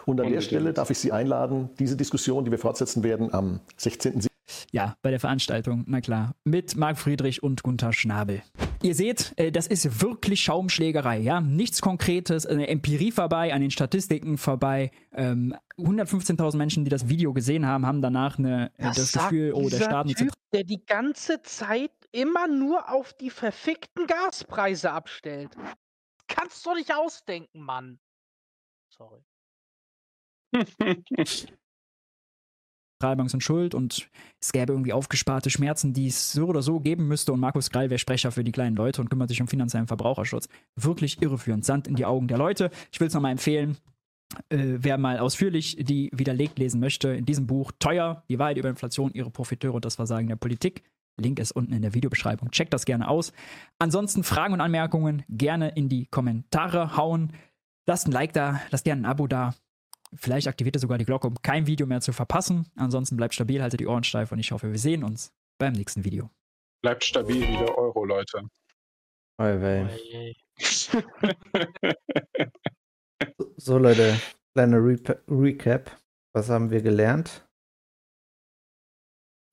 Und 0.05 0.21
an 0.21 0.31
der 0.31 0.41
Stelle 0.41 0.73
darf 0.73 0.89
ich 0.89 0.99
Sie 0.99 1.11
einladen, 1.11 1.69
diese 1.77 1.97
Diskussion, 1.97 2.45
die 2.45 2.51
wir 2.51 2.59
fortsetzen 2.59 3.03
werden 3.03 3.33
am 3.33 3.59
16. 3.77 4.30
Ja, 4.71 4.95
bei 5.01 5.11
der 5.11 5.19
Veranstaltung, 5.19 5.83
na 5.87 6.01
klar. 6.01 6.35
Mit 6.43 6.75
Marc 6.75 6.97
Friedrich 6.97 7.43
und 7.43 7.63
Gunther 7.63 7.93
Schnabel. 7.93 8.41
Ihr 8.83 8.95
seht, 8.95 9.33
äh, 9.37 9.51
das 9.51 9.67
ist 9.67 10.01
wirklich 10.01 10.41
Schaumschlägerei, 10.41 11.19
ja. 11.19 11.41
Nichts 11.41 11.81
Konkretes, 11.81 12.45
eine 12.45 12.67
Empirie 12.67 13.11
vorbei, 13.11 13.53
an 13.53 13.61
den 13.61 13.71
Statistiken 13.71 14.37
vorbei. 14.37 14.91
115.000 15.13 16.51
ähm, 16.51 16.57
Menschen, 16.57 16.83
die 16.83 16.89
das 16.89 17.07
Video 17.07 17.33
gesehen 17.33 17.65
haben, 17.65 17.85
haben 17.85 18.01
danach 18.01 18.39
eine, 18.39 18.71
äh, 18.77 18.83
das, 18.83 19.11
das 19.11 19.23
Gefühl, 19.23 19.53
oh, 19.53 19.69
der 19.69 19.77
Staat 19.77 20.07
typ, 20.07 20.33
der 20.53 20.63
die 20.63 20.83
ganze 20.85 21.41
Zeit 21.41 21.91
immer 22.11 22.47
nur 22.47 22.89
auf 22.89 23.13
die 23.13 23.29
verfickten 23.29 24.07
Gaspreise 24.07 24.91
abstellt. 24.91 25.55
Kannst 26.27 26.65
du 26.65 26.73
nicht 26.73 26.93
ausdenken, 26.93 27.61
Mann. 27.61 27.99
Sorry. 28.89 29.23
Zentralbanken 33.01 33.29
sind 33.29 33.41
schuld 33.41 33.73
und 33.73 34.07
es 34.39 34.51
gäbe 34.51 34.73
irgendwie 34.73 34.93
aufgesparte 34.93 35.49
Schmerzen, 35.49 35.93
die 35.93 36.07
es 36.07 36.31
so 36.31 36.45
oder 36.45 36.61
so 36.61 36.79
geben 36.79 37.07
müsste 37.07 37.33
und 37.33 37.39
Markus 37.39 37.71
Greil 37.71 37.89
wäre 37.89 37.97
Sprecher 37.97 38.31
für 38.31 38.43
die 38.43 38.51
kleinen 38.51 38.75
Leute 38.75 39.01
und 39.01 39.09
kümmert 39.09 39.29
sich 39.29 39.41
um 39.41 39.47
finanziellen 39.47 39.87
Verbraucherschutz. 39.87 40.47
Wirklich 40.75 41.21
irreführend. 41.21 41.65
Sand 41.65 41.87
in 41.87 41.95
die 41.95 42.05
Augen 42.05 42.27
der 42.27 42.37
Leute. 42.37 42.69
Ich 42.91 42.99
will 42.99 43.07
es 43.07 43.13
nochmal 43.13 43.31
empfehlen. 43.31 43.77
Äh, 44.49 44.77
wer 44.77 44.97
mal 44.97 45.17
ausführlich 45.17 45.77
die 45.79 46.09
widerlegt 46.13 46.59
lesen 46.59 46.79
möchte, 46.79 47.09
in 47.09 47.25
diesem 47.25 47.47
Buch 47.47 47.71
Teuer, 47.79 48.23
die 48.29 48.37
Wahrheit 48.37 48.57
über 48.57 48.69
Inflation, 48.69 49.11
ihre 49.13 49.31
Profiteure 49.31 49.75
und 49.75 49.85
das 49.85 49.95
Versagen 49.95 50.27
der 50.27 50.35
Politik. 50.35 50.83
Link 51.19 51.39
ist 51.39 51.51
unten 51.51 51.73
in 51.73 51.81
der 51.81 51.93
Videobeschreibung. 51.93 52.51
Checkt 52.51 52.73
das 52.73 52.85
gerne 52.85 53.09
aus. 53.09 53.33
Ansonsten 53.79 54.23
Fragen 54.23 54.53
und 54.53 54.61
Anmerkungen 54.61 55.23
gerne 55.27 55.69
in 55.69 55.89
die 55.89 56.05
Kommentare 56.05 56.95
hauen. 56.95 57.33
Lasst 57.87 58.07
ein 58.07 58.11
Like 58.11 58.33
da, 58.33 58.61
lasst 58.69 58.85
gerne 58.85 59.01
ein 59.01 59.05
Abo 59.05 59.27
da. 59.27 59.53
Vielleicht 60.15 60.47
aktiviert 60.47 60.75
ihr 60.75 60.79
sogar 60.79 60.97
die 60.97 61.05
Glocke, 61.05 61.27
um 61.27 61.35
kein 61.41 61.67
Video 61.67 61.87
mehr 61.87 62.01
zu 62.01 62.11
verpassen. 62.11 62.69
Ansonsten 62.75 63.15
bleibt 63.15 63.33
stabil, 63.33 63.61
haltet 63.61 63.79
die 63.79 63.87
Ohren 63.87 64.03
steif 64.03 64.31
und 64.31 64.39
ich 64.39 64.51
hoffe, 64.51 64.71
wir 64.71 64.79
sehen 64.79 65.03
uns 65.03 65.33
beim 65.57 65.73
nächsten 65.73 66.03
Video. 66.03 66.29
Bleibt 66.81 67.03
stabil 67.03 67.47
wie 67.47 67.57
der 67.57 67.77
Euro, 67.77 68.03
Leute. 68.03 68.41
Oi, 69.39 70.35
so, 73.57 73.77
Leute, 73.77 74.19
kleine 74.53 74.77
Re 74.77 74.97
Recap. 75.27 75.97
Was 76.33 76.49
haben 76.49 76.69
wir 76.69 76.81
gelernt? 76.81 77.47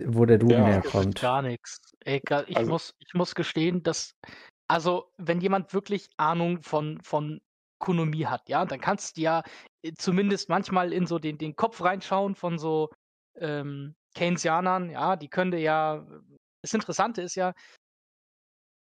Wo 0.05 0.26
der 0.26 0.39
Duden 0.39 0.59
ja, 0.59 0.66
herkommt. 0.66 1.20
Gar 1.20 1.43
nichts. 1.43 1.80
Ich, 2.05 2.22
also, 2.30 2.70
muss, 2.70 2.94
ich 2.98 3.14
muss 3.14 3.35
gestehen, 3.35 3.82
dass, 3.82 4.14
also, 4.68 5.12
wenn 5.16 5.40
jemand 5.40 5.72
wirklich 5.72 6.09
Ahnung 6.16 6.62
von, 6.62 7.01
von 7.02 7.40
Ökonomie 7.81 8.27
hat, 8.27 8.49
ja, 8.49 8.65
dann 8.65 8.81
kannst 8.81 9.17
du 9.17 9.23
ja 9.23 9.43
äh, 9.83 9.93
zumindest 9.97 10.49
manchmal 10.49 10.93
in 10.93 11.07
so 11.07 11.19
den, 11.19 11.39
den 11.39 11.57
Kopf 11.57 11.83
reinschauen 11.83 12.35
von 12.35 12.59
so 12.59 12.91
ähm, 13.37 13.95
Keynesianern, 14.15 14.91
ja, 14.91 15.17
die 15.17 15.29
können 15.29 15.57
ja, 15.59 16.07
das 16.63 16.75
Interessante 16.75 17.23
ist 17.23 17.37
ja, 17.37 17.55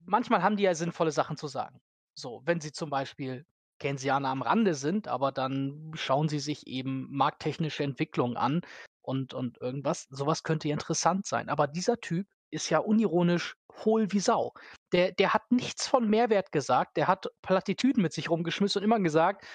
manchmal 0.05 0.43
haben 0.43 0.57
die 0.57 0.63
ja 0.63 0.73
sinnvolle 0.73 1.11
Sachen 1.11 1.37
zu 1.37 1.47
sagen. 1.47 1.81
So, 2.15 2.41
wenn 2.45 2.61
sie 2.61 2.71
zum 2.71 2.89
Beispiel 2.89 3.45
Keynesianer 3.79 4.29
am 4.29 4.41
Rande 4.41 4.75
sind, 4.75 5.07
aber 5.07 5.31
dann 5.31 5.91
schauen 5.95 6.29
sie 6.29 6.39
sich 6.39 6.67
eben 6.67 7.07
markttechnische 7.11 7.83
Entwicklungen 7.83 8.37
an 8.37 8.61
und, 9.01 9.33
und 9.33 9.59
irgendwas, 9.61 10.07
sowas 10.09 10.43
könnte 10.43 10.67
ja 10.67 10.73
interessant 10.73 11.25
sein. 11.25 11.49
Aber 11.49 11.67
dieser 11.67 11.99
Typ 11.99 12.27
ist 12.51 12.69
ja 12.69 12.79
unironisch 12.79 13.55
hohl 13.83 14.11
wie 14.11 14.19
Sau. 14.19 14.53
Der, 14.91 15.11
der 15.11 15.33
hat 15.33 15.51
nichts 15.51 15.87
von 15.87 16.09
Mehrwert 16.09 16.51
gesagt, 16.51 16.97
der 16.97 17.07
hat 17.07 17.27
Plattitüden 17.41 18.01
mit 18.01 18.13
sich 18.13 18.29
rumgeschmissen 18.29 18.79
und 18.79 18.85
immer 18.85 18.99
gesagt, 18.99 19.45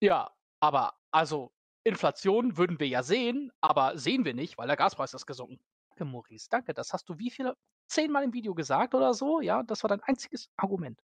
ja, 0.00 0.30
aber 0.60 0.94
also 1.12 1.52
Inflation 1.84 2.56
würden 2.56 2.80
wir 2.80 2.88
ja 2.88 3.02
sehen, 3.02 3.52
aber 3.60 3.96
sehen 3.98 4.24
wir 4.24 4.34
nicht, 4.34 4.58
weil 4.58 4.66
der 4.66 4.76
Gaspreis 4.76 5.14
ist 5.14 5.26
gesunken. 5.26 5.60
Danke, 5.90 6.04
Maurice, 6.04 6.48
danke. 6.50 6.74
Das 6.74 6.92
hast 6.92 7.08
du 7.08 7.18
wie 7.18 7.30
viele? 7.30 7.56
Zehnmal 7.88 8.24
im 8.24 8.32
Video 8.32 8.54
gesagt 8.54 8.94
oder 8.94 9.12
so? 9.12 9.40
Ja, 9.40 9.62
das 9.62 9.82
war 9.82 9.88
dein 9.88 10.02
einziges 10.02 10.48
Argument. 10.56 10.98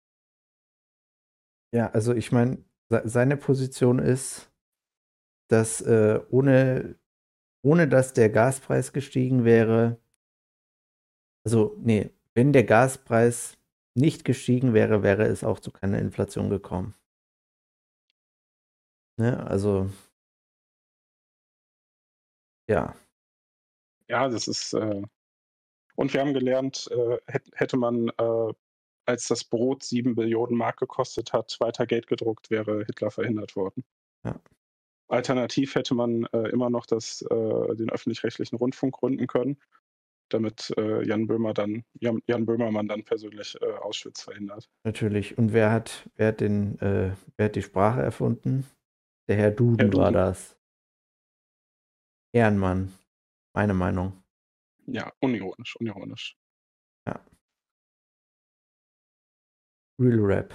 Ja, 1.73 1.89
also 1.91 2.13
ich 2.13 2.31
meine, 2.31 2.63
seine 2.89 3.37
Position 3.37 3.99
ist, 3.99 4.51
dass 5.47 5.81
äh, 5.81 6.21
ohne, 6.29 6.99
ohne 7.63 7.87
dass 7.87 8.13
der 8.13 8.29
Gaspreis 8.29 8.93
gestiegen 8.93 9.45
wäre, 9.45 9.99
also 11.43 11.75
nee, 11.79 12.11
wenn 12.33 12.53
der 12.53 12.63
Gaspreis 12.63 13.57
nicht 13.95 14.25
gestiegen 14.25 14.73
wäre, 14.73 15.03
wäre 15.03 15.23
es 15.25 15.43
auch 15.43 15.59
zu 15.59 15.71
keiner 15.71 15.99
Inflation 15.99 16.49
gekommen. 16.49 16.93
Ne, 19.17 19.45
also 19.47 19.89
ja. 22.67 22.95
Ja, 24.07 24.27
das 24.29 24.47
ist 24.47 24.73
äh, 24.73 25.01
und 25.95 26.13
wir 26.13 26.21
haben 26.21 26.33
gelernt, 26.33 26.89
äh, 26.91 27.17
hätte 27.53 27.77
man, 27.77 28.09
äh, 28.09 28.53
als 29.05 29.27
das 29.27 29.43
Brot 29.43 29.83
sieben 29.83 30.15
Billionen 30.15 30.57
Mark 30.57 30.77
gekostet 30.79 31.33
hat, 31.33 31.55
weiter 31.59 31.85
Geld 31.87 32.07
gedruckt, 32.07 32.49
wäre 32.49 32.83
Hitler 32.85 33.11
verhindert 33.11 33.55
worden. 33.55 33.83
Ja. 34.23 34.39
Alternativ 35.07 35.75
hätte 35.75 35.93
man 35.93 36.25
äh, 36.33 36.49
immer 36.49 36.69
noch 36.69 36.85
das, 36.85 37.21
äh, 37.21 37.75
den 37.75 37.89
öffentlich-rechtlichen 37.91 38.57
Rundfunk 38.57 38.95
gründen 38.95 39.27
können, 39.27 39.57
damit 40.29 40.73
äh, 40.77 41.05
Jan 41.05 41.27
Böhmer 41.27 41.53
dann, 41.53 41.83
Jan, 41.99 42.21
Jan, 42.27 42.45
Böhmermann 42.45 42.87
dann 42.87 43.03
persönlich 43.03 43.55
äh, 43.61 43.65
Auschwitz 43.65 44.21
verhindert. 44.21 44.69
Natürlich. 44.83 45.37
Und 45.37 45.53
wer 45.53 45.71
hat, 45.71 46.09
wer 46.15 46.29
hat 46.29 46.41
den, 46.41 46.79
äh, 46.79 47.11
wer 47.37 47.45
hat 47.45 47.55
die 47.55 47.61
Sprache 47.61 48.01
erfunden? 48.01 48.65
Der 49.27 49.37
Herr 49.37 49.51
Duden, 49.51 49.79
Herr 49.79 49.89
Duden. 49.89 50.01
war 50.01 50.11
das. 50.11 50.57
Ehrenmann. 52.33 52.93
Meine 53.53 53.73
Meinung. 53.73 54.21
Ja, 54.87 55.11
unironisch, 55.19 55.75
unironisch. 55.77 56.37
Ja. 57.07 57.25
Real 59.99 60.19
Rap. 60.19 60.53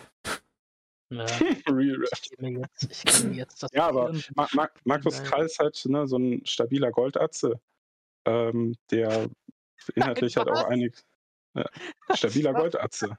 Ja. 1.10 1.24
Real 1.68 1.96
Rap. 1.96 2.08
Ich 2.12 2.30
jetzt, 2.38 3.08
ich 3.08 3.36
jetzt 3.36 3.66
ja, 3.72 3.88
aber 3.88 4.12
Ma 4.34 4.46
Ma 4.52 4.68
Markus 4.84 5.22
Krall 5.22 5.46
ist 5.46 5.58
halt 5.58 5.82
ne, 5.86 6.06
so 6.06 6.18
ein 6.18 6.44
stabiler 6.44 6.90
Goldatze, 6.92 7.58
ähm, 8.26 8.76
der 8.90 9.30
inhaltlich 9.94 10.36
halt 10.36 10.48
auch 10.48 10.64
einig. 10.64 10.96
Ja, 11.54 11.66
stabiler 12.14 12.52
Goldatze. 12.54 13.16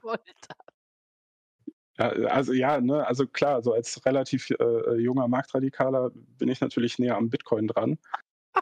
Ja, 1.98 2.08
also 2.08 2.52
ja, 2.52 2.80
ne, 2.80 3.06
also 3.06 3.26
klar, 3.26 3.62
so 3.62 3.74
als 3.74 4.04
relativ 4.06 4.50
äh, 4.50 4.94
junger 4.96 5.28
Marktradikaler 5.28 6.10
bin 6.38 6.48
ich 6.48 6.60
natürlich 6.60 6.98
näher 6.98 7.16
am 7.16 7.28
Bitcoin 7.28 7.68
dran 7.68 7.98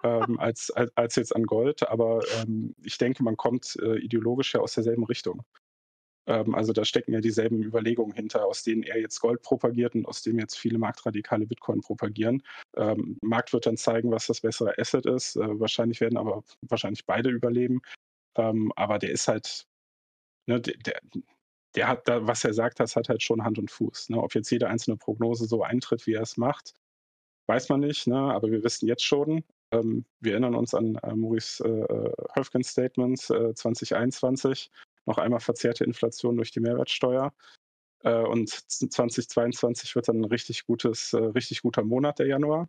ähm, 0.02 0.39
als, 0.39 0.70
als, 0.70 0.97
als, 0.97 1.16
jetzt 1.16 1.35
an 1.35 1.44
Gold, 1.44 1.89
aber 1.89 2.20
ähm, 2.40 2.74
ich 2.82 2.98
denke, 2.98 3.22
man 3.22 3.36
kommt 3.36 3.77
äh, 3.82 3.97
ideologisch 3.98 4.55
ja 4.55 4.60
aus 4.60 4.74
derselben 4.74 5.05
Richtung. 5.05 5.43
Ähm, 6.26 6.55
also 6.55 6.72
da 6.72 6.84
stecken 6.84 7.12
ja 7.12 7.20
dieselben 7.20 7.62
Überlegungen 7.62 8.12
hinter, 8.14 8.47
aus 8.47 8.62
denen 8.62 8.82
er 8.82 9.01
jetzt 9.01 9.20
Gold 9.20 9.42
propagiert 9.42 9.94
und 9.94 10.06
aus 10.06 10.22
dem 10.22 10.38
jetzt 10.38 10.59
viele 10.59 10.78
Marktradikale 10.78 11.47
Bitcoin 11.47 11.80
propagieren. 11.80 12.42
Ähm, 12.76 13.18
Markt 13.22 13.52
wird 13.52 13.66
dann 13.66 13.76
zeigen, 13.76 14.10
was 14.10 14.26
das 14.26 14.40
bessere 14.40 14.76
Asset 14.78 15.06
ist. 15.06 15.36
Äh, 15.36 15.60
wahrscheinlich 15.60 16.01
werden 16.01 16.18
aber 16.18 16.44
wahrscheinlich 16.62 17.06
beide 17.06 17.30
überleben. 17.30 17.80
Ähm, 18.36 18.72
aber 18.76 18.98
der 18.98 19.10
ist 19.10 19.28
halt, 19.28 19.66
ne, 20.47 20.60
der, 20.60 20.74
der, 20.78 21.01
der, 21.74 21.88
hat 21.88 22.09
da, 22.09 22.26
was 22.26 22.44
er 22.44 22.55
sagt, 22.55 22.80
das 22.80 22.97
hat 22.97 23.09
halt 23.09 23.22
schon 23.22 23.44
Hand 23.44 23.59
und 23.59 23.70
Fuß. 23.70 24.10
Ne? 24.10 24.22
Ob 24.22 24.34
jetzt 24.34 24.51
jede 24.51 24.68
einzelne 24.68 24.97
Prognose 24.97 25.47
so 25.47 25.62
eintritt, 25.62 26.06
wie 26.06 26.14
er 26.14 26.22
es 26.22 26.36
macht, 26.36 26.74
weiß 27.48 27.68
man 27.68 27.80
nicht, 27.80 28.06
ne? 28.06 28.16
aber 28.16 28.51
wir 28.51 28.62
wissen 28.62 28.86
jetzt 28.86 29.05
schon, 29.05 29.44
ähm, 29.72 30.05
wir 30.20 30.32
erinnern 30.32 30.55
uns 30.55 30.74
an 30.74 30.97
äh, 30.97 31.14
Maurice 31.14 31.64
äh, 31.64 32.12
Höfgens 32.34 32.68
Statements 32.68 33.30
äh, 33.30 33.55
2021, 33.55 34.70
noch 35.06 35.18
einmal 35.18 35.40
verzerrte 35.40 35.85
Inflation 35.85 36.36
durch 36.36 36.51
die 36.51 36.60
Mehrwertsteuer. 36.60 37.32
Äh, 38.02 38.22
und 38.22 38.48
2022 38.48 39.94
wird 39.94 40.09
dann 40.09 40.20
ein 40.20 40.24
richtig 40.24 40.66
gutes, 40.66 41.12
äh, 41.12 41.18
richtig 41.18 41.62
guter 41.62 41.85
Monat, 41.85 42.18
der 42.18 42.27
Januar. 42.27 42.68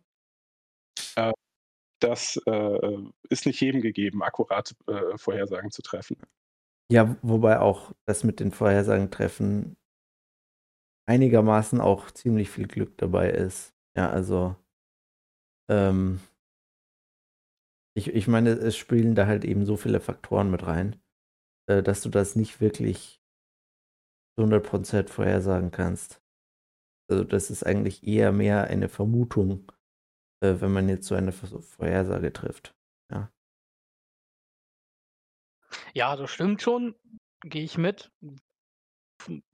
Äh, 1.16 1.32
das 2.00 2.36
ist 3.28 3.46
nicht 3.46 3.60
jedem 3.60 3.80
gegeben, 3.80 4.24
akkurate 4.24 4.74
Vorhersagen 5.14 5.70
zu 5.70 5.82
treffen. 5.82 6.16
Ja, 6.90 7.16
wobei 7.22 7.60
auch 7.60 7.92
das 8.06 8.24
mit 8.24 8.40
den 8.40 8.50
Vorhersagen 8.50 9.12
treffen 9.12 9.76
einigermaßen 11.06 11.80
auch 11.80 12.10
ziemlich 12.10 12.50
viel 12.50 12.66
Glück 12.66 12.96
dabei 12.98 13.30
ist. 13.30 13.74
Ja, 13.96 14.10
also 14.10 14.56
ähm, 15.70 16.20
ich, 17.94 18.08
ich 18.08 18.28
meine, 18.28 18.50
es 18.50 18.76
spielen 18.76 19.14
da 19.14 19.26
halt 19.26 19.44
eben 19.44 19.66
so 19.66 19.76
viele 19.76 20.00
Faktoren 20.00 20.50
mit 20.50 20.66
rein, 20.66 20.96
äh, 21.68 21.82
dass 21.82 22.02
du 22.02 22.08
das 22.08 22.36
nicht 22.36 22.60
wirklich 22.60 23.20
zu 24.36 24.44
100% 24.44 25.08
vorhersagen 25.08 25.70
kannst. 25.70 26.22
Also 27.10 27.24
das 27.24 27.50
ist 27.50 27.64
eigentlich 27.64 28.06
eher 28.06 28.32
mehr 28.32 28.64
eine 28.64 28.88
Vermutung, 28.88 29.70
äh, 30.42 30.56
wenn 30.60 30.72
man 30.72 30.88
jetzt 30.88 31.06
so 31.06 31.14
eine 31.14 31.32
Vorhersage 31.32 32.32
trifft. 32.32 32.74
Ja, 33.10 33.30
ja 35.94 36.16
das 36.16 36.30
stimmt 36.30 36.62
schon, 36.62 36.94
gehe 37.42 37.64
ich 37.64 37.76
mit. 37.76 38.10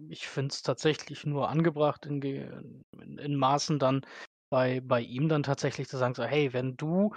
Ich 0.09 0.29
finde 0.29 0.53
es 0.53 0.63
tatsächlich 0.63 1.27
nur 1.27 1.49
angebracht 1.49 2.07
in, 2.07 2.23
in, 2.23 3.19
in 3.19 3.37
Maßen 3.37 3.79
dann 3.79 4.07
bei, 4.51 4.81
bei 4.81 5.01
ihm 5.01 5.29
dann 5.29 5.43
tatsächlich 5.43 5.89
zu 5.89 5.99
sagen, 5.99 6.15
so, 6.15 6.25
hey, 6.25 6.53
wenn 6.53 6.77
du 6.77 7.15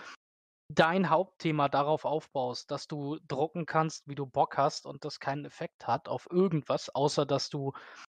dein 0.76 1.10
Hauptthema 1.10 1.70
darauf 1.70 2.06
aufbaust, 2.06 2.72
dass 2.72 2.88
du 2.88 3.20
drucken 3.28 3.66
kannst, 3.66 4.08
wie 4.08 4.16
du 4.16 4.26
Bock 4.26 4.58
hast 4.58 4.86
und 4.86 5.06
das 5.06 5.20
keinen 5.20 5.46
Effekt 5.46 5.88
hat 5.88 6.08
auf 6.08 6.28
irgendwas, 6.32 6.90
außer 6.90 7.26
dass 7.26 7.50
du, 7.50 7.74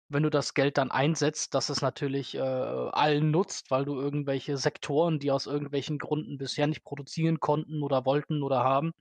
wenn 0.10 0.24
du 0.24 0.30
das 0.30 0.54
Geld 0.54 0.78
dann 0.78 0.92
einsetzt, 0.92 1.54
dass 1.54 1.70
es 1.70 1.82
natürlich 1.82 2.36
äh, 2.36 2.40
allen 2.40 3.32
nutzt, 3.32 3.72
weil 3.72 3.86
du 3.86 3.96
irgendwelche 4.00 4.58
Sektoren, 4.58 5.20
die 5.20 5.32
aus 5.32 5.46
irgendwelchen 5.48 6.00
Gründen 6.00 6.38
bisher 6.38 6.68
nicht 6.68 6.84
produzieren 6.84 7.40
konnten 7.40 7.84
oder 7.84 8.06
wollten 8.06 8.44
oder 8.44 8.64
haben, 8.64 8.94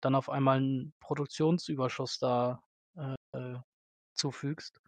dann 0.00 0.14
auf 0.14 0.30
einmal 0.30 0.58
einen 0.58 0.94
Produktionsüberschuss 1.00 2.18
da 2.18 2.62
äh, 2.96 3.14
äh 3.32 3.58
zufügst. 4.14 4.80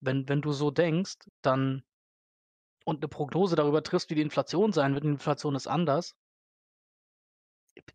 Wenn, 0.00 0.28
wenn 0.28 0.40
du 0.40 0.52
so 0.52 0.70
denkst, 0.70 1.16
dann 1.42 1.84
und 2.84 2.98
eine 2.98 3.08
Prognose 3.08 3.56
darüber 3.56 3.82
triffst, 3.82 4.10
wie 4.10 4.14
die 4.14 4.22
Inflation 4.22 4.72
sein 4.72 4.94
wird, 4.94 5.04
die 5.04 5.08
Inflation 5.08 5.54
ist 5.54 5.66
anders, 5.66 6.16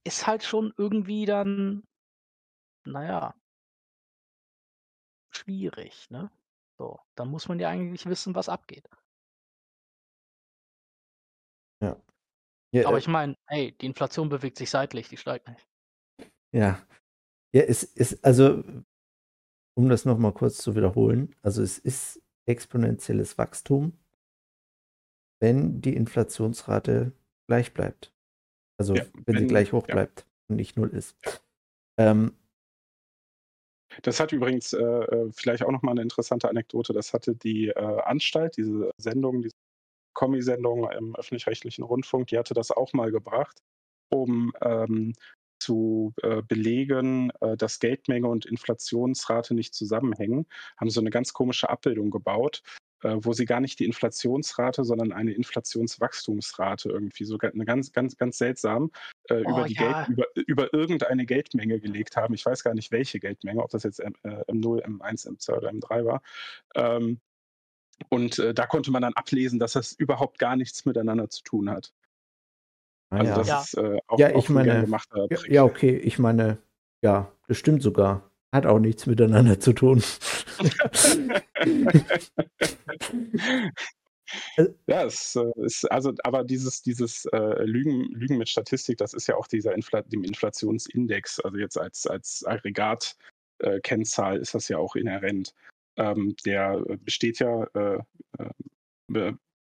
ist 0.04 0.28
halt 0.28 0.44
schon 0.44 0.74
irgendwie 0.78 1.26
dann, 1.26 1.84
naja, 2.86 3.34
schwierig, 5.32 6.10
ne? 6.10 6.32
So, 6.78 7.00
dann 7.16 7.30
muss 7.30 7.48
man 7.48 7.60
ja 7.60 7.70
eigentlich 7.70 8.06
wissen, 8.06 8.36
was 8.36 8.50
abgeht. 8.50 8.90
Ja. 11.82 12.02
ja 12.74 12.88
Aber 12.88 12.98
äh 12.98 13.00
ich 13.00 13.08
meine, 13.08 13.36
hey, 13.48 13.72
die 13.78 13.86
Inflation 13.86 14.30
bewegt 14.30 14.58
sich 14.58 14.70
seitlich, 14.70 15.10
die 15.10 15.18
steigt 15.18 15.48
nicht. 15.48 15.68
Ja. 16.54 16.86
Ja, 17.54 17.62
es 17.62 17.84
ist, 17.84 18.24
also, 18.26 18.64
um 19.78 19.90
das 19.90 20.06
nochmal 20.06 20.34
kurz 20.34 20.58
zu 20.58 20.76
wiederholen, 20.76 21.34
also 21.42 21.62
es 21.62 21.80
ist 21.80 22.22
exponentielles 22.46 23.38
Wachstum, 23.38 23.98
wenn 25.42 25.82
die 25.82 25.96
Inflationsrate 25.96 27.14
gleich 27.48 27.74
bleibt. 27.74 28.15
Also 28.78 28.96
ja, 28.96 29.06
wenn, 29.14 29.36
wenn, 29.36 29.38
sie 29.44 29.48
gleich 29.48 29.74
hoch 29.74 29.86
bleibt 29.86 30.22
ja. 30.22 30.26
und 30.50 30.56
nicht 30.58 30.78
null 30.78 30.90
ist. 30.90 31.16
Ähm, 31.98 32.34
das 34.02 34.20
hat 34.20 34.34
übrigens 34.34 34.74
äh, 34.74 34.84
äh 34.84 35.32
vielleicht 35.34 35.64
auch 35.64 35.72
nochmal 35.72 35.94
eine 35.94 36.02
interessante 36.02 36.50
Anekdote. 36.50 36.94
Das 36.94 37.14
hatte 37.14 37.36
die 37.36 37.70
äh, 37.70 38.02
Anstalt, 38.02 38.58
diese 38.58 38.92
Sendung, 38.98 39.42
diese 39.42 39.56
Kommi-Sendung 40.14 40.90
im 40.92 41.16
öffentlich-rechtlichen 41.16 41.84
Rundfunk, 41.84 42.28
die 42.28 42.38
hatte 42.38 42.54
das 42.54 42.72
auch 42.72 42.94
mal 42.94 43.12
gebracht, 43.12 43.62
um 44.10 44.54
ähm, 44.62 45.14
zu 45.60 46.14
äh, 46.22 46.42
belegen, 46.42 47.32
äh, 47.42 47.56
dass 47.58 47.80
Geldmenge 47.80 48.28
und 48.28 48.46
Inflationsrate 48.46 49.54
nicht 49.54 49.74
zusammenhängen, 49.74 50.48
haben 50.78 50.90
so 50.90 51.00
eine 51.00 51.10
ganz 51.10 51.34
komische 51.34 51.70
Abbildung 51.70 52.12
gebaut, 52.12 52.62
wo 53.14 53.34
sie 53.34 53.46
gar 53.46 53.60
nicht 53.60 53.80
die 53.80 53.86
Inflationsrate, 53.86 54.84
sondern 54.84 55.12
eine 55.12 55.34
Inflationswachstumsrate 55.34 56.90
irgendwie 56.90 57.26
so 57.26 57.38
eine 57.38 57.66
ganz, 57.66 57.92
ganz, 57.92 58.18
ganz 58.18 58.38
seltsam 58.38 58.92
äh, 59.30 59.44
oh, 59.46 59.50
über, 59.50 59.64
die 59.66 59.74
ja. 59.76 60.06
Geld, 60.06 60.10
über, 60.10 60.26
über 60.48 60.74
irgendeine 60.74 61.26
Geldmenge 61.26 61.80
gelegt 61.80 62.18
haben. 62.18 62.34
Ich 62.34 62.46
weiß 62.46 62.64
gar 62.64 62.74
nicht, 62.74 62.92
welche 62.92 63.20
Geldmenge, 63.20 63.62
ob 63.62 63.70
das 63.70 63.84
jetzt 63.84 64.00
M, 64.00 64.16
äh, 64.24 64.44
M0, 64.52 64.84
M1, 64.84 65.28
M2 65.28 65.58
oder 65.58 65.70
M3 65.70 66.06
war. 66.06 66.22
Ähm, 66.76 67.20
und 68.10 68.40
äh, 68.40 68.54
da 68.54 68.66
konnte 68.66 68.92
man 68.92 69.02
dann 69.02 69.14
ablesen, 69.14 69.60
dass 69.60 69.74
das 69.74 69.94
überhaupt 69.94 70.40
gar 70.40 70.56
nichts 70.56 70.86
miteinander 70.86 71.30
zu 71.30 71.44
tun 71.44 71.70
hat. 71.70 71.94
Ah, 73.10 73.18
also 73.20 73.32
ja. 73.32 73.38
das 73.38 73.48
ja. 73.48 73.62
ist 73.62 73.74
äh, 73.78 74.00
auch, 74.08 74.20
ja, 74.20 74.30
ich 74.30 74.36
auch 74.36 74.50
meine, 74.50 74.82
gemachter 74.82 75.28
ja, 75.30 75.38
ja, 75.48 75.64
okay, 75.64 75.96
ich 75.98 76.20
meine, 76.20 76.58
ja, 77.02 77.32
das 77.48 77.58
stimmt 77.58 77.82
sogar. 77.82 78.30
Hat 78.52 78.66
auch 78.66 78.80
nichts 78.80 79.06
miteinander 79.06 79.60
zu 79.60 79.74
tun. 79.74 80.02
ja, 84.88 85.06
es 85.06 85.36
äh, 85.36 85.52
ist 85.58 85.86
also, 85.92 86.14
aber 86.24 86.44
dieses, 86.44 86.82
dieses 86.82 87.26
äh, 87.26 87.64
Lügen, 87.64 88.10
Lügen 88.12 88.38
mit 88.38 88.50
Statistik, 88.50 88.98
das 88.98 89.14
ist 89.14 89.28
ja 89.28 89.36
auch 89.36 89.48
dieser 89.48 89.74
Infl 89.74 90.02
dem 90.04 90.24
Inflationsindex, 90.24 91.40
also 91.40 91.58
jetzt 91.58 91.78
als, 91.78 92.08
als 92.08 92.46
Aggregatkennzahl 92.46 94.38
äh, 94.38 94.42
ist 94.42 94.56
das 94.56 94.68
ja 94.68 94.78
auch 94.78 94.96
inhärent. 94.96 95.54
Ähm, 95.98 96.36
der 96.46 96.84
besteht 97.00 97.40
ja, 97.40 97.64
äh, 97.74 98.00
äh 98.38 98.50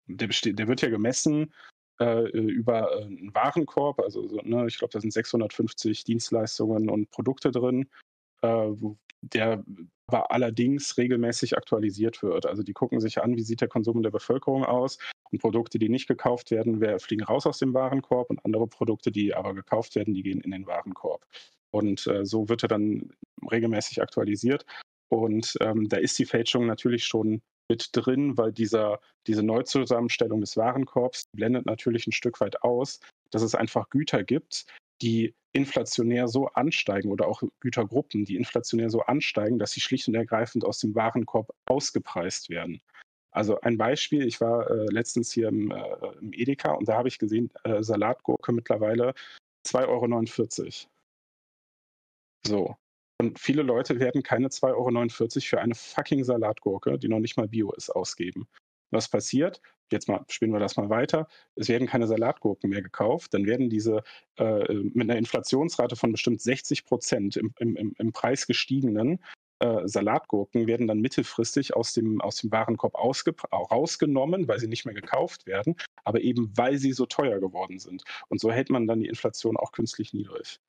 der, 0.08 0.28
besteht, 0.28 0.60
der 0.60 0.68
wird 0.68 0.82
ja 0.82 0.90
gemessen 0.90 1.54
äh, 2.00 2.30
über 2.30 2.98
einen 2.98 3.34
Warenkorb, 3.34 4.00
also 4.00 4.28
so, 4.28 4.42
ne, 4.44 4.66
ich 4.68 4.78
glaube, 4.78 4.92
da 4.92 5.00
sind 5.00 5.12
650 5.12 6.04
Dienstleistungen 6.04 6.90
und 6.90 7.12
Produkte 7.12 7.52
drin 7.52 7.88
äh, 8.42 8.68
der 9.22 9.64
aber 10.08 10.32
allerdings 10.32 10.98
regelmäßig 10.98 11.56
aktualisiert 11.56 12.22
wird. 12.22 12.46
Also 12.46 12.64
die 12.64 12.74
gucken 12.74 13.00
sich 13.00 13.22
an, 13.22 13.38
wie 13.38 13.44
sieht 13.44 13.62
der 13.62 13.70
Konsum 13.70 14.04
der 14.04 14.10
Bevölkerung 14.10 14.66
aus 14.66 14.98
und 15.32 15.40
Produkte, 15.40 15.80
die 15.80 15.90
nicht 15.90 16.08
gekauft 16.08 16.52
werden, 16.52 16.82
fliegen 17.00 17.24
raus 17.24 17.48
aus 17.48 17.60
dem 17.60 17.74
Warenkorb 17.74 18.30
und 18.30 18.44
andere 18.46 18.68
Produkte, 18.68 19.12
die 19.12 19.34
aber 19.34 19.54
gekauft 19.54 19.96
werden, 19.96 20.14
die 20.14 20.24
gehen 20.24 20.42
in 20.42 20.52
den 20.52 20.68
Warenkorb. 20.68 21.26
Und 21.72 22.06
äh, 22.08 22.26
so 22.26 22.50
wird 22.50 22.64
er 22.64 22.68
dann 22.68 23.12
regelmäßig 23.50 24.02
aktualisiert. 24.02 24.66
Und 25.10 25.58
ähm, 25.62 25.88
da 25.88 25.98
ist 25.98 26.20
die 26.20 26.26
Fälschung 26.26 26.66
natürlich 26.66 27.06
schon 27.06 27.42
mit 27.70 27.90
drin, 27.94 28.38
weil 28.38 28.52
dieser, 28.52 29.00
diese 29.28 29.44
Neuzusammenstellung 29.44 30.42
des 30.42 30.58
Warenkorbs 30.58 31.24
blendet 31.34 31.66
natürlich 31.66 32.06
ein 32.08 32.12
Stück 32.12 32.42
weit 32.42 32.62
aus, 32.64 33.00
dass 33.30 33.42
es 33.42 33.56
einfach 33.56 33.90
Güter 33.90 34.24
gibt, 34.24 34.66
die 35.02 35.34
inflationär 35.54 36.28
so 36.28 36.48
ansteigen 36.48 37.12
oder 37.12 37.28
auch 37.28 37.44
Gütergruppen, 37.60 38.26
die 38.26 38.38
inflationär 38.38 38.90
so 38.90 39.02
ansteigen, 39.02 39.60
dass 39.60 39.72
sie 39.72 39.82
schlicht 39.82 40.08
und 40.08 40.16
ergreifend 40.16 40.64
aus 40.64 40.80
dem 40.80 40.96
Warenkorb 40.96 41.54
ausgepreist 41.66 42.50
werden. 42.50 42.82
Also 43.32 43.60
ein 43.62 43.78
Beispiel, 43.78 44.28
ich 44.28 44.42
war 44.42 44.70
äh, 44.70 44.86
letztens 44.92 45.32
hier 45.32 45.48
im, 45.48 45.72
äh, 45.72 46.18
im, 46.20 46.34
Edeka 46.34 46.74
und 46.74 46.88
da 46.88 46.98
habe 46.98 47.08
ich 47.08 47.18
gesehen, 47.18 47.50
äh, 47.64 47.82
Salatgurke 47.82 48.52
mittlerweile 48.52 49.14
2,49 49.66 49.86
Euro. 49.88 50.90
So. 52.46 52.76
Und 53.20 53.40
viele 53.40 53.62
Leute 53.62 54.00
werden 54.00 54.24
keine 54.24 54.48
2,49 54.48 54.74
Euro 54.76 55.28
für 55.42 55.62
eine 55.62 55.76
fucking 55.76 56.24
Salatgurke, 56.24 56.98
die 56.98 57.08
noch 57.08 57.20
nicht 57.20 57.38
mal 57.38 57.48
Bio 57.48 57.72
ist, 57.72 57.90
ausgeben. 57.90 58.48
Was 58.92 59.10
passiert? 59.10 59.62
Jetzt 59.92 60.08
mal 60.08 60.24
spielen 60.30 60.52
wir 60.54 60.60
das 60.60 60.78
mal 60.78 60.90
weiter. 60.90 61.28
Es 61.56 61.68
werden 61.68 61.88
keine 61.88 62.08
Salatgurken 62.08 62.70
mehr 62.70 62.82
gekauft. 62.82 63.34
Dann 63.34 63.46
werden 63.46 63.70
diese 63.70 64.04
äh, 64.38 64.74
mit 64.74 65.10
einer 65.10 65.18
Inflationsrate 65.18 65.96
von 65.96 66.12
bestimmt 66.12 66.42
60 66.42 66.86
Prozent 66.86 67.36
im, 67.38 67.54
im, 67.60 67.94
im 67.98 68.14
Preis 68.14 68.48
gestiegenen 68.48 69.20
äh, 69.62 69.88
Salatgurken 69.88 70.66
werden 70.66 70.88
dann 70.88 71.02
mittelfristig 71.02 71.76
aus 71.76 71.94
dem, 71.94 72.20
aus 72.20 72.38
dem 72.38 72.52
Warenkorb 72.52 72.96
rausgenommen, 72.96 74.48
weil 74.48 74.60
sie 74.60 74.68
nicht 74.68 74.86
mehr 74.86 74.96
gekauft 74.96 75.46
werden, 75.46 75.76
aber 76.04 76.22
eben 76.22 76.52
weil 76.58 76.78
sie 76.78 76.94
so 76.94 77.06
teuer 77.06 77.40
geworden 77.40 77.78
sind. 77.78 78.04
Und 78.28 78.42
so 78.42 78.52
hält 78.52 78.72
man 78.72 78.88
dann 78.88 79.02
die 79.02 79.08
Inflation 79.08 79.58
auch 79.58 79.72
künstlich 79.72 80.14
niedrig. 80.14 80.60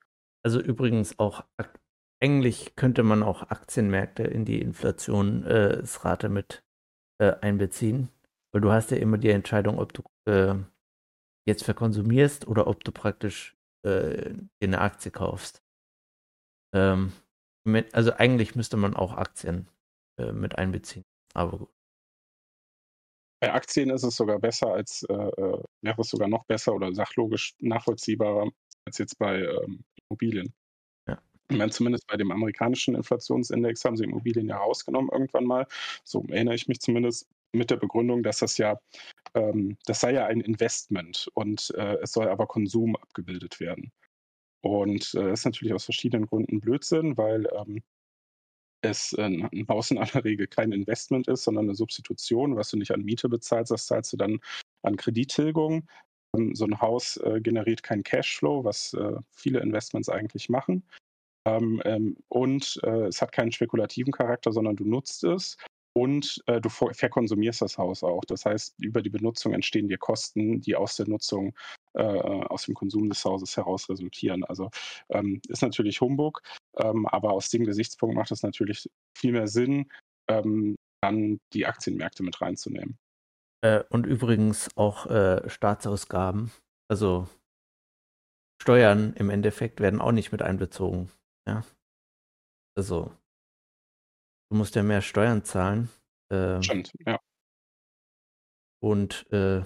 Also 0.43 0.61
übrigens 0.61 1.19
auch 1.19 1.43
eigentlich 2.21 2.77
könnte 2.77 3.03
man 3.03 3.23
auch 3.23 3.43
Aktienmärkte 3.43 4.25
in 4.25 4.45
die 4.45 4.61
Inflationsrate 4.61 6.29
mit 6.29 6.63
äh, 7.23 7.37
einbeziehen, 7.41 8.09
weil 8.53 8.61
du 8.61 8.73
hast 8.73 8.91
ja 8.91 8.97
immer 8.97 9.17
die 9.17 9.31
Entscheidung, 9.31 9.79
ob 9.79 9.93
du 9.93 10.03
äh, 10.29 10.57
jetzt 11.47 11.63
verkonsumierst 11.63 12.49
oder 12.49 12.67
ob 12.67 12.83
du 12.83 12.91
praktisch 12.91 13.57
äh, 13.87 14.35
eine 14.61 14.81
Aktie 14.81 15.13
kaufst. 15.13 15.63
Ähm, 16.75 17.13
mit, 17.65 17.95
also 17.95 18.13
eigentlich 18.15 18.57
müsste 18.57 18.77
man 18.77 18.97
auch 18.97 19.13
Aktien 19.13 19.69
äh, 20.19 20.33
mit 20.33 20.59
einbeziehen, 20.59 21.05
aber 21.33 21.59
gut. 21.59 21.71
Bei 23.41 23.53
Aktien 23.53 23.91
ist 23.91 24.05
es 24.05 24.17
sogar 24.17 24.39
besser 24.39 24.73
als, 24.73 25.05
äh, 25.09 25.13
äh, 25.13 25.63
wäre 25.83 26.01
es 26.01 26.09
sogar 26.09 26.29
noch 26.29 26.45
besser 26.47 26.75
oder 26.75 26.93
sachlogisch 26.93 27.55
nachvollziehbarer 27.61 28.51
als 28.85 28.99
jetzt 28.99 29.19
bei 29.19 29.43
ähm, 29.43 29.85
Immobilien. 30.09 30.53
Ich 31.51 31.57
meine, 31.57 31.71
zumindest 31.71 32.07
bei 32.07 32.17
dem 32.17 32.31
amerikanischen 32.31 32.95
Inflationsindex 32.95 33.85
haben 33.85 33.97
sie 33.97 34.05
Immobilien 34.05 34.49
ja 34.49 34.57
rausgenommen 34.57 35.11
irgendwann 35.13 35.45
mal. 35.45 35.67
So 36.05 36.25
erinnere 36.29 36.55
ich 36.55 36.69
mich 36.69 36.81
zumindest 36.81 37.29
mit 37.53 37.71
der 37.71 37.77
Begründung, 37.77 38.23
dass 38.23 38.39
das 38.39 38.57
ja, 38.59 38.79
ähm, 39.35 39.77
das 39.87 40.01
sei 40.01 40.13
ja 40.13 40.27
ein 40.27 40.41
Investment 40.41 41.29
und 41.35 41.73
äh, 41.77 41.99
es 42.03 42.13
soll 42.13 42.29
aber 42.29 42.47
Konsum 42.47 42.97
abgebildet 42.97 43.61
werden. 43.61 43.93
Und 44.63 45.15
äh, 45.15 45.25
das 45.25 45.41
ist 45.41 45.45
natürlich 45.45 45.75
aus 45.75 45.85
verschiedenen 45.85 46.27
Gründen 46.27 46.61
Blödsinn, 46.61 47.17
weil 47.17 47.47
ähm, 47.55 47.83
es 48.83 49.15
ein 49.15 49.49
Haus 49.69 49.91
in 49.91 49.99
aller 49.99 50.25
Regel 50.25 50.47
kein 50.47 50.73
Investment 50.73 51.29
ist, 51.29 51.45
sondern 51.45 51.67
eine 51.67 51.75
Substitution. 51.75 52.57
Was 52.57 52.71
du 52.71 52.77
nicht 52.79 52.93
an 52.93 53.03
Miete 53.03 53.29
bezahlst, 53.29 53.71
das 53.73 53.87
zahlst 53.87 54.13
du 54.13 54.17
dann 54.17 54.41
an 54.83 54.97
Kredittilgung. 54.97 55.89
Ähm, 56.37 56.55
so 56.55 56.65
ein 56.65 56.81
Haus 56.81 57.17
äh, 57.19 57.41
generiert 57.41 57.83
keinen 57.83 58.05
Cashflow, 58.05 58.65
was 58.65 58.95
äh, 58.95 59.17
viele 59.33 59.61
Investments 59.61 60.09
eigentlich 60.09 60.49
machen. 60.49 60.85
Ähm, 61.45 61.83
ähm, 61.85 62.17
und 62.29 62.81
äh, 62.85 63.07
es 63.07 63.21
hat 63.21 63.33
keinen 63.33 63.53
spekulativen 63.53 64.13
Charakter, 64.13 64.53
sondern 64.53 64.77
du 64.77 64.85
nutzt 64.85 65.25
es 65.25 65.57
und 65.95 66.43
äh, 66.47 66.61
du 66.61 66.69
verkonsumierst 66.69 67.63
das 67.63 67.79
Haus 67.79 68.03
auch. 68.03 68.25
Das 68.27 68.45
heißt, 68.45 68.75
über 68.79 69.03
die 69.03 69.11
Benutzung 69.11 69.53
entstehen 69.53 69.89
dir 69.89 69.99
Kosten, 69.99 70.61
die 70.61 70.77
aus 70.77 70.97
der 70.97 71.09
Nutzung, 71.09 71.55
äh, 71.95 72.03
aus 72.03 72.65
dem 72.65 72.75
Konsum 72.75 73.09
des 73.09 73.25
Hauses 73.25 73.57
heraus 73.57 73.89
resultieren. 73.89 74.45
Also 74.45 74.71
ähm, 75.11 75.41
ist 75.49 75.63
natürlich 75.63 76.01
Humbug, 76.01 76.43
ähm, 76.79 77.07
aber 77.07 77.33
aus 77.33 77.51
dem 77.51 77.65
Gesichtspunkt 77.65 78.17
macht 78.17 78.31
es 78.31 78.43
natürlich 78.43 78.89
viel 79.17 79.33
mehr 79.33 79.49
Sinn, 79.49 79.91
ähm, 80.29 80.77
dann 81.03 81.39
die 81.53 81.67
Aktienmärkte 81.67 82.23
mit 82.23 82.41
reinzunehmen. 82.41 82.97
Äh, 83.63 83.83
und 83.91 84.07
übrigens 84.07 84.69
auch 84.77 85.07
äh, 85.07 85.49
Staatsausgaben, 85.49 86.53
also 86.89 87.29
Steuern 88.63 89.13
im 89.15 89.29
Endeffekt 89.29 89.81
werden 89.81 90.01
auch 90.01 90.13
nicht 90.13 90.31
mit 90.31 90.41
einbezogen. 90.41 91.11
Ja. 91.47 91.65
Also 92.77 93.13
Du 94.53 94.59
musst 94.59 94.75
ja 94.75 94.83
mehr 94.83 95.01
Steuern 95.01 95.45
zahlen. 95.45 95.89
Äh, 96.31 96.63
Stimmt, 96.63 96.93
ja. 97.07 97.19
Und 98.83 99.27
äh, 99.33 99.61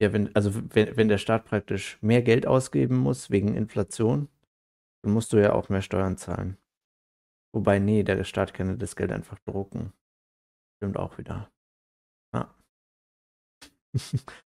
ja, 0.00 0.12
wenn, 0.14 0.34
also 0.34 0.54
wenn, 0.74 0.96
wenn 0.96 1.08
der 1.08 1.18
Staat 1.18 1.44
praktisch 1.44 1.98
mehr 2.00 2.22
Geld 2.22 2.46
ausgeben 2.46 2.96
muss 2.96 3.28
wegen 3.28 3.54
Inflation, 3.54 4.30
dann 5.04 5.12
musst 5.12 5.34
du 5.34 5.36
ja 5.36 5.52
auch 5.52 5.68
mehr 5.68 5.82
Steuern 5.82 6.16
zahlen. 6.16 6.56
Wobei, 7.54 7.78
nee, 7.78 8.04
der 8.04 8.24
Staat 8.24 8.54
kann 8.54 8.68
ja 8.68 8.76
das 8.76 8.96
Geld 8.96 9.12
einfach 9.12 9.38
drucken. 9.40 9.92
Stimmt 10.78 10.96
auch 10.96 11.18
wieder. 11.18 11.52
Ja. 12.34 12.54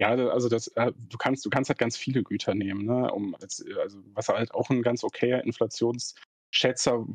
Ja, 0.00 0.08
also 0.30 0.48
das, 0.48 0.68
äh, 0.68 0.92
du 1.10 1.18
kannst, 1.18 1.44
du 1.44 1.50
kannst 1.50 1.68
halt 1.68 1.78
ganz 1.78 1.96
viele 1.96 2.22
Güter 2.22 2.54
nehmen, 2.54 2.86
ne? 2.86 3.12
Um 3.12 3.34
als, 3.34 3.62
also 3.78 3.98
was 4.14 4.28
halt 4.28 4.54
auch 4.54 4.70
ein 4.70 4.82
ganz 4.82 5.04
okayer 5.04 5.44
Inflationsschätzer 5.44 7.06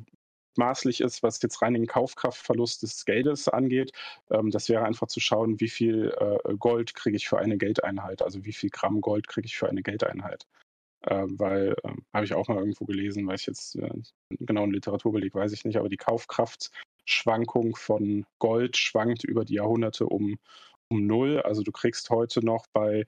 maßlich 0.56 1.02
ist, 1.02 1.24
was 1.24 1.42
jetzt 1.42 1.62
rein 1.64 1.74
den 1.74 1.88
Kaufkraftverlust 1.88 2.84
des 2.84 3.04
Geldes 3.06 3.50
angeht. 3.50 3.92
Ähm, 4.30 4.52
das 4.52 4.70
wäre 4.70 4.86
einfach 4.86 5.08
zu 5.08 5.20
schauen, 5.20 5.60
wie 5.60 5.68
viel 5.70 6.14
äh, 6.20 6.56
Gold 6.58 6.94
kriege 6.94 7.18
ich 7.18 7.28
für 7.28 7.40
eine 7.40 7.58
Geldeinheit, 7.58 8.22
also 8.22 8.46
wie 8.46 8.54
viel 8.54 8.70
Gramm 8.70 9.02
Gold 9.02 9.28
kriege 9.28 9.48
ich 9.48 9.58
für 9.58 9.68
eine 9.68 9.82
Geldeinheit. 9.82 10.46
Äh, 11.02 11.26
weil, 11.28 11.76
äh, 11.84 11.92
habe 12.14 12.26
ich 12.26 12.34
auch 12.36 12.48
mal 12.50 12.60
irgendwo 12.60 12.86
gelesen, 12.86 13.28
weil 13.28 13.36
ich 13.36 13.48
jetzt 13.48 13.76
äh, 13.78 13.90
genau 14.32 14.64
einen 14.64 14.74
Literaturbeleg 14.74 15.36
weiß 15.36 15.54
ich 15.54 15.66
nicht, 15.66 15.78
aber 15.78 15.90
die 15.90 15.98
Kaufkraftschwankung 15.98 17.76
von 17.76 18.26
Gold 18.40 18.78
schwankt 18.78 19.24
über 19.24 19.46
die 19.46 19.56
Jahrhunderte 19.56 20.08
um, 20.08 20.38
um 20.90 21.06
null. 21.06 21.42
Also 21.42 21.64
du 21.64 21.72
kriegst 21.72 22.10
heute 22.10 22.46
noch 22.46 22.66
bei 22.74 23.06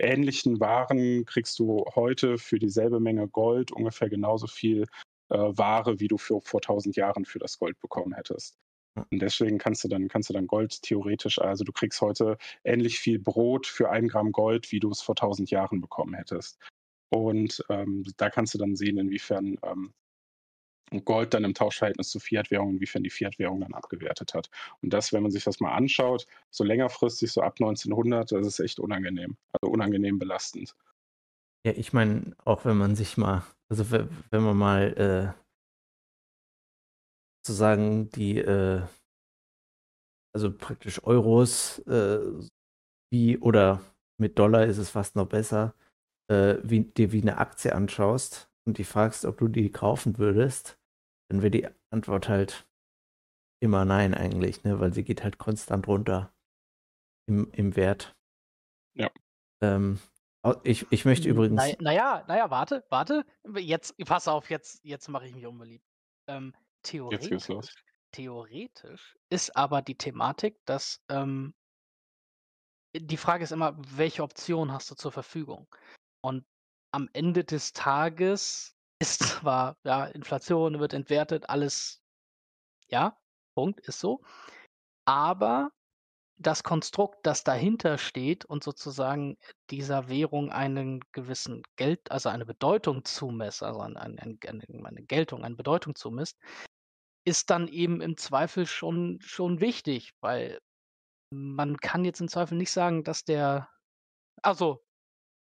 ähnlichen 0.00 0.60
Waren 0.60 1.24
kriegst 1.26 1.58
du 1.58 1.84
heute 1.94 2.38
für 2.38 2.58
dieselbe 2.58 3.00
Menge 3.00 3.28
Gold 3.28 3.70
ungefähr 3.70 4.08
genauso 4.08 4.46
viel 4.46 4.86
äh, 5.28 5.36
Ware, 5.36 6.00
wie 6.00 6.08
du 6.08 6.18
für, 6.18 6.40
vor 6.40 6.60
1000 6.60 6.96
Jahren 6.96 7.24
für 7.24 7.38
das 7.38 7.58
Gold 7.58 7.78
bekommen 7.80 8.14
hättest. 8.14 8.56
Und 8.96 9.22
deswegen 9.22 9.58
kannst 9.58 9.84
du 9.84 9.88
dann, 9.88 10.08
kannst 10.08 10.30
du 10.30 10.34
dann 10.34 10.46
Gold 10.46 10.82
theoretisch, 10.82 11.38
also 11.38 11.64
du 11.64 11.72
kriegst 11.72 12.00
heute 12.00 12.38
ähnlich 12.64 12.98
viel 12.98 13.18
Brot 13.18 13.66
für 13.66 13.90
ein 13.90 14.08
Gramm 14.08 14.32
Gold, 14.32 14.72
wie 14.72 14.80
du 14.80 14.90
es 14.90 15.00
vor 15.00 15.14
1000 15.14 15.50
Jahren 15.50 15.80
bekommen 15.80 16.14
hättest. 16.14 16.58
Und 17.10 17.64
ähm, 17.68 18.04
da 18.16 18.30
kannst 18.30 18.54
du 18.54 18.58
dann 18.58 18.76
sehen, 18.76 18.98
inwiefern 18.98 19.58
ähm, 19.62 19.92
Gold 21.04 21.34
dann 21.34 21.44
im 21.44 21.54
Tauschverhältnis 21.54 22.10
zu 22.10 22.18
Fiat-Währung, 22.18 22.70
inwiefern 22.70 23.02
die 23.02 23.10
Fiat-Währung 23.10 23.60
dann 23.60 23.74
abgewertet 23.74 24.34
hat. 24.34 24.50
Und 24.82 24.92
das, 24.92 25.12
wenn 25.12 25.22
man 25.22 25.30
sich 25.30 25.44
das 25.44 25.60
mal 25.60 25.72
anschaut, 25.72 26.26
so 26.50 26.64
längerfristig, 26.64 27.30
so 27.30 27.42
ab 27.42 27.60
1900, 27.60 28.32
das 28.32 28.46
ist 28.46 28.60
echt 28.60 28.80
unangenehm, 28.80 29.36
also 29.52 29.72
unangenehm 29.72 30.18
belastend. 30.18 30.74
Ja, 31.64 31.72
ich 31.72 31.92
meine, 31.92 32.34
auch 32.44 32.64
wenn 32.64 32.76
man 32.76 32.96
sich 32.96 33.16
mal, 33.16 33.44
also 33.68 33.90
wenn 33.90 34.42
man 34.42 34.56
mal 34.56 35.34
äh, 35.36 35.40
sozusagen 37.46 38.10
die, 38.10 38.38
äh, 38.38 38.82
also 40.34 40.52
praktisch 40.56 41.02
Euros, 41.04 41.80
äh, 41.80 42.18
wie 43.12 43.38
oder 43.38 43.80
mit 44.18 44.38
Dollar 44.38 44.66
ist 44.66 44.78
es 44.78 44.90
fast 44.90 45.16
noch 45.16 45.26
besser, 45.26 45.74
äh, 46.30 46.56
wie, 46.62 46.80
dir 46.80 47.12
wie 47.12 47.22
eine 47.22 47.38
Aktie 47.38 47.74
anschaust 47.74 48.50
und 48.66 48.78
die 48.78 48.84
fragst, 48.84 49.24
ob 49.24 49.38
du 49.38 49.48
die 49.48 49.70
kaufen 49.70 50.18
würdest, 50.18 50.78
dann 51.30 51.42
wäre 51.42 51.50
die 51.50 51.68
Antwort 51.90 52.28
halt 52.28 52.66
immer 53.62 53.84
nein 53.84 54.14
eigentlich, 54.14 54.64
ne? 54.64 54.80
Weil 54.80 54.92
sie 54.92 55.04
geht 55.04 55.22
halt 55.22 55.38
konstant 55.38 55.86
runter 55.86 56.34
im, 57.26 57.50
im 57.52 57.76
Wert. 57.76 58.16
Ja. 58.94 59.10
Ähm, 59.62 60.00
ich, 60.64 60.90
ich 60.90 61.04
möchte 61.04 61.28
übrigens. 61.28 61.56
Naja, 61.56 61.76
naja, 61.78 62.24
naja, 62.26 62.50
warte, 62.50 62.84
warte. 62.88 63.24
Jetzt, 63.56 63.96
pass 63.98 64.26
auf, 64.26 64.50
jetzt, 64.50 64.84
jetzt 64.84 65.08
mache 65.08 65.28
ich 65.28 65.34
mich 65.34 65.46
unbeliebt. 65.46 65.84
Ähm, 66.26 66.52
theoretisch, 66.82 67.46
theoretisch 68.10 69.16
ist 69.28 69.56
aber 69.56 69.82
die 69.82 69.96
Thematik, 69.96 70.58
dass 70.64 71.00
ähm, 71.08 71.54
die 72.96 73.16
Frage 73.16 73.44
ist 73.44 73.52
immer, 73.52 73.76
welche 73.78 74.24
Option 74.24 74.72
hast 74.72 74.90
du 74.90 74.96
zur 74.96 75.12
Verfügung? 75.12 75.68
Und 76.22 76.44
am 76.92 77.08
Ende 77.12 77.44
des 77.44 77.72
Tages 77.72 78.74
ist 79.00 79.22
zwar, 79.22 79.76
ja, 79.82 80.04
Inflation 80.04 80.78
wird 80.78 80.92
entwertet, 80.92 81.48
alles, 81.48 82.02
ja, 82.88 83.16
Punkt, 83.54 83.80
ist 83.80 83.98
so. 83.98 84.22
Aber 85.06 85.70
das 86.36 86.62
Konstrukt, 86.62 87.18
das 87.26 87.44
dahinter 87.44 87.98
steht 87.98 88.44
und 88.44 88.64
sozusagen 88.64 89.36
dieser 89.70 90.08
Währung 90.08 90.50
einen 90.50 91.00
gewissen 91.12 91.62
Geld, 91.76 92.10
also 92.10 92.28
eine 92.28 92.46
Bedeutung 92.46 93.04
zumisst, 93.04 93.62
also 93.62 93.80
ein, 93.80 93.96
ein, 93.96 94.18
ein, 94.18 94.86
eine 94.86 95.02
Geltung, 95.02 95.44
eine 95.44 95.56
Bedeutung 95.56 95.94
zumisst, 95.94 96.38
ist 97.26 97.50
dann 97.50 97.68
eben 97.68 98.00
im 98.00 98.16
Zweifel 98.16 98.66
schon, 98.66 99.18
schon 99.20 99.60
wichtig, 99.60 100.12
weil 100.20 100.58
man 101.30 101.76
kann 101.76 102.04
jetzt 102.04 102.20
im 102.20 102.28
Zweifel 102.28 102.56
nicht 102.56 102.72
sagen, 102.72 103.04
dass 103.04 103.24
der, 103.24 103.68
also 104.42 104.82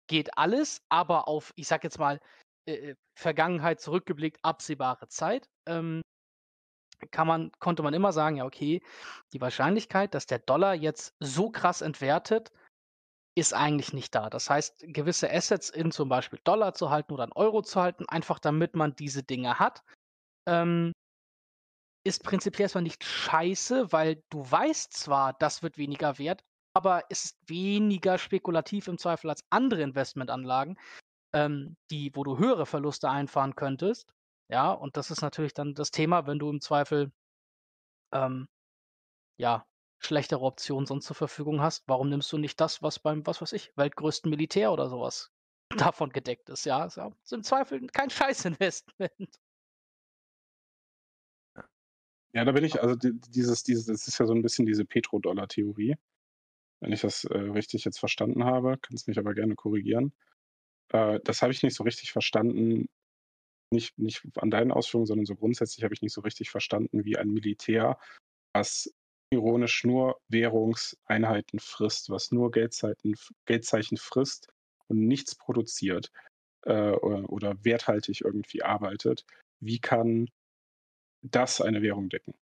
geht 0.08 0.38
alles, 0.38 0.82
aber 0.90 1.28
auf, 1.28 1.54
ich 1.56 1.68
sag 1.68 1.84
jetzt 1.84 2.00
mal, 2.00 2.20
äh, 2.66 2.92
äh 2.92 2.96
Vergangenheit 3.16 3.80
zurückgeblickt, 3.80 4.40
absehbare 4.44 5.08
Zeit. 5.08 5.50
Ähm, 5.68 6.02
kann 7.12 7.28
man, 7.28 7.52
konnte 7.60 7.82
man 7.84 7.94
immer 7.94 8.14
sagen, 8.14 8.38
ja, 8.38 8.46
okay, 8.46 8.82
die 9.34 9.42
Wahrscheinlichkeit, 9.42 10.14
dass 10.14 10.28
der 10.28 10.40
Dollar 10.40 10.76
jetzt 10.76 11.16
so 11.20 11.50
krass 11.50 11.82
entwertet, 11.82 12.52
ist 13.36 13.54
eigentlich 13.54 13.94
nicht 13.94 14.14
da. 14.14 14.30
Das 14.30 14.50
heißt, 14.50 14.86
gewisse 14.88 15.32
Assets 15.32 15.70
in 15.70 15.92
zum 15.92 16.10
Beispiel 16.10 16.40
Dollar 16.44 16.74
zu 16.74 16.90
halten 16.90 17.14
oder 17.14 17.24
in 17.24 17.32
Euro 17.32 17.62
zu 17.62 17.82
halten, 17.82 18.06
einfach 18.08 18.40
damit 18.40 18.76
man 18.76 18.96
diese 18.96 19.24
Dinge 19.24 19.58
hat, 19.58 19.84
ähm, 20.48 20.92
ist 22.04 22.24
prinzipiell 22.24 22.64
erstmal 22.64 22.84
nicht 22.84 23.04
scheiße, 23.04 23.92
weil 23.92 24.24
du 24.30 24.50
weißt 24.50 24.94
zwar, 24.94 25.34
das 25.34 25.64
wird 25.64 25.78
weniger 25.78 26.18
wert, 26.18 26.44
aber 26.74 27.04
es 27.10 27.26
ist 27.26 27.50
weniger 27.50 28.18
spekulativ 28.18 28.88
im 28.88 28.98
Zweifel 28.98 29.30
als 29.30 29.44
andere 29.50 29.82
Investmentanlagen, 29.82 30.78
ähm, 31.34 31.78
die, 31.90 32.12
wo 32.16 32.24
du 32.24 32.38
höhere 32.38 32.66
Verluste 32.66 33.10
einfahren 33.10 33.56
könntest. 33.56 34.14
Ja, 34.50 34.72
und 34.72 34.98
das 34.98 35.12
ist 35.12 35.22
natürlich 35.22 35.54
dann 35.54 35.74
das 35.74 35.92
Thema, 35.92 36.28
wenn 36.28 36.40
du 36.40 36.50
im 36.50 36.62
Zweifel 36.62 37.12
ähm, 38.12 38.48
ja, 39.38 39.66
schlechtere 40.00 40.42
Optionen 40.42 40.86
sonst 40.86 41.06
zur 41.06 41.16
Verfügung 41.16 41.62
hast. 41.62 41.84
Warum 41.88 42.10
nimmst 42.10 42.32
du 42.32 42.38
nicht 42.38 42.60
das, 42.60 42.82
was 42.82 43.00
beim, 43.00 43.26
was 43.26 43.42
weiß 43.42 43.54
ich, 43.54 43.76
weltgrößten 43.78 44.30
Militär 44.30 44.72
oder 44.72 44.90
sowas 44.90 45.32
davon 45.78 46.10
gedeckt 46.12 46.50
ist? 46.50 46.66
Ja, 46.66 46.86
ist 46.86 46.98
ja 46.98 47.12
ist 47.24 47.34
im 47.34 47.44
Zweifel 47.44 47.86
kein 47.88 48.10
Scheißinvestment. 48.10 49.40
Ja, 52.34 52.46
da 52.46 52.54
bin 52.54 52.64
ich, 52.64 52.82
also 52.82 52.96
dieses, 52.96 53.64
dieses, 53.64 53.86
das 53.88 54.08
ist 54.08 54.18
ja 54.18 54.26
so 54.26 54.34
ein 54.34 54.42
bisschen 54.42 54.66
diese 54.66 54.86
Petrodollar-Theorie, 54.86 55.98
wenn 56.80 56.94
ich 56.94 57.02
das 57.02 57.26
äh, 57.26 57.38
richtig 57.38 57.84
jetzt 57.84 58.00
verstanden 58.00 58.46
habe, 58.46 58.78
kannst 58.82 59.08
mich 59.08 59.20
aber 59.20 59.34
gerne 59.34 59.56
korrigieren. 59.56 60.14
Äh, 60.92 61.20
das 61.24 61.42
habe 61.42 61.52
ich 61.52 61.64
nicht 61.64 61.76
so 61.76 61.84
richtig 61.84 62.12
verstanden, 62.12 62.88
nicht, 63.74 63.98
nicht 63.98 64.24
an 64.38 64.52
deinen 64.52 64.72
Ausführungen, 64.72 65.08
sondern 65.08 65.26
so 65.26 65.36
grundsätzlich 65.36 65.84
habe 65.84 65.94
ich 65.94 66.02
nicht 66.02 66.14
so 66.14 66.22
richtig 66.22 66.50
verstanden, 66.50 67.06
wie 67.06 67.18
ein 67.18 67.30
Militär, 67.30 67.98
was 68.54 68.94
ironisch 69.32 69.86
nur 69.86 70.20
Währungseinheiten 70.28 71.60
frisst, 71.60 72.10
was 72.10 72.32
nur 72.32 72.52
Geldzeiten, 72.52 73.16
Geldzeichen 73.46 73.98
frisst 73.98 74.50
und 74.88 75.08
nichts 75.08 75.36
produziert 75.36 76.12
äh, 76.66 76.92
oder, 76.92 77.30
oder 77.30 77.64
werthaltig 77.64 78.22
irgendwie 78.22 78.62
arbeitet, 78.62 79.26
wie 79.62 79.80
kann 79.80 80.30
das 81.22 81.62
eine 81.62 81.82
Währung 81.82 82.10
decken? 82.10 82.34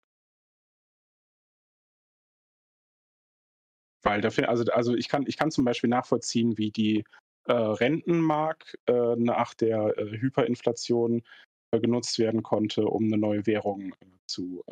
Weil 4.01 4.21
dafür, 4.21 4.49
also, 4.49 4.63
also 4.71 4.95
ich 4.95 5.09
kann, 5.09 5.25
ich 5.27 5.37
kann 5.37 5.51
zum 5.51 5.65
Beispiel 5.65 5.89
nachvollziehen, 5.89 6.57
wie 6.57 6.71
die 6.71 7.03
äh, 7.49 7.53
Rentenmark 7.53 8.77
äh, 8.85 9.15
nach 9.15 9.55
der 9.55 9.97
äh, 9.97 10.05
Hyperinflation 10.19 11.23
äh, 11.71 11.79
genutzt 11.79 12.19
werden 12.19 12.43
konnte, 12.43 12.85
um 12.85 13.05
eine 13.05 13.17
neue 13.17 13.45
Währung 13.47 13.93
äh, 14.01 14.05
zu, 14.27 14.63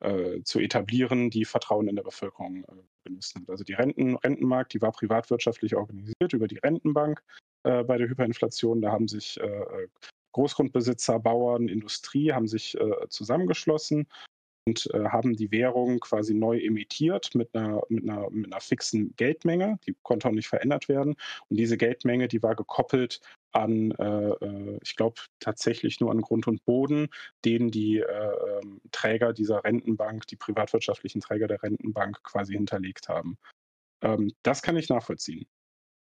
äh, 0.00 0.42
zu 0.42 0.58
etablieren, 0.58 1.30
die 1.30 1.44
Vertrauen 1.44 1.88
in 1.88 1.94
der 1.94 2.02
Bevölkerung 2.02 2.64
genutzt 3.04 3.36
hat. 3.36 3.48
Also 3.48 3.62
die 3.62 3.74
Renten, 3.74 4.16
Rentenmark, 4.16 4.70
die 4.70 4.82
war 4.82 4.90
privatwirtschaftlich 4.90 5.76
organisiert 5.76 6.32
über 6.32 6.48
die 6.48 6.58
Rentenbank 6.58 7.22
bei 7.62 7.98
der 7.98 8.08
Hyperinflation. 8.08 8.80
Da 8.80 8.92
haben 8.92 9.08
sich 9.08 9.38
Großgrundbesitzer, 10.32 11.18
Bauern, 11.18 11.68
Industrie 11.68 12.32
haben 12.32 12.46
sich 12.46 12.78
zusammengeschlossen 13.08 14.06
und 14.68 14.90
äh, 14.92 15.08
haben 15.08 15.34
die 15.34 15.50
Währung 15.50 15.98
quasi 16.00 16.34
neu 16.34 16.58
emittiert 16.58 17.34
mit 17.34 17.54
einer, 17.54 17.82
mit, 17.88 18.08
einer, 18.08 18.28
mit 18.30 18.52
einer 18.52 18.60
fixen 18.60 19.14
Geldmenge. 19.16 19.78
Die 19.86 19.96
konnte 20.02 20.28
auch 20.28 20.32
nicht 20.32 20.48
verändert 20.48 20.88
werden. 20.88 21.16
Und 21.48 21.58
diese 21.58 21.78
Geldmenge, 21.78 22.28
die 22.28 22.42
war 22.42 22.54
gekoppelt 22.54 23.20
an, 23.52 23.92
äh, 23.92 24.30
äh 24.30 24.78
ich 24.82 24.96
glaube, 24.96 25.20
tatsächlich 25.40 26.00
nur 26.00 26.10
an 26.10 26.20
Grund 26.20 26.46
und 26.46 26.64
Boden, 26.66 27.08
den 27.44 27.70
die 27.70 27.98
äh, 27.98 28.60
ähm, 28.62 28.80
Träger 28.92 29.32
dieser 29.32 29.64
Rentenbank, 29.64 30.26
die 30.26 30.36
privatwirtschaftlichen 30.36 31.20
Träger 31.20 31.48
der 31.48 31.62
Rentenbank 31.62 32.22
quasi 32.22 32.52
hinterlegt 32.52 33.08
haben. 33.08 33.38
Ähm, 34.02 34.32
das 34.42 34.60
kann 34.62 34.76
ich 34.76 34.90
nachvollziehen. 34.90 35.46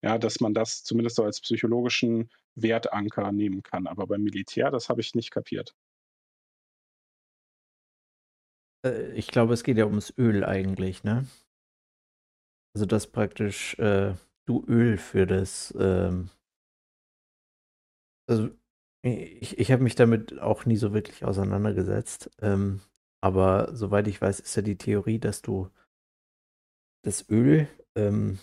Ja, 0.02 0.18
dass 0.18 0.40
man 0.40 0.54
das 0.54 0.82
zumindest 0.84 1.16
so 1.16 1.24
als 1.24 1.40
psychologischen 1.40 2.30
Wertanker 2.54 3.32
nehmen 3.32 3.62
kann. 3.62 3.86
Aber 3.86 4.06
beim 4.06 4.22
Militär, 4.22 4.70
das 4.70 4.88
habe 4.88 5.00
ich 5.00 5.14
nicht 5.14 5.30
kapiert. 5.30 5.74
Äh, 8.86 9.12
ich 9.12 9.28
glaube, 9.28 9.54
es 9.54 9.64
geht 9.64 9.76
ja 9.78 9.86
ums 9.86 10.12
Öl 10.18 10.44
eigentlich, 10.44 11.04
ne? 11.04 11.26
Also, 12.74 12.86
dass 12.86 13.06
praktisch 13.06 13.78
äh, 13.78 14.14
du 14.44 14.64
Öl 14.66 14.98
für 14.98 15.26
das. 15.26 15.74
Ähm 15.78 16.30
also, 18.28 18.50
ich, 19.02 19.58
ich 19.58 19.72
habe 19.72 19.82
mich 19.82 19.94
damit 19.94 20.40
auch 20.40 20.66
nie 20.66 20.76
so 20.76 20.92
wirklich 20.92 21.24
auseinandergesetzt. 21.24 22.30
Ähm, 22.40 22.80
aber 23.22 23.74
soweit 23.74 24.08
ich 24.08 24.20
weiß, 24.20 24.40
ist 24.40 24.56
ja 24.56 24.62
die 24.62 24.76
Theorie, 24.76 25.18
dass 25.18 25.42
du 25.42 25.70
das 27.02 27.28
Öl, 27.30 27.68
ähm, 27.94 28.38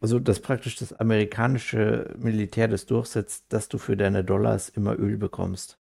also 0.00 0.18
dass 0.18 0.40
praktisch 0.40 0.76
das 0.76 0.92
amerikanische 0.92 2.14
Militär 2.18 2.68
das 2.68 2.86
durchsetzt, 2.86 3.46
dass 3.48 3.68
du 3.68 3.78
für 3.78 3.96
deine 3.96 4.24
Dollars 4.24 4.68
immer 4.68 4.98
Öl 4.98 5.16
bekommst. 5.16 5.79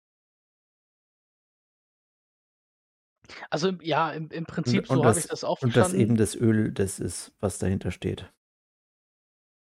Also 3.51 3.71
ja, 3.81 4.13
im, 4.13 4.31
im 4.31 4.45
Prinzip, 4.45 4.91
Und, 4.91 4.99
so 4.99 5.05
habe 5.05 5.19
ich 5.19 5.27
das 5.27 5.45
auch 5.45 5.61
und 5.63 5.77
dass 5.77 5.95
eben 5.95 6.17
das 6.17 6.35
Öl 6.35 6.73
das 6.73 7.01
ist, 7.01 7.33
was 7.41 7.59
dahinter 7.59 7.91
steht. 7.91 8.31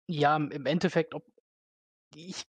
Ja, 0.07 0.35
im 0.35 0.65
Endeffekt, 0.65 1.13
ob 1.13 1.25
ich, 2.13 2.43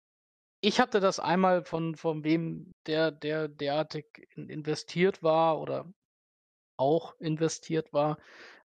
ich 0.61 0.79
hatte 0.79 0.99
das 0.99 1.19
einmal 1.19 1.63
von, 1.63 1.95
von 1.95 2.23
wem, 2.23 2.71
der, 2.87 3.11
der 3.11 3.47
derartig 3.47 4.05
investiert 4.35 5.21
war 5.21 5.59
oder 5.59 5.91
auch 6.77 7.15
investiert 7.19 7.93
war, 7.93 8.17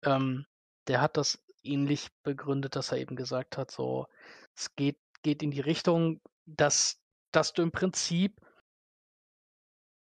ähm, 0.04 0.46
der 0.88 1.02
hat 1.02 1.18
das 1.18 1.44
ähnlich 1.64 2.10
begründet, 2.24 2.76
dass 2.76 2.92
er 2.92 3.00
eben 3.00 3.16
gesagt 3.16 3.58
hat, 3.58 3.70
so, 3.70 4.08
es 4.56 4.76
geht, 4.76 4.98
geht 5.24 5.44
in 5.44 5.52
die 5.52 5.60
Richtung, 5.60 6.22
dass, 6.46 7.02
dass 7.32 7.54
du 7.54 7.62
im 7.62 7.72
Prinzip 7.72 8.40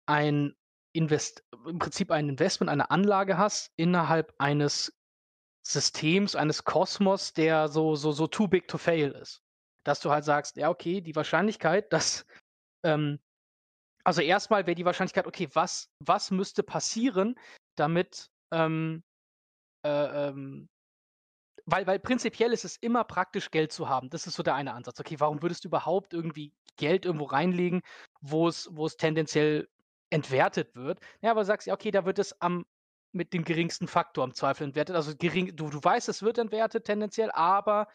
ein 0.05 0.55
Invest 0.93 1.43
im 1.65 1.79
Prinzip 1.79 2.11
ein 2.11 2.29
Investment, 2.29 2.69
eine 2.69 2.89
Anlage 2.91 3.37
hast 3.37 3.71
innerhalb 3.75 4.33
eines 4.37 4.93
Systems, 5.65 6.35
eines 6.35 6.63
Kosmos, 6.63 7.33
der 7.33 7.67
so, 7.67 7.95
so, 7.95 8.11
so 8.11 8.27
too 8.27 8.47
big 8.47 8.67
to 8.67 8.77
fail 8.77 9.11
ist. 9.11 9.41
Dass 9.85 9.99
du 9.99 10.11
halt 10.11 10.25
sagst, 10.25 10.57
ja, 10.57 10.69
okay, 10.69 11.01
die 11.01 11.15
Wahrscheinlichkeit, 11.15 11.91
dass, 11.93 12.25
ähm, 12.83 13.19
also 14.03 14.21
erstmal 14.21 14.65
wäre 14.65 14.75
die 14.75 14.85
Wahrscheinlichkeit, 14.85 15.27
okay, 15.27 15.49
was, 15.53 15.89
was 15.99 16.31
müsste 16.31 16.63
passieren, 16.63 17.35
damit, 17.75 18.29
ähm, 18.51 19.03
äh, 19.85 20.27
ähm, 20.29 20.69
weil, 21.65 21.85
weil 21.85 21.99
prinzipiell 21.99 22.51
ist 22.51 22.65
es 22.65 22.77
immer 22.77 23.03
praktisch, 23.03 23.51
Geld 23.51 23.71
zu 23.71 23.89
haben. 23.89 24.09
Das 24.09 24.25
ist 24.25 24.35
so 24.35 24.43
der 24.43 24.55
eine 24.55 24.73
Ansatz. 24.73 24.99
Okay, 24.99 25.19
warum 25.19 25.43
würdest 25.43 25.63
du 25.63 25.67
überhaupt 25.67 26.13
irgendwie 26.13 26.51
Geld 26.77 27.05
irgendwo 27.05 27.25
reinlegen, 27.25 27.81
wo 28.21 28.47
es, 28.47 28.69
wo 28.71 28.87
es 28.87 28.97
tendenziell 28.97 29.69
entwertet 30.09 30.75
wird. 30.75 30.99
Ja, 31.21 31.31
aber 31.31 31.45
sagst 31.45 31.67
ja, 31.67 31.73
okay, 31.73 31.91
da 31.91 32.05
wird 32.05 32.19
es 32.19 32.39
am 32.41 32.65
mit 33.11 33.33
dem 33.33 33.43
geringsten 33.43 33.87
Faktor 33.87 34.23
im 34.23 34.33
Zweifel 34.33 34.65
entwertet. 34.65 34.95
Also 34.95 35.15
gering, 35.17 35.55
du, 35.55 35.69
du 35.69 35.83
weißt, 35.83 36.09
es 36.09 36.21
wird 36.21 36.37
entwertet 36.37 36.85
tendenziell, 36.85 37.31
aber 37.31 37.87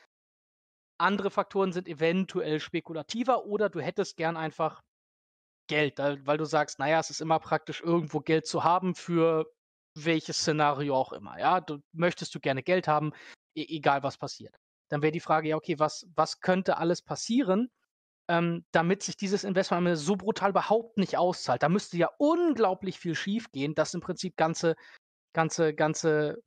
andere 0.98 1.30
Faktoren 1.30 1.72
sind 1.72 1.88
eventuell 1.88 2.60
spekulativer 2.60 3.46
oder 3.46 3.68
du 3.68 3.80
hättest 3.80 4.16
gern 4.16 4.36
einfach 4.36 4.82
Geld, 5.68 5.98
weil 5.98 6.36
du 6.36 6.44
sagst, 6.44 6.78
naja, 6.78 7.00
es 7.00 7.10
ist 7.10 7.20
immer 7.20 7.38
praktisch, 7.38 7.80
irgendwo 7.80 8.20
Geld 8.20 8.46
zu 8.46 8.64
haben 8.64 8.94
für 8.94 9.46
welches 9.96 10.38
Szenario 10.38 10.94
auch 10.94 11.12
immer. 11.12 11.38
Ja, 11.38 11.60
du 11.60 11.78
möchtest 11.92 12.34
du 12.34 12.40
gerne 12.40 12.62
Geld 12.62 12.86
haben, 12.88 13.12
e 13.56 13.64
egal 13.76 14.02
was 14.02 14.18
passiert. 14.18 14.54
Dann 14.90 15.02
wäre 15.02 15.12
die 15.12 15.20
Frage, 15.20 15.48
ja, 15.48 15.56
okay, 15.56 15.78
was, 15.78 16.06
was 16.14 16.40
könnte 16.40 16.76
alles 16.76 17.00
passieren, 17.02 17.70
ähm, 18.28 18.64
damit 18.72 19.02
sich 19.02 19.16
dieses 19.16 19.44
Investment 19.44 19.98
so 19.98 20.16
brutal 20.16 20.50
überhaupt 20.50 20.98
nicht 20.98 21.16
auszahlt. 21.16 21.62
Da 21.62 21.68
müsste 21.68 21.96
ja 21.96 22.10
unglaublich 22.18 22.98
viel 22.98 23.14
schiefgehen, 23.14 23.74
dass 23.74 23.94
im 23.94 24.00
Prinzip 24.00 24.36
ganze, 24.36 24.76
ganze, 25.34 25.74
ganze, 25.74 26.42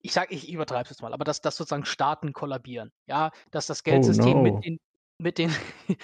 ich 0.00 0.12
sage, 0.12 0.34
ich 0.34 0.50
übertreibe 0.50 0.84
es 0.84 0.90
jetzt 0.90 1.02
mal, 1.02 1.12
aber 1.12 1.24
dass, 1.24 1.40
dass 1.40 1.56
sozusagen 1.56 1.84
Staaten 1.84 2.32
kollabieren. 2.32 2.92
Ja, 3.06 3.30
dass 3.50 3.66
das 3.66 3.80
oh 3.80 3.84
Geldsystem 3.84 4.38
oh 4.38 4.42
no. 4.42 4.44
mit 4.54 4.64
den, 4.64 4.78
mit 5.18 5.38
den 5.38 5.54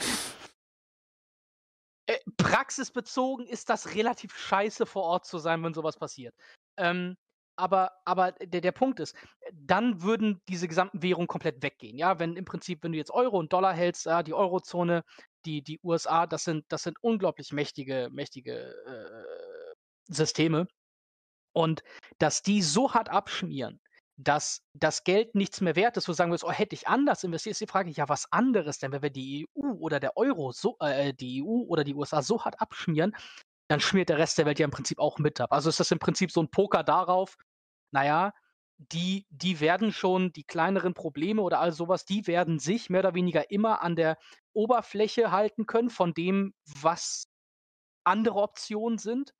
äh, 2.06 2.18
praxisbezogen 2.36 3.46
ist 3.46 3.70
das 3.70 3.94
relativ 3.94 4.36
scheiße 4.36 4.84
vor 4.84 5.04
Ort 5.04 5.26
zu 5.26 5.38
sein, 5.38 5.62
wenn 5.62 5.74
sowas 5.74 5.96
passiert. 5.96 6.34
Ähm, 6.76 7.16
aber, 7.56 7.92
aber 8.04 8.32
der, 8.32 8.60
der 8.60 8.72
Punkt 8.72 9.00
ist, 9.00 9.14
dann 9.52 10.02
würden 10.02 10.40
diese 10.48 10.68
gesamten 10.68 11.02
Währungen 11.02 11.28
komplett 11.28 11.62
weggehen. 11.62 11.98
Ja, 11.98 12.18
wenn 12.18 12.36
im 12.36 12.44
Prinzip, 12.44 12.82
wenn 12.82 12.92
du 12.92 12.98
jetzt 12.98 13.12
Euro 13.12 13.38
und 13.38 13.52
Dollar 13.52 13.74
hältst, 13.74 14.06
ja, 14.06 14.22
die 14.22 14.34
Eurozone, 14.34 15.04
die, 15.44 15.62
die 15.62 15.80
USA, 15.82 16.26
das 16.26 16.44
sind, 16.44 16.64
das 16.68 16.82
sind 16.82 16.96
unglaublich 17.02 17.52
mächtige, 17.52 18.08
mächtige 18.12 18.74
äh, 18.86 19.74
Systeme. 20.12 20.66
Und 21.52 21.82
dass 22.18 22.42
die 22.42 22.62
so 22.62 22.94
hart 22.94 23.08
abschmieren, 23.08 23.80
dass 24.16 24.62
das 24.74 25.04
Geld 25.04 25.34
nichts 25.34 25.60
mehr 25.60 25.76
wert 25.76 25.96
ist, 25.96 26.08
wo 26.08 26.12
sagen 26.12 26.30
würdest, 26.30 26.44
oh, 26.44 26.52
hätte 26.52 26.74
ich 26.74 26.88
anders 26.88 27.24
investiert, 27.24 27.52
ist 27.52 27.60
die 27.60 27.66
Frage, 27.66 27.90
ja, 27.90 28.08
was 28.08 28.30
anderes 28.32 28.78
denn, 28.78 28.92
wenn 28.92 29.02
wir 29.02 29.10
die 29.10 29.46
EU 29.56 29.72
oder 29.78 30.00
der 30.00 30.16
Euro 30.16 30.52
so, 30.52 30.76
äh, 30.80 31.12
die 31.12 31.42
EU 31.42 31.64
oder 31.68 31.84
die 31.84 31.94
USA 31.94 32.22
so 32.22 32.44
hart 32.44 32.60
abschmieren, 32.60 33.14
dann 33.68 33.80
schmiert 33.80 34.08
der 34.08 34.18
Rest 34.18 34.38
der 34.38 34.46
Welt 34.46 34.58
ja 34.58 34.64
im 34.64 34.70
Prinzip 34.70 34.98
auch 34.98 35.18
mit 35.18 35.40
ab. 35.40 35.52
Also 35.52 35.68
ist 35.68 35.80
das 35.80 35.90
im 35.90 35.98
Prinzip 35.98 36.30
so 36.30 36.42
ein 36.42 36.50
Poker 36.50 36.82
darauf, 36.82 37.36
naja, 37.92 38.32
die, 38.76 39.26
die 39.30 39.60
werden 39.60 39.92
schon 39.92 40.32
die 40.32 40.44
kleineren 40.44 40.94
Probleme 40.94 41.42
oder 41.42 41.60
all 41.60 41.72
sowas, 41.72 42.04
die 42.04 42.26
werden 42.26 42.58
sich 42.58 42.90
mehr 42.90 43.00
oder 43.00 43.14
weniger 43.14 43.50
immer 43.50 43.82
an 43.82 43.96
der 43.96 44.18
Oberfläche 44.52 45.30
halten 45.30 45.66
können 45.66 45.90
von 45.90 46.12
dem, 46.12 46.54
was 46.80 47.26
andere 48.04 48.36
Optionen 48.36 48.98
sind. 48.98 49.32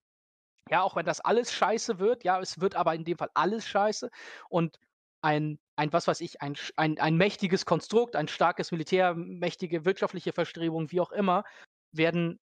Ja, 0.70 0.82
auch 0.82 0.96
wenn 0.96 1.04
das 1.04 1.20
alles 1.20 1.52
scheiße 1.52 1.98
wird, 1.98 2.24
ja, 2.24 2.40
es 2.40 2.60
wird 2.60 2.74
aber 2.74 2.94
in 2.94 3.04
dem 3.04 3.18
Fall 3.18 3.30
alles 3.34 3.66
scheiße. 3.66 4.10
Und 4.48 4.78
ein, 5.20 5.58
ein 5.76 5.92
was 5.92 6.06
weiß 6.06 6.20
ich, 6.20 6.40
ein, 6.40 6.56
ein, 6.76 6.98
ein 6.98 7.16
mächtiges 7.16 7.66
Konstrukt, 7.66 8.16
ein 8.16 8.28
starkes 8.28 8.72
Militär, 8.72 9.14
mächtige 9.14 9.84
wirtschaftliche 9.84 10.32
Verstrebungen, 10.32 10.90
wie 10.90 11.00
auch 11.00 11.12
immer, 11.12 11.44
werden 11.92 12.40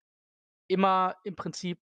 immer 0.69 1.17
im 1.25 1.37
Prinzip 1.37 1.79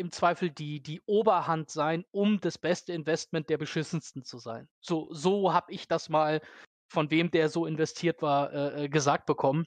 im 0.00 0.10
Zweifel 0.10 0.50
die, 0.50 0.82
die 0.82 1.02
Oberhand 1.04 1.70
sein, 1.70 2.04
um 2.10 2.40
das 2.40 2.56
beste 2.56 2.94
Investment 2.94 3.50
der 3.50 3.58
beschissensten 3.58 4.24
zu 4.24 4.38
sein. 4.38 4.68
So, 4.80 5.08
so 5.12 5.52
habe 5.52 5.72
ich 5.72 5.88
das 5.88 6.08
mal 6.08 6.40
von 6.88 7.10
wem, 7.10 7.30
der 7.30 7.50
so 7.50 7.66
investiert 7.66 8.22
war, 8.22 8.52
äh, 8.52 8.84
äh, 8.84 8.88
gesagt 8.88 9.26
bekommen. 9.26 9.66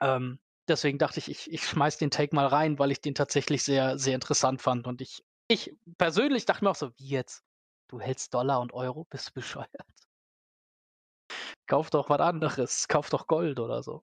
Ähm, 0.00 0.40
deswegen 0.66 0.98
dachte 0.98 1.18
ich, 1.18 1.30
ich, 1.30 1.52
ich 1.52 1.66
schmeiß 1.66 1.98
den 1.98 2.10
Take 2.10 2.34
mal 2.34 2.46
rein, 2.46 2.78
weil 2.78 2.90
ich 2.90 3.02
den 3.02 3.14
tatsächlich 3.14 3.62
sehr, 3.62 3.98
sehr 3.98 4.14
interessant 4.14 4.62
fand. 4.62 4.86
Und 4.86 5.02
ich, 5.02 5.22
ich 5.46 5.76
persönlich 5.98 6.46
dachte 6.46 6.64
mir 6.64 6.70
auch 6.70 6.76
so, 6.76 6.90
wie 6.96 7.08
jetzt? 7.08 7.44
Du 7.88 8.00
hältst 8.00 8.32
Dollar 8.32 8.60
und 8.60 8.72
Euro? 8.72 9.04
Bist 9.10 9.28
du 9.28 9.32
bescheuert? 9.34 9.68
Kauf 11.66 11.90
doch 11.90 12.08
was 12.08 12.20
anderes. 12.20 12.88
Kauf 12.88 13.10
doch 13.10 13.26
Gold 13.26 13.60
oder 13.60 13.82
so. 13.82 14.02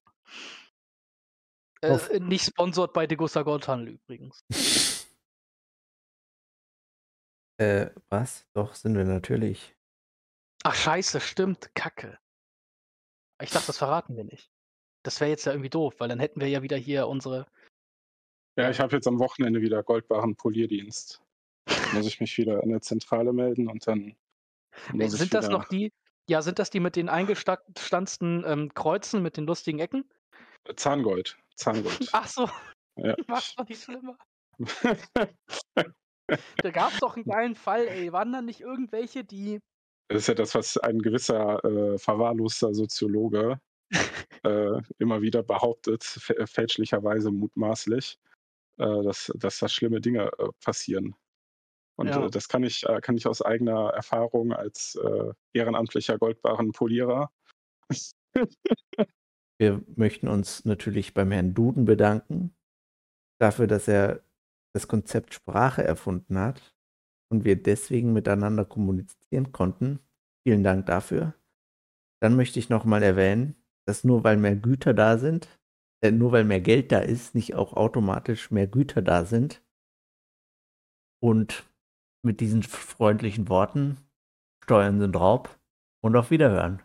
Äh, 1.81 2.19
nicht 2.19 2.45
sponsort 2.45 2.93
bei 2.93 3.07
Degussa 3.07 3.43
Goldhandel 3.43 3.95
übrigens. 3.95 4.43
äh, 7.57 7.89
was? 8.09 8.47
Doch, 8.53 8.75
sind 8.75 8.95
wir 8.97 9.05
natürlich. 9.05 9.75
Ach, 10.63 10.75
scheiße, 10.75 11.19
stimmt. 11.19 11.73
Kacke. 11.75 12.17
Ich 13.41 13.51
dachte, 13.51 13.67
das 13.67 13.77
verraten 13.77 14.17
wir 14.17 14.23
nicht. 14.23 14.49
Das 15.03 15.21
wäre 15.21 15.29
jetzt 15.29 15.45
ja 15.45 15.51
irgendwie 15.51 15.69
doof, 15.69 15.95
weil 15.99 16.09
dann 16.09 16.19
hätten 16.19 16.41
wir 16.41 16.49
ja 16.49 16.61
wieder 16.63 16.77
hier 16.77 17.07
unsere. 17.07 17.45
Ja, 18.57 18.69
ich 18.69 18.79
habe 18.79 18.95
jetzt 18.95 19.07
am 19.07 19.19
Wochenende 19.19 19.61
wieder 19.61 19.83
Goldbaren 19.83 20.35
Polierdienst. 20.35 21.21
muss 21.93 22.07
ich 22.07 22.19
mich 22.19 22.37
wieder 22.37 22.63
an 22.63 22.69
der 22.69 22.81
Zentrale 22.81 23.31
melden 23.31 23.69
und 23.69 23.85
dann. 23.87 24.15
Muss 24.93 25.11
sind 25.13 25.33
das 25.33 25.47
noch 25.47 25.65
die? 25.65 25.93
Ja, 26.27 26.41
sind 26.41 26.59
das 26.59 26.69
die 26.69 26.79
mit 26.79 26.95
den 26.95 27.07
eingestanzten 27.07 28.43
ähm, 28.45 28.73
Kreuzen 28.73 29.23
mit 29.23 29.37
den 29.37 29.45
lustigen 29.45 29.79
Ecken? 29.79 30.03
Zahngold. 30.75 31.37
Zahngold. 31.55 32.09
Ach 32.11 32.27
so. 32.27 32.49
Ja. 32.97 33.15
Mach's 33.27 33.55
doch 33.55 33.67
nicht 33.67 33.83
schlimmer. 33.83 34.17
da 36.57 36.71
gab 36.71 36.93
es 36.93 36.99
doch 36.99 37.15
einen 37.15 37.25
geilen 37.25 37.55
Fall, 37.55 37.87
ey. 37.87 38.11
Waren 38.11 38.33
da 38.33 38.41
nicht 38.41 38.61
irgendwelche, 38.61 39.23
die. 39.23 39.59
Das 40.09 40.23
ist 40.23 40.27
ja 40.27 40.33
das, 40.33 40.55
was 40.55 40.77
ein 40.77 40.99
gewisser 40.99 41.63
äh, 41.65 41.97
verwahrloster 41.97 42.73
Soziologe 42.73 43.59
äh, 44.43 44.81
immer 44.99 45.21
wieder 45.21 45.43
behauptet, 45.43 46.03
fälschlicherweise 46.03 47.31
mutmaßlich, 47.31 48.17
äh, 48.77 49.03
dass, 49.03 49.31
dass 49.35 49.59
da 49.59 49.67
schlimme 49.67 50.01
Dinge 50.01 50.31
äh, 50.37 50.47
passieren. 50.63 51.15
Und 51.97 52.07
ja. 52.07 52.25
Äh, 52.25 52.29
das 52.29 52.47
kann 52.47 52.63
ich, 52.63 52.83
äh, 52.87 53.01
kann 53.01 53.17
ich 53.17 53.27
aus 53.27 53.41
eigener 53.41 53.89
Erfahrung 53.89 54.53
als 54.53 54.97
ehrenamtlicher 55.53 56.17
Goldbarrenpolierer. 56.17 57.31
Wir 59.59 59.83
möchten 59.95 60.27
uns 60.27 60.65
natürlich 60.65 61.13
beim 61.13 61.31
Herrn 61.31 61.53
Duden 61.53 61.85
bedanken 61.85 62.55
dafür, 63.39 63.67
dass 63.67 63.87
er 63.87 64.23
das 64.73 64.87
Konzept 64.87 65.33
Sprache 65.33 65.83
erfunden 65.83 66.37
hat 66.37 66.75
und 67.31 67.45
wir 67.45 67.61
deswegen 67.61 68.13
miteinander 68.13 68.65
kommunizieren 68.65 69.51
konnten. 69.51 69.99
Vielen 70.45 70.63
Dank 70.63 70.85
dafür. 70.85 71.33
Dann 72.21 72.35
möchte 72.35 72.59
ich 72.59 72.69
nochmal 72.69 73.03
erwähnen, 73.03 73.55
dass 73.87 74.03
nur 74.03 74.23
weil 74.23 74.37
mehr 74.37 74.55
Güter 74.55 74.93
da 74.93 75.17
sind, 75.17 75.47
äh, 76.03 76.11
nur 76.11 76.31
weil 76.31 76.43
mehr 76.43 76.61
Geld 76.61 76.91
da 76.91 76.99
ist, 76.99 77.35
nicht 77.35 77.55
auch 77.55 77.73
automatisch 77.73 78.51
mehr 78.51 78.67
Güter 78.67 79.01
da 79.01 79.25
sind. 79.25 79.63
Und 81.21 81.65
mit 82.23 82.39
diesen 82.39 82.63
freundlichen 82.63 83.49
Worten, 83.49 83.97
Steuern 84.63 84.99
sind 84.99 85.15
Raub 85.15 85.59
und 86.03 86.15
auf 86.15 86.29
Wiederhören. 86.29 86.81